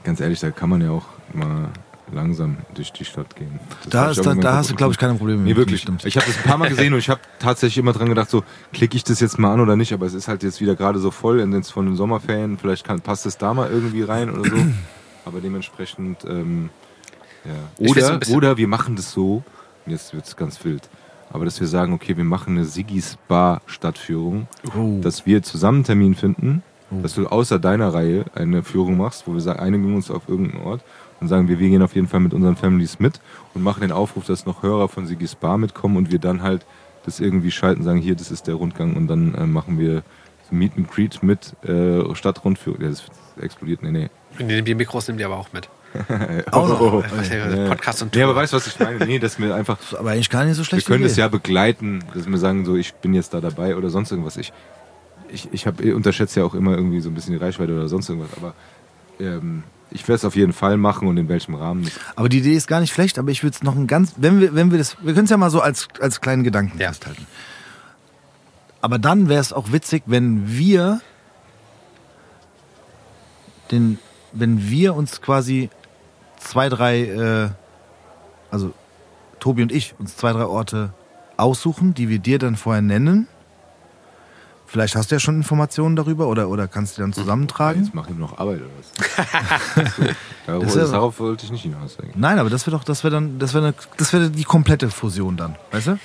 ganz 0.04 0.20
ehrlich, 0.20 0.40
da 0.40 0.50
kann 0.50 0.68
man 0.70 0.80
ja 0.80 0.90
auch 0.90 1.06
mal 1.32 1.68
langsam 2.12 2.56
durch 2.74 2.90
die 2.92 3.04
Stadt 3.04 3.36
gehen. 3.36 3.60
Das 3.84 3.90
Da, 3.90 4.10
ist, 4.10 4.24
da, 4.24 4.34
da 4.34 4.54
hast 4.56 4.70
du, 4.70 4.74
glaube 4.74 4.92
ich, 4.92 4.98
keine 4.98 5.14
Probleme 5.14 5.42
Nee, 5.42 5.50
mit. 5.50 5.58
wirklich. 5.58 5.82
Stimmt. 5.82 6.04
Ich 6.06 6.16
habe 6.16 6.26
das 6.26 6.38
ein 6.38 6.42
paar 6.44 6.56
Mal 6.56 6.70
gesehen 6.70 6.92
und 6.94 6.98
ich 7.00 7.10
habe 7.10 7.20
tatsächlich 7.38 7.76
immer 7.78 7.92
dran 7.92 8.08
gedacht, 8.08 8.30
so, 8.30 8.44
klicke 8.72 8.96
ich 8.96 9.04
das 9.04 9.20
jetzt 9.20 9.38
mal 9.38 9.52
an 9.52 9.60
oder 9.60 9.76
nicht, 9.76 9.92
aber 9.92 10.06
es 10.06 10.14
ist 10.14 10.26
halt 10.26 10.42
jetzt 10.42 10.60
wieder 10.62 10.74
gerade 10.74 10.98
so 11.00 11.10
voll 11.10 11.40
in 11.40 11.50
den, 11.50 11.62
von 11.64 11.84
den 11.84 11.96
Sommerferien, 11.96 12.56
vielleicht 12.56 12.86
kann, 12.86 13.00
passt 13.02 13.26
es 13.26 13.36
da 13.36 13.52
mal 13.52 13.70
irgendwie 13.70 14.02
rein 14.02 14.30
oder 14.30 14.48
so. 14.48 14.56
Aber 15.26 15.42
dementsprechend, 15.42 16.24
ähm, 16.24 16.70
ja. 17.44 17.86
Oder, 17.90 18.18
oder 18.30 18.56
wir 18.56 18.66
machen 18.68 18.96
das 18.96 19.12
so, 19.12 19.42
jetzt 19.84 20.14
wird's 20.14 20.34
ganz 20.36 20.64
wild, 20.64 20.88
aber 21.30 21.44
dass 21.44 21.60
wir 21.60 21.66
sagen, 21.66 21.92
okay, 21.92 22.16
wir 22.16 22.24
machen 22.24 22.56
eine 22.56 22.64
Sigis 22.64 23.18
Bar 23.28 23.60
Stadtführung, 23.66 24.48
Oh. 24.74 24.98
dass 25.02 25.26
wir 25.26 25.42
zusammen 25.42 25.78
einen 25.78 25.84
Termin 25.84 26.14
finden, 26.14 26.62
dass 26.90 27.14
du 27.14 27.26
außer 27.26 27.58
deiner 27.58 27.92
Reihe 27.92 28.24
eine 28.34 28.62
Führung 28.62 28.96
machst, 28.96 29.24
wo 29.26 29.34
wir 29.34 29.40
sagen, 29.40 29.60
einigen 29.60 29.94
uns 29.94 30.10
auf 30.10 30.22
irgendeinen 30.28 30.64
Ort 30.64 30.80
und 31.20 31.28
sagen, 31.28 31.48
wir, 31.48 31.58
wir 31.58 31.68
gehen 31.68 31.82
auf 31.82 31.94
jeden 31.94 32.08
Fall 32.08 32.20
mit 32.20 32.32
unseren 32.32 32.56
Families 32.56 32.98
mit 32.98 33.20
und 33.54 33.62
machen 33.62 33.80
den 33.82 33.92
Aufruf, 33.92 34.24
dass 34.26 34.46
noch 34.46 34.62
Hörer 34.62 34.88
von 34.88 35.06
Sigis 35.06 35.34
Bar 35.34 35.58
mitkommen 35.58 35.96
und 35.96 36.10
wir 36.10 36.18
dann 36.18 36.42
halt 36.42 36.64
das 37.04 37.20
irgendwie 37.20 37.50
schalten, 37.50 37.82
sagen, 37.82 37.98
hier, 38.00 38.14
das 38.16 38.30
ist 38.30 38.46
der 38.46 38.54
Rundgang 38.54 38.94
und 38.96 39.06
dann 39.08 39.34
äh, 39.34 39.46
machen 39.46 39.78
wir 39.78 40.02
so 40.48 40.54
Meet 40.54 40.72
and 40.76 40.90
Greet 40.90 41.22
mit 41.22 41.54
äh, 41.64 42.14
Stadtrundführung. 42.14 42.80
Ja, 42.80 42.88
das 42.88 43.04
explodiert, 43.40 43.82
nee, 43.82 43.90
nee. 43.90 44.10
Die, 44.38 44.62
die 44.62 44.74
Mikros 44.74 45.08
nehmen 45.08 45.18
die 45.18 45.24
aber 45.24 45.36
auch 45.36 45.52
mit. 45.52 45.68
Auch 46.50 46.68
noch. 46.68 47.04
Ja, 47.30 47.48
Ja. 47.48 47.68
Podcast 47.68 48.02
und 48.02 48.14
Nee, 48.14 48.20
Tour. 48.20 48.30
aber 48.30 48.40
weißt 48.40 48.52
du, 48.52 48.56
was 48.58 48.66
ich 48.66 48.78
meine? 48.78 49.06
Nee, 49.06 49.18
dass 49.18 49.38
wir 49.38 49.54
einfach 49.54 49.78
aber 49.98 50.10
eigentlich 50.10 50.28
gar 50.28 50.44
nicht 50.44 50.54
so 50.54 50.60
wir 50.60 50.64
schlecht. 50.66 50.86
können 50.86 51.04
es 51.04 51.16
ja 51.16 51.28
begleiten, 51.28 52.04
dass 52.14 52.28
wir 52.28 52.36
sagen, 52.38 52.64
so 52.66 52.76
ich 52.76 52.92
bin 52.94 53.14
jetzt 53.14 53.32
da 53.32 53.40
dabei 53.40 53.74
oder 53.74 53.88
sonst 53.88 54.10
irgendwas. 54.10 54.36
Ich, 54.36 54.52
ich, 55.32 55.48
ich 55.52 55.66
hab, 55.66 55.80
unterschätze 55.80 56.40
ja 56.40 56.46
auch 56.46 56.54
immer 56.54 56.72
irgendwie 56.72 57.00
so 57.00 57.08
ein 57.10 57.14
bisschen 57.14 57.32
die 57.32 57.42
Reichweite 57.42 57.72
oder 57.74 57.88
sonst 57.88 58.08
irgendwas, 58.08 58.36
aber 58.36 58.54
ähm, 59.20 59.62
ich 59.90 60.02
werde 60.02 60.16
es 60.16 60.24
auf 60.24 60.36
jeden 60.36 60.52
Fall 60.52 60.76
machen 60.76 61.08
und 61.08 61.16
in 61.16 61.28
welchem 61.28 61.54
Rahmen. 61.54 61.90
Aber 62.16 62.28
die 62.28 62.38
Idee 62.38 62.54
ist 62.54 62.66
gar 62.66 62.80
nicht 62.80 62.92
schlecht, 62.92 63.18
aber 63.18 63.30
ich 63.30 63.42
würde 63.42 63.54
es 63.56 63.62
noch 63.62 63.74
ein 63.76 63.86
ganz, 63.86 64.14
wenn 64.16 64.40
wir, 64.40 64.54
wenn 64.54 64.70
wir 64.70 64.78
das, 64.78 64.96
wir 65.02 65.14
können 65.14 65.24
es 65.24 65.30
ja 65.30 65.36
mal 65.36 65.50
so 65.50 65.60
als, 65.60 65.88
als 66.00 66.20
kleinen 66.20 66.44
Gedanken 66.44 66.78
Ja. 66.78 66.88
festhalten. 66.88 67.26
Aber 68.80 68.98
dann 68.98 69.28
wäre 69.28 69.40
es 69.40 69.52
auch 69.52 69.72
witzig, 69.72 70.04
wenn 70.06 70.46
wir 70.56 71.00
den, 73.70 73.98
wenn 74.32 74.68
wir 74.70 74.94
uns 74.94 75.20
quasi 75.20 75.68
zwei, 76.38 76.68
drei, 76.68 77.00
äh, 77.02 77.48
also 78.50 78.72
Tobi 79.40 79.62
und 79.62 79.72
ich, 79.72 79.94
uns 79.98 80.16
zwei, 80.16 80.32
drei 80.32 80.44
Orte 80.44 80.92
aussuchen, 81.36 81.94
die 81.94 82.08
wir 82.08 82.18
dir 82.18 82.38
dann 82.38 82.56
vorher 82.56 82.82
nennen. 82.82 83.26
Vielleicht 84.70 84.96
hast 84.96 85.10
du 85.10 85.14
ja 85.14 85.18
schon 85.18 85.36
Informationen 85.36 85.96
darüber 85.96 86.28
oder, 86.28 86.50
oder 86.50 86.68
kannst 86.68 86.92
du 86.92 86.96
die 86.96 87.00
dann 87.00 87.14
zusammentragen. 87.14 87.82
jetzt 87.82 87.94
mache 87.94 88.10
ich 88.10 88.18
noch 88.18 88.36
Arbeit 88.38 88.60
oder 88.60 88.70
was? 88.76 89.26
darauf, 90.46 90.62
Das 90.62 90.76
ist 90.76 90.92
darauf 90.92 91.18
wollte 91.20 91.46
ich 91.46 91.50
nicht 91.50 91.62
hinaus. 91.62 91.96
Nein, 92.14 92.38
aber 92.38 92.50
das 92.50 92.66
wäre 92.66 92.76
doch, 92.76 92.84
das 92.84 93.02
wäre 93.02 93.14
dann, 93.14 93.38
das 93.38 93.54
wäre, 93.54 93.72
das 93.96 94.12
wäre 94.12 94.28
die 94.28 94.44
komplette 94.44 94.90
Fusion 94.90 95.38
dann, 95.38 95.56
weißt 95.70 95.86
du? 95.86 95.98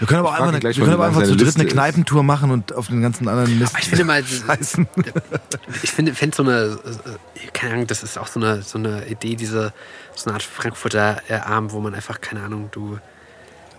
Wir 0.00 0.08
können 0.08 0.20
aber 0.20 0.32
einfach, 0.32 0.48
eine, 0.48 0.58
gleich 0.58 0.76
wir 0.76 0.84
können 0.84 0.94
aber 0.94 1.06
einfach 1.06 1.22
zu 1.22 1.36
dritt 1.36 1.54
eine 1.54 1.64
ist. 1.64 1.72
Kneipentour 1.72 2.24
machen 2.24 2.50
und 2.50 2.74
auf 2.74 2.88
den 2.88 3.00
ganzen 3.00 3.28
anderen 3.28 3.56
Mist. 3.56 3.72
Aber 3.72 3.82
ich 3.82 3.88
finde 3.88 4.04
mal, 4.04 4.24
scheißen. 4.24 4.88
ich 5.84 5.92
finde, 5.92 6.14
fände 6.14 6.36
so 6.36 6.42
eine, 6.42 6.78
äh, 6.84 7.46
keine 7.52 7.74
Ahnung, 7.74 7.86
das 7.86 8.02
ist 8.02 8.18
auch 8.18 8.26
so 8.26 8.40
eine, 8.40 8.62
so 8.62 8.78
eine 8.78 9.06
Idee, 9.06 9.36
diese, 9.36 9.72
so 10.16 10.26
eine 10.26 10.34
Art 10.34 10.42
Frankfurter 10.42 11.22
äh, 11.28 11.34
Abend, 11.34 11.72
wo 11.72 11.80
man 11.80 11.94
einfach, 11.94 12.20
keine 12.20 12.42
Ahnung, 12.42 12.70
du, 12.72 12.98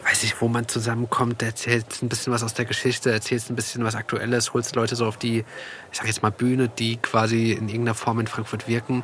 weiß 0.05 0.23
ich, 0.23 0.39
wo 0.39 0.47
man 0.47 0.67
zusammenkommt, 0.67 1.41
erzählt 1.41 1.85
ein 2.03 2.09
bisschen 2.09 2.31
was 2.31 2.43
aus 2.43 2.53
der 2.53 2.65
Geschichte, 2.65 3.11
erzählst 3.11 3.49
ein 3.49 3.55
bisschen 3.55 3.83
was 3.83 3.95
Aktuelles, 3.95 4.53
holst 4.53 4.75
Leute 4.75 4.95
so 4.95 5.05
auf 5.05 5.17
die, 5.17 5.39
ich 5.91 5.97
sag 5.97 6.05
jetzt 6.05 6.21
mal 6.21 6.29
Bühne, 6.31 6.69
die 6.69 6.97
quasi 6.97 7.51
in 7.53 7.67
irgendeiner 7.67 7.95
Form 7.95 8.19
in 8.19 8.27
Frankfurt 8.27 8.67
wirken 8.67 9.03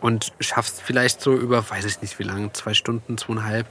und 0.00 0.32
schaffst 0.40 0.80
vielleicht 0.80 1.20
so 1.20 1.34
über, 1.34 1.68
weiß 1.68 1.84
ich 1.84 2.00
nicht 2.00 2.18
wie 2.18 2.22
lange, 2.22 2.52
zwei 2.52 2.72
Stunden, 2.72 3.18
zweieinhalb, 3.18 3.66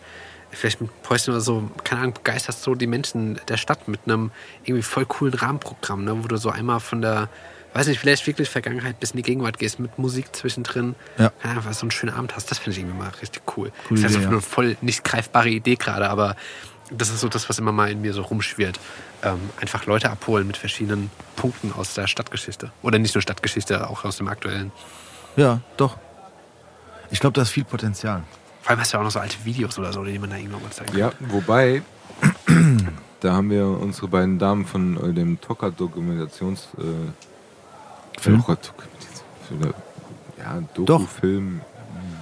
vielleicht 0.52 0.80
mit 0.80 1.02
Päuschen 1.02 1.34
oder 1.34 1.41
so, 1.41 1.72
keine 1.84 2.02
Ahnung, 2.02 2.14
begeisterst 2.14 2.62
so 2.62 2.76
die 2.76 2.88
Menschen 2.88 3.40
der 3.48 3.58
Stadt 3.58 3.88
mit 3.88 4.02
einem 4.06 4.32
irgendwie 4.64 4.84
voll 4.84 5.06
coolen 5.08 5.34
Rahmenprogramm, 5.34 6.04
ne, 6.04 6.24
wo 6.24 6.28
du 6.28 6.38
so 6.38 6.50
einmal 6.50 6.80
von 6.80 7.02
der, 7.02 7.30
weiß 7.74 7.88
nicht, 7.88 8.00
vielleicht 8.00 8.26
wirklich 8.26 8.50
Vergangenheit 8.50 9.00
bis 9.00 9.12
in 9.12 9.18
die 9.18 9.24
Gegenwart 9.24 9.60
gehst 9.60 9.80
mit 9.80 9.98
Musik 10.00 10.36
zwischendrin, 10.36 10.96
Ja. 11.18 11.32
ja, 11.44 11.52
einfach 11.52 11.74
so 11.74 11.82
einen 11.84 11.91
schönen 11.91 12.14
Abend 12.14 12.36
hast, 12.36 12.50
das 12.50 12.58
finde 12.60 12.72
ich 12.72 12.80
irgendwie 12.80 12.98
mal 12.98 13.10
richtig 13.22 13.41
cool. 13.58 13.72
Coole 13.88 14.02
das 14.02 14.12
ist 14.12 14.18
Idee, 14.18 14.18
also 14.18 14.20
ja. 14.20 14.28
eine 14.30 14.41
voll 14.41 14.78
nicht 14.82 15.04
greifbare 15.04 15.50
Idee 15.50 15.76
gerade, 15.76 16.10
aber 16.10 16.36
das 16.91 17.10
ist 17.10 17.20
so 17.20 17.30
das, 17.30 17.48
was 17.50 17.60
immer 17.60 17.72
mal 17.72 17.91
in 17.91 18.02
mir 18.02 18.14
so 18.14 18.22
rumschwirrt. 18.24 18.80
Ähm, 19.22 19.38
einfach 19.62 19.86
Leute 19.86 20.10
abholen 20.10 20.48
mit 20.48 20.58
verschiedenen 20.58 21.12
Punkten 21.36 21.72
aus 21.74 21.94
der 21.94 22.08
Stadtgeschichte. 22.08 22.72
Oder 22.82 22.98
nicht 23.00 23.14
nur 23.14 23.22
Stadtgeschichte, 23.22 23.90
auch 23.90 24.06
aus 24.06 24.18
dem 24.18 24.28
aktuellen. 24.28 24.72
Ja, 25.36 25.62
doch. 25.78 25.98
Ich 27.12 27.20
glaube, 27.20 27.34
da 27.34 27.41
ist 27.44 27.50
viel 27.50 27.66
Potenzial. 27.66 28.24
Vor 28.62 28.72
allem 28.72 28.80
hast 28.80 28.94
du 28.94 28.98
ja 28.98 29.02
auch 29.02 29.06
noch 29.06 29.12
so 29.12 29.20
alte 29.20 29.38
Videos 29.44 29.78
oder 29.78 29.94
so, 29.94 30.04
die 30.04 30.18
man 30.18 30.30
da 30.30 30.38
irgendwann 30.38 30.64
mal 30.64 30.72
zeigen 30.72 30.91
kann. 30.91 31.00
Ja, 31.00 31.12
wobei, 31.20 31.82
da 33.20 33.34
haben 33.34 33.50
wir 33.52 33.68
unsere 33.68 34.08
beiden 34.08 34.40
Damen 34.40 34.66
von 34.66 35.12
äh, 35.12 35.14
dem 35.14 35.40
Tocker-Dokumentations... 35.40 36.70
Film? 38.20 38.38
Dokumentation- 38.38 39.74
ja, 40.38 40.62
Doku-Film. 40.74 41.62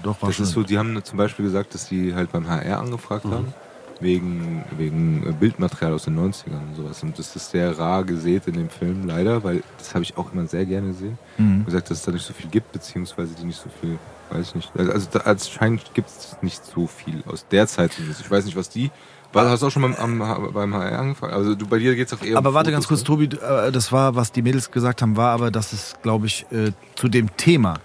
Doch, 0.04 0.22
war 0.22 0.30
Das 0.30 0.40
ist 0.40 0.52
so, 0.52 0.64
die 0.64 0.78
haben 0.78 1.04
zum 1.04 1.18
Beispiel 1.18 1.46
gesagt, 1.46 1.74
dass 1.74 1.88
die 1.90 2.14
halt 2.16 2.32
beim 2.32 2.48
HR 2.48 2.80
angefragt 2.80 3.26
haben. 3.26 3.54
wegen, 4.00 4.64
wegen 4.78 5.36
Bildmaterial 5.40 5.94
aus 5.94 6.04
den 6.04 6.16
90ern 6.20 6.62
und 6.70 6.76
sowas. 6.76 7.02
Und 7.02 7.18
das 7.18 7.36
ist 7.36 7.50
sehr 7.50 7.78
rar 7.80 8.04
gesät 8.04 8.48
in 8.48 8.54
dem 8.54 8.70
Film, 8.70 9.08
leider, 9.08 9.44
weil 9.44 9.64
das 9.80 9.96
habe 9.96 10.04
ich 10.04 10.16
auch 10.18 10.32
immer 10.32 10.46
sehr 10.46 10.66
gerne 10.68 10.90
gesehen. 10.90 11.18
Mhm. 11.40 11.66
gesagt, 11.66 11.90
dass 11.90 11.98
es 12.00 12.06
da 12.06 12.12
nicht 12.12 12.24
so 12.26 12.32
viel 12.34 12.48
gibt, 12.50 12.72
beziehungsweise 12.72 13.34
die 13.34 13.46
nicht 13.46 13.60
so 13.60 13.70
viel, 13.82 13.98
weiß 14.30 14.50
ich 14.50 14.56
nicht. 14.56 14.72
Also 14.78 15.08
da, 15.12 15.22
anscheinend 15.22 15.94
gibt 15.96 16.10
es 16.10 16.38
nicht 16.44 16.64
so 16.64 16.86
viel 16.86 17.24
aus 17.26 17.48
der 17.50 17.66
Zeit 17.66 17.94
zumindest. 17.94 18.22
Ich 18.22 18.30
weiß 18.30 18.46
nicht, 18.46 18.56
was 18.56 18.70
die. 18.70 18.92
War, 19.38 19.50
hast 19.50 19.62
du 19.64 19.68
auch 19.68 19.72
schon 19.72 19.82
beim, 19.84 19.96
am, 19.96 20.52
beim 20.54 20.74
HR 20.74 21.00
angefangen? 21.00 21.34
Also 21.34 21.56
du, 21.56 21.66
bei 21.68 21.80
dir 21.80 21.96
geht 21.96 22.08
es 22.08 22.14
auch 22.14 22.24
eher 22.24 22.38
Aber 22.38 22.50
um 22.50 22.56
warte 22.56 22.72
ganz 22.72 22.88
kurz, 22.88 23.02
Fotos? 23.04 23.30
Tobi, 23.40 23.46
äh, 23.68 23.72
das 23.72 23.92
war, 23.92 24.16
was 24.16 24.32
die 24.32 24.42
Mädels 24.42 24.70
gesagt 24.72 25.02
haben, 25.02 25.16
war 25.18 25.32
aber, 25.32 25.52
dass 25.52 25.74
es, 25.74 25.96
glaube 26.02 26.26
ich, 26.28 26.46
äh, 26.52 26.72
zu 26.96 27.08
dem 27.08 27.36
Thema 27.38 27.76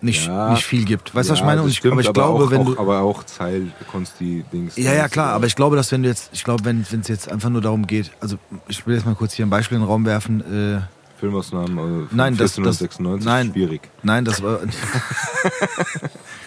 nicht, 0.00 0.26
Ja. 0.28 0.50
nicht 0.50 0.64
viel 0.64 0.84
gibt. 0.84 1.12
Weißt 1.14 1.28
du, 1.28 1.32
was 1.32 1.38
ich 1.38 1.40
Ja, 1.40 1.46
meine? 1.46 1.56
das 1.56 1.64
Und 1.64 1.70
ich, 1.72 1.78
stimmt, 1.78 1.92
aber 1.92 2.00
ich 2.02 2.12
glaube, 2.12 2.44
auch, 2.44 2.50
wenn 2.50 2.60
auch, 2.60 2.66
du. 2.66 2.78
Aber 2.78 3.00
auch 3.00 3.24
Zeil, 3.24 3.72
Konsti-Dings. 3.90 4.76
Ja, 4.76 4.92
ja, 4.92 5.08
klar, 5.08 5.32
aber 5.32 5.46
ich 5.46 5.56
glaube, 5.56 5.74
dass 5.76 5.90
wenn 5.90 6.02
du 6.04 6.08
jetzt, 6.08 6.30
ich 6.32 6.44
glaube, 6.44 6.64
wenn 6.64 6.80
es 6.82 7.08
jetzt 7.08 7.28
einfach 7.30 7.48
nur 7.48 7.60
darum 7.60 7.86
geht, 7.86 8.12
also 8.20 8.36
ich 8.68 8.86
will 8.86 8.94
jetzt 8.94 9.06
mal 9.06 9.16
kurz 9.16 9.32
hier 9.32 9.44
ein 9.44 9.50
Beispiel 9.50 9.76
in 9.76 9.82
den 9.82 9.88
Raum 9.88 10.04
werfen. 10.06 10.40
Äh, 10.78 10.80
Filmausnahmen 11.18 11.76
also 11.80 12.06
Nein, 12.12 12.36
das- 12.36 12.54
das- 12.54 12.80
1496, 12.80 13.26
nein. 13.26 13.50
schwierig. 13.52 13.80
nein, 14.04 14.24
das 14.24 14.40
war. 14.40 14.60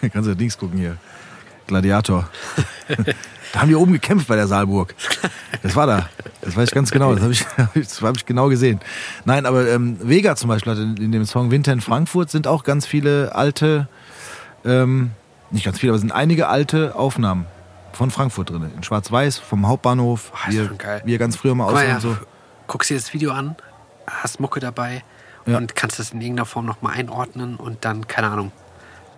Kannst 0.13 0.29
du 0.29 0.33
Dings 0.35 0.57
gucken 0.57 0.79
hier. 0.79 0.95
Gladiator. 1.71 2.27
da 3.53 3.61
haben 3.61 3.69
die 3.69 3.75
oben 3.75 3.93
gekämpft 3.93 4.27
bei 4.27 4.35
der 4.35 4.47
Saalburg. 4.47 4.93
Das 5.63 5.75
war 5.75 5.87
da. 5.87 6.09
Das 6.41 6.55
weiß 6.55 6.69
ich 6.69 6.75
ganz 6.75 6.91
genau. 6.91 7.13
Das 7.13 7.21
habe 7.23 7.31
ich, 7.33 7.45
das 7.75 8.01
hab 8.01 8.15
ich 8.17 8.25
genau 8.25 8.49
gesehen. 8.49 8.79
Nein, 9.25 9.45
aber 9.45 9.67
ähm, 9.69 9.97
Vega 10.01 10.35
zum 10.35 10.49
Beispiel 10.49 10.73
hat 10.73 10.79
in, 10.79 10.97
in 10.97 11.11
dem 11.11 11.25
Song 11.25 11.49
Winter 11.49 11.71
in 11.71 11.79
Frankfurt 11.81 12.29
sind 12.29 12.45
auch 12.45 12.63
ganz 12.65 12.85
viele 12.85 13.33
alte, 13.35 13.87
ähm, 14.65 15.11
nicht 15.49 15.63
ganz 15.65 15.79
viele, 15.79 15.91
aber 15.93 15.99
sind 15.99 16.11
einige 16.11 16.47
alte 16.49 16.93
Aufnahmen 16.95 17.45
von 17.93 18.11
Frankfurt 18.11 18.49
drin. 18.49 18.69
In 18.75 18.83
Schwarz-Weiß, 18.83 19.37
vom 19.37 19.67
Hauptbahnhof, 19.67 20.31
ist 20.49 20.53
wie, 20.53 20.59
er- 20.59 21.07
er 21.07 21.17
ganz 21.17 21.35
früher 21.37 21.55
mal 21.55 21.65
aussah 21.65 21.83
ja, 21.83 21.95
und 21.95 22.01
so. 22.01 22.17
guckst 22.67 22.89
dir 22.89 22.95
das 22.95 23.13
Video 23.13 23.31
an, 23.31 23.55
hast 24.07 24.39
Mucke 24.41 24.59
dabei 24.59 25.03
Ja. 25.45 25.57
und 25.57 25.75
kannst 25.75 25.99
das 25.99 26.11
in 26.11 26.21
irgendeiner 26.21 26.45
Form 26.45 26.65
nochmal 26.65 26.93
einordnen 26.97 27.55
und 27.55 27.83
dann, 27.85 28.07
keine 28.07 28.29
Ahnung, 28.29 28.51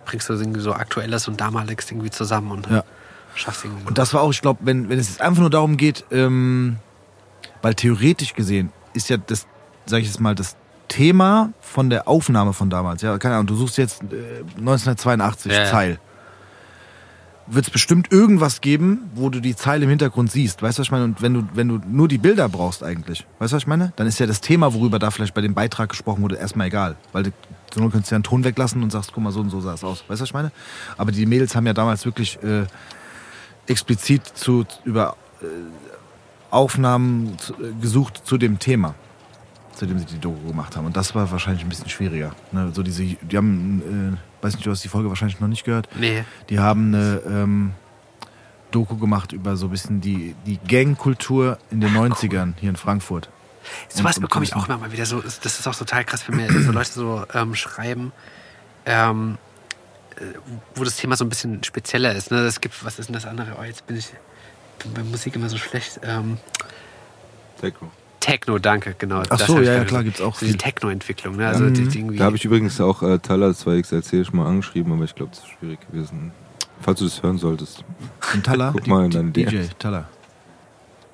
bringst 0.04 0.28
du 0.28 0.34
irgendwie 0.34 0.60
so 0.60 0.72
Aktuelles 0.72 1.28
und 1.28 1.40
Damaliges 1.40 1.90
irgendwie 1.90 2.10
zusammen 2.10 2.50
und 2.50 2.68
Ja. 2.68 2.84
schaffst 3.34 3.64
irgendwie. 3.64 3.86
Und 3.86 3.98
das 3.98 4.14
war 4.14 4.22
auch, 4.22 4.30
ich 4.30 4.40
glaube, 4.42 4.60
wenn, 4.64 4.88
wenn 4.88 4.98
es 4.98 5.08
jetzt 5.08 5.20
einfach 5.20 5.40
nur 5.40 5.50
darum 5.50 5.76
geht, 5.76 6.04
ähm, 6.10 6.76
weil 7.62 7.74
theoretisch 7.74 8.34
gesehen 8.34 8.70
ist 8.92 9.08
ja 9.08 9.16
das, 9.16 9.46
sag 9.86 10.00
ich 10.00 10.06
jetzt 10.06 10.20
mal, 10.20 10.34
das 10.34 10.56
Thema 10.88 11.52
von 11.60 11.90
der 11.90 12.06
Aufnahme 12.06 12.52
von 12.52 12.70
damals, 12.70 13.02
ja, 13.02 13.16
keine 13.18 13.34
Ahnung, 13.34 13.46
du 13.48 13.56
suchst 13.56 13.78
jetzt 13.78 14.02
äh, 14.02 14.40
1982 14.58 15.52
Ja. 15.52 15.64
Zeil. 15.64 15.98
Wird 17.46 17.66
es 17.66 17.70
bestimmt 17.70 18.10
irgendwas 18.10 18.62
geben, 18.62 19.10
wo 19.14 19.28
du 19.28 19.38
die 19.40 19.54
Zeile 19.54 19.84
im 19.84 19.90
Hintergrund 19.90 20.32
siehst, 20.32 20.62
weißt 20.62 20.78
du, 20.78 20.80
was 20.80 20.86
ich 20.86 20.90
meine? 20.92 21.04
Und 21.04 21.20
wenn 21.20 21.34
du, 21.34 21.42
wenn 21.52 21.68
du 21.68 21.78
nur 21.86 22.08
die 22.08 22.16
Bilder 22.16 22.48
brauchst 22.48 22.82
eigentlich, 22.82 23.26
weißt 23.38 23.52
du, 23.52 23.56
was 23.56 23.62
ich 23.64 23.66
meine? 23.66 23.92
Dann 23.96 24.06
ist 24.06 24.18
ja 24.18 24.26
das 24.26 24.40
Thema, 24.40 24.72
worüber 24.72 24.98
da 24.98 25.10
vielleicht 25.10 25.34
bei 25.34 25.42
dem 25.42 25.52
Beitrag 25.52 25.90
gesprochen 25.90 26.22
wurde, 26.22 26.36
erstmal 26.36 26.68
egal. 26.68 26.96
Weil 27.12 27.32
zur 27.74 27.82
Not 27.82 27.92
könntest 27.92 28.10
du 28.10 28.14
ja 28.14 28.16
einen 28.16 28.24
Ton 28.24 28.44
weglassen 28.44 28.82
und 28.82 28.90
sagst, 28.90 29.12
guck 29.12 29.22
mal, 29.22 29.32
so 29.32 29.40
und 29.40 29.50
so 29.50 29.60
sah 29.60 29.74
es 29.74 29.84
aus. 29.84 30.00
Weißt 30.08 30.20
du, 30.20 30.22
was 30.22 30.28
ich 30.30 30.34
meine? 30.34 30.52
Aber 30.96 31.12
die 31.12 31.26
Mädels 31.26 31.54
haben 31.54 31.66
ja 31.66 31.72
damals 31.74 32.04
wirklich 32.04 32.42
äh, 32.42 32.64
explizit 33.66 34.26
zu, 34.26 34.64
über 34.84 35.16
äh, 35.42 35.46
Aufnahmen 36.50 37.36
zu, 37.38 37.52
äh, 37.54 37.72
gesucht 37.80 38.22
zu 38.24 38.38
dem 38.38 38.58
Thema, 38.58 38.94
zu 39.74 39.86
dem 39.86 39.98
sie 39.98 40.04
die 40.06 40.18
Doku 40.18 40.48
gemacht 40.48 40.76
haben. 40.76 40.86
Und 40.86 40.96
das 40.96 41.14
war 41.14 41.30
wahrscheinlich 41.30 41.64
ein 41.64 41.68
bisschen 41.68 41.88
schwieriger. 41.88 42.32
Ne? 42.52 42.70
So 42.72 42.82
diese, 42.82 43.02
die 43.04 43.36
haben, 43.36 44.16
äh, 44.40 44.44
weiß 44.44 44.54
nicht, 44.54 44.66
du 44.66 44.70
hast 44.70 44.84
die 44.84 44.88
Folge 44.88 45.08
wahrscheinlich 45.08 45.40
noch 45.40 45.48
nicht 45.48 45.64
gehört. 45.64 45.88
nee, 45.98 46.24
Die 46.48 46.60
haben 46.60 46.94
eine 46.94 47.20
ähm, 47.26 47.72
Doku 48.70 48.96
gemacht 48.96 49.32
über 49.32 49.56
so 49.56 49.66
ein 49.66 49.70
bisschen 49.70 50.00
die, 50.00 50.34
die 50.46 50.58
Gangkultur 50.58 51.58
in 51.70 51.80
den 51.80 51.94
90ern 51.94 52.54
hier 52.60 52.70
in 52.70 52.76
Frankfurt. 52.76 53.28
Sowas 53.88 54.16
und 54.16 54.22
bekomme 54.22 54.44
ich 54.44 54.50
so 54.50 54.56
auch 54.56 54.66
immer 54.68 54.78
mal 54.78 54.92
wieder 54.92 55.06
so. 55.06 55.20
Das 55.20 55.38
ist 55.44 55.66
auch 55.66 55.74
total 55.74 56.04
krass, 56.04 56.28
wenn 56.28 56.36
mir 56.36 56.62
so 56.62 56.72
Leute 56.72 56.92
so 56.92 57.24
ähm, 57.34 57.54
schreiben, 57.54 58.12
ähm, 58.86 59.38
äh, 60.16 60.24
wo 60.74 60.84
das 60.84 60.96
Thema 60.96 61.16
so 61.16 61.24
ein 61.24 61.28
bisschen 61.28 61.62
spezieller 61.64 62.14
ist. 62.14 62.30
Ne? 62.30 62.38
Es 62.40 62.60
gibt, 62.60 62.84
was 62.84 62.98
ist 62.98 63.06
denn 63.08 63.14
das 63.14 63.26
andere? 63.26 63.56
Oh, 63.58 63.64
jetzt 63.64 63.86
bin 63.86 63.96
ich 63.96 64.12
bin 64.82 64.92
bei 64.92 65.02
Musik 65.02 65.36
immer 65.36 65.48
so 65.48 65.56
schlecht. 65.56 66.00
Ähm, 66.02 66.38
Techno. 67.60 67.90
Techno, 68.20 68.58
danke, 68.58 68.94
genau. 68.98 69.22
Ach 69.28 69.36
Das 69.36 69.46
so, 69.46 69.60
ja, 69.60 69.74
ja, 69.74 69.84
klar, 69.84 70.02
gibt's 70.02 70.20
auch 70.20 70.38
Diese 70.38 70.52
viel. 70.52 70.58
Techno-Entwicklung, 70.58 71.36
ne? 71.36 71.46
Also 71.46 71.68
die, 71.68 71.86
die 71.88 71.98
irgendwie. 71.98 72.16
Da 72.16 72.24
habe 72.24 72.36
ich 72.36 72.44
übrigens 72.44 72.80
auch 72.80 73.02
äh, 73.02 73.18
Thaler 73.18 73.50
2XLC 73.50 74.24
schon 74.24 74.36
mal 74.36 74.46
angeschrieben, 74.46 74.92
aber 74.92 75.04
ich 75.04 75.14
glaube, 75.14 75.32
das 75.32 75.40
ist 75.40 75.50
schwierig 75.58 75.78
gewesen. 75.90 76.32
Falls 76.80 76.98
du 76.98 77.04
das 77.04 77.22
hören 77.22 77.38
solltest. 77.38 77.84
In 78.32 78.42
Talla? 78.42 78.70
Guck 78.72 78.86
mal 78.86 79.04
in 79.04 79.10
deine 79.10 79.30
DJ, 79.30 79.50
DMs. 79.50 79.70
Talla. 79.78 80.08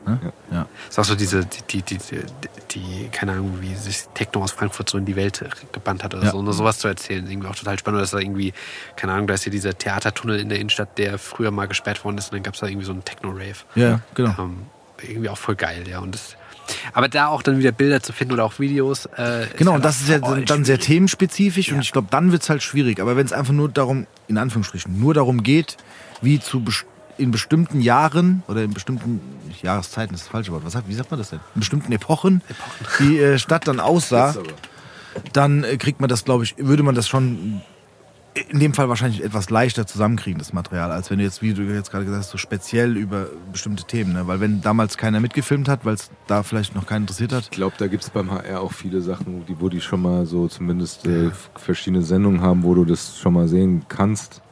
Ne? 0.06 0.32
Ja. 0.50 0.66
ist 0.88 0.98
auch 0.98 1.04
so 1.04 1.14
diese, 1.14 1.44
die, 1.44 1.82
die, 1.82 1.82
die, 1.82 1.98
die, 2.70 3.08
keine 3.12 3.32
Ahnung, 3.32 3.58
wie 3.60 3.74
sich 3.74 4.04
Techno 4.14 4.42
aus 4.42 4.52
Frankfurt 4.52 4.88
so 4.88 4.96
in 4.98 5.04
die 5.04 5.14
Welt 5.16 5.44
gebannt 5.72 6.02
hat 6.02 6.14
oder 6.14 6.24
Ja. 6.24 6.30
so. 6.30 6.40
Nur 6.42 6.52
sowas 6.54 6.78
zu 6.78 6.88
erzählen, 6.88 7.28
irgendwie 7.30 7.48
auch 7.48 7.54
total 7.54 7.78
spannend. 7.78 8.00
Dass 8.00 8.12
da 8.12 8.18
irgendwie, 8.18 8.52
keine 8.96 9.12
Ahnung, 9.12 9.26
da 9.26 9.34
ist 9.34 9.42
hier 9.44 9.52
dieser 9.52 9.76
Theatertunnel 9.76 10.40
in 10.40 10.48
der 10.48 10.58
Innenstadt, 10.58 10.96
der 10.98 11.18
früher 11.18 11.50
mal 11.50 11.68
gesperrt 11.68 12.02
worden 12.04 12.18
ist 12.18 12.26
und 12.26 12.34
dann 12.34 12.42
gab 12.42 12.54
es 12.54 12.60
da 12.60 12.66
irgendwie 12.66 12.86
so 12.86 12.92
einen 12.92 13.04
Techno-Rave. 13.04 13.56
ja, 13.74 14.00
genau. 14.14 14.34
Ähm, 14.38 14.56
irgendwie 15.02 15.28
auch 15.28 15.38
voll 15.38 15.54
geil, 15.56 15.84
ja. 15.88 15.98
Und 16.00 16.14
das, 16.14 16.36
aber 16.92 17.08
da 17.08 17.28
auch 17.28 17.42
dann 17.42 17.58
wieder 17.58 17.72
Bilder 17.72 18.02
zu 18.02 18.12
finden 18.12 18.34
oder 18.34 18.44
auch 18.44 18.58
Videos. 18.58 19.06
Äh, 19.06 19.46
Genau, 19.56 19.72
halt 19.72 19.78
und 19.80 19.84
das 19.84 19.96
auch 19.96 20.00
ist 20.02 20.08
ja 20.08 20.18
voll 20.20 20.44
dann 20.44 20.64
sehr 20.64 20.76
schwierig. 20.76 20.86
themenspezifisch 20.86 21.68
Ja. 21.68 21.74
und 21.74 21.80
ich 21.80 21.92
glaube, 21.92 22.08
dann 22.10 22.32
wird 22.32 22.42
es 22.42 22.50
halt 22.50 22.62
schwierig. 22.62 23.00
Aber 23.00 23.16
wenn 23.16 23.24
es 23.26 23.32
einfach 23.32 23.52
nur 23.52 23.68
darum, 23.68 24.06
in 24.28 24.38
Anführungsstrichen, 24.38 24.98
nur 24.98 25.14
darum 25.14 25.42
geht, 25.42 25.76
wie 26.22 26.38
zu 26.38 26.58
bes- 26.58 26.84
in 27.20 27.30
bestimmten 27.30 27.80
Jahren 27.80 28.42
oder 28.48 28.62
in 28.62 28.72
bestimmten 28.72 29.20
Jahreszeiten 29.62 30.14
ist 30.14 30.24
das 30.24 30.28
falsche 30.28 30.52
Wort. 30.52 30.64
Was 30.64 30.72
sagt, 30.72 30.88
wie 30.88 30.94
sagt 30.94 31.10
man 31.10 31.18
das 31.18 31.30
denn? 31.30 31.40
In 31.54 31.60
bestimmten 31.60 31.92
Epochen, 31.92 32.42
die 32.98 33.18
äh, 33.18 33.38
Stadt 33.38 33.68
dann 33.68 33.78
aussah, 33.78 34.34
dann 35.32 35.64
äh, 35.64 35.76
kriegt 35.76 36.00
man 36.00 36.08
das, 36.08 36.24
glaube 36.24 36.44
ich, 36.44 36.54
würde 36.58 36.82
man 36.82 36.94
das 36.94 37.08
schon 37.08 37.60
in 38.48 38.60
dem 38.60 38.74
Fall 38.74 38.88
wahrscheinlich 38.88 39.24
etwas 39.24 39.50
leichter 39.50 39.86
zusammenkriegen, 39.86 40.38
das 40.38 40.52
Material, 40.52 40.92
als 40.92 41.10
wenn 41.10 41.18
du 41.18 41.24
jetzt, 41.24 41.42
wie 41.42 41.52
du 41.52 41.62
jetzt 41.62 41.90
gerade 41.90 42.04
gesagt 42.04 42.22
hast, 42.24 42.30
so 42.30 42.38
speziell 42.38 42.96
über 42.96 43.26
bestimmte 43.52 43.84
Themen. 43.84 44.12
Ne? 44.12 44.26
Weil 44.26 44.40
wenn 44.40 44.60
damals 44.60 44.96
keiner 44.96 45.20
mitgefilmt 45.20 45.68
hat, 45.68 45.84
weil 45.84 45.94
es 45.94 46.10
da 46.26 46.42
vielleicht 46.42 46.74
noch 46.74 46.86
keinen 46.86 47.02
interessiert 47.02 47.32
hat, 47.32 47.44
Ich 47.44 47.50
glaube, 47.50 47.74
da 47.78 47.88
gibt 47.88 48.04
es 48.04 48.10
beim 48.10 48.30
HR 48.30 48.60
auch 48.60 48.72
viele 48.72 49.00
Sachen, 49.00 49.26
wo 49.26 49.44
die, 49.44 49.60
wo 49.60 49.68
die 49.68 49.80
schon 49.80 50.02
mal 50.02 50.26
so 50.26 50.46
zumindest 50.48 51.06
äh, 51.06 51.30
verschiedene 51.56 52.02
Sendungen 52.02 52.40
haben, 52.40 52.62
wo 52.62 52.74
du 52.74 52.84
das 52.84 53.18
schon 53.18 53.34
mal 53.34 53.48
sehen 53.48 53.84
kannst, 53.88 54.42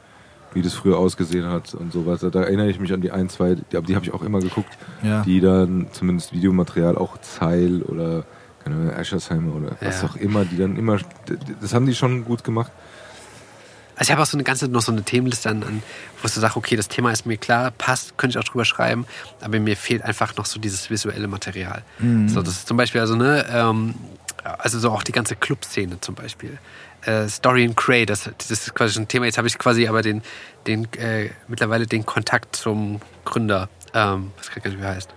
wie 0.54 0.62
das 0.62 0.72
früher 0.74 0.98
ausgesehen 0.98 1.46
hat 1.46 1.74
und 1.74 1.92
so 1.92 2.06
weiter. 2.06 2.30
Da 2.30 2.42
erinnere 2.42 2.68
ich 2.70 2.80
mich 2.80 2.92
an 2.92 3.00
die 3.00 3.10
ein, 3.10 3.28
zwei, 3.28 3.54
die, 3.54 3.64
die 3.82 3.94
habe 3.94 4.04
ich 4.04 4.12
auch 4.14 4.22
immer 4.22 4.40
geguckt, 4.40 4.76
Ja. 5.02 5.22
die 5.22 5.40
dann 5.40 5.88
zumindest 5.92 6.32
Videomaterial, 6.32 6.96
auch 6.96 7.18
Zeil 7.20 7.82
oder 7.82 8.24
keine 8.64 8.76
Ahnung, 8.76 8.90
Eschersheimer 8.90 9.54
oder 9.54 9.76
was 9.80 10.02
Ja. 10.02 10.08
auch 10.08 10.16
immer, 10.16 10.44
die 10.44 10.56
dann 10.56 10.76
immer, 10.76 10.98
das 11.60 11.74
haben 11.74 11.86
die 11.86 11.94
schon 11.94 12.24
gut 12.24 12.44
gemacht. 12.44 12.72
Also 13.96 14.10
ich 14.10 14.12
habe 14.12 14.22
auch 14.22 14.26
so 14.26 14.36
eine 14.36 14.44
ganze, 14.44 14.68
noch 14.68 14.82
so 14.82 14.92
eine 14.92 15.02
Themenliste 15.02 15.50
an, 15.50 15.62
an 15.64 15.82
wo 16.22 16.26
ich 16.26 16.32
so 16.32 16.40
sage, 16.40 16.56
okay, 16.56 16.76
das 16.76 16.86
Thema 16.86 17.10
ist 17.10 17.26
mir 17.26 17.36
klar, 17.36 17.72
passt, 17.72 18.16
könnte 18.16 18.38
ich 18.38 18.44
auch 18.44 18.48
drüber 18.48 18.64
schreiben, 18.64 19.06
aber 19.40 19.58
mir 19.58 19.76
fehlt 19.76 20.02
einfach 20.02 20.36
noch 20.36 20.46
so 20.46 20.60
dieses 20.60 20.88
visuelle 20.88 21.26
Material. 21.26 21.82
So, 22.26 22.40
das 22.42 22.54
ist 22.54 22.68
zum 22.68 22.76
Beispiel, 22.76 23.00
also, 23.00 23.16
ne, 23.16 23.44
ähm, 23.52 23.94
also 24.44 24.78
so 24.78 24.90
auch 24.92 25.02
die 25.02 25.10
ganze 25.12 25.34
Clubszene 25.34 26.00
zum 26.00 26.14
Beispiel. 26.14 26.58
Äh, 27.02 27.28
Story 27.28 27.64
and 27.64 27.76
Cray, 27.76 28.04
das, 28.06 28.28
das 28.38 28.50
ist 28.50 28.74
quasi 28.74 28.94
schon 28.94 29.04
ein 29.04 29.08
Thema. 29.08 29.26
Jetzt 29.26 29.38
habe 29.38 29.46
ich 29.48 29.56
quasi 29.58 29.86
aber 29.86 30.02
den, 30.02 30.22
den 30.66 30.88
äh, 30.94 31.30
mittlerweile 31.46 31.86
den 31.86 32.04
Kontakt 32.04 32.56
zum 32.56 33.00
Gründer, 33.24 33.68
ähm, 33.94 34.32
was 34.36 34.48
kann 34.50 34.58
ich 34.58 34.64
gar 34.64 34.70
nicht, 34.70 34.80
wie 34.80 34.84
er 34.84 34.94
heißt. 34.94 35.10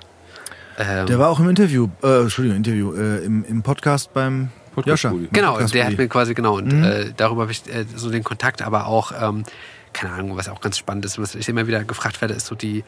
Ähm, 0.78 1.08
Der 1.08 1.20
war 1.20 1.30
auch 1.30 1.40
im 1.40 1.50
Interview, 1.50 1.90
äh, 2.04 2.22
Entschuldigung, 2.22 2.58
Interview, 2.58 2.94
äh, 2.94 3.26
im, 3.26 3.44
im 3.46 3.62
Podcast 3.64 4.14
beim 4.14 4.50
Podcast 4.74 5.04
Joscha. 5.04 5.16
Genau, 5.32 5.54
Podcast 5.54 5.74
der 5.74 5.86
hat 5.86 5.98
mir 5.98 6.08
quasi, 6.08 6.34
genau, 6.34 6.58
und 6.58 6.72
Mhm. 6.72 6.84
äh, 6.84 7.06
darüber 7.18 7.42
habe 7.44 7.52
ich 7.52 7.68
äh, 7.68 7.86
so 7.96 8.10
den 8.10 8.24
Kontakt, 8.24 8.62
aber 8.62 8.86
auch, 8.88 9.12
ähm, 9.20 9.44
keine 9.92 10.14
Ahnung, 10.14 10.38
was 10.38 10.48
auch 10.50 10.62
ganz 10.62 10.78
spannend 10.78 11.04
ist, 11.06 11.20
was 11.20 11.36
ich 11.36 11.50
immer 11.50 11.68
wieder 11.68 11.84
gefragt 11.84 12.22
werde, 12.22 12.34
ist 12.36 12.46
so 12.46 12.56
die, 12.56 12.84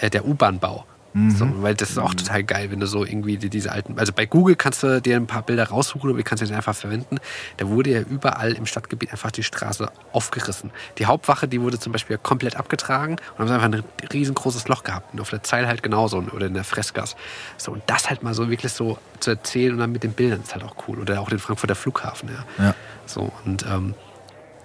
äh, 0.00 0.10
der 0.10 0.26
U-Bahn-Bau. 0.26 0.84
Mhm. 1.12 1.30
So, 1.30 1.62
weil 1.62 1.74
das 1.74 1.90
ist 1.90 1.98
auch 1.98 2.14
total 2.14 2.44
geil, 2.44 2.70
wenn 2.70 2.80
du 2.80 2.86
so 2.86 3.04
irgendwie 3.04 3.38
die, 3.38 3.48
diese 3.48 3.72
alten, 3.72 3.98
also 3.98 4.12
bei 4.12 4.26
Google 4.26 4.56
kannst 4.56 4.82
du 4.82 5.00
dir 5.00 5.16
ein 5.16 5.26
paar 5.26 5.42
Bilder 5.42 5.68
raussuchen, 5.68 6.10
aber 6.10 6.18
die 6.18 6.24
kannst 6.24 6.42
du 6.42 6.46
nicht 6.46 6.54
einfach 6.54 6.76
verwenden. 6.76 7.18
Da 7.56 7.68
wurde 7.68 7.90
ja 7.90 8.00
überall 8.00 8.52
im 8.52 8.66
Stadtgebiet 8.66 9.10
einfach 9.10 9.30
die 9.30 9.42
Straße 9.42 9.90
aufgerissen. 10.12 10.70
Die 10.98 11.06
Hauptwache, 11.06 11.48
die 11.48 11.60
wurde 11.60 11.78
zum 11.78 11.92
Beispiel 11.92 12.18
komplett 12.18 12.56
abgetragen 12.56 13.16
und 13.36 13.50
haben 13.50 13.62
einfach 13.62 13.78
ein 13.78 13.84
riesengroßes 14.12 14.68
Loch 14.68 14.84
gehabt. 14.84 15.14
Und 15.14 15.20
auf 15.20 15.30
der 15.30 15.42
Zeil 15.42 15.66
halt 15.66 15.82
genauso 15.82 16.18
oder 16.18 16.46
in 16.46 16.54
der 16.54 16.64
Freskas. 16.64 17.16
So, 17.56 17.72
und 17.72 17.82
das 17.86 18.10
halt 18.10 18.22
mal 18.22 18.34
so 18.34 18.50
wirklich 18.50 18.72
so 18.72 18.98
zu 19.20 19.30
erzählen 19.30 19.72
und 19.72 19.78
dann 19.78 19.92
mit 19.92 20.02
den 20.02 20.12
Bildern 20.12 20.42
ist 20.42 20.54
halt 20.54 20.64
auch 20.64 20.76
cool. 20.86 20.98
Oder 20.98 21.20
auch 21.20 21.30
den 21.30 21.38
Frankfurter 21.38 21.74
Flughafen, 21.74 22.28
ja. 22.28 22.64
Ja. 22.64 22.74
So, 23.06 23.32
und 23.44 23.64
ähm, 23.66 23.94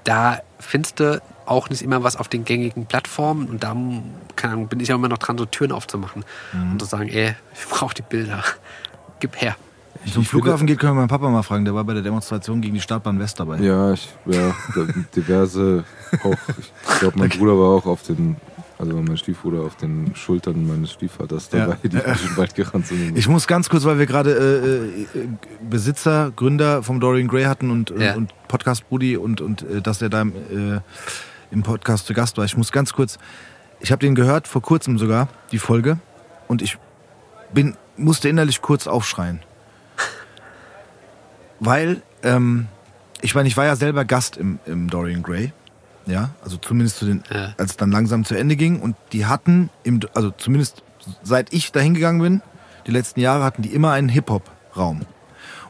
da 0.03 0.39
findest 0.59 0.99
du 0.99 1.21
auch 1.45 1.69
nicht 1.69 1.81
immer 1.81 2.03
was 2.03 2.15
auf 2.15 2.27
den 2.29 2.45
gängigen 2.45 2.85
Plattformen 2.85 3.47
und 3.47 3.63
da 3.63 3.75
keine 4.35 4.53
Ahnung, 4.53 4.67
bin 4.67 4.79
ich 4.79 4.91
auch 4.93 4.97
immer 4.97 5.09
noch 5.09 5.17
dran, 5.17 5.37
so 5.37 5.45
Türen 5.45 5.71
aufzumachen 5.73 6.23
und 6.53 6.79
zu 6.79 6.85
sagen, 6.85 7.09
ey, 7.09 7.35
ich 7.53 7.65
brauche 7.69 7.93
die 7.93 8.01
Bilder. 8.01 8.43
Gib 9.19 9.41
her. 9.41 9.55
Ich 10.05 10.13
finde- 10.13 10.27
Flughafen 10.27 10.67
geht, 10.67 10.79
können 10.79 10.93
wir 10.93 10.99
meinen 11.01 11.07
Papa 11.07 11.29
mal 11.29 11.43
fragen. 11.43 11.63
Der 11.65 11.75
war 11.75 11.83
bei 11.83 11.93
der 11.93 12.01
Demonstration 12.03 12.61
gegen 12.61 12.73
die 12.73 12.81
Startbahn 12.81 13.19
West 13.19 13.39
dabei. 13.39 13.57
Ja, 13.59 13.93
ich, 13.93 14.09
ja, 14.25 14.53
diverse, 15.15 15.83
auch, 16.23 16.35
ich 16.59 16.99
glaube, 16.99 17.19
mein 17.19 17.29
Bruder 17.37 17.57
war 17.57 17.69
auch 17.77 17.85
auf 17.85 18.03
den, 18.03 18.35
Also 18.83 19.01
mein 19.01 19.17
Stiefbruder 19.17 19.61
auf 19.61 19.75
den 19.77 20.13
Schultern 20.15 20.67
meines 20.67 20.91
Stiefvaters 20.91 21.49
Ja. 21.51 21.67
dabei, 21.67 21.77
die 21.83 21.89
durch 21.89 22.03
den 22.21 22.37
Wald 22.37 22.55
gerannt 22.55 22.87
sind. 22.87 23.17
Ich 23.17 23.27
muss 23.29 23.47
ganz 23.47 23.69
kurz, 23.69 23.85
weil 23.85 23.97
wir 23.97 24.05
gerade 24.05 24.31
äh, 25.15 25.17
äh, 25.19 25.27
Besitzer, 25.69 26.31
Gründer 26.35 26.83
vom 26.83 26.99
Dorian 26.99 27.27
Gray 27.27 27.45
hatten 27.45 27.71
und, 27.71 27.91
Ja. 27.97 28.15
und 28.15 28.31
Podcast 28.47 28.87
Brudi 28.89 29.15
und, 29.17 29.39
und 29.41 29.61
äh, 29.63 29.81
dass 29.81 30.01
er 30.01 30.09
da 30.09 30.23
äh, 30.23 30.79
im 31.51 31.63
Podcast 31.63 32.07
zu 32.07 32.13
Gast 32.13 32.37
war. 32.37 32.45
Ich 32.45 32.57
muss 32.57 32.71
ganz 32.71 32.93
kurz, 32.93 33.19
ich 33.79 33.91
habe 33.91 33.99
den 33.99 34.15
gehört, 34.15 34.47
vor 34.47 34.61
kurzem 34.61 34.97
sogar, 34.97 35.29
die 35.51 35.59
Folge. 35.59 35.97
Und 36.47 36.61
ich 36.61 36.77
bin, 37.53 37.75
musste 37.95 38.27
innerlich 38.27 38.61
kurz 38.61 38.85
aufschreien. 38.87 39.39
Weil, 41.59 42.01
ähm, 42.23 42.67
ich 43.21 43.35
meine, 43.35 43.47
ich 43.47 43.55
war 43.55 43.65
ja 43.65 43.75
selber 43.75 44.03
Gast 44.05 44.35
im, 44.37 44.59
im 44.65 44.89
Dorian 44.89 45.23
Gray. 45.23 45.53
Ja, 46.05 46.31
also 46.43 46.57
zumindest 46.57 46.97
zu 46.97 47.05
den, 47.05 47.23
Ja. 47.33 47.53
als 47.57 47.71
es 47.71 47.77
dann 47.77 47.91
langsam 47.91 48.25
zu 48.25 48.35
Ende 48.35 48.55
ging. 48.55 48.79
Und 48.81 48.95
die 49.13 49.25
hatten, 49.25 49.69
im, 49.83 49.99
also 50.13 50.31
zumindest 50.31 50.83
seit 51.23 51.53
ich 51.53 51.71
da 51.71 51.79
hingegangen 51.79 52.21
bin, 52.21 52.41
die 52.87 52.91
letzten 52.91 53.19
Jahre 53.21 53.43
hatten 53.43 53.61
die 53.61 53.73
immer 53.73 53.91
einen 53.91 54.09
Hip-Hop-Raum. 54.09 55.01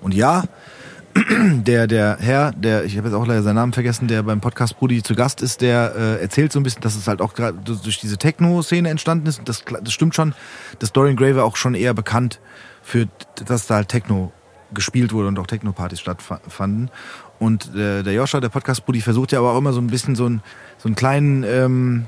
Und 0.01 0.13
ja, 0.13 0.43
der, 1.39 1.85
der 1.85 2.17
Herr, 2.19 2.51
der, 2.53 2.85
ich 2.85 2.97
habe 2.97 3.07
jetzt 3.07 3.15
auch 3.15 3.27
leider 3.27 3.43
seinen 3.43 3.55
Namen 3.55 3.73
vergessen, 3.73 4.07
der 4.07 4.23
beim 4.23 4.41
Podcast 4.41 4.79
Brudi 4.79 5.03
zu 5.03 5.13
Gast 5.13 5.43
ist, 5.43 5.61
der 5.61 5.93
äh, 5.95 6.21
erzählt 6.21 6.51
so 6.51 6.59
ein 6.59 6.63
bisschen, 6.63 6.81
dass 6.81 6.95
es 6.95 7.07
halt 7.07 7.21
auch 7.21 7.35
gerade 7.35 7.59
durch 7.59 7.99
diese 7.99 8.17
Techno-Szene 8.17 8.89
entstanden 8.89 9.27
ist. 9.27 9.37
Und 9.39 9.47
das, 9.47 9.63
das 9.63 9.93
stimmt 9.93 10.15
schon. 10.15 10.33
Das 10.79 10.91
Dorian 10.91 11.15
Gray 11.15 11.35
war 11.35 11.45
auch 11.45 11.55
schon 11.55 11.75
eher 11.75 11.93
bekannt 11.93 12.39
für, 12.81 13.07
dass 13.45 13.67
da 13.67 13.75
halt 13.75 13.89
Techno 13.89 14.33
gespielt 14.73 15.13
wurde 15.13 15.27
und 15.27 15.39
auch 15.39 15.47
Techno-Partys 15.47 15.99
stattfanden. 15.99 16.89
Und 17.39 17.75
äh, 17.75 18.03
der 18.03 18.13
Joscha, 18.13 18.39
der 18.39 18.49
Podcast 18.49 18.85
Brudi, 18.85 19.01
versucht 19.01 19.31
ja 19.31 19.39
aber 19.39 19.51
auch 19.51 19.57
immer 19.57 19.73
so 19.73 19.81
ein 19.81 19.87
bisschen 19.87 20.15
so, 20.15 20.27
ein, 20.27 20.41
so 20.77 20.87
einen 20.87 20.95
kleinen, 20.95 21.43
ähm, 21.43 22.05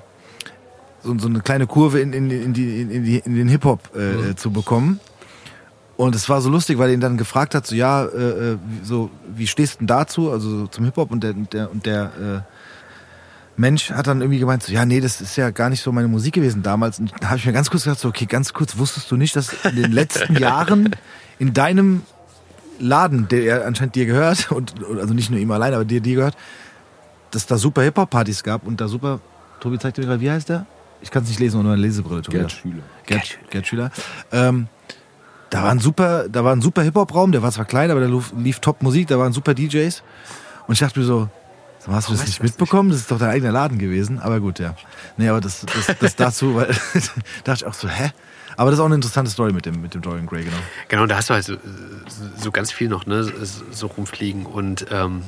so, 1.03 1.17
so 1.17 1.27
eine 1.27 1.41
kleine 1.41 1.67
Kurve 1.67 1.99
in, 1.99 2.13
in, 2.13 2.29
in, 2.29 2.53
die, 2.53 2.81
in, 2.81 3.03
die, 3.03 3.17
in 3.19 3.35
den 3.35 3.47
Hip-Hop 3.47 3.95
äh, 3.95 4.35
zu 4.35 4.51
bekommen. 4.51 4.99
Und 5.97 6.13
es 6.13 6.27
war 6.27 6.41
so 6.41 6.49
lustig, 6.49 6.77
weil 6.77 6.89
er 6.89 6.93
ihn 6.93 6.99
dann 6.99 7.17
gefragt 7.17 7.55
hat, 7.55 7.65
so 7.65 7.75
ja, 7.75 8.03
äh, 8.03 8.53
äh, 8.53 8.57
so 8.83 9.09
wie 9.33 9.47
stehst 9.47 9.75
du 9.75 9.77
denn 9.79 9.87
dazu, 9.87 10.29
also 10.29 10.49
so 10.49 10.67
zum 10.67 10.83
Hip 10.85 10.97
Hop 10.97 11.11
und 11.11 11.23
der 11.23 11.33
der 11.33 11.71
und 11.71 11.85
der 11.85 12.43
äh, 12.45 12.55
Mensch 13.57 13.91
hat 13.91 14.07
dann 14.07 14.19
irgendwie 14.19 14.39
gemeint, 14.39 14.63
so 14.63 14.73
ja, 14.73 14.85
nee, 14.85 14.99
das 14.99 15.21
ist 15.21 15.37
ja 15.37 15.49
gar 15.51 15.69
nicht 15.69 15.81
so 15.81 15.93
meine 15.93 16.09
Musik 16.09 16.33
gewesen 16.33 16.63
damals. 16.63 16.99
Und 16.99 17.13
da 17.21 17.29
habe 17.29 17.37
ich 17.37 17.45
mir 17.45 17.53
ganz 17.53 17.69
kurz 17.69 17.83
gedacht, 17.83 17.99
so 17.99 18.09
okay, 18.09 18.25
ganz 18.25 18.51
kurz, 18.51 18.77
wusstest 18.77 19.09
du 19.09 19.15
nicht, 19.15 19.35
dass 19.35 19.53
in 19.63 19.77
den 19.77 19.93
letzten 19.93 20.35
Jahren 20.39 20.93
in 21.39 21.53
deinem 21.53 22.01
Laden, 22.79 23.27
der 23.27 23.65
anscheinend 23.65 23.95
dir 23.95 24.05
gehört 24.05 24.51
und 24.51 24.73
also 24.99 25.13
nicht 25.13 25.29
nur 25.29 25.39
ihm 25.39 25.51
allein, 25.51 25.73
aber 25.73 25.85
dir 25.85 26.01
dir 26.01 26.15
gehört, 26.15 26.35
dass 27.31 27.45
da 27.45 27.57
super 27.57 27.81
Hip 27.81 27.97
Hop 27.97 28.09
Partys 28.09 28.43
gab 28.43 28.65
und 28.65 28.79
da 28.81 28.87
super 28.87 29.19
Tobi 29.59 29.79
zeigt 29.79 29.97
mir 29.97 30.05
gerade, 30.05 30.21
wie 30.21 30.29
heißt 30.29 30.49
der? 30.49 30.65
Ich 31.01 31.11
kann 31.11 31.23
es 31.23 31.29
nicht 31.29 31.39
lesen 31.39 31.59
ohne 31.59 31.73
eine 31.73 31.81
Lesebrille. 31.81 32.21
Tobi. 32.21 32.37
Gerd 32.37 32.51
Schüler. 32.51 32.83
Gerd, 33.05 33.37
Gerd 33.49 33.67
Schüler. 33.67 33.91
Ähm, 34.31 34.67
da 35.49 35.63
war 35.63 35.71
ein 35.71 35.79
super, 35.79 36.27
da 36.29 36.43
war 36.43 36.55
ein 36.55 36.61
super 36.61 36.81
Hip-Hop-Raum, 36.81 37.31
der 37.31 37.41
war 37.41 37.51
zwar 37.51 37.65
klein, 37.65 37.91
aber 37.91 38.01
da 38.01 38.21
lief, 38.37 38.59
Top-Musik, 38.59 39.07
da 39.07 39.19
waren 39.19 39.31
super 39.31 39.53
DJs. 39.53 40.03
Und 40.67 40.73
ich 40.73 40.79
dachte 40.79 40.99
mir 40.99 41.05
so, 41.05 41.29
hast 41.87 42.09
du 42.09 42.13
das 42.13 42.25
nicht 42.25 42.41
mitbekommen? 42.41 42.89
Das 42.89 42.99
ist 42.99 43.11
doch 43.11 43.19
dein 43.19 43.29
eigener 43.29 43.51
Laden 43.51 43.77
gewesen. 43.77 44.19
Aber 44.19 44.39
gut, 44.39 44.59
ja. 44.59 44.75
Nee, 45.17 45.29
aber 45.29 45.41
das, 45.41 45.65
das, 45.65 45.97
das 45.99 46.15
dazu, 46.15 46.55
weil 46.55 46.67
da 46.93 47.01
dachte 47.43 47.65
ich 47.65 47.65
auch 47.65 47.73
so, 47.73 47.87
hä? 47.87 48.11
Aber 48.57 48.69
das 48.71 48.79
ist 48.79 48.81
auch 48.81 48.85
eine 48.87 48.95
interessante 48.95 49.29
Story 49.31 49.51
mit 49.53 49.65
dem, 49.65 49.81
mit 49.81 49.93
dem 49.93 50.01
Dorian 50.01 50.25
Gray, 50.25 50.43
genau. 50.43 50.57
Genau, 50.87 51.05
da 51.05 51.17
hast 51.17 51.29
du 51.29 51.33
halt 51.33 51.43
so, 51.45 51.55
so 52.37 52.51
ganz 52.51 52.71
viel 52.71 52.87
noch, 52.89 53.05
ne, 53.05 53.23
so 53.71 53.87
rumfliegen. 53.87 54.45
Und 54.45 54.85
ähm, 54.91 55.23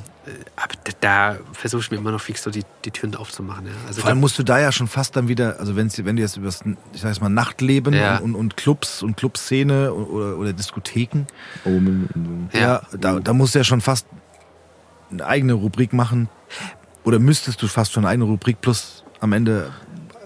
aber 0.58 0.74
da 1.00 1.38
versuche 1.54 1.82
ich 1.82 1.92
mir 1.92 1.98
immer 1.98 2.12
noch 2.12 2.20
fix 2.22 2.44
so 2.44 2.50
die, 2.52 2.64
die 2.84 2.92
Türen 2.92 3.16
aufzumachen. 3.16 3.66
Ja. 3.66 3.72
Also 3.88 4.02
Vor 4.02 4.10
allem 4.10 4.18
da- 4.18 4.22
musst 4.22 4.38
du 4.38 4.44
da 4.44 4.60
ja 4.60 4.72
schon 4.74 4.88
fast 4.88 5.16
dann 5.16 5.28
wieder, 5.30 5.58
also 5.60 5.76
wenn's, 5.78 5.98
wenn 6.04 6.16
du 6.18 6.22
jetzt 6.22 6.36
über 6.38 6.48
das, 6.48 6.62
ich 6.94 7.02
sag 7.02 7.10
jetzt 7.10 7.22
mal, 7.22 7.30
Nachtleben 7.30 7.94
Ja. 7.94 8.18
und, 8.18 8.36
und, 8.36 8.58
Clubs 8.58 9.02
und 9.04 9.16
Clubszene 9.16 9.94
oder, 9.94 10.38
oder 10.38 10.54
Diskotheken, 10.54 11.28
so. 11.64 11.72
Ja, 12.54 12.60
Ja. 12.60 12.82
da, 13.00 13.20
da 13.20 13.34
musst 13.34 13.56
du 13.56 13.60
ja 13.60 13.64
schon 13.64 13.80
fast 13.82 14.06
eine 15.12 15.26
eigene 15.26 15.54
Rubrik 15.54 15.94
machen. 15.94 16.28
Oder 17.06 17.20
müsstest 17.20 17.62
du 17.62 17.68
fast 17.68 17.94
schon 17.94 18.04
eine 18.04 18.12
eigene 18.12 18.26
Rubrik 18.26 18.60
plus 18.60 19.06
am 19.22 19.32
Ende, 19.32 19.72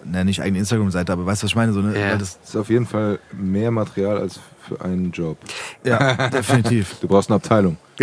na 0.04 0.24
nicht 0.24 0.42
eigene 0.42 0.60
Instagram-Seite, 0.60 1.12
aber 1.14 1.26
weißt 1.26 1.42
du, 1.42 1.46
was 1.46 1.52
ich 1.52 1.56
meine? 1.56 1.74
So, 1.74 1.82
ne? 1.82 2.00
Ja. 2.00 2.12
Weil 2.12 2.18
das, 2.18 2.40
ist 2.44 2.56
auf 2.56 2.70
jeden 2.70 2.86
Fall 2.86 3.20
mehr 3.32 3.72
Material 3.72 4.18
als 4.18 4.40
für 4.68 4.82
einen 4.84 5.12
Job. 5.12 5.38
ja, 5.84 6.30
definitiv. 6.30 6.96
Du 7.02 7.08
brauchst 7.08 7.30
eine 7.30 7.36
Abteilung. 7.38 7.78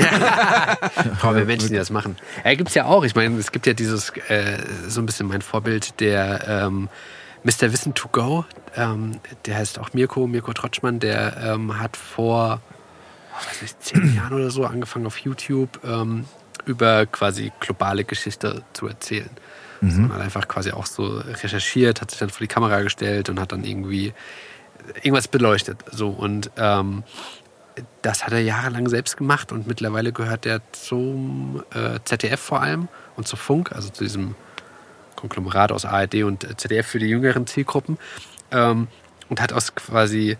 Brauchen 1.20 1.36
wir 1.36 1.44
Menschen, 1.44 1.70
die 1.70 1.76
das 1.76 1.90
machen. 1.90 2.16
Ja, 2.44 2.54
gibt's 2.54 2.74
ja 2.74 2.84
auch. 2.84 3.04
Ich 3.04 3.14
meine, 3.14 3.36
es 3.38 3.50
gibt 3.50 3.66
ja 3.66 3.72
dieses, 3.72 4.10
äh, 4.28 4.58
so 4.86 5.00
ein 5.00 5.06
bisschen 5.06 5.26
mein 5.26 5.42
Vorbild, 5.42 5.98
der 6.00 6.46
ähm, 6.46 6.88
Mr. 7.42 7.72
Wissen 7.72 7.94
to 7.94 8.08
Go. 8.08 8.44
Ähm, 8.76 9.18
der 9.46 9.56
heißt 9.56 9.78
auch 9.78 9.92
Mirko, 9.92 10.26
Mirko 10.26 10.52
Trotschmann. 10.52 11.00
Der 11.00 11.36
ähm, 11.42 11.78
hat 11.80 11.96
vor, 11.96 12.60
oh, 13.32 13.48
weiß 13.48 13.62
nicht, 13.62 13.82
zehn 13.82 14.14
Jahren 14.16 14.34
oder 14.34 14.50
so 14.50 14.64
angefangen 14.64 15.06
auf 15.06 15.18
YouTube 15.18 15.80
ähm, 15.84 16.26
über 16.64 17.06
quasi 17.06 17.50
globale 17.60 18.04
Geschichte 18.04 18.62
zu 18.72 18.86
erzählen. 18.86 19.30
Also 19.80 20.00
man 20.00 20.12
hat 20.14 20.20
einfach 20.20 20.48
quasi 20.48 20.72
auch 20.72 20.86
so 20.86 21.18
recherchiert, 21.18 22.00
hat 22.00 22.10
sich 22.10 22.18
dann 22.18 22.30
vor 22.30 22.40
die 22.40 22.48
Kamera 22.48 22.80
gestellt 22.82 23.28
und 23.28 23.38
hat 23.40 23.52
dann 23.52 23.64
irgendwie 23.64 24.12
irgendwas 24.96 25.28
beleuchtet. 25.28 25.84
So 25.90 26.08
und 26.10 26.50
ähm, 26.56 27.04
das 28.02 28.24
hat 28.24 28.32
er 28.32 28.40
jahrelang 28.40 28.88
selbst 28.88 29.16
gemacht 29.16 29.52
und 29.52 29.66
mittlerweile 29.66 30.12
gehört 30.12 30.46
er 30.46 30.60
zum 30.72 31.62
äh, 31.74 31.98
ZDF 32.04 32.40
vor 32.40 32.62
allem 32.62 32.88
und 33.16 33.28
zu 33.28 33.36
Funk, 33.36 33.72
also 33.72 33.90
zu 33.90 34.04
diesem 34.04 34.34
Konglomerat 35.16 35.72
aus 35.72 35.84
ARD 35.84 36.22
und 36.24 36.44
äh, 36.44 36.56
ZDF 36.56 36.86
für 36.86 36.98
die 36.98 37.06
jüngeren 37.06 37.46
Zielgruppen 37.46 37.98
ähm, 38.50 38.88
und 39.28 39.40
hat 39.40 39.52
aus 39.52 39.74
quasi 39.74 40.36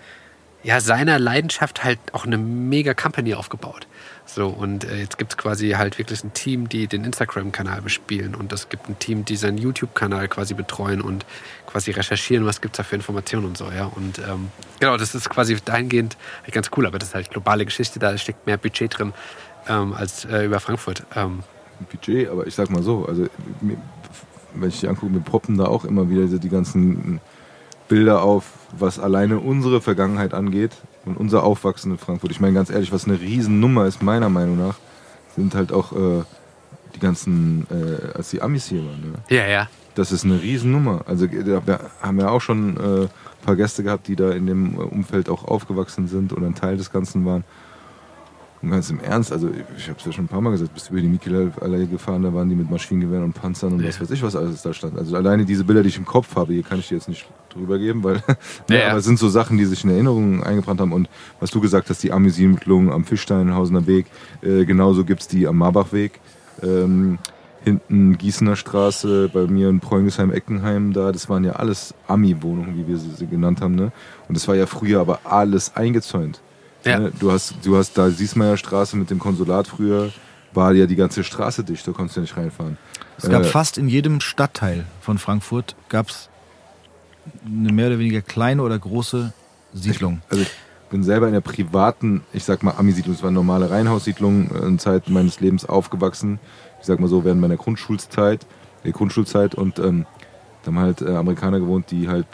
ja, 0.68 0.82
seiner 0.82 1.18
Leidenschaft 1.18 1.82
halt 1.82 1.98
auch 2.12 2.26
eine 2.26 2.36
mega 2.36 2.92
Company 2.92 3.32
aufgebaut. 3.32 3.86
So, 4.26 4.48
und 4.48 4.84
äh, 4.84 4.98
jetzt 4.98 5.16
gibt 5.16 5.32
es 5.32 5.38
quasi 5.38 5.70
halt 5.70 5.96
wirklich 5.96 6.22
ein 6.22 6.34
Team, 6.34 6.68
die 6.68 6.86
den 6.86 7.04
Instagram-Kanal 7.04 7.80
bespielen 7.80 8.34
und 8.34 8.52
es 8.52 8.68
gibt 8.68 8.86
ein 8.86 8.98
Team, 8.98 9.24
die 9.24 9.36
seinen 9.36 9.56
YouTube-Kanal 9.56 10.28
quasi 10.28 10.52
betreuen 10.52 11.00
und 11.00 11.24
quasi 11.64 11.92
recherchieren, 11.92 12.44
was 12.44 12.60
gibt 12.60 12.74
es 12.74 12.76
da 12.76 12.82
für 12.82 12.96
Informationen 12.96 13.46
und 13.46 13.56
so, 13.56 13.70
ja. 13.74 13.86
Und 13.86 14.18
ähm, 14.18 14.50
genau, 14.78 14.98
das 14.98 15.14
ist 15.14 15.30
quasi 15.30 15.56
dahingehend 15.64 16.18
halt 16.42 16.52
ganz 16.52 16.68
cool, 16.76 16.84
aber 16.84 16.98
das 16.98 17.08
ist 17.08 17.14
halt 17.14 17.30
globale 17.30 17.64
Geschichte, 17.64 17.98
da 17.98 18.18
steckt 18.18 18.46
mehr 18.46 18.58
Budget 18.58 18.98
drin 18.98 19.14
ähm, 19.68 19.94
als 19.94 20.26
äh, 20.26 20.44
über 20.44 20.60
Frankfurt. 20.60 21.02
Ähm, 21.16 21.44
Budget, 21.90 22.28
aber 22.28 22.46
ich 22.46 22.54
sag 22.54 22.68
mal 22.68 22.82
so, 22.82 23.06
also 23.06 23.26
wenn 24.52 24.68
ich 24.68 24.80
die 24.80 24.88
angucke, 24.88 25.10
mir 25.10 25.20
poppen 25.20 25.56
da 25.56 25.64
auch 25.64 25.86
immer 25.86 26.10
wieder 26.10 26.26
die 26.26 26.50
ganzen 26.50 27.22
Bilder 27.88 28.22
auf, 28.22 28.44
was 28.78 28.98
alleine 28.98 29.38
unsere 29.38 29.80
Vergangenheit 29.80 30.34
angeht 30.34 30.72
und 31.04 31.16
unser 31.16 31.42
Aufwachsen 31.42 31.92
in 31.92 31.98
Frankfurt. 31.98 32.30
Ich 32.30 32.40
meine 32.40 32.54
ganz 32.54 32.70
ehrlich, 32.70 32.92
was 32.92 33.06
eine 33.06 33.20
Riesennummer 33.20 33.86
ist, 33.86 34.02
meiner 34.02 34.28
Meinung 34.28 34.58
nach, 34.58 34.76
sind 35.34 35.54
halt 35.54 35.72
auch 35.72 35.92
äh, 35.92 36.22
die 36.94 37.00
ganzen, 37.00 37.66
äh, 37.70 38.16
als 38.16 38.30
die 38.30 38.42
Amis 38.42 38.66
hier 38.66 38.84
waren. 38.84 39.00
Ne? 39.00 39.18
ja, 39.28 39.46
ja. 39.46 39.68
Das 39.94 40.12
ist 40.12 40.24
eine 40.24 40.40
Riesennummer. 40.40 41.02
Also 41.06 41.26
da 41.26 41.66
wir 41.66 41.80
haben 42.00 42.20
ja 42.20 42.28
auch 42.28 42.40
schon 42.40 42.76
äh, 42.76 42.80
ein 43.02 43.08
paar 43.44 43.56
Gäste 43.56 43.82
gehabt, 43.82 44.06
die 44.06 44.14
da 44.14 44.30
in 44.30 44.46
dem 44.46 44.74
äh, 44.74 44.82
Umfeld 44.82 45.28
auch 45.28 45.44
aufgewachsen 45.44 46.06
sind 46.06 46.32
oder 46.32 46.46
ein 46.46 46.54
Teil 46.54 46.76
des 46.76 46.92
Ganzen 46.92 47.24
waren. 47.24 47.42
Und 48.60 48.70
ganz 48.70 48.90
im 48.90 49.00
Ernst, 49.00 49.32
also 49.32 49.48
ich 49.76 49.88
habe 49.88 49.98
es 49.98 50.04
ja 50.04 50.10
schon 50.10 50.24
ein 50.24 50.28
paar 50.28 50.40
Mal 50.40 50.50
gesagt, 50.50 50.74
bist 50.74 50.88
du 50.88 50.94
über 50.94 51.00
die 51.00 51.08
Michelallee 51.08 51.86
gefahren, 51.86 52.22
da 52.24 52.34
waren 52.34 52.48
die 52.48 52.56
mit 52.56 52.68
Maschinengewehren 52.68 53.24
und 53.24 53.32
Panzern 53.32 53.74
und 53.74 53.86
was 53.86 54.00
weiß 54.00 54.10
ich, 54.10 54.22
was 54.22 54.34
alles 54.34 54.62
da 54.62 54.72
stand. 54.72 54.98
Also 54.98 55.14
alleine 55.14 55.44
diese 55.44 55.62
Bilder, 55.62 55.82
die 55.82 55.90
ich 55.90 55.98
im 55.98 56.04
Kopf 56.04 56.34
habe, 56.34 56.52
hier 56.52 56.64
kann 56.64 56.80
ich 56.80 56.88
dir 56.88 56.96
jetzt 56.96 57.08
nicht 57.08 57.28
drüber 57.50 57.78
geben, 57.78 58.02
weil 58.02 58.16
Ja, 58.16 58.34
ja, 58.68 58.76
ja. 58.76 58.88
aber 58.90 58.98
es 58.98 59.04
sind 59.04 59.18
so 59.18 59.28
Sachen, 59.28 59.58
die 59.58 59.64
sich 59.64 59.84
in 59.84 59.90
Erinnerungen 59.90 60.42
eingebrannt 60.42 60.80
haben. 60.80 60.92
Und 60.92 61.08
was 61.38 61.50
du 61.50 61.60
gesagt 61.60 61.88
hast, 61.88 62.02
die 62.02 62.12
Amüsiedlung 62.12 62.92
am 62.92 63.04
Fischsteinhausener 63.04 63.86
Weg, 63.86 64.06
äh, 64.42 64.64
genauso 64.64 65.04
gibt's 65.04 65.28
die 65.28 65.46
am 65.46 65.58
Marbachweg. 65.58 66.20
Ähm, 66.62 67.18
hinten 67.62 68.16
Gießener 68.18 68.56
Straße, 68.56 69.30
bei 69.32 69.46
mir 69.46 69.68
in 69.68 69.80
Preungesheim, 69.80 70.32
Eckenheim, 70.32 70.92
da, 70.92 71.12
das 71.12 71.28
waren 71.28 71.44
ja 71.44 71.52
alles 71.52 71.94
Ami-Wohnungen, 72.06 72.76
wie 72.76 72.88
wir 72.88 72.96
sie, 72.96 73.10
sie 73.10 73.26
genannt 73.26 73.60
haben. 73.60 73.74
Ne? 73.74 73.92
Und 74.28 74.36
das 74.36 74.48
war 74.48 74.56
ja 74.56 74.66
früher 74.66 75.00
aber 75.00 75.20
alles 75.24 75.76
eingezäunt. 75.76 76.40
Ja. 76.84 76.98
Ne? 76.98 77.12
Du 77.18 77.32
hast, 77.32 77.54
du 77.62 77.76
hast 77.76 77.96
da 77.98 78.10
Siesmeier 78.10 78.56
Straße 78.56 78.96
mit 78.96 79.10
dem 79.10 79.18
Konsulat 79.18 79.66
früher, 79.68 80.10
war 80.52 80.72
ja 80.72 80.86
die 80.86 80.96
ganze 80.96 81.24
Straße 81.24 81.64
dicht, 81.64 81.86
da 81.86 81.92
konntest 81.92 82.16
du 82.16 82.20
ja 82.20 82.22
nicht 82.22 82.36
reinfahren. 82.36 82.78
Es 83.18 83.28
gab 83.28 83.42
Äh, 83.42 83.46
fast 83.46 83.78
in 83.78 83.88
jedem 83.88 84.20
Stadtteil 84.20 84.84
von 85.00 85.18
Frankfurt 85.18 85.76
gab's 85.88 86.28
eine 87.44 87.72
mehr 87.72 87.88
oder 87.88 87.98
weniger 87.98 88.22
kleine 88.22 88.62
oder 88.62 88.78
große 88.78 89.32
Siedlung. 89.74 90.22
Also 90.30 90.42
ich 90.42 90.50
bin 90.90 91.02
selber 91.02 91.26
in 91.26 91.34
der 91.34 91.42
privaten, 91.42 92.22
ich 92.32 92.44
sag 92.44 92.62
mal 92.62 92.74
Ami-Siedlung, 92.78 93.14
es 93.14 93.22
war 93.22 93.28
eine 93.28 93.34
normale 93.34 93.70
Reihenhaussiedlung, 93.70 94.50
äh, 94.50 94.66
in 94.66 94.78
Zeit 94.78 95.08
meines 95.08 95.40
Lebens 95.40 95.64
aufgewachsen. 95.66 96.38
Ich 96.80 96.86
sag 96.86 97.00
mal 97.00 97.08
so, 97.08 97.24
während 97.24 97.40
meiner 97.40 97.56
Grundschulzeit, 97.56 98.46
der 98.84 98.92
Grundschulzeit 98.92 99.54
und 99.54 99.78
ähm, 99.78 100.06
da 100.62 100.68
haben 100.68 100.78
halt 100.78 101.02
äh, 101.02 101.14
Amerikaner 101.14 101.60
gewohnt, 101.60 101.90
die 101.90 102.08
halt 102.08 102.26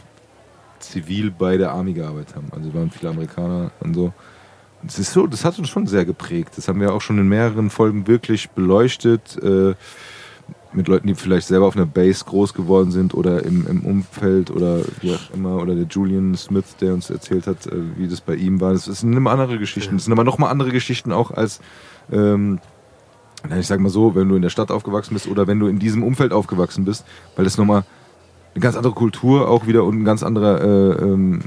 zivil 0.78 1.30
bei 1.30 1.56
der 1.56 1.72
Army 1.72 1.94
gearbeitet 1.94 2.36
haben. 2.36 2.48
Also 2.54 2.72
waren 2.74 2.90
viele 2.90 3.10
Amerikaner 3.10 3.70
und 3.80 3.94
so. 3.94 4.12
Das 4.86 4.98
ist 4.98 5.12
so, 5.12 5.26
das 5.26 5.44
hat 5.44 5.58
uns 5.58 5.68
schon 5.68 5.86
sehr 5.86 6.04
geprägt. 6.04 6.52
Das 6.56 6.68
haben 6.68 6.80
wir 6.80 6.92
auch 6.92 7.00
schon 7.00 7.18
in 7.18 7.28
mehreren 7.28 7.70
Folgen 7.70 8.06
wirklich 8.06 8.50
beleuchtet. 8.50 9.36
Äh, 9.42 9.74
mit 10.74 10.88
Leuten, 10.88 11.06
die 11.06 11.14
vielleicht 11.14 11.46
selber 11.46 11.66
auf 11.66 11.76
einer 11.76 11.86
Base 11.86 12.24
groß 12.24 12.52
geworden 12.54 12.90
sind 12.90 13.14
oder 13.14 13.44
im, 13.44 13.66
im 13.66 13.84
Umfeld 13.84 14.50
oder 14.50 14.80
wie 15.00 15.14
auch 15.14 15.30
immer, 15.32 15.56
oder 15.56 15.74
der 15.74 15.86
Julian 15.86 16.36
Smith, 16.36 16.76
der 16.80 16.94
uns 16.94 17.10
erzählt 17.10 17.46
hat, 17.46 17.66
äh, 17.66 17.96
wie 17.96 18.08
das 18.08 18.20
bei 18.20 18.34
ihm 18.34 18.60
war. 18.60 18.72
Das 18.72 18.84
sind 18.84 19.12
immer 19.12 19.30
andere 19.30 19.58
Geschichten. 19.58 19.96
Das 19.96 20.04
sind 20.04 20.12
aber 20.12 20.24
nochmal 20.24 20.50
andere 20.50 20.70
Geschichten 20.70 21.12
auch 21.12 21.30
als, 21.30 21.60
ähm, 22.10 22.58
ich 23.58 23.66
sag 23.66 23.80
mal 23.80 23.88
so, 23.88 24.14
wenn 24.14 24.28
du 24.28 24.36
in 24.36 24.42
der 24.42 24.50
Stadt 24.50 24.70
aufgewachsen 24.70 25.14
bist 25.14 25.28
oder 25.28 25.46
wenn 25.46 25.60
du 25.60 25.68
in 25.68 25.78
diesem 25.78 26.02
Umfeld 26.02 26.32
aufgewachsen 26.32 26.84
bist, 26.84 27.04
weil 27.36 27.44
das 27.44 27.56
nochmal 27.56 27.84
eine 28.54 28.62
ganz 28.62 28.76
andere 28.76 28.92
Kultur 28.94 29.48
auch 29.48 29.66
wieder 29.66 29.84
und 29.84 30.00
ein 30.00 30.04
ganz 30.04 30.22
anderer, 30.22 30.60
äh, 30.60 31.02
ähm, 31.02 31.40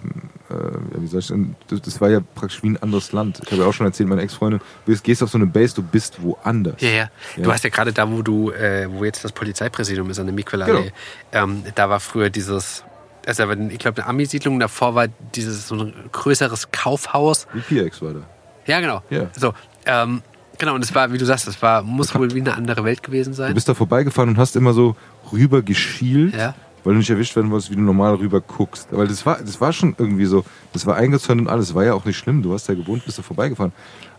äh, 0.50 0.54
ja, 0.54 1.02
wie 1.02 1.08
soll 1.08 1.20
ich 1.22 1.32
das, 1.68 1.82
das 1.82 2.02
war 2.02 2.10
ja 2.10 2.20
praktisch 2.36 2.62
wie 2.64 2.70
ein 2.70 2.78
anderes 2.82 3.12
Land. 3.12 3.40
Ich 3.46 3.52
habe 3.52 3.62
ja 3.64 3.68
auch 3.68 3.74
schon 3.74 3.86
erzählt, 3.86 4.10
meine 4.10 4.22
Ex-Freundin, 4.22 4.60
du 4.86 4.96
gehst 4.98 5.24
auf 5.24 5.30
so 5.30 5.38
eine 5.38 5.46
Base, 5.48 5.74
du 5.76 5.84
bist 5.84 6.22
woanders. 6.22 6.82
Ja, 6.82 6.90
ja. 6.90 7.10
Du 7.36 7.44
Ja. 7.44 7.54
hast 7.54 7.64
ja 7.64 7.70
gerade 7.70 7.94
da, 7.94 8.10
wo 8.12 8.22
du, 8.22 8.52
äh, 8.52 8.88
wo 8.92 9.04
jetzt 9.06 9.24
das 9.24 9.32
Polizeipräsidium 9.32 10.10
ist, 10.10 10.20
an 10.20 10.26
der 10.28 10.36
Miquelallee, 10.36 10.92
Genau. 11.32 11.44
ähm, 11.44 11.64
da 11.76 11.90
war 11.90 12.00
früher 12.00 12.30
dieses, 12.30 12.84
also 13.26 13.44
da 13.44 13.50
war, 13.50 13.58
ich 13.58 13.80
glaube, 13.80 14.02
eine 14.02 14.10
Ami-Siedlung, 14.10 14.60
davor 14.60 14.96
war 14.96 15.08
dieses 15.36 15.68
so 15.68 15.76
ein 15.76 15.94
größeres 16.12 16.72
Kaufhaus. 16.72 17.48
Wie 17.54 17.62
PX 17.84 18.02
war 18.02 18.14
da. 18.14 18.20
Ja, 18.66 18.80
genau. 18.82 19.02
Ja. 19.10 19.28
So, 19.38 19.54
ähm, 19.86 20.22
genau, 20.58 20.76
und 20.76 20.84
es 20.84 20.94
war, 20.96 21.12
wie 21.14 21.18
du 21.18 21.26
sagst, 21.26 21.48
es 21.48 21.62
war, 21.62 21.82
muss 21.84 22.14
wohl 22.16 22.34
wie 22.34 22.42
eine 22.42 22.54
andere 22.56 22.84
Welt 22.84 23.02
gewesen 23.04 23.32
Du 23.32 23.36
sein. 23.38 23.54
bist 23.54 23.68
da 23.70 23.74
vorbeigefahren 23.74 24.30
und 24.30 24.38
hast 24.38 24.56
immer 24.58 24.74
so 24.74 24.96
rüber 25.32 25.62
geschielt, 25.62 26.36
Ja. 26.36 26.54
Weil 26.88 26.94
du 26.94 27.00
nicht 27.00 27.10
erwischt 27.10 27.36
werden 27.36 27.52
wolltest, 27.52 27.70
wie 27.70 27.76
du 27.76 27.82
normal 27.82 28.16
rüber 28.16 28.40
guckst. 28.40 28.88
Weil 28.92 29.10
das 29.10 29.26
war, 29.26 29.40
das 29.40 29.60
war 29.60 29.74
schon 29.74 29.94
irgendwie 29.98 30.26
so, 30.26 30.46
das 30.72 30.86
war 30.86 30.96
eingezäunt 30.96 31.42
und 31.42 31.50
alles, 31.50 31.76
war 31.76 31.84
ja 31.84 31.94
auch 31.94 32.06
nicht 32.06 32.16
schlimm. 32.16 32.42
Du 32.42 32.54
hast 32.54 32.70
ja 32.70 32.76
gewohnt, 32.76 33.04
bist 33.04 33.18
da 33.18 33.24
vorbeigefahren. 33.24 33.74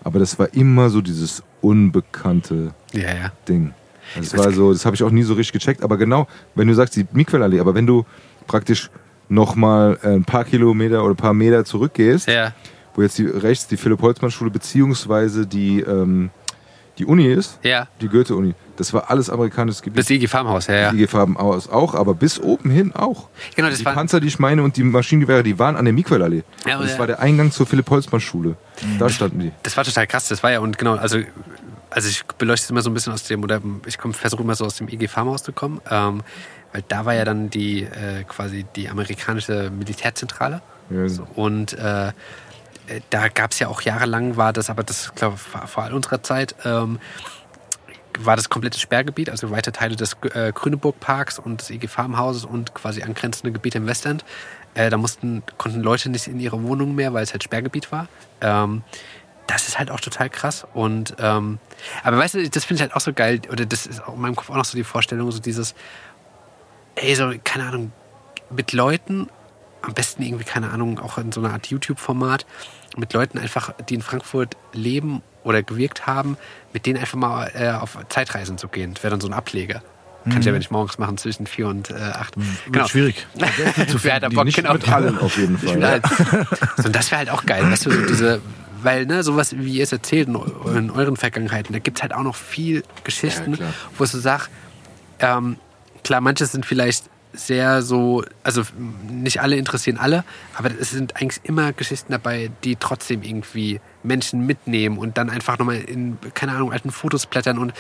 Aber 0.05 0.19
das 0.19 0.39
war 0.39 0.53
immer 0.53 0.91
so 0.91 1.01
dieses 1.01 1.43
unbekannte 1.63 2.75
Ja, 2.93 3.15
ja. 3.15 3.33
Ding. 3.49 3.73
Also 4.15 4.37
das 4.37 4.45
war 4.45 4.53
so, 4.53 4.71
das 4.75 4.85
habe 4.85 4.95
ich 4.97 5.03
auch 5.03 5.11
nie 5.11 5.23
so 5.23 5.33
richtig 5.33 5.55
gecheckt. 5.61 5.83
Aber 5.83 5.97
genau, 5.97 6.27
wenn 6.55 6.69
du 6.69 6.75
sagst, 6.75 6.95
die 6.95 7.07
Miquelallee, 7.11 7.59
aber 7.59 7.75
wenn 7.75 7.87
du 7.87 8.05
praktisch 8.47 8.91
nochmal 9.31 9.99
ein 10.03 10.25
paar 10.25 10.45
Kilometer 10.45 11.03
oder 11.05 11.15
ein 11.15 11.17
paar 11.17 11.33
Meter 11.33 11.65
zurückgehst, 11.65 12.29
Ja, 12.29 12.53
wo 12.95 13.01
jetzt 13.01 13.17
die, 13.17 13.25
rechts 13.25 13.67
die 13.67 13.79
Philipp-Holtzmann-Schule 13.79 14.51
beziehungsweise 14.51 15.47
die, 15.47 15.81
ähm, 15.81 16.29
die 16.99 17.07
Uni 17.07 17.29
ist, 17.33 17.61
ja. 17.63 17.89
die 18.03 18.09
Goethe-Uni, 18.09 18.55
das 18.79 18.93
war 18.93 19.11
alles 19.11 19.29
amerikanisches 19.29 19.83
Gebiet. 19.83 19.99
Das 19.99 20.09
IG 20.09 20.29
Farmhaus, 20.29 20.69
ja, 20.69 20.77
ja. 20.77 20.93
Die 20.93 21.03
IG-Farben 21.03 21.37
aus 21.37 21.69
auch, 21.69 21.95
aber 21.95 22.15
bis 22.15 22.39
oben 22.39 22.71
hin 22.71 22.95
auch. 22.95 23.29
Genau, 23.57 23.69
das 23.69 23.79
die 23.79 23.85
Panzer, 23.85 24.21
die 24.21 24.29
ich 24.29 24.39
meine 24.39 24.63
und 24.63 24.77
die 24.77 24.85
Maschinengewehre, 24.85 25.43
die 25.43 25.59
waren 25.59 25.77
an 25.77 25.85
der 25.85 25.93
Miquelallee. 25.93 26.45
Ja, 26.65 26.79
das 26.79 26.93
ja. 26.93 26.99
war 27.01 27.09
der 27.09 27.19
Eingang 27.19 27.51
zur 27.51 27.67
Philipp-Holtzmann-Schule. 27.67 28.57
Da 29.01 29.09
standen 29.09 29.41
die. 29.41 29.53
das 29.65 29.77
war 29.77 29.83
total 29.83 30.07
krass. 30.07 30.29
Das 30.29 30.45
war 30.45 30.53
ja, 30.53 30.61
und 30.61 30.79
genau, 30.79 30.95
also, 30.95 31.19
also 31.91 32.09
ich 32.09 32.25
beleuchte 32.39 32.65
es 32.65 32.71
immer 32.71 32.83
so 32.83 32.91
ein 32.91 32.95
bisschen 32.95 33.13
aus 33.13 33.25
dem, 33.25 33.43
oder 33.43 33.61
ich 33.87 33.99
versuche 33.99 34.43
immer 34.43 34.55
so 34.55 34.65
aus 34.65 34.77
dem 34.77 34.89
IG 34.89 35.09
Farmhaus 35.09 35.43
zu 35.43 35.53
kommen, 35.53 35.81
ähm, 35.91 36.23
weil 36.73 36.85
da 36.87 37.05
war 37.05 37.15
ja 37.15 37.25
dann 37.25 37.51
die, 37.51 37.83
äh, 37.83 38.23
quasi 38.29 38.65
die 38.77 38.89
amerikanische 38.89 39.71
Militärzentrale. 39.77 40.63
Ja, 40.91 41.09
So, 41.09 41.27
und 41.35 41.73
äh, 41.73 42.09
äh, 42.09 43.01
da 43.11 43.29
gab 43.29 43.51
es 43.51 43.59
ja 43.59 43.69
auch 43.69 43.83
jahrelang, 43.83 44.37
war 44.37 44.53
das, 44.53 44.71
aber 44.71 44.85
das 44.85 45.15
glaube 45.15 45.37
vor 45.37 45.83
all 45.83 45.93
unserer 45.93 46.23
Zeit, 46.23 46.55
ähm, 46.65 46.99
war 48.19 48.37
das 48.37 48.49
komplette 48.49 48.79
Sperrgebiet, 48.79 49.31
also 49.31 49.51
weite 49.51 49.73
Teile 49.73 49.97
des 49.97 50.17
äh, 50.35 50.53
Grüneburg-Parks 50.53 51.39
und 51.39 51.61
des 51.61 51.71
IG 51.71 51.89
Farmhauses 51.89 52.45
und 52.45 52.75
quasi 52.75 53.03
angrenzende 53.03 53.53
Gebiete 53.53 53.79
im 53.79 53.87
Westend. 53.87 54.25
Äh, 54.75 54.91
da 54.91 54.97
mussten, 54.97 55.43
konnten 55.57 55.81
Leute 55.81 56.11
nicht 56.11 56.27
in 56.27 56.41
ihre 56.41 56.63
Wohnungen 56.63 56.95
mehr, 56.95 57.13
weil 57.13 57.23
es 57.23 57.33
halt 57.33 57.45
Sperrgebiet 57.45 57.91
war. 57.93 58.09
Ähm, 58.41 58.83
das 59.47 59.67
ist 59.67 59.79
halt 59.79 59.91
auch 59.91 60.01
total 60.01 60.29
krass. 60.29 60.67
Und 60.75 61.17
ähm, 61.19 61.59
aber 62.05 62.19
weißt 62.19 62.35
du, 62.35 62.49
das 62.49 62.65
finde 62.65 62.77
ich 62.77 62.83
halt 62.83 62.95
auch 62.95 63.01
so 63.01 63.13
geil, 63.13 63.41
oder 63.51 63.67
das 63.67 63.87
ist 63.87 64.03
in 64.07 64.21
meinem 64.21 64.37
Kopf 64.37 64.51
auch 64.51 64.57
noch 64.57 64.65
so 64.65 64.77
die 64.77 64.85
Vorstellung, 64.85 65.31
so 65.31 65.41
dieses, 65.41 65.75
ey, 66.97 67.15
so, 67.15 67.33
keine 67.45 67.67
Ahnung, 67.67 67.93
mit 68.51 68.73
Leuten, 68.73 69.29
am 69.83 69.95
besten 69.95 70.23
irgendwie, 70.23 70.45
keine 70.45 70.71
Ahnung, 70.71 70.99
auch 70.99 71.19
in 71.19 71.33
so 71.33 71.41
einer 71.41 71.53
Art 71.53 71.69
YouTube-Format, 71.69 72.47
mit 72.97 73.13
Leuten 73.13 73.39
einfach, 73.39 73.73
die 73.89 73.95
in 73.95 74.03
Frankfurt 74.03 74.57
leben 74.73 75.23
oder 75.49 75.63
gewirkt 75.63 76.07
haben, 76.07 76.37
mit 76.73 76.87
denen 76.87 76.99
einfach 77.01 77.17
mal 77.19 77.51
äh, 77.55 77.71
auf 77.71 77.99
Zeitreisen 78.09 78.59
zu 78.59 78.69
gehen. 78.69 78.95
Das 78.95 79.03
wäre 79.03 79.11
dann 79.11 79.21
so 79.21 79.27
ein 79.29 79.33
Ableger. 79.35 79.83
Kann 80.25 80.41
ich 80.41 80.47
ja, 80.47 80.53
wenn 80.53 80.61
ich 80.61 80.71
morgens 80.71 80.99
machen, 80.99 81.17
zwischen 81.17 81.47
vier 81.47 81.69
und 81.69 81.91
äh, 81.91 81.95
acht. 81.95 82.35
Wird 82.67 82.89
schwierig. 82.91 83.27
Wer 84.03 84.15
hat 84.15 84.23
da 84.25 84.29
Bock? 84.29 84.45
nicht 84.45 84.57
Genau. 84.57 84.75
mit 84.75 84.87
allen 84.93 85.17
auf 85.19 85.39
jeden 85.39 85.57
Fall. 85.57 85.83
halt, 85.83 86.05
so, 86.77 86.85
und 86.85 86.95
das 86.95 87.11
wäre 87.11 87.21
halt 87.21 87.31
auch 87.31 87.47
geil, 87.47 87.63
weißt 87.71 87.87
du, 87.87 87.91
so 87.91 88.07
diese, 88.07 88.43
weil, 88.83 89.07
ne, 89.07 89.23
sowas, 89.23 89.57
wie 89.57 89.73
ihr 89.79 89.85
es 89.85 89.93
erzählt 89.93 90.29
in, 90.29 90.35
in 90.77 90.91
euren 90.91 91.17
Vergangenheiten, 91.17 91.73
da 91.73 91.79
gibt 91.79 91.99
es 91.99 92.03
halt 92.03 92.13
auch 92.13 92.23
noch 92.25 92.37
viel 92.37 92.83
Geschichten, 93.05 93.55
Ja, 93.55 93.67
wo 93.97 94.05
es 94.05 94.13
so 94.13 94.19
sagt, 94.21 94.51
ähm, 95.21 95.57
klar, 96.05 96.21
manche 96.21 96.45
sind 96.45 96.67
vielleicht 96.67 97.05
sehr 97.39 97.83
so, 97.83 98.25
also 98.43 98.63
nicht 99.09 99.41
alle 99.41 99.57
interessieren 99.57 99.97
alle, 99.97 100.25
aber 100.55 100.71
es 100.79 100.91
sind 100.91 101.17
eigentlich 101.17 101.41
immer 101.45 101.73
Geschichten 101.73 102.13
dabei, 102.13 102.51
die 102.65 102.77
trotzdem 102.77 103.23
irgendwie 103.23 103.81
Menschen 104.03 104.45
mitnehmen 104.45 104.99
und 104.99 105.19
dann 105.19 105.31
einfach 105.31 105.59
nochmal 105.59 105.77
in, 105.77 106.19
keine 106.35 106.53
Ahnung, 106.53 106.73
alten 106.73 106.91
Fotos 106.91 107.27
blättern 107.27 107.59
und 107.59 107.73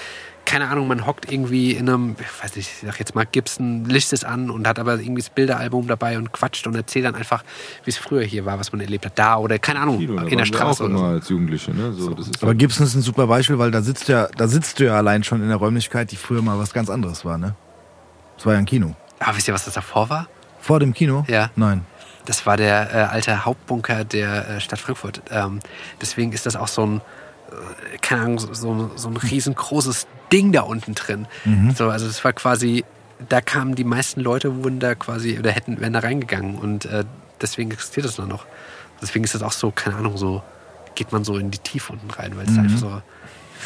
keine 0.44 0.68
Ahnung, 0.68 0.88
man 0.88 1.04
hockt 1.04 1.30
irgendwie 1.30 1.72
in 1.72 1.90
einem, 1.90 2.16
ich 2.18 2.42
weiß 2.42 2.56
nicht, 2.56 2.70
ich 2.70 2.88
sag 2.88 2.98
jetzt 2.98 3.14
mal 3.14 3.26
Gibson, 3.26 3.84
Licht 3.84 4.12
es 4.14 4.24
an 4.24 4.48
und 4.48 4.66
hat 4.66 4.78
aber 4.78 4.98
irgendwie 4.98 5.20
das 5.20 5.28
Bilderalbum 5.28 5.86
dabei 5.86 6.16
und 6.16 6.32
quatscht 6.32 6.66
und 6.66 6.74
erzählt 6.74 7.04
dann 7.04 7.14
einfach, 7.14 7.44
wie 7.84 7.90
es 7.90 7.98
früher 7.98 8.22
hier 8.22 8.46
war, 8.46 8.58
was 8.58 8.72
man 8.72 8.80
erlebt 8.80 9.04
hat, 9.04 9.18
da 9.18 9.36
oder 9.36 9.58
keine 9.58 9.80
Ahnung, 9.80 9.98
Kino, 9.98 10.22
in 10.22 10.38
der 10.38 10.46
Straße 10.46 10.82
auch 10.82 10.86
oder 10.86 10.94
immer 10.94 11.08
so. 11.10 11.14
als 11.16 11.28
Jugendliche. 11.28 11.74
Ne? 11.74 11.92
So, 11.92 12.14
das 12.14 12.28
ist 12.28 12.42
Aber 12.42 12.54
Gibson 12.54 12.86
ist 12.86 12.94
ein 12.94 13.02
super 13.02 13.26
Beispiel, 13.26 13.58
weil 13.58 13.70
da 13.70 13.82
sitzt 13.82 14.08
du 14.08 14.12
ja, 14.12 14.28
da 14.36 14.48
sitzt 14.48 14.80
du 14.80 14.86
ja 14.86 14.96
allein 14.96 15.22
schon 15.22 15.42
in 15.42 15.48
der 15.48 15.58
Räumlichkeit, 15.58 16.12
die 16.12 16.16
früher 16.16 16.40
mal 16.40 16.58
was 16.58 16.72
ganz 16.72 16.88
anderes 16.88 17.26
war, 17.26 17.36
ne? 17.36 17.54
Das 18.36 18.46
war 18.46 18.54
ja 18.54 18.58
ein 18.60 18.66
Kino. 18.66 18.94
Aber 19.20 19.36
wisst 19.36 19.48
ihr, 19.48 19.54
was 19.54 19.64
das 19.64 19.74
davor 19.74 20.10
war? 20.10 20.28
Vor 20.60 20.80
dem 20.80 20.94
Kino? 20.94 21.24
Ja. 21.28 21.50
Nein. 21.56 21.84
Das 22.24 22.44
war 22.44 22.56
der 22.56 22.94
äh, 22.94 22.96
alte 23.04 23.44
Hauptbunker 23.44 24.04
der 24.04 24.48
äh, 24.48 24.60
Stadt 24.60 24.78
Frankfurt. 24.80 25.22
Ähm, 25.30 25.60
deswegen 26.00 26.32
ist 26.32 26.46
das 26.46 26.56
auch 26.56 26.68
so 26.68 26.84
ein, 26.84 26.96
äh, 27.50 27.98
keine 27.98 28.22
Ahnung, 28.22 28.38
so, 28.38 28.90
so, 28.94 29.08
ein 29.08 29.16
riesengroßes 29.16 30.06
Ding 30.30 30.52
da 30.52 30.62
unten 30.62 30.94
drin. 30.94 31.26
So, 31.74 31.88
also 31.88 32.06
es 32.06 32.22
war 32.24 32.34
quasi, 32.34 32.84
da 33.28 33.40
kamen 33.40 33.74
die 33.74 33.84
meisten 33.84 34.20
Leute, 34.20 34.62
wurden 34.62 34.78
da 34.78 34.94
quasi, 34.94 35.38
oder 35.38 35.50
hätten, 35.50 35.80
wären 35.80 35.94
da 35.94 36.00
reingegangen. 36.00 36.58
Und 36.58 36.84
äh, 36.84 37.04
deswegen 37.40 37.70
existiert 37.70 38.04
das 38.04 38.18
noch. 38.18 38.44
Deswegen 39.00 39.24
ist 39.24 39.34
das 39.34 39.42
auch 39.42 39.52
so, 39.52 39.70
keine 39.70 39.96
Ahnung, 39.96 40.18
so 40.18 40.42
geht 40.94 41.12
man 41.12 41.24
so 41.24 41.38
in 41.38 41.50
die 41.50 41.58
Tiefe 41.58 41.92
unten 41.92 42.10
rein, 42.10 42.36
weil 42.36 42.46
es 42.46 42.54
da 42.54 42.60
einfach 42.60 42.78
so 42.78 43.02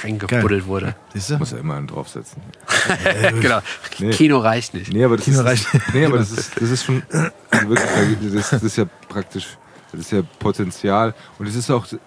reingebuddelt 0.02 0.66
wurde. 0.66 0.94
Siehst 1.12 1.30
du? 1.30 1.38
muss 1.38 1.52
ja 1.52 1.58
immer 1.58 1.76
einen 1.76 1.86
draufsetzen. 1.86 2.42
genau. 3.40 3.60
Nee. 3.98 4.10
Kino 4.10 4.38
reicht 4.38 4.74
nicht. 4.74 4.92
Nee, 4.92 5.04
aber 5.04 5.16
das, 5.16 5.24
Kino 5.24 5.40
ist, 5.40 5.44
reicht. 5.44 5.66
nee, 5.92 6.04
aber 6.04 6.18
das 6.18 6.30
ist, 6.30 6.60
das 6.60 6.70
ist 6.70 6.84
schon 6.84 7.02
also 7.50 7.68
wirklich, 7.68 8.34
das, 8.34 8.50
das 8.50 8.62
ist 8.62 8.76
ja 8.76 8.84
praktisch, 9.08 9.58
das 9.92 10.00
ist 10.00 10.12
ja 10.12 10.22
Potenzial 10.38 11.14
und 11.38 11.46
es 11.46 11.54
ist 11.54 11.70
auch 11.70 11.86
ein 11.90 11.98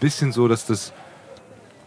bisschen 0.00 0.32
so, 0.32 0.48
dass 0.48 0.66
das 0.66 0.92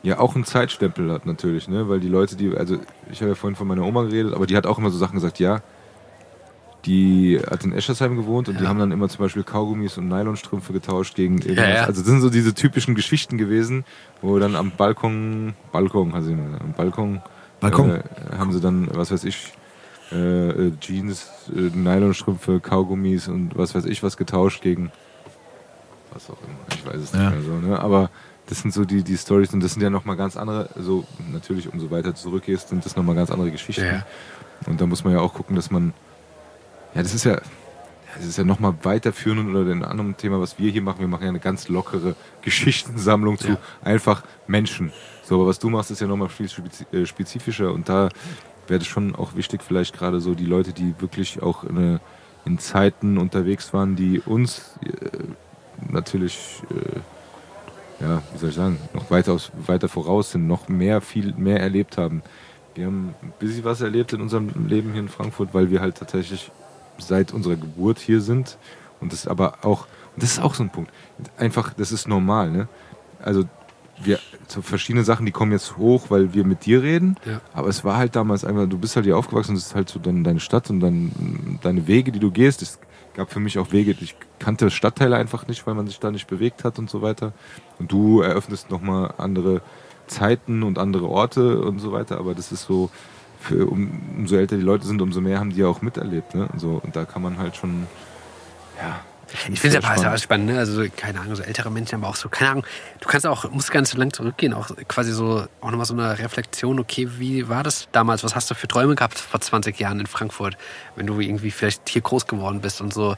ja 0.04 0.20
auch 0.20 0.36
einen 0.36 0.46
Zeitstempel 0.46 1.12
hat 1.12 1.26
natürlich, 1.26 1.68
ne? 1.68 1.90
Weil 1.90 2.00
die 2.00 2.08
Leute, 2.08 2.36
die, 2.36 2.56
also 2.56 2.78
ich 3.12 3.22
habe 3.22 3.30
ja 3.30 3.36
vorhin 3.36 3.56
von 3.56 3.68
meiner 3.68 3.84
Oma 3.84 4.04
geredet, 4.04 4.34
aber 4.34 4.48
die 4.48 4.56
hat 4.56 4.66
auch 4.66 4.78
immer 4.78 4.90
so 4.90 4.98
Sachen 4.98 5.16
gesagt, 5.16 5.40
ja, 5.40 5.62
die 6.86 7.40
hat 7.50 7.64
in 7.66 7.74
Eschersheim 7.74 8.16
gewohnt 8.16 8.48
und 8.50 8.60
die 8.60 8.68
haben 8.68 8.80
dann 8.80 8.92
immer 8.92 9.10
zum 9.10 9.20
Beispiel 9.20 9.44
Kaugummis 9.44 9.98
und 9.98 10.08
Nylonstrümpfe 10.08 10.72
getauscht 10.74 11.16
gegen 11.16 11.40
irgendwas. 11.40 11.68
ja. 11.68 11.84
Also 11.86 12.02
das 12.02 12.10
sind 12.10 12.22
so 12.22 12.30
diese 12.30 12.54
typischen 12.54 12.96
Geschichten 12.96 13.38
gewesen, 13.38 13.84
wo 14.22 14.40
dann 14.40 14.56
am 14.56 14.72
Balkon, 14.72 15.54
Balkon, 15.72 16.14
also 16.14 16.32
am 16.32 16.74
Balkon, 16.78 17.22
Balkon. 17.60 17.90
Äh, 17.92 18.02
haben 18.38 18.54
sie 18.54 18.62
dann, 18.62 18.88
was 18.94 19.12
weiß 19.12 19.24
ich, 19.26 19.52
äh, 20.14 20.50
äh, 20.50 20.72
Jeans, 20.80 21.30
äh, 21.54 21.76
Nylonstrümpfe, 21.76 22.60
Kaugummis 22.62 23.28
und 23.28 23.58
was 23.58 23.76
weiß 23.76 23.86
ich 23.86 24.02
was 24.04 24.16
getauscht 24.16 24.62
gegen 24.62 24.92
was 26.14 26.30
auch 26.30 26.38
immer. 26.42 26.58
Ich 26.78 26.86
weiß 26.86 27.02
es 27.02 27.14
nicht 27.14 27.22
Ja. 27.22 27.32
mehr 27.32 27.42
so, 27.42 27.54
ne? 27.68 27.80
Aber 27.80 28.10
das 28.46 28.60
sind 28.62 28.74
so 28.74 28.86
die, 28.86 29.04
die 29.04 29.18
Stories 29.18 29.54
und 29.54 29.62
das 29.62 29.74
sind 29.74 29.82
ja 29.82 29.90
nochmal 29.90 30.16
ganz 30.16 30.38
andere, 30.38 30.70
so 30.80 31.04
natürlich 31.34 31.72
umso 31.74 31.92
weiter 31.92 32.16
zurückgehst, 32.16 32.70
sind 32.70 32.86
das 32.86 32.96
nochmal 32.96 33.16
ganz 33.16 33.30
andere 33.30 33.52
Geschichten. 33.52 33.84
Ja. 33.84 34.06
Und 34.66 34.80
da 34.80 34.86
muss 34.86 35.04
man 35.04 35.12
ja 35.14 35.20
auch 35.20 35.34
gucken, 35.34 35.56
dass 35.58 35.70
man, 35.70 35.94
ja, 36.98 37.04
das 37.04 37.14
ist 37.14 37.24
ja, 37.24 37.40
das 38.16 38.26
ist 38.26 38.38
ja 38.38 38.44
nochmal 38.44 38.74
weiterführend 38.84 39.50
oder 39.56 39.72
ein 39.72 39.84
anderes 39.84 40.18
Thema, 40.18 40.40
was 40.40 40.58
wir 40.58 40.72
hier 40.72 40.82
machen. 40.82 41.00
Wir 41.00 41.08
machen 41.08 41.24
ja 41.24 41.30
eine 41.30 41.40
ganz 41.40 41.68
lockere 41.68 42.16
Geschichtensammlung 42.42 43.38
zu 43.38 43.50
Ja. 43.50 43.58
einfach 43.84 44.24
Menschen. 44.48 44.92
So, 45.24 45.36
aber 45.36 45.48
was 45.48 45.60
du 45.60 45.70
machst, 45.70 45.92
ist 45.92 46.02
ja 46.02 46.08
nochmal 46.08 46.30
viel 46.30 46.48
äh, 46.92 47.06
spezifischer 47.06 47.72
und 47.74 47.88
da 47.90 48.10
wäre 48.68 48.82
es 48.82 48.88
schon 48.88 49.16
auch 49.16 49.36
wichtig, 49.36 49.62
vielleicht 49.62 49.96
gerade 49.98 50.20
so 50.20 50.34
die 50.36 50.46
Leute, 50.46 50.74
die 50.74 50.96
wirklich 51.00 51.42
auch 51.42 51.64
in, 51.64 52.00
in 52.46 52.60
Zeiten 52.60 53.18
unterwegs 53.18 53.74
waren, 53.74 53.96
die 53.96 54.20
uns 54.20 54.78
äh, 54.84 54.90
natürlich, 55.92 56.64
äh, 56.72 58.04
ja, 58.04 58.22
wie 58.34 58.38
soll 58.40 58.50
ich 58.50 58.56
sagen, 58.56 58.80
noch 58.94 59.10
weiter, 59.12 59.34
aus, 59.34 59.52
weiter 59.68 59.88
voraus 59.90 60.32
sind, 60.32 60.48
noch 60.48 60.68
mehr, 60.68 61.02
viel 61.02 61.34
mehr 61.36 61.60
erlebt 61.60 61.98
haben. 61.98 62.24
Wir 62.76 62.86
haben 62.88 63.16
ein 63.22 63.34
bisschen 63.40 63.64
was 63.64 63.82
erlebt 63.82 64.14
in 64.14 64.22
unserem 64.22 64.50
Leben 64.68 64.92
hier 64.92 65.02
in 65.02 65.10
Frankfurt, 65.10 65.54
weil 65.54 65.70
wir 65.72 65.82
halt 65.82 65.96
tatsächlich 65.98 66.52
seit 67.00 67.34
unserer 67.34 67.56
Geburt 67.56 68.00
hier 68.00 68.22
sind. 68.22 68.58
Und 69.00 69.14
das 69.14 69.28
aber 69.28 69.60
auch, 69.64 69.88
und 70.16 70.24
das 70.24 70.32
ist 70.32 70.40
auch 70.40 70.56
so 70.56 70.64
ein 70.64 70.70
Punkt. 70.70 70.92
Einfach, 71.38 71.74
das 71.74 71.92
ist 71.92 72.08
normal, 72.08 72.52
ne? 72.52 72.68
Also 73.22 73.44
wir 74.04 74.20
so 74.48 74.62
verschiedene 74.62 75.04
Sachen, 75.04 75.26
die 75.26 75.32
kommen 75.32 75.52
jetzt 75.52 75.78
hoch, 75.78 76.06
weil 76.10 76.34
wir 76.34 76.46
mit 76.46 76.66
dir 76.66 76.84
reden. 76.84 77.16
Ja. 77.26 77.42
Aber 77.54 77.68
es 77.68 77.84
war 77.84 77.98
halt 77.98 78.16
damals 78.16 78.46
einfach, 78.46 78.68
du 78.68 78.78
bist 78.78 78.96
halt 78.96 79.06
hier 79.06 79.18
aufgewachsen, 79.18 79.56
das 79.56 79.68
ist 79.68 79.76
halt 79.76 79.90
so 79.90 80.00
dein, 80.00 80.24
deine 80.24 80.40
Stadt 80.40 80.70
und 80.70 80.80
dann 80.80 81.60
deine 81.62 81.88
Wege, 81.88 82.12
die 82.12 82.20
du 82.20 82.32
gehst. 82.32 82.62
Es 82.62 82.80
gab 83.16 83.32
für 83.32 83.40
mich 83.40 83.58
auch 83.58 83.72
Wege, 83.72 83.96
ich 84.00 84.16
kannte 84.40 84.70
Stadtteile 84.70 85.18
einfach 85.18 85.48
nicht, 85.48 85.66
weil 85.66 85.74
man 85.74 85.88
sich 85.88 86.00
da 86.00 86.12
nicht 86.12 86.28
bewegt 86.28 86.64
hat 86.64 86.80
und 86.80 86.90
so 86.90 87.02
weiter. 87.02 87.34
Und 87.80 87.92
du 87.92 88.22
eröffnest 88.22 88.70
nochmal 88.70 89.14
andere 89.18 89.62
Zeiten 90.08 90.64
und 90.64 90.78
andere 90.78 91.08
Orte 91.08 91.62
und 91.62 91.80
so 91.80 91.92
weiter. 91.92 92.20
Aber 92.20 92.36
das 92.36 92.52
ist 92.52 92.64
so, 92.64 92.90
für, 93.48 93.68
um, 93.68 93.90
umso 94.18 94.36
älter 94.36 94.58
die 94.58 94.64
Leute 94.64 94.86
sind, 94.86 95.02
umso 95.02 95.22
mehr 95.22 95.40
haben 95.40 95.52
die 95.52 95.62
ja 95.62 95.68
auch 95.68 95.82
miterlebt. 95.82 96.36
Ne? 96.36 96.48
Und, 96.52 96.60
so, 96.60 96.82
und 96.84 96.96
da 96.96 97.06
kann 97.06 97.22
man 97.22 97.38
halt 97.38 97.56
schon, 97.56 97.88
ja. 98.78 99.00
Ich 99.50 99.60
finde 99.60 99.78
es 99.78 99.84
aber 99.84 99.98
spannend. 99.98 100.22
spannend, 100.22 100.46
ne? 100.52 100.60
Also, 100.60 100.86
keine 100.96 101.20
Ahnung, 101.20 101.36
so 101.36 101.44
ältere 101.44 101.70
Menschen, 101.70 101.96
aber 101.96 102.08
auch 102.08 102.16
so, 102.16 102.30
keine 102.30 102.52
Ahnung, 102.52 102.66
du 103.02 103.10
kannst 103.10 103.28
auch, 103.28 103.50
musst 103.52 103.72
gar 103.72 103.82
nicht 103.82 103.90
so 103.90 103.98
lang 103.98 104.14
zurückgehen, 104.14 104.54
auch 104.54 104.70
quasi 104.88 105.12
so, 105.12 105.46
auch 105.60 105.70
nochmal 105.70 105.86
so 105.86 105.94
eine 105.94 106.18
Reflexion, 106.18 106.80
okay, 106.80 107.10
wie 107.18 107.50
war 107.50 107.62
das 107.62 107.90
damals? 107.92 108.24
Was 108.24 108.36
hast 108.36 108.50
du 108.50 108.56
für 108.56 108.70
Träume 108.70 108.96
gehabt 108.96 109.20
vor 109.20 109.42
20 109.42 109.78
Jahren 109.80 110.00
in 110.00 110.08
Frankfurt, 110.08 110.58
wenn 110.96 111.08
du 111.08 111.20
irgendwie 111.20 111.52
vielleicht 111.52 111.90
hier 111.90 112.02
groß 112.02 112.28
geworden 112.28 112.62
bist 112.62 112.80
und 112.80 112.94
so, 112.94 113.16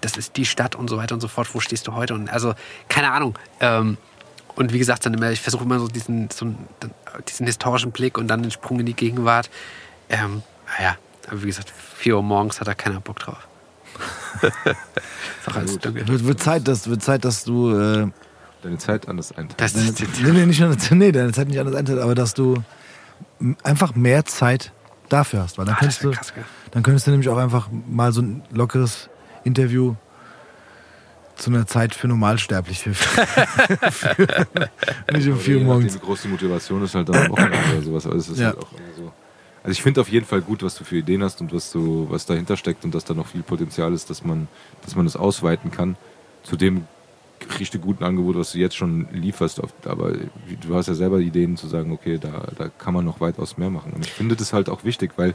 das 0.00 0.16
ist 0.16 0.36
die 0.36 0.44
Stadt 0.44 0.74
und 0.74 0.90
so 0.90 0.96
weiter 0.96 1.14
und 1.14 1.20
so 1.20 1.28
fort, 1.28 1.54
wo 1.54 1.60
stehst 1.60 1.86
du 1.86 1.94
heute? 1.94 2.14
Und 2.14 2.28
also, 2.30 2.54
keine 2.88 3.12
Ahnung, 3.12 3.38
ähm, 3.60 3.96
und 4.58 4.72
wie 4.72 4.78
gesagt, 4.78 5.06
dann 5.06 5.14
immer, 5.14 5.30
ich 5.30 5.40
versuche 5.40 5.64
immer 5.64 5.78
so 5.78 5.88
diesen, 5.88 6.30
so 6.30 6.52
diesen 7.28 7.46
historischen 7.46 7.92
Blick 7.92 8.18
und 8.18 8.28
dann 8.28 8.42
den 8.42 8.50
Sprung 8.50 8.80
in 8.80 8.86
die 8.86 8.94
Gegenwart. 8.94 9.50
Ähm, 10.08 10.42
naja, 10.78 10.96
aber 11.28 11.42
wie 11.42 11.46
gesagt, 11.46 11.72
4 11.96 12.16
Uhr 12.16 12.22
morgens 12.22 12.60
hat 12.60 12.68
da 12.68 12.74
keiner 12.74 13.00
Bock 13.00 13.18
drauf. 13.20 13.46
ist 14.42 15.48
auch 15.48 15.56
alles 15.56 15.78
dunkel. 15.78 16.06
Wird, 16.08 16.24
wird, 16.24 16.40
Zeit, 16.42 16.66
dass, 16.68 16.88
wird 16.88 17.02
Zeit, 17.02 17.24
dass 17.24 17.44
du. 17.44 17.70
Äh, 17.76 18.08
Deine 18.62 18.78
Zeit 18.78 19.06
anders 19.08 19.32
deine, 19.36 19.48
ist 19.64 19.76
nee, 20.20 20.32
nee, 20.32 20.46
nicht, 20.46 20.60
anders- 20.62 20.90
nee, 20.90 21.12
deine 21.12 21.32
Zeit 21.32 21.46
nicht 21.46 21.60
anders 21.60 21.76
einteilst, 21.76 22.02
aber 22.02 22.14
dass 22.16 22.34
du 22.34 22.56
einfach 23.62 23.94
mehr 23.94 24.24
Zeit 24.24 24.72
dafür 25.08 25.42
hast. 25.42 25.58
Weil 25.58 25.66
dann, 25.66 25.76
Ah, 25.76 25.78
könntest 25.78 26.02
du, 26.02 26.10
krass, 26.10 26.32
dann 26.72 26.82
könntest 26.82 27.06
du 27.06 27.12
nämlich 27.12 27.28
auch 27.28 27.36
einfach 27.36 27.68
mal 27.86 28.12
so 28.12 28.20
ein 28.22 28.42
lockeres 28.50 29.08
Interview 29.44 29.94
zu 31.38 31.50
einer 31.50 31.66
Zeit 31.66 31.94
für 31.94 32.08
Normalsterbliche 32.08 32.90
nicht 35.12 35.28
um 35.28 35.38
4 35.38 35.58
Uhr 35.58 35.64
morgens. 35.64 35.94
Die 35.94 36.00
große 36.00 36.28
Motivation 36.28 36.82
ist 36.82 36.94
halt 36.94 37.08
dann 37.08 37.16
am 37.26 37.30
Wochenende 37.32 37.58
oder 37.72 37.82
sowas. 37.82 38.28
Ist 38.28 38.38
Ja. 38.38 38.46
halt 38.48 38.58
so. 38.96 39.12
Also 39.62 39.72
ich 39.72 39.82
finde 39.82 40.00
auf 40.00 40.08
jeden 40.08 40.26
Fall 40.26 40.40
gut, 40.40 40.62
was 40.62 40.76
du 40.76 40.84
für 40.84 40.96
Ideen 40.96 41.22
hast 41.22 41.40
und 41.40 41.52
was 41.52 41.70
du, 41.72 42.06
was 42.10 42.26
dahinter 42.26 42.56
steckt 42.56 42.84
und 42.84 42.94
dass 42.94 43.04
da 43.04 43.14
noch 43.14 43.26
viel 43.26 43.42
Potenzial 43.42 43.92
ist, 43.92 44.08
dass 44.10 44.24
man, 44.24 44.48
dass 44.84 44.94
man 44.96 45.04
das 45.04 45.16
ausweiten 45.16 45.70
kann. 45.70 45.96
Zu 46.42 46.56
dem 46.56 46.84
richtig 47.58 47.82
guten 47.82 48.04
Angebot, 48.04 48.36
was 48.36 48.52
du 48.52 48.58
jetzt 48.58 48.76
schon 48.76 49.08
lieferst. 49.12 49.60
Aber 49.84 50.12
du 50.12 50.74
hast 50.74 50.88
ja 50.88 50.94
selber 50.94 51.18
Ideen 51.18 51.56
zu 51.56 51.68
sagen, 51.68 51.92
okay, 51.92 52.18
da, 52.18 52.48
da 52.56 52.68
kann 52.68 52.94
man 52.94 53.04
noch 53.04 53.20
weitaus 53.20 53.58
mehr 53.58 53.70
machen. 53.70 53.92
Und 53.94 54.04
ich 54.04 54.12
finde 54.12 54.36
das 54.36 54.52
halt 54.52 54.68
auch 54.68 54.84
wichtig, 54.84 55.12
weil 55.16 55.34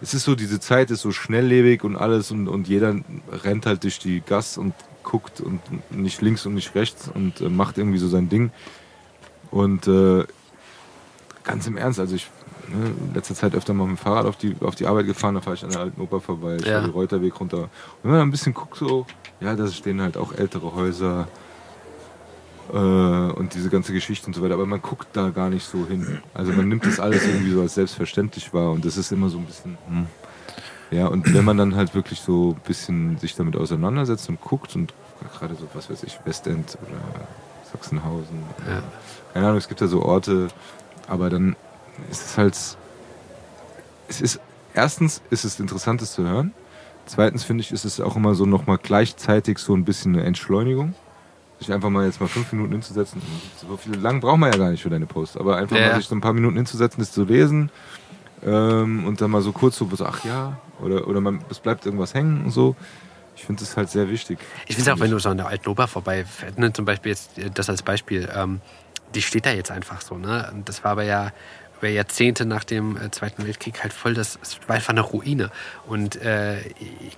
es 0.00 0.14
ist 0.14 0.24
so, 0.24 0.34
diese 0.34 0.60
Zeit 0.60 0.90
ist 0.90 1.00
so 1.00 1.12
schnelllebig 1.12 1.84
und 1.84 1.96
alles 1.96 2.30
und, 2.30 2.48
und 2.48 2.68
jeder 2.68 2.96
rennt 3.32 3.66
halt 3.66 3.84
durch 3.84 3.98
die 3.98 4.20
Gas 4.20 4.58
und 4.58 4.74
guckt 5.04 5.40
und 5.40 5.60
nicht 5.90 6.20
links 6.22 6.44
und 6.46 6.54
nicht 6.54 6.74
rechts 6.74 7.08
und 7.12 7.40
äh, 7.40 7.48
macht 7.48 7.78
irgendwie 7.78 7.98
so 7.98 8.08
sein 8.08 8.28
Ding. 8.28 8.50
Und 9.50 9.86
äh, 9.86 10.24
ganz 11.44 11.66
im 11.66 11.76
Ernst, 11.76 12.00
also 12.00 12.16
ich 12.16 12.28
ne, 12.68 12.92
in 13.08 13.14
letzter 13.14 13.34
Zeit 13.34 13.54
öfter 13.54 13.74
mal 13.74 13.86
mit 13.86 13.98
dem 13.98 14.02
Fahrrad 14.02 14.26
auf 14.26 14.36
die, 14.36 14.56
auf 14.60 14.74
die 14.74 14.86
Arbeit 14.86 15.06
gefahren, 15.06 15.34
da 15.36 15.40
fahre 15.40 15.54
ich 15.54 15.62
an 15.64 15.70
der 15.70 15.80
alten 15.80 16.00
Oper 16.00 16.20
vorbei, 16.20 16.56
ich 16.58 16.66
Ja. 16.66 16.80
den 16.80 16.90
Reuterweg 16.90 17.38
runter. 17.38 17.58
Und 17.62 17.68
wenn 18.04 18.12
man 18.12 18.20
ein 18.22 18.30
bisschen 18.30 18.54
guckt, 18.54 18.76
so, 18.78 19.06
ja, 19.40 19.54
da 19.54 19.66
stehen 19.68 20.00
halt 20.00 20.16
auch 20.16 20.32
ältere 20.32 20.74
Häuser 20.74 21.28
äh, 22.72 22.76
und 22.76 23.54
diese 23.54 23.68
ganze 23.68 23.92
Geschichte 23.92 24.26
und 24.26 24.34
so 24.34 24.42
weiter, 24.42 24.54
aber 24.54 24.66
man 24.66 24.80
guckt 24.80 25.08
da 25.12 25.28
gar 25.30 25.50
nicht 25.50 25.64
so 25.64 25.86
hin. 25.86 26.22
Also 26.32 26.52
man 26.52 26.66
nimmt 26.68 26.86
das 26.86 26.98
alles 26.98 27.26
irgendwie 27.26 27.52
so 27.52 27.60
als 27.60 27.74
selbstverständlich 27.74 28.52
wahr 28.54 28.70
und 28.72 28.84
das 28.84 28.96
ist 28.96 29.12
immer 29.12 29.28
so 29.28 29.38
ein 29.38 29.44
bisschen, 29.44 29.76
hm. 29.88 30.06
Ja, 30.94 31.06
und 31.08 31.32
wenn 31.34 31.44
man 31.44 31.56
dann 31.56 31.74
halt 31.74 31.94
wirklich 31.94 32.20
so 32.20 32.50
ein 32.56 32.60
bisschen 32.66 33.18
sich 33.18 33.34
damit 33.34 33.56
auseinandersetzt 33.56 34.28
und 34.28 34.40
guckt 34.40 34.76
und 34.76 34.92
gerade 35.38 35.54
so, 35.54 35.66
was 35.74 35.90
weiß 35.90 36.02
ich, 36.04 36.18
Westend 36.24 36.78
oder 36.82 37.00
Sachsenhausen, 37.72 38.38
Ja. 38.68 38.82
keine 39.32 39.46
Ahnung, 39.46 39.58
es 39.58 39.68
gibt 39.68 39.80
ja 39.80 39.86
so 39.86 40.02
Orte, 40.02 40.48
aber 41.08 41.30
dann 41.30 41.56
ist 42.10 42.24
es 42.26 42.38
halt, 42.38 42.56
es 44.08 44.20
ist, 44.20 44.40
erstens 44.74 45.22
ist 45.30 45.44
es 45.44 45.58
interessant, 45.58 46.00
es 46.02 46.12
zu 46.12 46.22
hören. 46.22 46.52
Zweitens 47.06 47.44
finde 47.44 47.62
ich, 47.62 47.72
ist 47.72 47.84
es 47.84 48.00
auch 48.00 48.16
immer 48.16 48.34
so 48.34 48.46
nochmal 48.46 48.78
gleichzeitig 48.78 49.58
so 49.58 49.74
ein 49.74 49.84
bisschen 49.84 50.14
eine 50.14 50.24
Entschleunigung. 50.24 50.94
Sich 51.58 51.72
einfach 51.72 51.90
mal 51.90 52.06
jetzt 52.06 52.20
mal 52.20 52.28
fünf 52.28 52.52
Minuten 52.52 52.72
hinzusetzen. 52.72 53.20
So 53.56 53.76
viel 53.76 53.94
lang 53.96 54.20
braucht 54.20 54.38
man 54.38 54.50
ja 54.50 54.56
gar 54.58 54.70
nicht 54.70 54.82
für 54.82 54.90
deine 54.90 55.06
Posts, 55.06 55.36
aber 55.36 55.56
einfach 55.56 55.76
Ja. 55.76 55.88
mal 55.90 55.96
sich 55.96 56.08
so 56.08 56.14
ein 56.14 56.20
paar 56.20 56.32
Minuten 56.32 56.56
hinzusetzen, 56.56 57.00
das 57.00 57.12
zu 57.12 57.24
lesen 57.24 57.70
ähm, 58.44 59.06
und 59.06 59.20
dann 59.20 59.30
mal 59.30 59.42
so 59.42 59.52
kurz 59.52 59.76
so, 59.76 59.88
so 59.94 60.04
ach 60.06 60.24
ja, 60.24 60.56
oder, 60.80 61.06
oder 61.06 61.20
man, 61.20 61.44
es 61.50 61.60
bleibt 61.60 61.86
irgendwas 61.86 62.14
hängen 62.14 62.44
und 62.44 62.50
so. 62.50 62.76
Ich 63.36 63.44
finde 63.44 63.60
das 63.60 63.76
halt 63.76 63.90
sehr 63.90 64.08
wichtig. 64.08 64.38
Ich 64.66 64.76
finde 64.76 64.90
es 64.90 64.96
auch, 64.96 65.00
wenn 65.00 65.10
du 65.10 65.18
so 65.18 65.28
an 65.28 65.38
der 65.38 65.48
alten 65.48 65.68
Oper 65.68 65.88
vorbeifährst, 65.88 66.58
ne, 66.58 66.72
zum 66.72 66.84
Beispiel 66.84 67.10
jetzt 67.10 67.38
äh, 67.38 67.50
das 67.50 67.68
als 67.68 67.82
Beispiel, 67.82 68.28
ähm, 68.34 68.60
die 69.14 69.22
steht 69.22 69.46
da 69.46 69.52
jetzt 69.52 69.70
einfach 69.70 70.00
so. 70.00 70.16
Ne? 70.16 70.52
Das 70.64 70.84
war 70.84 70.92
aber 70.92 71.04
ja 71.04 71.32
über 71.84 71.88
Jahrzehnte 71.88 72.46
nach 72.46 72.64
dem 72.64 72.96
äh, 72.96 73.10
Zweiten 73.10 73.46
Weltkrieg 73.46 73.82
halt 73.82 73.92
voll, 73.92 74.14
das 74.14 74.38
es 74.42 74.58
war 74.66 74.76
einfach 74.76 74.90
eine 74.90 75.02
Ruine. 75.02 75.50
Und 75.86 76.16
äh, 76.16 76.58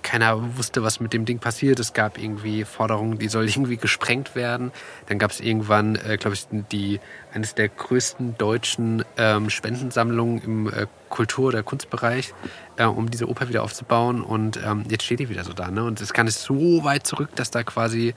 keiner 0.03 0.57
wusste, 0.57 0.83
was 0.83 0.99
mit 0.99 1.13
dem 1.13 1.25
Ding 1.25 1.39
passiert. 1.39 1.79
Es 1.79 1.93
gab 1.93 2.17
irgendwie 2.17 2.65
Forderungen, 2.65 3.17
die 3.17 3.29
soll 3.29 3.45
irgendwie 3.47 3.77
gesprengt 3.77 4.35
werden. 4.35 4.71
Dann 5.07 5.19
gab 5.19 5.31
es 5.31 5.39
irgendwann, 5.39 5.95
äh, 5.95 6.17
glaube 6.17 6.35
ich, 6.35 6.47
die 6.71 6.99
eines 7.33 7.55
der 7.55 7.69
größten 7.69 8.37
deutschen 8.37 9.05
ähm, 9.17 9.49
Spendensammlungen 9.49 10.41
im 10.43 10.67
äh, 10.67 10.87
Kultur- 11.09 11.47
oder 11.47 11.63
Kunstbereich, 11.63 12.33
äh, 12.77 12.85
um 12.85 13.11
diese 13.11 13.27
Oper 13.27 13.49
wieder 13.49 13.63
aufzubauen. 13.63 14.21
Und 14.21 14.59
ähm, 14.63 14.85
jetzt 14.89 15.03
steht 15.03 15.19
die 15.19 15.29
wieder 15.29 15.43
so 15.43 15.53
da. 15.53 15.69
Ne? 15.69 15.83
Und 15.83 16.01
es 16.01 16.13
kann 16.13 16.27
es 16.27 16.43
so 16.43 16.83
weit 16.83 17.05
zurück, 17.05 17.29
dass 17.35 17.51
da 17.51 17.63
quasi 17.63 18.13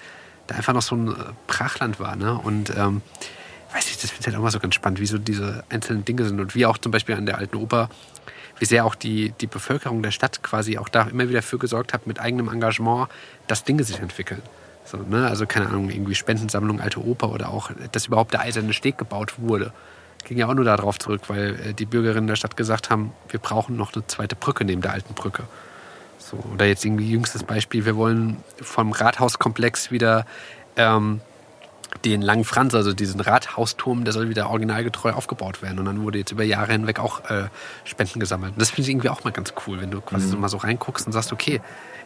da 0.47 0.55
einfach 0.57 0.73
noch 0.73 0.83
so 0.83 0.97
ein 0.97 1.09
äh, 1.09 1.15
Brachland 1.47 2.01
war. 2.01 2.17
Ne? 2.17 2.35
Und 2.35 2.71
ähm, 2.77 3.03
weiß 3.73 3.91
ich, 3.91 3.99
das 3.99 4.11
finde 4.11 4.21
ich 4.21 4.27
halt 4.27 4.37
auch 4.37 4.43
mal 4.43 4.51
so 4.51 4.61
ganz 4.61 4.75
spannend, 4.75 5.01
wie 5.01 5.07
so 5.07 5.19
diese 5.19 5.65
einzelnen 5.69 6.05
Dinge 6.05 6.25
sind. 6.25 6.41
Und 6.41 6.55
wie 6.55 6.67
auch 6.67 6.79
zum 6.79 6.93
Beispiel 6.93 7.15
an 7.15 7.27
der 7.27 7.39
alten 7.39 7.57
Oper, 7.57 7.89
wie 8.59 8.65
sehr 8.67 8.85
auch 8.85 8.95
die, 8.95 9.33
die 9.41 9.47
Bevölkerung 9.47 10.03
der 10.03 10.11
Stadt 10.11 10.43
quasi 10.43 10.79
auch 10.79 10.89
da 10.89 11.05
immer 11.05 11.29
wieder 11.29 11.43
für 11.43 11.59
gesorgt 11.59 11.95
hat, 11.95 12.07
mit 12.07 12.21
eigenem 12.21 12.49
Engagement, 12.49 13.09
dass 13.47 13.65
Dinge 13.65 13.85
sich 13.85 13.99
entwickeln. 13.99 14.43
So, 14.85 14.99
ne? 14.99 15.27
Also 15.29 15.47
keine 15.47 15.69
Ahnung, 15.69 15.89
irgendwie 15.91 16.15
Spendensammlung, 16.15 16.81
alte 16.81 17.05
Oper 17.05 17.31
oder 17.31 17.49
auch, 17.51 17.71
dass 17.93 18.07
überhaupt 18.07 18.33
der 18.33 18.41
eiserne 18.41 18.73
Steg 18.73 18.99
gebaut 18.99 19.35
wurde. 19.39 19.73
Ging 20.25 20.39
ja 20.39 20.49
auch 20.49 20.55
nur 20.55 20.65
darauf 20.65 20.99
zurück, 20.99 21.23
weil 21.29 21.59
äh, 21.61 21.75
die 21.75 21.87
Bürgerinnen 21.87 22.27
der 22.27 22.37
Stadt 22.37 22.57
gesagt 22.57 22.91
haben, 22.91 23.13
wir 23.29 23.41
brauchen 23.41 23.77
noch 23.77 23.95
eine 23.95 24.07
zweite 24.07 24.37
Brücke 24.37 24.65
neben 24.65 24.83
der 24.83 24.93
alten 24.93 25.15
Brücke. 25.15 25.45
So, 26.19 26.39
oder 26.53 26.67
jetzt 26.67 26.85
irgendwie 26.85 27.11
jüngstes 27.11 27.43
Beispiel, 27.43 27.85
wir 27.85 27.97
wollen 27.97 28.37
vom 28.61 28.93
Rathauskomplex 28.93 29.91
wieder 29.91 30.27
ähm, 30.77 31.21
den 32.05 32.23
langen 32.23 32.45
Franz, 32.45 32.75
also 32.75 32.93
diesen 32.93 33.21
Rathausturm, 33.21 34.05
der 34.05 34.13
soll 34.13 34.29
wieder 34.29 34.49
originalgetreu 34.49 35.13
aufgebaut 35.13 35.63
werden. 35.63 35.79
Und 35.79 35.87
dann 35.87 36.03
wurde 36.03 36.19
jetzt 36.19 36.31
über 36.31 36.45
Jahre 36.45 36.73
hinweg 36.73 37.01
auch 37.01 37.29
äh, 37.29 37.49
Spenden 37.85 38.21
gesammelt. 38.21 38.53
Und 38.53 38.61
das 38.61 38.71
finde 38.71 38.83
ich 38.83 38.91
irgendwie 38.91 39.09
auch 39.09 39.25
mal 39.25 39.33
ganz 39.33 39.53
cool, 39.67 39.81
wenn 39.81 39.91
du 39.91 40.01
quasi 40.01 40.29
so 40.29 40.37
mal 40.37 40.49
so 40.49 40.59
reinguckst 40.59 41.07
und 41.07 41.13
sagst, 41.13 41.33
okay, 41.33 41.61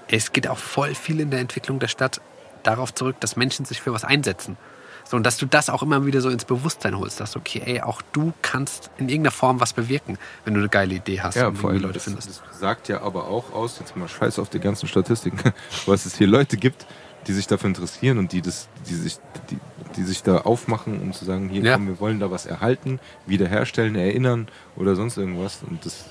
es 0.09 0.33
geht 0.33 0.49
auch 0.49 0.59
voll 0.59 0.95
viel 0.95 1.21
in 1.21 1.31
der 1.31 1.41
Entwicklung 1.41 1.79
der 1.79 1.89
Stadt 1.89 2.21
darauf 2.63 2.95
zurück, 2.95 3.17
dass 3.21 3.37
Menschen 3.37 3.65
sich 3.65 3.81
für 3.81 3.93
was 3.93 4.05
einsetzen. 4.05 4.57
So, 5.05 5.17
und 5.19 5.25
dass 5.25 5.37
du 5.37 5.47
das 5.47 5.69
auch 5.69 5.83
immer 5.83 6.07
wieder 6.07 6.21
so 6.21 6.31
ins 6.31 6.45
Bewusstsein 6.45 6.97
holst, 6.99 7.21
dass 7.21 7.37
okay, 7.37 7.63
ey, 7.65 7.81
auch 7.83 8.01
du 8.13 8.33
kannst 8.43 8.91
in 8.97 9.09
irgendeiner 9.09 9.33
Form 9.33 9.61
was 9.61 9.73
bewirken, 9.75 10.19
wenn 10.45 10.55
du 10.55 10.61
eine 10.61 10.69
geile 10.69 10.95
Idee 10.95 11.21
hast 11.21 11.35
Ja, 11.37 11.49
und 11.49 11.57
vor 11.57 11.71
allem, 11.71 11.83
Leute 11.83 11.95
das, 11.95 12.05
findest. 12.05 12.29
das 12.29 12.59
sagt 12.59 12.89
ja 12.89 13.03
aber 13.03 13.29
auch 13.29 13.53
aus, 13.53 13.79
jetzt 13.81 13.97
mal 13.97 14.09
scheiß 14.09 14.39
auf 14.39 14.49
die 14.49 14.61
ganzen 14.61 14.89
Statistiken, 14.89 15.39
was 15.87 16.07
es 16.07 16.17
hier 16.17 16.27
Leute 16.27 16.57
gibt, 16.57 16.87
die 17.27 17.33
sich 17.33 17.47
dafür 17.47 17.69
interessieren 17.69 18.19
und 18.19 18.33
die, 18.33 18.41
das, 18.43 18.69
die, 18.89 18.95
sich, 18.95 19.19
die, 19.51 19.59
die 19.97 20.03
sich 20.05 20.23
da 20.23 20.39
aufmachen, 20.39 21.01
um 21.01 21.13
zu 21.13 21.25
sagen, 21.25 21.49
hier 21.49 21.63
Ja. 21.63 21.75
komm, 21.75 21.87
wir 21.89 22.01
wollen 22.01 22.21
da 22.21 22.31
was 22.31 22.47
erhalten, 22.47 22.99
wiederherstellen, 23.27 23.97
erinnern 23.97 24.49
oder 24.77 24.95
sonst 24.97 25.17
irgendwas. 25.19 25.61
Und 25.69 25.85
das 25.85 26.05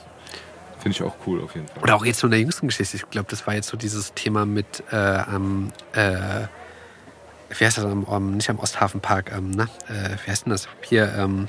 finde 0.79 0.97
ich 0.97 1.03
auch 1.03 1.15
cool 1.25 1.41
auf 1.41 1.55
jeden 1.55 1.67
Fall. 1.67 1.81
Oder 1.83 1.95
auch 1.95 2.05
jetzt 2.05 2.19
so 2.19 2.27
in 2.27 2.31
der 2.31 2.39
jüngsten 2.39 2.67
Geschichte. 2.67 2.97
Ich 2.97 3.09
glaube, 3.09 3.27
das 3.29 3.45
war 3.47 3.55
jetzt 3.55 3.69
so 3.69 3.77
dieses 3.77 4.13
Thema 4.13 4.45
mit 4.45 4.83
äh, 4.91 5.17
äh, 5.93 6.47
wie 7.57 7.65
heißt 7.65 7.77
das, 7.77 7.85
am, 7.85 8.05
am, 8.05 8.37
nicht 8.37 8.49
am 8.49 8.59
Osthafenpark, 8.59 9.31
ähm, 9.35 9.51
ne? 9.51 9.67
äh, 9.87 10.17
wie 10.25 10.31
heißt 10.31 10.45
denn 10.45 10.51
das? 10.51 10.67
Hier 10.81 11.13
ähm, 11.17 11.47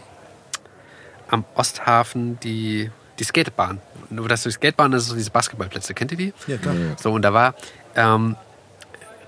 am 1.29 1.45
Osthafen 1.55 2.39
die, 2.41 2.91
die 3.19 3.25
Skatebahn. 3.25 3.81
Nur 4.11 4.29
das 4.29 4.43
die 4.43 4.51
Skatebahn, 4.51 4.93
das 4.93 5.05
ist 5.05 5.09
so 5.09 5.17
diese 5.17 5.31
Basketballplätze. 5.31 5.95
Kennt 5.95 6.13
ihr 6.13 6.19
die? 6.19 6.33
Ja, 6.47 6.57
klar. 6.57 6.75
So, 7.01 7.13
und 7.13 7.23
da 7.23 7.33
war, 7.33 7.55
ähm, 7.97 8.37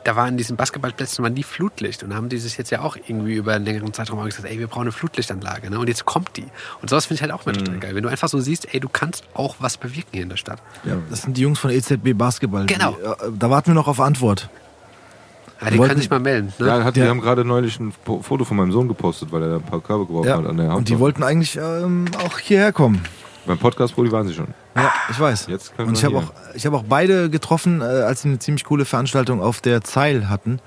da 0.04 0.14
war 0.14 0.28
in 0.28 0.36
diesen 0.36 0.56
Basketballplätzen 0.56 1.22
war 1.24 1.30
nie 1.30 1.42
Flutlicht. 1.42 2.04
Und 2.04 2.10
da 2.10 2.16
haben 2.16 2.28
die 2.28 2.38
sich 2.38 2.56
jetzt 2.56 2.70
ja 2.70 2.80
auch 2.82 2.96
irgendwie 2.96 3.34
über 3.34 3.54
einen 3.54 3.64
längeren 3.64 3.92
Zeitraum 3.92 4.20
auch 4.20 4.24
gesagt, 4.24 4.44
ey, 4.44 4.58
wir 4.58 4.68
brauchen 4.68 4.82
eine 4.82 4.92
Flutlichtanlage. 4.92 5.68
Ne? 5.68 5.78
Und 5.80 5.88
jetzt 5.88 6.04
kommt 6.04 6.36
die. 6.36 6.46
Und 6.80 6.90
sowas 6.90 7.06
finde 7.06 7.16
ich 7.16 7.22
halt 7.22 7.32
auch 7.32 7.44
immer 7.44 7.56
total 7.56 7.78
geil. 7.78 7.94
Wenn 7.96 8.04
du 8.04 8.08
einfach 8.08 8.28
so 8.28 8.38
siehst, 8.38 8.72
ey, 8.72 8.78
du 8.78 8.88
kannst 8.88 9.24
auch 9.34 9.56
was 9.58 9.76
bewirken 9.76 10.10
hier 10.12 10.22
in 10.22 10.28
der 10.28 10.36
Stadt. 10.36 10.62
Ja, 10.84 10.96
das 11.10 11.22
sind 11.22 11.36
die 11.36 11.42
Jungs 11.42 11.58
von 11.58 11.70
EZB 11.70 12.12
Basketball. 12.14 12.66
Genau. 12.66 12.92
Die, 12.92 13.04
äh, 13.04 13.32
da 13.36 13.50
warten 13.50 13.68
wir 13.68 13.74
noch 13.74 13.88
auf 13.88 14.00
Antwort. 14.00 14.48
Ja, 15.60 15.70
die 15.70 15.78
wollten- 15.78 15.88
können 15.90 16.00
sich 16.00 16.10
mal 16.10 16.20
melden. 16.20 16.52
Ne? 16.58 16.66
Ja, 16.66 16.84
hat, 16.84 16.96
Der- 16.96 17.04
die 17.04 17.10
haben 17.10 17.20
gerade 17.20 17.44
neulich 17.44 17.80
ein 17.80 17.92
Foto 18.22 18.44
von 18.44 18.56
meinem 18.56 18.72
Sohn 18.72 18.88
gepostet, 18.88 19.32
weil 19.32 19.42
er 19.42 19.48
da 19.48 19.56
ein 19.56 19.62
paar 19.62 19.80
Körbe 19.80 20.06
geworfen 20.06 20.28
Ja. 20.28 20.36
hat 20.38 20.46
an 20.46 20.56
der 20.58 20.68
Hand. 20.68 20.76
Und 20.78 20.88
die 20.88 20.98
wollten 20.98 21.22
eigentlich 21.22 21.56
ähm, 21.56 22.04
auch 22.24 22.38
hierher 22.38 22.72
kommen. 22.72 23.02
Beim 23.46 23.58
Podcast-Poli 23.58 24.10
waren 24.12 24.26
sie 24.26 24.34
schon. 24.34 24.48
Ja, 24.74 24.92
ich 25.10 25.18
weiß. 25.20 25.46
Jetzt 25.46 25.74
können 25.76 25.88
Und 25.90 25.98
ich 25.98 26.04
habe 26.04 26.18
auch, 26.18 26.32
ich 26.54 26.66
hab 26.66 26.74
auch 26.74 26.82
beide 26.86 27.30
getroffen, 27.30 27.80
äh, 27.80 27.84
als 27.84 28.22
sie 28.22 28.28
eine 28.28 28.38
ziemlich 28.40 28.64
coole 28.64 28.84
Veranstaltung 28.84 29.40
auf 29.40 29.60
der 29.60 29.82
Zeil 29.82 30.28
hatten. 30.28 30.58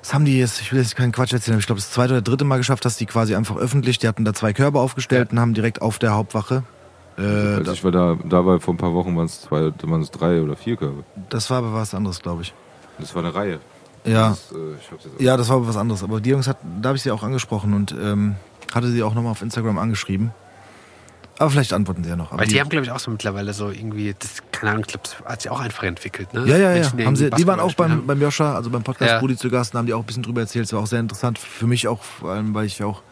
Das 0.00 0.14
haben 0.14 0.24
die 0.24 0.38
jetzt, 0.38 0.60
ich 0.60 0.72
will 0.72 0.80
jetzt 0.80 0.94
keinen 0.96 1.12
Quatsch 1.12 1.32
erzählen, 1.32 1.54
aber 1.54 1.60
ich 1.60 1.66
glaube, 1.66 1.80
das 1.80 1.90
zweite 1.90 2.12
oder 2.14 2.22
dritte 2.22 2.44
Mal 2.44 2.56
geschafft, 2.58 2.84
dass 2.84 2.96
die 2.96 3.04
quasi 3.06 3.34
einfach 3.34 3.56
öffentlich, 3.56 3.98
die 3.98 4.06
hatten 4.08 4.24
da 4.24 4.32
zwei 4.32 4.52
Körbe 4.52 4.78
aufgestellt 4.80 5.32
und 5.32 5.40
haben 5.40 5.54
direkt 5.54 5.82
auf 5.82 5.98
der 5.98 6.14
Hauptwache. 6.14 6.62
Äh, 7.18 7.22
Als 7.22 7.66
da, 7.66 7.72
ich 7.72 7.84
war 7.84 7.90
da, 7.90 8.16
da 8.24 8.46
war 8.46 8.60
vor 8.60 8.74
ein 8.74 8.76
paar 8.78 8.94
Wochen 8.94 9.16
waren 9.16 9.26
es 9.26 9.40
zwei, 9.42 9.72
da 9.76 9.90
waren 9.90 10.00
es 10.00 10.10
drei 10.10 10.40
oder 10.40 10.54
vier 10.56 10.76
Körbe. 10.76 11.04
das 11.28 11.50
war 11.50 11.58
aber 11.58 11.72
was 11.74 11.94
anderes, 11.94 12.20
glaube 12.20 12.42
ich. 12.42 12.54
Das 12.98 13.14
war 13.14 13.24
eine 13.24 13.34
Reihe. 13.34 13.60
Ja, 14.04 14.30
Das, 14.30 14.52
äh, 14.52 14.54
ich 14.80 14.90
hab's 14.90 15.04
jetzt 15.04 15.20
ja, 15.20 15.36
das 15.36 15.48
war 15.48 15.56
aber 15.56 15.68
was 15.68 15.76
anderes. 15.76 16.02
Aber 16.02 16.20
die 16.20 16.30
Jungs, 16.30 16.46
hat, 16.46 16.58
da 16.80 16.88
habe 16.88 16.96
ich 16.96 17.02
sie 17.02 17.10
auch 17.10 17.22
angesprochen 17.22 17.74
und 17.74 17.92
ähm, 17.92 18.36
hatte 18.74 18.88
sie 18.90 19.02
auch 19.02 19.14
nochmal 19.14 19.32
auf 19.32 19.42
Instagram 19.42 19.78
angeschrieben. 19.78 20.32
Aber 21.40 21.50
vielleicht 21.50 21.72
antworten 21.72 22.02
sie 22.02 22.10
ja 22.10 22.16
noch. 22.16 22.32
Aber 22.32 22.40
Weil 22.40 22.48
die 22.48 22.60
haben, 22.60 22.68
glaube 22.68 22.84
ich, 22.84 22.90
auch 22.90 22.98
so 22.98 23.12
mittlerweile 23.12 23.52
so 23.52 23.70
irgendwie, 23.70 24.14
das, 24.18 24.42
keine 24.50 24.72
Ahnung, 24.72 24.84
ich 24.86 24.92
glaube, 24.92 25.04
das 25.04 25.24
hat 25.24 25.42
sich 25.42 25.50
auch 25.50 25.60
einfach 25.60 25.84
entwickelt. 25.84 26.34
Ne? 26.34 26.40
Ja, 26.46 26.56
ja, 26.56 26.70
ja. 26.70 26.80
Menschen, 26.80 27.06
Haben 27.06 27.16
sie, 27.16 27.30
die 27.30 27.46
waren 27.46 27.60
auch 27.60 27.74
Basketball 27.74 27.88
beim, 27.90 28.06
beim 28.06 28.20
Joscha, 28.22 28.54
also 28.56 28.70
beim 28.70 28.82
Podcast 28.82 29.12
Ja. 29.12 29.18
Brudi 29.20 29.36
zu 29.36 29.48
Gast, 29.48 29.74
haben 29.74 29.86
die 29.86 29.94
auch 29.94 30.00
ein 30.00 30.06
bisschen 30.06 30.24
drüber 30.24 30.40
erzählt. 30.40 30.64
Es 30.64 30.72
war 30.72 30.80
auch 30.80 30.86
sehr 30.88 30.98
interessant 31.00 31.38
für 31.38 31.68
mich 31.68 31.86
auch, 31.86 32.02
vor 32.02 32.32
allem, 32.32 32.54
weil 32.54 32.66
ich 32.66 32.82
auch 32.82 33.02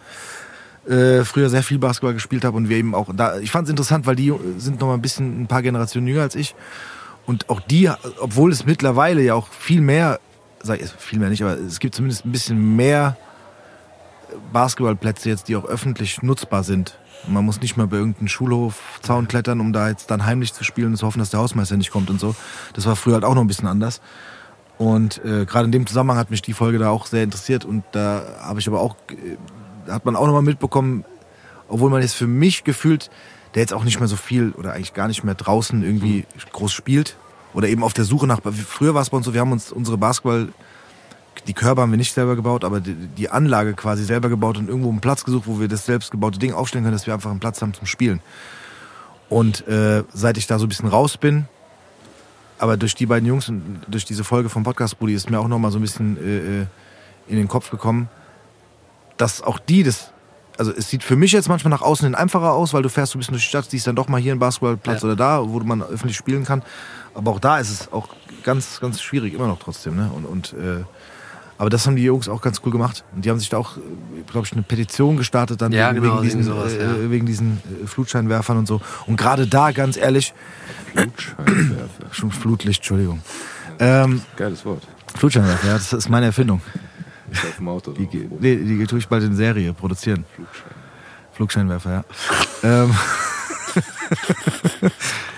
äh, 0.88 1.24
früher 1.24 1.50
sehr 1.50 1.62
viel 1.62 1.78
Basketball 1.78 2.14
gespielt 2.14 2.44
habe 2.44 2.56
und 2.56 2.68
wir 2.68 2.76
eben 2.76 2.96
auch 2.96 3.08
da. 3.14 3.38
Ich 3.38 3.52
fand 3.52 3.68
es 3.68 3.70
interessant, 3.70 4.06
weil 4.06 4.16
die 4.16 4.32
sind 4.58 4.80
noch 4.80 4.88
mal 4.88 4.94
ein 4.94 5.02
bisschen 5.02 5.42
ein 5.42 5.46
paar 5.46 5.62
Generationen 5.62 6.08
jünger 6.08 6.22
als 6.22 6.34
ich. 6.34 6.56
Und 7.26 7.50
auch 7.50 7.60
die, 7.60 7.90
obwohl 8.20 8.52
es 8.52 8.66
mittlerweile 8.66 9.20
ja 9.20 9.34
auch 9.34 9.48
viel 9.48 9.80
mehr, 9.80 10.20
sag 10.62 10.80
ich 10.80 10.90
viel 10.90 11.18
mehr 11.18 11.28
nicht, 11.28 11.42
aber 11.42 11.58
es 11.58 11.80
gibt 11.80 11.94
zumindest 11.94 12.24
ein 12.24 12.32
bisschen 12.32 12.76
mehr 12.76 13.16
Basketballplätze 14.52 15.28
jetzt, 15.28 15.48
die 15.48 15.56
auch 15.56 15.64
öffentlich 15.64 16.22
nutzbar 16.22 16.62
sind. 16.62 16.98
Und 17.26 17.34
man 17.34 17.44
muss 17.44 17.60
nicht 17.60 17.76
mal 17.76 17.86
bei 17.86 17.96
irgendeinem 17.96 18.28
Schulhofzaun 18.28 19.26
klettern, 19.26 19.60
um 19.60 19.72
da 19.72 19.88
jetzt 19.88 20.10
dann 20.10 20.24
heimlich 20.24 20.52
zu 20.52 20.62
spielen 20.62 20.88
und 20.88 20.96
zu 20.96 21.06
hoffen, 21.06 21.18
dass 21.18 21.30
der 21.30 21.40
Hausmeister 21.40 21.76
nicht 21.76 21.90
kommt 21.90 22.10
und 22.10 22.20
so. 22.20 22.34
Das 22.74 22.86
war 22.86 22.94
früher 22.94 23.14
halt 23.14 23.24
auch 23.24 23.34
noch 23.34 23.42
ein 23.42 23.48
bisschen 23.48 23.68
anders. 23.68 24.00
Und 24.78 25.24
äh, 25.24 25.46
gerade 25.46 25.64
in 25.64 25.72
dem 25.72 25.86
Zusammenhang 25.86 26.18
hat 26.18 26.30
mich 26.30 26.42
die 26.42 26.52
Folge 26.52 26.78
da 26.78 26.90
auch 26.90 27.06
sehr 27.06 27.24
interessiert 27.24 27.64
und 27.64 27.82
da 27.92 28.22
habe 28.40 28.60
ich 28.60 28.68
aber 28.68 28.80
auch, 28.80 28.96
äh, 29.10 29.90
hat 29.90 30.04
man 30.04 30.16
auch 30.16 30.26
nochmal 30.26 30.42
mitbekommen, 30.42 31.04
obwohl 31.68 31.90
man 31.90 32.02
jetzt 32.02 32.14
für 32.14 32.26
mich 32.26 32.62
gefühlt, 32.62 33.10
der 33.56 33.62
jetzt 33.62 33.72
auch 33.72 33.84
nicht 33.84 33.98
mehr 33.98 34.08
so 34.08 34.16
viel 34.16 34.52
oder 34.52 34.74
eigentlich 34.74 34.92
gar 34.92 35.08
nicht 35.08 35.24
mehr 35.24 35.34
draußen 35.34 35.82
irgendwie 35.82 36.26
groß 36.52 36.72
spielt 36.72 37.16
oder 37.54 37.68
eben 37.68 37.82
auf 37.82 37.94
der 37.94 38.04
Suche 38.04 38.26
nach, 38.26 38.40
früher 38.42 38.94
war 38.94 39.00
es 39.00 39.08
bei 39.08 39.16
uns 39.16 39.24
so, 39.24 39.32
wir 39.32 39.40
haben 39.40 39.50
uns 39.50 39.72
unsere 39.72 39.96
Basketball, 39.96 40.48
die 41.46 41.54
Körbe 41.54 41.80
haben 41.80 41.90
wir 41.90 41.96
nicht 41.96 42.12
selber 42.12 42.36
gebaut, 42.36 42.64
aber 42.64 42.80
die, 42.80 42.94
die 42.94 43.30
Anlage 43.30 43.72
quasi 43.72 44.04
selber 44.04 44.28
gebaut 44.28 44.58
und 44.58 44.68
irgendwo 44.68 44.90
einen 44.90 45.00
Platz 45.00 45.24
gesucht, 45.24 45.46
wo 45.46 45.58
wir 45.58 45.68
das 45.68 45.86
selbstgebaute 45.86 46.38
Ding 46.38 46.52
aufstellen 46.52 46.84
können, 46.84 46.94
dass 46.94 47.06
wir 47.06 47.14
einfach 47.14 47.30
einen 47.30 47.40
Platz 47.40 47.62
haben 47.62 47.72
zum 47.72 47.86
Spielen. 47.86 48.20
Und 49.30 49.66
äh, 49.66 50.04
seit 50.12 50.36
ich 50.36 50.46
da 50.46 50.58
so 50.58 50.66
ein 50.66 50.68
bisschen 50.68 50.88
raus 50.88 51.16
bin, 51.16 51.48
aber 52.58 52.76
durch 52.76 52.94
die 52.94 53.06
beiden 53.06 53.26
Jungs 53.26 53.48
und 53.48 53.80
durch 53.88 54.04
diese 54.04 54.22
Folge 54.22 54.50
vom 54.50 54.64
Podcast 54.64 54.98
Buddy 54.98 55.14
ist 55.14 55.30
mir 55.30 55.40
auch 55.40 55.48
noch 55.48 55.58
mal 55.58 55.70
so 55.70 55.78
ein 55.78 55.82
bisschen 55.82 56.18
äh, 56.18 56.60
äh, 56.62 56.66
in 57.26 57.36
den 57.36 57.48
Kopf 57.48 57.70
gekommen, 57.70 58.10
dass 59.16 59.40
auch 59.40 59.58
die 59.58 59.82
das, 59.82 60.12
also 60.58 60.72
es 60.72 60.88
sieht 60.90 61.02
für 61.02 61.16
mich 61.16 61.32
jetzt 61.32 61.48
manchmal 61.48 61.70
nach 61.70 61.82
außen 61.82 62.06
hin 62.06 62.14
einfacher 62.14 62.52
aus, 62.52 62.72
weil 62.72 62.82
du 62.82 62.88
fährst 62.88 63.12
so 63.12 63.18
ein 63.18 63.20
bisschen 63.20 63.32
durch 63.32 63.42
die 63.44 63.48
Stadt, 63.48 63.70
siehst 63.70 63.86
dann 63.86 63.96
doch 63.96 64.08
mal 64.08 64.20
hier 64.20 64.32
einen 64.32 64.40
Basketballplatz 64.40 65.02
Ja. 65.02 65.06
oder 65.08 65.16
da, 65.16 65.48
wo 65.48 65.58
man 65.60 65.82
öffentlich 65.82 66.16
spielen 66.16 66.44
kann. 66.44 66.62
Aber 67.14 67.30
auch 67.32 67.40
da 67.40 67.58
ist 67.58 67.70
es 67.70 67.92
auch 67.92 68.08
ganz, 68.42 68.80
ganz 68.80 69.00
schwierig 69.00 69.34
immer 69.34 69.46
noch 69.46 69.58
trotzdem. 69.58 69.96
Ne? 69.96 70.10
Und, 70.14 70.24
und 70.24 70.52
äh, 70.54 70.84
aber 71.58 71.70
das 71.70 71.86
haben 71.86 71.96
die 71.96 72.02
Jungs 72.04 72.28
auch 72.28 72.42
ganz 72.42 72.60
cool 72.66 72.72
gemacht. 72.72 73.02
Und 73.14 73.24
die 73.24 73.30
haben 73.30 73.38
sich 73.38 73.48
da 73.48 73.56
auch, 73.56 73.78
glaube 74.30 74.46
ich, 74.46 74.52
eine 74.52 74.62
Petition 74.62 75.16
gestartet 75.16 75.62
dann 75.62 75.72
Ja, 75.72 75.90
wegen, 75.94 76.02
genau, 76.02 76.14
wegen 76.16 76.22
diesen, 76.24 76.42
sowas, 76.42 76.74
äh, 76.74 76.82
ja. 76.84 77.10
wegen 77.10 77.24
diesen 77.24 77.62
äh, 77.82 77.86
Flutscheinwerfern 77.86 78.58
und 78.58 78.66
so. 78.68 78.80
Und 79.06 79.16
gerade 79.16 79.46
da, 79.46 79.70
ganz 79.72 79.96
ehrlich, 79.96 80.34
Flutscheinwerfer. 80.94 81.88
schon 82.12 82.30
Flutlicht, 82.30 82.80
Entschuldigung. 82.80 83.22
Ähm, 83.78 84.22
Geiles 84.36 84.64
Wort. 84.64 84.82
Flutscheinwerfer, 85.16 85.66
ja, 85.68 85.72
das 85.74 85.92
ist 85.92 86.08
meine 86.10 86.26
Erfindung. 86.26 86.60
Ist 87.30 87.44
auf 87.44 87.56
dem 87.58 87.68
Auto. 87.68 87.92
Die, 87.92 88.06
ge- 88.06 88.28
nee, 88.40 88.56
die 88.56 88.86
tue 88.86 88.98
ich 88.98 89.08
bald 89.08 89.22
in 89.24 89.34
Serie 89.36 89.72
produzieren. 89.72 90.24
Flugscheinwerfer, 91.32 91.90
ja. 91.90 92.04
ähm, 92.84 92.94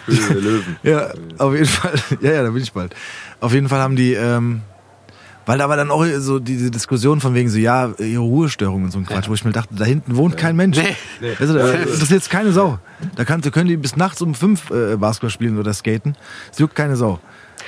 Höhle 0.06 0.26
der 0.28 0.40
Löwen. 0.40 0.76
ja, 0.82 1.08
auf 1.38 1.52
jeden 1.54 1.66
Fall. 1.66 1.94
Ja, 2.20 2.32
ja, 2.32 2.42
da 2.42 2.50
bin 2.50 2.62
ich 2.62 2.72
bald. 2.72 2.94
Auf 3.40 3.52
jeden 3.52 3.68
Fall 3.68 3.80
haben 3.80 3.96
die, 3.96 4.12
ähm, 4.14 4.62
weil 5.46 5.58
da 5.58 5.68
war 5.68 5.76
dann 5.76 5.90
auch 5.90 6.04
so 6.18 6.38
diese 6.38 6.70
Diskussion 6.70 7.20
von 7.20 7.34
wegen 7.34 7.48
so, 7.48 7.58
ja, 7.58 7.90
ihre 7.98 8.22
Ruhestörung 8.22 8.84
und 8.84 8.90
so 8.90 8.98
ein 8.98 9.06
Quatsch, 9.06 9.28
wo 9.28 9.34
ich 9.34 9.44
mir 9.44 9.52
dachte, 9.52 9.74
da 9.74 9.84
hinten 9.84 10.16
wohnt 10.16 10.36
kein 10.36 10.56
Mensch. 10.56 10.78
Nee. 11.20 11.32
Also, 11.40 11.54
da, 11.54 11.66
das 11.72 12.02
ist 12.02 12.10
jetzt 12.10 12.30
keine 12.30 12.52
Sau. 12.52 12.78
Da, 13.16 13.24
kann, 13.24 13.40
können 13.40 13.68
die 13.68 13.76
bis 13.76 13.96
nachts 13.96 14.22
um 14.22 14.34
fünf 14.34 14.70
äh, 14.70 14.96
Basketball 14.96 15.30
spielen 15.30 15.58
oder 15.58 15.72
skaten. 15.72 16.16
Es 16.52 16.58
juckt 16.58 16.74
keine 16.74 16.96
Sau. 16.96 17.18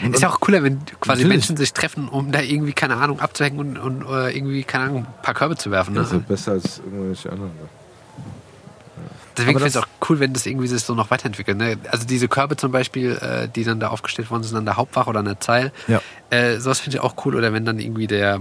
Und, 0.03 0.15
Ist 0.15 0.23
ja 0.23 0.29
auch 0.31 0.41
cooler, 0.41 0.63
wenn 0.63 0.79
quasi 1.01 1.23
Natürlich. 1.23 1.29
Menschen 1.29 1.57
sich 1.57 1.73
treffen, 1.73 2.09
um 2.09 2.33
da 2.33 2.41
irgendwie, 2.41 2.73
keine 2.73 2.97
Ahnung, 2.97 3.21
abzuhängen 3.21 3.59
und, 3.59 3.79
und 3.79 4.03
äh, 4.09 4.37
irgendwie, 4.37 4.63
keine 4.65 4.85
Ahnung, 4.85 4.97
ein 5.07 5.23
paar 5.23 5.35
Körbe 5.35 5.57
zu 5.57 5.71
werfen. 5.71 5.95
Ne? 5.95 6.01
Das 6.01 6.13
ist 6.13 6.27
besser 6.29 6.53
als 6.53 6.79
irgendwelche 6.79 7.31
anderen. 7.31 7.51
Deswegen 9.37 9.57
aber 9.57 9.65
finde 9.67 9.69
ich 9.69 9.75
es 9.77 9.83
auch 9.83 10.09
cool, 10.11 10.21
wenn 10.21 10.33
das 10.33 10.45
irgendwie 10.47 10.67
sich 10.67 10.83
so 10.83 10.95
noch 10.95 11.11
weiterentwickelt. 11.11 11.57
Ne? 11.57 11.79
Also 11.91 12.07
diese 12.07 12.29
Körbe 12.29 12.57
zum 12.57 12.73
Beispiel, 12.73 13.13
äh, 13.21 13.49
die 13.49 13.65
dann 13.65 13.81
da 13.81 13.89
aufgestellt 13.89 14.31
worden 14.31 14.43
sind 14.43 14.57
an 14.57 14.65
der 14.65 14.77
Hauptwache 14.77 15.09
oder 15.09 15.21
an 15.21 15.25
der 15.27 15.41
Zeil, 15.41 15.73
Ja. 15.87 16.01
äh, 16.31 16.59
sowas 16.59 16.81
finde 16.81 16.97
ich 16.99 17.03
auch 17.03 17.15
cool. 17.25 17.37
Oder 17.37 17.53
wenn 17.53 17.65
dann 17.65 17.79
irgendwie 17.79 18.07
der 18.07 18.41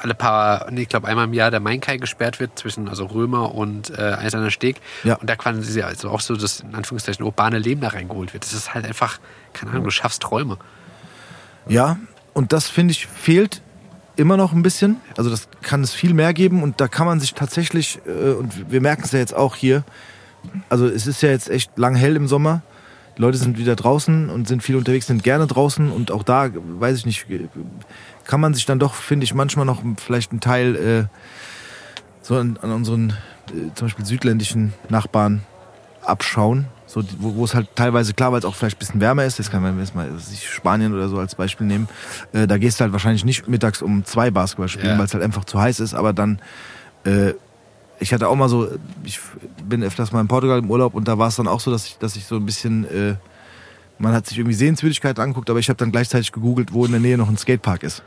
alle 0.00 0.14
paar, 0.14 0.70
nee, 0.70 0.82
ich 0.82 0.88
glaube 0.88 1.06
einmal 1.06 1.26
im 1.26 1.34
Jahr 1.34 1.50
der 1.50 1.60
Mainkai 1.60 1.98
gesperrt 1.98 2.40
wird 2.40 2.58
zwischen 2.58 2.88
also 2.88 3.04
Römer 3.06 3.54
und 3.54 3.90
äh, 3.90 4.00
Eiserner 4.14 4.50
Steg 4.50 4.76
Ja. 5.04 5.14
und 5.16 5.28
da 5.28 5.36
quasi 5.36 5.82
also 5.82 6.08
auch 6.10 6.20
so 6.20 6.34
das 6.34 6.60
in 6.60 6.74
Anführungszeichen 6.74 7.24
urbane 7.24 7.58
Leben 7.58 7.82
da 7.82 7.88
reingeholt 7.88 8.32
wird. 8.32 8.42
Das 8.44 8.54
ist 8.54 8.72
halt 8.74 8.86
einfach, 8.86 9.18
keine 9.52 9.72
Ahnung, 9.72 9.84
du 9.84 9.90
schaffst 9.90 10.22
Träume. 10.22 10.58
Ja, 11.68 11.98
und 12.34 12.52
das 12.52 12.68
finde 12.68 12.92
ich 12.92 13.06
fehlt 13.06 13.62
immer 14.16 14.36
noch 14.36 14.52
ein 14.52 14.62
bisschen. 14.62 14.96
Also 15.16 15.30
das 15.30 15.48
kann 15.62 15.82
es 15.82 15.92
viel 15.92 16.14
mehr 16.14 16.34
geben 16.34 16.62
und 16.62 16.80
da 16.80 16.88
kann 16.88 17.06
man 17.06 17.20
sich 17.20 17.34
tatsächlich, 17.34 18.00
äh, 18.06 18.32
und 18.32 18.70
wir 18.70 18.80
merken 18.80 19.02
es 19.04 19.12
ja 19.12 19.18
jetzt 19.18 19.34
auch 19.34 19.56
hier, 19.56 19.84
also 20.68 20.86
es 20.86 21.06
ist 21.06 21.22
ja 21.22 21.30
jetzt 21.30 21.48
echt 21.50 21.76
lang 21.78 21.94
hell 21.94 22.16
im 22.16 22.26
Sommer. 22.26 22.62
Die 23.16 23.22
Leute 23.22 23.36
sind 23.36 23.58
wieder 23.58 23.76
draußen 23.76 24.30
und 24.30 24.48
sind 24.48 24.62
viel 24.62 24.76
unterwegs, 24.76 25.06
sind 25.06 25.22
gerne 25.22 25.46
draußen 25.46 25.90
und 25.90 26.10
auch 26.10 26.22
da, 26.22 26.48
weiß 26.52 26.98
ich 26.98 27.06
nicht, 27.06 27.26
kann 28.24 28.40
man 28.40 28.54
sich 28.54 28.64
dann 28.64 28.78
doch, 28.78 28.94
finde 28.94 29.24
ich, 29.24 29.34
manchmal 29.34 29.66
noch 29.66 29.82
vielleicht 29.98 30.30
einen 30.30 30.40
Teil 30.40 30.76
äh, 30.76 31.04
so 32.22 32.36
an, 32.36 32.58
an 32.62 32.72
unseren 32.72 33.10
äh, 33.48 33.74
zum 33.74 33.86
Beispiel 33.86 34.06
südländischen 34.06 34.72
Nachbarn 34.88 35.42
abschauen. 36.02 36.66
So, 36.92 37.02
wo, 37.20 37.34
wo 37.36 37.44
es 37.46 37.54
halt 37.54 37.68
teilweise 37.74 38.12
klar, 38.12 38.32
weil 38.32 38.40
es 38.40 38.44
auch 38.44 38.54
vielleicht 38.54 38.76
ein 38.76 38.80
bisschen 38.80 39.00
wärmer 39.00 39.24
ist, 39.24 39.38
jetzt 39.38 39.50
kann 39.50 39.62
man 39.62 39.78
jetzt 39.78 39.94
mal 39.94 40.10
sich 40.18 40.46
Spanien 40.50 40.92
oder 40.92 41.08
so 41.08 41.18
als 41.18 41.34
Beispiel 41.34 41.66
nehmen, 41.66 41.88
äh, 42.34 42.46
da 42.46 42.58
gehst 42.58 42.78
du 42.78 42.82
halt 42.82 42.92
wahrscheinlich 42.92 43.24
nicht 43.24 43.48
mittags 43.48 43.80
um 43.80 44.04
zwei 44.04 44.30
Basketball 44.30 44.68
spielen, 44.68 44.88
Ja. 44.90 44.98
weil 44.98 45.06
es 45.06 45.14
halt 45.14 45.24
einfach 45.24 45.46
zu 45.46 45.58
heiß 45.58 45.80
ist, 45.80 45.94
aber 45.94 46.12
dann, 46.12 46.38
äh, 47.06 47.32
ich 47.98 48.12
hatte 48.12 48.28
auch 48.28 48.36
mal 48.36 48.50
so, 48.50 48.68
ich 49.04 49.20
bin 49.66 49.82
öfters 49.82 50.12
mal 50.12 50.20
in 50.20 50.28
Portugal 50.28 50.58
im 50.58 50.70
Urlaub 50.70 50.92
und 50.94 51.08
da 51.08 51.16
war 51.16 51.28
es 51.28 51.36
dann 51.36 51.48
auch 51.48 51.60
so, 51.60 51.70
dass 51.70 51.86
ich, 51.86 51.96
dass 51.96 52.14
ich 52.16 52.26
so 52.26 52.36
ein 52.36 52.44
bisschen, 52.44 52.84
äh, 52.84 53.14
man 53.98 54.12
hat 54.12 54.26
sich 54.26 54.36
irgendwie 54.36 54.54
Sehenswürdigkeiten 54.56 55.22
angeguckt, 55.22 55.48
aber 55.48 55.60
ich 55.60 55.70
habe 55.70 55.78
dann 55.78 55.92
gleichzeitig 55.92 56.30
gegoogelt, 56.32 56.74
wo 56.74 56.84
in 56.84 56.90
der 56.90 57.00
Nähe 57.00 57.16
noch 57.16 57.28
ein 57.28 57.38
Skatepark 57.38 57.84
ist. 57.84 58.02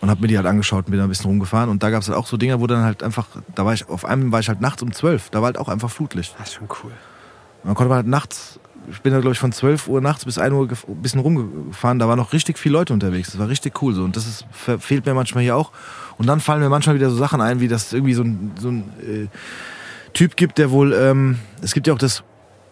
Und 0.00 0.10
habe 0.10 0.20
mir 0.20 0.26
die 0.26 0.36
halt 0.36 0.46
angeschaut 0.48 0.86
und 0.86 0.90
bin 0.90 0.98
da 0.98 1.04
ein 1.06 1.08
bisschen 1.08 1.26
rumgefahren. 1.26 1.70
Und 1.70 1.82
da 1.84 1.90
gab 1.90 2.02
es 2.02 2.08
halt 2.08 2.18
auch 2.18 2.26
so 2.26 2.36
Dinger, 2.36 2.58
wo 2.60 2.66
dann 2.66 2.82
halt 2.82 3.04
einfach, 3.04 3.28
da 3.54 3.64
war 3.64 3.72
ich, 3.72 3.88
auf 3.88 4.04
einem 4.04 4.32
war 4.32 4.40
ich 4.40 4.48
halt 4.48 4.60
nachts 4.60 4.82
um 4.82 4.92
zwölf, 4.92 5.30
da 5.30 5.38
war 5.38 5.46
halt 5.46 5.58
auch 5.58 5.68
einfach 5.68 5.90
Flutlicht. 5.90 6.34
Das 6.38 6.48
ist 6.48 6.54
schon 6.54 6.68
cool. 6.82 6.90
Man 7.64 7.74
konnte 7.74 7.94
halt 7.94 8.06
nachts, 8.06 8.58
ich 8.90 9.00
bin 9.02 9.12
da 9.12 9.20
glaube 9.20 9.32
ich 9.34 9.38
von 9.38 9.52
12 9.52 9.88
Uhr 9.88 10.00
nachts 10.00 10.24
bis 10.24 10.38
1 10.38 10.52
Uhr 10.52 10.68
ein 10.88 11.02
bisschen 11.02 11.20
rumgefahren, 11.20 11.98
da 11.98 12.08
waren 12.08 12.18
noch 12.18 12.32
richtig 12.32 12.58
viele 12.58 12.72
Leute 12.72 12.92
unterwegs. 12.92 13.30
Das 13.30 13.38
war 13.38 13.48
richtig 13.48 13.80
cool 13.82 13.94
so 13.94 14.02
und 14.04 14.16
das 14.16 14.26
ist, 14.26 14.44
fe- 14.50 14.78
fehlt 14.78 15.06
mir 15.06 15.14
manchmal 15.14 15.42
hier 15.44 15.56
auch. 15.56 15.70
Und 16.18 16.26
dann 16.26 16.40
fallen 16.40 16.60
mir 16.60 16.68
manchmal 16.68 16.96
wieder 16.96 17.08
so 17.10 17.16
Sachen 17.16 17.40
ein, 17.40 17.60
wie 17.60 17.68
das 17.68 17.92
irgendwie 17.92 18.14
so 18.14 18.22
ein, 18.22 18.52
so 18.60 18.68
ein 18.70 18.80
äh, 19.00 19.28
Typ 20.12 20.36
gibt, 20.36 20.58
der 20.58 20.70
wohl, 20.70 20.92
ähm, 20.92 21.38
es 21.62 21.72
gibt 21.72 21.86
ja 21.86 21.94
auch 21.94 21.98
das, 21.98 22.22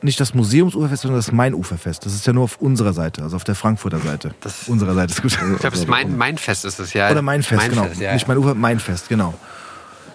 nicht 0.02 0.18
das 0.20 0.34
Museumsuferfest, 0.34 1.02
sondern 1.02 1.18
das 1.18 1.30
Main-Uferfest. 1.32 2.04
Das 2.06 2.14
ist 2.14 2.26
ja 2.26 2.32
nur 2.32 2.44
auf 2.44 2.60
unserer 2.60 2.92
Seite, 2.92 3.22
also 3.22 3.36
auf 3.36 3.44
der 3.44 3.54
Frankfurter 3.54 3.98
Seite. 4.00 4.34
Das- 4.40 4.68
unserer 4.68 4.94
Seite 4.94 5.12
ist 5.12 5.22
gut. 5.22 5.32
Ich 5.32 5.58
glaube, 5.60 5.74
es 5.76 5.82
ist 5.82 5.88
mein, 5.88 6.16
mein 6.16 6.36
Fest 6.38 6.64
ist 6.64 6.80
es 6.80 6.92
ja. 6.92 7.10
Oder 7.10 7.22
Mainfest, 7.22 7.68
genau. 7.70 7.86
ja, 7.98 8.12
Nicht 8.14 8.26
mein 8.28 8.38
Ufer, 8.38 8.54
Mainfest, 8.54 9.08
genau. 9.08 9.34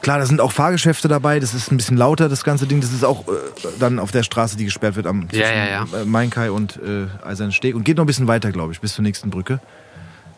Klar, 0.06 0.20
da 0.20 0.28
sind 0.28 0.40
auch 0.40 0.52
Fahrgeschäfte 0.52 1.08
dabei, 1.08 1.40
das 1.40 1.56
ist 1.56 1.72
ein 1.72 1.78
bisschen 1.78 1.98
lauter, 1.98 2.30
das 2.30 2.44
ganze 2.44 2.68
Ding. 2.68 2.80
Das 2.80 2.94
ist 2.94 3.04
auch 3.04 3.28
äh, 3.28 3.32
dann 3.80 3.98
auf 3.98 4.12
der 4.12 4.22
Straße, 4.22 4.56
die 4.56 4.66
gesperrt 4.66 4.96
wird 4.96 5.08
am 5.08 5.28
Ja, 5.32 5.52
ja, 5.52 5.66
ja. 5.66 6.00
äh, 6.00 6.06
Mainkai 6.06 6.52
und 6.52 6.78
äh, 6.78 7.08
Eisernen 7.26 7.52
Steg. 7.52 7.74
Und 7.74 7.86
geht 7.86 7.98
noch 7.98 8.04
ein 8.04 8.06
bisschen 8.06 8.28
weiter, 8.28 8.52
glaube 8.52 8.72
ich, 8.72 8.80
bis 8.80 8.94
zur 8.94 9.02
nächsten 9.02 9.32
Brücke. 9.32 9.60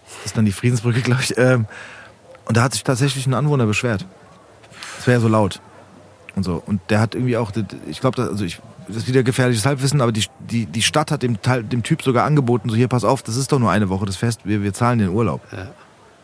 Das 0.06 0.28
ist 0.28 0.38
dann 0.38 0.46
die 0.46 0.54
Friedensbrücke, 0.54 1.02
glaube 1.04 1.22
ich. 1.22 1.38
Ähm, 1.38 1.66
und 2.46 2.56
da 2.56 2.64
hat 2.64 2.72
sich 2.72 2.86
tatsächlich 2.86 3.28
ein 3.28 3.34
Anwohner 3.34 3.66
beschwert. 3.66 4.06
Es 5.00 5.06
wäre 5.06 5.18
ja 5.18 5.22
so 5.22 5.28
laut. 5.28 5.60
Und 6.38 6.44
so. 6.44 6.64
Und 6.66 6.80
der 6.90 7.02
hat 7.02 7.14
irgendwie 7.14 7.36
auch, 7.36 7.52
ich 7.90 8.00
glaube, 8.00 8.22
also 8.22 8.46
ich, 8.46 8.62
das 8.88 8.96
ist 8.96 9.10
wieder 9.10 9.24
gefährliches 9.24 9.66
Halbwissen, 9.66 10.00
aber 10.00 10.14
die, 10.14 10.24
die, 10.50 10.66
die 10.66 10.82
Stadt 10.82 11.12
hat 11.12 11.24
dem, 11.24 11.40
dem 11.44 11.84
Typ 11.84 12.04
sogar 12.04 12.24
angeboten, 12.24 12.70
so 12.70 12.76
hier, 12.78 12.88
pass 12.88 13.04
auf, 13.04 13.22
das 13.22 13.36
ist 13.36 13.52
doch 13.52 13.60
nur 13.60 13.70
eine 13.72 13.90
Woche 13.90 14.06
das 14.06 14.16
Fest, 14.16 14.46
wir, 14.46 14.64
wir 14.64 14.74
zahlen 14.74 15.00
den 15.00 15.10
Urlaub. 15.10 15.42
Ja. 15.52 15.68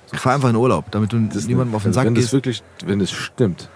So, 0.07 0.17
fahr 0.17 0.35
einfach 0.35 0.49
in 0.49 0.55
Urlaub, 0.55 0.91
damit 0.91 1.11
du 1.13 1.19
Das 1.33 1.45
niemandem 1.47 1.75
auf 1.75 1.83
den 1.83 1.93
Sack 1.93 2.05
wenn 2.05 2.15
das 2.15 2.23
gehst. 2.25 2.33
wirklich, 2.33 2.63
wenn 2.85 2.99
das 2.99 3.11
stimmt, 3.11 3.69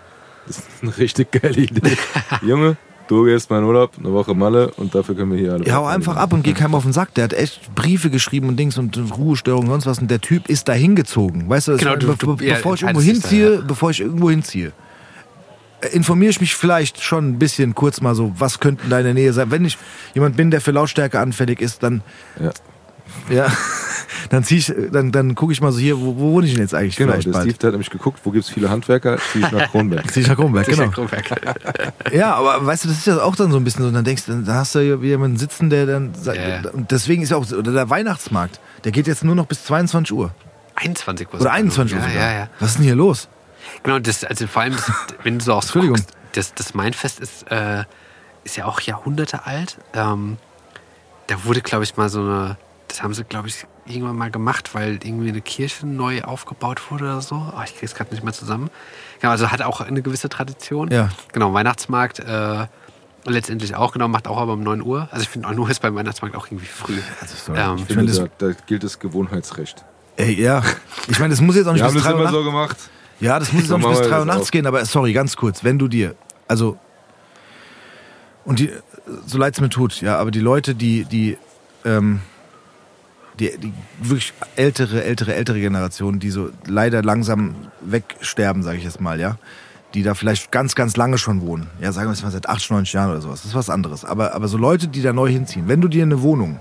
das 0.46 0.58
ist 0.60 0.68
eine 0.82 0.98
richtig 0.98 1.32
geile 1.32 1.58
Idee. 1.58 1.98
Junge, 2.42 2.78
du 3.08 3.24
gehst 3.26 3.50
mal 3.50 3.60
in 3.60 3.66
Urlaub, 3.66 3.92
eine 3.98 4.12
Woche 4.14 4.34
Malle 4.36 4.70
und 4.78 4.94
dafür 4.94 5.16
können 5.16 5.32
wir 5.32 5.40
hier 5.40 5.54
alle. 5.54 5.66
Ja, 5.66 5.76
hau 5.76 5.86
einfach 5.86 6.16
ab 6.18 6.34
und 6.34 6.44
geh 6.44 6.54
keinem 6.54 6.76
auf 6.76 6.84
den 6.84 6.94
Sack. 6.94 7.14
Der 7.16 7.24
hat 7.26 7.34
echt 7.34 7.74
Briefe 7.76 8.10
geschrieben 8.10 8.48
und 8.50 8.58
Dings 8.58 8.78
und 8.78 8.98
Ruhestörung 9.18 9.64
und 9.66 9.70
sonst 9.72 9.86
was. 9.86 10.00
Und 10.00 10.12
der 10.12 10.22
Typ 10.22 10.48
ist 10.50 10.68
da 10.68 10.74
hingezogen. 10.74 11.50
Weißt 11.50 11.68
du, 11.70 11.72
das 11.74 11.80
Genau, 11.82 11.94
be 11.94 12.00
du- 12.00 12.14
du- 12.16 12.36
be 12.38 12.46
ja, 12.46 12.56
bevor 12.56 12.76
ich 12.76 12.82
irgendwo 12.84 13.00
dich 13.02 13.08
da, 13.10 13.14
hinziehe, 13.14 13.54
ja. 13.56 13.62
bevor 13.62 13.92
ich 13.92 14.00
irgendwo 14.02 14.30
hinziehe, 14.30 14.72
äh, 15.82 15.88
informiere 15.90 16.30
ich 16.32 16.42
mich 16.42 16.56
vielleicht 16.56 17.02
schon 17.02 17.30
ein 17.30 17.40
bisschen 17.40 17.76
kurz 17.76 18.02
mal 18.02 18.16
so, 18.16 18.34
was 18.38 18.60
könnte 18.60 18.84
in 18.84 18.90
deiner 18.90 19.14
Nähe 19.14 19.32
sein. 19.34 19.52
Wenn 19.52 19.64
ich 19.66 19.78
jemand 20.14 20.36
bin, 20.38 20.52
der 20.52 20.60
für 20.62 20.72
Lautstärke 20.72 21.20
anfällig 21.20 21.62
ist, 21.62 21.84
dann, 21.84 22.02
Ja. 22.42 22.52
Ja, 23.30 23.52
dann 24.30 24.44
zieh 24.44 24.58
ich, 24.58 24.74
dann, 24.92 25.12
dann 25.12 25.36
gucke 25.36 25.52
ich 25.54 25.62
mal 25.62 25.72
so 25.72 25.80
hier, 25.80 26.00
wo, 26.00 26.16
wo 26.18 26.32
wohne 26.34 26.48
ich 26.48 26.54
denn 26.54 26.62
jetzt 26.62 26.74
eigentlich 26.74 26.96
Genau, 26.96 27.14
der 27.14 27.32
bald? 27.32 27.44
Steve 27.44 27.58
der 27.58 27.68
hat 27.68 27.74
nämlich 27.74 27.90
geguckt, 27.90 28.20
wo 28.24 28.32
gibt's 28.32 28.50
viele 28.50 28.70
Handwerker, 28.70 29.18
zieh 29.32 29.40
ich 29.40 29.52
nach 29.52 29.70
Kronberg. 29.72 30.12
Zieh 30.12 30.22
ich 30.22 30.28
nach 30.28 30.36
Kronberg, 30.36 30.66
Das 30.66 30.74
ist 30.74 30.80
genau. 30.80 30.90
ja 31.08 31.22
Kronberg. 31.22 32.14
Ja, 32.14 32.36
aber 32.36 32.66
weißt 32.66 32.86
du, 32.86 32.88
das 32.90 32.98
ist 33.00 33.08
ja 33.08 33.22
auch 33.22 33.36
dann 33.36 33.52
so 33.52 33.58
ein 33.58 33.64
bisschen 33.64 33.84
so, 33.84 33.92
dann 33.92 34.04
denkst 34.06 34.26
du, 34.26 34.42
da 34.44 34.56
hast 34.56 34.76
du 34.76 34.80
ja 34.80 34.96
jemanden 34.98 35.38
sitzen, 35.38 35.70
der 35.70 35.86
dann 35.86 36.14
sagt, 36.16 36.38
Ja. 36.38 36.70
und 36.72 36.92
deswegen 36.92 37.22
ist 37.24 37.30
ja 37.32 37.38
auch, 37.38 37.46
so- 37.46 37.58
oder 37.58 37.72
der 37.74 37.90
Weihnachtsmarkt, 37.90 38.60
der 38.84 38.92
geht 38.92 39.08
jetzt 39.08 39.24
nur 39.24 39.36
noch 39.36 39.46
bis 39.46 39.64
22 39.66 40.14
Uhr. 40.16 40.32
21 40.76 41.28
Uhr. 41.34 41.42
Oder 41.42 41.52
21 41.52 41.96
Uhr 41.96 42.02
ja, 42.04 42.10
sogar. 42.10 42.24
Ja, 42.32 42.34
ja. 42.40 42.50
Was 42.60 42.70
ist 42.72 42.78
denn 42.78 42.86
hier 42.86 42.96
los? 42.96 43.28
Genau, 43.84 44.00
das, 44.00 44.24
also 44.24 44.48
vor 44.48 44.62
allem, 44.62 44.74
das, 44.74 44.92
wenn 45.24 45.40
du 45.40 45.44
so 45.46 45.54
auch 45.54 45.62
so 45.64 45.80
Entschuldigung. 45.80 45.98
guckst, 45.98 46.12
das, 46.34 46.54
das 46.54 46.74
Mainfest 46.74 47.20
ist, 47.20 47.52
äh, 47.52 47.84
ist 48.44 48.56
ja 48.58 48.66
auch 48.66 48.80
Jahrhunderte 48.80 49.46
alt. 49.46 49.78
Ähm, 49.94 50.38
da 51.28 51.44
wurde, 51.44 51.62
glaube 51.62 51.84
ich, 51.84 51.98
mal 51.98 52.08
so 52.10 52.22
eine, 52.22 52.58
das 52.88 53.04
haben 53.04 53.14
sie, 53.14 53.24
glaube 53.24 53.48
ich, 53.48 53.66
irgendwann 53.86 54.16
mal 54.16 54.32
gemacht, 54.32 54.74
weil 54.74 55.00
irgendwie 55.04 55.30
eine 55.30 55.42
Kirche 55.42 55.86
neu 55.88 56.22
aufgebaut 56.24 56.92
wurde 56.92 57.06
oder 57.06 57.22
so. 57.22 57.36
Oh, 57.56 57.62
ich 57.64 57.72
kriege 57.74 57.86
es 57.86 57.96
gerade 57.96 58.12
nicht 58.12 58.24
mehr 58.24 58.34
zusammen. 58.34 58.70
Genau, 59.20 59.32
also 59.32 59.52
hat 59.52 59.62
auch 59.62 59.82
eine 59.82 60.02
gewisse 60.02 60.30
Tradition. 60.30 60.90
Ja. 60.92 61.10
Genau, 61.34 61.54
Weihnachtsmarkt 61.54 62.20
äh, 62.20 62.68
letztendlich 63.26 63.76
auch, 63.76 63.92
genau, 63.94 64.08
macht 64.08 64.28
auch 64.28 64.38
aber 64.38 64.54
um 64.54 64.64
9 64.64 64.82
Uhr. 64.82 65.08
Also 65.12 65.24
ich 65.24 65.30
finde 65.30 65.48
9 65.50 65.60
Uhr 65.60 65.70
ist 65.70 65.82
beim 65.82 65.96
Weihnachtsmarkt 65.96 66.36
auch 66.36 66.48
irgendwie 66.48 66.66
früh. 66.68 66.98
sorry. 67.46 67.60
Ähm, 67.60 67.76
Ich 67.78 67.86
finde, 67.94 68.12
da, 68.38 68.48
da 68.48 68.54
gilt 68.66 68.84
das 68.84 69.00
Gewohnheitsrecht. 69.00 69.84
Ey, 70.16 70.34
ja. 70.42 70.64
Ich 71.08 71.20
meine, 71.20 71.32
das 71.32 71.42
muss 71.42 71.56
jetzt 71.56 71.68
auch 71.68 71.74
nicht 71.74 71.82
Wir 71.82 71.88
haben 71.88 71.94
bis 71.94 72.04
das 72.04 72.12
3 72.14 72.18
Uhr 72.18 72.22
immer 72.22 72.32
nachts. 72.32 72.38
so 72.46 72.52
gemacht. 72.52 72.78
Ja, 73.20 73.40
das 73.40 73.52
muss 73.54 73.64
jetzt 73.64 73.72
auch 73.72 73.78
nicht 73.78 73.90
bis 73.90 74.00
wir 74.02 74.08
3 74.10 74.20
Uhr 74.20 74.26
nachts 74.26 74.48
auch. 74.48 74.52
gehen, 74.52 74.66
aber 74.68 74.86
sorry, 74.86 75.14
ganz 75.14 75.36
kurz, 75.36 75.64
wenn 75.64 75.78
du 75.80 75.88
dir, 75.88 76.16
also, 76.48 76.78
und 78.46 78.60
die, 78.60 78.72
so 79.26 79.38
leid 79.38 79.54
es 79.56 79.62
mir 79.62 79.70
tut, 79.70 80.02
ja, 80.02 80.18
aber 80.18 80.32
die 80.32 80.40
Leute, 80.40 80.74
die, 80.76 81.04
die, 81.06 81.38
ähm, 81.86 82.22
die, 83.40 83.58
die 83.58 83.74
wirklich 84.02 84.34
ältere, 84.56 85.04
ältere, 85.04 85.36
ältere 85.36 85.60
Generation, 85.60 86.20
die 86.20 86.30
so 86.30 86.50
leider 86.66 87.04
langsam 87.04 87.56
wegsterben, 87.82 88.64
sage 88.64 88.78
ich 88.78 88.84
jetzt 88.84 89.02
mal, 89.02 89.20
ja, 89.20 89.38
die 89.94 90.04
da 90.04 90.14
vielleicht 90.14 90.52
ganz, 90.52 90.76
ganz 90.76 90.98
lange 90.98 91.18
schon 91.18 91.42
wohnen, 91.42 91.68
ja, 91.80 91.92
sagen 91.92 92.10
wir 92.10 92.14
es 92.14 92.24
mal 92.24 92.32
seit 92.32 92.50
80, 92.50 92.72
90 92.72 92.94
Jahren 92.94 93.12
oder 93.12 93.22
sowas, 93.22 93.42
das 93.42 93.52
ist 93.52 93.56
was 93.56 93.70
anderes. 93.70 94.06
Aber, 94.06 94.34
aber 94.34 94.48
so 94.48 94.58
Leute, 94.58 94.88
die 94.88 95.02
da 95.02 95.14
neu 95.14 95.30
hinziehen, 95.30 95.68
wenn 95.68 95.82
du 95.82 95.88
dir 95.88 96.04
eine 96.04 96.22
Wohnung 96.22 96.60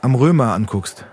am 0.00 0.14
Römer 0.14 0.54
anguckst, 0.54 1.04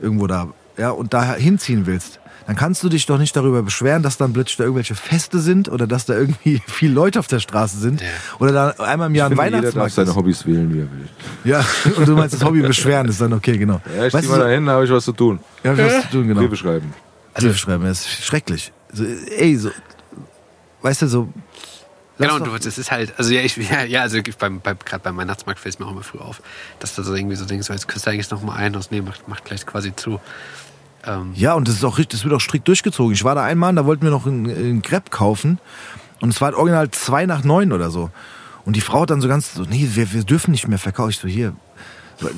irgendwo 0.00 0.26
da, 0.26 0.48
ja, 0.76 0.90
und 0.90 1.12
da 1.14 1.34
hinziehen 1.34 1.86
willst, 1.86 2.20
dann 2.46 2.56
kannst 2.56 2.82
du 2.82 2.88
dich 2.88 3.06
doch 3.06 3.18
nicht 3.18 3.34
darüber 3.36 3.62
beschweren, 3.62 4.02
dass 4.02 4.16
dann 4.18 4.32
plötzlich 4.32 4.56
da 4.56 4.64
irgendwelche 4.64 4.94
Feste 4.94 5.40
sind 5.40 5.68
oder 5.68 5.86
dass 5.86 6.06
da 6.06 6.14
irgendwie 6.14 6.62
viele 6.66 6.94
Leute 6.94 7.18
auf 7.18 7.26
der 7.26 7.40
Straße 7.40 7.78
sind 7.78 8.02
oder 8.38 8.52
da 8.52 8.70
einmal 8.84 9.08
im 9.08 9.14
Jahr 9.14 9.30
Ich 9.32 9.38
ein 9.38 9.44
finde, 9.44 9.56
jeder 9.58 9.72
darf 9.72 9.74
Weihnachtsmarkt 9.76 9.94
seine 9.94 10.10
ist. 10.10 10.16
Hobbys 10.16 10.46
wählen, 10.46 10.72
wie 10.74 10.78
er 10.80 10.90
will. 10.92 11.08
Ja, 11.44 11.64
und 11.96 12.06
du 12.08 12.12
meinst 12.14 12.34
das 12.34 12.44
Hobby 12.44 12.62
beschweren 12.62 13.08
ist 13.08 13.20
dann 13.20 13.32
okay, 13.32 13.58
genau. 13.58 13.80
Ja, 13.96 14.06
ich 14.06 14.14
weißt 14.14 14.24
zieh 14.24 14.30
du, 14.30 14.36
mal 14.36 14.36
so, 14.36 14.42
dahin, 14.44 14.66
da 14.66 14.72
habe 14.72 14.84
ich 14.84 14.90
was 14.90 15.04
zu 15.04 15.12
tun. 15.12 15.40
ja, 15.64 15.70
hab 15.72 15.78
ich 15.78 15.84
was 15.84 16.02
zu 16.02 16.08
tun, 16.10 16.28
genau. 16.28 16.40
Briefe 16.40 16.56
schreiben. 16.56 16.94
Briefe 17.34 17.58
schreiben, 17.58 17.84
das 17.84 18.00
ist 18.00 18.24
schrecklich. 18.24 18.72
So, 18.92 19.04
ey, 19.04 19.56
so, 19.56 19.70
weißt 20.82 21.02
du, 21.02 21.08
so. 21.08 21.28
lass 22.18 22.28
Genau, 22.30 22.38
doch- 22.44 22.52
du, 22.56 22.64
das 22.64 22.78
ist 22.78 22.90
halt, 22.90 23.12
also 23.18 23.32
ja, 23.32 23.40
ich, 23.42 23.56
ja, 23.56 23.82
ja 23.84 24.02
also 24.02 24.18
ich- 24.18 24.36
beim, 24.36 24.60
beim, 24.60 24.78
gerade 24.84 25.02
beim 25.02 25.16
Weihnachtsmarkt 25.16 25.60
fällt 25.60 25.74
es 25.74 25.78
mir 25.80 25.86
auch 25.86 25.90
immer 25.90 26.02
früh 26.04 26.18
auf, 26.18 26.40
dass 26.78 26.94
du 26.94 27.02
so 27.02 27.12
irgendwie 27.14 27.36
so 27.36 27.44
denkst, 27.44 27.66
so, 27.66 27.72
jetzt 27.72 27.88
küsst 27.88 28.06
du 28.06 28.10
eigentlich 28.10 28.30
noch 28.30 28.42
mal 28.42 28.54
ein, 28.54 28.74
aus 28.76 28.90
nee, 28.90 29.00
macht, 29.02 29.26
macht 29.28 29.44
gleich 29.44 29.66
quasi 29.66 29.94
zu. 29.94 30.20
Ähm, 31.06 31.32
Ja, 31.34 31.54
und 31.54 31.68
das 31.68 31.76
ist 31.76 31.84
auch 31.84 31.98
richtig, 31.98 32.18
das 32.18 32.24
wird 32.24 32.34
auch 32.34 32.40
strikt 32.40 32.66
durchgezogen. 32.68 33.12
Ich 33.12 33.24
war 33.24 33.34
da 33.34 33.44
einmal, 33.44 33.74
da 33.74 33.86
wollten 33.86 34.02
wir 34.02 34.10
noch 34.10 34.26
einen, 34.26 34.46
einen 34.46 34.82
Crepe 34.82 35.10
kaufen 35.10 35.58
und 36.20 36.30
es 36.30 36.40
war 36.40 36.46
halt 36.46 36.56
original 36.56 36.90
zwei 36.90 37.26
nach 37.26 37.44
neun 37.44 37.72
oder 37.72 37.90
so. 37.90 38.10
Und 38.64 38.74
die 38.74 38.80
Frau 38.80 39.02
hat 39.02 39.10
dann 39.10 39.20
so 39.20 39.28
ganz 39.28 39.54
so, 39.54 39.62
nee, 39.62 39.88
wir, 39.92 40.12
wir 40.12 40.24
dürfen 40.24 40.50
nicht 40.50 40.66
mehr 40.66 40.78
verkaufen. 40.78 41.10
Ich 41.10 41.18
so, 41.18 41.28
hier. 41.28 41.54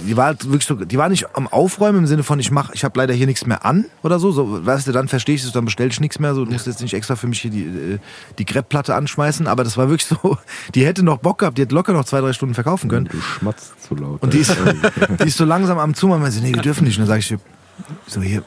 Die 0.06 0.16
war 0.16 0.26
halt 0.26 0.44
wirklich 0.44 0.66
so, 0.66 0.74
die 0.74 0.98
war 0.98 1.08
nicht 1.08 1.36
am 1.36 1.46
Aufräumen 1.46 2.00
im 2.00 2.06
Sinne 2.06 2.24
von, 2.24 2.40
ich 2.40 2.50
mach, 2.50 2.70
ich 2.72 2.82
habe 2.82 2.98
leider 2.98 3.14
hier 3.14 3.26
nichts 3.26 3.46
mehr 3.46 3.64
an 3.64 3.86
oder 4.02 4.18
so. 4.18 4.32
so 4.32 4.66
weißt 4.66 4.88
du, 4.88 4.92
dann 4.92 5.06
verstehe 5.06 5.36
ich 5.36 5.44
es, 5.44 5.52
dann 5.52 5.64
bestell 5.64 5.88
ich 5.88 6.00
nichts 6.00 6.18
mehr. 6.18 6.34
So, 6.34 6.44
du 6.44 6.50
musst 6.50 6.66
jetzt 6.66 6.82
nicht 6.82 6.94
extra 6.94 7.14
für 7.14 7.28
mich 7.28 7.40
hier 7.40 7.52
die, 7.52 7.62
äh, 7.62 7.98
die 8.38 8.44
Crepe-Platte 8.44 8.94
anschmeißen. 8.96 9.46
Aber 9.46 9.62
das 9.62 9.76
war 9.76 9.88
wirklich 9.88 10.06
so, 10.06 10.36
die 10.74 10.84
hätte 10.84 11.04
noch 11.04 11.18
Bock 11.18 11.38
gehabt, 11.38 11.56
die 11.58 11.62
hätte 11.62 11.74
locker 11.74 11.92
noch 11.92 12.04
zwei, 12.04 12.20
drei 12.20 12.32
Stunden 12.32 12.54
verkaufen 12.54 12.90
können. 12.90 13.08
Du 13.10 13.20
schmatzt 13.20 13.80
zu 13.82 13.94
laut. 13.94 14.20
Und 14.20 14.34
die 14.34 14.38
ist, 14.38 14.54
die 15.22 15.28
ist 15.28 15.36
so 15.36 15.44
langsam 15.44 15.78
am 15.78 15.94
Zumachen, 15.94 16.22
weil 16.22 16.32
sie, 16.32 16.40
nee, 16.40 16.52
wir 16.52 16.62
dürfen 16.62 16.84
nicht. 16.84 16.98
Und 16.98 17.08
dann 17.08 17.20
sage 17.20 17.20
ich, 17.20 17.38
so 18.08 18.20
hier, 18.20 18.42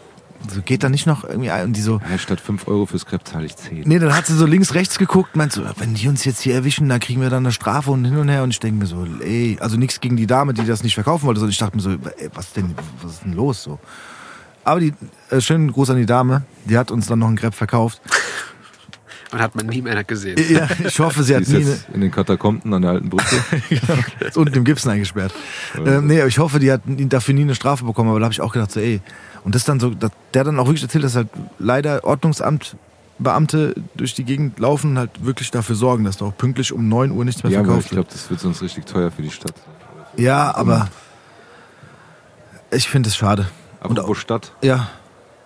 so 0.49 0.61
geht 0.61 0.84
da 0.84 0.89
nicht 0.89 1.05
noch 1.07 1.23
irgendwie 1.23 1.49
ein? 1.51 1.65
Und 1.65 1.73
die 1.73 1.81
so, 1.81 1.99
Ja, 2.09 2.18
statt 2.18 2.41
5 2.41 2.68
Euro 2.68 2.85
fürs 2.85 3.05
Crepe 3.05 3.23
zahle 3.23 3.45
ich 3.45 3.55
10. 3.55 3.81
nee, 3.85 3.99
dann 3.99 4.15
hat 4.15 4.26
sie 4.26 4.34
so 4.35 4.45
links, 4.45 4.73
rechts 4.73 4.97
geguckt, 4.97 5.35
meint 5.35 5.51
so, 5.53 5.63
wenn 5.77 5.93
die 5.93 6.07
uns 6.07 6.26
jetzt 6.26 6.41
hier 6.41 6.55
erwischen, 6.55 6.89
dann 6.89 6.99
kriegen 6.99 7.22
wir 7.22 7.30
dann 7.30 7.43
eine 7.45 7.51
Strafe 7.51 7.91
und 7.91 8.05
hin 8.05 8.18
und 8.18 8.30
her. 8.30 8.43
Und 8.43 8.51
ich 8.51 8.59
denke 8.59 8.80
mir 8.80 8.85
so, 8.88 9.05
ey, 9.22 9.57
also 9.59 9.77
nichts 9.77 9.99
gegen 10.01 10.18
die 10.18 10.27
Dame, 10.27 10.53
die 10.53 10.65
das 10.65 10.84
nicht 10.84 10.95
verkaufen 10.95 11.26
wollte, 11.26 11.39
sondern 11.39 11.51
ich 11.51 11.57
dachte 11.59 11.76
mir 11.76 11.81
so, 11.84 11.91
ey, 11.91 12.30
was 12.34 12.53
denn, 12.53 12.73
was 13.01 13.13
ist 13.13 13.23
denn 13.23 13.34
los 13.34 13.63
so? 13.63 13.80
Aber 14.63 14.80
die, 14.80 14.93
äh, 15.30 15.41
schönen 15.41 15.72
Gruß 15.72 15.89
an 15.89 15.97
die 15.97 16.05
Dame, 16.05 16.43
die 16.65 16.77
hat 16.77 16.91
uns 16.91 17.07
dann 17.07 17.19
noch 17.19 17.27
einen 17.27 17.38
Crepe 17.38 17.55
verkauft. 17.55 17.99
und 19.31 19.39
hat 19.39 19.55
man 19.55 19.65
nie 19.68 19.81
mehr 19.81 20.03
gesehen. 20.03 20.38
Ja, 20.51 20.68
ich 20.85 20.99
hoffe, 20.99 21.23
sie 21.23 21.30
Die 21.31 21.35
hat 21.35 21.41
ist 21.43 21.49
nie 21.53 21.59
jetzt 21.61 21.88
in 21.93 22.01
den 22.01 22.11
Katakomben 22.11 22.73
an 22.73 22.81
der 22.81 22.91
alten 22.91 23.09
Brücke. 23.09 23.38
ist 24.19 24.38
unten 24.38 24.53
im 24.55 24.63
Gipsen 24.65 24.91
eingesperrt. 24.91 25.34
Ähm, 25.84 26.07
nee, 26.07 26.19
aber 26.19 26.27
ich 26.27 26.38
hoffe, 26.38 26.59
die 26.59 26.72
hat 26.72 26.81
dafür 26.85 27.34
nie 27.34 27.41
eine 27.41 27.55
Strafe 27.55 27.85
bekommen, 27.85 28.09
aber 28.09 28.19
da 28.19 28.26
habe 28.26 28.34
ich 28.34 28.41
auch 28.41 28.53
gedacht, 28.53 28.72
so, 28.72 28.80
ey. 28.80 29.01
Und 29.43 29.55
das 29.55 29.63
dann 29.63 29.80
so, 29.80 29.89
dass 29.91 30.11
der 30.34 30.43
dann 30.43 30.59
auch 30.59 30.68
wirklich 30.68 30.84
erzählt, 30.84 31.03
dass 31.03 31.15
halt 31.15 31.30
leider 31.59 32.03
Ordnungsamt 32.03 32.76
Beamte 33.18 33.76
durch 33.95 34.15
die 34.15 34.23
Gegend 34.23 34.59
laufen 34.59 34.91
und 34.91 34.97
halt 34.97 35.26
wirklich 35.26 35.51
dafür 35.51 35.76
sorgen, 35.76 36.03
dass 36.03 36.18
da 36.18 36.26
auch 36.26 36.38
pünktlich 36.38 36.73
um 36.73 36.89
9 36.89 37.11
Uhr 37.11 37.23
nichts 37.23 37.43
mehr 37.43 37.51
ja, 37.51 37.59
aber 37.59 37.68
verkauft 37.68 37.85
ich 37.85 37.91
glaube, 37.91 38.09
das 38.11 38.30
wird 38.30 38.39
sonst 38.39 38.61
richtig 38.61 38.85
teuer 38.85 39.11
für 39.11 39.22
die 39.22 39.30
Stadt. 39.30 39.53
wird. 39.53 40.19
Ja, 40.19 40.55
aber 40.55 40.89
ich 42.72 42.89
finde 42.89 43.09
es 43.09 43.15
schade. 43.15 43.47
Und 43.84 43.99
Apropos 43.99 44.18
Stadt, 44.19 44.53
ja, 44.61 44.89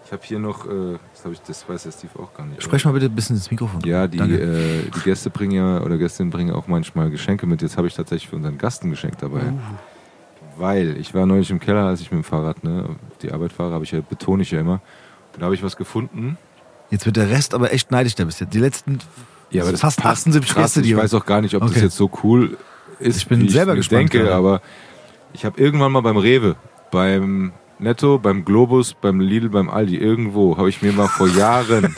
ich 0.05 0.11
habe 0.11 0.21
hier 0.23 0.39
noch, 0.39 0.65
äh, 0.67 0.97
das, 1.13 1.31
ich, 1.31 1.41
das 1.41 1.67
weiß 1.67 1.83
der 1.83 1.91
Steve 1.91 2.11
auch 2.19 2.33
gar 2.33 2.45
nicht. 2.45 2.61
sprech 2.61 2.85
mal 2.85 2.91
bitte 2.91 3.07
ein 3.07 3.15
bisschen 3.15 3.35
ins 3.35 3.49
Mikrofon. 3.49 3.81
Ja, 3.85 4.07
die, 4.07 4.19
äh, 4.19 4.83
die 4.83 4.99
Gäste 4.99 5.31
bringen 5.31 5.53
ja, 5.53 5.81
oder 5.81 5.97
Gästinnen 5.97 6.31
bringen 6.31 6.53
auch 6.53 6.67
manchmal 6.67 7.09
Geschenke 7.09 7.47
mit. 7.47 7.61
Jetzt 7.61 7.75
habe 7.75 7.87
ich 7.87 7.95
tatsächlich 7.95 8.29
für 8.29 8.35
unseren 8.35 8.57
Gast 8.57 8.83
ein 8.83 8.91
Geschenk 8.91 9.17
dabei. 9.17 9.41
Uh. 9.41 9.59
Weil 10.57 10.97
ich 10.97 11.13
war 11.13 11.25
neulich 11.25 11.49
im 11.51 11.59
Keller, 11.59 11.85
als 11.85 12.01
ich 12.01 12.11
mit 12.11 12.21
dem 12.21 12.23
Fahrrad 12.23 12.63
ne, 12.63 12.95
die 13.21 13.31
Arbeit 13.31 13.51
fahre, 13.51 13.73
habe 13.73 13.83
ich 13.83 13.91
ja, 13.91 13.99
betone 14.01 14.43
ich 14.43 14.51
ja 14.51 14.59
immer. 14.61 14.81
Und 15.33 15.41
da 15.41 15.45
habe 15.45 15.55
ich 15.55 15.63
was 15.63 15.75
gefunden. 15.75 16.37
Jetzt 16.91 17.05
wird 17.05 17.17
der 17.17 17.29
Rest 17.29 17.53
aber 17.53 17.73
echt 17.73 17.91
neidisch, 17.91 18.15
der 18.15 18.25
bis 18.25 18.39
jetzt. 18.39 18.53
Die 18.53 18.59
letzten 18.59 18.99
Ja, 19.51 19.63
aber 19.63 19.71
das 19.71 19.81
fast 19.81 19.99
passt 19.99 20.27
78 20.27 20.53
krass. 20.53 20.63
Gäste, 20.63 20.81
die 20.81 20.91
Ich 20.91 20.97
weiß 20.97 21.13
auch 21.13 21.25
gar 21.25 21.41
nicht, 21.41 21.55
ob 21.55 21.61
das 21.63 21.71
Okay. 21.71 21.81
jetzt 21.81 21.97
so 21.97 22.09
cool 22.23 22.57
ist, 22.99 23.17
Ich 23.17 23.27
bin 23.27 23.41
wie 23.41 23.49
selber 23.49 23.71
mir 23.73 23.77
gespannt 23.77 24.13
denke, 24.13 24.19
gerade. 24.19 24.35
aber 24.35 24.61
ich 25.33 25.43
habe 25.43 25.59
irgendwann 25.59 25.91
mal 25.91 26.01
beim 26.01 26.15
Rewe, 26.17 26.55
beim 26.91 27.51
Netto, 27.79 28.17
beim 28.19 28.45
Globus, 28.45 28.93
beim 28.93 29.19
Lidl, 29.19 29.49
beim 29.49 29.69
Aldi, 29.69 29.97
irgendwo 29.97 30.57
habe 30.57 30.69
ich 30.69 30.81
mir 30.81 30.93
mal 30.93 31.09
vor 31.09 31.27
Jahren 31.27 31.93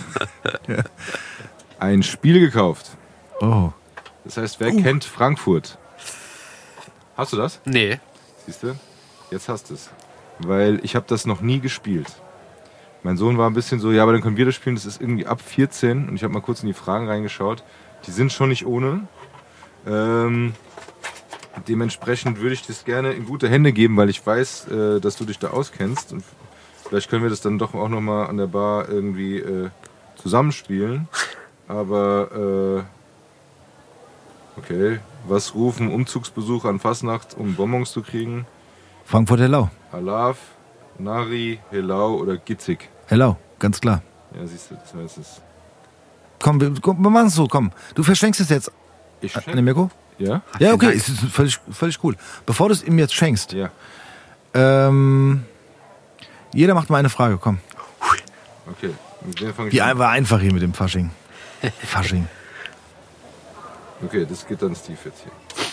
ein 1.79 2.01
Spiel 2.03 2.39
gekauft. 2.39 2.91
Oh. 3.41 3.69
Das 4.23 4.37
heißt, 4.37 4.59
wer 4.59 4.71
kennt 4.71 5.03
Frankfurt? 5.03 5.77
Hast 7.15 7.33
du 7.33 7.37
das? 7.37 7.61
Nee. 7.65 7.99
Siehst 8.47 8.63
du? 8.63 8.75
Jetzt 9.29 9.49
hast 9.49 9.69
du 9.69 9.73
es. 9.73 9.89
Weil 10.39 10.79
ich 10.83 10.95
habe 10.95 11.05
das 11.07 11.25
noch 11.25 11.41
nie 11.41 11.59
gespielt. 11.59 12.07
Mein 13.03 13.17
Sohn 13.17 13.37
war 13.37 13.49
ein 13.49 13.53
bisschen 13.53 13.81
so, 13.81 13.91
ja, 13.91 14.03
aber 14.03 14.13
dann 14.13 14.21
können 14.21 14.37
wir 14.37 14.45
das 14.45 14.55
spielen. 14.55 14.75
Das 14.75 14.85
ist 14.85 15.01
irgendwie 15.01 15.25
ab 15.25 15.41
14 15.41 16.07
und 16.07 16.15
ich 16.15 16.23
habe 16.23 16.33
mal 16.33 16.39
kurz 16.39 16.61
in 16.61 16.67
die 16.67 16.73
Fragen 16.73 17.07
reingeschaut. 17.07 17.63
Die 18.05 18.11
sind 18.11 18.31
schon 18.31 18.47
nicht 18.47 18.65
ohne. 18.65 19.05
Ähm, 19.85 20.53
dementsprechend 21.67 22.39
würde 22.39 22.53
ich 22.53 22.65
das 22.65 22.85
gerne 22.85 23.11
in 23.11 23.25
gute 23.25 23.49
Hände 23.49 23.73
geben, 23.73 23.97
weil 23.97 24.09
ich 24.09 24.25
weiß, 24.25 24.67
äh, 24.69 24.99
dass 25.01 25.17
du 25.17 25.25
dich 25.25 25.39
da 25.39 25.49
auskennst. 25.49 26.13
Und 26.13 26.23
vielleicht 26.87 27.09
können 27.09 27.23
wir 27.23 27.29
das 27.29 27.41
dann 27.41 27.59
doch 27.59 27.73
auch 27.73 27.89
noch 27.89 28.01
mal 28.01 28.27
an 28.27 28.37
der 28.37 28.47
Bar 28.47 28.87
irgendwie 28.87 29.39
äh, 29.39 29.69
zusammenspielen. 30.15 31.09
Aber 31.67 32.85
äh, 32.87 32.96
okay, 34.57 34.99
was 35.27 35.53
rufen 35.55 35.91
Umzugsbesucher 35.91 36.69
an 36.69 36.79
Fastnacht, 36.79 37.35
um 37.37 37.55
Bonbons 37.55 37.91
zu 37.91 38.01
kriegen? 38.01 38.45
Frankfurt 39.05 39.39
Hello. 39.39 39.69
Alaf, 39.91 40.37
Nari, 40.99 41.59
Helau 41.71 42.15
oder 42.15 42.37
Gitzig. 42.37 42.89
Hello, 43.07 43.37
ganz 43.59 43.79
klar. 43.79 44.01
Ja, 44.35 44.45
siehst 44.45 44.71
du, 44.71 44.75
das 44.75 44.93
heißt 44.93 45.17
es. 45.17 45.41
Komm, 46.39 46.59
wir, 46.61 46.73
komm, 46.81 47.01
wir 47.01 47.09
machen 47.09 47.27
es 47.27 47.35
so, 47.35 47.47
komm. 47.47 47.71
Du 47.95 48.03
verschenkst 48.03 48.41
es 48.41 48.49
jetzt 48.49 48.71
Ich 49.21 49.35
an 49.35 49.55
den 49.55 49.63
Mirko? 49.65 49.89
Ja? 50.19 50.41
Ja, 50.59 50.73
okay, 50.73 50.93
es 50.95 51.07
ist 51.09 51.19
völlig, 51.31 51.59
völlig 51.71 52.03
cool. 52.03 52.15
Bevor 52.45 52.67
du 52.69 52.73
es 52.73 52.83
ihm 52.83 52.97
jetzt 52.99 53.13
schenkst, 53.13 53.53
Ja. 53.53 53.69
ähm, 54.53 55.45
jeder 56.53 56.73
macht 56.73 56.89
mal 56.89 56.97
eine 56.97 57.09
Frage, 57.09 57.37
komm. 57.37 57.59
Okay. 58.69 58.93
Mit 59.25 59.41
wem 59.41 59.53
fang 59.53 59.67
ich 59.67 59.71
Die 59.71 59.81
an? 59.81 59.97
war 59.97 60.09
einfach 60.09 60.39
hier 60.41 60.51
mit 60.53 60.61
dem 60.61 60.73
Fasching. 60.73 61.09
Fasching. 61.85 62.27
Okay, 64.03 64.25
das 64.29 64.45
geht 64.45 64.61
dann 64.61 64.75
Steve 64.75 64.97
jetzt 65.05 65.23
hier. 65.23 65.31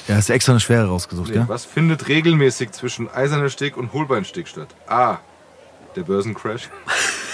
Ja, 0.09 0.17
hast 0.17 0.29
du 0.29 0.33
extra 0.33 0.53
eine 0.53 0.61
Schwere 0.61 0.87
rausgesucht, 0.89 1.31
Nee, 1.31 1.37
ja? 1.37 1.49
Was 1.49 1.65
findet 1.65 2.09
regelmäßig 2.09 2.73
zwischen 2.73 3.09
Eiserner 3.13 3.49
Steg 3.51 3.77
und 3.77 3.93
Holbeinsteg 3.93 4.49
statt? 4.49 4.69
A. 4.87 5.19
Der 5.97 6.03
Börsencrash. 6.03 6.69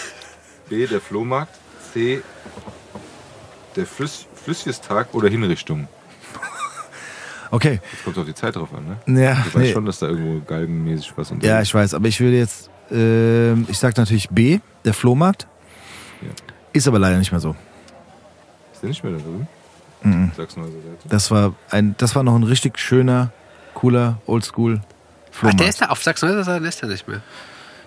B. 0.69 0.87
Der 0.87 1.01
Flohmarkt. 1.01 1.55
C. 1.93 2.23
Der 3.77 3.87
Flüss 3.87 4.27
Flüsschestag 4.43 5.15
oder 5.15 5.29
Hinrichtung. 5.29 5.87
Okay. 7.53 7.81
Jetzt 7.93 8.05
kommt 8.05 8.19
auf 8.19 8.27
die 8.27 8.35
Zeit 8.35 8.55
drauf 8.55 8.69
an, 8.73 8.97
ne? 9.07 9.23
Ja, 9.23 9.35
Du 9.35 9.41
weißt 9.47 9.57
nee. 9.57 9.73
schon, 9.73 9.85
dass 9.85 9.99
da 9.99 10.07
irgendwo 10.07 10.41
galgenmäßig 10.47 11.12
was 11.17 11.33
unterwegs 11.33 11.49
ja, 11.49 11.61
ich 11.61 11.75
weiß, 11.75 11.95
aber 11.95 12.07
ich 12.07 12.21
würde 12.21 12.37
jetzt, 12.37 12.71
ähm, 12.93 13.67
ich 13.69 13.77
sag 13.79 13.97
natürlich 13.97 14.29
B, 14.31 14.61
der 14.85 14.95
Flohmarkt. 14.95 15.49
Ja. 16.23 16.29
Ist 16.73 16.87
aber 16.87 17.01
leider 17.01 17.19
nicht 17.19 17.33
mehr 17.33 17.41
so. 17.41 17.57
Ist 18.73 18.83
der 18.83 18.89
nicht 18.91 19.03
mehr 19.03 19.15
da 19.15 19.19
drüben? 19.19 19.49
Sag's 20.37 20.57
mal 20.57 20.67
so. 20.67 20.73
Das 21.09 21.31
war 21.31 21.55
ein, 21.71 21.95
das 21.99 22.15
war 22.15 22.23
noch 22.23 22.35
ein 22.35 22.43
richtig 22.45 22.79
schöner, 22.79 23.33
cooler, 23.75 24.19
oldschool 24.27 24.81
Ach, 24.81 25.35
Flohmarkt. 25.35 25.61
der 25.61 25.69
ist 25.69 25.81
da 25.83 25.87
auf 25.87 26.03
Sachsen-Anhalt, 26.03 26.47
der 26.63 26.69
ist 26.69 26.83
der 26.83 26.89
nicht 26.89 27.07
mehr. 27.07 27.21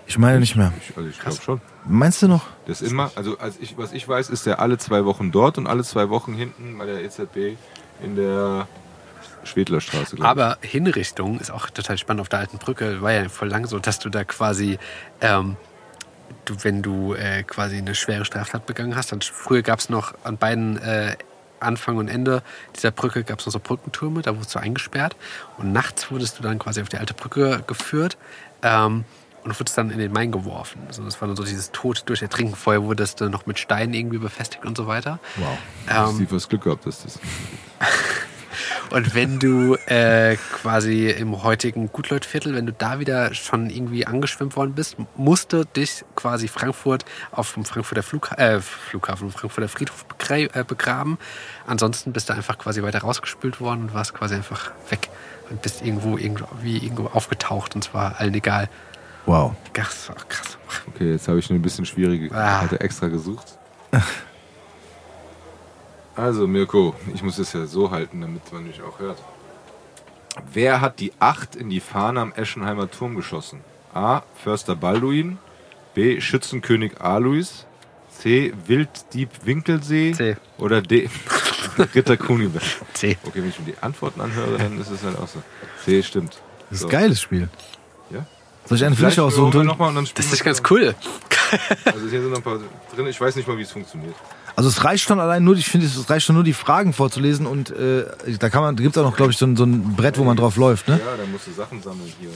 ich 0.06 0.18
meine 0.18 0.40
nicht 0.40 0.56
mehr. 0.56 0.72
Ich, 0.80 0.96
also 0.96 1.08
ich 1.08 1.18
glaube 1.18 1.36
schon. 1.42 1.60
Meinst 1.86 2.22
du 2.22 2.28
noch? 2.28 2.46
Das 2.66 2.80
ist 2.80 2.90
immer, 2.92 3.10
also 3.16 3.38
als 3.38 3.58
ich, 3.60 3.76
was 3.76 3.92
ich 3.92 4.08
weiß, 4.08 4.30
ist 4.30 4.46
der 4.46 4.60
alle 4.60 4.78
zwei 4.78 5.04
Wochen 5.04 5.32
dort 5.32 5.58
und 5.58 5.66
alle 5.66 5.84
zwei 5.84 6.08
Wochen 6.08 6.34
hinten 6.34 6.78
bei 6.78 6.86
der 6.86 7.02
EZB 7.04 7.56
in 8.02 8.16
der 8.16 8.66
Schwedlerstraße. 9.44 10.16
Aber 10.20 10.58
Hinrichtung 10.62 11.38
ist 11.40 11.50
auch 11.50 11.68
total 11.70 11.98
spannend 11.98 12.22
auf 12.22 12.28
der 12.28 12.38
alten 12.38 12.58
Brücke. 12.58 13.02
War 13.02 13.12
ja 13.12 13.28
voll 13.28 13.48
lang 13.48 13.66
so, 13.66 13.78
dass 13.78 13.98
du 13.98 14.08
da 14.08 14.24
quasi, 14.24 14.78
ähm, 15.20 15.56
du, 16.44 16.54
wenn 16.62 16.82
du 16.82 17.14
äh, 17.14 17.42
quasi 17.42 17.76
eine 17.76 17.94
schwere 17.94 18.24
Straftat 18.24 18.66
begangen 18.66 18.96
hast, 18.96 19.12
dann 19.12 19.20
früher 19.20 19.62
gab 19.62 19.80
es 19.80 19.88
noch 19.90 20.14
an 20.24 20.38
beiden 20.38 20.78
äh, 20.78 21.16
Anfang 21.64 21.96
und 21.96 22.08
Ende 22.08 22.42
dieser 22.76 22.90
Brücke 22.90 23.24
gab 23.24 23.40
es 23.40 23.46
noch 23.46 23.52
so 23.52 23.60
Brückentürme, 23.60 24.22
da 24.22 24.34
wurdest 24.34 24.54
du 24.54 24.58
eingesperrt 24.58 25.16
und 25.58 25.72
nachts 25.72 26.10
wurdest 26.10 26.38
du 26.38 26.42
dann 26.42 26.58
quasi 26.58 26.80
auf 26.80 26.88
die 26.88 26.98
alte 26.98 27.14
Brücke 27.14 27.62
geführt. 27.66 28.16
Ähm, 28.62 29.04
und 29.42 29.52
du 29.52 29.58
wurdest 29.58 29.76
dann 29.76 29.90
in 29.90 29.98
den 29.98 30.10
Main 30.10 30.32
geworfen. 30.32 30.80
Also 30.86 31.04
das 31.04 31.20
war 31.20 31.28
dann 31.28 31.36
so 31.36 31.44
dieses 31.44 31.70
Tod 31.70 32.04
durch 32.06 32.22
Ertrinken. 32.22 32.56
Vorher 32.56 32.82
wurdest 32.82 33.20
du 33.20 33.28
noch 33.28 33.44
mit 33.44 33.58
Steinen 33.58 33.92
irgendwie 33.92 34.16
befestigt 34.16 34.64
und 34.64 34.74
so 34.74 34.86
weiter. 34.86 35.18
Wow. 35.36 35.58
Ähm, 35.90 36.14
Steve, 36.14 36.34
hast 36.34 36.48
Glück 36.48 36.62
gehabt, 36.62 36.86
dass 36.86 37.02
das. 37.02 37.20
Und 38.90 39.14
wenn 39.14 39.38
du 39.38 39.76
äh, 39.86 40.36
quasi 40.36 41.08
im 41.08 41.42
heutigen 41.42 41.90
Gutleutviertel, 41.92 42.54
wenn 42.54 42.66
du 42.66 42.72
da 42.72 42.98
wieder 42.98 43.34
schon 43.34 43.70
irgendwie 43.70 44.06
angeschwemmt 44.06 44.56
worden 44.56 44.74
bist, 44.74 44.96
musste 45.16 45.66
dich 45.66 46.04
quasi 46.14 46.48
Frankfurt 46.48 47.04
auf 47.32 47.54
dem 47.54 47.64
Frankfurter 47.64 48.02
Flugha 48.02 48.36
äh, 48.36 48.60
Flughafen, 48.60 49.30
Frankfurter 49.30 49.68
Friedhof 49.68 50.04
äh, 50.28 50.64
begraben. 50.64 51.18
Ansonsten 51.66 52.12
bist 52.12 52.28
du 52.28 52.34
einfach 52.34 52.58
quasi 52.58 52.82
weiter 52.82 53.00
rausgespült 53.00 53.60
worden 53.60 53.82
und 53.82 53.94
warst 53.94 54.14
quasi 54.14 54.34
einfach 54.34 54.72
weg 54.90 55.08
und 55.50 55.62
bist 55.62 55.82
irgendwo 55.82 56.16
irgendwie 56.16 56.78
irgendwo 56.78 57.06
aufgetaucht 57.06 57.74
und 57.74 57.82
zwar 57.82 58.20
allen 58.20 58.34
egal. 58.34 58.68
Wow. 59.26 59.52
War 59.74 60.16
krass. 60.28 60.58
Okay, 60.88 61.12
jetzt 61.12 61.28
habe 61.28 61.38
ich 61.38 61.50
eine 61.50 61.58
bisschen 61.58 61.86
schwierige. 61.86 62.34
Ah. 62.34 62.62
Hatte 62.62 62.80
extra 62.80 63.08
gesucht. 63.08 63.58
Also, 66.16 66.46
Mirko, 66.46 66.94
ich 67.12 67.22
muss 67.22 67.38
es 67.38 67.52
ja 67.52 67.66
so 67.66 67.90
halten, 67.90 68.20
damit 68.20 68.52
man 68.52 68.66
mich 68.66 68.80
auch 68.82 68.98
hört. 69.00 69.18
Wer 70.52 70.80
hat 70.80 71.00
die 71.00 71.12
Acht 71.18 71.56
in 71.56 71.70
die 71.70 71.80
Fahne 71.80 72.20
am 72.20 72.32
Eschenheimer 72.32 72.90
Turm 72.90 73.14
geschossen? 73.16 73.60
A. 73.92 74.22
Förster 74.42 74.76
Balduin. 74.76 75.38
B. 75.94 76.20
Schützenkönig 76.20 77.00
Alois. 77.00 77.66
C. 78.10 78.52
Wilddieb 78.66 79.30
Winkelsee. 79.44 80.12
C. 80.12 80.36
Oder 80.58 80.82
D. 80.82 81.08
Ritter 81.94 82.16
Kunibert. 82.16 82.64
C. 82.92 83.16
Okay, 83.24 83.42
wenn 83.42 83.48
ich 83.48 83.58
mir 83.58 83.72
die 83.72 83.78
Antworten 83.80 84.20
anhöre, 84.20 84.58
dann 84.58 84.80
ist 84.80 84.90
es 84.90 85.02
halt 85.02 85.18
auch 85.18 85.28
so. 85.28 85.42
C 85.84 86.02
stimmt. 86.02 86.40
Das 86.70 86.78
ist 86.78 86.80
so. 86.80 86.86
ein 86.86 86.90
geiles 86.90 87.20
Spiel. 87.20 87.48
Ja? 88.10 88.26
Soll 88.66 88.78
ich 88.78 88.84
eine 88.84 88.96
Fläche 88.96 89.22
aussuchen? 89.22 89.66
noch 89.66 89.78
mal 89.78 89.88
und 89.88 89.96
dann 89.96 90.08
Das 90.14 90.32
ist 90.32 90.44
ganz 90.44 90.62
cool. 90.70 90.94
Also 91.84 92.08
hier 92.08 92.20
sind 92.22 92.30
noch 92.30 92.38
ein 92.38 92.42
paar 92.42 92.58
drin. 92.94 93.06
Ich 93.06 93.20
weiß 93.20 93.36
nicht 93.36 93.46
mal, 93.46 93.56
wie 93.56 93.62
es 93.62 93.70
funktioniert. 93.70 94.14
Also 94.56 94.68
es 94.68 94.84
reicht 94.84 95.04
schon 95.04 95.18
allein 95.18 95.42
nur, 95.42 95.56
ich 95.56 95.68
finde, 95.68 95.86
es 95.86 96.08
reicht 96.08 96.26
schon 96.26 96.36
nur 96.36 96.44
die 96.44 96.52
Fragen 96.52 96.92
vorzulesen 96.92 97.46
und 97.46 97.70
äh, 97.70 98.04
da 98.38 98.50
kann 98.50 98.62
man, 98.62 98.76
da 98.76 98.82
gibt's 98.82 98.96
auch 98.96 99.02
noch, 99.02 99.16
glaube 99.16 99.32
ich, 99.32 99.38
so 99.38 99.46
ein, 99.46 99.56
so 99.56 99.64
ein 99.64 99.96
Brett, 99.96 100.16
wo 100.16 100.24
man 100.24 100.36
drauf 100.36 100.56
läuft, 100.56 100.86
ne? 100.86 101.00
Ja, 101.04 101.16
da 101.16 101.26
musst 101.30 101.48
du 101.48 101.52
Sachen 101.52 101.82
sammeln 101.82 102.12
hier. 102.20 102.30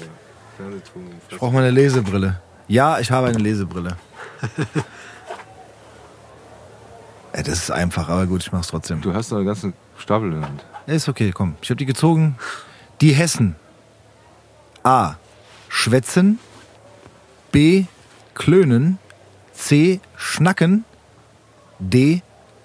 Ich 1.30 1.36
brauche 1.38 1.52
mal 1.52 1.60
eine 1.62 1.70
Lesebrille. 1.70 2.40
Ja, 2.66 2.98
ich 2.98 3.10
habe 3.12 3.28
eine 3.28 3.38
Lesebrille. 3.38 3.96
Ey, 7.32 7.44
das 7.44 7.58
ist 7.58 7.70
einfach, 7.70 8.08
aber 8.08 8.26
gut, 8.26 8.42
ich 8.42 8.50
mach's 8.50 8.66
trotzdem. 8.66 9.00
Du 9.00 9.14
hast 9.14 9.30
noch 9.30 9.38
einen 9.38 9.46
ganzen 9.46 9.74
Stapel 9.96 10.32
in 10.32 10.40
der 10.40 10.48
Hand. 10.48 10.64
Ja, 10.86 10.94
ist 10.94 11.08
okay, 11.08 11.30
komm. 11.32 11.54
Ich 11.62 11.70
habe 11.70 11.76
die 11.76 11.86
gezogen. 11.86 12.36
Die 13.00 13.12
Hessen. 13.12 13.54
A. 14.82 15.14
Schwätzen. 15.68 16.40
B. 17.52 17.84
Klönen. 18.34 18.98
C. 19.52 20.00
Schnacken. 20.16 20.84
D. 21.78 22.22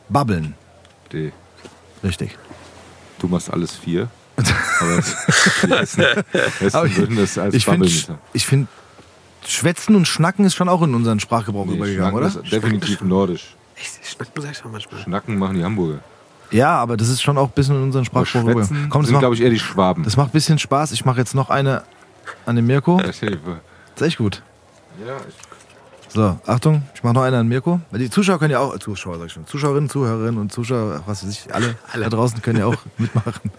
Babbeln. 0.10 0.56
D. 1.12 1.32
Richtig. 2.04 2.38
Du 3.20 3.28
machst 3.28 3.52
alles 3.52 3.76
vier. 3.76 4.10
Aber 4.80 4.98
es- 5.00 5.16
Hessen 5.62 6.04
Aber 6.74 6.86
ich- 6.88 6.98
würden 6.98 7.18
das 7.18 7.38
als 7.38 7.54
Ich 7.54 7.66
finde, 7.66 7.88
ich 8.34 8.46
find, 8.46 8.68
Schwätzen 9.46 9.96
und 9.96 10.08
Schnacken 10.08 10.46
ist 10.46 10.56
schon 10.56 10.70
auch 10.70 10.82
in 10.82 10.96
unseren 10.96 11.20
Sprachgebrauch 11.20 11.66
Nee, 11.66 11.76
übergegangen, 11.76 12.12
Schnacken 12.18 12.38
oder? 12.40 12.44
ist 12.46 12.52
definitiv 12.52 13.02
nordisch. 13.02 13.56
Echt, 13.76 14.06
Schnacken 14.08 14.42
sag 14.42 14.52
ich 14.52 14.64
manchmal. 14.66 15.02
Schnacken 15.02 15.38
machen 15.38 15.56
die 15.56 15.64
Hamburger. 15.64 16.00
Ja, 16.52 16.76
aber 16.78 16.98
das 16.98 17.10
ist 17.10 17.22
schon 17.22 17.38
auch 17.38 17.48
ein 17.48 17.54
bisschen 17.54 17.76
in 17.76 17.84
unseren 17.84 18.06
Sprachgebrauch 18.06 18.42
übergegangen. 18.44 18.68
Schwätzen 18.68 18.90
Komm, 18.90 19.02
das 19.02 19.08
sind, 19.08 19.14
macht, 19.14 19.22
glaube 19.22 19.36
ich, 19.36 19.42
eher 19.42 19.50
die 19.50 19.60
Schwaben. 19.60 20.04
das 20.04 20.18
macht 20.18 20.30
ein 20.30 20.32
bisschen 20.34 20.60
Spaß. 20.60 20.92
Ich 20.92 21.04
mache 21.06 21.20
jetzt 21.20 21.36
noch 21.36 21.50
eine 21.50 21.84
an 22.46 22.56
den 22.56 22.66
Mirko. 22.66 23.00
Das 23.02 23.22
ist 23.22 24.02
echt 24.02 24.18
gut. 24.18 24.42
Ja, 25.06 25.18
ich, 25.28 25.36
So, 26.14 26.40
Achtung, 26.46 26.84
ich 26.94 27.02
mache 27.04 27.16
noch 27.16 27.24
eine 27.24 27.40
an 27.40 27.48
Mirko. 27.48 27.82
Weil 27.90 28.00
die 28.00 28.10
Zuschauer 28.10 28.38
können 28.38 28.52
ja 28.52 28.60
auch, 28.60 28.78
Zuschauer 28.78 29.18
sag 29.18 29.26
ich 29.26 29.34
schon, 29.34 29.48
Zuschauerinnen, 29.48 29.90
Zuhörerinnen 29.90 30.40
und 30.40 30.54
Zuschauer, 30.54 31.02
was 31.08 31.26
weiß 31.26 31.32
ich, 31.32 31.54
alle, 31.54 31.76
Alle. 31.92 32.04
da 32.04 32.10
draußen 32.12 32.40
können 32.44 32.60
ja 32.60 32.68
auch 32.68 32.78
mitmachen. 33.00 33.52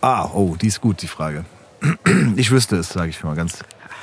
Ah, 0.00 0.26
oh, 0.32 0.54
die 0.54 0.68
ist 0.68 0.80
gut, 0.80 1.02
die 1.02 1.08
Frage. 1.08 1.44
Ich 2.36 2.52
wüsste 2.52 2.76
es, 2.76 2.90
sage 2.90 3.10
ich 3.10 3.22
mal 3.24 3.34
ganz, 3.34 3.58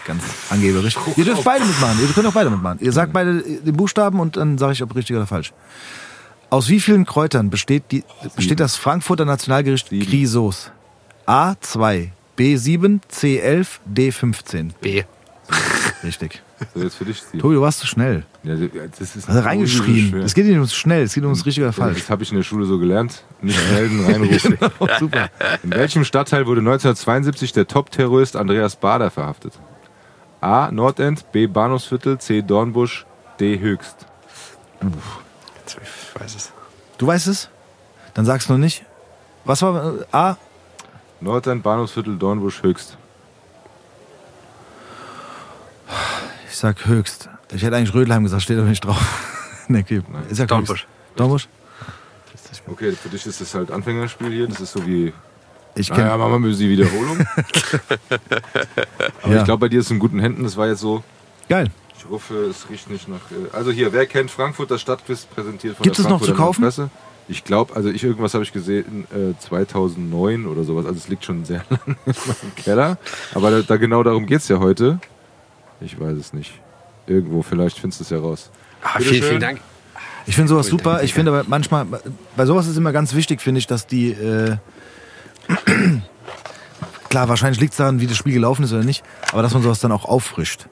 ganz 0.06 0.22
angeberisch. 0.50 0.98
Ihr 1.16 1.24
dürft 1.24 1.46
beide 1.46 1.64
mitmachen, 1.64 2.00
ihr 2.02 2.08
könnt 2.10 2.28
auch 2.28 2.34
beide 2.34 2.50
mitmachen. 2.50 2.80
Ihr 2.82 2.92
sagt 2.92 3.14
beide 3.14 3.42
den 3.42 3.78
Buchstaben 3.78 4.20
und 4.20 4.36
dann 4.36 4.58
sage 4.58 4.74
ich, 4.74 4.84
ob 4.84 4.94
richtig 4.94 5.16
oder 5.16 5.26
falsch. 5.26 5.54
Aus 6.50 6.68
wie 6.68 6.82
vielen 6.82 7.06
Kräutern 7.06 7.50
besteht, 7.50 7.92
die, 7.92 8.04
besteht 8.36 8.60
das 8.60 8.76
Frankfurter 8.76 9.24
Nationalgericht. 9.24 9.90
Grisos? 9.90 10.72
A2, 11.28 12.10
B7, 12.38 13.00
C11, 13.10 13.68
D15. 13.94 14.72
B. 14.82 15.04
Richtig. 16.06 16.42
so 16.74 16.82
jetzt 16.82 16.96
für 16.96 17.06
dich, 17.06 17.18
Steve. 17.18 17.40
Tobi, 17.40 17.56
du 17.56 17.62
warst 17.62 17.80
zu 17.80 17.88
schnell. 17.88 18.24
Ja, 18.44 18.56
das 18.56 19.16
ist 19.16 19.28
Also 19.28 19.40
reingeschrien. 19.42 20.22
Es 20.22 20.34
geht 20.34 20.46
nicht 20.46 20.56
ums 20.56 20.74
schnell, 20.76 21.04
es 21.04 21.14
geht 21.14 21.24
ums 21.24 21.46
richtig 21.46 21.64
oder 21.64 21.74
falsch. 21.74 22.00
Das 22.00 22.10
habe 22.10 22.24
ich 22.24 22.30
in 22.32 22.38
der 22.38 22.44
Schule 22.44 22.66
so 22.66 22.78
gelernt. 22.78 23.24
Nicht 23.42 23.60
melden, 23.72 24.06
reinrufen. 24.06 24.58
Oh, 24.80 24.88
super. 25.00 25.30
In 25.64 25.72
welchem 25.72 26.04
Stadtteil 26.06 26.46
wurde 26.46 26.60
1972 26.62 27.54
der 27.54 27.68
Top-Terrorist 27.68 28.36
Andreas 28.36 28.76
Bader 28.76 29.10
verhaftet? 29.10 29.54
A. 30.42 30.70
Nordend, 30.72 31.32
B. 31.32 31.48
Bahnhofsviertel, 31.48 32.20
C. 32.20 32.42
Dornbusch, 32.44 33.06
D. 33.40 33.60
Höchst. 33.60 34.06
Ich 35.66 36.22
weiß 36.22 36.36
es. 36.36 36.52
Du 36.98 37.08
weißt 37.08 37.28
es? 37.28 37.50
Dann 38.14 38.26
sag's 38.26 38.48
noch 38.48 38.58
nicht. 38.58 38.86
Was 39.44 39.62
war 39.62 39.96
äh, 40.00 40.06
A? 40.12 40.38
Nordend, 41.20 41.64
Bahnhofsviertel, 41.64 42.18
Dornbusch, 42.18 42.62
Höchst. 42.62 42.98
Ich 46.50 46.56
sag 46.58 46.86
höchst. 46.86 47.30
Ich 47.54 47.64
hätte 47.64 47.76
eigentlich 47.76 47.94
Rödelheim 47.94 48.24
gesagt, 48.24 48.42
steht 48.44 48.58
aber 48.58 48.68
nicht 48.68 48.84
drauf. 48.86 48.98
nee, 49.68 49.80
okay. 49.82 50.02
Ich 50.30 50.38
sag 50.38 50.48
Dornbusch. 50.48 50.88
Dornbusch? 51.16 51.48
Okay, 52.68 52.94
für 52.94 53.10
dich 53.10 53.26
ist 53.26 53.42
das 53.42 53.54
halt 53.54 53.70
Anfängerspiel 53.72 54.32
hier. 54.32 54.48
Das 54.48 54.60
ist 54.60 54.72
so 54.72 54.86
wie, 54.88 55.14
Ich 55.76 55.88
kenn, 55.90 55.98
naja, 56.06 56.18
machen 56.18 56.44
wir 56.44 56.52
die 56.56 56.70
Wiederholung. 56.70 57.20
Aber 59.22 59.34
Ja. 59.34 59.40
ich 59.40 59.46
glaube, 59.46 59.60
bei 59.62 59.70
dir 59.70 59.80
ist 59.80 59.86
es 59.88 59.92
in 59.92 60.00
guten 60.00 60.20
Händen. 60.20 60.44
Das 60.44 60.58
war 60.58 60.68
jetzt 60.68 60.80
so, 60.80 61.04
Geil. 61.48 61.70
ich 61.98 62.10
hoffe, 62.10 62.34
es 62.46 62.68
riecht 62.70 62.90
nicht 62.90 63.08
nach... 63.08 63.18
äh, 63.32 63.56
Also 63.56 63.72
hier, 63.72 63.94
wer 63.94 64.06
kennt 64.08 64.32
Frankfurt, 64.32 64.72
das 64.72 64.82
Stadtquiz 64.82 65.26
präsentiert 65.26 65.78
von 65.78 65.84
Gibt 65.84 65.98
der 65.98 66.06
es 66.06 66.10
noch 66.10 66.22
zu 66.22 66.34
kaufen? 66.34 66.64
Presse? 66.64 66.90
Ich 67.28 67.44
glaube, 67.44 67.76
also 67.76 67.90
ich 67.90 68.04
irgendwas 68.04 68.34
habe 68.34 68.44
ich 68.44 68.54
gesehen, 68.54 69.06
äh, 69.12 69.38
2009 69.40 70.46
oder 70.48 70.64
sowas. 70.64 70.86
Also 70.86 70.98
es 70.98 71.08
liegt 71.08 71.26
schon 71.26 71.44
sehr 71.46 71.64
lange 71.70 71.98
in 72.06 72.14
meinem 72.26 72.56
Keller. 72.56 72.98
Aber 73.34 73.52
da, 73.52 73.62
da 73.62 73.78
genau 73.78 74.02
darum 74.04 74.26
geht 74.26 74.40
es 74.42 74.48
ja 74.48 74.60
heute. 74.60 75.00
Ich 75.82 76.00
weiß 76.00 76.18
es 76.18 76.34
nicht. 76.34 76.60
Irgendwo, 77.08 77.42
vielleicht 77.42 77.80
findest 77.80 78.00
du 78.00 78.04
es 78.04 78.10
ja 78.10 78.20
raus. 78.20 78.50
Ah, 78.82 79.00
vielen, 79.00 79.24
vielen 79.24 79.40
Dank. 79.40 79.60
Ich 80.26 80.36
finde 80.36 80.50
sowas 80.50 80.68
super. 80.68 81.04
Ich 81.04 81.14
finde 81.14 81.32
aber 81.32 81.44
manchmal, 81.48 81.86
bei 82.36 82.46
sowas 82.46 82.68
ist 82.68 82.78
immer 82.78 82.92
ganz 82.92 83.14
wichtig, 83.14 83.42
finde 83.42 83.60
ich, 83.60 83.68
dass 83.68 83.88
die. 83.88 84.12
Äh, 84.12 84.58
klar, 87.10 87.30
wahrscheinlich 87.30 87.60
liegt 87.60 87.74
es 87.74 87.78
daran, 87.78 88.02
wie 88.02 88.08
das 88.08 88.18
Spiel 88.18 88.34
gelaufen 88.34 88.64
ist 88.64 88.74
oder 88.74 88.84
nicht, 88.84 89.04
aber 89.32 89.42
dass 89.44 89.54
man 89.54 89.62
sowas 89.62 89.80
dann 89.80 89.92
auch 89.92 90.06
auffrischt. 90.06 90.68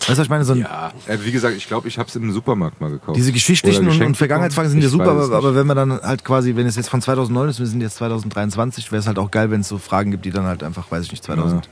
Weißt 0.00 0.08
du, 0.08 0.16
was 0.16 0.24
ich 0.24 0.30
meine? 0.30 0.44
So 0.44 0.54
ein, 0.54 0.60
Ja, 0.60 0.92
äh, 1.06 1.18
wie 1.22 1.30
gesagt, 1.30 1.56
ich 1.56 1.68
glaube, 1.68 1.86
ich 1.86 1.98
habe 1.98 2.08
es 2.08 2.16
im 2.16 2.32
Supermarkt 2.32 2.80
mal 2.80 2.90
gekauft. 2.90 3.16
Diese 3.18 3.32
geschichtlichen 3.32 3.86
und, 3.86 4.00
und 4.00 4.16
Vergangenheitsfragen 4.16 4.70
sind 4.70 4.82
ja 4.82 4.88
super, 4.88 5.10
aber, 5.10 5.30
aber 5.36 5.54
wenn 5.54 5.66
man 5.66 5.76
dann 5.76 5.92
halt 6.00 6.24
quasi, 6.24 6.56
wenn 6.56 6.66
es 6.66 6.76
jetzt 6.76 6.88
von 6.88 7.02
2009 7.02 7.50
ist, 7.50 7.58
wir 7.60 7.66
sind 7.66 7.82
jetzt 7.82 7.96
2023, 7.96 8.90
wäre 8.90 9.00
es 9.00 9.06
halt 9.06 9.18
auch 9.18 9.30
geil, 9.30 9.50
wenn 9.50 9.60
es 9.60 9.68
so 9.68 9.76
Fragen 9.78 10.10
gibt, 10.10 10.24
die 10.24 10.30
dann 10.30 10.46
halt 10.46 10.62
einfach, 10.62 10.90
weiß 10.90 11.04
ich 11.04 11.10
nicht, 11.12 11.22
2000. 11.22 11.68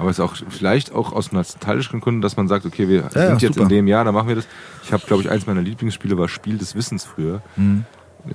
Aber 0.00 0.08
es 0.10 0.18
ist 0.18 0.24
auch 0.24 0.34
vielleicht 0.48 0.92
auch 0.92 1.12
aus 1.12 1.30
nostalgischen 1.30 2.00
Gründen, 2.00 2.22
dass 2.22 2.36
man 2.36 2.48
sagt, 2.48 2.64
okay, 2.64 2.88
wir 2.88 3.10
ja, 3.14 3.28
sind 3.28 3.42
jetzt 3.42 3.54
super. 3.54 3.64
in 3.64 3.68
dem 3.68 3.86
Jahr, 3.86 4.04
dann 4.04 4.14
machen 4.14 4.28
wir 4.28 4.36
das. 4.36 4.46
Ich 4.82 4.92
habe, 4.92 5.04
glaube 5.06 5.22
ich, 5.22 5.30
eins 5.30 5.46
meiner 5.46 5.60
Lieblingsspiele 5.60 6.16
war 6.16 6.26
Spiel 6.28 6.56
des 6.56 6.74
Wissens 6.74 7.04
früher. 7.04 7.42
Mhm. 7.56 7.84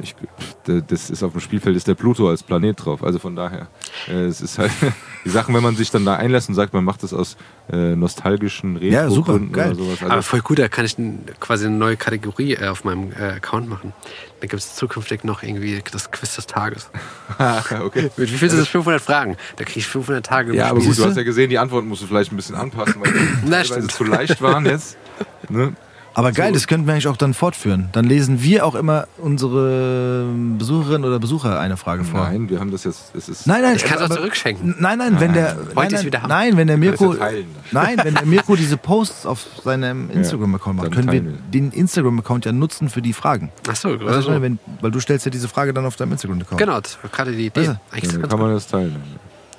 Ich, 0.01 0.15
das 0.65 1.09
ist 1.09 1.23
auf 1.23 1.31
dem 1.31 1.41
Spielfeld 1.41 1.75
ist 1.75 1.87
der 1.87 1.95
Pluto 1.95 2.29
als 2.29 2.43
Planet 2.43 2.85
drauf. 2.85 3.03
Also 3.03 3.19
von 3.19 3.35
daher, 3.35 3.67
äh, 4.07 4.25
es 4.25 4.41
ist 4.41 4.57
halt 4.57 4.71
die 5.25 5.29
Sachen, 5.29 5.53
wenn 5.55 5.63
man 5.63 5.75
sich 5.75 5.91
dann 5.91 6.05
da 6.05 6.15
einlässt 6.15 6.49
und 6.49 6.55
sagt, 6.55 6.73
man 6.73 6.83
macht 6.83 7.03
das 7.03 7.13
aus 7.13 7.37
äh, 7.71 7.95
nostalgischen 7.95 8.81
Ja, 8.81 9.09
super, 9.09 9.39
geil. 9.39 9.73
oder 9.73 9.83
sowas. 9.83 10.01
Aber 10.01 10.11
Also, 10.13 10.21
voll 10.29 10.41
gut, 10.41 10.59
da 10.59 10.67
kann 10.67 10.85
ich 10.85 10.95
quasi 11.39 11.65
eine 11.65 11.75
neue 11.75 11.97
Kategorie 11.97 12.53
äh, 12.53 12.67
auf 12.67 12.83
meinem 12.83 13.11
äh, 13.11 13.31
Account 13.35 13.69
machen. 13.69 13.93
Da 14.41 14.47
gibt 14.47 14.61
es 14.61 14.75
zukünftig 14.75 15.23
noch 15.23 15.43
irgendwie 15.43 15.81
das 15.91 16.11
Quiz 16.11 16.35
des 16.35 16.45
Tages. 16.45 16.89
okay. 17.83 18.09
Mit 18.17 18.31
wie 18.31 18.37
viel 18.37 18.49
sind 18.49 18.59
das? 18.59 18.67
500 18.67 19.01
Fragen. 19.01 19.37
Da 19.55 19.63
kriege 19.63 19.79
ich 19.79 19.87
500 19.87 20.25
Tage 20.25 20.53
Ja, 20.55 20.69
aber 20.69 20.79
gut, 20.81 20.97
du 20.97 21.05
hast 21.05 21.17
ja 21.17 21.23
gesehen, 21.23 21.49
die 21.49 21.57
Antworten 21.57 21.87
musst 21.87 22.01
du 22.01 22.07
vielleicht 22.07 22.31
ein 22.31 22.35
bisschen 22.35 22.55
anpassen, 22.55 23.01
weil 23.01 23.11
die 23.13 23.87
zu 23.87 24.03
leicht 24.03 24.41
waren 24.41 24.65
jetzt. 24.65 24.97
Ne? 25.49 25.73
Aber 26.17 26.31
geil, 26.31 26.53
das 26.53 26.65
könnten 26.67 26.87
wir 26.87 26.93
eigentlich 26.93 27.07
auch 27.07 27.17
dann 27.17 27.33
fortführen. 27.33 27.89
Dann 27.91 28.05
lesen 28.05 28.41
wir 28.41 28.65
auch 28.65 28.73
immer 28.73 29.07
unsere 29.17 30.25
Besucherin 30.57 31.03
oder 31.03 31.19
Besucher 31.19 31.59
eine 31.59 31.75
Frage 31.77 32.03
vor. 32.05 32.21
Nein, 32.21 32.49
wir 32.49 32.59
haben 32.59 32.71
das 32.71 32.85
jetzt. 32.85 33.13
Es 33.15 33.27
ist 33.29 33.45
Nein, 33.47 33.61
nein, 33.61 33.75
Ich 33.75 33.83
kann's 33.83 34.01
auch 34.01 34.05
aber- 34.05 34.15
zurückschenken. 34.15 34.75
Nein, 34.79 34.97
nein, 34.97 35.19
wenn 35.19 35.33
der 35.33 35.55
Heute 35.57 35.73
nein, 35.75 35.87
nein, 35.91 36.05
wieder 36.05 36.21
haben. 36.21 36.29
nein, 36.29 36.57
wenn 36.57 36.67
der 36.67 36.77
Mirko. 36.77 37.15
Nein, 37.71 37.99
wenn 38.01 38.13
der 38.15 38.25
Mirko 38.25 38.55
diese 38.55 38.77
Posts 38.77 39.25
auf 39.25 39.45
seinem 39.63 40.09
Instagram-Account 40.09 40.77
macht, 40.77 40.87
dann 40.87 40.93
können 40.93 41.11
wir 41.11 41.21
den 41.51 41.71
Instagram-Account 41.71 42.45
ja 42.45 42.51
nutzen 42.53 42.89
für 42.89 43.01
die 43.01 43.13
Fragen. 43.13 43.51
Ach 43.69 43.75
so, 43.75 43.89
also, 43.89 44.29
meine? 44.29 44.41
wenn, 44.41 44.59
weil 44.81 44.91
du 44.91 44.99
stellst 45.01 45.25
ja 45.25 45.31
diese 45.31 45.47
Frage 45.49 45.73
dann 45.73 45.85
auf 45.85 45.95
deinem 45.97 46.13
Instagram-Account. 46.13 46.59
genau, 46.59 46.79
das 46.79 46.97
war 47.03 47.09
gerade 47.11 47.33
die 47.33 47.47
Idee. 47.47 47.75
Ist 47.93 48.13
dann 48.15 48.29
kann 48.29 48.39
man 48.39 48.53
das 48.53 48.67
teilen. 48.67 48.95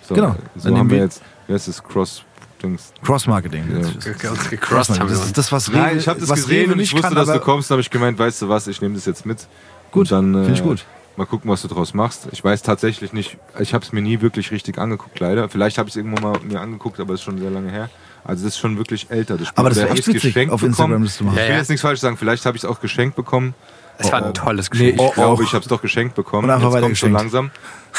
So, 0.09 0.15
Genau. 0.15 0.37
So 0.57 0.69
Dann 0.71 0.79
haben 0.79 0.87
nehmen 0.87 0.91
wir 0.91 0.99
jetzt. 1.01 1.21
Wer 1.49 1.57
ist 1.57 1.85
Cross? 1.85 2.23
Dings. 2.67 2.93
Cross-Marketing. 3.03 3.65
Ja. 3.71 3.79
Das 3.79 3.91
ist- 3.95 5.37
Das 5.37 5.47
ist 5.47 5.53
was 5.53 5.71
Rewe, 5.71 5.79
Nein, 5.79 5.99
ich 5.99 6.09
habe 6.09 6.21
das 6.21 6.29
was 6.29 6.41
gesehen 6.41 6.63
Rewe 6.65 6.73
und 6.75 6.81
ich 6.81 6.93
nicht 6.93 6.93
wusste, 6.95 7.09
kann, 7.09 7.15
dass 7.15 7.27
du 7.33 7.41
kommst. 7.41 7.71
Dann 7.71 7.75
habe 7.77 7.81
ich 7.83 7.91
gemeint, 7.91 8.19
weißt 8.19 8.43
du 8.43 8.49
was, 8.49 8.67
ich 8.67 8.81
nehme 8.81 8.95
das 8.95 9.07
jetzt 9.07 9.27
mit. 9.27 9.47
Gut, 9.91 10.09
finde 10.09 10.51
ich 10.53 10.61
äh, 10.61 10.63
gut. 10.63 10.85
Mal 11.17 11.25
gucken, 11.25 11.51
was 11.51 11.63
du 11.63 11.69
draus 11.69 11.95
machst. 11.95 12.29
Ich 12.33 12.45
weiß 12.45 12.63
tatsächlich 12.63 13.13
nicht, 13.15 13.39
ich 13.59 13.73
habe 13.73 13.83
es 13.85 13.91
mir 13.93 14.03
nie 14.03 14.21
wirklich 14.21 14.51
richtig 14.51 14.77
angeguckt, 14.79 15.19
leider. 15.19 15.49
Vielleicht 15.49 15.79
habe 15.79 15.89
ich 15.89 15.95
es 15.95 15.97
irgendwo 15.97 16.21
mal 16.21 16.39
mir 16.43 16.61
angeguckt, 16.61 17.01
aber 17.01 17.15
es 17.15 17.21
ist 17.21 17.25
schon 17.25 17.39
sehr 17.39 17.51
lange 17.51 17.71
her. 17.71 17.89
Also 18.23 18.45
das 18.45 18.55
ist 18.55 18.59
schon 18.59 18.77
wirklich 18.77 19.07
älter. 19.11 19.39
Das 19.39 19.49
Spiel. 19.49 19.59
Aber 19.59 19.71
das 19.71 19.81
hab 19.81 19.91
echt 19.93 20.07
witzig, 20.09 20.23
geschenkt 20.23 20.53
auf 20.53 20.61
bekommen. 20.61 20.73
Instagram 20.73 21.05
das 21.05 21.17
zu 21.17 21.25
machen. 21.25 21.35
Ich 21.37 21.41
will 21.43 21.47
Ja, 21.49 21.53
ja. 21.55 21.59
jetzt 21.61 21.69
nichts 21.71 21.81
falsch 21.83 22.01
sagen, 22.01 22.17
vielleicht 22.19 22.45
habe 22.45 22.57
ich 22.57 22.65
es 22.65 22.69
auch 22.69 22.81
geschenkt 22.81 23.17
bekommen. 23.17 23.55
Es 23.99 24.13
war 24.13 24.23
ein 24.23 24.35
tolles 24.35 24.69
Nee, 24.73 24.91
Gespräch. 24.93 25.09
ich 25.09 25.15
glaube, 25.15 25.43
ich 25.45 25.53
habe 25.55 25.63
es 25.63 25.69
doch 25.69 25.81
geschenkt 25.81 26.15
bekommen. 26.17 26.45
Und 26.45 26.51
einfach 26.51 26.65
Jetzt 26.67 26.73
so 26.73 26.77
weitergeschenkt. 26.83 27.17
langsam. 27.19 27.51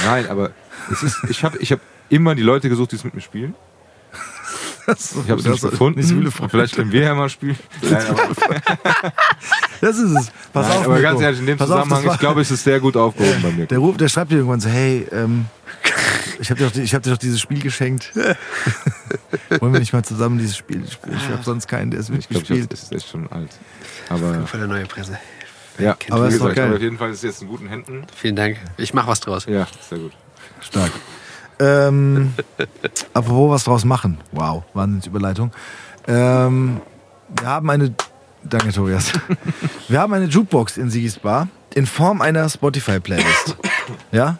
Nein, 0.06 0.30
aber 0.30 0.52
es 0.92 1.02
ist, 1.02 1.18
ich 1.28 1.44
habe 1.44 1.58
ich 1.58 1.72
hab 1.72 1.80
immer 2.10 2.36
die 2.36 2.44
Leute 2.44 2.70
gesucht, 2.70 2.92
die 2.92 2.98
es 2.98 3.04
mit 3.04 3.16
mir 3.16 3.22
spielen. 3.22 3.56
Ich 4.88 5.30
habe 5.30 5.42
es 5.42 5.46
nicht 5.46 5.62
gefunden. 5.62 6.00
Nicht 6.00 6.10
so 6.10 6.16
viele 6.16 6.32
Freunde. 6.32 6.50
Vielleicht 6.52 6.76
können 6.76 6.92
wir 6.92 7.02
ja 7.02 7.14
mal 7.14 7.28
spielen. 7.30 7.58
Nein, 7.82 8.06
Das 9.82 9.98
ist 9.98 10.12
es. 10.12 10.32
Pass 10.54 10.68
nein, 10.68 10.78
auf, 10.80 10.86
aber 10.86 11.02
ganz 11.02 11.22
ehrlich, 11.22 11.40
in 11.42 11.46
dem 11.46 11.58
Pass 11.58 11.70
auf, 11.70 11.76
das 11.78 11.84
Zusammenhang, 11.84 12.06
war- 12.08 12.14
ich 12.16 12.20
glaube, 12.20 12.42
es 12.42 12.52
ist 12.52 12.64
sehr 12.64 12.80
gut 12.80 12.96
aufgehoben 12.96 13.42
bei 13.42 13.52
mir. 13.52 13.66
Der, 13.68 13.78
Ruf, 13.80 13.98
der 13.98 14.08
schreibt 14.08 14.32
dir 14.32 14.38
irgendwann 14.38 14.60
so, 14.62 14.70
hey, 14.70 15.06
ähm, 15.12 15.46
ich 16.40 16.50
habe 16.50 16.60
dir, 16.62 16.70
doch 16.70 16.76
ich 16.76 16.96
hab 16.96 17.04
dir 17.04 17.12
doch 17.12 17.18
dieses 17.18 17.40
Spiel 17.42 17.60
geschenkt. 17.62 18.12
Wollen 19.60 19.74
wir 19.74 19.80
nicht 19.80 19.94
mal 19.94 20.04
zusammen 20.04 20.38
dieses 20.40 20.56
Spiel 20.58 20.88
spielen? 20.90 21.18
Ich 21.18 21.30
habe 21.32 21.44
sonst 21.44 21.68
keinen, 21.68 21.92
der 21.92 22.00
es 22.00 22.10
Ich 22.10 22.28
glaube, 22.30 22.40
mitgespielt. 22.46 22.74
es 22.74 22.84
ist 22.84 22.92
echt 22.94 23.10
schon 23.10 23.30
alt. 23.32 23.50
Aber 24.10 24.48
Für 24.48 24.58
der 24.58 24.68
neue 24.68 24.86
Presse. 24.86 25.18
ja, 25.80 25.98
Aber 26.10 26.28
ist 26.28 26.36
gesagt, 26.36 26.56
geil. 26.56 26.68
aber 26.68 26.76
auf 26.78 26.82
jeden 26.82 26.98
Fall 26.98 27.10
ist 27.12 27.18
es 27.18 27.24
jetzt 27.24 27.42
in 27.42 27.48
guten 27.50 27.68
Händen. 27.68 28.04
Vielen 28.16 28.36
Dank. 28.36 28.58
Ich 28.78 28.94
mache 28.94 29.08
was 29.08 29.20
draus. 29.20 29.46
Ja, 29.48 29.68
sehr 29.90 30.00
gut. 30.00 30.14
Stark. 30.62 30.92
Ähm, 31.60 32.34
apropos 33.14 33.52
was 33.52 33.64
draus 33.64 33.86
machen. 33.86 34.20
Wow, 34.32 34.64
Wahnsinnsüberleitung. 34.74 35.52
Ähm, 36.08 36.82
wir 37.40 37.48
haben 37.48 37.70
eine, 37.70 37.94
danke 38.44 38.72
Tobias. 38.72 39.12
Wir 39.90 40.00
haben 40.00 40.14
eine 40.14 40.26
Jukebox 40.26 40.78
in 40.78 40.90
Sigis 40.90 41.20
Bar 41.20 41.48
in 41.76 41.86
Form 41.86 42.22
einer 42.22 42.50
Spotify-Playlist. 42.50 43.56
Ja? 44.12 44.38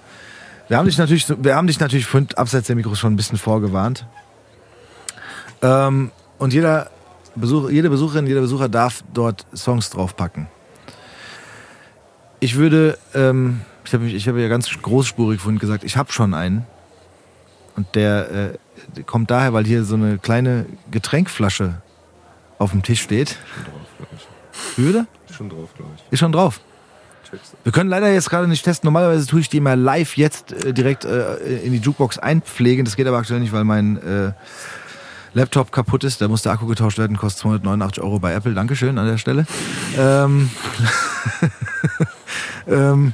Wir 0.68 0.78
haben 0.78 0.88
dich 0.88 0.98
natürlich, 0.98 1.28
wir 1.30 1.56
haben 1.56 1.68
dich 1.68 1.80
natürlich 1.80 2.06
von 2.06 2.28
abseits 2.36 2.68
der 2.68 2.76
Mikros 2.76 3.00
schon 3.00 3.14
ein 3.14 3.16
bisschen 3.16 3.38
vorgewarnt. 3.38 4.06
Ähm, 5.62 6.12
und 6.38 6.54
jeder 6.54 6.90
Besucher, 7.36 7.70
jede 7.70 7.90
Besucherin, 7.90 8.28
jeder 8.28 8.42
Besucher 8.42 8.70
darf 8.70 9.04
dort 9.14 9.46
Songs 9.56 9.90
draufpacken. 9.90 10.48
Ich 12.40 12.56
würde, 12.56 12.98
ähm, 13.14 13.62
ich 13.86 13.94
habe 13.94 14.06
ich 14.06 14.28
hab 14.28 14.36
ja 14.36 14.48
ganz 14.48 14.70
großspurig 14.82 15.40
vorhin 15.40 15.60
gesagt, 15.60 15.84
ich 15.84 15.96
habe 15.96 16.12
schon 16.12 16.34
einen. 16.34 16.66
Und 17.78 17.94
der, 17.96 18.52
äh, 18.96 19.04
kommt 19.04 19.32
daher, 19.32 19.54
weil 19.54 19.64
hier 19.64 19.84
so 19.84 19.96
eine 19.96 20.18
kleine 20.18 20.66
Getränkflasche 20.92 21.76
auf 22.58 22.72
dem 22.72 22.84
Tisch 22.84 23.02
steht. 23.02 23.38
Schon 23.56 23.66
drauf, 23.66 23.88
glaube 23.98 24.12
ich. 24.18 24.78
Wie 24.78 24.84
Würde? 24.84 25.08
Schon 25.32 25.50
drauf, 25.50 25.70
glaube 25.76 25.92
ich. 25.96 26.04
Ist 26.12 26.20
schon 26.20 26.32
drauf. 26.32 26.60
Wir 27.64 27.72
können 27.72 27.90
leider 27.90 28.12
jetzt 28.12 28.30
gerade 28.30 28.48
nicht 28.48 28.64
testen. 28.64 28.88
Normalerweise 28.88 29.28
tue 29.28 29.42
ich 29.42 29.50
die 29.50 29.60
mal 29.60 29.80
live 29.80 30.18
jetzt 30.18 30.54
äh, 30.54 30.74
direkt 30.74 31.06
äh, 31.06 31.36
in 31.60 31.74
die 31.74 31.80
Jukebox 31.80 32.18
einpflegen. 32.18 32.86
Das 32.86 32.96
geht 32.96 33.06
aber 33.06 33.18
aktuell 33.18 33.42
nicht, 33.42 33.52
weil 33.52 33.66
mein 33.66 33.98
äh, 33.98 34.32
Laptop 35.34 35.72
kaputt 35.72 36.04
ist. 36.04 36.22
Da 36.22 36.28
muss 36.28 36.42
der 36.42 36.54
Akku 36.54 36.66
getauscht 36.66 36.98
werden. 36.98 37.18
Kostet 37.18 37.42
289 37.42 38.02
Euro 38.02 38.20
bei 38.20 38.34
Apple. 38.34 38.54
Dankeschön 38.54 38.98
an 38.98 39.08
der 39.08 39.18
Stelle. 39.18 39.46
Ähm, 39.98 40.50
ähm, 42.68 43.14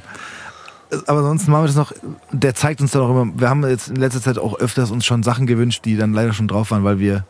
aber 1.06 1.20
ansonsten 1.20 1.50
machen 1.50 1.64
wir 1.64 1.66
das 1.68 1.76
noch. 1.76 1.92
Der 2.32 2.54
zeigt 2.54 2.80
uns 2.80 2.92
dann 2.92 3.02
auch 3.02 3.10
immer. 3.10 3.32
Wir 3.36 3.48
haben 3.48 3.66
jetzt 3.66 3.88
in 3.88 3.96
letzter 3.96 4.22
Zeit 4.22 4.38
auch 4.38 4.58
öfters 4.58 4.90
uns 4.90 5.04
schon 5.04 5.22
Sachen 5.22 5.46
gewünscht, 5.46 5.84
die 5.84 5.96
dann 5.96 6.12
leider 6.12 6.32
schon 6.32 6.48
drauf 6.48 6.70
waren, 6.70 6.84
weil 6.84 6.98
wir 6.98 7.24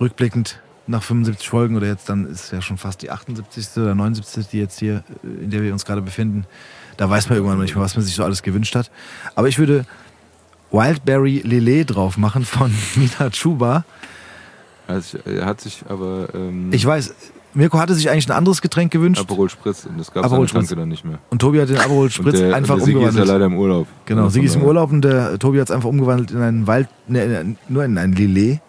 rückblickend 0.00 0.60
nach 0.86 1.02
75 1.02 1.48
Folgen 1.48 1.76
oder 1.76 1.86
jetzt 1.86 2.08
dann 2.08 2.26
ist 2.26 2.52
ja 2.52 2.60
schon 2.60 2.76
fast 2.76 3.02
die 3.02 3.10
78. 3.10 3.68
oder 3.76 3.94
79. 3.94 4.48
die 4.48 4.58
jetzt 4.58 4.78
hier, 4.78 5.02
äh, 5.22 5.44
in 5.44 5.50
der 5.50 5.62
wir 5.62 5.72
uns 5.72 5.84
gerade 5.84 6.02
befinden. 6.02 6.46
Da 6.96 7.08
weiß 7.08 7.28
man 7.28 7.38
irgendwann 7.38 7.58
nicht 7.60 7.74
mehr, 7.74 7.84
was 7.84 7.96
man 7.96 8.04
sich 8.04 8.14
so 8.14 8.24
alles 8.24 8.42
gewünscht 8.42 8.74
hat. 8.76 8.90
Aber 9.34 9.48
ich 9.48 9.58
würde 9.58 9.86
Wildberry 10.70 11.40
Lillet 11.44 11.94
drauf 11.94 12.16
machen 12.18 12.44
von 12.44 12.72
Nina 12.96 13.30
Chuba. 13.30 13.84
Also, 14.86 15.18
er 15.24 15.46
hat 15.46 15.60
sich 15.60 15.82
aber 15.88 16.28
ähm, 16.34 16.70
Ich 16.72 16.84
weiß, 16.84 17.14
Mirko 17.54 17.78
hatte 17.78 17.94
sich 17.94 18.10
eigentlich 18.10 18.28
ein 18.28 18.36
anderes 18.36 18.60
Getränk 18.60 18.92
gewünscht 18.92 19.20
Aperol 19.20 19.48
Spritz 19.48 19.86
und 19.86 19.98
das 19.98 20.12
gab 20.12 20.26
es 20.26 20.32
an 20.32 20.66
der 20.66 20.76
dann 20.76 20.88
nicht 20.88 21.04
mehr. 21.04 21.18
und 21.30 21.38
Tobi 21.38 21.60
hat 21.60 21.68
den 21.68 21.78
Aperol 21.78 22.10
Spritz 22.10 22.38
der, 22.38 22.54
einfach 22.54 22.76
der 22.76 22.84
Sigi 22.84 22.98
ist 22.98 23.02
ja 23.02 23.08
umgewandelt. 23.08 23.28
leider 23.28 23.46
im 23.46 23.56
Urlaub. 23.56 23.86
Genau, 24.06 24.28
Sigi 24.28 24.46
ist 24.46 24.56
im 24.56 24.62
Urlaub 24.62 24.90
und 24.92 25.02
der 25.02 25.38
Tobi 25.38 25.60
hat 25.60 25.68
es 25.68 25.74
einfach 25.74 25.88
umgewandelt 25.88 26.30
in 26.32 26.40
einen 26.40 26.66
Wald, 26.66 26.88
ne, 27.06 27.56
nur 27.68 27.84
in 27.84 27.96
ein 27.98 28.12
Lillet. 28.12 28.60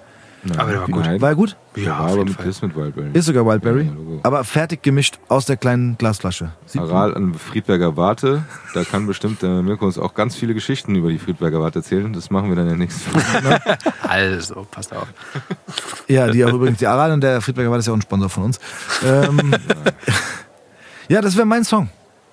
Nein, 0.48 0.60
Aber 0.60 0.72
der 0.72 0.80
war 0.82 0.88
gut. 0.88 1.06
Nein, 1.06 1.22
War 1.22 1.30
er 1.30 1.36
gut? 1.36 1.58
Der 1.76 1.84
Ja, 1.84 2.00
auf 2.00 2.12
aber 2.12 2.18
jeden 2.20 2.34
Fall. 2.36 2.46
ist 2.48 2.62
mit 2.62 2.76
Wildberry. 2.76 3.10
Ist 3.14 3.26
sogar 3.26 3.46
Wildberry. 3.48 3.86
Ja, 3.86 3.92
Logo. 3.94 4.20
aber 4.22 4.44
fertig 4.44 4.84
gemischt 4.84 5.18
aus 5.28 5.46
der 5.46 5.58
kleinen 5.58 5.98
Glasflasche. 5.98 6.52
Sieht 6.68 6.82
Aral 6.82 7.16
an 7.16 7.34
Friedberger 7.34 7.98
Warte. 7.98 8.44
Da 8.76 8.84
kann 8.84 9.08
bestimmt 9.08 9.42
der 9.42 9.64
Mirko 9.64 9.86
uns 9.86 9.98
auch 9.98 10.14
ganz 10.14 10.36
viele 10.36 10.54
Geschichten 10.54 10.94
über 10.96 11.10
die 11.10 11.18
Friedberger 11.18 11.60
Warte 11.62 11.80
erzählen. 11.80 12.14
Das 12.14 12.30
machen 12.30 12.50
wir 12.50 12.56
dann 12.56 12.68
ja 12.70 12.76
nächste 12.76 13.10
Folge. 13.10 13.60
Also, 14.08 14.66
passt 14.70 14.94
auf. 14.96 15.08
Ja, 16.08 16.28
die 16.30 16.46
auch 16.46 16.54
übrigens, 16.54 16.78
die 16.78 16.88
Aral 16.88 17.12
und 17.12 17.22
der 17.22 17.42
Friedberger 17.42 17.72
war 17.72 17.78
das 17.78 17.88
ja 17.88 17.94
auch 17.94 17.98
ein 17.98 18.02
Sponsor 18.04 18.30
von 18.30 18.44
uns. 18.44 18.60
Ähm, 19.04 19.52
ja, 21.10 21.22
das 21.22 21.36
wäre 21.36 21.46
mein 21.46 21.64
Song. 21.64 21.90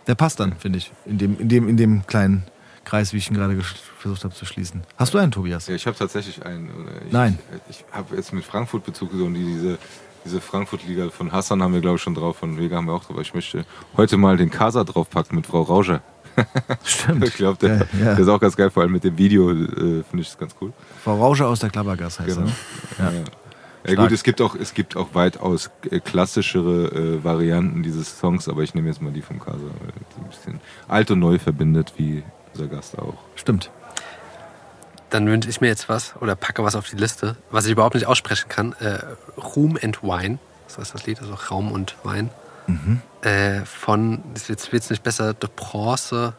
Der 0.07 0.15
passt 0.15 0.39
dann, 0.41 0.55
finde 0.59 0.79
ich, 0.79 0.93
in 1.07 1.19
dem, 1.19 1.39
in, 1.39 1.49
dem, 1.49 1.69
in 1.69 1.77
dem 1.77 2.07
kleinen 2.07 2.45
Kreis, 2.85 3.13
wie 3.13 3.19
ich 3.19 3.31
ihn 3.31 3.35
gerade 3.37 3.59
versucht 3.99 4.25
habe 4.25 4.35
zu 4.35 4.45
schließen. 4.45 4.83
Hast 4.97 5.15
du 5.15 5.19
einen, 5.19 5.31
Tobias? 5.33 5.67
Ja, 5.69 5.75
ich 5.75 5.87
habe 5.87 5.97
tatsächlich 5.97 6.45
einen. 6.45 6.71
Ich, 7.07 7.13
Nein. 7.13 7.39
Ich 7.69 7.85
habe 7.93 8.17
jetzt 8.17 8.33
mit 8.33 8.45
Frankfurt 8.45 8.85
Bezug 8.85 9.11
genommen. 9.13 9.35
Die, 9.35 9.45
diese 9.45 9.79
diese 10.25 10.41
Frankfurt-Liga 10.41 11.11
von 11.11 11.33
Hassan 11.33 11.63
haben 11.65 11.75
wir, 11.75 11.81
glaube 11.81 11.97
ich, 11.97 12.03
schon 12.03 12.15
drauf. 12.15 12.37
Von 12.37 12.57
Vega 12.57 12.77
haben 12.77 12.87
wir 12.87 12.93
auch 12.93 13.05
drauf. 13.05 13.19
Ich 13.21 13.35
möchte 13.35 13.65
heute 13.97 14.17
mal 14.17 14.37
den 14.37 14.51
Casa 14.51 14.85
draufpacken 14.85 15.35
mit 15.35 15.47
Frau 15.49 15.63
Rauscher. 15.63 16.01
Stimmt. 16.85 17.27
Ich 17.27 17.35
glaube, 17.35 17.59
der, 17.59 17.77
Ja, 17.79 17.85
ja. 17.99 18.05
der 18.15 18.19
ist 18.21 18.29
auch 18.29 18.39
ganz 18.41 18.57
geil. 18.57 18.71
Vor 18.71 18.85
allem 18.85 18.93
mit 18.93 19.03
dem 19.03 19.19
Video 19.19 19.51
äh, 19.51 19.55
finde 20.05 20.21
ich 20.21 20.29
das 20.29 20.39
ganz 20.39 20.55
cool. 20.61 20.73
Frau 21.03 21.17
Rauscher 21.19 21.49
aus 21.49 21.59
der 21.59 21.71
Klappergas 21.71 22.21
heißt 22.21 22.37
Genau. 22.37 22.49
er. 22.99 23.11
Ne? 23.11 23.17
Ja. 23.19 23.25
Ja, 23.85 23.97
gut, 23.97 24.13
es 24.13 24.23
gibt 24.23 24.41
auch, 24.41 24.55
es 24.55 24.75
gibt 24.75 24.97
auch 24.97 25.09
weitaus 25.13 25.71
äh, 25.91 25.99
klassischere 25.99 27.19
äh, 27.19 27.25
Varianten 27.25 27.83
dieses 27.83 28.17
Songs, 28.17 28.49
aber 28.49 28.63
ich 28.63 28.75
nehme 28.77 28.87
jetzt 28.89 29.03
mal 29.03 29.13
die 29.13 29.23
vom 29.23 29.41
Casa, 29.41 29.59
weil 29.59 29.93
die 30.17 30.21
ein 30.23 30.29
bisschen 30.31 30.61
alt 30.87 31.11
und 31.11 31.19
neu 31.19 31.41
verbindet, 31.41 31.95
wie 31.97 32.23
unser 32.55 32.67
Gast 32.69 32.99
auch. 32.99 33.15
Stimmt. 33.37 33.71
Dann 35.11 35.27
wünsche 35.29 35.49
ich 35.51 35.61
mir 35.61 35.69
jetzt 35.69 35.89
was 35.89 36.15
oder 36.21 36.35
packe 36.35 36.65
was 36.65 36.75
auf 36.75 36.89
die 36.89 36.97
Liste, 36.97 37.37
was 37.51 37.67
ich 37.67 37.73
überhaupt 37.73 37.95
nicht 37.95 38.07
aussprechen 38.07 38.49
kann. 38.49 38.73
Äh, 38.81 38.99
Room 39.39 39.79
and 39.83 40.03
Wine. 40.03 40.39
Das 40.69 40.79
heißt 40.79 40.95
das 40.95 41.07
Lied, 41.07 41.21
also 41.21 41.35
Raum 41.51 41.71
und 41.71 41.97
Wein. 42.03 42.31
Äh, 43.23 43.65
von, 43.67 44.23
das 44.33 44.49
wird 44.49 44.67
jetzt 44.73 44.91
nicht 44.91 45.03
besser, 45.03 45.35
The 45.39 45.49
Bronze 45.55 46.33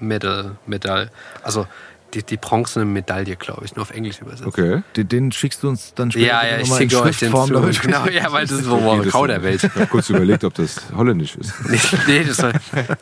Medal. 0.00 0.56
Medal. 0.66 1.10
Also 1.42 1.66
die, 2.14 2.22
die 2.22 2.36
bronzene 2.36 2.84
Medaille, 2.84 3.36
glaube 3.36 3.64
ich, 3.64 3.74
nur 3.74 3.82
auf 3.82 3.90
Englisch 3.90 4.20
übersetzt. 4.20 4.46
Okay. 4.46 4.82
Den, 4.96 5.08
den 5.08 5.32
schickst 5.32 5.62
du 5.62 5.68
uns 5.68 5.92
dann 5.94 6.10
später 6.12 6.26
Ja, 6.26 6.46
ja, 6.46 6.56
ich 6.58 6.62
nochmal 6.62 6.82
in 6.82 6.90
schicke 6.90 7.02
euch 7.02 7.18
den 7.18 7.30
Schriftform, 7.30 7.72
zu. 7.72 7.80
Genau, 7.82 8.06
ja, 8.06 8.32
weil 8.32 8.46
das 8.46 8.60
ist 8.60 8.70
wo 8.70 8.80
wo 8.82 9.02
das- 9.02 9.12
Kauderwelsch. 9.12 9.64
Ich 9.64 9.74
habe 9.74 9.86
kurz 9.88 10.08
überlegt, 10.08 10.44
ob 10.44 10.54
das 10.54 10.76
holländisch 10.96 11.34
ist. 11.36 11.52
Nee, 11.68 11.80
nee 12.06 12.24
das, 12.24 12.36
soll, 12.38 12.52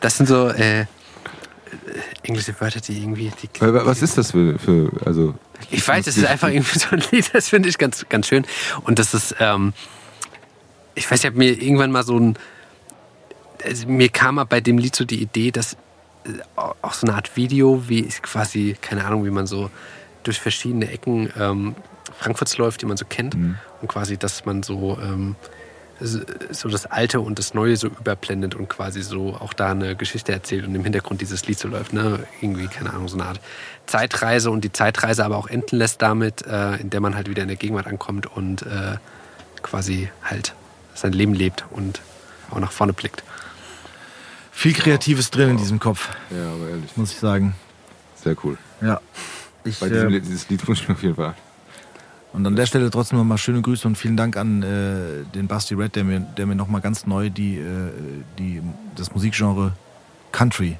das 0.00 0.16
sind 0.16 0.26
so 0.26 0.48
äh, 0.48 0.86
englische 2.22 2.58
Wörter, 2.60 2.80
die 2.80 3.00
irgendwie. 3.00 3.30
Die, 3.42 3.48
Was 3.60 4.02
ist 4.02 4.18
das 4.18 4.32
für, 4.32 4.58
für 4.58 4.90
also 5.04 5.34
Ich 5.70 5.86
weiß, 5.86 6.06
es 6.06 6.16
ist 6.16 6.26
einfach 6.26 6.48
irgendwie 6.48 6.78
so 6.78 6.88
ein 6.90 7.02
Lied, 7.10 7.30
das 7.32 7.48
finde 7.48 7.68
ich 7.68 7.78
ganz, 7.78 8.06
ganz 8.08 8.26
schön. 8.26 8.46
Und 8.82 8.98
das 8.98 9.14
ist, 9.14 9.36
ähm, 9.40 9.72
ich 10.94 11.10
weiß, 11.10 11.20
ich 11.20 11.26
habe 11.26 11.38
mir 11.38 11.50
irgendwann 11.50 11.90
mal 11.92 12.04
so 12.04 12.18
ein, 12.18 12.38
also 13.64 13.88
mir 13.88 14.08
kam 14.08 14.36
mal 14.36 14.44
bei 14.44 14.60
dem 14.60 14.78
Lied 14.78 14.94
so 14.94 15.04
die 15.04 15.20
Idee, 15.20 15.50
dass 15.50 15.74
äh, 16.24 16.40
auch 16.56 16.92
so 16.92 17.06
eine 17.06 17.16
Art 17.16 17.36
Video, 17.36 17.88
wie 17.88 18.04
ich 18.04 18.22
quasi, 18.22 18.76
keine 18.80 19.04
Ahnung, 19.04 19.24
wie 19.24 19.30
man 19.30 19.46
so 19.46 19.70
durch 20.22 20.40
verschiedene 20.40 20.90
Ecken 20.90 21.30
ähm, 21.38 21.74
Frankfurts 22.18 22.56
läuft, 22.58 22.82
die 22.82 22.86
man 22.86 22.96
so 22.96 23.04
kennt. 23.04 23.34
Und 23.34 23.88
quasi, 23.88 24.16
dass 24.16 24.44
man 24.44 24.62
so, 24.62 24.98
ähm, 25.02 25.36
so 26.00 26.68
das 26.68 26.86
Alte 26.86 27.20
und 27.20 27.38
das 27.38 27.54
Neue 27.54 27.76
so 27.76 27.86
überblendet 27.86 28.54
und 28.54 28.68
quasi 28.68 29.02
so 29.02 29.34
auch 29.34 29.52
da 29.52 29.70
eine 29.70 29.96
Geschichte 29.96 30.32
erzählt 30.32 30.66
und 30.66 30.74
im 30.74 30.82
Hintergrund 30.82 31.20
dieses 31.20 31.46
Lied 31.46 31.58
so 31.58 31.68
läuft. 31.68 31.92
Ne? 31.92 32.20
Irgendwie, 32.40 32.66
keine 32.66 32.90
Ahnung, 32.92 33.08
so 33.08 33.16
eine 33.16 33.26
Art 33.26 33.40
Zeitreise 33.86 34.50
und 34.50 34.64
die 34.64 34.72
Zeitreise 34.72 35.24
aber 35.24 35.36
auch 35.36 35.46
enden 35.46 35.76
lässt 35.76 36.02
damit, 36.02 36.46
äh, 36.46 36.76
in 36.76 36.90
der 36.90 37.00
man 37.00 37.14
halt 37.14 37.28
wieder 37.28 37.42
in 37.42 37.48
der 37.48 37.56
Gegenwart 37.56 37.86
ankommt 37.86 38.26
und 38.26 38.62
äh, 38.62 38.96
quasi 39.62 40.10
halt 40.22 40.54
sein 40.94 41.12
Leben 41.12 41.34
lebt 41.34 41.64
und 41.70 42.00
auch 42.50 42.60
nach 42.60 42.72
vorne 42.72 42.92
blickt. 42.92 43.22
Viel 44.52 44.72
Kreatives 44.72 45.30
drin 45.30 45.50
in 45.50 45.56
diesem 45.56 45.80
Kopf, 45.80 46.10
ja, 46.30 46.52
aber 46.52 46.70
ehrlich, 46.70 46.96
muss 46.96 47.10
ich 47.12 47.18
sagen. 47.18 47.54
sehr 48.22 48.36
cool. 48.44 48.56
Ja. 48.80 49.00
Ich, 49.64 49.80
Bei 49.80 49.88
diesem 49.88 50.08
äh, 50.08 50.12
Lied, 50.12 50.26
dieses 50.26 50.48
Lied 50.48 50.66
muss 50.68 50.80
ich 50.80 50.88
mir 50.88 50.94
auf 50.94 51.02
jeden 51.02 51.16
Fall. 51.16 51.34
Und 52.34 52.44
an 52.44 52.56
der 52.56 52.66
Stelle 52.66 52.90
trotzdem 52.90 53.18
nochmal 53.18 53.38
schöne 53.38 53.62
Grüße 53.62 53.86
und 53.86 53.96
vielen 53.96 54.16
Dank 54.16 54.36
an 54.36 54.62
äh, 54.64 55.24
den 55.34 55.46
Basti 55.46 55.74
Red, 55.74 55.94
der 55.94 56.02
mir, 56.02 56.18
der 56.18 56.46
mir 56.46 56.56
nochmal 56.56 56.80
ganz 56.80 57.06
neu 57.06 57.30
die, 57.30 57.58
äh, 57.58 57.90
die, 58.38 58.60
das 58.96 59.14
Musikgenre 59.14 59.72
Country 60.32 60.76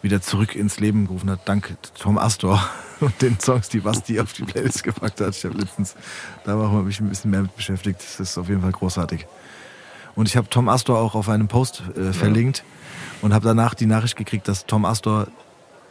wieder 0.00 0.22
zurück 0.22 0.54
ins 0.54 0.78
Leben 0.78 1.08
gerufen 1.08 1.28
hat. 1.28 1.40
Dank 1.44 1.76
Tom 1.98 2.18
Astor 2.18 2.64
und 3.00 3.20
den 3.20 3.40
Songs, 3.40 3.68
die 3.68 3.80
Basti 3.80 4.20
auf 4.20 4.32
die 4.32 4.44
Playlist 4.44 4.84
gepackt 4.84 5.20
hat. 5.20 5.36
Ich 5.36 5.44
habe 5.44 5.58
letztens, 5.58 5.96
da 6.44 6.56
war 6.56 6.72
ich 6.78 6.84
mich 6.84 7.00
ein 7.00 7.08
bisschen 7.08 7.32
mehr 7.32 7.42
mit 7.42 7.56
beschäftigt. 7.56 7.98
Das 8.00 8.20
ist 8.20 8.38
auf 8.38 8.48
jeden 8.48 8.62
Fall 8.62 8.72
großartig. 8.72 9.26
Und 10.14 10.28
ich 10.28 10.36
habe 10.36 10.48
Tom 10.50 10.68
Astor 10.68 11.00
auch 11.00 11.16
auf 11.16 11.28
einem 11.28 11.48
Post 11.48 11.82
äh, 11.96 12.12
verlinkt 12.12 12.62
und 13.22 13.34
habe 13.34 13.44
danach 13.44 13.74
die 13.74 13.86
Nachricht 13.86 14.16
gekriegt, 14.16 14.46
dass 14.46 14.66
Tom 14.66 14.84
Astor 14.84 15.26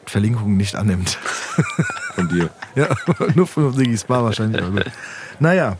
Verlinkungen 0.09 0.57
nicht 0.57 0.75
annimmt. 0.75 1.17
Von 2.15 2.27
dir. 2.29 2.49
ja, 2.75 2.87
nur 3.35 3.47
von 3.47 3.71
Siggy 3.73 3.97
Spa 3.97 4.23
wahrscheinlich. 4.23 4.61
aber 4.61 4.71
gut. 4.83 4.91
Naja, 5.39 5.77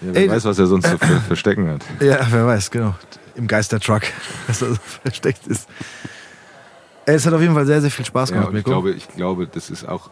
Ja, 0.00 0.08
wer 0.12 0.22
Ey, 0.22 0.28
weiß, 0.30 0.44
was 0.44 0.58
er 0.58 0.66
sonst 0.66 0.86
so 0.88 0.98
für 0.98 1.20
Verstecken 1.20 1.68
hat. 1.68 1.84
ja, 2.00 2.26
wer 2.30 2.46
weiß, 2.46 2.70
genau. 2.70 2.94
Im 3.34 3.46
Geistertruck, 3.48 4.02
dass 4.46 4.62
er 4.62 4.68
so 4.68 4.76
versteckt 5.02 5.46
ist. 5.48 5.68
Ey, 7.06 7.16
Es 7.16 7.26
hat 7.26 7.34
auf 7.34 7.40
jeden 7.40 7.54
Fall 7.54 7.66
sehr, 7.66 7.80
sehr 7.80 7.90
viel 7.90 8.04
Spaß 8.04 8.30
Ja, 8.30 8.36
gemacht, 8.36 8.50
und 8.52 8.56
ich 8.58 8.64
glaube, 8.64 8.90
ich 8.92 9.08
glaube, 9.08 9.46
das 9.46 9.70
ist 9.70 9.86
auch 9.88 10.10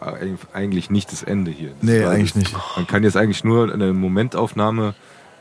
eigentlich 0.53 0.89
nicht 0.89 1.11
das 1.11 1.23
Ende 1.23 1.51
hier. 1.51 1.69
Das 1.69 1.77
Nee, 1.81 2.05
eigentlich 2.05 2.35
nicht. 2.35 2.53
Man 2.75 2.85
kann 2.85 3.03
jetzt 3.03 3.15
eigentlich 3.17 3.43
nur 3.43 3.71
eine 3.71 3.93
Momentaufnahme 3.93 4.93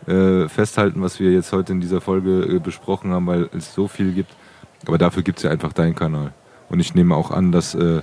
äh, 0.07 0.49
festhalten, 0.49 1.02
was 1.02 1.18
wir 1.20 1.31
jetzt 1.33 1.52
heute 1.52 1.73
in 1.73 1.81
dieser 1.81 2.01
Folge 2.01 2.42
äh, 2.44 2.59
besprochen 2.59 3.10
haben, 3.12 3.26
weil 3.26 3.49
es 3.57 3.75
so 3.75 3.89
viel 3.89 4.12
gibt. 4.12 4.33
Aber 4.86 4.99
dafür 4.99 5.23
gibt 5.23 5.39
es 5.39 5.44
ja 5.44 5.51
einfach 5.51 5.73
deinen 5.73 5.94
Kanal. 5.94 6.33
Und 6.73 6.81
ich 6.81 6.94
nehme 6.94 7.15
auch 7.15 7.31
an, 7.31 7.52
dass, 7.52 7.75
äh, 7.75 8.01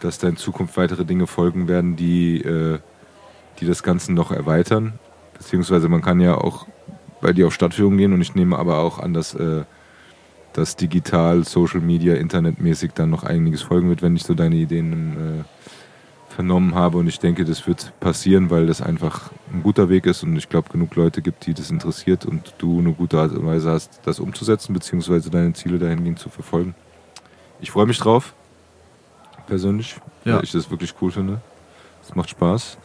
dass 0.00 0.18
da 0.18 0.28
in 0.28 0.36
Zukunft 0.36 0.76
weitere 0.78 1.04
Dinge 1.04 1.26
folgen 1.26 1.68
werden, 1.68 1.94
die, 1.94 2.40
äh, 2.40 2.78
die 3.60 3.66
das 3.66 3.82
Ganze 3.82 4.12
noch 4.14 4.32
erweitern. 4.32 4.94
Beziehungsweise 5.34 5.88
man 5.88 6.00
kann 6.00 6.18
ja 6.18 6.36
auch 6.36 6.66
bei 7.20 7.34
dir 7.34 7.46
auf 7.46 7.54
Stadtführungen 7.54 7.98
gehen 7.98 8.12
und 8.14 8.22
ich 8.22 8.34
nehme 8.34 8.58
aber 8.58 8.78
auch 8.78 8.98
an, 8.98 9.12
dass, 9.12 9.34
äh, 9.34 9.64
dass 10.54 10.76
digital, 10.76 11.44
Social 11.44 11.80
Media, 11.80 12.14
internetmäßig 12.14 12.92
dann 12.94 13.10
noch 13.10 13.24
einiges 13.24 13.60
folgen 13.60 13.90
wird, 13.90 14.00
wenn 14.00 14.16
ich 14.16 14.24
so 14.24 14.32
deine 14.32 14.56
Ideen 14.56 15.12
äh, 15.40 16.32
vernommen 16.32 16.74
habe. 16.74 16.96
Und 16.96 17.08
ich 17.08 17.20
denke, 17.20 17.44
das 17.44 17.66
wird 17.66 17.92
passieren, 18.00 18.48
weil 18.48 18.66
das 18.66 18.80
einfach 18.80 19.30
ein 19.52 19.62
guter 19.62 19.90
Weg 19.90 20.06
ist 20.06 20.22
und 20.22 20.34
ich 20.36 20.48
glaube, 20.48 20.70
genug 20.70 20.96
Leute 20.96 21.20
gibt, 21.20 21.44
die 21.44 21.52
das 21.52 21.70
interessiert 21.70 22.24
und 22.24 22.54
du 22.56 22.78
eine 22.78 22.94
gute 22.94 23.18
Art 23.18 23.32
und 23.32 23.44
Weise 23.44 23.70
hast, 23.70 24.00
das 24.04 24.18
umzusetzen, 24.18 24.72
beziehungsweise 24.72 25.28
deine 25.28 25.52
Ziele 25.52 25.78
dahingehend 25.78 26.18
zu 26.18 26.30
verfolgen. 26.30 26.74
Ich 27.62 27.70
freue 27.70 27.86
mich 27.86 27.98
drauf, 27.98 28.34
persönlich, 29.46 29.96
Ja. 30.24 30.36
weil 30.36 30.44
ich 30.44 30.52
das 30.52 30.70
wirklich 30.70 30.92
cool 31.00 31.10
finde. 31.10 31.40
Es 32.06 32.14
macht 32.14 32.28
Spaß. 32.30 32.76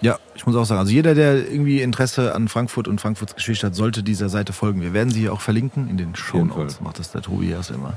Ja, 0.00 0.18
ich 0.34 0.46
muss 0.46 0.54
auch 0.56 0.64
sagen, 0.64 0.78
also 0.78 0.92
jeder, 0.92 1.14
der 1.14 1.50
irgendwie 1.50 1.80
Interesse 1.82 2.34
an 2.34 2.48
Frankfurt 2.48 2.86
und 2.86 3.00
Frankfurts 3.00 3.34
Geschichte 3.34 3.66
hat, 3.66 3.74
sollte 3.74 4.02
dieser 4.02 4.28
Seite 4.28 4.52
folgen. 4.52 4.80
Wir 4.82 4.92
werden 4.92 5.10
sie 5.10 5.20
hier 5.20 5.32
auch 5.32 5.40
verlinken 5.40 5.88
in 5.90 5.96
den 5.98 6.14
Show 6.14 6.44
Notes. 6.44 6.80
Macht 6.80 6.98
das 6.98 7.10
der 7.12 7.22
Tobi 7.22 7.50
erst 7.50 7.70
immer, 7.70 7.94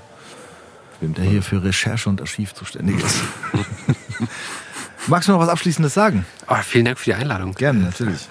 der 1.02 1.14
Fall. 1.16 1.26
hier 1.26 1.44
für 1.44 1.64
Recherche 1.64 2.10
und 2.10 2.20
Archiv 2.22 2.54
zuständig 2.56 2.98
ist. 3.04 3.22
Magst 5.08 5.28
du 5.28 5.34
noch 5.34 5.40
was 5.40 5.50
Abschließendes 5.50 5.94
sagen? 5.94 6.26
Oh, 6.48 6.56
vielen 6.64 6.86
Dank 6.86 6.98
für 7.00 7.06
die 7.06 7.14
Einladung. 7.14 7.54
Gerne, 7.54 7.80
natürlich. 7.82 8.28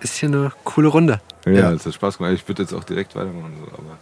Ist 0.00 0.14
hier 0.16 0.28
eine 0.28 0.52
coole 0.64 0.88
Runde. 0.88 1.20
Ja, 1.44 1.52
Ja. 1.52 1.72
es 1.72 1.84
hat 1.86 1.94
Spaß 1.94 2.18
gemacht. 2.18 2.34
Ich 2.34 2.46
würde 2.48 2.62
jetzt 2.62 2.72
auch 2.72 2.84
direkt 2.84 3.14
weitermachen, 3.16 3.54
aber 3.72 3.98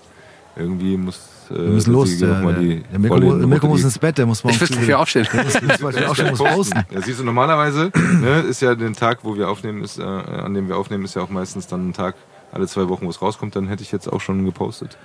irgendwie 0.56 0.96
muss. 0.96 1.20
Äh, 1.50 1.54
Wir 1.54 1.62
müssen 1.70 1.92
los. 1.92 2.18
Der, 2.18 2.40
der, 2.40 2.52
die 2.54 2.82
der 2.90 2.98
Mirko, 2.98 3.66
muss 3.68 3.82
ins 3.84 3.98
Bett, 3.98 4.18
der 4.18 4.26
muss 4.26 4.42
morgen 4.44 4.54
Ich 4.54 4.60
will 4.60 4.68
früh- 4.68 4.76
dafür 4.76 4.98
aufstehen. 5.00 5.26
Der 5.32 5.44
muss, 5.44 5.60
muss 5.80 6.30
muss 6.30 6.38
posten. 6.38 6.84
Ja, 6.90 7.00
siehst 7.02 7.20
du, 7.20 7.24
normalerweise 7.24 7.90
ne, 8.20 8.40
ist 8.40 8.62
ja 8.62 8.74
der 8.74 8.92
Tag, 8.92 9.18
wo 9.22 9.36
wir 9.36 9.48
aufnehmen, 9.48 9.82
ist, 9.82 9.98
äh, 9.98 10.02
an 10.02 10.54
dem 10.54 10.68
wir 10.68 10.76
aufnehmen, 10.76 11.04
ist 11.04 11.14
ja 11.14 11.22
auch 11.22 11.30
meistens 11.30 11.66
dann 11.66 11.88
ein 11.88 11.92
Tag 11.92 12.14
alle 12.52 12.66
zwei 12.66 12.88
Wochen, 12.88 13.04
wo 13.06 13.10
es 13.10 13.20
rauskommt. 13.20 13.54
Dann 13.56 13.66
hätte 13.68 13.82
ich 13.82 13.92
jetzt 13.92 14.10
auch 14.12 14.20
schon 14.20 14.44
gepostet. 14.44 14.96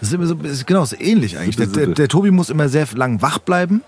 Das 0.00 0.08
ist 0.08 0.14
immer 0.14 0.26
so, 0.26 0.34
ist, 0.36 0.66
genau, 0.66 0.82
ist 0.82 1.00
ähnlich 1.00 1.38
eigentlich. 1.38 1.56
Der, 1.56 1.66
Sippe, 1.66 1.86
der, 1.86 1.94
der 1.94 2.08
Tobi 2.08 2.30
muss 2.30 2.50
immer 2.50 2.68
sehr 2.68 2.86
lang 2.94 3.20
wach 3.22 3.38
bleiben. 3.38 3.82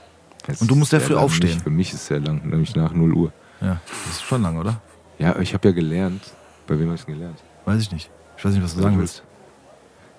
Es 0.46 0.60
Und 0.60 0.70
du 0.70 0.74
musst 0.74 0.90
sehr 0.90 1.00
früh 1.00 1.14
lang. 1.14 1.24
aufstehen. 1.24 1.50
Nicht, 1.50 1.62
für 1.62 1.70
mich 1.70 1.88
ist 1.90 1.94
es 2.00 2.06
sehr 2.06 2.20
lang, 2.20 2.40
nämlich 2.48 2.74
nach 2.74 2.92
0 2.92 3.12
Uhr. 3.12 3.32
Ja, 3.60 3.80
das 4.06 4.16
ist 4.16 4.22
schon 4.22 4.42
lang, 4.42 4.58
oder? 4.58 4.80
Ja, 5.18 5.38
ich 5.38 5.54
habe 5.54 5.68
ja 5.68 5.74
gelernt. 5.74 6.22
Bei 6.66 6.76
wem 6.78 6.86
habe 6.88 6.96
ich 6.96 7.06
gelernt? 7.06 7.38
Weiß 7.64 7.80
ich 7.80 7.92
nicht. 7.92 8.10
Ich 8.36 8.44
weiß 8.44 8.52
nicht, 8.54 8.64
was 8.64 8.74
du 8.74 8.82
sagen 8.82 8.98
willst. 8.98 9.22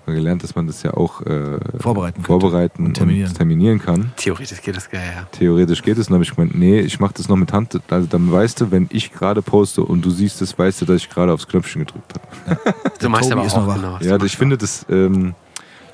Habe 0.05 0.15
gelernt, 0.17 0.43
dass 0.43 0.53
man 0.53 0.67
das 0.67 0.83
ja 0.83 0.93
auch 0.95 1.21
äh, 1.21 1.57
Vorbereiten 1.79 2.23
vorbereiten 2.23 2.85
Und 2.85 2.93
terminieren. 2.95 3.29
und 3.29 3.35
terminieren 3.35 3.79
kann. 3.79 4.11
Theoretisch 4.17 4.61
geht 4.61 4.75
das 4.75 4.89
geil, 4.89 5.13
ja. 5.15 5.23
Theoretisch 5.31 5.81
geht 5.81 5.97
es. 5.97 6.07
Und 6.07 6.11
dann 6.11 6.15
habe 6.15 6.23
ich 6.25 6.35
gemeint, 6.35 6.55
nee, 6.55 6.81
ich 6.81 6.99
mache 6.99 7.13
das 7.15 7.29
noch 7.29 7.37
mit 7.37 7.53
Hand. 7.53 7.79
Also 7.89 8.07
dann 8.07 8.29
weißt 8.29 8.59
du, 8.61 8.71
wenn 8.71 8.89
ich 8.91 9.13
gerade 9.13 9.41
poste 9.41 9.81
und 9.81 10.03
du 10.03 10.09
siehst 10.09 10.41
es, 10.41 10.59
weißt 10.59 10.81
du, 10.81 10.85
dass 10.85 10.97
ich 10.97 11.09
gerade 11.09 11.31
aufs 11.31 11.47
Knöpfchen 11.47 11.85
gedrückt 11.85 12.13
habe. 12.13 12.59
Du 12.99 13.09
machst 13.09 13.29
Tobi 13.29 13.41
aber 13.41 13.51
auch 13.51 13.81
noch 13.81 13.99
genau. 13.99 14.17
Ja, 14.17 14.23
ich 14.23 14.37
finde 14.37 14.57
das, 14.57 14.85
ähm, 14.89 15.35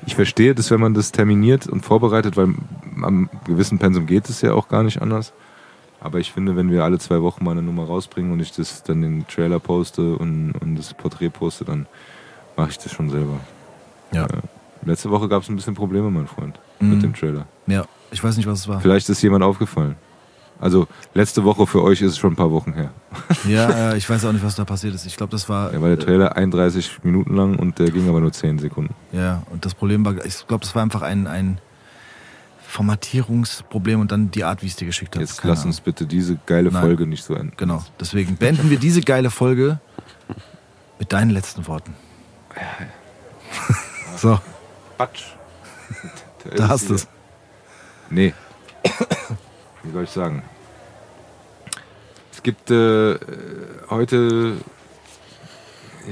ich 0.06 0.14
verstehe 0.14 0.54
das, 0.54 0.70
wenn 0.70 0.80
man 0.80 0.94
das 0.94 1.12
terminiert 1.12 1.66
und 1.68 1.84
vorbereitet, 1.84 2.36
weil 2.36 2.54
am 3.02 3.28
gewissen 3.46 3.78
Pensum 3.78 4.06
geht 4.06 4.28
es 4.28 4.42
ja 4.42 4.54
auch 4.54 4.68
gar 4.68 4.82
nicht 4.82 5.02
anders. 5.02 5.32
Aber 6.00 6.18
ich 6.18 6.32
finde, 6.32 6.56
wenn 6.56 6.70
wir 6.70 6.82
alle 6.82 6.98
zwei 6.98 7.20
Wochen 7.20 7.44
mal 7.44 7.52
eine 7.52 7.62
Nummer 7.62 7.84
rausbringen 7.84 8.32
und 8.32 8.40
ich 8.40 8.52
das 8.52 8.82
dann 8.82 9.02
den 9.02 9.26
Trailer 9.28 9.60
poste 9.60 10.16
und, 10.16 10.52
und 10.60 10.76
das 10.76 10.94
Porträt 10.94 11.28
poste, 11.28 11.64
dann 11.64 11.86
mache 12.56 12.70
ich 12.70 12.78
das 12.78 12.92
schon 12.92 13.10
selber. 13.10 13.38
Ja. 14.12 14.24
Äh, 14.26 14.28
letzte 14.84 15.10
Woche 15.10 15.28
gab 15.28 15.42
es 15.42 15.48
ein 15.48 15.56
bisschen 15.56 15.74
Probleme, 15.74 16.10
mein 16.10 16.26
Freund, 16.26 16.58
Mhm. 16.80 16.90
mit 16.90 17.02
dem 17.02 17.14
Trailer. 17.14 17.46
Ja, 17.66 17.84
ich 18.10 18.22
weiß 18.22 18.36
nicht, 18.36 18.46
was 18.46 18.60
es 18.60 18.68
war. 18.68 18.80
Vielleicht 18.80 19.08
ist 19.08 19.22
jemand 19.22 19.44
aufgefallen. 19.44 19.96
Also 20.60 20.86
letzte 21.14 21.42
Woche 21.44 21.66
für 21.66 21.82
euch 21.82 22.02
ist 22.02 22.12
es 22.12 22.18
schon 22.18 22.34
ein 22.34 22.36
paar 22.36 22.50
Wochen 22.50 22.74
her. 22.74 22.90
Ja, 23.48 23.70
äh, 23.92 23.96
ich 23.96 24.08
weiß 24.10 24.24
auch 24.26 24.32
nicht, 24.32 24.44
was 24.44 24.56
da 24.56 24.64
passiert 24.66 24.94
ist. 24.94 25.06
Ich 25.06 25.16
glaube, 25.16 25.30
das 25.30 25.48
war. 25.48 25.72
Ja, 25.72 25.80
war 25.80 25.88
der 25.88 25.98
Trailer 25.98 26.36
31 26.36 27.02
Minuten 27.02 27.34
lang 27.34 27.56
und 27.58 27.78
der 27.78 27.90
ging 27.90 28.08
aber 28.10 28.20
nur 28.20 28.30
10 28.32 28.58
Sekunden. 28.58 28.94
Ja, 29.12 29.42
und 29.50 29.64
das 29.64 29.74
Problem 29.74 30.04
war, 30.04 30.22
ich 30.24 30.46
glaube, 30.46 30.62
das 30.62 30.74
war 30.74 30.82
einfach 30.82 31.00
ein, 31.02 31.26
ein 31.26 31.58
Formatierungsproblem 32.66 34.00
und 34.00 34.12
dann 34.12 34.30
die 34.30 34.44
Art, 34.44 34.62
wie 34.62 34.66
es 34.66 34.76
dir 34.76 34.84
geschickt 34.86 35.14
hat. 35.16 35.20
Jetzt 35.22 35.42
lass 35.44 35.64
uns 35.64 35.80
bitte 35.80 36.06
diese 36.06 36.38
geile 36.46 36.70
Nein. 36.70 36.82
Folge 36.82 37.06
nicht 37.06 37.24
so 37.24 37.34
enden. 37.34 37.52
Genau. 37.56 37.82
Deswegen 37.98 38.36
beenden 38.36 38.68
wir 38.70 38.78
diese 38.78 39.00
geile 39.00 39.30
Folge 39.30 39.80
mit 40.98 41.12
deinen 41.12 41.30
letzten 41.30 41.66
Worten. 41.66 41.94
so, 44.20 44.38
Batsch. 44.98 45.24
da 46.56 46.68
hast 46.68 46.90
du 46.90 46.94
es. 46.94 47.08
Nee. 48.10 48.34
Wie 49.82 49.90
soll 49.92 50.04
ich 50.04 50.10
sagen? 50.10 50.42
Es 52.30 52.42
gibt 52.42 52.70
äh, 52.70 53.18
heute. 53.88 54.56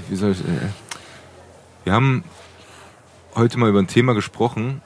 Wie 0.08 0.16
soll 0.16 0.32
ich. 0.32 0.40
Äh, 0.40 0.70
wir 1.84 1.92
haben 1.92 2.24
heute 3.34 3.58
mal 3.58 3.68
über 3.68 3.80
ein 3.80 3.88
Thema 3.88 4.14
gesprochen, 4.14 4.80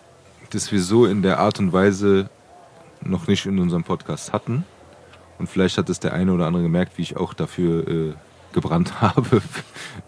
das 0.51 0.73
wir 0.73 0.83
so 0.83 1.07
in 1.07 1.23
der 1.23 1.39
Art 1.39 1.61
und 1.61 1.73
Weise 1.73 2.29
noch 3.03 3.29
nicht 3.29 3.47
in 3.47 3.61
unserem 3.61 3.85
Podcast 3.85 4.33
hatten. 4.33 4.65
Und 5.39 5.49
vielleicht 5.49 5.79
hat 5.79 5.89
es 5.89 6.01
der 6.01 6.13
eine 6.13 6.33
oder 6.33 6.47
andere 6.47 6.65
gemerkt, 6.65 6.99
wie 6.99 7.03
ich 7.03 7.17
auch 7.17 7.35
dafür 7.35 7.87
äh, 7.87 8.15
gebrannt 8.53 8.95
habe 9.01 9.43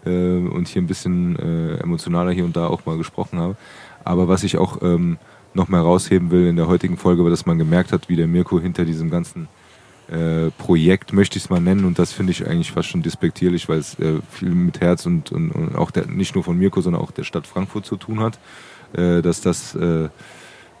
äh, 0.05 0.37
und 0.37 0.67
hier 0.67 0.81
ein 0.81 0.87
bisschen 0.87 1.37
äh, 1.37 1.77
emotionaler 1.77 2.31
hier 2.31 2.45
und 2.45 2.55
da 2.55 2.67
auch 2.67 2.85
mal 2.85 2.97
gesprochen 2.97 3.39
habe. 3.39 3.55
Aber 4.03 4.27
was 4.27 4.43
ich 4.43 4.57
auch 4.57 4.81
ähm, 4.81 5.17
noch 5.53 5.67
mal 5.67 5.81
rausheben 5.81 6.31
will 6.31 6.47
in 6.47 6.55
der 6.55 6.67
heutigen 6.67 6.97
Folge, 6.97 7.23
war, 7.23 7.29
dass 7.29 7.45
man 7.45 7.57
gemerkt 7.57 7.91
hat, 7.91 8.09
wie 8.09 8.15
der 8.15 8.27
Mirko 8.27 8.59
hinter 8.59 8.85
diesem 8.85 9.09
ganzen 9.09 9.47
äh, 10.09 10.51
Projekt, 10.57 11.13
möchte 11.13 11.37
ich 11.37 11.45
es 11.45 11.49
mal 11.49 11.59
nennen, 11.59 11.85
und 11.85 11.97
das 11.97 12.11
finde 12.11 12.31
ich 12.31 12.45
eigentlich 12.45 12.71
fast 12.71 12.89
schon 12.89 13.01
despektierlich, 13.01 13.67
weil 13.67 13.79
es 13.79 13.97
äh, 13.99 14.19
viel 14.29 14.49
mit 14.49 14.81
Herz 14.81 15.05
und, 15.05 15.31
und, 15.31 15.51
und 15.51 15.75
auch 15.75 15.91
der, 15.91 16.05
nicht 16.05 16.35
nur 16.35 16.43
von 16.43 16.57
Mirko, 16.57 16.81
sondern 16.81 17.01
auch 17.01 17.11
der 17.11 17.23
Stadt 17.23 17.47
Frankfurt 17.47 17.85
zu 17.85 17.95
tun 17.95 18.19
hat, 18.19 18.37
äh, 18.93 19.21
dass 19.21 19.41
das 19.41 19.73
äh, 19.75 20.09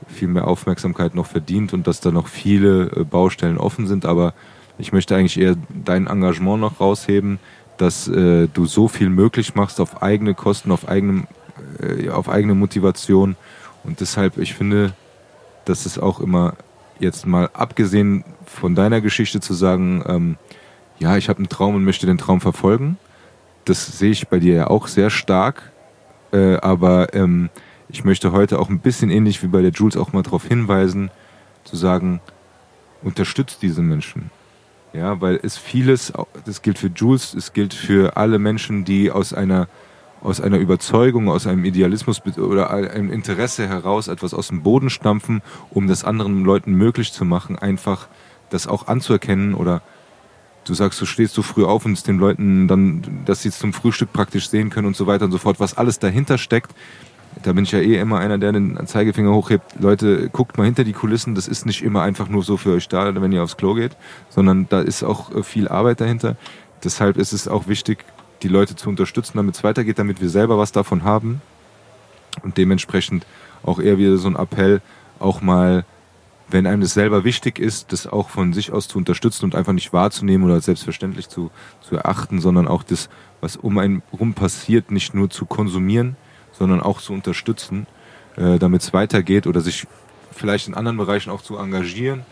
viel 0.07 0.27
mehr 0.27 0.47
Aufmerksamkeit 0.47 1.15
noch 1.15 1.25
verdient 1.25 1.73
und 1.73 1.87
dass 1.87 2.01
da 2.01 2.11
noch 2.11 2.27
viele 2.27 2.87
Baustellen 3.09 3.57
offen 3.57 3.87
sind. 3.87 4.05
Aber 4.05 4.33
ich 4.77 4.91
möchte 4.91 5.15
eigentlich 5.15 5.39
eher 5.39 5.55
dein 5.69 6.07
Engagement 6.07 6.59
noch 6.59 6.79
rausheben, 6.79 7.39
dass 7.77 8.07
äh, 8.07 8.47
du 8.47 8.65
so 8.65 8.87
viel 8.87 9.09
möglich 9.09 9.55
machst 9.55 9.79
auf 9.79 10.01
eigene 10.01 10.33
Kosten, 10.33 10.71
auf, 10.71 10.87
eigenem, 10.87 11.27
äh, 11.81 12.09
auf 12.09 12.29
eigene 12.29 12.55
Motivation. 12.55 13.35
Und 13.83 13.99
deshalb, 13.99 14.37
ich 14.37 14.53
finde, 14.53 14.93
dass 15.65 15.85
es 15.85 15.99
auch 15.99 16.19
immer 16.19 16.53
jetzt 16.99 17.25
mal 17.25 17.49
abgesehen 17.53 18.23
von 18.45 18.75
deiner 18.75 19.01
Geschichte 19.01 19.41
zu 19.41 19.53
sagen, 19.53 20.03
ähm, 20.07 20.37
ja, 20.99 21.17
ich 21.17 21.27
habe 21.27 21.39
einen 21.39 21.49
Traum 21.49 21.75
und 21.75 21.83
möchte 21.83 22.05
den 22.05 22.17
Traum 22.17 22.39
verfolgen. 22.39 22.97
Das 23.65 23.97
sehe 23.97 24.11
ich 24.11 24.27
bei 24.27 24.39
dir 24.39 24.55
ja 24.55 24.67
auch 24.67 24.87
sehr 24.87 25.09
stark. 25.09 25.71
Äh, 26.31 26.57
aber 26.57 27.13
ähm, 27.13 27.49
ich 27.89 28.03
möchte 28.03 28.31
heute 28.31 28.59
auch 28.59 28.69
ein 28.69 28.79
bisschen 28.79 29.09
ähnlich 29.09 29.43
wie 29.43 29.47
bei 29.47 29.61
der 29.61 29.71
Jules 29.71 29.97
auch 29.97 30.13
mal 30.13 30.23
darauf 30.23 30.45
hinweisen, 30.45 31.11
zu 31.63 31.75
sagen, 31.75 32.21
unterstützt 33.03 33.61
diese 33.61 33.81
Menschen. 33.81 34.31
Ja, 34.95 35.19
weil 35.19 35.39
es 35.43 35.57
vieles, 35.57 36.13
das 36.45 36.61
gilt 36.61 36.79
für 36.79 36.87
Jules, 36.87 37.33
es 37.33 37.51
gilt 37.51 37.73
für 37.73 38.15
alle 38.15 38.39
Menschen, 38.39 38.85
die 38.85 39.11
aus 39.11 39.33
einer, 39.33 39.67
aus 40.21 40.39
einer 40.39 40.57
Überzeugung, 40.57 41.27
aus 41.27 41.47
einem 41.47 41.65
Idealismus 41.65 42.21
oder 42.37 42.71
einem 42.71 43.11
Interesse 43.11 43.67
heraus 43.67 44.07
etwas 44.07 44.33
aus 44.33 44.47
dem 44.47 44.63
Boden 44.63 44.89
stampfen, 44.89 45.41
um 45.69 45.87
das 45.87 46.05
anderen 46.05 46.45
Leuten 46.45 46.73
möglich 46.73 47.11
zu 47.11 47.25
machen, 47.25 47.59
einfach 47.59 48.07
das 48.49 48.67
auch 48.67 48.87
anzuerkennen 48.87 49.53
oder 49.53 49.81
du 50.63 50.73
sagst, 50.73 51.01
du 51.01 51.05
stehst 51.05 51.33
so 51.33 51.41
früh 51.41 51.65
auf 51.65 51.85
und 51.85 51.93
es 51.93 52.03
den 52.03 52.17
Leuten 52.17 52.67
dann, 52.67 53.23
dass 53.25 53.41
sie 53.41 53.49
es 53.49 53.59
zum 53.59 53.73
Frühstück 53.73 54.13
praktisch 54.13 54.49
sehen 54.49 54.69
können 54.69 54.87
und 54.87 54.95
so 54.95 55.07
weiter 55.07 55.25
und 55.25 55.31
so 55.31 55.37
fort, 55.37 55.59
was 55.59 55.75
alles 55.75 55.99
dahinter 55.99 56.37
steckt, 56.37 56.73
da 57.43 57.53
bin 57.53 57.63
ich 57.63 57.71
ja 57.71 57.79
eh 57.79 57.99
immer 57.99 58.19
einer, 58.19 58.37
der 58.37 58.51
den 58.51 58.87
Zeigefinger 58.87 59.33
hochhebt. 59.33 59.79
Leute, 59.79 60.29
guckt 60.29 60.57
mal 60.57 60.63
hinter 60.63 60.83
die 60.83 60.93
Kulissen. 60.93 61.35
Das 61.35 61.47
ist 61.47 61.65
nicht 61.65 61.83
immer 61.83 62.01
einfach 62.01 62.29
nur 62.29 62.43
so 62.43 62.57
für 62.57 62.73
euch 62.73 62.87
da, 62.87 63.13
wenn 63.21 63.31
ihr 63.31 63.43
aufs 63.43 63.57
Klo 63.57 63.73
geht, 63.73 63.95
sondern 64.29 64.67
da 64.69 64.81
ist 64.81 65.03
auch 65.03 65.33
äh, 65.33 65.43
viel 65.43 65.67
Arbeit 65.67 66.01
dahinter. 66.01 66.37
Deshalb 66.83 67.17
ist 67.17 67.33
es 67.33 67.47
auch 67.47 67.67
wichtig, 67.67 68.05
die 68.41 68.47
Leute 68.47 68.75
zu 68.75 68.89
unterstützen, 68.89 69.37
damit 69.37 69.55
es 69.55 69.63
weitergeht, 69.63 69.99
damit 69.99 70.21
wir 70.21 70.29
selber 70.29 70.57
was 70.57 70.71
davon 70.71 71.03
haben. 71.03 71.41
Und 72.43 72.57
dementsprechend 72.57 73.25
auch 73.63 73.79
eher 73.79 73.97
wieder 73.97 74.17
so 74.17 74.27
ein 74.27 74.35
Appell, 74.35 74.81
auch 75.19 75.41
mal, 75.41 75.85
wenn 76.49 76.67
einem 76.67 76.81
das 76.81 76.93
selber 76.93 77.23
wichtig 77.23 77.59
ist, 77.59 77.91
das 77.91 78.07
auch 78.07 78.29
von 78.29 78.53
sich 78.53 78.71
aus 78.71 78.87
zu 78.87 78.97
unterstützen 78.97 79.45
und 79.45 79.55
einfach 79.55 79.73
nicht 79.73 79.93
wahrzunehmen 79.93 80.45
oder 80.45 80.61
selbstverständlich 80.61 81.29
zu, 81.29 81.49
zu 81.81 81.95
erachten, 81.95 82.39
sondern 82.39 82.67
auch 82.67 82.83
das, 82.83 83.09
was 83.41 83.55
um 83.55 83.77
einen 83.77 84.03
rum 84.17 84.33
passiert, 84.33 84.91
nicht 84.91 85.13
nur 85.13 85.29
zu 85.29 85.45
konsumieren, 85.45 86.17
sondern 86.57 86.81
auch 86.81 87.01
zu 87.01 87.13
unterstützen, 87.13 87.87
äh, 88.37 88.59
damit 88.59 88.81
es 88.81 88.93
weitergeht 88.93 89.47
oder 89.47 89.61
sich 89.61 89.87
vielleicht 90.31 90.67
in 90.67 90.73
anderen 90.73 90.97
Bereichen 90.97 91.29
auch 91.29 91.41
zu 91.41 91.57
engagieren, 91.57 92.25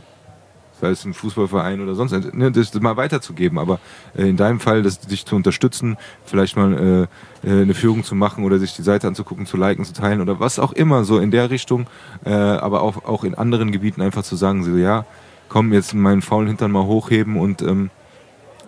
sei 0.82 0.90
es 0.90 1.06
im 1.06 1.14
Fußballverein 1.14 1.82
oder 1.82 1.96
sonst, 1.96 2.34
ne, 2.34 2.52
das 2.52 2.74
mal 2.76 2.98
weiterzugeben. 2.98 3.58
Aber 3.58 3.80
äh, 4.18 4.28
in 4.28 4.38
deinem 4.38 4.60
Fall, 4.60 4.84
das, 4.84 5.00
dich 5.00 5.26
zu 5.26 5.36
unterstützen, 5.36 5.98
vielleicht 6.26 6.58
mal 6.58 7.08
äh, 7.44 7.48
äh, 7.48 7.62
eine 7.62 7.74
Führung 7.74 8.04
zu 8.04 8.16
machen 8.16 8.44
oder 8.44 8.60
sich 8.60 8.76
die 8.76 8.82
Seite 8.82 9.08
anzugucken, 9.08 9.46
zu 9.46 9.58
liken, 9.58 9.86
zu 9.86 9.94
teilen 9.94 10.22
oder 10.22 10.40
was 10.40 10.60
auch 10.60 10.74
immer, 10.74 11.06
so 11.06 11.20
in 11.20 11.32
der 11.32 11.50
Richtung, 11.50 11.88
äh, 12.26 12.32
aber 12.32 12.82
auch, 12.82 13.06
auch 13.06 13.24
in 13.24 13.36
anderen 13.36 13.72
Gebieten 13.72 14.02
einfach 14.02 14.24
zu 14.24 14.36
sagen, 14.36 14.64
so 14.64 14.76
ja, 14.76 15.06
komm, 15.48 15.72
jetzt 15.72 15.94
meinen 15.94 16.22
faulen 16.22 16.48
Hintern 16.48 16.72
mal 16.72 16.86
hochheben 16.86 17.38
und 17.38 17.62
ähm, 17.62 17.90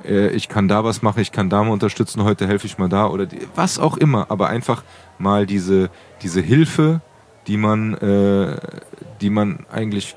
äh, 0.06 0.30
ich 0.30 0.50
kann 0.50 0.68
da 0.68 0.84
was 0.84 1.02
machen, 1.02 1.20
ich 1.20 1.32
kann 1.32 1.50
da 1.50 1.64
mal 1.64 1.72
unterstützen, 1.72 2.24
heute 2.24 2.48
helfe 2.48 2.68
ich 2.68 2.78
mal 2.78 2.90
da 2.90 3.08
oder 3.08 3.26
die, 3.26 3.40
was 3.56 3.80
auch 3.80 3.98
immer, 3.98 4.28
aber 4.30 4.48
einfach 4.50 4.84
mal 5.18 5.46
diese, 5.46 5.90
diese 6.22 6.42
Hilfe, 6.42 7.02
die 7.48 7.58
man, 7.58 7.94
äh, 7.96 8.58
die 9.22 9.30
man 9.30 9.66
eigentlich 9.72 10.16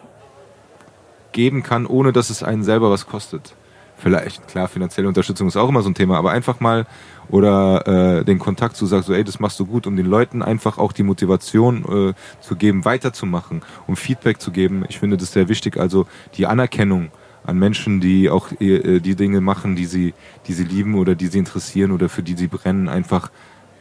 geben 1.33 1.63
kann, 1.63 1.87
ohne 1.87 2.13
dass 2.13 2.31
es 2.31 2.43
einen 2.43 2.65
selber 2.65 2.91
was 2.91 3.07
kostet. 3.07 3.55
Vielleicht, 3.97 4.47
klar, 4.47 4.69
finanzielle 4.69 5.09
Unterstützung 5.09 5.49
ist 5.49 5.57
auch 5.57 5.69
immer 5.69 5.83
so 5.83 5.91
ein 5.91 5.95
Thema, 5.95 6.19
aber 6.19 6.31
einfach 6.31 6.61
mal 6.61 6.87
oder 7.29 8.21
äh, 8.21 8.25
den 8.25 8.39
Kontakt 8.39 8.77
zu 8.77 8.87
sagen, 8.87 9.03
so, 9.03 9.13
ey, 9.13 9.25
das 9.25 9.41
machst 9.41 9.59
du 9.59 9.67
gut, 9.67 9.89
um 9.89 9.97
den 9.97 10.07
Leuten 10.07 10.41
einfach 10.41 10.79
auch 10.79 10.93
die 10.93 11.03
Motivation 11.03 12.13
äh, 12.13 12.15
zu 12.41 12.57
geben, 12.57 12.85
weiterzumachen, 12.85 13.63
um 13.89 13.97
Feedback 13.97 14.41
zu 14.41 14.53
geben. 14.53 14.85
Ich 14.89 15.01
finde 15.01 15.17
das 15.17 15.33
sehr 15.33 15.49
wichtig, 15.49 15.77
also 15.77 16.07
die 16.37 16.47
Anerkennung 16.47 17.11
an 17.45 17.59
Menschen, 17.59 18.01
die 18.01 18.31
auch 18.31 18.53
äh, 18.61 19.01
die 19.01 19.17
Dinge 19.17 19.41
machen, 19.41 19.75
die 19.75 19.87
sie, 19.87 20.15
die 20.47 20.53
sie 20.53 20.65
lieben 20.65 20.95
oder 20.95 21.17
die 21.17 21.27
sie 21.27 21.39
interessieren 21.39 21.91
oder 21.91 22.09
für 22.09 22.23
die 22.23 22.37
sie 22.37 22.47
brennen, 22.47 22.89
einfach 22.89 23.31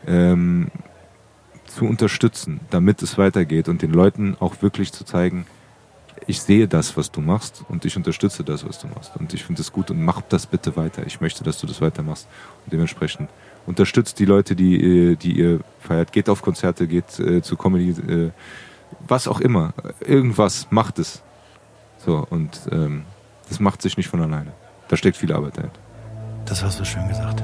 ähm, 0.08 0.72
zu 1.78 1.86
unterstützen, 1.86 2.60
damit 2.72 3.04
es 3.04 3.20
weitergeht 3.20 3.70
und 3.70 3.84
den 3.84 3.92
Leuten 3.92 4.36
auch 4.40 4.64
wirklich 4.64 4.92
zu 4.92 5.06
zeigen, 5.06 5.46
ich 6.26 6.42
sehe 6.42 6.68
das, 6.68 6.98
was 6.98 7.12
du 7.12 7.22
machst 7.22 7.64
und 7.70 7.86
ich 7.86 7.96
unterstütze 7.96 8.44
das, 8.44 8.68
was 8.68 8.80
du 8.80 8.88
machst. 8.88 9.16
Und 9.16 9.32
ich 9.36 9.44
finde 9.44 9.62
es 9.62 9.72
gut 9.72 9.92
und 9.92 10.04
mach 10.04 10.22
das 10.22 10.48
bitte 10.48 10.76
weiter. 10.76 11.06
Ich 11.06 11.22
möchte, 11.22 11.44
dass 11.44 11.60
du 11.60 11.68
das 11.68 11.80
weitermachst. 11.80 12.28
Und 12.66 12.74
dementsprechend 12.74 13.30
unterstützt 13.68 14.18
die 14.18 14.26
Leute, 14.26 14.56
die, 14.56 15.12
äh, 15.12 15.16
die 15.16 15.34
ihr 15.34 15.60
feiert. 15.80 16.12
Geht 16.12 16.30
auf 16.30 16.42
Konzerte, 16.42 16.88
geht 16.88 17.20
äh, 17.20 17.44
zu 17.44 17.56
Comedy, 17.56 17.92
äh, 17.92 18.32
was 19.08 19.28
auch 19.28 19.40
immer. 19.40 19.76
Irgendwas, 20.00 20.68
macht 20.72 20.98
es. 20.98 21.22
So, 22.04 22.26
und 22.28 22.60
ähm, 22.72 23.04
das 23.50 23.60
macht 23.60 23.84
sich 23.84 23.98
nicht 23.98 24.10
von 24.10 24.22
alleine. 24.22 24.52
Da 24.88 24.98
steckt 24.98 25.18
viel 25.18 25.32
Arbeit 25.32 25.58
dahinter. 25.58 25.80
Das 26.46 26.64
hast 26.64 26.80
du 26.80 26.86
schön 26.86 27.08
gesagt. 27.08 27.44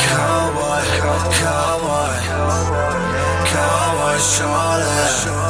Cowboy, 0.06 0.82
cowboy, 1.40 2.22
cowboy 3.50 4.18
shoulder. 4.18 5.45